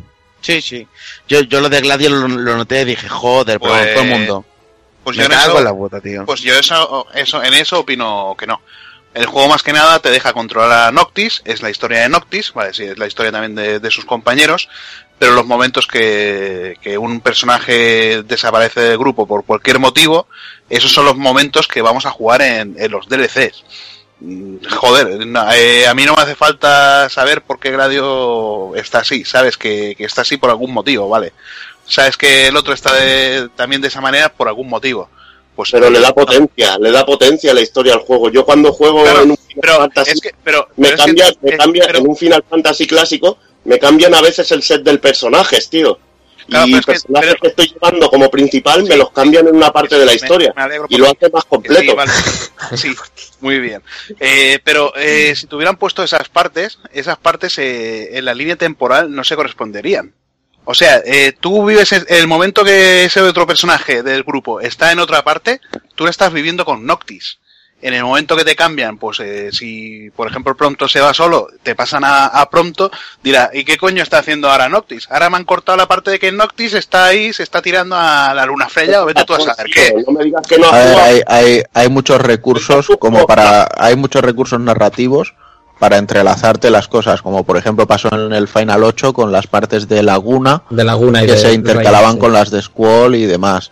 Sí, 0.49 0.63
sí. 0.63 0.89
Yo, 1.29 1.41
yo 1.43 1.61
lo 1.61 1.69
de 1.69 1.83
Gladio 1.83 2.09
lo, 2.09 2.27
lo 2.27 2.57
noté 2.57 2.81
y 2.81 2.85
dije, 2.87 3.07
joder, 3.07 3.61
pero 3.61 3.75
Pues- 3.75 3.93
todo 3.93 4.03
el 4.05 4.09
mundo. 4.11 4.45
Pues 5.05 5.17
yo 5.19 5.25
en 5.25 5.33
eso, 5.33 5.59
en 5.59 5.65
la 5.65 5.75
puta, 5.75 6.01
tío. 6.01 6.25
Pues 6.25 6.41
yo 6.41 6.55
eso, 6.55 7.07
eso, 7.15 7.43
en 7.43 7.53
eso 7.53 7.81
opino 7.81 8.35
que 8.39 8.47
no. 8.47 8.61
El 9.13 9.27
juego 9.27 9.49
más 9.49 9.63
que 9.63 9.73
nada 9.75 9.99
te 10.01 10.11
deja 10.11 10.33
controlar 10.33 10.89
a 10.89 10.93
Noctis, 10.93 11.43
es 11.45 11.61
la 11.63 11.69
historia 11.71 12.01
de 12.01 12.09
Noctis, 12.09 12.53
vale, 12.55 12.73
sí, 12.73 12.85
es 12.85 12.99
la 12.99 13.07
historia 13.07 13.31
también 13.33 13.55
de, 13.55 13.79
de 13.81 13.91
sus 13.91 14.05
compañeros, 14.07 14.69
pero 15.19 15.33
los 15.33 15.47
momentos 15.47 15.87
que, 15.87 16.77
que 16.81 16.97
un 16.99 17.21
personaje 17.21 18.23
desaparece 18.23 18.81
del 18.81 18.99
grupo 18.99 19.27
por 19.27 19.45
cualquier 19.45 19.79
motivo, 19.79 20.29
esos 20.71 20.93
son 20.93 21.05
los 21.07 21.17
momentos 21.17 21.69
que 21.69 21.83
vamos 21.83 22.07
a 22.07 22.11
jugar 22.11 22.41
en, 22.43 22.75
en 22.79 22.91
los 22.91 23.09
DLCs. 23.09 23.65
Joder, 24.21 25.27
no, 25.27 25.53
eh, 25.53 25.87
a 25.87 25.95
mí 25.95 26.05
no 26.05 26.15
me 26.15 26.23
hace 26.23 26.35
falta 26.35 27.09
saber 27.09 27.43
por 27.43 27.61
qué 27.61 27.71
Gladio 27.71 28.75
está 28.75 28.99
así, 29.01 29.25
sabes 29.25 29.57
que, 29.57 29.95
que 29.97 30.05
está 30.05 30.23
así 30.23 30.37
por 30.37 30.51
algún 30.51 30.73
motivo, 30.73 31.09
vale. 31.09 31.33
Sabes 31.87 32.17
que 32.17 32.49
el 32.49 32.57
otro 32.57 32.75
está 32.75 32.93
de- 32.95 33.49
también 33.57 33.81
de 33.81 33.89
esa 33.89 34.01
manera 34.01 34.29
por 34.29 34.49
algún 34.49 34.69
motivo. 34.69 35.09
Pues 35.55 35.71
Pero 35.73 35.89
le 35.91 36.01
da 36.01 36.13
potencia, 36.15 36.79
le 36.79 36.91
da 36.93 37.05
potencia 37.07 37.51
a 37.51 37.55
la 37.55 37.61
historia 37.61 37.95
al 37.95 38.01
juego. 38.01 38.31
Yo 38.31 38.45
cuando 38.45 38.73
juego 38.73 39.03
Claro, 39.05 39.23
en 39.23 39.31
un 39.33 39.37
Final 39.37 39.59
pero 39.61 39.75
Fantasy, 39.79 40.11
es 40.13 40.21
que, 40.21 40.31
pero, 40.45 40.69
me 40.77 40.89
pero 40.89 40.95
es 40.95 41.01
que- 41.01 41.07
cambia, 41.07 41.33
me 41.41 41.57
cambia 41.57 41.85
pero- 41.87 41.99
en 42.01 42.09
un 42.09 42.17
Final 42.17 42.45
Fantasy 42.49 42.87
clásico, 42.87 43.39
me 43.65 43.79
cambian 43.79 44.15
a 44.15 44.21
veces 44.21 44.51
el 44.53 44.63
set 44.63 44.83
del 44.83 45.01
personajes, 45.01 45.69
tío. 45.71 45.99
Claro, 46.49 46.67
y 46.67 46.71
pero 46.71 46.81
es 46.81 46.87
que- 46.87 46.93
personajes 46.93 47.29
pero- 47.31 47.41
que 47.43 47.49
estoy 47.49 47.69
llevando 47.69 48.09
como 48.11 48.31
principal 48.31 48.85
me 48.85 48.97
los 48.97 49.11
cambian 49.11 49.47
en 49.49 49.57
una 49.57 49.71
parte 49.71 49.99
de 49.99 50.07
la 50.07 50.15
historia 50.15 50.53
me 50.57 50.77
y 50.89 50.97
lo 50.97 51.07
hace 51.07 51.31
más 51.31 51.45
completo. 51.45 51.95
Sí, 52.77 52.95
muy 53.41 53.59
bien. 53.61 53.83
Eh, 54.19 54.59
pero 54.65 54.93
eh, 54.97 55.35
si 55.37 55.47
tuvieran 55.47 55.77
puesto 55.77 56.03
esas 56.03 56.29
partes, 56.29 56.79
esas 56.93 57.19
partes 57.19 57.57
eh, 57.59 58.17
en 58.19 58.25
la 58.25 58.35
línea 58.35 58.57
temporal 58.57 59.15
no 59.15 59.25
se 59.25 59.37
corresponderían. 59.37 60.13
O 60.65 60.75
sea, 60.75 61.03
tú 61.41 61.65
vives 61.67 61.93
en 61.93 62.05
el 62.09 62.27
momento 62.27 62.63
que 62.63 63.05
ese 63.05 63.23
otro 63.23 63.47
personaje 63.47 64.03
del 64.03 64.23
grupo 64.23 64.61
está 64.61 64.93
en 64.93 64.99
otra 64.99 65.23
parte, 65.25 65.61
tú 65.95 66.05
lo 66.05 66.11
estás 66.11 66.31
viviendo 66.31 66.67
con 66.67 66.85
Noctis. 66.85 67.39
En 67.81 67.95
el 67.95 68.03
momento 68.03 68.37
que 68.37 68.45
te 68.45 68.57
cambian, 68.57 68.99
pues 68.99 69.21
eh, 69.21 69.51
si 69.53 70.11
por 70.17 70.27
ejemplo 70.29 70.57
Pronto 70.57 70.89
se 70.89 71.01
va 71.01 71.15
solo, 71.15 71.47
te 71.63 71.77
pasan 71.77 72.03
a, 72.05 72.27
a 72.27 72.51
Pronto, 72.51 72.91
dirá, 73.23 73.51
¿y 73.55 73.65
qué 73.65 73.77
coño 73.77 74.03
está 74.03 74.19
haciendo 74.19 74.51
ahora 74.51 74.69
Noctis? 74.69 75.07
Ahora 75.11 75.31
me 75.31 75.37
han 75.37 75.45
cortado 75.45 75.79
la 75.79 75.87
parte 75.87 76.11
de 76.11 76.19
que 76.19 76.33
Noctis 76.33 76.75
está 76.75 77.05
ahí, 77.05 77.33
se 77.33 77.45
está 77.45 77.63
tirando 77.63 77.95
a 77.97 78.35
la 78.35 78.45
luna 78.47 78.69
Freya 78.69 79.03
o 79.03 79.07
vete 79.07 79.25
tú 79.25 79.35
a 79.35 79.41
saber 79.41 79.67
qué. 79.73 79.95
No 80.05 80.13
me 80.13 80.25
digas 80.25 80.45
que 80.47 80.59
no 80.59 80.67
A 80.67 80.71
ha 80.71 80.79
ver, 80.79 80.89
jugado. 80.93 81.05
hay, 81.09 81.23
hay, 81.29 81.63
hay 81.73 81.89
muchos 81.89 82.21
recursos 82.21 82.89
como 82.99 83.27
para 83.27 83.69
hay 83.79 83.95
muchos 83.95 84.23
recursos 84.23 84.59
narrativos 84.59 85.35
para 85.79 85.99
entrelazarte 85.99 86.71
las 86.73 86.89
cosas, 86.89 87.23
como 87.23 87.45
por 87.45 87.57
ejemplo 87.57 87.87
pasó 87.87 88.09
en 88.13 88.33
el 88.33 88.49
Final 88.49 88.83
8 88.83 89.13
con 89.13 89.31
las 89.31 89.47
partes 89.47 89.87
de 89.87 90.03
Laguna 90.03 90.63
De 90.71 90.83
Laguna 90.83 91.23
y 91.23 91.27
que 91.27 91.33
de- 91.35 91.39
se 91.39 91.49
de 91.49 91.55
intercalaban 91.55 92.15
sí. 92.15 92.19
con 92.19 92.33
las 92.33 92.51
de 92.51 92.61
Squall 92.61 93.15
y 93.15 93.27
demás. 93.27 93.71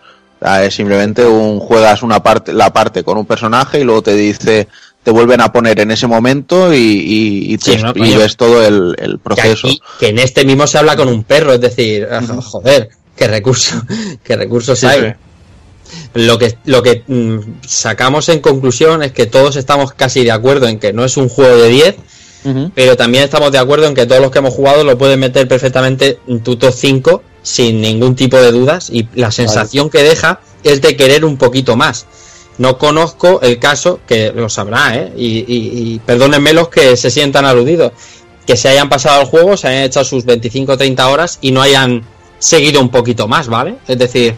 Es 0.63 0.75
simplemente 0.75 1.25
un 1.25 1.61
juegas 1.61 2.03
una 2.03 2.23
parte 2.23 2.53
la 2.53 2.73
parte 2.73 3.03
con 3.03 3.17
un 3.19 3.25
personaje 3.27 3.81
y 3.81 3.85
luego 3.85 4.03
te 4.03 4.15
dice 4.15 4.69
te 5.03 5.11
vuelven 5.13 5.41
a 5.41 5.53
poner 5.53 5.79
en 5.81 5.93
ese 5.93 6.07
momento 6.09 6.75
y, 6.75 6.77
y, 6.79 7.53
y 7.55 7.59
te- 7.59 7.77
Sí, 7.79 7.83
no, 7.83 7.91
y 7.91 8.01
coño. 8.01 8.19
ves 8.19 8.37
todo 8.37 8.65
el, 8.67 8.95
el 8.99 9.13
Que, 9.13 9.19
proceso. 9.19 9.69
aquí- 9.69 9.81
que 10.01 10.09
en 10.09 10.19
este 10.19 10.45
mismo 10.45 10.67
se 10.67 10.79
habla 10.79 10.97
con 10.97 11.09
un 11.09 11.23
perro, 11.23 11.53
es 11.55 11.61
decir, 11.61 12.09
ah, 12.11 12.21
joder, 12.43 12.89
qué 13.17 13.29
recursos, 13.29 13.83
qué 14.25 14.35
recursos 14.37 14.79
Sí, 14.81 14.87
hay. 14.87 15.01
sí. 15.01 15.07
Lo 16.15 16.37
que, 16.39 16.59
lo 16.65 16.83
que 16.83 17.05
mm, 17.07 17.39
sacamos 17.67 18.29
en 18.29 18.41
conclusión 18.41 19.05
es 19.05 19.13
que 19.13 19.27
todos 19.27 19.55
estamos 19.57 19.93
casi 19.93 20.25
de 20.25 20.33
acuerdo 20.33 20.67
en 20.67 20.81
que 20.81 20.93
no 20.93 21.05
es 21.05 21.17
un 21.17 21.29
juego 21.29 21.57
de 21.57 21.69
10, 21.69 21.95
Ujú. 22.45 22.73
pero 22.75 22.97
también 22.97 23.23
estamos 23.25 23.53
de 23.53 23.59
acuerdo 23.59 23.87
en 23.87 23.95
que 23.95 24.07
todos 24.07 24.21
los 24.21 24.33
que 24.33 24.41
hemos 24.41 24.55
jugado 24.55 24.83
lo 24.83 24.99
pueden 24.99 25.21
meter 25.21 25.47
perfectamente 25.47 26.19
en 26.27 26.41
tu 26.43 26.57
top 26.57 26.73
5 26.75 27.23
sin 27.47 27.81
ningún 27.81 28.17
tipo 28.17 28.37
de 28.39 28.51
dudas 28.51 28.91
y 28.91 29.07
la 29.15 29.31
sensación 29.31 29.89
que 29.89 30.03
deja 30.03 30.41
es 30.65 30.83
de 30.83 30.97
querer 30.97 31.25
un 31.25 31.37
poquito 31.37 31.77
más. 31.77 32.07
No 32.59 32.77
conozco 32.77 33.41
el 33.41 33.61
caso, 33.61 34.01
que 34.05 34.33
lo 34.33 34.49
sabrá, 34.49 34.97
¿eh? 34.97 35.13
y, 35.17 35.27
y, 35.27 35.45
y 35.47 35.99
perdónenme 36.01 36.53
los 36.53 36.71
que 36.71 36.97
se 36.97 37.09
sientan 37.09 37.45
aludidos, 37.45 37.93
que 38.45 38.57
se 38.57 38.69
hayan 38.69 38.89
pasado 38.89 39.21
el 39.21 39.29
juego, 39.29 39.57
se 39.57 39.69
hayan 39.69 39.85
echado 39.85 40.05
sus 40.05 40.25
25 40.25 40.73
o 40.73 40.77
30 40.77 41.09
horas 41.09 41.39
y 41.41 41.53
no 41.53 41.63
hayan 41.63 42.03
seguido 42.41 42.81
un 42.81 42.89
poquito 42.89 43.29
más, 43.29 43.47
¿vale? 43.47 43.77
Es 43.87 43.97
decir, 43.97 44.35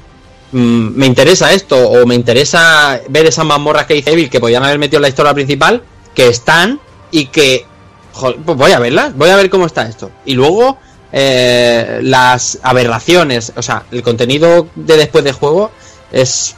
mm, 0.53 0.89
me 0.95 1.07
interesa 1.07 1.51
esto 1.55 1.79
o 1.79 2.05
me 2.05 2.15
interesa 2.15 3.01
ver 3.09 3.25
esas 3.25 3.47
mazmorras 3.47 3.87
que 3.87 3.95
dice 3.95 4.13
Evil 4.13 4.29
que 4.29 4.39
podían 4.39 4.65
haber 4.65 4.79
metido 4.79 4.99
en 4.99 5.03
la 5.03 5.09
historia 5.09 5.33
principal, 5.33 5.83
que 6.15 6.29
están 6.29 6.79
y 7.11 7.27
que 7.27 7.65
joder, 8.13 8.37
pues 8.45 8.59
voy 8.59 8.73
a 8.73 8.79
verlas, 8.79 9.17
voy 9.17 9.31
a 9.31 9.37
ver 9.37 9.49
cómo 9.49 9.65
está 9.65 9.89
esto. 9.89 10.11
Y 10.27 10.35
luego 10.35 10.77
eh, 11.13 12.01
las 12.03 12.59
aberraciones, 12.63 13.53
o 13.57 13.63
sea, 13.63 13.85
el 13.91 14.03
contenido 14.03 14.69
de 14.75 14.97
después 14.97 15.25
del 15.25 15.33
juego 15.33 15.71
es, 16.13 16.55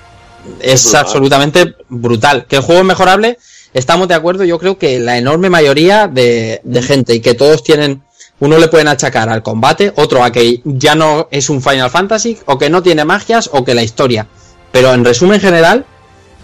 es 0.60 0.84
brutal. 0.84 1.00
absolutamente 1.00 1.74
brutal. 1.88 2.46
Que 2.46 2.56
el 2.56 2.62
juego 2.62 2.80
es 2.80 2.86
mejorable, 2.86 3.38
estamos 3.74 4.08
de 4.08 4.14
acuerdo, 4.14 4.44
yo 4.44 4.58
creo 4.58 4.78
que 4.78 4.98
la 4.98 5.18
enorme 5.18 5.50
mayoría 5.50 6.08
de, 6.08 6.60
de 6.64 6.82
gente 6.82 7.14
y 7.14 7.20
que 7.20 7.34
todos 7.34 7.62
tienen, 7.62 8.02
uno 8.40 8.58
le 8.58 8.68
pueden 8.68 8.88
achacar 8.88 9.28
al 9.28 9.42
combate, 9.42 9.92
otro 9.96 10.24
a 10.24 10.32
que 10.32 10.60
ya 10.64 10.94
no 10.94 11.28
es 11.30 11.50
un 11.50 11.62
Final 11.62 11.90
Fantasy, 11.90 12.38
o 12.46 12.58
que 12.58 12.70
no 12.70 12.82
tiene 12.82 13.04
magias, 13.04 13.50
o 13.52 13.64
que 13.64 13.74
la 13.74 13.82
historia. 13.82 14.26
Pero 14.72 14.92
en 14.94 15.04
resumen 15.04 15.40
general, 15.40 15.84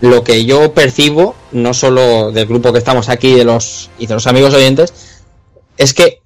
lo 0.01 0.23
que 0.23 0.45
yo 0.45 0.73
percibo, 0.73 1.35
no 1.53 1.73
solo 1.75 2.31
del 2.33 2.47
grupo 2.47 2.73
que 2.73 2.79
estamos 2.79 3.09
aquí 3.09 3.35
de 3.35 3.45
los, 3.45 3.91
y 3.99 4.07
de 4.07 4.15
los 4.15 4.27
amigos 4.27 4.55
oyentes, 4.55 4.93
es 5.77 5.95
que 5.95 6.21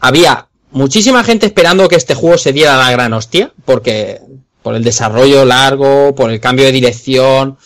había 0.00 0.48
muchísima 0.72 1.22
gente 1.24 1.46
esperando 1.46 1.88
que 1.88 1.96
este 1.96 2.14
juego 2.14 2.36
se 2.38 2.52
diera 2.52 2.76
la 2.76 2.90
gran 2.90 3.12
hostia, 3.12 3.52
porque 3.64 4.20
por 4.62 4.74
el 4.74 4.84
desarrollo 4.84 5.44
largo, 5.44 6.14
por 6.14 6.30
el 6.30 6.40
cambio 6.40 6.64
de 6.66 6.72
dirección, 6.72 7.56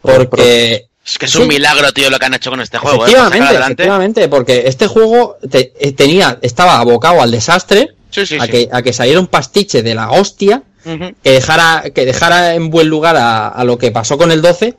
porque 0.00 0.86
Es 1.04 1.18
que 1.18 1.26
es 1.26 1.34
un 1.34 1.42
Sí. 1.42 1.48
milagro, 1.48 1.90
tío, 1.92 2.10
lo 2.10 2.18
que 2.20 2.26
han 2.26 2.34
hecho 2.34 2.48
con 2.50 2.60
este 2.60 2.78
juego. 2.78 2.98
¿eh? 3.06 3.10
Efectivamente, 3.10 3.46
adelante. 3.48 3.82
efectivamente, 3.82 4.28
porque 4.28 4.62
este 4.66 4.86
juego 4.86 5.36
te- 5.50 5.72
eh, 5.80 5.92
tenía, 5.92 6.38
estaba 6.42 6.78
abocado 6.78 7.20
al 7.20 7.32
desastre, 7.32 7.88
Sí, 8.10 8.24
sí, 8.24 8.36
a 8.38 8.44
sí. 8.44 8.50
que, 8.50 8.68
a 8.70 8.82
que 8.82 8.92
saliera 8.92 9.18
un 9.18 9.26
pastiche 9.26 9.82
de 9.82 9.94
la 9.96 10.12
hostia, 10.12 10.62
que 10.84 11.30
dejara, 11.30 11.84
que 11.92 12.04
dejara 12.06 12.54
en 12.54 12.70
buen 12.70 12.88
lugar 12.88 13.16
a, 13.16 13.48
a 13.48 13.64
lo 13.64 13.78
que 13.78 13.90
pasó 13.90 14.16
con 14.16 14.30
el 14.30 14.42
12, 14.42 14.74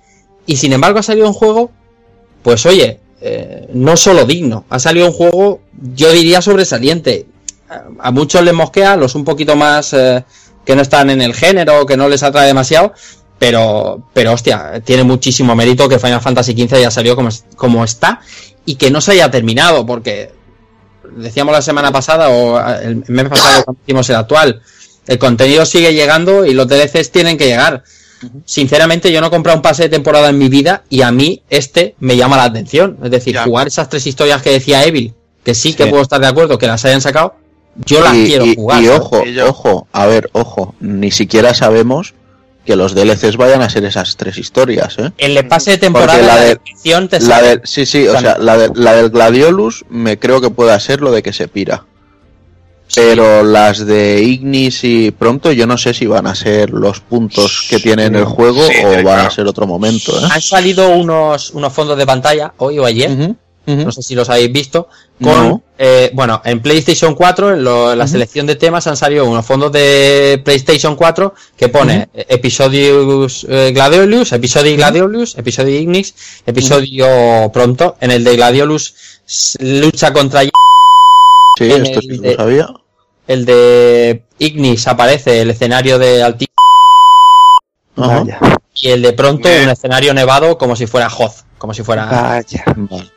y 0.46 0.56
sin 0.58 0.72
embargo 0.72 1.00
ha 1.00 1.04
salido 1.04 1.28
un 1.28 1.34
juego, 1.34 1.72
pues 2.42 2.66
oye, 2.66 3.00
eh, 3.22 3.68
no 3.74 3.98
solo 3.98 4.26
digno, 4.26 4.66
ha 4.70 4.80
salido 4.80 5.08
un 5.08 5.14
juego, 5.14 5.62
yo 5.94 6.12
diría 6.12 6.42
sobresaliente. 6.42 7.26
A, 8.00 8.12
muchos 8.12 8.44
les 8.44 8.54
mosquea, 8.54 8.96
los 8.96 9.16
un 9.16 9.24
poquito 9.24 9.56
más 9.56 9.94
eh, 9.94 10.24
que 10.66 10.76
no 10.76 10.82
están 10.82 11.10
en 11.10 11.22
el 11.22 11.34
género, 11.34 11.86
que 11.86 11.98
no 11.98 12.08
les 12.10 12.24
atrae 12.24 12.48
demasiado, 12.48 12.94
pero, 13.40 14.04
pero 14.14 14.34
hostia, 14.34 14.82
tiene 14.86 15.04
muchísimo 15.04 15.56
mérito 15.56 15.90
que 15.90 16.00
Final 16.00 16.22
Fantasy 16.22 16.54
XV 16.54 16.76
haya 16.76 16.92
salido 16.92 17.16
como, 17.16 17.30
como 17.56 17.84
está 17.84 18.22
y 18.66 18.76
que 18.76 18.90
no 18.92 19.02
se 19.02 19.12
haya 19.14 19.30
terminado, 19.30 19.86
porque 19.86 20.32
decíamos 21.18 21.54
la 21.54 21.62
semana 21.62 21.92
pasada 21.92 22.30
o 22.30 22.60
el 22.80 23.04
mes 23.08 23.28
pasado 23.30 23.66
cuando 23.66 23.82
hicimos 23.86 24.10
el 24.10 24.16
actual, 24.16 24.62
el 25.08 25.18
contenido 25.20 25.66
sigue 25.66 25.94
llegando 25.94 26.46
y 26.46 26.54
los 26.54 26.68
DLCs 26.68 27.12
tienen 27.12 27.38
que 27.38 27.48
llegar. 27.48 27.84
Sinceramente, 28.46 29.12
yo 29.12 29.20
no 29.20 29.28
he 29.28 29.30
comprado 29.30 29.58
un 29.58 29.62
pase 29.62 29.84
de 29.84 29.90
temporada 29.90 30.30
en 30.30 30.38
mi 30.38 30.48
vida 30.48 30.84
y 30.90 31.02
a 31.02 31.12
mí 31.12 31.44
este 31.50 31.96
me 32.00 32.16
llama 32.16 32.38
la 32.38 32.46
atención. 32.46 32.98
Es 33.04 33.12
decir, 33.12 33.34
Ya. 33.36 33.44
jugar 33.44 33.68
esas 33.68 33.90
tres 33.90 34.08
historias 34.08 34.42
que 34.42 34.52
decía 34.52 34.86
Evil, 34.86 35.14
que 35.44 35.54
sí 35.54 35.74
que 35.74 35.84
Sí. 35.84 35.90
puedo 35.90 36.04
estar 36.04 36.22
de 36.22 36.28
acuerdo 36.28 36.58
que 36.58 36.68
las 36.68 36.86
hayan 36.86 37.02
sacado, 37.02 37.36
yo 37.86 38.02
las 38.02 38.16
y, 38.16 38.26
quiero 38.26 38.46
y- 38.46 38.56
jugar. 38.56 38.82
y 38.82 38.86
¿sabes? 38.88 39.00
ojo, 39.02 39.24
Y 39.26 39.40
ojo, 39.40 39.88
a 39.92 40.06
ver, 40.06 40.30
ojo, 40.34 40.76
ni 40.80 41.12
siquiera 41.12 41.54
sabemos 41.54 42.14
que 42.66 42.76
los 42.78 42.96
DLCs 42.96 43.36
vayan 43.36 43.62
a 43.62 43.70
ser 43.70 43.84
esas 43.84 44.16
tres 44.16 44.38
historias, 44.38 44.98
¿eh? 44.98 45.12
En 45.18 45.36
el 45.36 45.48
pase 45.48 45.72
de 45.72 45.78
temporada 45.80 46.14
Porque 46.14 46.26
la 46.28 46.36
la, 46.36 46.42
de- 46.42 47.08
te 47.10 47.20
La 47.20 47.26
sale. 47.36 47.48
del, 47.50 47.62
sí, 47.66 47.86
sí, 47.86 48.08
o 48.08 48.18
sea, 48.20 48.38
la, 48.38 48.58
de- 48.58 48.72
la 48.76 48.94
del 48.94 49.10
Gladiolus 49.10 49.84
me 49.90 50.18
creo 50.18 50.40
que 50.40 50.50
pueda 50.50 50.80
ser 50.80 51.02
lo 51.02 51.12
de 51.12 51.22
que 51.24 51.34
se 51.34 51.48
pira. 51.50 51.86
Pero 52.96 53.44
las 53.44 53.86
de 53.86 54.22
Ignis 54.22 54.84
y 54.84 55.10
pronto 55.12 55.52
yo 55.52 55.66
no 55.66 55.78
sé 55.78 55.94
si 55.94 56.06
van 56.06 56.28
a 56.28 56.36
ser 56.36 56.70
los 56.70 57.00
puntos 57.00 57.66
que 57.70 57.80
tiene 57.80 58.06
en 58.06 58.16
el 58.16 58.26
juego 58.26 58.62
Sí, 58.68 58.74
o 58.86 58.90
van 58.92 59.02
claro. 59.02 59.28
a 59.28 59.32
ser 59.32 59.48
otro 59.48 59.66
momento, 59.66 60.12
¿eh? 60.20 60.28
Han 60.32 60.42
salido 60.42 60.90
unos, 60.90 61.52
unos 61.52 61.74
fondos 61.74 61.98
de 61.98 62.06
pantalla 62.06 62.54
hoy 62.58 62.78
o 62.78 62.86
ayer, 62.86 63.36
No 63.66 63.92
sé 63.94 64.02
si 64.04 64.14
los 64.14 64.30
habéis 64.30 64.52
visto, 64.52 64.90
con, 65.22 65.48
No. 65.50 65.62
eh, 65.78 66.12
bueno, 66.14 66.42
en 66.44 66.62
PlayStation 66.62 67.16
4, 67.16 67.54
en, 67.54 67.64
lo- 67.64 67.94
en 67.94 67.98
la 67.98 68.08
selección 68.08 68.46
de 68.46 68.56
temas 68.58 68.88
han 68.88 68.98
salido 68.98 69.26
unos 69.26 69.46
fondos 69.46 69.72
de 69.72 70.42
PlayStation 70.44 70.96
4 70.98 71.34
que 71.56 71.70
pone 71.70 72.10
eh, 72.14 72.26
Episodios 72.30 73.46
eh, 73.50 73.72
Gladiolus, 73.74 74.34
Episodio 74.34 74.76
Gladiolus, 74.76 75.38
Episodio 75.38 75.80
Ignis, 75.80 76.14
Episodio 76.46 77.50
Pronto. 77.54 77.96
En 78.02 78.12
el 78.12 78.24
de 78.26 78.36
Gladiolus 78.36 78.96
lucha 79.60 80.12
contra 80.12 80.42
Sí, 80.42 80.50
esto 81.72 82.00
el 82.00 82.02
sí 82.02 82.18
de- 82.18 82.32
lo 82.32 82.36
sabía. 82.36 82.68
el 83.28 83.46
de 83.46 84.24
Ignis 84.40 84.88
aparece 84.88 85.40
el 85.42 85.52
escenario 85.52 85.98
de 86.00 86.22
Alti. 86.22 86.48
Vaya, 87.96 88.40
y 88.74 88.90
el 88.90 89.02
de 89.04 89.14
Pronto 89.14 89.48
un 89.48 89.70
escenario 89.70 90.14
nevado 90.14 90.58
como 90.58 90.76
si 90.76 90.88
fuera 90.88 91.08
Hoth, 91.08 91.44
como 91.58 91.74
si 91.74 91.84
fuera 91.84 92.06
vaya. 92.06 92.64
Vale. 92.76 93.12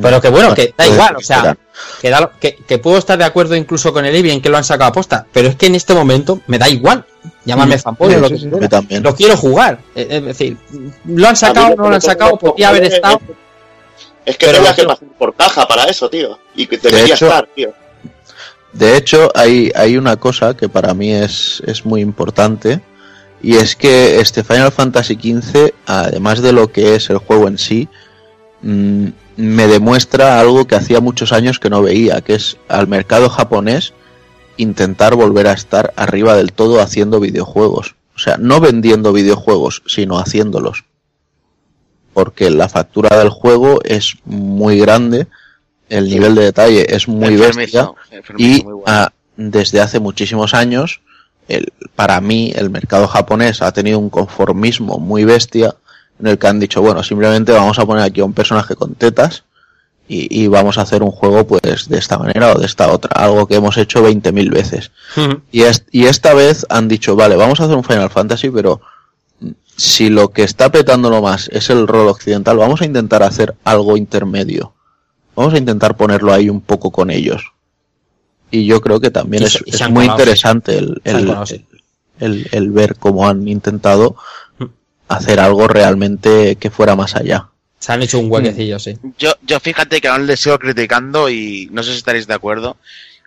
Pero 0.00 0.20
que 0.20 0.28
bueno, 0.28 0.54
que 0.54 0.66
da 0.68 0.72
Puede 0.76 0.90
igual, 0.90 1.16
o 1.16 1.20
sea, 1.20 1.56
que, 2.00 2.10
da 2.10 2.20
lo- 2.20 2.30
que, 2.38 2.56
que 2.56 2.78
puedo 2.78 2.98
estar 2.98 3.16
de 3.18 3.24
acuerdo 3.24 3.56
incluso 3.56 3.92
con 3.92 4.04
el 4.04 4.14
Evi 4.14 4.30
en 4.30 4.40
que 4.42 4.48
lo 4.48 4.56
han 4.58 4.64
sacado 4.64 4.90
a 4.90 4.92
posta, 4.92 5.26
pero 5.32 5.48
es 5.48 5.56
que 5.56 5.66
en 5.66 5.74
este 5.74 5.94
momento 5.94 6.40
me 6.46 6.58
da 6.58 6.68
igual. 6.68 7.04
Llámame 7.44 7.76
Mm, 7.76 7.80
fanboy 7.80 8.14
o 8.14 8.20
lo 8.20 8.28
que 8.28 8.38
sí. 8.38 8.48
quiera. 8.50 8.68
También. 8.68 9.02
Lo 9.02 9.14
quiero 9.16 9.36
jugar. 9.36 9.78
Eh, 9.94 10.06
Es 10.10 10.24
decir, 10.24 10.56
lo 11.06 11.26
han 11.28 11.36
sacado, 11.36 11.74
no 11.74 11.88
lo 11.88 11.94
han 11.94 12.02
sacado, 12.02 12.36
podría 12.38 12.68
haber 12.68 12.84
estado. 12.84 13.20
Es 14.24 14.36
que 14.36 14.46
Pero 14.46 14.58
tengas 14.58 14.76
que 14.76 14.84
pasar 14.84 15.08
por 15.18 15.34
caja 15.34 15.66
para 15.66 15.84
eso, 15.84 16.08
tío. 16.10 16.38
Y 16.54 16.66
que 16.66 16.76
debería 16.76 17.14
hecho- 17.14 17.26
estar, 17.26 17.48
tío. 17.54 17.72
De 18.72 18.96
hecho, 18.98 19.30
hay, 19.34 19.72
hay 19.74 19.96
una 19.96 20.16
cosa 20.16 20.54
que 20.54 20.68
para 20.68 20.92
mí 20.92 21.10
es, 21.12 21.62
es 21.66 21.86
muy 21.86 22.02
importante 22.02 22.80
y 23.42 23.56
es 23.56 23.74
que 23.74 24.20
este 24.20 24.44
Final 24.44 24.70
Fantasy 24.70 25.14
XV, 25.14 25.72
además 25.86 26.42
de 26.42 26.52
lo 26.52 26.70
que 26.70 26.94
es 26.96 27.08
el 27.08 27.16
juego 27.18 27.48
en 27.48 27.56
sí, 27.56 27.88
mm, 28.60 29.06
me 29.38 29.68
demuestra 29.68 30.40
algo 30.40 30.66
que 30.66 30.74
hacía 30.74 31.00
muchos 31.00 31.32
años 31.32 31.60
que 31.60 31.70
no 31.70 31.80
veía, 31.80 32.22
que 32.22 32.34
es 32.34 32.56
al 32.66 32.88
mercado 32.88 33.30
japonés 33.30 33.94
intentar 34.56 35.14
volver 35.14 35.46
a 35.46 35.52
estar 35.52 35.92
arriba 35.94 36.34
del 36.34 36.52
todo 36.52 36.80
haciendo 36.80 37.20
videojuegos. 37.20 37.94
O 38.16 38.18
sea, 38.18 38.36
no 38.36 38.58
vendiendo 38.58 39.12
videojuegos, 39.12 39.84
sino 39.86 40.18
haciéndolos. 40.18 40.86
Porque 42.14 42.50
la 42.50 42.68
factura 42.68 43.16
del 43.16 43.28
juego 43.28 43.78
es 43.84 44.16
muy 44.24 44.80
grande, 44.80 45.28
el 45.88 46.08
nivel 46.08 46.34
de 46.34 46.42
detalle 46.42 46.92
es 46.92 47.06
muy 47.06 47.36
bestia 47.36 47.92
y 48.36 48.64
muy 48.64 48.72
bueno. 48.72 49.12
desde 49.36 49.80
hace 49.80 50.00
muchísimos 50.00 50.52
años, 50.52 51.00
el, 51.46 51.72
para 51.94 52.20
mí, 52.20 52.52
el 52.56 52.70
mercado 52.70 53.06
japonés 53.06 53.62
ha 53.62 53.70
tenido 53.70 54.00
un 54.00 54.10
conformismo 54.10 54.98
muy 54.98 55.24
bestia 55.24 55.76
en 56.20 56.26
el 56.26 56.38
que 56.38 56.46
han 56.48 56.58
dicho, 56.60 56.80
bueno, 56.82 57.02
simplemente 57.02 57.52
vamos 57.52 57.78
a 57.78 57.86
poner 57.86 58.02
aquí 58.04 58.20
a 58.20 58.24
un 58.24 58.32
personaje 58.32 58.74
con 58.76 58.94
tetas 58.94 59.44
y, 60.08 60.42
y 60.42 60.48
vamos 60.48 60.78
a 60.78 60.82
hacer 60.82 61.02
un 61.02 61.10
juego 61.10 61.46
pues 61.46 61.88
de 61.88 61.98
esta 61.98 62.18
manera 62.18 62.52
o 62.54 62.58
de 62.58 62.66
esta 62.66 62.90
otra, 62.90 63.10
algo 63.22 63.46
que 63.46 63.56
hemos 63.56 63.76
hecho 63.76 64.02
20.000 64.02 64.50
veces. 64.50 64.90
Y, 65.52 65.62
es- 65.62 65.84
y 65.92 66.06
esta 66.06 66.34
vez 66.34 66.66
han 66.70 66.88
dicho, 66.88 67.14
vale, 67.14 67.36
vamos 67.36 67.60
a 67.60 67.64
hacer 67.64 67.76
un 67.76 67.84
Final 67.84 68.10
Fantasy, 68.10 68.50
pero 68.50 68.80
si 69.76 70.08
lo 70.08 70.30
que 70.30 70.42
está 70.42 70.72
petándolo 70.72 71.22
más 71.22 71.48
es 71.52 71.70
el 71.70 71.86
rol 71.86 72.08
occidental, 72.08 72.56
vamos 72.56 72.80
a 72.80 72.84
intentar 72.84 73.22
hacer 73.22 73.54
algo 73.64 73.96
intermedio. 73.96 74.72
Vamos 75.36 75.54
a 75.54 75.58
intentar 75.58 75.96
ponerlo 75.96 76.32
ahí 76.32 76.48
un 76.50 76.60
poco 76.60 76.90
con 76.90 77.10
ellos. 77.10 77.52
Y 78.50 78.64
yo 78.66 78.80
creo 78.80 78.98
que 78.98 79.10
también 79.10 79.42
Y 79.42 79.46
es, 79.46 79.52
es 79.74 79.90
muy 79.90 80.06
interesante 80.18 80.78
el, 80.78 81.00
el, 81.04 81.26
el- 82.18 82.48
el 82.50 82.70
ver 82.72 82.96
cómo 82.96 83.28
han 83.28 83.46
intentado. 83.46 84.16
Hacer 85.08 85.40
algo 85.40 85.66
realmente 85.68 86.56
que 86.56 86.70
fuera 86.70 86.94
más 86.96 87.16
allá. 87.16 87.48
Se 87.78 87.92
han 87.92 88.02
hecho 88.02 88.18
un 88.18 88.30
huequecillo, 88.30 88.78
sí. 88.78 88.96
Yo, 89.18 89.32
yo 89.42 89.60
fíjate 89.60 90.00
que 90.00 90.08
aún 90.08 90.26
le 90.26 90.36
sigo 90.36 90.58
criticando 90.58 91.30
y 91.30 91.68
no 91.72 91.82
sé 91.82 91.92
si 91.92 91.98
estaréis 91.98 92.26
de 92.26 92.34
acuerdo, 92.34 92.76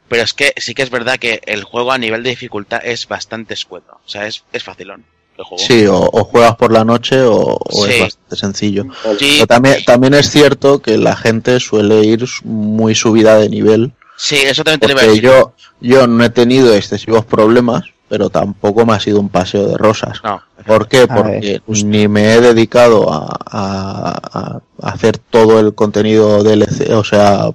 pero 0.09 0.23
es 0.23 0.33
que 0.33 0.53
sí 0.57 0.73
que 0.73 0.83
es 0.83 0.89
verdad 0.89 1.17
que 1.19 1.41
el 1.45 1.63
juego 1.63 1.91
a 1.93 1.97
nivel 1.97 2.21
de 2.23 2.31
dificultad 2.31 2.81
es 2.83 3.07
bastante 3.07 3.53
escueto. 3.53 3.93
O 4.05 4.09
sea, 4.09 4.27
es, 4.27 4.43
es 4.51 4.63
facilón 4.63 5.05
el 5.37 5.45
juego. 5.45 5.63
Sí, 5.65 5.85
o, 5.87 5.97
o 5.99 6.23
juegas 6.25 6.57
por 6.57 6.73
la 6.73 6.83
noche 6.83 7.21
o, 7.21 7.57
o 7.57 7.85
Sí. 7.85 7.93
es 7.93 8.01
bastante 8.01 8.35
sencillo. 8.35 8.83
Sí, 9.17 9.35
Pero 9.37 9.47
también, 9.47 9.83
también 9.85 10.13
es 10.15 10.29
cierto 10.29 10.81
que 10.81 10.97
la 10.97 11.15
gente 11.15 11.59
suele 11.61 12.03
ir 12.05 12.25
muy 12.43 12.93
subida 12.93 13.37
de 13.37 13.47
nivel. 13.47 13.93
sí, 14.17 14.35
eso 14.35 14.65
también 14.65 14.81
te 14.81 14.87
lo 14.87 14.91
iba 14.93 15.01
a 15.01 15.05
Porque 15.05 15.21
decir. 15.21 15.29
yo, 15.29 15.53
yo 15.79 16.07
no 16.07 16.25
he 16.25 16.29
tenido 16.29 16.75
excesivos 16.75 17.23
problemas, 17.25 17.85
pero 18.11 18.29
tampoco 18.29 18.85
me 18.85 18.91
ha 18.93 18.99
sido 18.99 19.21
un 19.21 19.29
paseo 19.29 19.65
de 19.67 19.77
rosas. 19.77 20.19
No, 20.21 20.41
¿Por 20.67 20.89
qué? 20.89 21.07
Porque 21.07 21.61
ni 21.85 22.09
me 22.09 22.33
he 22.33 22.41
dedicado 22.41 23.09
a, 23.09 23.37
a- 23.49 24.59
a 24.81 24.89
hacer 24.89 25.17
todo 25.17 25.61
el 25.61 25.73
contenido 25.73 26.43
DLC, 26.43 26.91
o 26.91 27.05
sea, 27.05 27.51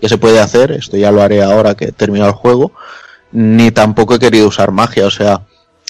que 0.00 0.08
se 0.08 0.16
puede 0.16 0.38
hacer, 0.38 0.70
esto 0.70 0.96
ya 0.96 1.10
lo 1.10 1.20
haré 1.22 1.42
ahora 1.42 1.74
que 1.74 1.86
he 1.86 1.92
terminado 1.92 2.30
el 2.30 2.36
juego, 2.36 2.70
ni 3.32 3.72
tampoco 3.72 4.14
he 4.14 4.20
querido 4.20 4.46
usar 4.46 4.70
magia, 4.70 5.06
o 5.06 5.10
sea, 5.10 5.40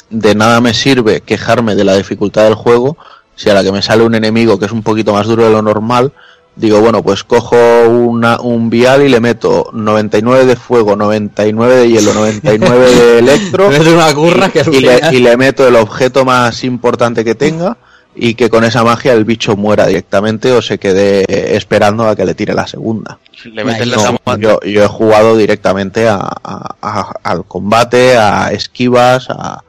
de 0.08 0.34
nada 0.34 0.62
me 0.62 0.72
sirve 0.72 1.20
quejarme 1.20 1.74
de 1.74 1.84
la 1.84 1.94
dificultad 1.94 2.44
del 2.44 2.54
juego 2.54 2.96
si 3.36 3.50
a 3.50 3.54
la 3.54 3.62
que 3.62 3.70
me 3.70 3.82
sale 3.82 4.02
un 4.02 4.14
enemigo 4.14 4.58
que 4.58 4.64
es 4.64 4.72
un 4.72 4.82
poquito 4.82 5.12
más 5.12 5.26
duro 5.26 5.44
de 5.44 5.50
lo 5.50 5.60
normal, 5.60 6.12
digo, 6.60 6.80
bueno, 6.80 7.02
pues 7.02 7.24
cojo 7.24 7.56
una, 7.88 8.40
un 8.40 8.70
vial 8.70 9.02
y 9.02 9.08
le 9.08 9.20
meto 9.20 9.70
99 9.72 10.44
de 10.46 10.56
fuego, 10.56 10.94
99 10.96 11.74
de 11.76 11.88
hielo, 11.88 12.12
99 12.14 12.90
de 12.94 13.18
electro 13.20 13.70
Es 13.70 13.86
una 13.86 14.14
curra 14.14 14.48
que 14.50 14.62
y, 14.70 14.80
le, 14.80 15.00
y 15.12 15.18
le 15.20 15.36
meto 15.36 15.66
el 15.66 15.76
objeto 15.76 16.24
más 16.24 16.62
importante 16.64 17.24
que 17.24 17.34
tenga 17.34 17.76
y 18.14 18.34
que 18.34 18.50
con 18.50 18.64
esa 18.64 18.82
magia 18.84 19.12
el 19.12 19.24
bicho 19.24 19.56
muera 19.56 19.86
directamente 19.86 20.50
o 20.52 20.60
se 20.60 20.78
quede 20.78 21.24
esperando 21.56 22.08
a 22.08 22.16
que 22.16 22.24
le 22.24 22.34
tire 22.34 22.52
la 22.54 22.66
segunda. 22.66 23.18
le 23.44 23.64
la 23.64 24.18
yo, 24.38 24.60
yo 24.62 24.84
he 24.84 24.88
jugado 24.88 25.36
directamente 25.36 26.08
a, 26.08 26.16
a- 26.16 26.74
a- 26.82 27.12
al 27.22 27.44
combate, 27.44 28.16
a 28.16 28.50
esquivas, 28.52 29.28
a, 29.30 29.62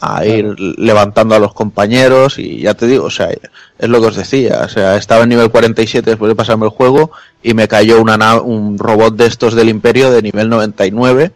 a 0.00 0.24
ir 0.26 0.54
levantando 0.58 1.34
a 1.34 1.38
los 1.38 1.54
compañeros 1.54 2.38
y 2.38 2.60
ya 2.60 2.74
te 2.74 2.86
digo, 2.86 3.04
o 3.06 3.10
sea, 3.10 3.28
es 3.30 3.88
lo 3.88 4.00
que 4.00 4.06
os 4.08 4.16
decía, 4.16 4.62
o 4.64 4.68
sea, 4.68 4.96
estaba 4.96 5.22
en 5.22 5.30
nivel 5.30 5.50
47 5.50 6.10
después 6.10 6.28
de 6.28 6.34
pasarme 6.34 6.66
el 6.66 6.70
juego 6.70 7.10
y 7.42 7.54
me 7.54 7.66
cayó 7.68 8.00
una 8.00 8.16
na- 8.16 8.40
un 8.40 8.78
robot 8.78 9.16
de 9.16 9.26
estos 9.26 9.54
del 9.54 9.68
imperio 9.70 10.10
de 10.10 10.20
nivel 10.22 10.48
99 10.50 11.32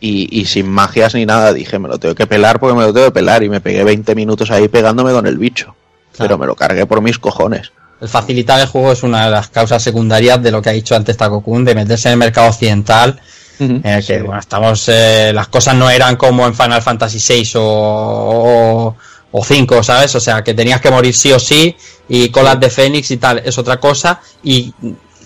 y, 0.00 0.28
y 0.40 0.44
sin 0.44 0.68
magias 0.70 1.14
ni 1.14 1.26
nada 1.26 1.52
dije, 1.52 1.78
me 1.80 1.88
lo 1.88 1.98
tengo 1.98 2.14
que 2.14 2.26
pelar 2.26 2.60
porque 2.60 2.76
me 2.76 2.82
lo 2.86 2.92
tengo 2.92 3.06
que 3.06 3.12
pelar 3.12 3.42
y 3.42 3.48
me 3.48 3.60
pegué 3.60 3.82
20 3.82 4.14
minutos 4.14 4.50
ahí 4.52 4.68
pegándome 4.68 5.12
con 5.12 5.26
el 5.26 5.38
bicho, 5.38 5.74
pero 6.16 6.38
me 6.38 6.46
lo 6.46 6.54
cargué 6.54 6.86
por 6.86 7.00
mis 7.00 7.18
cojones. 7.18 7.72
El 8.00 8.08
facilitar 8.08 8.60
el 8.60 8.68
juego 8.68 8.92
es 8.92 9.02
una 9.02 9.24
de 9.24 9.30
las 9.32 9.48
causas 9.48 9.82
secundarias 9.82 10.40
de 10.40 10.52
lo 10.52 10.62
que 10.62 10.70
ha 10.70 10.72
dicho 10.72 10.94
antes 10.94 11.16
Takokun, 11.16 11.64
de 11.64 11.74
meterse 11.74 12.08
en 12.08 12.12
el 12.12 12.18
mercado 12.18 12.48
occidental 12.48 13.18
en 13.58 13.84
el 13.84 14.06
que 14.06 14.22
bueno, 14.22 14.40
estamos, 14.40 14.88
eh, 14.88 15.32
las 15.34 15.48
cosas 15.48 15.74
no 15.74 15.90
eran 15.90 16.16
como 16.16 16.46
en 16.46 16.54
Final 16.54 16.82
Fantasy 16.82 17.18
VI 17.18 17.52
o, 17.56 18.94
o, 19.30 19.44
5, 19.44 19.82
¿sabes? 19.82 20.14
O 20.14 20.20
sea, 20.20 20.42
que 20.42 20.54
tenías 20.54 20.80
que 20.80 20.90
morir 20.90 21.14
sí 21.14 21.32
o 21.32 21.38
sí 21.38 21.76
y 22.08 22.28
colas 22.30 22.58
de 22.60 22.70
Fénix 22.70 23.10
y 23.10 23.16
tal, 23.16 23.42
es 23.44 23.58
otra 23.58 23.78
cosa. 23.78 24.20
Y 24.42 24.72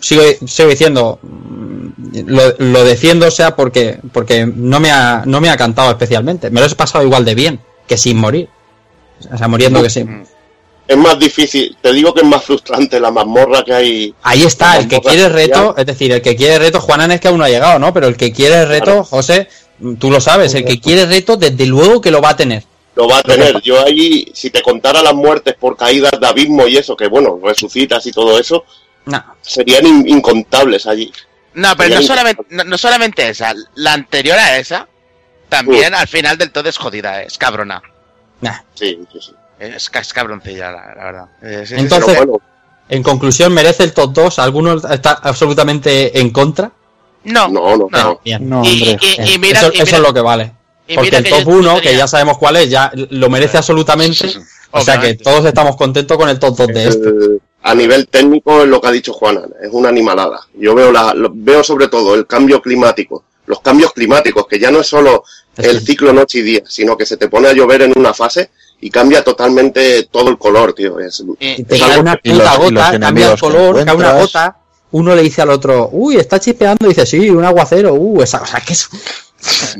sigo, 0.00 0.22
sigo 0.46 0.68
diciendo, 0.68 1.18
mm, 1.22 2.18
lo, 2.26 2.54
lo 2.58 2.84
defiendo, 2.84 3.26
o 3.26 3.30
sea, 3.30 3.54
porque, 3.54 3.98
porque 4.12 4.46
no, 4.46 4.80
me 4.80 4.90
ha, 4.90 5.22
no 5.26 5.40
me 5.40 5.50
ha 5.50 5.56
cantado 5.56 5.90
especialmente. 5.90 6.50
Me 6.50 6.60
lo 6.60 6.66
he 6.66 6.74
pasado 6.74 7.04
igual 7.04 7.24
de 7.24 7.34
bien 7.34 7.60
que 7.86 7.96
sin 7.96 8.16
morir. 8.16 8.48
O 9.32 9.38
sea, 9.38 9.48
muriendo 9.48 9.82
que 9.82 9.90
sí. 9.90 10.04
Es 10.92 10.98
más 10.98 11.18
difícil, 11.18 11.74
te 11.80 11.90
digo 11.90 12.12
que 12.12 12.20
es 12.20 12.26
más 12.26 12.44
frustrante 12.44 13.00
la 13.00 13.10
mazmorra 13.10 13.62
que 13.64 13.72
hay. 13.72 14.14
Ahí 14.22 14.42
está, 14.42 14.76
el 14.76 14.88
que 14.88 15.00
quiere 15.00 15.28
reto, 15.30 15.74
es 15.76 15.86
decir, 15.86 16.12
el 16.12 16.20
que 16.20 16.36
quiere 16.36 16.58
reto, 16.58 16.80
Juanan 16.82 17.12
es 17.12 17.20
que 17.20 17.28
aún 17.28 17.38
no 17.38 17.44
ha 17.44 17.48
llegado, 17.48 17.78
¿no? 17.78 17.94
Pero 17.94 18.08
el 18.08 18.16
que 18.18 18.30
quiere 18.30 18.66
reto, 18.66 18.84
Claro. 18.84 19.04
José, 19.04 19.48
tú 19.98 20.10
lo 20.10 20.20
sabes, 20.20 20.52
el 20.54 20.66
que 20.66 20.78
quiere 20.80 21.06
reto, 21.06 21.36
desde 21.38 21.64
luego 21.64 22.00
que 22.02 22.10
lo 22.10 22.20
va 22.20 22.30
a 22.30 22.36
tener. 22.36 22.64
Lo 22.94 23.08
va 23.08 23.18
a 23.18 23.22
tener. 23.22 23.58
Yo 23.62 23.82
ahí, 23.82 24.30
si 24.34 24.50
te 24.50 24.60
contara 24.60 25.00
las 25.02 25.14
muertes 25.14 25.54
por 25.58 25.78
caídas 25.78 26.12
de 26.20 26.26
abismo 26.26 26.66
y 26.66 26.76
eso, 26.76 26.94
que 26.94 27.06
bueno, 27.06 27.40
resucitas 27.42 28.04
y 28.06 28.12
todo 28.12 28.38
eso, 28.38 28.64
No. 29.06 29.24
serían 29.40 29.86
in- 29.86 30.08
incontables 30.08 30.86
allí. 30.86 31.10
No, 31.54 31.74
pero 31.74 31.94
no 31.94 32.02
solamente, 32.02 32.42
no, 32.50 32.64
no 32.64 32.76
solamente 32.76 33.28
esa, 33.30 33.54
la 33.76 33.94
anterior 33.94 34.38
a 34.38 34.58
esa, 34.58 34.86
también 35.48 35.94
al 35.94 36.06
final 36.06 36.36
del 36.36 36.50
todo 36.52 36.68
es 36.68 36.76
jodida, 36.76 37.22
es 37.22 37.38
cabrona. 37.38 37.80
Nah. 38.42 38.58
Sí, 38.74 38.98
sí, 39.10 39.18
sí. 39.20 39.32
Es, 39.62 39.90
es 39.92 40.12
cabroncilla, 40.12 40.70
la, 40.72 40.94
la 40.94 41.04
verdad. 41.04 41.24
Eh, 41.42 41.64
Entonces, 41.70 42.16
bueno, 42.16 42.40
en 42.88 43.02
conclusión, 43.02 43.52
¿merece 43.54 43.84
el 43.84 43.92
top 43.92 44.12
2? 44.12 44.38
¿Alguno 44.38 44.74
está 44.90 45.12
absolutamente 45.12 46.18
en 46.20 46.30
contra? 46.30 46.72
no, 47.24 47.46
no, 47.48 47.76
no, 47.76 47.86
no. 47.90 48.20
Bien. 48.24 48.48
No, 48.48 48.64
Y- 48.64 48.90
hombre. 48.90 48.98
y- 49.00 49.20
y 49.20 49.24
Bien. 49.24 49.40
mira- 49.40 49.60
eso, 49.60 49.70
y 49.72 49.76
eso 49.76 49.84
mira- 49.86 49.96
es 49.98 50.02
lo 50.02 50.12
que 50.14 50.20
vale. 50.20 50.52
Porque 50.94 51.16
el 51.16 51.28
top 51.28 51.40
yo 51.44 51.48
1, 51.50 51.80
que 51.80 51.96
ya 51.96 52.08
sabemos 52.08 52.36
cuál 52.38 52.56
es, 52.56 52.68
ya 52.68 52.90
lo 52.94 53.30
merece 53.30 53.56
absolutamente. 53.58 54.14
Sí, 54.16 54.28
sí, 54.28 54.40
sí. 54.40 54.46
O 54.72 54.80
sea 54.80 55.00
que 55.00 55.14
todos 55.14 55.44
estamos 55.44 55.76
contentos 55.76 56.16
con 56.18 56.28
el 56.28 56.38
top 56.40 56.56
2 56.56 56.66
de 56.68 56.88
este. 56.88 57.08
Eh, 57.08 57.38
a 57.62 57.74
nivel 57.76 58.08
técnico 58.08 58.62
es 58.62 58.68
lo 58.68 58.80
que 58.80 58.88
ha 58.88 58.90
dicho 58.90 59.12
Juana, 59.12 59.42
es 59.62 59.68
una 59.70 59.88
animalada. 59.90 60.40
Yo 60.54 60.74
veo 60.74 60.90
la, 60.90 61.14
lo- 61.14 61.30
veo 61.32 61.62
sobre 61.62 61.86
todo 61.88 62.14
el 62.16 62.26
cambio 62.26 62.60
climático, 62.60 63.24
los 63.46 63.60
cambios 63.60 63.92
climáticos, 63.92 64.46
que 64.48 64.58
ya 64.58 64.70
no 64.72 64.80
es 64.80 64.88
solo 64.88 65.22
el 65.56 65.80
ciclo 65.80 66.12
noche 66.12 66.38
y 66.38 66.42
día, 66.42 66.62
sino 66.66 66.96
que 66.96 67.06
se 67.06 67.16
te 67.16 67.28
pone 67.28 67.46
a 67.48 67.52
llover 67.52 67.82
en 67.82 67.92
una 67.96 68.12
fase 68.12 68.50
y 68.82 68.90
cambia 68.90 69.22
totalmente 69.22 70.08
todo 70.10 70.28
el 70.28 70.36
color, 70.36 70.74
tío. 70.74 70.98
Es, 70.98 71.24
y- 71.38 71.64
cae 71.64 72.00
una 72.00 72.16
puta 72.16 72.58
los 72.58 72.58
gota, 72.58 72.98
cambia 72.98 73.32
el 73.32 73.38
color, 73.40 73.84
cae 73.84 73.94
una 73.94 74.12
gota. 74.14 74.56
Uno 74.90 75.14
le 75.14 75.22
dice 75.22 75.40
al 75.40 75.50
otro, 75.50 75.88
uy, 75.92 76.16
está 76.16 76.38
chispeando, 76.40 76.84
y 76.86 76.88
dice, 76.88 77.06
sí, 77.06 77.30
un 77.30 77.44
aguacero, 77.44 77.94
uh, 77.94 78.22
esa, 78.22 78.42
o 78.42 78.46
sea, 78.46 78.60
que 78.60 78.72
es, 78.74 78.88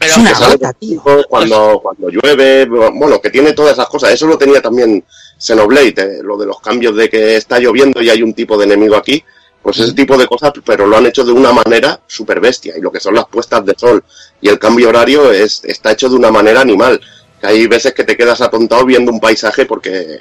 pero 0.00 0.10
es 0.10 0.16
una 0.16 0.32
gota, 0.32 0.72
tío. 0.72 1.02
cuando, 1.28 1.80
cuando 1.82 2.08
llueve, 2.08 2.64
bueno, 2.64 3.20
que 3.20 3.28
tiene 3.28 3.52
todas 3.52 3.74
esas 3.74 3.88
cosas. 3.88 4.10
Eso 4.10 4.26
lo 4.26 4.38
tenía 4.38 4.62
también 4.62 5.04
Xenoblade, 5.38 5.94
eh, 5.98 6.22
lo 6.22 6.38
de 6.38 6.46
los 6.46 6.58
cambios 6.60 6.96
de 6.96 7.10
que 7.10 7.36
está 7.36 7.58
lloviendo 7.60 8.00
y 8.00 8.08
hay 8.08 8.22
un 8.22 8.32
tipo 8.32 8.56
de 8.56 8.64
enemigo 8.64 8.96
aquí. 8.96 9.22
Pues 9.62 9.78
ese 9.80 9.92
tipo 9.92 10.16
de 10.16 10.26
cosas, 10.26 10.52
pero 10.64 10.86
lo 10.86 10.96
han 10.96 11.06
hecho 11.06 11.24
de 11.24 11.32
una 11.32 11.52
manera 11.52 12.00
súper 12.06 12.40
bestia. 12.40 12.74
Y 12.78 12.80
lo 12.80 12.90
que 12.90 13.00
son 13.00 13.14
las 13.14 13.26
puestas 13.26 13.66
de 13.66 13.74
sol 13.76 14.02
y 14.40 14.48
el 14.48 14.58
cambio 14.58 14.88
horario 14.88 15.30
es, 15.32 15.62
está 15.64 15.92
hecho 15.92 16.08
de 16.08 16.14
una 16.14 16.30
manera 16.30 16.60
animal. 16.60 17.00
Que 17.40 17.46
hay 17.46 17.66
veces 17.66 17.94
que 17.94 18.04
te 18.04 18.16
quedas 18.16 18.40
atontado 18.40 18.84
viendo 18.84 19.12
un 19.12 19.20
paisaje 19.20 19.66
porque 19.66 20.20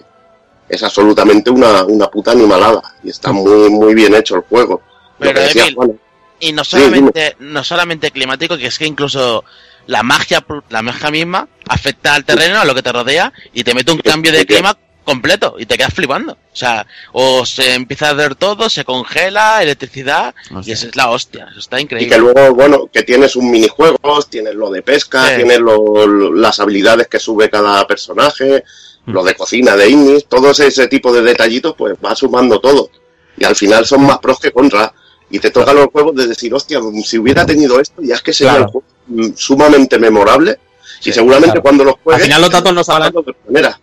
es 0.67 0.83
absolutamente 0.83 1.49
una, 1.49 1.83
una 1.85 2.07
puta 2.07 2.31
animalada. 2.31 2.81
Y 3.03 3.09
está 3.09 3.31
muy, 3.31 3.69
muy 3.69 3.93
bien 3.93 4.13
hecho 4.15 4.35
el 4.35 4.41
juego. 4.41 4.81
Lo 5.19 5.33
Pero, 5.33 5.39
que 5.39 5.59
Emil, 5.59 5.99
Y 6.39 6.51
no 6.51 6.63
solamente, 6.63 7.35
no 7.39 7.63
solamente 7.63 8.11
climático, 8.11 8.57
que 8.57 8.67
es 8.67 8.77
que 8.77 8.85
incluso 8.85 9.43
la 9.87 10.03
magia, 10.03 10.43
la 10.69 10.81
magia 10.81 11.11
misma 11.11 11.47
afecta 11.67 12.15
al 12.15 12.25
terreno, 12.25 12.59
a 12.59 12.65
lo 12.65 12.75
que 12.75 12.81
te 12.81 12.91
rodea, 12.91 13.31
y 13.53 13.63
te 13.63 13.73
mete 13.73 13.91
un 13.91 13.99
cambio 13.99 14.31
de 14.31 14.45
clima 14.45 14.77
completo 15.05 15.55
y 15.57 15.65
te 15.65 15.77
quedas 15.77 15.93
flipando. 15.93 16.33
O 16.33 16.55
sea, 16.55 16.85
o 17.13 17.45
se 17.45 17.73
empieza 17.75 18.09
a 18.09 18.13
ver 18.13 18.35
todo, 18.35 18.69
se 18.69 18.83
congela, 18.83 19.61
electricidad, 19.63 20.33
y 20.65 20.71
esa 20.71 20.87
es 20.87 20.95
la 20.95 21.09
hostia, 21.09 21.47
eso 21.51 21.59
está 21.59 21.79
Y 21.79 21.83
increíble. 21.83 22.13
que 22.13 22.19
luego, 22.21 22.53
bueno, 22.55 22.89
que 22.91 23.03
tienes 23.03 23.35
un 23.37 23.49
minijuegos, 23.51 24.29
tienes 24.29 24.55
lo 24.55 24.69
de 24.69 24.81
pesca, 24.81 25.29
Sí. 25.29 25.35
tienes 25.37 25.59
lo- 25.59 26.05
lo- 26.07 26.33
las 26.33 26.59
habilidades 26.59 27.07
que 27.07 27.19
sube 27.19 27.49
cada 27.49 27.85
personaje, 27.87 28.63
lo 29.05 29.23
de 29.23 29.35
cocina 29.35 29.75
de 29.77 29.89
Ignis, 29.89 30.25
todo 30.27 30.51
ese, 30.51 30.87
tipo 30.87 31.13
de 31.13 31.21
detallitos, 31.21 31.75
pues 31.77 31.95
va 32.03 32.15
sumando 32.15 32.59
todo. 32.59 32.89
Y 33.37 33.43
al 33.45 33.55
final 33.55 33.85
son 33.85 34.01
más 34.05 34.17
pros 34.19 34.39
que 34.39 34.51
contra. 34.51 34.93
Y 35.29 35.39
te 35.39 35.51
tocan 35.51 35.75
los 35.75 35.87
juegos 35.87 36.15
de 36.15 36.27
decir, 36.27 36.53
hostia, 36.53 36.79
si 37.03 37.17
hubiera 37.17 37.45
tenido 37.45 37.79
esto, 37.79 38.01
ya 38.01 38.15
es 38.15 38.21
que 38.21 38.31
sería 38.33 38.53
Claro. 38.53 38.65
el 38.65 38.71
juego 38.71 38.87
mm, 39.07 39.35
sumamente 39.35 39.99
memorable. 39.99 40.59
y 41.03 41.11
seguramente 41.11 41.47
claro. 41.51 41.61
cuando 41.61 41.83
los 41.83 41.93
Al 41.95 41.99
juegues. 42.03 42.23
final 42.23 42.41
los 42.41 42.49
datos 42.49 42.73
nos 42.73 42.89
hablan, 42.89 43.11
de 43.13 43.35
manera. 43.47 43.79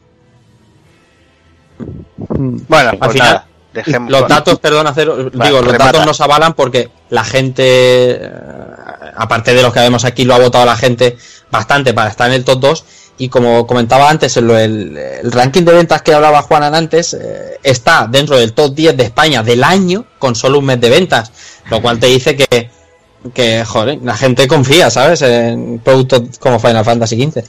Bueno, 2.28 2.92
pues 2.98 3.12
final, 3.12 3.28
nada, 3.28 3.46
dejemos- 3.72 4.10
los 4.10 4.28
datos, 4.28 4.58
perdón, 4.58 4.86
hacer, 4.86 5.08
digo, 5.08 5.30
los 5.60 5.64
remata. 5.64 5.84
datos 5.86 6.06
nos 6.06 6.20
avalan 6.20 6.54
porque 6.54 6.90
la 7.10 7.24
gente, 7.24 7.62
eh, 7.64 8.30
aparte 9.16 9.54
de 9.54 9.62
los 9.62 9.72
que 9.72 9.80
vemos 9.80 10.04
aquí, 10.04 10.24
lo 10.24 10.34
ha 10.34 10.38
votado 10.38 10.64
la 10.64 10.76
gente 10.76 11.16
bastante 11.50 11.92
para 11.94 12.10
estar 12.10 12.28
en 12.28 12.34
el 12.34 12.44
top 12.44 12.60
2. 12.60 12.84
Y 13.18 13.28
como 13.28 13.66
comentaba 13.66 14.08
antes, 14.10 14.36
el, 14.38 14.50
el 14.50 15.30
ranking 15.32 15.62
de 15.64 15.72
ventas 15.74 16.02
que 16.02 16.14
hablaba 16.14 16.42
Juanan 16.42 16.74
antes, 16.74 17.14
eh, 17.14 17.58
está 17.62 18.08
dentro 18.10 18.36
del 18.38 18.52
top 18.54 18.74
10 18.74 18.96
de 18.96 19.04
España 19.04 19.42
del 19.42 19.62
año 19.62 20.06
con 20.18 20.34
solo 20.34 20.58
un 20.58 20.64
mes 20.64 20.80
de 20.80 20.88
ventas. 20.90 21.30
Lo 21.70 21.80
cual 21.82 22.00
te 22.00 22.06
dice 22.06 22.34
que, 22.34 22.70
que 23.34 23.64
joder, 23.64 23.98
la 24.02 24.16
gente 24.16 24.48
confía, 24.48 24.90
¿sabes? 24.90 25.22
En 25.22 25.78
productos 25.78 26.22
como 26.40 26.58
Final 26.58 26.84
Fantasy 26.84 27.22
XV. 27.22 27.44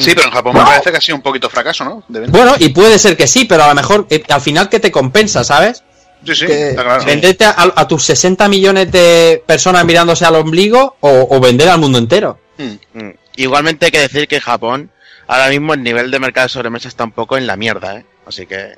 Sí, 0.00 0.12
pero 0.14 0.26
en 0.28 0.32
Japón 0.32 0.54
me 0.54 0.62
parece 0.62 0.90
que 0.90 0.96
ha 0.96 1.00
sido 1.00 1.16
un 1.16 1.22
poquito 1.22 1.48
fracaso, 1.50 1.84
¿no? 1.84 2.02
De. 2.08 2.26
Bueno, 2.26 2.54
y 2.58 2.70
puede 2.70 2.98
ser 2.98 3.16
que 3.16 3.26
sí, 3.26 3.44
pero 3.44 3.64
a 3.64 3.68
lo 3.68 3.74
mejor 3.74 4.06
eh, 4.10 4.22
al 4.28 4.40
final 4.40 4.68
que 4.68 4.80
te 4.80 4.90
compensa, 4.90 5.44
¿sabes? 5.44 5.82
sí, 6.24 6.34
sí, 6.34 6.46
que 6.46 6.70
está 6.70 6.82
claro. 6.84 7.04
venderte 7.04 7.44
a, 7.44 7.54
a 7.74 7.88
tus 7.88 8.04
60 8.04 8.48
millones 8.48 8.90
de 8.92 9.42
personas 9.46 9.84
mirándose 9.84 10.24
al 10.24 10.34
ombligo 10.36 10.96
o, 11.00 11.26
o 11.30 11.40
vender 11.40 11.68
al 11.68 11.78
mundo 11.80 11.98
entero. 11.98 12.38
Mm. 12.58 12.98
Mm. 12.98 13.14
Igualmente 13.36 13.86
hay 13.86 13.92
que 13.92 14.00
decir 14.00 14.28
que 14.28 14.40
Japón, 14.40 14.90
ahora 15.26 15.48
mismo 15.48 15.72
el 15.74 15.82
nivel 15.82 16.10
de 16.10 16.18
mercado 16.18 16.46
de 16.46 16.50
sobremesa 16.50 16.88
está 16.88 17.04
un 17.04 17.12
poco 17.12 17.36
en 17.38 17.46
la 17.46 17.56
mierda, 17.56 17.96
¿eh? 17.96 18.04
Así 18.26 18.46
que... 18.46 18.74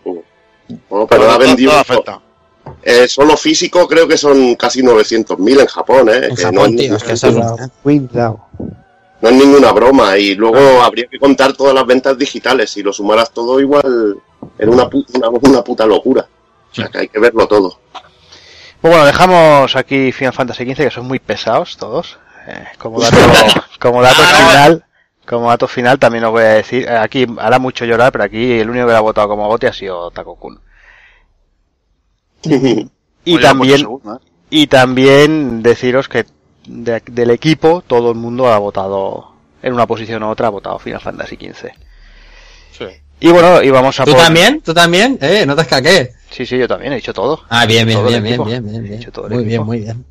Bueno, 0.89 1.07
pero 1.09 1.31
ha 1.31 1.39
vendido. 1.39 1.73
todo 1.73 1.81
afecta. 1.81 2.21
eh, 2.85 3.09
solo 3.09 3.37
físico 3.37 3.89
creo 3.89 4.07
que 4.07 4.17
son 4.17 4.55
casi 4.55 4.81
900.000 4.83 5.61
en 5.61 5.67
Japón, 5.67 6.09
¿eh? 6.11 6.27
En 6.29 6.37
que 6.37 6.43
Japón, 6.43 6.71
no, 6.71 6.81
tío, 6.81 6.97
es 6.97 7.03
que 7.03 7.71
Cuidado. 7.83 8.47
No 9.23 9.29
es 9.31 9.35
ninguna 9.35 9.73
broma. 9.73 10.19
Y 10.19 10.35
luego 10.35 10.83
habría 10.83 11.07
que 11.07 11.19
contar 11.19 11.55
todas 11.55 11.75
las 11.75 11.87
ventas 11.87 12.19
digitales. 12.19 12.71
Si 12.71 12.83
lo 12.83 12.93
sumaras 12.93 13.33
todo, 13.33 13.59
igual 13.61 14.19
era 14.59 14.71
una, 14.71 14.85
pu- 14.91 15.07
una, 15.15 15.29
una 15.31 15.65
puta 15.65 15.87
locura. 15.87 16.29
O 16.71 16.75
sea 16.75 16.89
que 16.89 16.99
hay 16.99 17.09
que 17.09 17.19
verlo 17.19 17.47
todo. 17.47 17.79
Pues 18.81 18.93
bueno, 18.93 19.07
dejamos 19.07 19.77
aquí 19.77 20.11
Final 20.13 20.33
Fantasy 20.33 20.65
XV, 20.65 20.77
que 20.85 20.91
son 20.91 21.07
muy 21.07 21.19
pesados 21.21 21.77
todos. 21.77 22.19
Eh, 22.49 22.65
como 22.79 23.01
dato, 23.01 23.17
como 23.81 24.03
dato 24.03 24.21
Ah, 24.23 24.49
final, 24.51 24.85
como 25.25 25.49
dato 25.51 25.69
final 25.69 25.99
también 26.01 26.25
os 26.25 26.33
voy 26.33 26.43
a 26.43 26.49
decir, 26.55 26.83
eh, 26.89 26.97
aquí 26.97 27.25
hará 27.39 27.61
mucho 27.61 27.85
llorar, 27.85 28.11
pero 28.11 28.25
aquí 28.25 28.59
el 28.59 28.69
único 28.69 28.87
que 28.87 28.93
lo 28.93 28.99
ha 28.99 29.03
votado 29.03 29.29
como 29.29 29.47
bote 29.47 29.69
ha 29.69 29.73
sido 29.73 30.11
Taco 30.11 30.35
Kun. 30.35 30.61
Y 33.25 33.35
Pues 33.35 33.45
también, 33.45 33.79
segundo, 33.79 34.15
¿eh? 34.17 34.19
y 34.51 34.67
también 34.67 35.63
deciros 35.63 36.09
que 36.09 36.27
de- 36.67 37.03
del 37.07 37.31
equipo 37.31 37.83
todo 37.87 38.11
el 38.11 38.17
mundo 38.17 38.49
ha 38.53 38.59
votado 38.59 39.33
en 39.63 39.73
una 39.73 39.87
posición 39.87 40.23
u 40.23 40.29
otra 40.31 40.49
ha 40.49 40.51
votado 40.51 40.79
Final 40.79 41.01
Fantasy 41.01 41.37
XV. 41.37 41.71
Y 43.21 43.29
bueno, 43.31 43.63
y 43.63 43.71
vamos 43.71 44.01
a 44.01 44.05
¿Tú 44.05 44.11
por- 44.13 44.21
también? 44.21 44.61
¿Tú 44.63 44.75
también? 44.75 45.17
¿Eh? 45.21 45.45
¿No 45.47 45.55
te 45.55 45.63
escaqué? 45.63 46.13
Sí, 46.29 46.45
sí, 46.45 46.59
yo 46.59 46.67
también 46.67 46.93
he 46.93 46.97
dicho 46.97 47.15
todo. 47.15 47.45
Ah, 47.51 47.67
bien, 47.67 47.87
bien, 47.87 48.05
bien, 48.05 48.21
bien, 48.21 48.43
bien, 48.45 48.65
bien, 48.65 48.77
He 48.77 48.81
bien. 48.81 48.99
dicho 48.99 49.13
todo 49.13 49.29
el 49.29 49.35
Muy 49.35 49.45
bien, 49.45 49.63
muy 49.63 49.79
bien. 49.79 50.05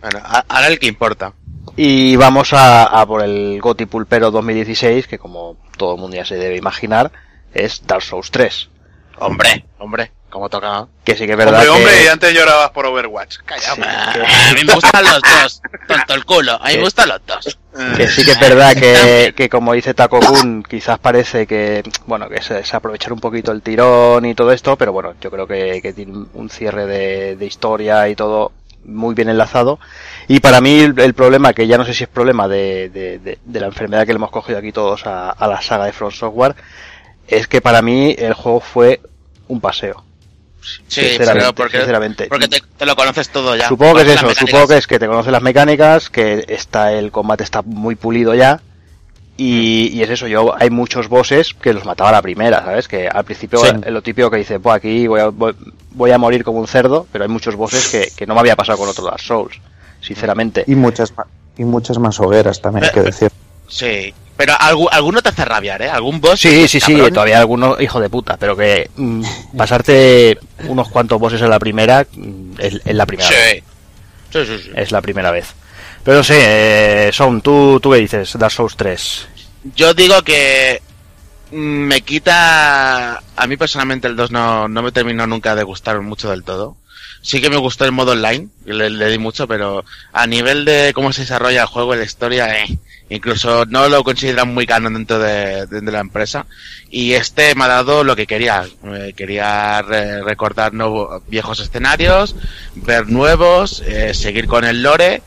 Bueno, 0.00 0.20
ahora 0.48 0.68
el 0.68 0.78
que 0.78 0.86
importa. 0.86 1.34
Y 1.76 2.16
vamos 2.16 2.54
a, 2.54 2.84
a 2.84 3.04
por 3.06 3.22
el 3.22 3.60
Goti 3.60 3.84
Pulpero 3.84 4.30
2016, 4.30 5.06
que 5.06 5.18
como 5.18 5.58
todo 5.76 5.94
el 5.96 6.00
mundo 6.00 6.16
ya 6.16 6.24
se 6.24 6.36
debe 6.36 6.56
imaginar, 6.56 7.12
es 7.52 7.86
Dark 7.86 8.02
Souls 8.02 8.30
3. 8.30 8.70
Hombre, 9.18 9.66
hombre, 9.78 10.12
como 10.34 10.50
toca. 10.50 10.86
Que 11.04 11.14
sí 11.16 11.24
que 11.24 11.32
es 11.32 11.38
verdad 11.38 11.54
Hombre, 11.60 11.64
que... 11.66 11.70
hombre, 11.70 12.04
y 12.04 12.08
antes 12.08 12.34
llorabas 12.34 12.70
por 12.72 12.84
Overwatch. 12.86 13.38
Calla, 13.46 13.74
Sí, 13.74 13.80
a 13.82 14.54
mí 14.54 14.64
me 14.64 14.74
gustan 14.74 15.04
los 15.04 15.20
dos. 15.22 15.62
Tonto 15.88 16.14
el 16.14 16.24
culo. 16.26 16.52
A 16.60 16.68
mí 16.68 16.76
me 16.76 16.82
gustan 16.82 17.08
los 17.08 17.20
dos. 17.26 17.58
que 17.96 18.06
sí 18.08 18.24
que 18.24 18.32
es 18.32 18.40
verdad 18.40 18.74
que, 18.74 19.32
que 19.36 19.48
como 19.48 19.72
dice 19.72 19.94
Taco 19.94 20.20
Kun, 20.20 20.62
quizás 20.62 20.98
parece 20.98 21.46
que, 21.46 21.82
bueno, 22.06 22.28
que 22.28 22.36
es, 22.36 22.50
es 22.50 22.74
aprovechar 22.74 23.12
un 23.12 23.20
poquito 23.20 23.52
el 23.52 23.62
tirón 23.62 24.24
y 24.26 24.34
todo 24.34 24.52
esto, 24.52 24.76
pero 24.76 24.92
bueno, 24.92 25.14
yo 25.20 25.30
creo 25.30 25.46
que, 25.46 25.80
que 25.80 25.92
tiene 25.92 26.26
un 26.34 26.50
cierre 26.50 26.86
de, 26.86 27.36
de 27.36 27.46
historia 27.46 28.08
y 28.08 28.14
todo 28.16 28.52
muy 28.84 29.14
bien 29.14 29.28
enlazado. 29.30 29.78
Y 30.28 30.40
para 30.40 30.60
mí 30.60 30.80
el, 30.80 30.98
el 31.00 31.14
problema, 31.14 31.52
que 31.54 31.66
ya 31.66 31.78
no 31.78 31.84
sé 31.86 31.94
si 31.94 32.04
es 32.04 32.10
problema 32.10 32.48
de, 32.48 32.90
de, 32.90 33.18
de- 33.18 33.38
de 33.44 33.60
la 33.60 33.66
enfermedad 33.66 34.02
que 34.06 34.12
le 34.12 34.16
hemos 34.16 34.30
cogido 34.30 34.58
aquí 34.58 34.72
todos 34.72 35.06
a, 35.06 35.30
a 35.30 35.46
la 35.46 35.62
saga 35.62 35.86
de 35.86 35.92
Front 35.92 36.14
Software, 36.14 36.54
es 37.26 37.48
que 37.48 37.62
para 37.62 37.80
mí 37.80 38.14
el 38.18 38.34
juego 38.34 38.60
fue 38.60 39.00
un 39.48 39.60
paseo. 39.62 40.04
Sí, 40.88 41.00
sinceramente, 41.02 41.40
pero 41.40 41.54
porque, 41.54 41.76
sinceramente. 41.78 42.26
porque 42.28 42.48
te, 42.48 42.62
te 42.76 42.86
lo 42.86 42.96
conoces 42.96 43.28
todo 43.30 43.54
ya. 43.56 43.68
Supongo 43.68 43.96
que 43.96 44.02
es 44.02 44.08
eso, 44.08 44.26
las 44.26 44.36
supongo 44.36 44.58
mecánicas. 44.58 44.68
que 44.68 44.78
es 44.78 44.86
que 44.86 44.98
te 44.98 45.06
conoces 45.06 45.32
las 45.32 45.42
mecánicas, 45.42 46.10
que 46.10 46.44
está 46.48 46.92
el 46.92 47.10
combate 47.10 47.44
está 47.44 47.62
muy 47.62 47.94
pulido 47.96 48.34
ya. 48.34 48.60
Y, 49.36 49.88
y 49.92 50.02
es 50.02 50.10
eso, 50.10 50.28
yo 50.28 50.54
hay 50.56 50.70
muchos 50.70 51.08
bosses 51.08 51.54
que 51.54 51.72
los 51.72 51.84
mataba 51.84 52.10
a 52.10 52.12
la 52.12 52.22
primera, 52.22 52.62
¿sabes? 52.64 52.86
Que 52.86 53.08
al 53.08 53.24
principio 53.24 53.58
Sí. 53.64 53.72
lo 53.90 54.00
típico 54.00 54.30
que 54.30 54.36
dice, 54.36 54.60
pues 54.60 54.76
aquí 54.76 55.08
voy 55.08 55.20
a, 55.20 55.26
voy, 55.28 55.54
voy 55.90 56.10
a 56.12 56.18
morir 56.18 56.44
como 56.44 56.60
un 56.60 56.68
cerdo, 56.68 57.06
pero 57.10 57.24
hay 57.24 57.30
muchos 57.30 57.56
bosses 57.56 57.88
que, 57.88 58.12
que 58.16 58.26
no 58.26 58.34
me 58.34 58.40
había 58.40 58.54
pasado 58.54 58.78
con 58.78 58.88
otros 58.88 59.04
Dark 59.06 59.20
Souls, 59.20 59.56
sinceramente. 60.00 60.62
Y 60.68 60.76
muchas, 60.76 61.12
y 61.58 61.64
muchas 61.64 61.98
más 61.98 62.20
hogueras 62.20 62.60
también, 62.60 62.84
hay 62.84 62.90
que 62.92 63.00
decir. 63.00 63.32
Sí, 63.68 64.12
pero 64.36 64.52
algu- 64.54 64.88
alguno 64.90 65.22
te 65.22 65.28
hace 65.30 65.44
rabiar, 65.44 65.82
¿eh? 65.82 65.88
Algún 65.90 66.20
boss. 66.20 66.40
Sí, 66.40 66.68
sí, 66.68 66.80
sí, 66.80 66.94
todavía 67.12 67.38
algunos 67.38 67.80
hijo 67.80 68.00
de 68.00 68.08
puta, 68.10 68.36
pero 68.36 68.56
que 68.56 68.90
mm, 68.96 69.22
pasarte 69.56 70.38
unos 70.68 70.88
cuantos 70.88 71.18
bosses 71.20 71.40
en 71.42 71.50
la 71.50 71.58
primera 71.58 72.06
mm, 72.12 72.54
es, 72.58 72.80
es 72.84 72.94
la 72.94 73.06
primera 73.06 73.28
vez. 73.30 73.38
Sí. 73.54 73.62
Sí, 74.32 74.46
sí, 74.46 74.58
sí. 74.64 74.70
Es 74.74 74.90
la 74.90 75.00
primera 75.00 75.30
vez. 75.30 75.46
Pero 76.02 76.22
sí, 76.24 76.34
eh, 76.36 77.10
Son, 77.12 77.40
¿tú, 77.40 77.78
¿tú 77.80 77.90
qué 77.92 77.98
dices? 77.98 78.36
Dark 78.38 78.52
Souls 78.52 78.76
3. 78.76 79.28
Yo 79.76 79.94
digo 79.94 80.20
que 80.22 80.82
mm, 81.52 81.56
me 81.56 82.00
quita. 82.02 83.22
A 83.36 83.46
mí 83.46 83.56
personalmente 83.56 84.08
el 84.08 84.16
2 84.16 84.30
no, 84.32 84.68
no 84.68 84.82
me 84.82 84.92
terminó 84.92 85.26
nunca 85.26 85.54
de 85.54 85.62
gustar 85.62 86.00
mucho 86.00 86.28
del 86.30 86.42
todo. 86.44 86.76
Sí 87.22 87.40
que 87.40 87.48
me 87.48 87.56
gustó 87.56 87.86
el 87.86 87.92
modo 87.92 88.12
online, 88.12 88.48
le, 88.66 88.90
le 88.90 89.08
di 89.08 89.16
mucho, 89.18 89.48
pero 89.48 89.82
a 90.12 90.26
nivel 90.26 90.66
de 90.66 90.92
cómo 90.94 91.10
se 91.12 91.22
desarrolla 91.22 91.62
el 91.62 91.68
juego 91.68 91.94
y 91.94 91.98
la 91.98 92.04
historia, 92.04 92.62
eh, 92.62 92.78
incluso 93.14 93.64
no 93.66 93.88
lo 93.88 94.02
consideran 94.04 94.52
muy 94.52 94.66
canon 94.66 94.94
dentro 94.94 95.18
de, 95.18 95.66
la 95.82 96.00
empresa. 96.00 96.46
Y 96.90 97.12
este 97.12 97.54
me 97.54 97.64
ha 97.64 97.68
dado 97.68 98.04
lo 98.04 98.14
que 98.16 98.26
quería. 98.26 98.64
Eh, 98.84 99.12
quería 99.16 99.82
re- 99.82 100.22
recordar 100.22 100.72
nuevos, 100.74 101.22
viejos 101.28 101.60
escenarios, 101.60 102.36
ver 102.74 103.08
nuevos, 103.08 103.82
eh, 103.86 104.14
seguir 104.14 104.46
con 104.46 104.64
el 104.64 104.82
lore, 104.82 105.22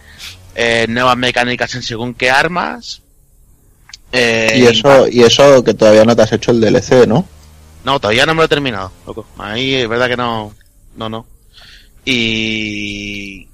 eh, 0.55 0.85
nuevas 0.89 1.18
mecánicas 1.18 1.73
en 1.76 1.84
según 1.84 2.14
qué 2.14 2.30
armas. 2.30 3.01
eh, 4.11 4.53
Y 4.57 4.65
eso, 4.68 5.07
y 5.07 5.23
eso 5.23 5.64
que 5.64 5.73
todavía 5.73 6.05
no 6.05 6.15
te 6.15 6.22
has 6.23 6.31
hecho 6.31 6.51
el 6.51 6.61
DLC, 6.61 7.07
¿no? 7.07 7.27
no, 7.84 7.99
todavía 8.01 8.26
no 8.26 8.34
me 8.34 8.39
lo 8.39 8.45
he 8.45 8.49
terminado, 8.49 8.91
loco. 9.05 9.26
Ahí 9.38 9.76
es 9.76 9.88
verdad 9.88 10.07
que 10.09 10.18
no. 10.18 10.53
No, 10.97 11.07
no. 11.09 11.26
Y. 12.03 13.47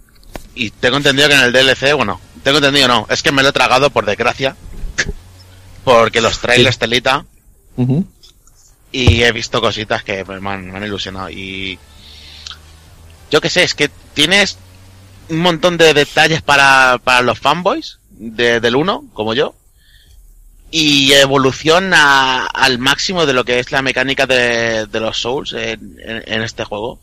Y 0.56 0.70
tengo 0.72 0.98
entendido 0.98 1.28
que 1.30 1.36
en 1.36 1.42
el 1.42 1.52
DLC, 1.54 1.94
bueno, 1.96 2.20
tengo 2.44 2.58
entendido 2.60 2.88
no, 2.88 3.08
es 3.10 3.24
que 3.24 3.32
me 3.32 3.42
lo 3.44 3.50
he 3.50 3.54
tragado 3.54 3.90
por 3.90 4.06
desgracia. 4.06 4.56
Porque 5.84 6.22
los 6.22 6.40
trailers 6.40 6.78
telita 6.78 7.26
Ujú. 7.76 8.08
y 8.92 9.24
he 9.24 9.32
visto 9.34 9.60
cositas 9.60 10.04
que 10.04 10.24
pues, 10.24 10.42
me, 10.42 10.50
han, 10.52 10.72
me 10.72 10.78
han 10.78 10.84
ilusionado. 10.86 11.30
Y. 11.30 11.78
Yo 13.32 13.42
qué 13.42 13.50
sé, 13.50 13.64
es 13.64 13.74
que 13.74 13.90
tienes 14.14 14.58
un 15.30 15.40
montón 15.40 15.78
de 15.78 15.94
detalles 15.94 16.42
para, 16.42 17.00
para 17.04 17.22
los 17.22 17.40
fanboys 17.40 17.98
de- 18.12 18.60
del 18.62 18.76
1, 18.76 19.06
como 19.14 19.34
yo. 19.34 19.56
Y 20.72 21.12
evoluciona 21.14 22.46
al 22.48 22.78
máximo 22.80 23.26
de 23.26 23.34
lo 23.34 23.44
que 23.44 23.60
es 23.60 23.72
la 23.72 23.82
mecánica 23.82 24.26
de, 24.26 24.86
de 24.88 25.00
los 25.00 25.20
Souls 25.22 25.54
en, 25.54 25.98
en- 26.04 26.24
en 26.26 26.42
este 26.44 26.64
juego. 26.64 27.00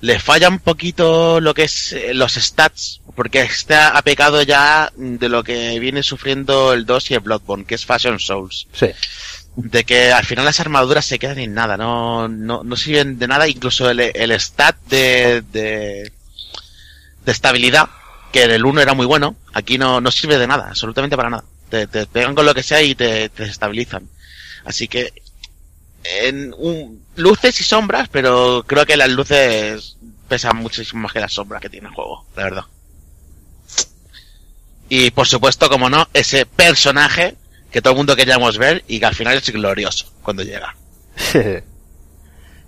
Le 0.00 0.20
falla 0.20 0.48
un 0.48 0.60
poquito 0.60 1.40
lo 1.40 1.54
que 1.54 1.64
es 1.64 1.92
eh, 1.92 2.14
los 2.14 2.34
stats, 2.34 3.00
porque 3.16 3.40
está 3.42 3.96
a 3.96 4.02
pecado 4.02 4.42
ya 4.42 4.92
de 4.96 5.28
lo 5.28 5.42
que 5.42 5.78
viene 5.80 6.02
sufriendo 6.04 6.72
el 6.72 6.86
2 6.86 7.10
y 7.10 7.14
el 7.14 7.20
Bloodborne, 7.20 7.64
que 7.64 7.74
es 7.74 7.84
Fashion 7.84 8.20
Souls 8.20 8.68
Sí. 8.72 8.86
de 9.56 9.82
que 9.84 10.12
al 10.12 10.24
final 10.24 10.44
las 10.44 10.60
armaduras 10.60 11.04
se 11.04 11.18
quedan 11.18 11.40
en 11.40 11.52
nada, 11.52 11.76
no, 11.76 12.28
no, 12.28 12.62
no 12.62 12.76
sirven 12.76 13.18
de 13.18 13.26
nada, 13.26 13.48
incluso 13.48 13.90
el, 13.90 13.98
el 13.98 14.30
stat 14.40 14.76
de, 14.88 15.42
de, 15.50 16.12
de 17.24 17.32
estabilidad, 17.32 17.88
que 18.32 18.44
en 18.44 18.52
el 18.52 18.64
1 18.64 18.80
era 18.80 18.94
muy 18.94 19.06
bueno, 19.06 19.34
aquí 19.52 19.78
no, 19.78 20.00
no 20.00 20.12
sirve 20.12 20.38
de 20.38 20.46
nada, 20.46 20.68
absolutamente 20.68 21.16
para 21.16 21.30
nada. 21.30 21.44
Te, 21.70 21.86
te 21.88 22.06
pegan 22.06 22.34
con 22.36 22.46
lo 22.46 22.54
que 22.54 22.62
sea 22.62 22.80
y 22.82 22.94
te, 22.94 23.28
te 23.30 23.42
desestabilizan. 23.42 24.08
Así 24.64 24.86
que, 24.86 25.12
en 26.04 26.54
un, 26.56 27.02
luces 27.16 27.60
y 27.60 27.64
sombras, 27.64 28.08
pero 28.10 28.64
creo 28.66 28.86
que 28.86 28.96
las 28.96 29.10
luces 29.10 29.96
pesan 30.28 30.56
muchísimo 30.56 31.02
más 31.02 31.12
que 31.12 31.20
las 31.20 31.32
sombras 31.32 31.60
que 31.60 31.70
tiene 31.70 31.88
el 31.88 31.94
juego, 31.94 32.24
de 32.36 32.42
verdad. 32.42 32.64
Y 34.88 35.10
por 35.10 35.26
supuesto, 35.26 35.68
como 35.68 35.90
no, 35.90 36.08
ese 36.14 36.46
personaje 36.46 37.36
que 37.70 37.82
todo 37.82 37.92
el 37.92 37.98
mundo 37.98 38.16
queríamos 38.16 38.56
ver 38.56 38.84
y 38.88 38.98
que 38.98 39.06
al 39.06 39.14
final 39.14 39.36
es 39.36 39.50
glorioso 39.50 40.06
cuando 40.22 40.42
llega. 40.42 40.74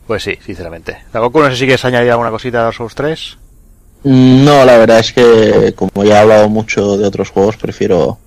pues 0.06 0.22
sí, 0.22 0.38
sinceramente. 0.44 1.04
La 1.12 1.20
Goku, 1.20 1.40
no 1.40 1.50
sé 1.50 1.56
si 1.56 1.64
quieres 1.64 1.84
añadir 1.84 2.10
alguna 2.10 2.30
cosita 2.30 2.60
a 2.60 2.62
Dark 2.64 2.76
Souls 2.76 2.94
3. 2.94 3.38
Mm, 4.04 4.44
No, 4.44 4.64
la 4.64 4.76
verdad 4.76 4.98
es 4.98 5.12
que 5.12 5.74
como 5.74 6.04
ya 6.04 6.16
he 6.16 6.20
hablado 6.20 6.48
mucho 6.48 6.98
de 6.98 7.06
otros 7.06 7.30
juegos, 7.30 7.56
prefiero 7.56 8.18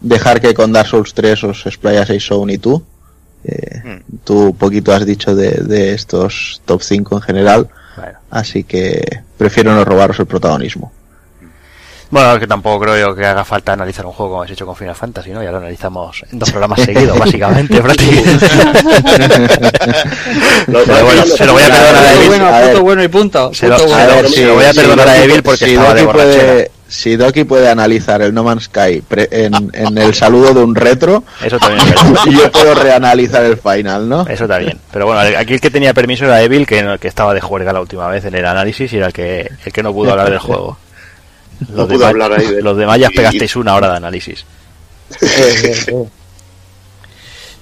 dejar 0.00 0.40
que 0.40 0.54
con 0.54 0.72
Dark 0.72 0.88
Souls 0.88 1.12
3 1.12 1.44
os 1.44 1.66
explayaseis 1.66 2.24
Sound 2.24 2.50
y 2.50 2.58
tú. 2.58 2.84
Eh, 3.44 3.80
Hmm. 3.84 3.98
Tú 4.24 4.56
poquito 4.58 4.92
has 4.94 5.04
dicho 5.04 5.34
de, 5.34 5.50
de 5.50 5.92
estos 5.92 6.62
top 6.64 6.80
5 6.82 7.16
en 7.16 7.22
general, 7.22 7.68
Bueno. 7.96 8.18
así 8.30 8.64
que 8.64 9.02
prefiero 9.36 9.74
no 9.74 9.84
robaros 9.84 10.18
el 10.18 10.26
protagonismo. 10.26 10.90
Bueno, 12.10 12.34
es 12.34 12.38
que 12.40 12.46
tampoco 12.46 12.84
creo 12.84 12.96
yo 13.08 13.14
que 13.16 13.26
haga 13.26 13.44
falta 13.44 13.72
analizar 13.72 14.06
un 14.06 14.12
juego 14.12 14.32
como 14.32 14.42
has 14.44 14.50
hecho 14.50 14.64
con 14.64 14.76
Final 14.76 14.94
Fantasy, 14.94 15.30
¿no? 15.30 15.42
Ya 15.42 15.50
lo 15.50 15.56
analizamos 15.58 16.22
en 16.30 16.38
dos 16.38 16.48
programas 16.50 16.80
seguidos, 16.84 17.18
básicamente, 17.18 17.80
prácticamente. 17.82 18.46
Pero 20.66 21.04
bueno, 21.04 21.24
se 21.26 21.44
lo 21.46 21.52
voy 21.52 21.62
a 21.62 21.66
perdonar 21.66 21.96
a 22.04 22.12
Evil. 22.14 22.28
bueno, 22.28 22.50
puto 22.68 22.82
bueno 22.82 23.02
y 23.04 23.08
punto. 23.08 23.52
Se 23.54 23.68
lo- 23.68 23.76
voy 24.54 24.64
a 24.64 24.72
perdonar 24.72 25.08
a 25.08 25.22
Evil 25.24 25.42
porque 25.42 25.64
si 25.66 25.72
estaba 25.72 25.94
de 25.94 26.04
borrachera. 26.04 26.64
Si 26.94 27.16
Doki 27.16 27.44
puede 27.44 27.68
analizar 27.68 28.22
el 28.22 28.32
No 28.32 28.44
Man's 28.44 28.64
Sky 28.64 29.02
pre- 29.06 29.28
en, 29.30 29.52
en 29.72 29.98
el 29.98 30.14
saludo 30.14 30.54
de 30.54 30.62
un 30.62 30.74
retro, 30.74 31.24
Eso 31.44 31.58
también 31.58 31.84
yo 32.30 32.50
puedo 32.52 32.74
reanalizar 32.74 33.44
el 33.44 33.56
final, 33.58 34.08
¿no? 34.08 34.22
Eso 34.28 34.44
está 34.44 34.58
bien. 34.58 34.78
Pero 34.92 35.06
bueno, 35.06 35.20
aquí 35.38 35.54
el 35.54 35.60
que 35.60 35.70
tenía 35.70 35.92
permiso 35.94 36.24
era 36.24 36.40
Evil, 36.42 36.66
que, 36.66 36.82
no- 36.82 36.98
que 36.98 37.08
estaba 37.08 37.34
de 37.34 37.40
juerga 37.40 37.72
la 37.72 37.80
última 37.80 38.06
vez 38.08 38.24
en 38.24 38.34
el 38.34 38.46
análisis 38.46 38.92
y 38.92 38.96
era 38.98 39.06
el 39.08 39.12
que, 39.12 39.50
el 39.64 39.72
que 39.72 39.82
no 39.82 39.92
pudo 39.92 40.12
hablar 40.12 40.30
del 40.30 40.38
juego. 40.38 40.78
No 41.68 41.86
pudo 41.86 42.04
hablar 42.06 42.32
ahí 42.32 42.46
de- 42.46 42.62
los 42.62 42.76
demás 42.76 42.98
ya 42.98 43.08
pegasteis 43.10 43.54
una 43.56 43.74
hora 43.76 43.88
de 43.90 43.96
análisis. 43.98 44.44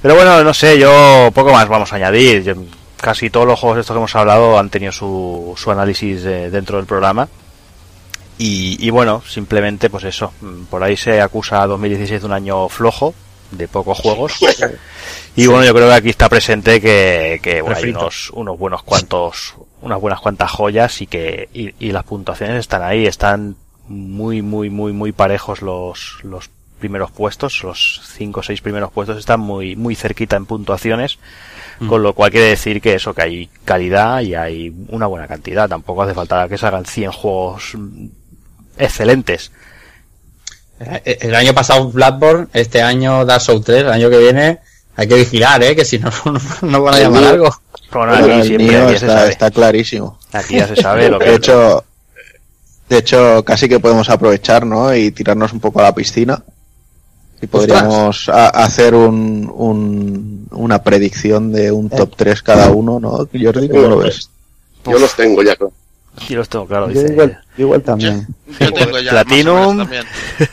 Pero 0.01 0.15
bueno, 0.17 0.43
no 0.43 0.53
sé, 0.55 0.79
yo 0.79 1.31
poco 1.35 1.53
más 1.53 1.69
vamos 1.69 1.93
a 1.93 1.97
añadir. 1.97 2.43
Yo- 2.43 2.55
casi 3.01 3.31
todos 3.31 3.47
los 3.47 3.59
juegos 3.59 3.79
estos 3.81 3.95
que 3.95 3.99
hemos 3.99 4.15
hablado 4.17 4.59
han 4.59 4.71
tenido 4.71 4.93
su, 4.93 5.55
su 5.57 5.71
análisis 5.71 6.25
eh, 6.25 6.51
dentro 6.51 6.77
del 6.79 6.87
programa. 6.87 7.29
Y, 8.43 8.77
y 8.85 8.91
bueno, 8.91 9.23
simplemente 9.27 9.89
pues 9.89 10.05
eso. 10.05 10.33
mm, 10.41 10.65
Por 10.65 10.83
ahí 10.83 10.97
se 10.97 11.21
acusa 11.21 11.63
a 11.63 11.67
2016 11.69 12.21
de 12.23 12.27
un 12.27 12.33
año 12.33 12.69
flojo, 12.69 13.15
de 13.53 13.69
pocos 13.69 13.99
juegos. 13.99 14.33
Y 15.35 15.47
bueno, 15.47 15.65
yo 15.65 15.73
creo 15.73 15.89
que 15.89 15.95
aquí 15.95 16.11
está 16.11 16.29
presente 16.29 16.79
que, 16.79 17.41
que 17.43 17.63
bueno, 17.63 17.77
hay 17.77 17.89
unos, 17.89 18.29
unos 18.35 18.59
buenos 18.59 18.83
cuantos, 18.83 19.55
unas 19.81 19.99
buenas 19.99 20.21
cuantas 20.21 20.51
joyas 20.51 21.01
y 21.01 21.07
que, 21.07 21.49
y, 21.55 21.73
y 21.87 21.91
las 21.91 22.05
puntuaciones 22.05 22.59
están 22.61 22.83
ahí, 22.83 23.07
están 23.07 23.57
muy, 23.89 24.43
muy, 24.43 24.69
muy, 24.69 24.93
muy 24.93 25.13
parejos 25.13 25.63
los, 25.63 26.19
los 26.23 26.51
primeros 26.79 27.13
puestos, 27.13 27.63
los 27.63 28.03
cinco 28.05 28.41
o 28.41 28.43
seis 28.43 28.61
primeros 28.61 28.93
puestos 28.93 29.17
están 29.17 29.41
muy, 29.41 29.75
muy 29.75 29.95
cerquita 29.95 30.37
en 30.37 30.45
puntuaciones, 30.45 31.19
con 31.89 32.03
lo 32.03 32.13
cual 32.13 32.31
quiere 32.31 32.49
decir 32.49 32.83
que 32.83 32.95
eso, 32.95 33.15
que 33.15 33.23
hay 33.23 33.51
calidad 33.65 34.21
y 34.21 34.35
hay 34.35 34.71
una 34.89 35.07
buena 35.07 35.27
cantidad, 35.29 35.67
tampoco 35.67 36.03
hace 36.03 36.13
falta 36.13 36.47
que 36.47 36.59
se 36.59 36.67
hagan 36.67 36.85
100 36.85 37.11
juegos 37.13 37.73
mm, 37.75 38.07
excelentes. 38.79 39.51
Eh, 40.81 41.19
El 41.23 41.35
año 41.35 41.55
pasado 41.55 41.91
Bloodborne, 41.91 42.49
este 42.53 42.83
año 42.83 43.25
Dark 43.25 43.41
Souls 43.43 43.65
3, 43.65 43.83
el 43.83 43.91
año 43.93 44.11
que 44.11 44.19
viene 44.19 44.59
hay 44.97 45.09
que 45.09 45.15
vigilar, 45.15 45.63
¿eh? 45.63 45.75
Que 45.77 45.85
si 45.85 45.99
no, 45.99 46.11
no, 46.25 46.41
no 46.63 46.83
van 46.83 46.95
a 46.95 46.99
llamar 47.01 47.25
algo. 47.25 47.55
Bueno, 47.93 48.13
aquí 48.15 48.47
siempre, 48.49 48.77
aquí 48.83 48.89
se 48.91 48.95
está, 49.07 49.19
sabe. 49.19 49.31
está 49.31 49.51
clarísimo. 49.51 50.19
Aquí 50.33 50.57
ya 50.57 50.67
se 50.69 50.77
sabe 50.77 51.09
lo 51.11 51.19
que 51.19 51.27
De 51.27 51.35
hecho, 51.37 51.85
de 52.89 52.99
hecho, 52.99 53.45
casi 53.45 53.69
que 53.69 53.81
podemos 53.81 54.09
aprovechar, 54.11 54.67
¿no? 54.67 54.95
Y 54.95 55.11
tirarnos 55.13 55.53
un 55.53 55.61
poco 55.61 55.81
a 55.81 55.85
la 55.85 55.95
piscina. 55.95 56.43
Y 57.41 57.47
podríamos 57.49 58.29
a- 58.29 58.49
hacer 58.49 58.95
un, 58.95 59.51
un- 59.55 60.47
una 60.53 60.83
predicción 60.83 61.53
de 61.53 61.73
un 61.73 61.91
top 61.91 62.15
3 62.17 62.41
cada 62.43 62.71
uno, 62.71 63.01
¿no? 63.01 63.29
Jordi, 63.33 63.69
¿cómo 63.69 63.89
lo 63.89 63.97
ves? 63.99 64.29
Yo 64.85 64.99
los 64.99 65.15
tengo 65.17 65.43
ya, 65.43 65.57
claro. 65.57 65.73
Aquí 66.17 66.35
los 66.35 66.49
tengo 66.49 66.67
claro, 66.67 66.91
yo 66.91 67.01
dice. 67.03 67.39
igual, 67.57 67.83
también. 67.83 68.27
Yo 68.61 68.73
tengo 68.73 68.99
ya 68.99 69.11
Platinum. 69.11 69.79
también. 69.79 70.05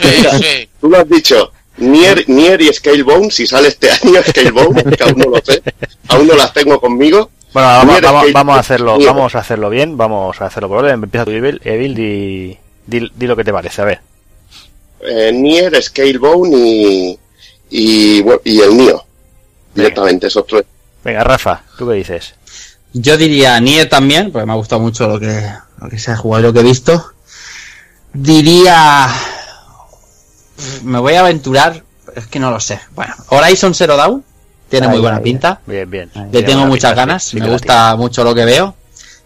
Sí, 0.00 0.24
sí. 0.42 0.68
Tú 0.80 0.88
lo 0.90 0.98
has 0.98 1.08
dicho. 1.08 1.52
Nier, 1.78 2.28
Nier 2.28 2.60
y 2.60 2.72
Scalebone, 2.72 3.30
si 3.30 3.46
sale 3.46 3.68
este 3.68 3.88
año 3.90 4.20
Scalebone, 4.28 4.82
que 4.84 5.04
aún 5.04 5.18
no 5.18 5.30
lo 5.30 5.36
sé, 5.44 5.62
aún 6.08 6.26
no 6.26 6.34
las 6.34 6.52
tengo 6.52 6.80
conmigo. 6.80 7.30
Bueno, 7.52 7.68
vamos, 7.68 7.92
Nier, 7.92 8.32
vamos, 8.32 8.56
a 8.56 8.60
hacerlo, 8.60 8.98
vamos 8.98 9.34
a 9.34 9.38
hacerlo 9.38 9.70
bien, 9.70 9.96
vamos 9.96 10.40
a 10.40 10.46
hacerlo 10.46 10.68
por 10.68 10.78
orden. 10.78 10.94
Empieza 10.94 11.24
tu 11.24 11.30
Evil, 11.30 11.60
Evil 11.64 11.94
di, 11.94 12.58
di, 12.86 13.10
di 13.14 13.26
lo 13.26 13.36
que 13.36 13.44
te 13.44 13.52
parece, 13.52 13.82
a 13.82 13.84
ver. 13.84 14.00
Eh, 15.00 15.30
Nier, 15.32 15.80
Scalebone 15.80 16.56
y, 16.56 17.18
y, 17.70 18.24
y 18.44 18.60
el 18.60 18.72
mío. 18.72 19.04
Directamente, 19.74 20.26
esos 20.26 20.46
tres. 20.46 20.64
Venga, 21.04 21.22
Rafa, 21.22 21.62
¿tú 21.78 21.86
qué 21.88 21.94
dices? 21.94 22.34
Yo 22.92 23.16
diría 23.16 23.58
Nier 23.60 23.88
también, 23.88 24.32
porque 24.32 24.46
me 24.46 24.52
ha 24.52 24.56
gustado 24.56 24.80
mucho 24.80 25.06
lo 25.08 25.20
que, 25.20 25.46
lo 25.80 25.88
que 25.88 25.98
se 25.98 26.10
ha 26.10 26.16
jugado 26.16 26.40
y 26.40 26.46
lo 26.48 26.52
que 26.52 26.60
he 26.60 26.64
visto. 26.64 27.12
Diría. 28.12 29.08
Me 30.82 30.98
voy 30.98 31.14
a 31.14 31.20
aventurar, 31.20 31.82
es 32.16 32.26
que 32.26 32.38
no 32.40 32.50
lo 32.50 32.58
sé. 32.58 32.80
Bueno, 32.94 33.14
Horizon 33.28 33.74
Zero 33.74 33.96
Dawn 33.96 34.24
tiene 34.68 34.88
muy 34.88 34.98
buena 34.98 35.20
pinta. 35.20 35.60
Bien, 35.66 35.88
bien. 35.88 36.10
Le 36.32 36.42
tengo 36.42 36.66
muchas 36.66 36.90
pinta, 36.90 36.94
ganas, 37.06 37.24
sí, 37.24 37.38
me 37.40 37.48
gusta 37.48 37.94
mucho 37.96 38.24
lo 38.24 38.34
que 38.34 38.44
veo. 38.44 38.74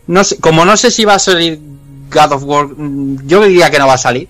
No 0.08 0.24
sé, 0.24 0.36
como 0.38 0.64
no 0.64 0.76
sé 0.76 0.90
si 0.90 1.04
va 1.04 1.14
a 1.14 1.18
salir 1.18 1.58
God 2.12 2.32
of 2.32 2.42
War, 2.44 2.66
yo 3.24 3.42
diría 3.44 3.70
que 3.70 3.78
no 3.78 3.86
va 3.86 3.94
a 3.94 3.98
salir. 3.98 4.28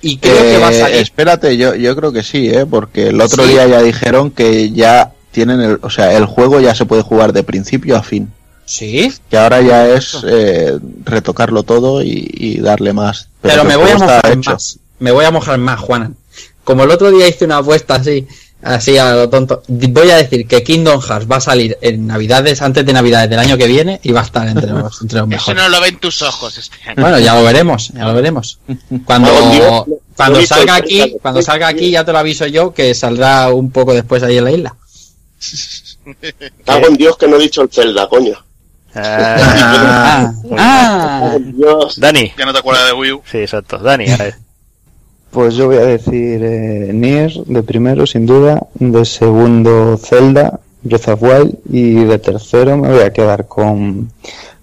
Y 0.00 0.16
creo 0.18 0.40
que 0.40 0.58
va 0.58 0.68
a 0.68 0.72
Eh, 0.72 0.80
salir. 0.80 0.96
Espérate, 0.98 1.56
yo, 1.56 1.74
yo 1.74 1.94
creo 1.96 2.12
que 2.12 2.22
sí, 2.22 2.48
¿eh? 2.48 2.64
porque 2.64 3.08
el 3.08 3.20
otro 3.20 3.42
Sí. 3.44 3.50
día 3.50 3.66
ya 3.66 3.82
dijeron 3.82 4.30
que 4.30 4.70
ya 4.70 5.12
tienen 5.32 5.60
el, 5.60 5.78
o 5.82 5.90
sea, 5.90 6.12
el 6.16 6.24
juego 6.24 6.60
ya 6.60 6.74
se 6.74 6.86
puede 6.86 7.02
jugar 7.02 7.32
de 7.32 7.42
principio 7.42 7.96
a 7.96 8.02
fin. 8.02 8.32
Sí, 8.68 9.10
Que 9.30 9.38
ahora 9.38 9.62
ya 9.62 9.88
es 9.88 10.14
eh, 10.26 10.78
retocarlo 11.04 11.62
todo 11.62 12.02
y, 12.02 12.28
y 12.34 12.60
darle 12.60 12.92
más. 12.92 13.30
pero, 13.40 13.64
me 13.64 13.76
voy 13.76 13.90
a 13.90 13.96
mojar 13.98 14.26
hecho. 14.30 14.50
más. 14.50 14.78
Me 14.98 15.10
voy 15.10 15.24
a 15.24 15.30
mojar 15.30 15.58
más, 15.58 15.80
Juanan. 15.80 16.16
Como 16.64 16.84
el 16.84 16.90
otro 16.90 17.10
día 17.10 17.26
hice 17.26 17.46
una 17.46 17.56
apuesta 17.58 17.94
así, 17.94 18.26
así 18.60 18.98
a 18.98 19.14
lo 19.14 19.30
tonto, 19.30 19.62
voy 19.68 20.10
a 20.10 20.16
decir 20.16 20.46
que 20.46 20.62
Kingdom 20.62 21.00
Hearts 21.00 21.26
va 21.30 21.36
a 21.36 21.40
salir 21.40 21.78
en 21.80 22.06
Navidades, 22.06 22.60
antes 22.60 22.84
de 22.84 22.92
Navidades 22.92 23.30
del 23.30 23.38
año 23.38 23.56
que 23.56 23.66
viene, 23.66 24.00
y 24.02 24.12
va 24.12 24.20
a 24.20 24.24
estar 24.24 24.46
entre 24.46 24.66
los, 24.66 25.00
entre 25.00 25.20
los 25.20 25.28
Eso 25.30 25.52
mejores. 25.52 25.62
no 25.62 25.68
lo 25.70 25.80
ven 25.80 25.98
tus 25.98 26.20
ojos 26.20 26.58
este 26.58 26.76
año. 26.84 27.00
Bueno, 27.00 27.18
ya 27.20 27.36
lo 27.36 27.44
veremos, 27.44 27.88
ya 27.94 28.04
lo 28.04 28.12
veremos. 28.12 28.58
Cuando, 29.06 29.86
cuando 30.14 30.42
salga 30.42 30.74
aquí, 30.74 31.16
cuando 31.22 31.40
salga 31.40 31.68
aquí 31.68 31.90
ya 31.90 32.04
te 32.04 32.12
lo 32.12 32.18
aviso 32.18 32.46
yo 32.46 32.74
que 32.74 32.94
saldrá 32.94 33.48
un 33.48 33.70
poco 33.70 33.94
después 33.94 34.22
ahí 34.22 34.36
en 34.36 34.44
la 34.44 34.52
isla. 34.52 34.76
Cago 36.66 36.86
en 36.88 36.96
Dios 36.98 37.16
que 37.16 37.28
no 37.28 37.36
he 37.36 37.40
dicho 37.42 37.62
el 37.62 37.70
Zelda, 37.70 38.06
coño. 38.08 38.34
Ah, 38.94 40.32
Ah, 40.56 41.30
ah. 41.32 41.36
Dios. 41.40 41.98
Dani. 42.00 42.32
Ya 42.36 42.44
no 42.46 42.52
te 42.52 42.58
acuerdas 42.58 42.86
de 42.86 42.92
Wii 42.92 43.12
U. 43.12 43.22
Sí, 43.30 43.38
exacto. 43.38 43.78
Dani, 43.78 44.10
a 44.10 44.16
ver. 44.16 44.34
Pues 45.30 45.54
yo 45.54 45.66
voy 45.66 45.76
a 45.76 45.80
decir 45.84 46.42
eh, 46.42 46.90
Nier 46.92 47.32
de 47.44 47.62
primero, 47.62 48.06
sin 48.06 48.26
duda. 48.26 48.60
De 48.74 49.04
segundo, 49.04 49.98
Zelda, 49.98 50.58
Breath 50.82 51.08
of 51.08 51.22
Wild. 51.22 51.58
Y 51.70 51.94
de 52.04 52.18
tercero 52.18 52.76
me 52.76 52.88
voy 52.88 53.02
a 53.02 53.12
quedar 53.12 53.46
con, 53.46 54.10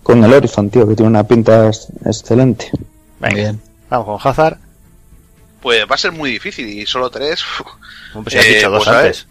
con 0.04 0.24
el 0.24 0.34
Horizon, 0.34 0.70
tío, 0.70 0.88
que 0.88 0.96
tiene 0.96 1.10
una 1.10 1.24
pinta 1.28 1.68
ex- 1.68 1.88
excelente. 2.04 2.72
Venga, 3.20 3.36
bien. 3.36 3.62
vamos 3.90 4.22
con 4.22 4.32
Hazard. 4.32 4.58
Pues 5.62 5.82
va 5.90 5.96
a 5.96 5.98
ser 6.00 6.12
muy 6.12 6.32
difícil 6.32 6.68
y 6.68 6.86
solo 6.86 7.10
tres. 7.10 7.42
Pues 8.14 8.26
si 8.34 8.38
has 8.40 8.46
Eh, 8.46 8.56
dicho 8.56 8.70
dos 8.70 8.84
pues 8.86 8.96
antes. 8.98 9.28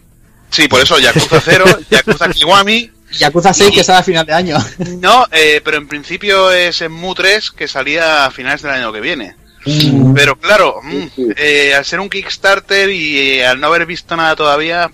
Sí, 0.51 0.67
por 0.67 0.79
eso 0.81 0.97
Yakuza 0.99 1.41
0, 1.43 1.65
Yakuza 1.89 2.29
Kiwami. 2.29 2.91
Yakuza 3.17 3.53
6 3.53 3.71
que 3.73 3.83
sale 3.83 3.99
a 3.99 4.03
final 4.03 4.25
de 4.25 4.33
año. 4.33 4.57
No, 4.99 5.25
eh, 5.31 5.61
pero 5.63 5.77
en 5.77 5.87
principio 5.87 6.51
es 6.51 6.81
en 6.81 6.91
Mu 6.91 7.13
3 7.15 7.51
que 7.51 7.67
salía 7.67 8.25
a 8.25 8.31
finales 8.31 8.61
del 8.61 8.71
año 8.71 8.91
que 8.93 9.01
viene. 9.01 9.35
Mm. 9.65 10.13
Pero 10.13 10.35
claro, 10.37 10.79
mm, 10.83 11.03
Sí. 11.15 11.27
eh, 11.37 11.73
al 11.75 11.85
ser 11.85 11.99
un 11.99 12.09
Kickstarter 12.09 12.89
y 12.89 13.39
eh, 13.39 13.45
al 13.47 13.59
no 13.59 13.67
haber 13.67 13.85
visto 13.85 14.15
nada 14.15 14.35
todavía, 14.35 14.91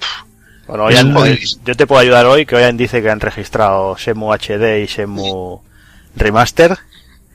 Bueno, 0.68 0.86
hoy 0.86 0.96
han- 0.96 1.14
yo 1.66 1.76
te 1.76 1.86
puedo 1.88 2.00
ayudar 2.00 2.26
hoy, 2.26 2.46
que 2.46 2.56
hoy 2.56 2.72
dice 2.78 3.02
que 3.02 3.10
han 3.10 3.20
registrado 3.20 3.98
Semu 3.98 4.32
HD 4.34 4.82
y 4.84 4.88
Semu 4.88 5.60
Remaster. 6.16 6.78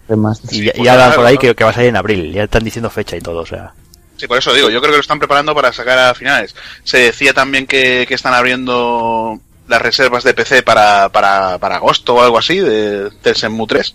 Remaster. 0.09 0.53
Y, 0.55 0.65
ya- 0.67 0.73
pues 0.73 0.85
y 0.85 0.89
hablan 0.89 1.07
claro, 1.09 1.17
por 1.21 1.27
ahí 1.27 1.35
¿no? 1.35 1.41
que, 1.41 1.55
que 1.55 1.65
va 1.65 1.71
a 1.71 1.75
salir 1.75 1.89
en 1.91 1.97
abril. 1.97 2.33
Ya 2.33 2.45
están 2.45 2.65
diciendo 2.65 2.89
fecha 2.91 3.17
y 3.17 3.21
todo, 3.21 3.41
o 3.41 3.47
sea. 3.47 3.73
sí, 4.17 4.27
por 4.27 4.39
eso 4.39 4.55
digo, 4.55 4.71
yo 4.71 4.81
creo 4.81 4.93
que 4.93 4.97
lo 4.99 5.03
están 5.03 5.19
preparando 5.19 5.55
para 5.55 5.73
sacar 5.75 5.99
a 5.99 6.15
finales. 6.15 6.55
Se 6.85 6.97
decía 6.99 7.35
también 7.35 7.67
que, 7.67 8.07
que 8.09 8.15
están 8.15 8.33
abriendo 8.33 9.39
las 9.69 9.83
reservas 9.83 10.25
de 10.25 10.35
PC 10.35 10.63
para, 10.63 11.09
para, 11.11 11.59
para 11.59 11.77
agosto 11.77 12.15
o 12.17 12.23
algo 12.23 12.39
así 12.39 12.59
de, 12.59 13.11
del 13.11 13.35
Shenmue 13.35 13.67
3. 13.67 13.95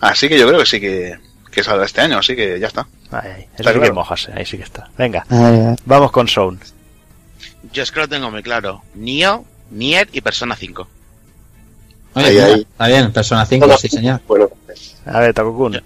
Así 0.00 0.28
que 0.28 0.38
yo 0.38 0.46
creo 0.46 0.60
que 0.60 0.66
sí 0.66 0.80
que, 0.80 1.18
que 1.50 1.62
saldrá 1.64 1.84
este 1.86 2.00
año, 2.00 2.18
así 2.18 2.34
que 2.36 2.58
ya 2.60 2.68
está. 2.68 2.86
Ahí, 3.10 3.30
ahí. 3.30 3.42
Eso 3.42 3.50
Está 3.58 3.72
sí 3.72 3.80
que 3.80 3.92
mojarse, 3.92 4.32
ahí 4.34 4.46
sí 4.46 4.56
que 4.56 4.64
está. 4.64 4.88
Venga, 4.96 5.24
vamos 5.84 6.10
con 6.12 6.28
Sound. 6.28 6.60
Yo 7.72 7.82
es 7.82 7.90
que 7.92 8.00
lo 8.00 8.08
tengo 8.08 8.30
muy 8.30 8.42
claro. 8.42 8.82
Nio, 8.94 9.44
Nier 9.70 10.08
y 10.12 10.20
Persona 10.20 10.54
5. 10.56 10.88
Oye, 12.14 12.26
Ahí, 12.26 12.34
mira, 12.34 12.46
ahí. 12.46 12.60
está 12.70 12.86
bien, 12.86 13.12
Persona 13.12 13.46
5, 13.46 13.78
sí 13.78 13.88
señor. 13.88 14.20
Bueno, 14.26 14.48
A 15.06 15.20
ver, 15.20 15.34
Takokun. 15.34 15.80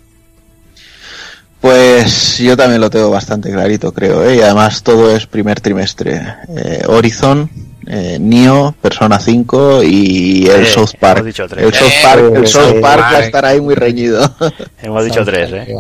Pues 1.60 2.38
yo 2.38 2.56
también 2.56 2.80
lo 2.80 2.90
tengo 2.90 3.08
bastante 3.10 3.50
clarito, 3.52 3.92
creo, 3.92 4.24
¿eh? 4.28 4.36
y 4.36 4.40
además 4.40 4.82
todo 4.82 5.14
es 5.14 5.26
primer 5.26 5.60
trimestre. 5.60 6.20
Eh, 6.56 6.82
Horizon, 6.88 7.48
eh, 7.86 8.16
Nio, 8.20 8.74
Persona 8.80 9.18
5 9.18 9.82
y 9.82 10.46
el 10.48 10.62
Eh, 10.62 10.66
South 10.66 10.90
Park. 11.00 11.18
hemos 11.18 11.26
dicho 11.26 11.48
tres. 11.48 11.64
El 11.66 11.74
South 11.74 11.90
Eh, 11.92 12.00
Park, 12.02 12.22
el 12.36 12.46
South 12.46 12.80
Park 12.80 13.02
va 13.02 13.16
a 13.18 13.20
estar 13.24 13.44
ahí 13.44 13.60
muy 13.60 13.74
reñido. 13.74 14.34
Hemos 14.82 15.04
dicho 15.04 15.24
tres, 15.24 15.50
¿eh? 15.52 15.74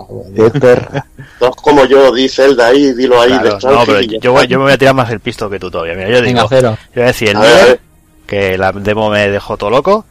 Dos 1.40 1.56
como 1.56 1.84
yo, 1.86 2.12
di 2.12 2.28
Zelda 2.28 2.66
ahí, 2.68 2.92
dilo 2.94 3.20
ahí. 3.20 3.30
Claro, 3.30 3.58
de 3.58 3.66
no, 3.74 3.84
pero 3.86 4.00
yo, 4.00 4.32
voy- 4.32 4.42
está. 4.42 4.50
yo 4.50 4.58
me 4.58 4.64
voy 4.64 4.72
a 4.72 4.78
tirar 4.78 4.94
más 4.94 5.10
el 5.10 5.20
pisto 5.20 5.48
que 5.50 5.58
tú 5.58 5.70
todavía. 5.70 5.94
Mira, 5.94 6.08
yo 6.08 6.22
Venga, 6.22 6.26
digo, 6.42 6.46
cero. 6.48 6.78
yo 6.88 6.92
voy 6.94 7.02
a 7.02 7.06
decir 7.06 7.28
el 7.30 7.80
que 8.26 8.56
la 8.58 8.72
demo 8.72 9.10
me 9.10 9.28
dejó 9.28 9.56
todo 9.56 9.70
loco. 9.70 10.04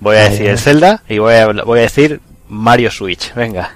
Voy 0.00 0.16
a 0.16 0.24
Ay, 0.24 0.30
decir 0.30 0.46
ay. 0.46 0.52
el 0.52 0.58
Zelda 0.58 1.02
y 1.08 1.18
voy 1.18 1.34
a, 1.34 1.46
voy 1.46 1.78
a 1.78 1.82
decir 1.82 2.20
Mario 2.48 2.90
Switch. 2.90 3.32
Venga. 3.34 3.72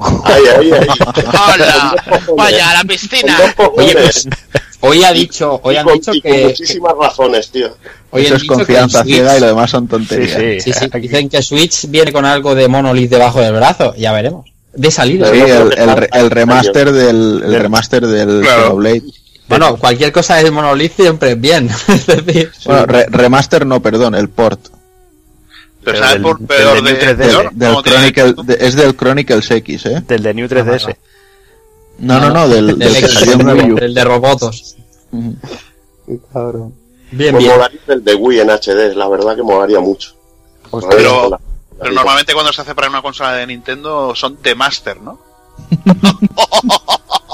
Ahí, 0.00 0.42
ahí, 0.56 0.72
ahí. 0.72 0.86
¡Hola! 1.54 1.94
¡Vaya, 2.36 2.70
a 2.70 2.74
la 2.74 2.84
piscina! 2.84 3.36
Oye, 3.74 3.92
pues, 3.94 4.28
hoy 4.80 5.04
ha 5.04 5.12
dicho, 5.12 5.60
hoy 5.62 5.74
Y 5.74 5.78
han 5.78 5.84
con- 5.84 5.94
dicho 5.94 6.12
y 6.14 6.20
con 6.22 6.32
que, 6.32 6.44
muchísimas 6.44 6.92
razones, 7.00 7.50
tío. 7.50 7.76
hoy 8.10 8.24
Eso 8.26 8.34
es 8.36 8.42
que 8.42 8.48
confianza 8.48 9.02
Switch- 9.02 9.14
ciega 9.14 9.36
y 9.36 9.40
lo 9.40 9.46
demás 9.46 9.70
son 9.70 9.84
Sí, 9.84 9.88
tonterías. 9.90 10.32
sí. 10.40 10.60
Sí, 10.60 10.72
sí, 10.78 10.84
Aquí- 10.90 11.00
dicen 11.08 11.28
que 11.28 11.42
Switch 11.42 11.86
viene 11.88 12.12
con 12.12 12.24
algo 12.24 12.54
de 12.54 12.68
Monolith 12.68 13.10
debajo 13.10 13.40
del 13.40 13.54
brazo, 13.54 13.94
ya 13.96 14.12
veremos. 14.12 14.50
De 14.74 14.90
salida. 14.90 15.30
Sí, 15.32 15.38
el, 15.40 15.50
el, 15.50 15.70
que 15.70 16.08
el 16.18 16.30
remaster 16.30 16.92
del, 16.92 17.40
el 17.44 17.50
Del- 17.50 17.62
remaster 17.62 18.06
del 18.06 18.42
Claro. 18.42 18.62
Xenoblade. 18.64 19.02
Bueno, 19.48 19.76
cualquier 19.78 20.12
cosa 20.12 20.36
de 20.36 20.50
Monolith 20.50 20.92
siempre 20.94 21.32
es 21.32 21.40
bien. 21.40 21.68
es 21.88 22.06
decir, 22.06 22.52
Bueno, 22.66 22.86
re- 22.86 23.06
remaster 23.08 23.64
no, 23.66 23.80
perdón, 23.82 24.14
el 24.14 24.28
port. 24.28 24.60
Pero, 25.84 25.98
¿sabes 25.98 26.14
del- 26.14 26.22
por 26.22 26.38
del 26.38 26.46
peor 26.46 26.82
de 26.82 26.92
de, 26.92 26.92
New 26.92 27.00
3DS, 27.16 27.16
peor? 27.30 27.50
Del 27.54 27.68
¿Cómo 27.70 27.82
tiene- 27.82 28.12
Chronicle, 28.12 28.44
de- 28.44 28.66
es 28.66 28.74
del 28.74 28.94
Chronicles 28.96 29.50
X, 29.50 29.86
¿eh? 29.86 30.02
Del 30.06 30.22
de 30.22 30.34
New 30.34 30.46
3DS. 30.48 30.86
No, 30.88 30.94
no, 31.98 32.30
no, 32.30 32.48
del, 32.48 32.78
del 32.78 32.92
que 32.92 32.98
X, 33.00 33.12
salió 33.14 33.32
en 33.34 33.48
Wii 33.48 33.72
U. 33.72 33.78
el 33.78 33.94
de 33.94 34.04
robotos. 34.04 34.76
Qué 36.06 36.18
cabrón. 36.32 36.74
Bien, 37.10 37.32
Pues 37.32 37.44
bien. 37.44 37.56
molaría 37.56 37.80
el 37.88 38.04
de 38.04 38.14
Wii 38.14 38.40
en 38.40 38.50
HD, 38.50 38.94
la 38.94 39.08
verdad 39.08 39.34
que 39.36 39.42
molaría 39.42 39.80
mucho. 39.80 40.14
Hostia. 40.70 40.90
Pero- 40.96 41.38
Pero 41.80 41.92
normalmente 41.92 42.32
cuando 42.34 42.52
se 42.52 42.60
hace 42.62 42.74
para 42.74 42.88
una 42.88 43.00
consola 43.02 43.32
de 43.34 43.46
Nintendo 43.46 44.12
son 44.14 44.38
de 44.42 44.54
Master, 44.54 45.00
¿no? 45.00 45.18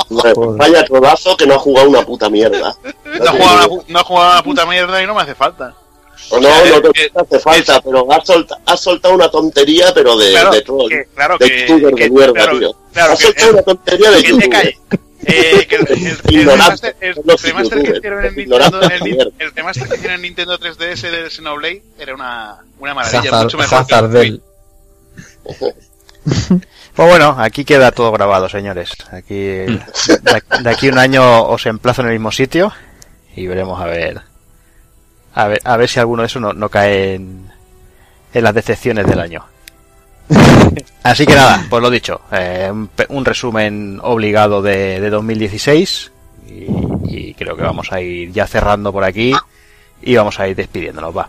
Pues 0.08 0.34
Vaya 0.58 0.86
codazo 0.86 1.36
que 1.36 1.46
no 1.46 1.54
ha 1.54 1.58
jugado 1.58 1.88
una 1.88 2.02
puta 2.04 2.28
mierda. 2.30 2.74
No 3.04 3.24
ha 3.30 3.32
jugado 3.32 3.68
una, 3.70 3.84
no 3.88 3.98
ha 3.98 4.04
jugado 4.04 4.32
una 4.32 4.42
puta 4.42 4.66
mierda 4.66 5.02
y 5.02 5.06
no 5.06 5.14
me 5.14 5.22
hace 5.22 5.34
falta. 5.34 5.74
O 6.30 6.40
no, 6.40 6.48
sea, 6.48 6.80
no 6.80 6.90
te 6.90 7.10
hace 7.14 7.38
falta, 7.40 7.80
pero 7.82 8.10
has, 8.12 8.24
solta- 8.26 8.58
has 8.66 8.80
soltado 8.80 9.14
una 9.14 9.28
tontería, 9.30 9.92
pero 9.94 10.16
de, 10.16 10.30
Claro, 10.30 10.50
de 10.52 10.62
troll. 10.62 10.88
que- 10.88 11.04
claro 11.14 11.36
de 11.38 11.46
que- 11.48 11.60
youtuber 11.68 11.94
que- 11.94 12.04
de 12.04 12.10
mierda, 12.10 12.32
claro, 12.32 12.58
tío. 12.58 12.76
claro 12.92 13.12
has 13.12 13.18
que- 13.18 13.24
soltado 13.26 13.52
una 13.52 13.62
tontería 13.62 14.10
de 14.10 14.22
que 14.22 14.28
youtuber. 14.28 14.50
calle. 14.50 14.78
Eh, 15.26 15.66
que 15.66 15.76
el, 15.76 15.86
el- 15.88 16.36
el 16.38 16.44
remaster, 16.50 16.96
el 17.00 17.14
los 17.24 17.42
remaster 17.42 17.82
que 17.82 17.96
hicieron 17.96 18.24
en 18.26 18.34
Nintendo, 18.36 18.80
el, 19.38 19.52
remaster 19.54 19.88
que 19.88 19.94
hicieron 19.94 20.14
en 20.16 20.22
Nintendo 20.22 20.58
3DS 20.58 21.10
del 21.10 21.30
Xenoblade 21.30 21.82
era 21.98 22.14
una, 22.14 22.56
una 22.78 22.92
maravilla, 22.94 23.20
Hazard, 23.20 23.44
mucho 23.44 23.56
mejor 23.58 23.86
que 23.86 23.94
Hazard 23.94 24.04
el 24.04 24.12
del- 24.12 24.42
Pues 26.94 27.08
bueno, 27.08 27.36
aquí 27.38 27.64
queda 27.64 27.90
todo 27.90 28.12
grabado, 28.12 28.48
señores. 28.48 28.90
Aquí, 29.10 29.34
de, 29.34 29.82
de 30.62 30.70
aquí 30.70 30.88
un 30.88 30.98
año 30.98 31.44
os 31.48 31.66
emplazo 31.66 32.02
en 32.02 32.08
el 32.08 32.12
mismo 32.14 32.30
sitio 32.30 32.72
y 33.34 33.46
veremos 33.46 33.80
a 33.80 33.86
ver, 33.86 34.20
a 35.34 35.48
ver, 35.48 35.60
a 35.64 35.76
ver 35.76 35.88
si 35.88 36.00
alguno 36.00 36.22
de 36.22 36.26
esos 36.26 36.40
no, 36.40 36.52
no 36.52 36.68
cae 36.68 37.14
en, 37.14 37.50
en 38.32 38.44
las 38.44 38.54
decepciones 38.54 39.06
del 39.06 39.20
año. 39.20 39.44
Así 41.02 41.26
que 41.26 41.34
nada, 41.34 41.64
pues 41.68 41.82
lo 41.82 41.90
dicho, 41.90 42.22
eh, 42.32 42.68
un, 42.70 42.88
un 43.08 43.24
resumen 43.24 43.98
obligado 44.02 44.62
de, 44.62 45.00
de 45.00 45.10
2016 45.10 46.12
y, 46.48 46.66
y 47.04 47.34
creo 47.34 47.56
que 47.56 47.62
vamos 47.62 47.92
a 47.92 48.00
ir 48.00 48.32
ya 48.32 48.46
cerrando 48.46 48.92
por 48.92 49.04
aquí 49.04 49.32
y 50.02 50.16
vamos 50.16 50.38
a 50.40 50.48
ir 50.48 50.56
despidiéndonos, 50.56 51.16
va. 51.16 51.28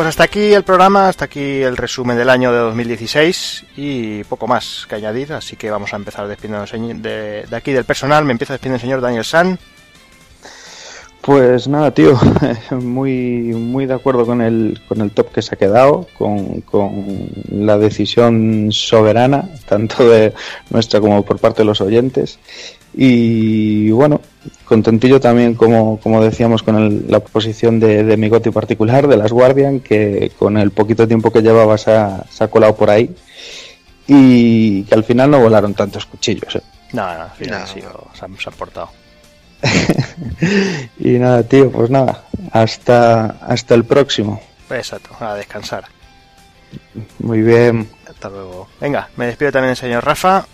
Pues 0.00 0.08
hasta 0.08 0.24
aquí 0.24 0.54
el 0.54 0.62
programa, 0.62 1.10
hasta 1.10 1.26
aquí 1.26 1.60
el 1.60 1.76
resumen 1.76 2.16
del 2.16 2.30
año 2.30 2.50
de 2.50 2.58
2016 2.60 3.66
y 3.76 4.24
poco 4.24 4.46
más 4.46 4.86
que 4.88 4.94
añadir, 4.94 5.34
así 5.34 5.56
que 5.56 5.70
vamos 5.70 5.92
a 5.92 5.96
empezar 5.96 6.26
despidiéndonos 6.26 6.72
de, 7.02 7.44
de 7.44 7.54
aquí 7.54 7.72
del 7.72 7.84
personal. 7.84 8.24
Me 8.24 8.32
empieza 8.32 8.54
despidiendo 8.54 8.76
el 8.76 8.80
señor 8.80 9.02
Daniel 9.02 9.26
San. 9.26 9.58
Pues 11.20 11.68
nada, 11.68 11.90
tío, 11.90 12.18
muy, 12.70 13.52
muy 13.52 13.84
de 13.84 13.92
acuerdo 13.92 14.24
con 14.24 14.40
el, 14.40 14.80
con 14.88 15.02
el 15.02 15.10
top 15.10 15.32
que 15.32 15.42
se 15.42 15.54
ha 15.54 15.58
quedado, 15.58 16.06
con, 16.16 16.62
con 16.62 17.28
la 17.50 17.76
decisión 17.76 18.68
soberana, 18.72 19.50
tanto 19.68 20.08
de 20.08 20.32
nuestra 20.70 21.00
como 21.02 21.22
por 21.26 21.38
parte 21.40 21.60
de 21.60 21.66
los 21.66 21.82
oyentes. 21.82 22.38
Y 22.94 23.90
bueno, 23.90 24.20
contentillo 24.64 25.20
también, 25.20 25.54
como, 25.54 25.98
como 26.00 26.22
decíamos, 26.22 26.62
con 26.62 26.76
el- 26.76 27.04
la 27.10 27.20
posición 27.20 27.78
de, 27.80 28.02
de 28.04 28.16
mi 28.16 28.28
goti 28.28 28.50
particular, 28.50 29.06
de 29.06 29.16
las 29.16 29.32
Guardian, 29.32 29.80
que 29.80 30.32
con 30.38 30.58
el 30.58 30.70
poquito 30.72 31.06
tiempo 31.06 31.30
que 31.32 31.42
llevaba 31.42 31.78
se 31.78 31.92
ha, 31.92 32.24
se 32.30 32.44
ha 32.44 32.48
colado 32.48 32.74
por 32.76 32.90
ahí. 32.90 33.14
Y 34.08 34.82
que 34.84 34.94
al 34.94 35.04
final 35.04 35.30
no 35.30 35.40
volaron 35.40 35.72
tantos 35.74 36.04
cuchillos. 36.06 36.56
¿eh? 36.56 36.62
No, 36.92 37.02
no, 37.14 37.22
al 37.22 37.30
final 37.30 37.60
No. 37.60 37.66
se, 38.12 38.24
han, 38.24 38.36
se 38.36 38.48
han 38.48 38.54
portado. 38.56 38.90
Y 40.98 41.10
nada, 41.18 41.42
tío, 41.42 41.70
pues 41.70 41.90
nada, 41.90 42.24
hasta, 42.52 43.26
hasta 43.46 43.74
el 43.74 43.84
próximo. 43.84 44.40
Exacto, 44.70 45.10
a 45.20 45.34
descansar. 45.34 45.84
Muy 47.18 47.42
bien. 47.42 47.88
Hasta 48.08 48.28
luego. 48.30 48.68
Venga, 48.80 49.08
me 49.16 49.26
despido 49.26 49.52
también 49.52 49.70
el 49.70 49.76
señor 49.76 50.04
Rafa. 50.04 50.46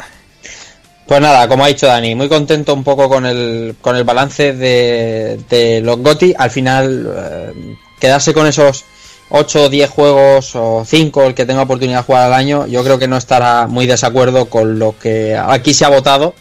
Pues 1.07 1.21
nada, 1.21 1.47
como 1.47 1.65
ha 1.65 1.69
dicho 1.69 1.87
Dani, 1.87 2.17
muy 2.17 2.29
contento 2.29 2.75
un 2.75 2.83
poco 2.83 3.09
con 3.09 3.27
el, 3.27 3.77
con 3.81 3.95
el 3.95 4.03
balance 4.03 4.53
de, 4.53 5.39
de 5.49 5.81
los 5.81 5.99
GOTI. 5.99 6.35
Al 6.37 6.51
final, 6.51 7.15
eh, 7.17 7.77
quedarse 8.01 8.35
con 8.35 8.47
esos 8.49 8.85
8 9.31 9.65
o 9.65 9.69
10 9.69 9.89
juegos 9.91 10.57
o 10.57 10.85
5 10.85 11.25
el 11.25 11.35
que 11.35 11.47
tenga 11.47 11.63
oportunidad 11.63 11.99
de 11.99 12.05
jugar 12.05 12.25
al 12.25 12.35
año, 12.35 12.67
yo 12.67 12.83
creo 12.83 12.99
que 12.99 13.07
no 13.07 13.17
estará 13.17 13.69
muy 13.69 13.87
desacuerdo 13.87 14.47
con 14.47 14.81
lo 14.81 14.99
que 14.99 15.37
aquí 15.37 15.75
se 15.75 15.85
ha 15.85 15.91
votado. 15.91 16.35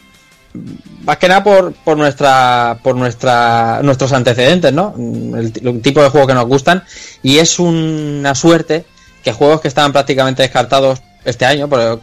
Más 1.04 1.18
que 1.18 1.28
nada 1.28 1.44
por, 1.44 1.74
por 1.74 1.98
nuestra 1.98 2.80
por 2.82 2.96
nuestra 2.96 3.82
nuestros 3.84 4.14
antecedentes, 4.14 4.74
¿no? 4.74 4.96
El, 4.98 5.54
el 5.64 5.82
tipo 5.82 6.02
de 6.02 6.10
juegos 6.10 6.28
que 6.28 6.34
nos 6.34 6.48
gustan. 6.48 6.84
Y 7.22 7.38
es 7.38 7.60
una 7.60 8.34
suerte 8.34 8.86
que 9.24 9.32
juegos 9.32 9.62
que 9.62 9.68
estaban 9.68 9.92
prácticamente 9.92 10.42
descartados 10.42 11.02
este 11.26 11.46
año, 11.46 11.68
por- 11.68 12.00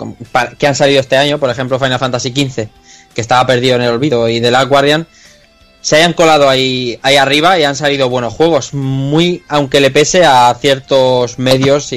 que 0.58 0.66
han 0.66 0.74
salido 0.74 1.00
este 1.00 1.16
año, 1.16 1.38
por 1.38 1.50
ejemplo 1.50 1.78
Final 1.78 1.98
Fantasy 1.98 2.30
XV, 2.30 2.68
que 3.14 3.20
estaba 3.20 3.46
perdido 3.46 3.76
en 3.76 3.82
el 3.82 3.90
olvido, 3.90 4.28
y 4.28 4.40
The 4.40 4.50
Last 4.50 4.68
Guardian, 4.68 5.06
se 5.80 5.96
hayan 5.96 6.12
colado 6.12 6.48
ahí, 6.48 6.98
ahí 7.02 7.16
arriba 7.16 7.58
y 7.58 7.64
han 7.64 7.74
salido 7.74 8.08
buenos 8.08 8.32
juegos, 8.34 8.72
muy, 8.72 9.42
aunque 9.48 9.80
le 9.80 9.90
pese 9.90 10.24
a 10.24 10.54
ciertos 10.60 11.38
medios 11.40 11.92
y, 11.92 11.96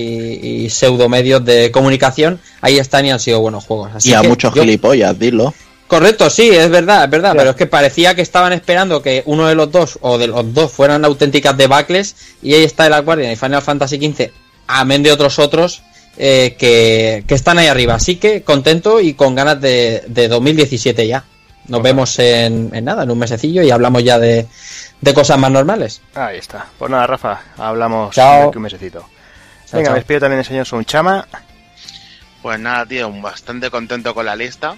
y 0.66 0.70
pseudomedios 0.72 1.46
de 1.46 1.70
comunicación, 1.72 2.40
ahí 2.62 2.80
están 2.80 3.06
y 3.06 3.12
han 3.12 3.20
sido 3.20 3.42
buenos 3.42 3.66
juegos. 3.66 3.92
Así 3.94 4.10
y 4.10 4.14
a 4.14 4.22
que 4.22 4.28
muchos 4.30 4.54
yo- 4.56 4.62
gilipollas, 4.64 5.18
dilo. 5.20 5.54
Correcto, 5.88 6.32
sí, 6.32 6.50
es 6.50 6.68
verdad, 6.72 7.04
es 7.04 7.12
verdad, 7.12 7.34
pero 7.38 7.52
es 7.52 7.56
que 7.56 7.68
parecía 7.68 8.16
que 8.16 8.24
estaban 8.24 8.54
esperando 8.54 9.04
que 9.04 9.22
uno 9.28 9.48
de 9.48 9.54
los 9.54 9.72
dos 9.72 10.00
o 10.02 10.18
de 10.18 10.26
los 10.26 10.52
dos 10.52 10.72
fueran 10.72 11.06
auténticas 11.06 11.56
debacles 11.56 12.16
y 12.42 12.56
ahí 12.56 12.64
está 12.64 12.88
el 12.88 13.04
Guardian 13.04 13.32
y 13.32 13.36
Final 13.36 13.62
Fantasy 13.62 13.98
XV, 13.98 14.32
amén 14.66 15.04
de 15.04 15.12
otros 15.12 15.38
otros 15.38 15.84
eh, 16.18 16.56
que, 16.58 17.24
que 17.28 17.36
están 17.36 17.58
ahí 17.58 17.68
arriba. 17.68 17.96
Así 17.96 18.16
que 18.18 18.44
contento 18.44 19.00
y 19.02 19.14
con 19.14 19.36
ganas 19.36 19.60
de, 19.62 20.04
de 20.08 20.28
2017 20.28 21.08
ya. 21.08 21.24
Nos 21.68 21.82
vemos 21.82 22.20
en, 22.20 22.70
en 22.74 22.86
nada, 22.86 23.04
en 23.04 23.12
un 23.12 23.18
mesecillo 23.18 23.64
y 23.64 23.72
hablamos 23.72 24.04
ya 24.04 24.20
de, 24.20 24.46
de 25.02 25.14
cosas 25.14 25.40
más 25.40 25.50
normales. 25.52 26.02
Ahí 26.14 26.38
está. 26.38 26.68
Pues 26.78 26.92
nada, 26.92 27.08
Rafa, 27.08 27.42
hablamos 27.58 28.14
Chao. 28.14 28.52
un 28.56 28.62
mesecito. 28.62 29.00
Chao, 29.00 29.10
Venga, 29.80 29.86
chao. 29.86 29.94
me 29.94 30.00
despido 30.00 30.20
también 30.20 30.40
el 30.40 30.46
señor 30.46 30.66
Sunchama. 30.68 31.28
Pues 32.44 32.60
nada, 32.60 32.86
tío, 32.86 33.12
bastante 33.20 33.72
contento 33.72 34.14
con 34.14 34.28
la 34.28 34.36
lista. 34.36 34.78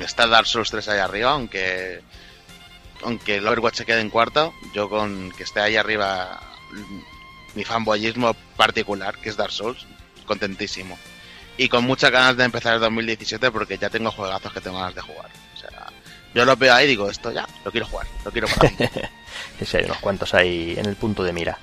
Está 0.00 0.26
Dark 0.26 0.46
Souls 0.48 0.68
3 0.72 0.88
ahí 0.88 0.98
arriba, 0.98 1.30
aunque 1.30 2.00
aunque 3.04 3.36
el 3.36 3.46
Overwatch 3.46 3.76
se 3.76 3.84
quede 3.84 4.00
en 4.00 4.10
cuarto, 4.10 4.52
yo 4.74 4.88
con 4.88 5.30
que 5.36 5.44
esté 5.44 5.60
ahí 5.60 5.76
arriba 5.76 6.40
mi 7.54 7.62
fanboyismo 7.62 8.34
particular, 8.56 9.16
que 9.18 9.28
es 9.28 9.36
Dark 9.36 9.52
Souls, 9.52 9.86
contentísimo. 10.26 10.98
Y 11.56 11.68
con 11.68 11.84
muchas 11.84 12.10
ganas 12.10 12.36
de 12.36 12.44
empezar 12.44 12.74
el 12.74 12.80
2017 12.80 13.50
porque 13.50 13.78
ya 13.78 13.88
tengo 13.88 14.10
juegazos 14.10 14.52
que 14.52 14.60
tengo 14.60 14.78
ganas 14.78 14.94
de 14.94 15.00
jugar. 15.00 15.30
O 15.54 15.58
sea, 15.58 15.86
yo 16.34 16.44
lo 16.44 16.54
veo 16.56 16.74
ahí 16.74 16.84
y 16.84 16.88
digo, 16.88 17.10
esto 17.10 17.32
ya, 17.32 17.46
lo 17.64 17.70
quiero 17.70 17.86
jugar, 17.86 18.06
lo 18.24 18.30
quiero. 18.30 18.46
Que 19.58 19.64
sí, 19.64 19.76
hay 19.78 19.84
unos 19.84 19.98
cuantos 19.98 20.34
ahí 20.34 20.74
en 20.76 20.86
el 20.86 20.96
punto 20.96 21.22
de 21.22 21.32
mira. 21.32 21.58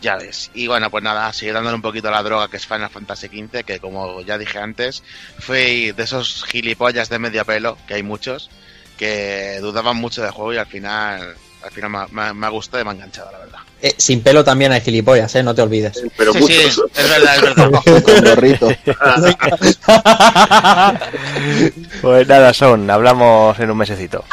Ya 0.00 0.16
ves. 0.16 0.50
Y 0.54 0.66
bueno, 0.66 0.90
pues 0.90 1.02
nada, 1.02 1.32
sigue 1.32 1.52
dándole 1.52 1.76
un 1.76 1.82
poquito 1.82 2.08
a 2.08 2.12
la 2.12 2.22
droga 2.22 2.48
que 2.48 2.56
es 2.56 2.66
Final 2.66 2.90
Fantasy 2.90 3.28
XV, 3.28 3.64
que 3.64 3.80
como 3.80 4.20
ya 4.22 4.38
dije 4.38 4.58
antes, 4.58 5.02
fue 5.38 5.92
de 5.96 6.02
esos 6.02 6.44
gilipollas 6.44 7.08
de 7.08 7.18
medio 7.18 7.44
pelo, 7.44 7.78
que 7.86 7.94
hay 7.94 8.02
muchos, 8.02 8.50
que 8.96 9.58
dudaban 9.60 9.96
mucho 9.96 10.22
del 10.22 10.30
juego 10.30 10.54
y 10.54 10.58
al 10.58 10.66
final, 10.66 11.36
al 11.62 11.70
final 11.70 11.90
me, 11.90 11.98
ha- 11.98 12.06
me 12.10 12.34
me 12.34 12.46
ha 12.46 12.50
gustado 12.50 12.82
y 12.82 12.84
me 12.84 12.90
ha 12.90 12.94
enganchado, 12.94 13.30
la 13.32 13.38
verdad. 13.38 13.58
Eh, 13.82 13.94
sin 13.98 14.22
pelo 14.22 14.42
también 14.44 14.72
hay 14.72 14.80
gilipollas, 14.80 15.34
¿eh? 15.34 15.42
No 15.42 15.54
te 15.54 15.62
olvides. 15.62 16.02
Pero 16.16 16.32
sí, 16.32 16.38
muchos. 16.40 16.74
sí, 16.74 16.80
es 16.96 17.10
verdad, 17.10 17.36
es 17.36 17.42
verdad. 17.42 17.70
Con 18.04 18.24
gorrito. 18.24 18.68
Pues 22.00 22.26
nada, 22.28 22.52
son, 22.52 22.90
hablamos 22.90 23.58
en 23.58 23.70
un 23.70 23.78
mesecito. 23.78 24.24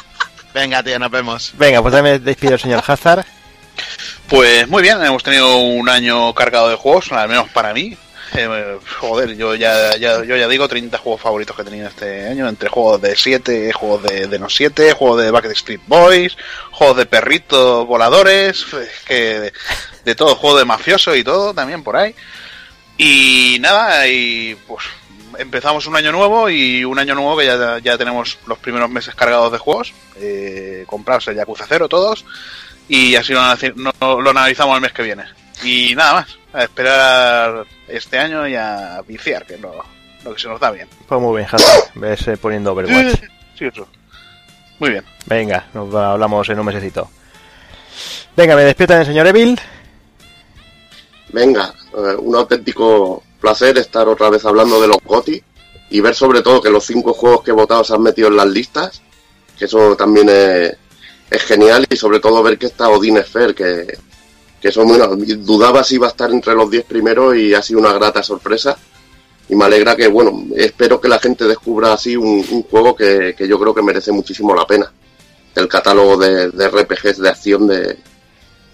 Venga, 0.54 0.84
tío, 0.84 1.00
nos 1.00 1.12
vemos. 1.12 1.54
Venga, 1.58 1.82
pues 1.82 1.94
también 1.94 2.16
me 2.16 2.20
despido 2.20 2.54
el 2.54 2.60
señor 2.60 2.84
Hazard. 2.86 3.26
Pues 4.30 4.68
muy 4.68 4.82
bien, 4.82 5.04
hemos 5.04 5.24
tenido 5.24 5.58
un 5.58 5.90
año 5.90 6.34
cargado 6.34 6.70
de 6.70 6.76
juegos, 6.76 7.12
al 7.12 7.28
menos 7.30 7.50
para 7.50 7.74
mí. 7.74 7.98
Eh, 8.36 8.80
joder, 9.00 9.36
yo 9.36 9.54
ya, 9.56 9.96
ya- 9.98 10.24
yo 10.24 10.36
ya 10.36 10.48
digo 10.48 10.68
30 10.68 10.98
juegos 10.98 11.22
favoritos 11.22 11.56
que 11.56 11.62
he 11.62 11.66
tenido 11.66 11.88
este 11.88 12.28
año, 12.28 12.48
entre 12.50 12.70
juegos 12.70 13.02
de 13.02 13.16
7, 13.16 13.72
juegos 13.74 14.04
de, 14.04 14.28
de 14.28 14.40
no 14.40 14.50
7, 14.50 14.94
juegos 14.94 15.22
de 15.22 15.32
Backstreet 15.32 15.82
Boys, 15.88 16.36
juegos 16.72 16.98
de 16.98 17.06
perritos 17.06 17.86
voladores, 17.86 18.66
es 18.74 19.04
que 19.06 19.52
de, 20.04 20.16
todo, 20.16 20.36
juego 20.36 20.58
de 20.58 20.66
mafioso 20.66 21.16
y 21.16 21.24
todo 21.24 21.54
también 21.54 21.84
por 21.84 21.96
ahí. 21.96 22.16
Y 22.98 23.58
nada, 23.60 24.08
y 24.08 24.56
pues 24.68 24.84
empezamos 25.40 25.86
un 25.88 25.96
año 25.96 26.12
nuevo 26.12 26.50
y 26.50 26.84
un 26.86 26.98
año 27.00 27.16
nuevo 27.16 27.38
que 27.38 27.46
ya, 27.84 27.98
tenemos 27.98 28.38
los 28.48 28.58
primeros 28.60 28.90
meses 28.90 29.16
cargados 29.16 29.52
de 29.52 29.58
juegos, 29.58 29.94
eh, 30.18 30.86
el 31.28 31.36
Yakuza 31.36 31.66
0 31.68 31.90
todos, 31.90 32.26
y 32.88 33.16
así 33.16 33.34
lo 33.34 34.30
analizamos 34.30 34.76
el 34.76 34.82
mes 34.82 34.92
que 34.92 35.04
viene. 35.04 35.24
Y 35.64 35.96
nada 35.96 36.14
más, 36.14 36.38
a 36.54 36.64
esperar 36.64 37.66
este 37.88 38.18
año 38.18 38.48
y 38.48 38.56
a 38.56 39.02
viciar, 39.08 39.46
que 39.46 39.56
es 39.56 39.62
lo, 39.62 39.84
lo 40.24 40.34
que 40.34 40.40
se 40.40 40.48
nos 40.48 40.60
da 40.60 40.72
bien. 40.72 40.88
Pues 41.08 41.22
muy 41.22 41.38
bien, 41.38 41.50
Hazard. 41.52 41.92
Ves 41.96 42.28
eh, 42.28 42.38
poniendo 42.38 42.72
Overwatch. 42.72 43.20
Sí, 43.58 43.66
eso. 43.66 43.88
Muy 44.80 44.92
bien. 44.92 45.04
Venga, 45.26 45.68
nos 45.74 45.94
hablamos 45.94 46.48
en 46.50 46.60
un 46.60 46.66
mesecito. 46.66 47.10
Venga, 48.36 48.56
me 48.56 48.64
despido 48.64 48.88
también 48.88 49.02
el 49.02 49.14
señor 49.14 49.28
Evil. 49.28 49.60
Venga, 51.30 51.74
eh, 51.94 52.16
un 52.18 52.36
auténtico 52.36 53.24
placer 53.40 53.78
estar 53.78 54.08
otra 54.08 54.30
vez 54.30 54.46
hablando 54.46 54.80
de 54.80 54.88
los 54.88 54.98
GOTI 55.04 55.44
y 55.90 56.00
ver 56.00 56.16
sobre 56.16 56.42
todo 56.42 56.62
que 56.62 56.70
los 56.70 56.86
cinco 56.86 57.14
juegos 57.14 57.44
que 57.44 57.52
he 57.52 57.54
votado 57.54 57.84
se 57.84 57.94
han 57.94 58.02
metido 58.02 58.28
en 58.28 58.38
las 58.38 58.48
listas, 58.48 59.02
que 59.58 59.66
eso 59.66 59.96
también 59.96 60.30
es, 60.30 60.76
es 61.30 61.44
genial 61.44 61.86
y 61.90 61.96
sobre 61.96 62.20
todo 62.20 62.42
ver 62.42 62.58
que 62.58 62.68
está 62.68 62.90
Odin 62.90 63.22
Sphere, 63.24 63.54
que, 63.54 63.98
que 64.64 64.70
eso, 64.70 64.86
bueno, 64.86 65.14
dudaba 65.40 65.84
si 65.84 65.96
iba 65.96 66.08
a 66.08 66.12
estar 66.12 66.32
entre 66.32 66.56
los 66.56 66.72
10 66.72 66.86
primeros 66.86 67.36
y 67.36 67.54
ha 67.54 67.62
sido 67.62 67.82
una 67.82 67.92
grata 67.92 68.24
sorpresa. 68.24 68.78
Y 69.50 69.56
me 69.58 69.66
alegra 69.66 69.94
que, 69.94 70.08
bueno, 70.08 70.46
espero 70.56 71.02
que 71.02 71.10
la 71.10 71.20
gente 71.20 71.44
descubra 71.44 71.92
así 71.92 72.16
un, 72.16 72.46
un 72.50 72.64
juego 72.64 72.96
que, 72.96 73.36
que 73.38 73.46
yo 73.46 73.60
creo 73.60 73.76
que 73.76 73.82
merece 73.82 74.14
muchísimo 74.14 74.56
la 74.56 74.66
pena. 74.66 74.90
El 75.54 75.68
catálogo 75.68 76.16
de, 76.16 76.50
de 76.52 76.70
RPGs 76.70 77.18
de 77.20 77.28
acción 77.30 77.68
de, 77.68 77.98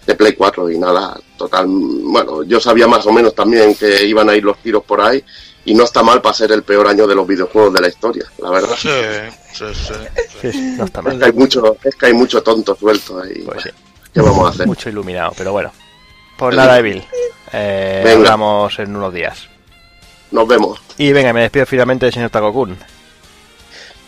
de 0.06 0.16
Play 0.16 0.34
4 0.34 0.70
y 0.70 0.78
nada, 0.78 1.20
total, 1.36 1.66
bueno, 1.68 2.44
yo 2.44 2.60
sabía 2.60 2.88
más 2.88 3.08
o 3.08 3.12
menos 3.12 3.34
también 3.34 3.74
que 3.74 4.06
iban 4.06 4.30
a 4.30 4.36
ir 4.36 4.44
los 4.44 4.60
tiros 4.60 4.84
por 4.84 5.02
ahí 5.02 5.24
y 5.66 5.74
no 5.74 5.86
está 5.86 6.04
mal 6.04 6.22
para 6.22 6.36
ser 6.36 6.52
el 6.52 6.62
peor 6.62 6.88
año 6.88 7.08
de 7.08 7.16
los 7.16 7.26
videojuegos 7.28 7.74
de 7.74 7.82
la 7.82 7.88
historia, 7.88 8.26
la 8.38 8.52
verdad. 8.52 8.76
Sí, 8.78 8.90
sí, 9.54 9.66
sí. 9.74 9.94
Sí, 10.40 10.52
sí, 10.52 10.62
no 10.78 10.86
está 10.86 11.00
Es 11.00 11.06
que 11.08 11.14
mal. 11.16 11.24
hay 11.24 11.34
mucho, 11.34 11.78
es 11.84 11.96
que 11.96 12.06
hay 12.06 12.14
mucho 12.14 12.44
tonto 12.44 12.76
suelto 12.76 13.20
ahí. 13.20 13.42
Pues 13.44 13.64
sí, 13.64 13.70
¿Qué 14.24 14.30
vamos 14.30 14.48
a 14.48 14.50
hacer? 14.50 14.68
mucho 14.68 14.90
iluminado, 14.90 15.34
pero 15.38 15.52
bueno. 15.52 15.72
Pues 16.38 16.56
nada, 16.56 16.80
Evil. 16.80 17.04
Eh, 17.52 18.02
Venga. 18.04 18.18
hablamos 18.18 18.78
en 18.80 18.96
unos 18.96 19.14
días. 19.14 19.48
Nos 20.32 20.48
vemos. 20.48 20.80
Y 20.98 21.12
venga, 21.12 21.34
me 21.34 21.42
despido 21.42 21.66
finalmente 21.66 22.06
del 22.06 22.14
señor 22.14 22.30
Takokun. 22.30 22.78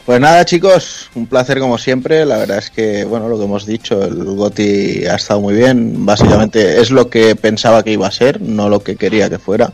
Pues 0.05 0.19
nada, 0.19 0.43
chicos, 0.45 1.09
un 1.15 1.27
placer 1.27 1.59
como 1.59 1.77
siempre. 1.77 2.25
La 2.25 2.37
verdad 2.37 2.57
es 2.57 2.69
que, 2.69 3.03
bueno, 3.05 3.27
lo 3.29 3.37
que 3.37 3.45
hemos 3.45 3.65
dicho, 3.65 4.03
el 4.03 4.23
Goti 4.23 5.05
ha 5.05 5.15
estado 5.15 5.41
muy 5.41 5.53
bien. 5.53 6.05
Básicamente 6.05 6.79
es 6.81 6.91
lo 6.91 7.09
que 7.09 7.35
pensaba 7.35 7.83
que 7.83 7.91
iba 7.91 8.07
a 8.07 8.11
ser, 8.11 8.41
no 8.41 8.69
lo 8.69 8.81
que 8.83 8.95
quería 8.95 9.29
que 9.29 9.39
fuera. 9.39 9.71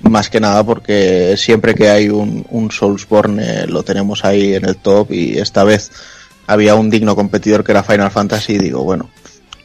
Más 0.00 0.28
que 0.28 0.40
nada 0.40 0.62
porque 0.62 1.34
siempre 1.36 1.74
que 1.74 1.88
hay 1.88 2.10
un, 2.10 2.44
un 2.50 2.70
Soulsborne 2.70 3.66
lo 3.66 3.82
tenemos 3.82 4.24
ahí 4.24 4.54
en 4.54 4.66
el 4.66 4.76
top 4.76 5.10
y 5.10 5.38
esta 5.38 5.64
vez 5.64 5.90
había 6.46 6.74
un 6.74 6.90
digno 6.90 7.16
competidor 7.16 7.64
que 7.64 7.72
era 7.72 7.82
Final 7.82 8.10
Fantasy 8.10 8.54
y 8.54 8.58
digo, 8.58 8.84
bueno, 8.84 9.08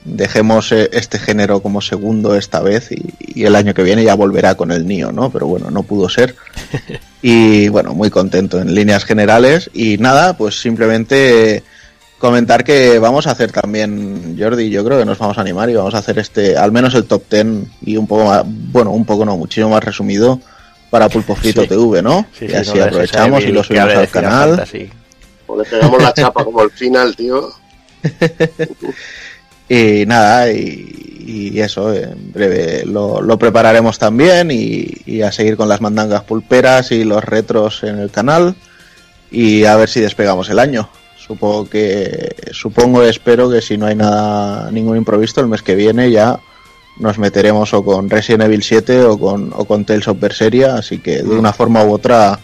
dejemos 0.03 0.71
eh, 0.71 0.89
este 0.93 1.19
género 1.19 1.61
como 1.61 1.81
segundo 1.81 2.35
esta 2.35 2.59
vez 2.61 2.91
y, 2.91 3.13
y 3.19 3.45
el 3.45 3.55
año 3.55 3.73
que 3.73 3.83
viene 3.83 4.03
ya 4.03 4.15
volverá 4.15 4.55
con 4.55 4.71
el 4.71 4.87
Nio, 4.87 5.11
¿no? 5.11 5.29
Pero 5.29 5.47
bueno, 5.47 5.69
no 5.71 5.83
pudo 5.83 6.09
ser. 6.09 6.35
Y 7.23 7.69
bueno, 7.69 7.93
muy 7.93 8.09
contento 8.09 8.59
en 8.59 8.73
líneas 8.73 9.05
generales. 9.05 9.69
Y 9.73 9.97
nada, 9.99 10.35
pues 10.35 10.59
simplemente 10.59 11.63
comentar 12.17 12.63
que 12.63 12.99
vamos 12.99 13.27
a 13.27 13.31
hacer 13.31 13.51
también, 13.51 14.35
Jordi, 14.39 14.69
yo 14.69 14.83
creo 14.83 14.99
que 14.99 15.05
nos 15.05 15.17
vamos 15.19 15.37
a 15.37 15.41
animar 15.41 15.69
y 15.69 15.75
vamos 15.75 15.93
a 15.93 15.99
hacer 15.99 16.19
este, 16.19 16.57
al 16.57 16.71
menos 16.71 16.93
el 16.95 17.05
top 17.05 17.23
10 17.29 17.45
y 17.81 17.97
un 17.97 18.07
poco 18.07 18.25
más, 18.25 18.43
bueno, 18.45 18.91
un 18.91 19.05
poco 19.05 19.25
no, 19.25 19.37
muchísimo 19.37 19.69
más 19.69 19.83
resumido 19.83 20.39
para 20.89 21.09
Pulpo 21.09 21.35
Frito 21.35 21.61
Sí. 21.61 21.67
TV, 21.67 22.01
¿no? 22.01 22.25
Sí, 22.37 22.45
y 22.45 22.49
sí, 22.49 22.55
así 22.55 22.79
aprovechamos 22.79 23.43
y 23.43 23.51
lo 23.51 23.63
subimos 23.63 23.93
al 23.93 24.09
canal. 24.09 24.49
Fantasy. 24.51 24.89
O 25.47 25.57
le 25.57 25.63
pegamos 25.63 26.01
la 26.01 26.13
chapa 26.13 26.43
como 26.43 26.63
el 26.63 26.71
final, 26.71 27.15
tío. 27.15 27.51
Y 29.73 30.05
nada, 30.05 30.51
y, 30.51 31.21
y 31.25 31.59
eso, 31.61 31.93
en 31.93 32.33
breve 32.33 32.83
lo, 32.85 33.21
lo 33.21 33.39
prepararemos 33.39 33.97
también 33.97 34.51
y, 34.51 34.85
y 35.05 35.21
a 35.21 35.31
seguir 35.31 35.55
con 35.55 35.69
las 35.69 35.79
mandangas 35.79 36.23
pulperas 36.23 36.91
y 36.91 37.05
los 37.05 37.23
retros 37.23 37.83
en 37.83 37.99
el 37.99 38.11
canal 38.11 38.53
y 39.31 39.63
a 39.63 39.77
ver 39.77 39.87
si 39.87 40.01
despegamos 40.01 40.49
el 40.49 40.59
año. 40.59 40.89
Supongo 41.15 41.69
que, 41.69 42.35
supongo, 42.51 43.03
espero 43.03 43.49
que 43.49 43.61
si 43.61 43.77
no 43.77 43.85
hay 43.85 43.95
nada, 43.95 44.69
ningún 44.71 44.97
improviso, 44.97 45.39
el 45.39 45.47
mes 45.47 45.61
que 45.61 45.75
viene 45.75 46.11
ya 46.11 46.37
nos 46.99 47.17
meteremos 47.17 47.73
o 47.73 47.85
con 47.85 48.09
Resident 48.09 48.43
Evil 48.43 48.63
7 48.63 49.03
o 49.05 49.17
con, 49.17 49.53
o 49.55 49.63
con 49.63 49.85
Tales 49.85 50.09
of 50.09 50.19
Berseria, 50.19 50.75
así 50.75 50.99
que 50.99 51.23
de 51.23 51.29
una 51.29 51.53
forma 51.53 51.81
u 51.85 51.93
otra 51.93 52.37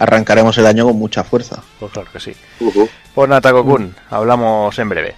arrancaremos 0.00 0.58
el 0.58 0.66
año 0.66 0.84
con 0.86 0.96
mucha 0.96 1.22
fuerza. 1.22 1.62
Pues 1.78 1.92
claro 1.92 2.08
que 2.12 2.18
sí. 2.18 2.32
Ujú. 2.58 2.88
Pues 3.14 3.28
nada, 3.28 3.40
Takokun, 3.40 3.94
hablamos 4.10 4.76
en 4.80 4.88
breve. 4.88 5.14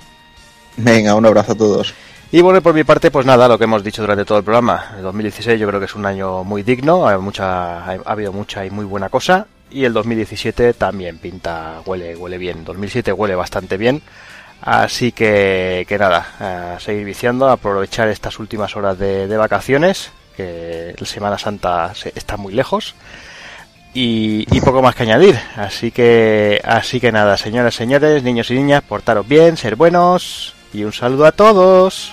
Venga, 0.77 1.15
un 1.15 1.27
abrazo 1.27 1.53
a 1.53 1.57
todos. 1.57 1.95
Y 2.33 2.41
bueno, 2.41 2.61
por 2.63 2.75
mi 2.75 2.83
parte, 2.83 3.11
pues 3.11 3.27
nada, 3.27 3.47
lo 3.47 3.59
que 3.59 3.65
hemos 3.65 3.85
dicho 3.85 4.03
durante 4.03 4.25
todo 4.25 4.39
el 4.39 4.45
programa. 4.45 4.95
El 4.97 5.03
2016 5.05 5.61
yo 5.61 5.69
creo 5.69 5.79
que 5.79 5.87
es 5.87 5.95
un 5.95 6.05
año 6.05 6.43
muy 6.43 6.63
digno, 6.65 7.07
mucha, 7.21 7.85
ha 7.85 7.97
habido 8.07 8.33
mucha 8.33 8.65
y 8.67 8.71
muy 8.71 8.85
buena 8.85 9.09
cosa. 9.09 9.47
Y 9.71 9.85
el 9.85 9.93
2017 9.93 10.75
también 10.75 11.19
pinta, 11.19 11.81
huele, 11.87 12.17
huele 12.17 12.39
bien. 12.39 12.65
2007 12.65 13.13
huele 13.13 13.35
bastante 13.37 13.77
bien. 13.77 14.03
Así 14.63 15.13
que, 15.13 15.85
que 15.89 15.99
nada, 15.99 16.75
a 16.77 16.81
seguir 16.81 17.05
viciando, 17.05 17.49
aprovechar 17.51 18.09
estas 18.09 18.39
últimas 18.39 18.75
horas 18.77 18.99
de, 18.99 19.29
de 19.29 19.37
vacaciones, 19.37 20.11
que 20.37 20.95
la 20.99 21.07
Semana 21.07 21.39
Santa 21.39 21.95
se- 21.95 22.13
está 22.17 22.37
muy 22.37 22.53
lejos. 22.55 22.95
Y, 23.93 24.45
y 24.57 24.61
poco 24.61 24.83
más 24.83 24.97
que 24.97 25.05
añadir. 25.05 25.39
Así 25.57 25.93
que, 25.93 26.61
así 26.65 26.99
que 26.99 27.13
nada, 27.13 27.37
señoras, 27.37 27.75
señores, 27.77 28.23
niños 28.25 28.51
y 28.51 28.55
niñas, 28.55 28.83
portaros 28.83 29.29
bien, 29.29 29.57
ser 29.57 29.77
buenos. 29.77 30.54
Y 30.75 30.83
un 30.83 30.93
saludo 30.93 31.25
a 31.25 31.33
todos. 31.33 32.13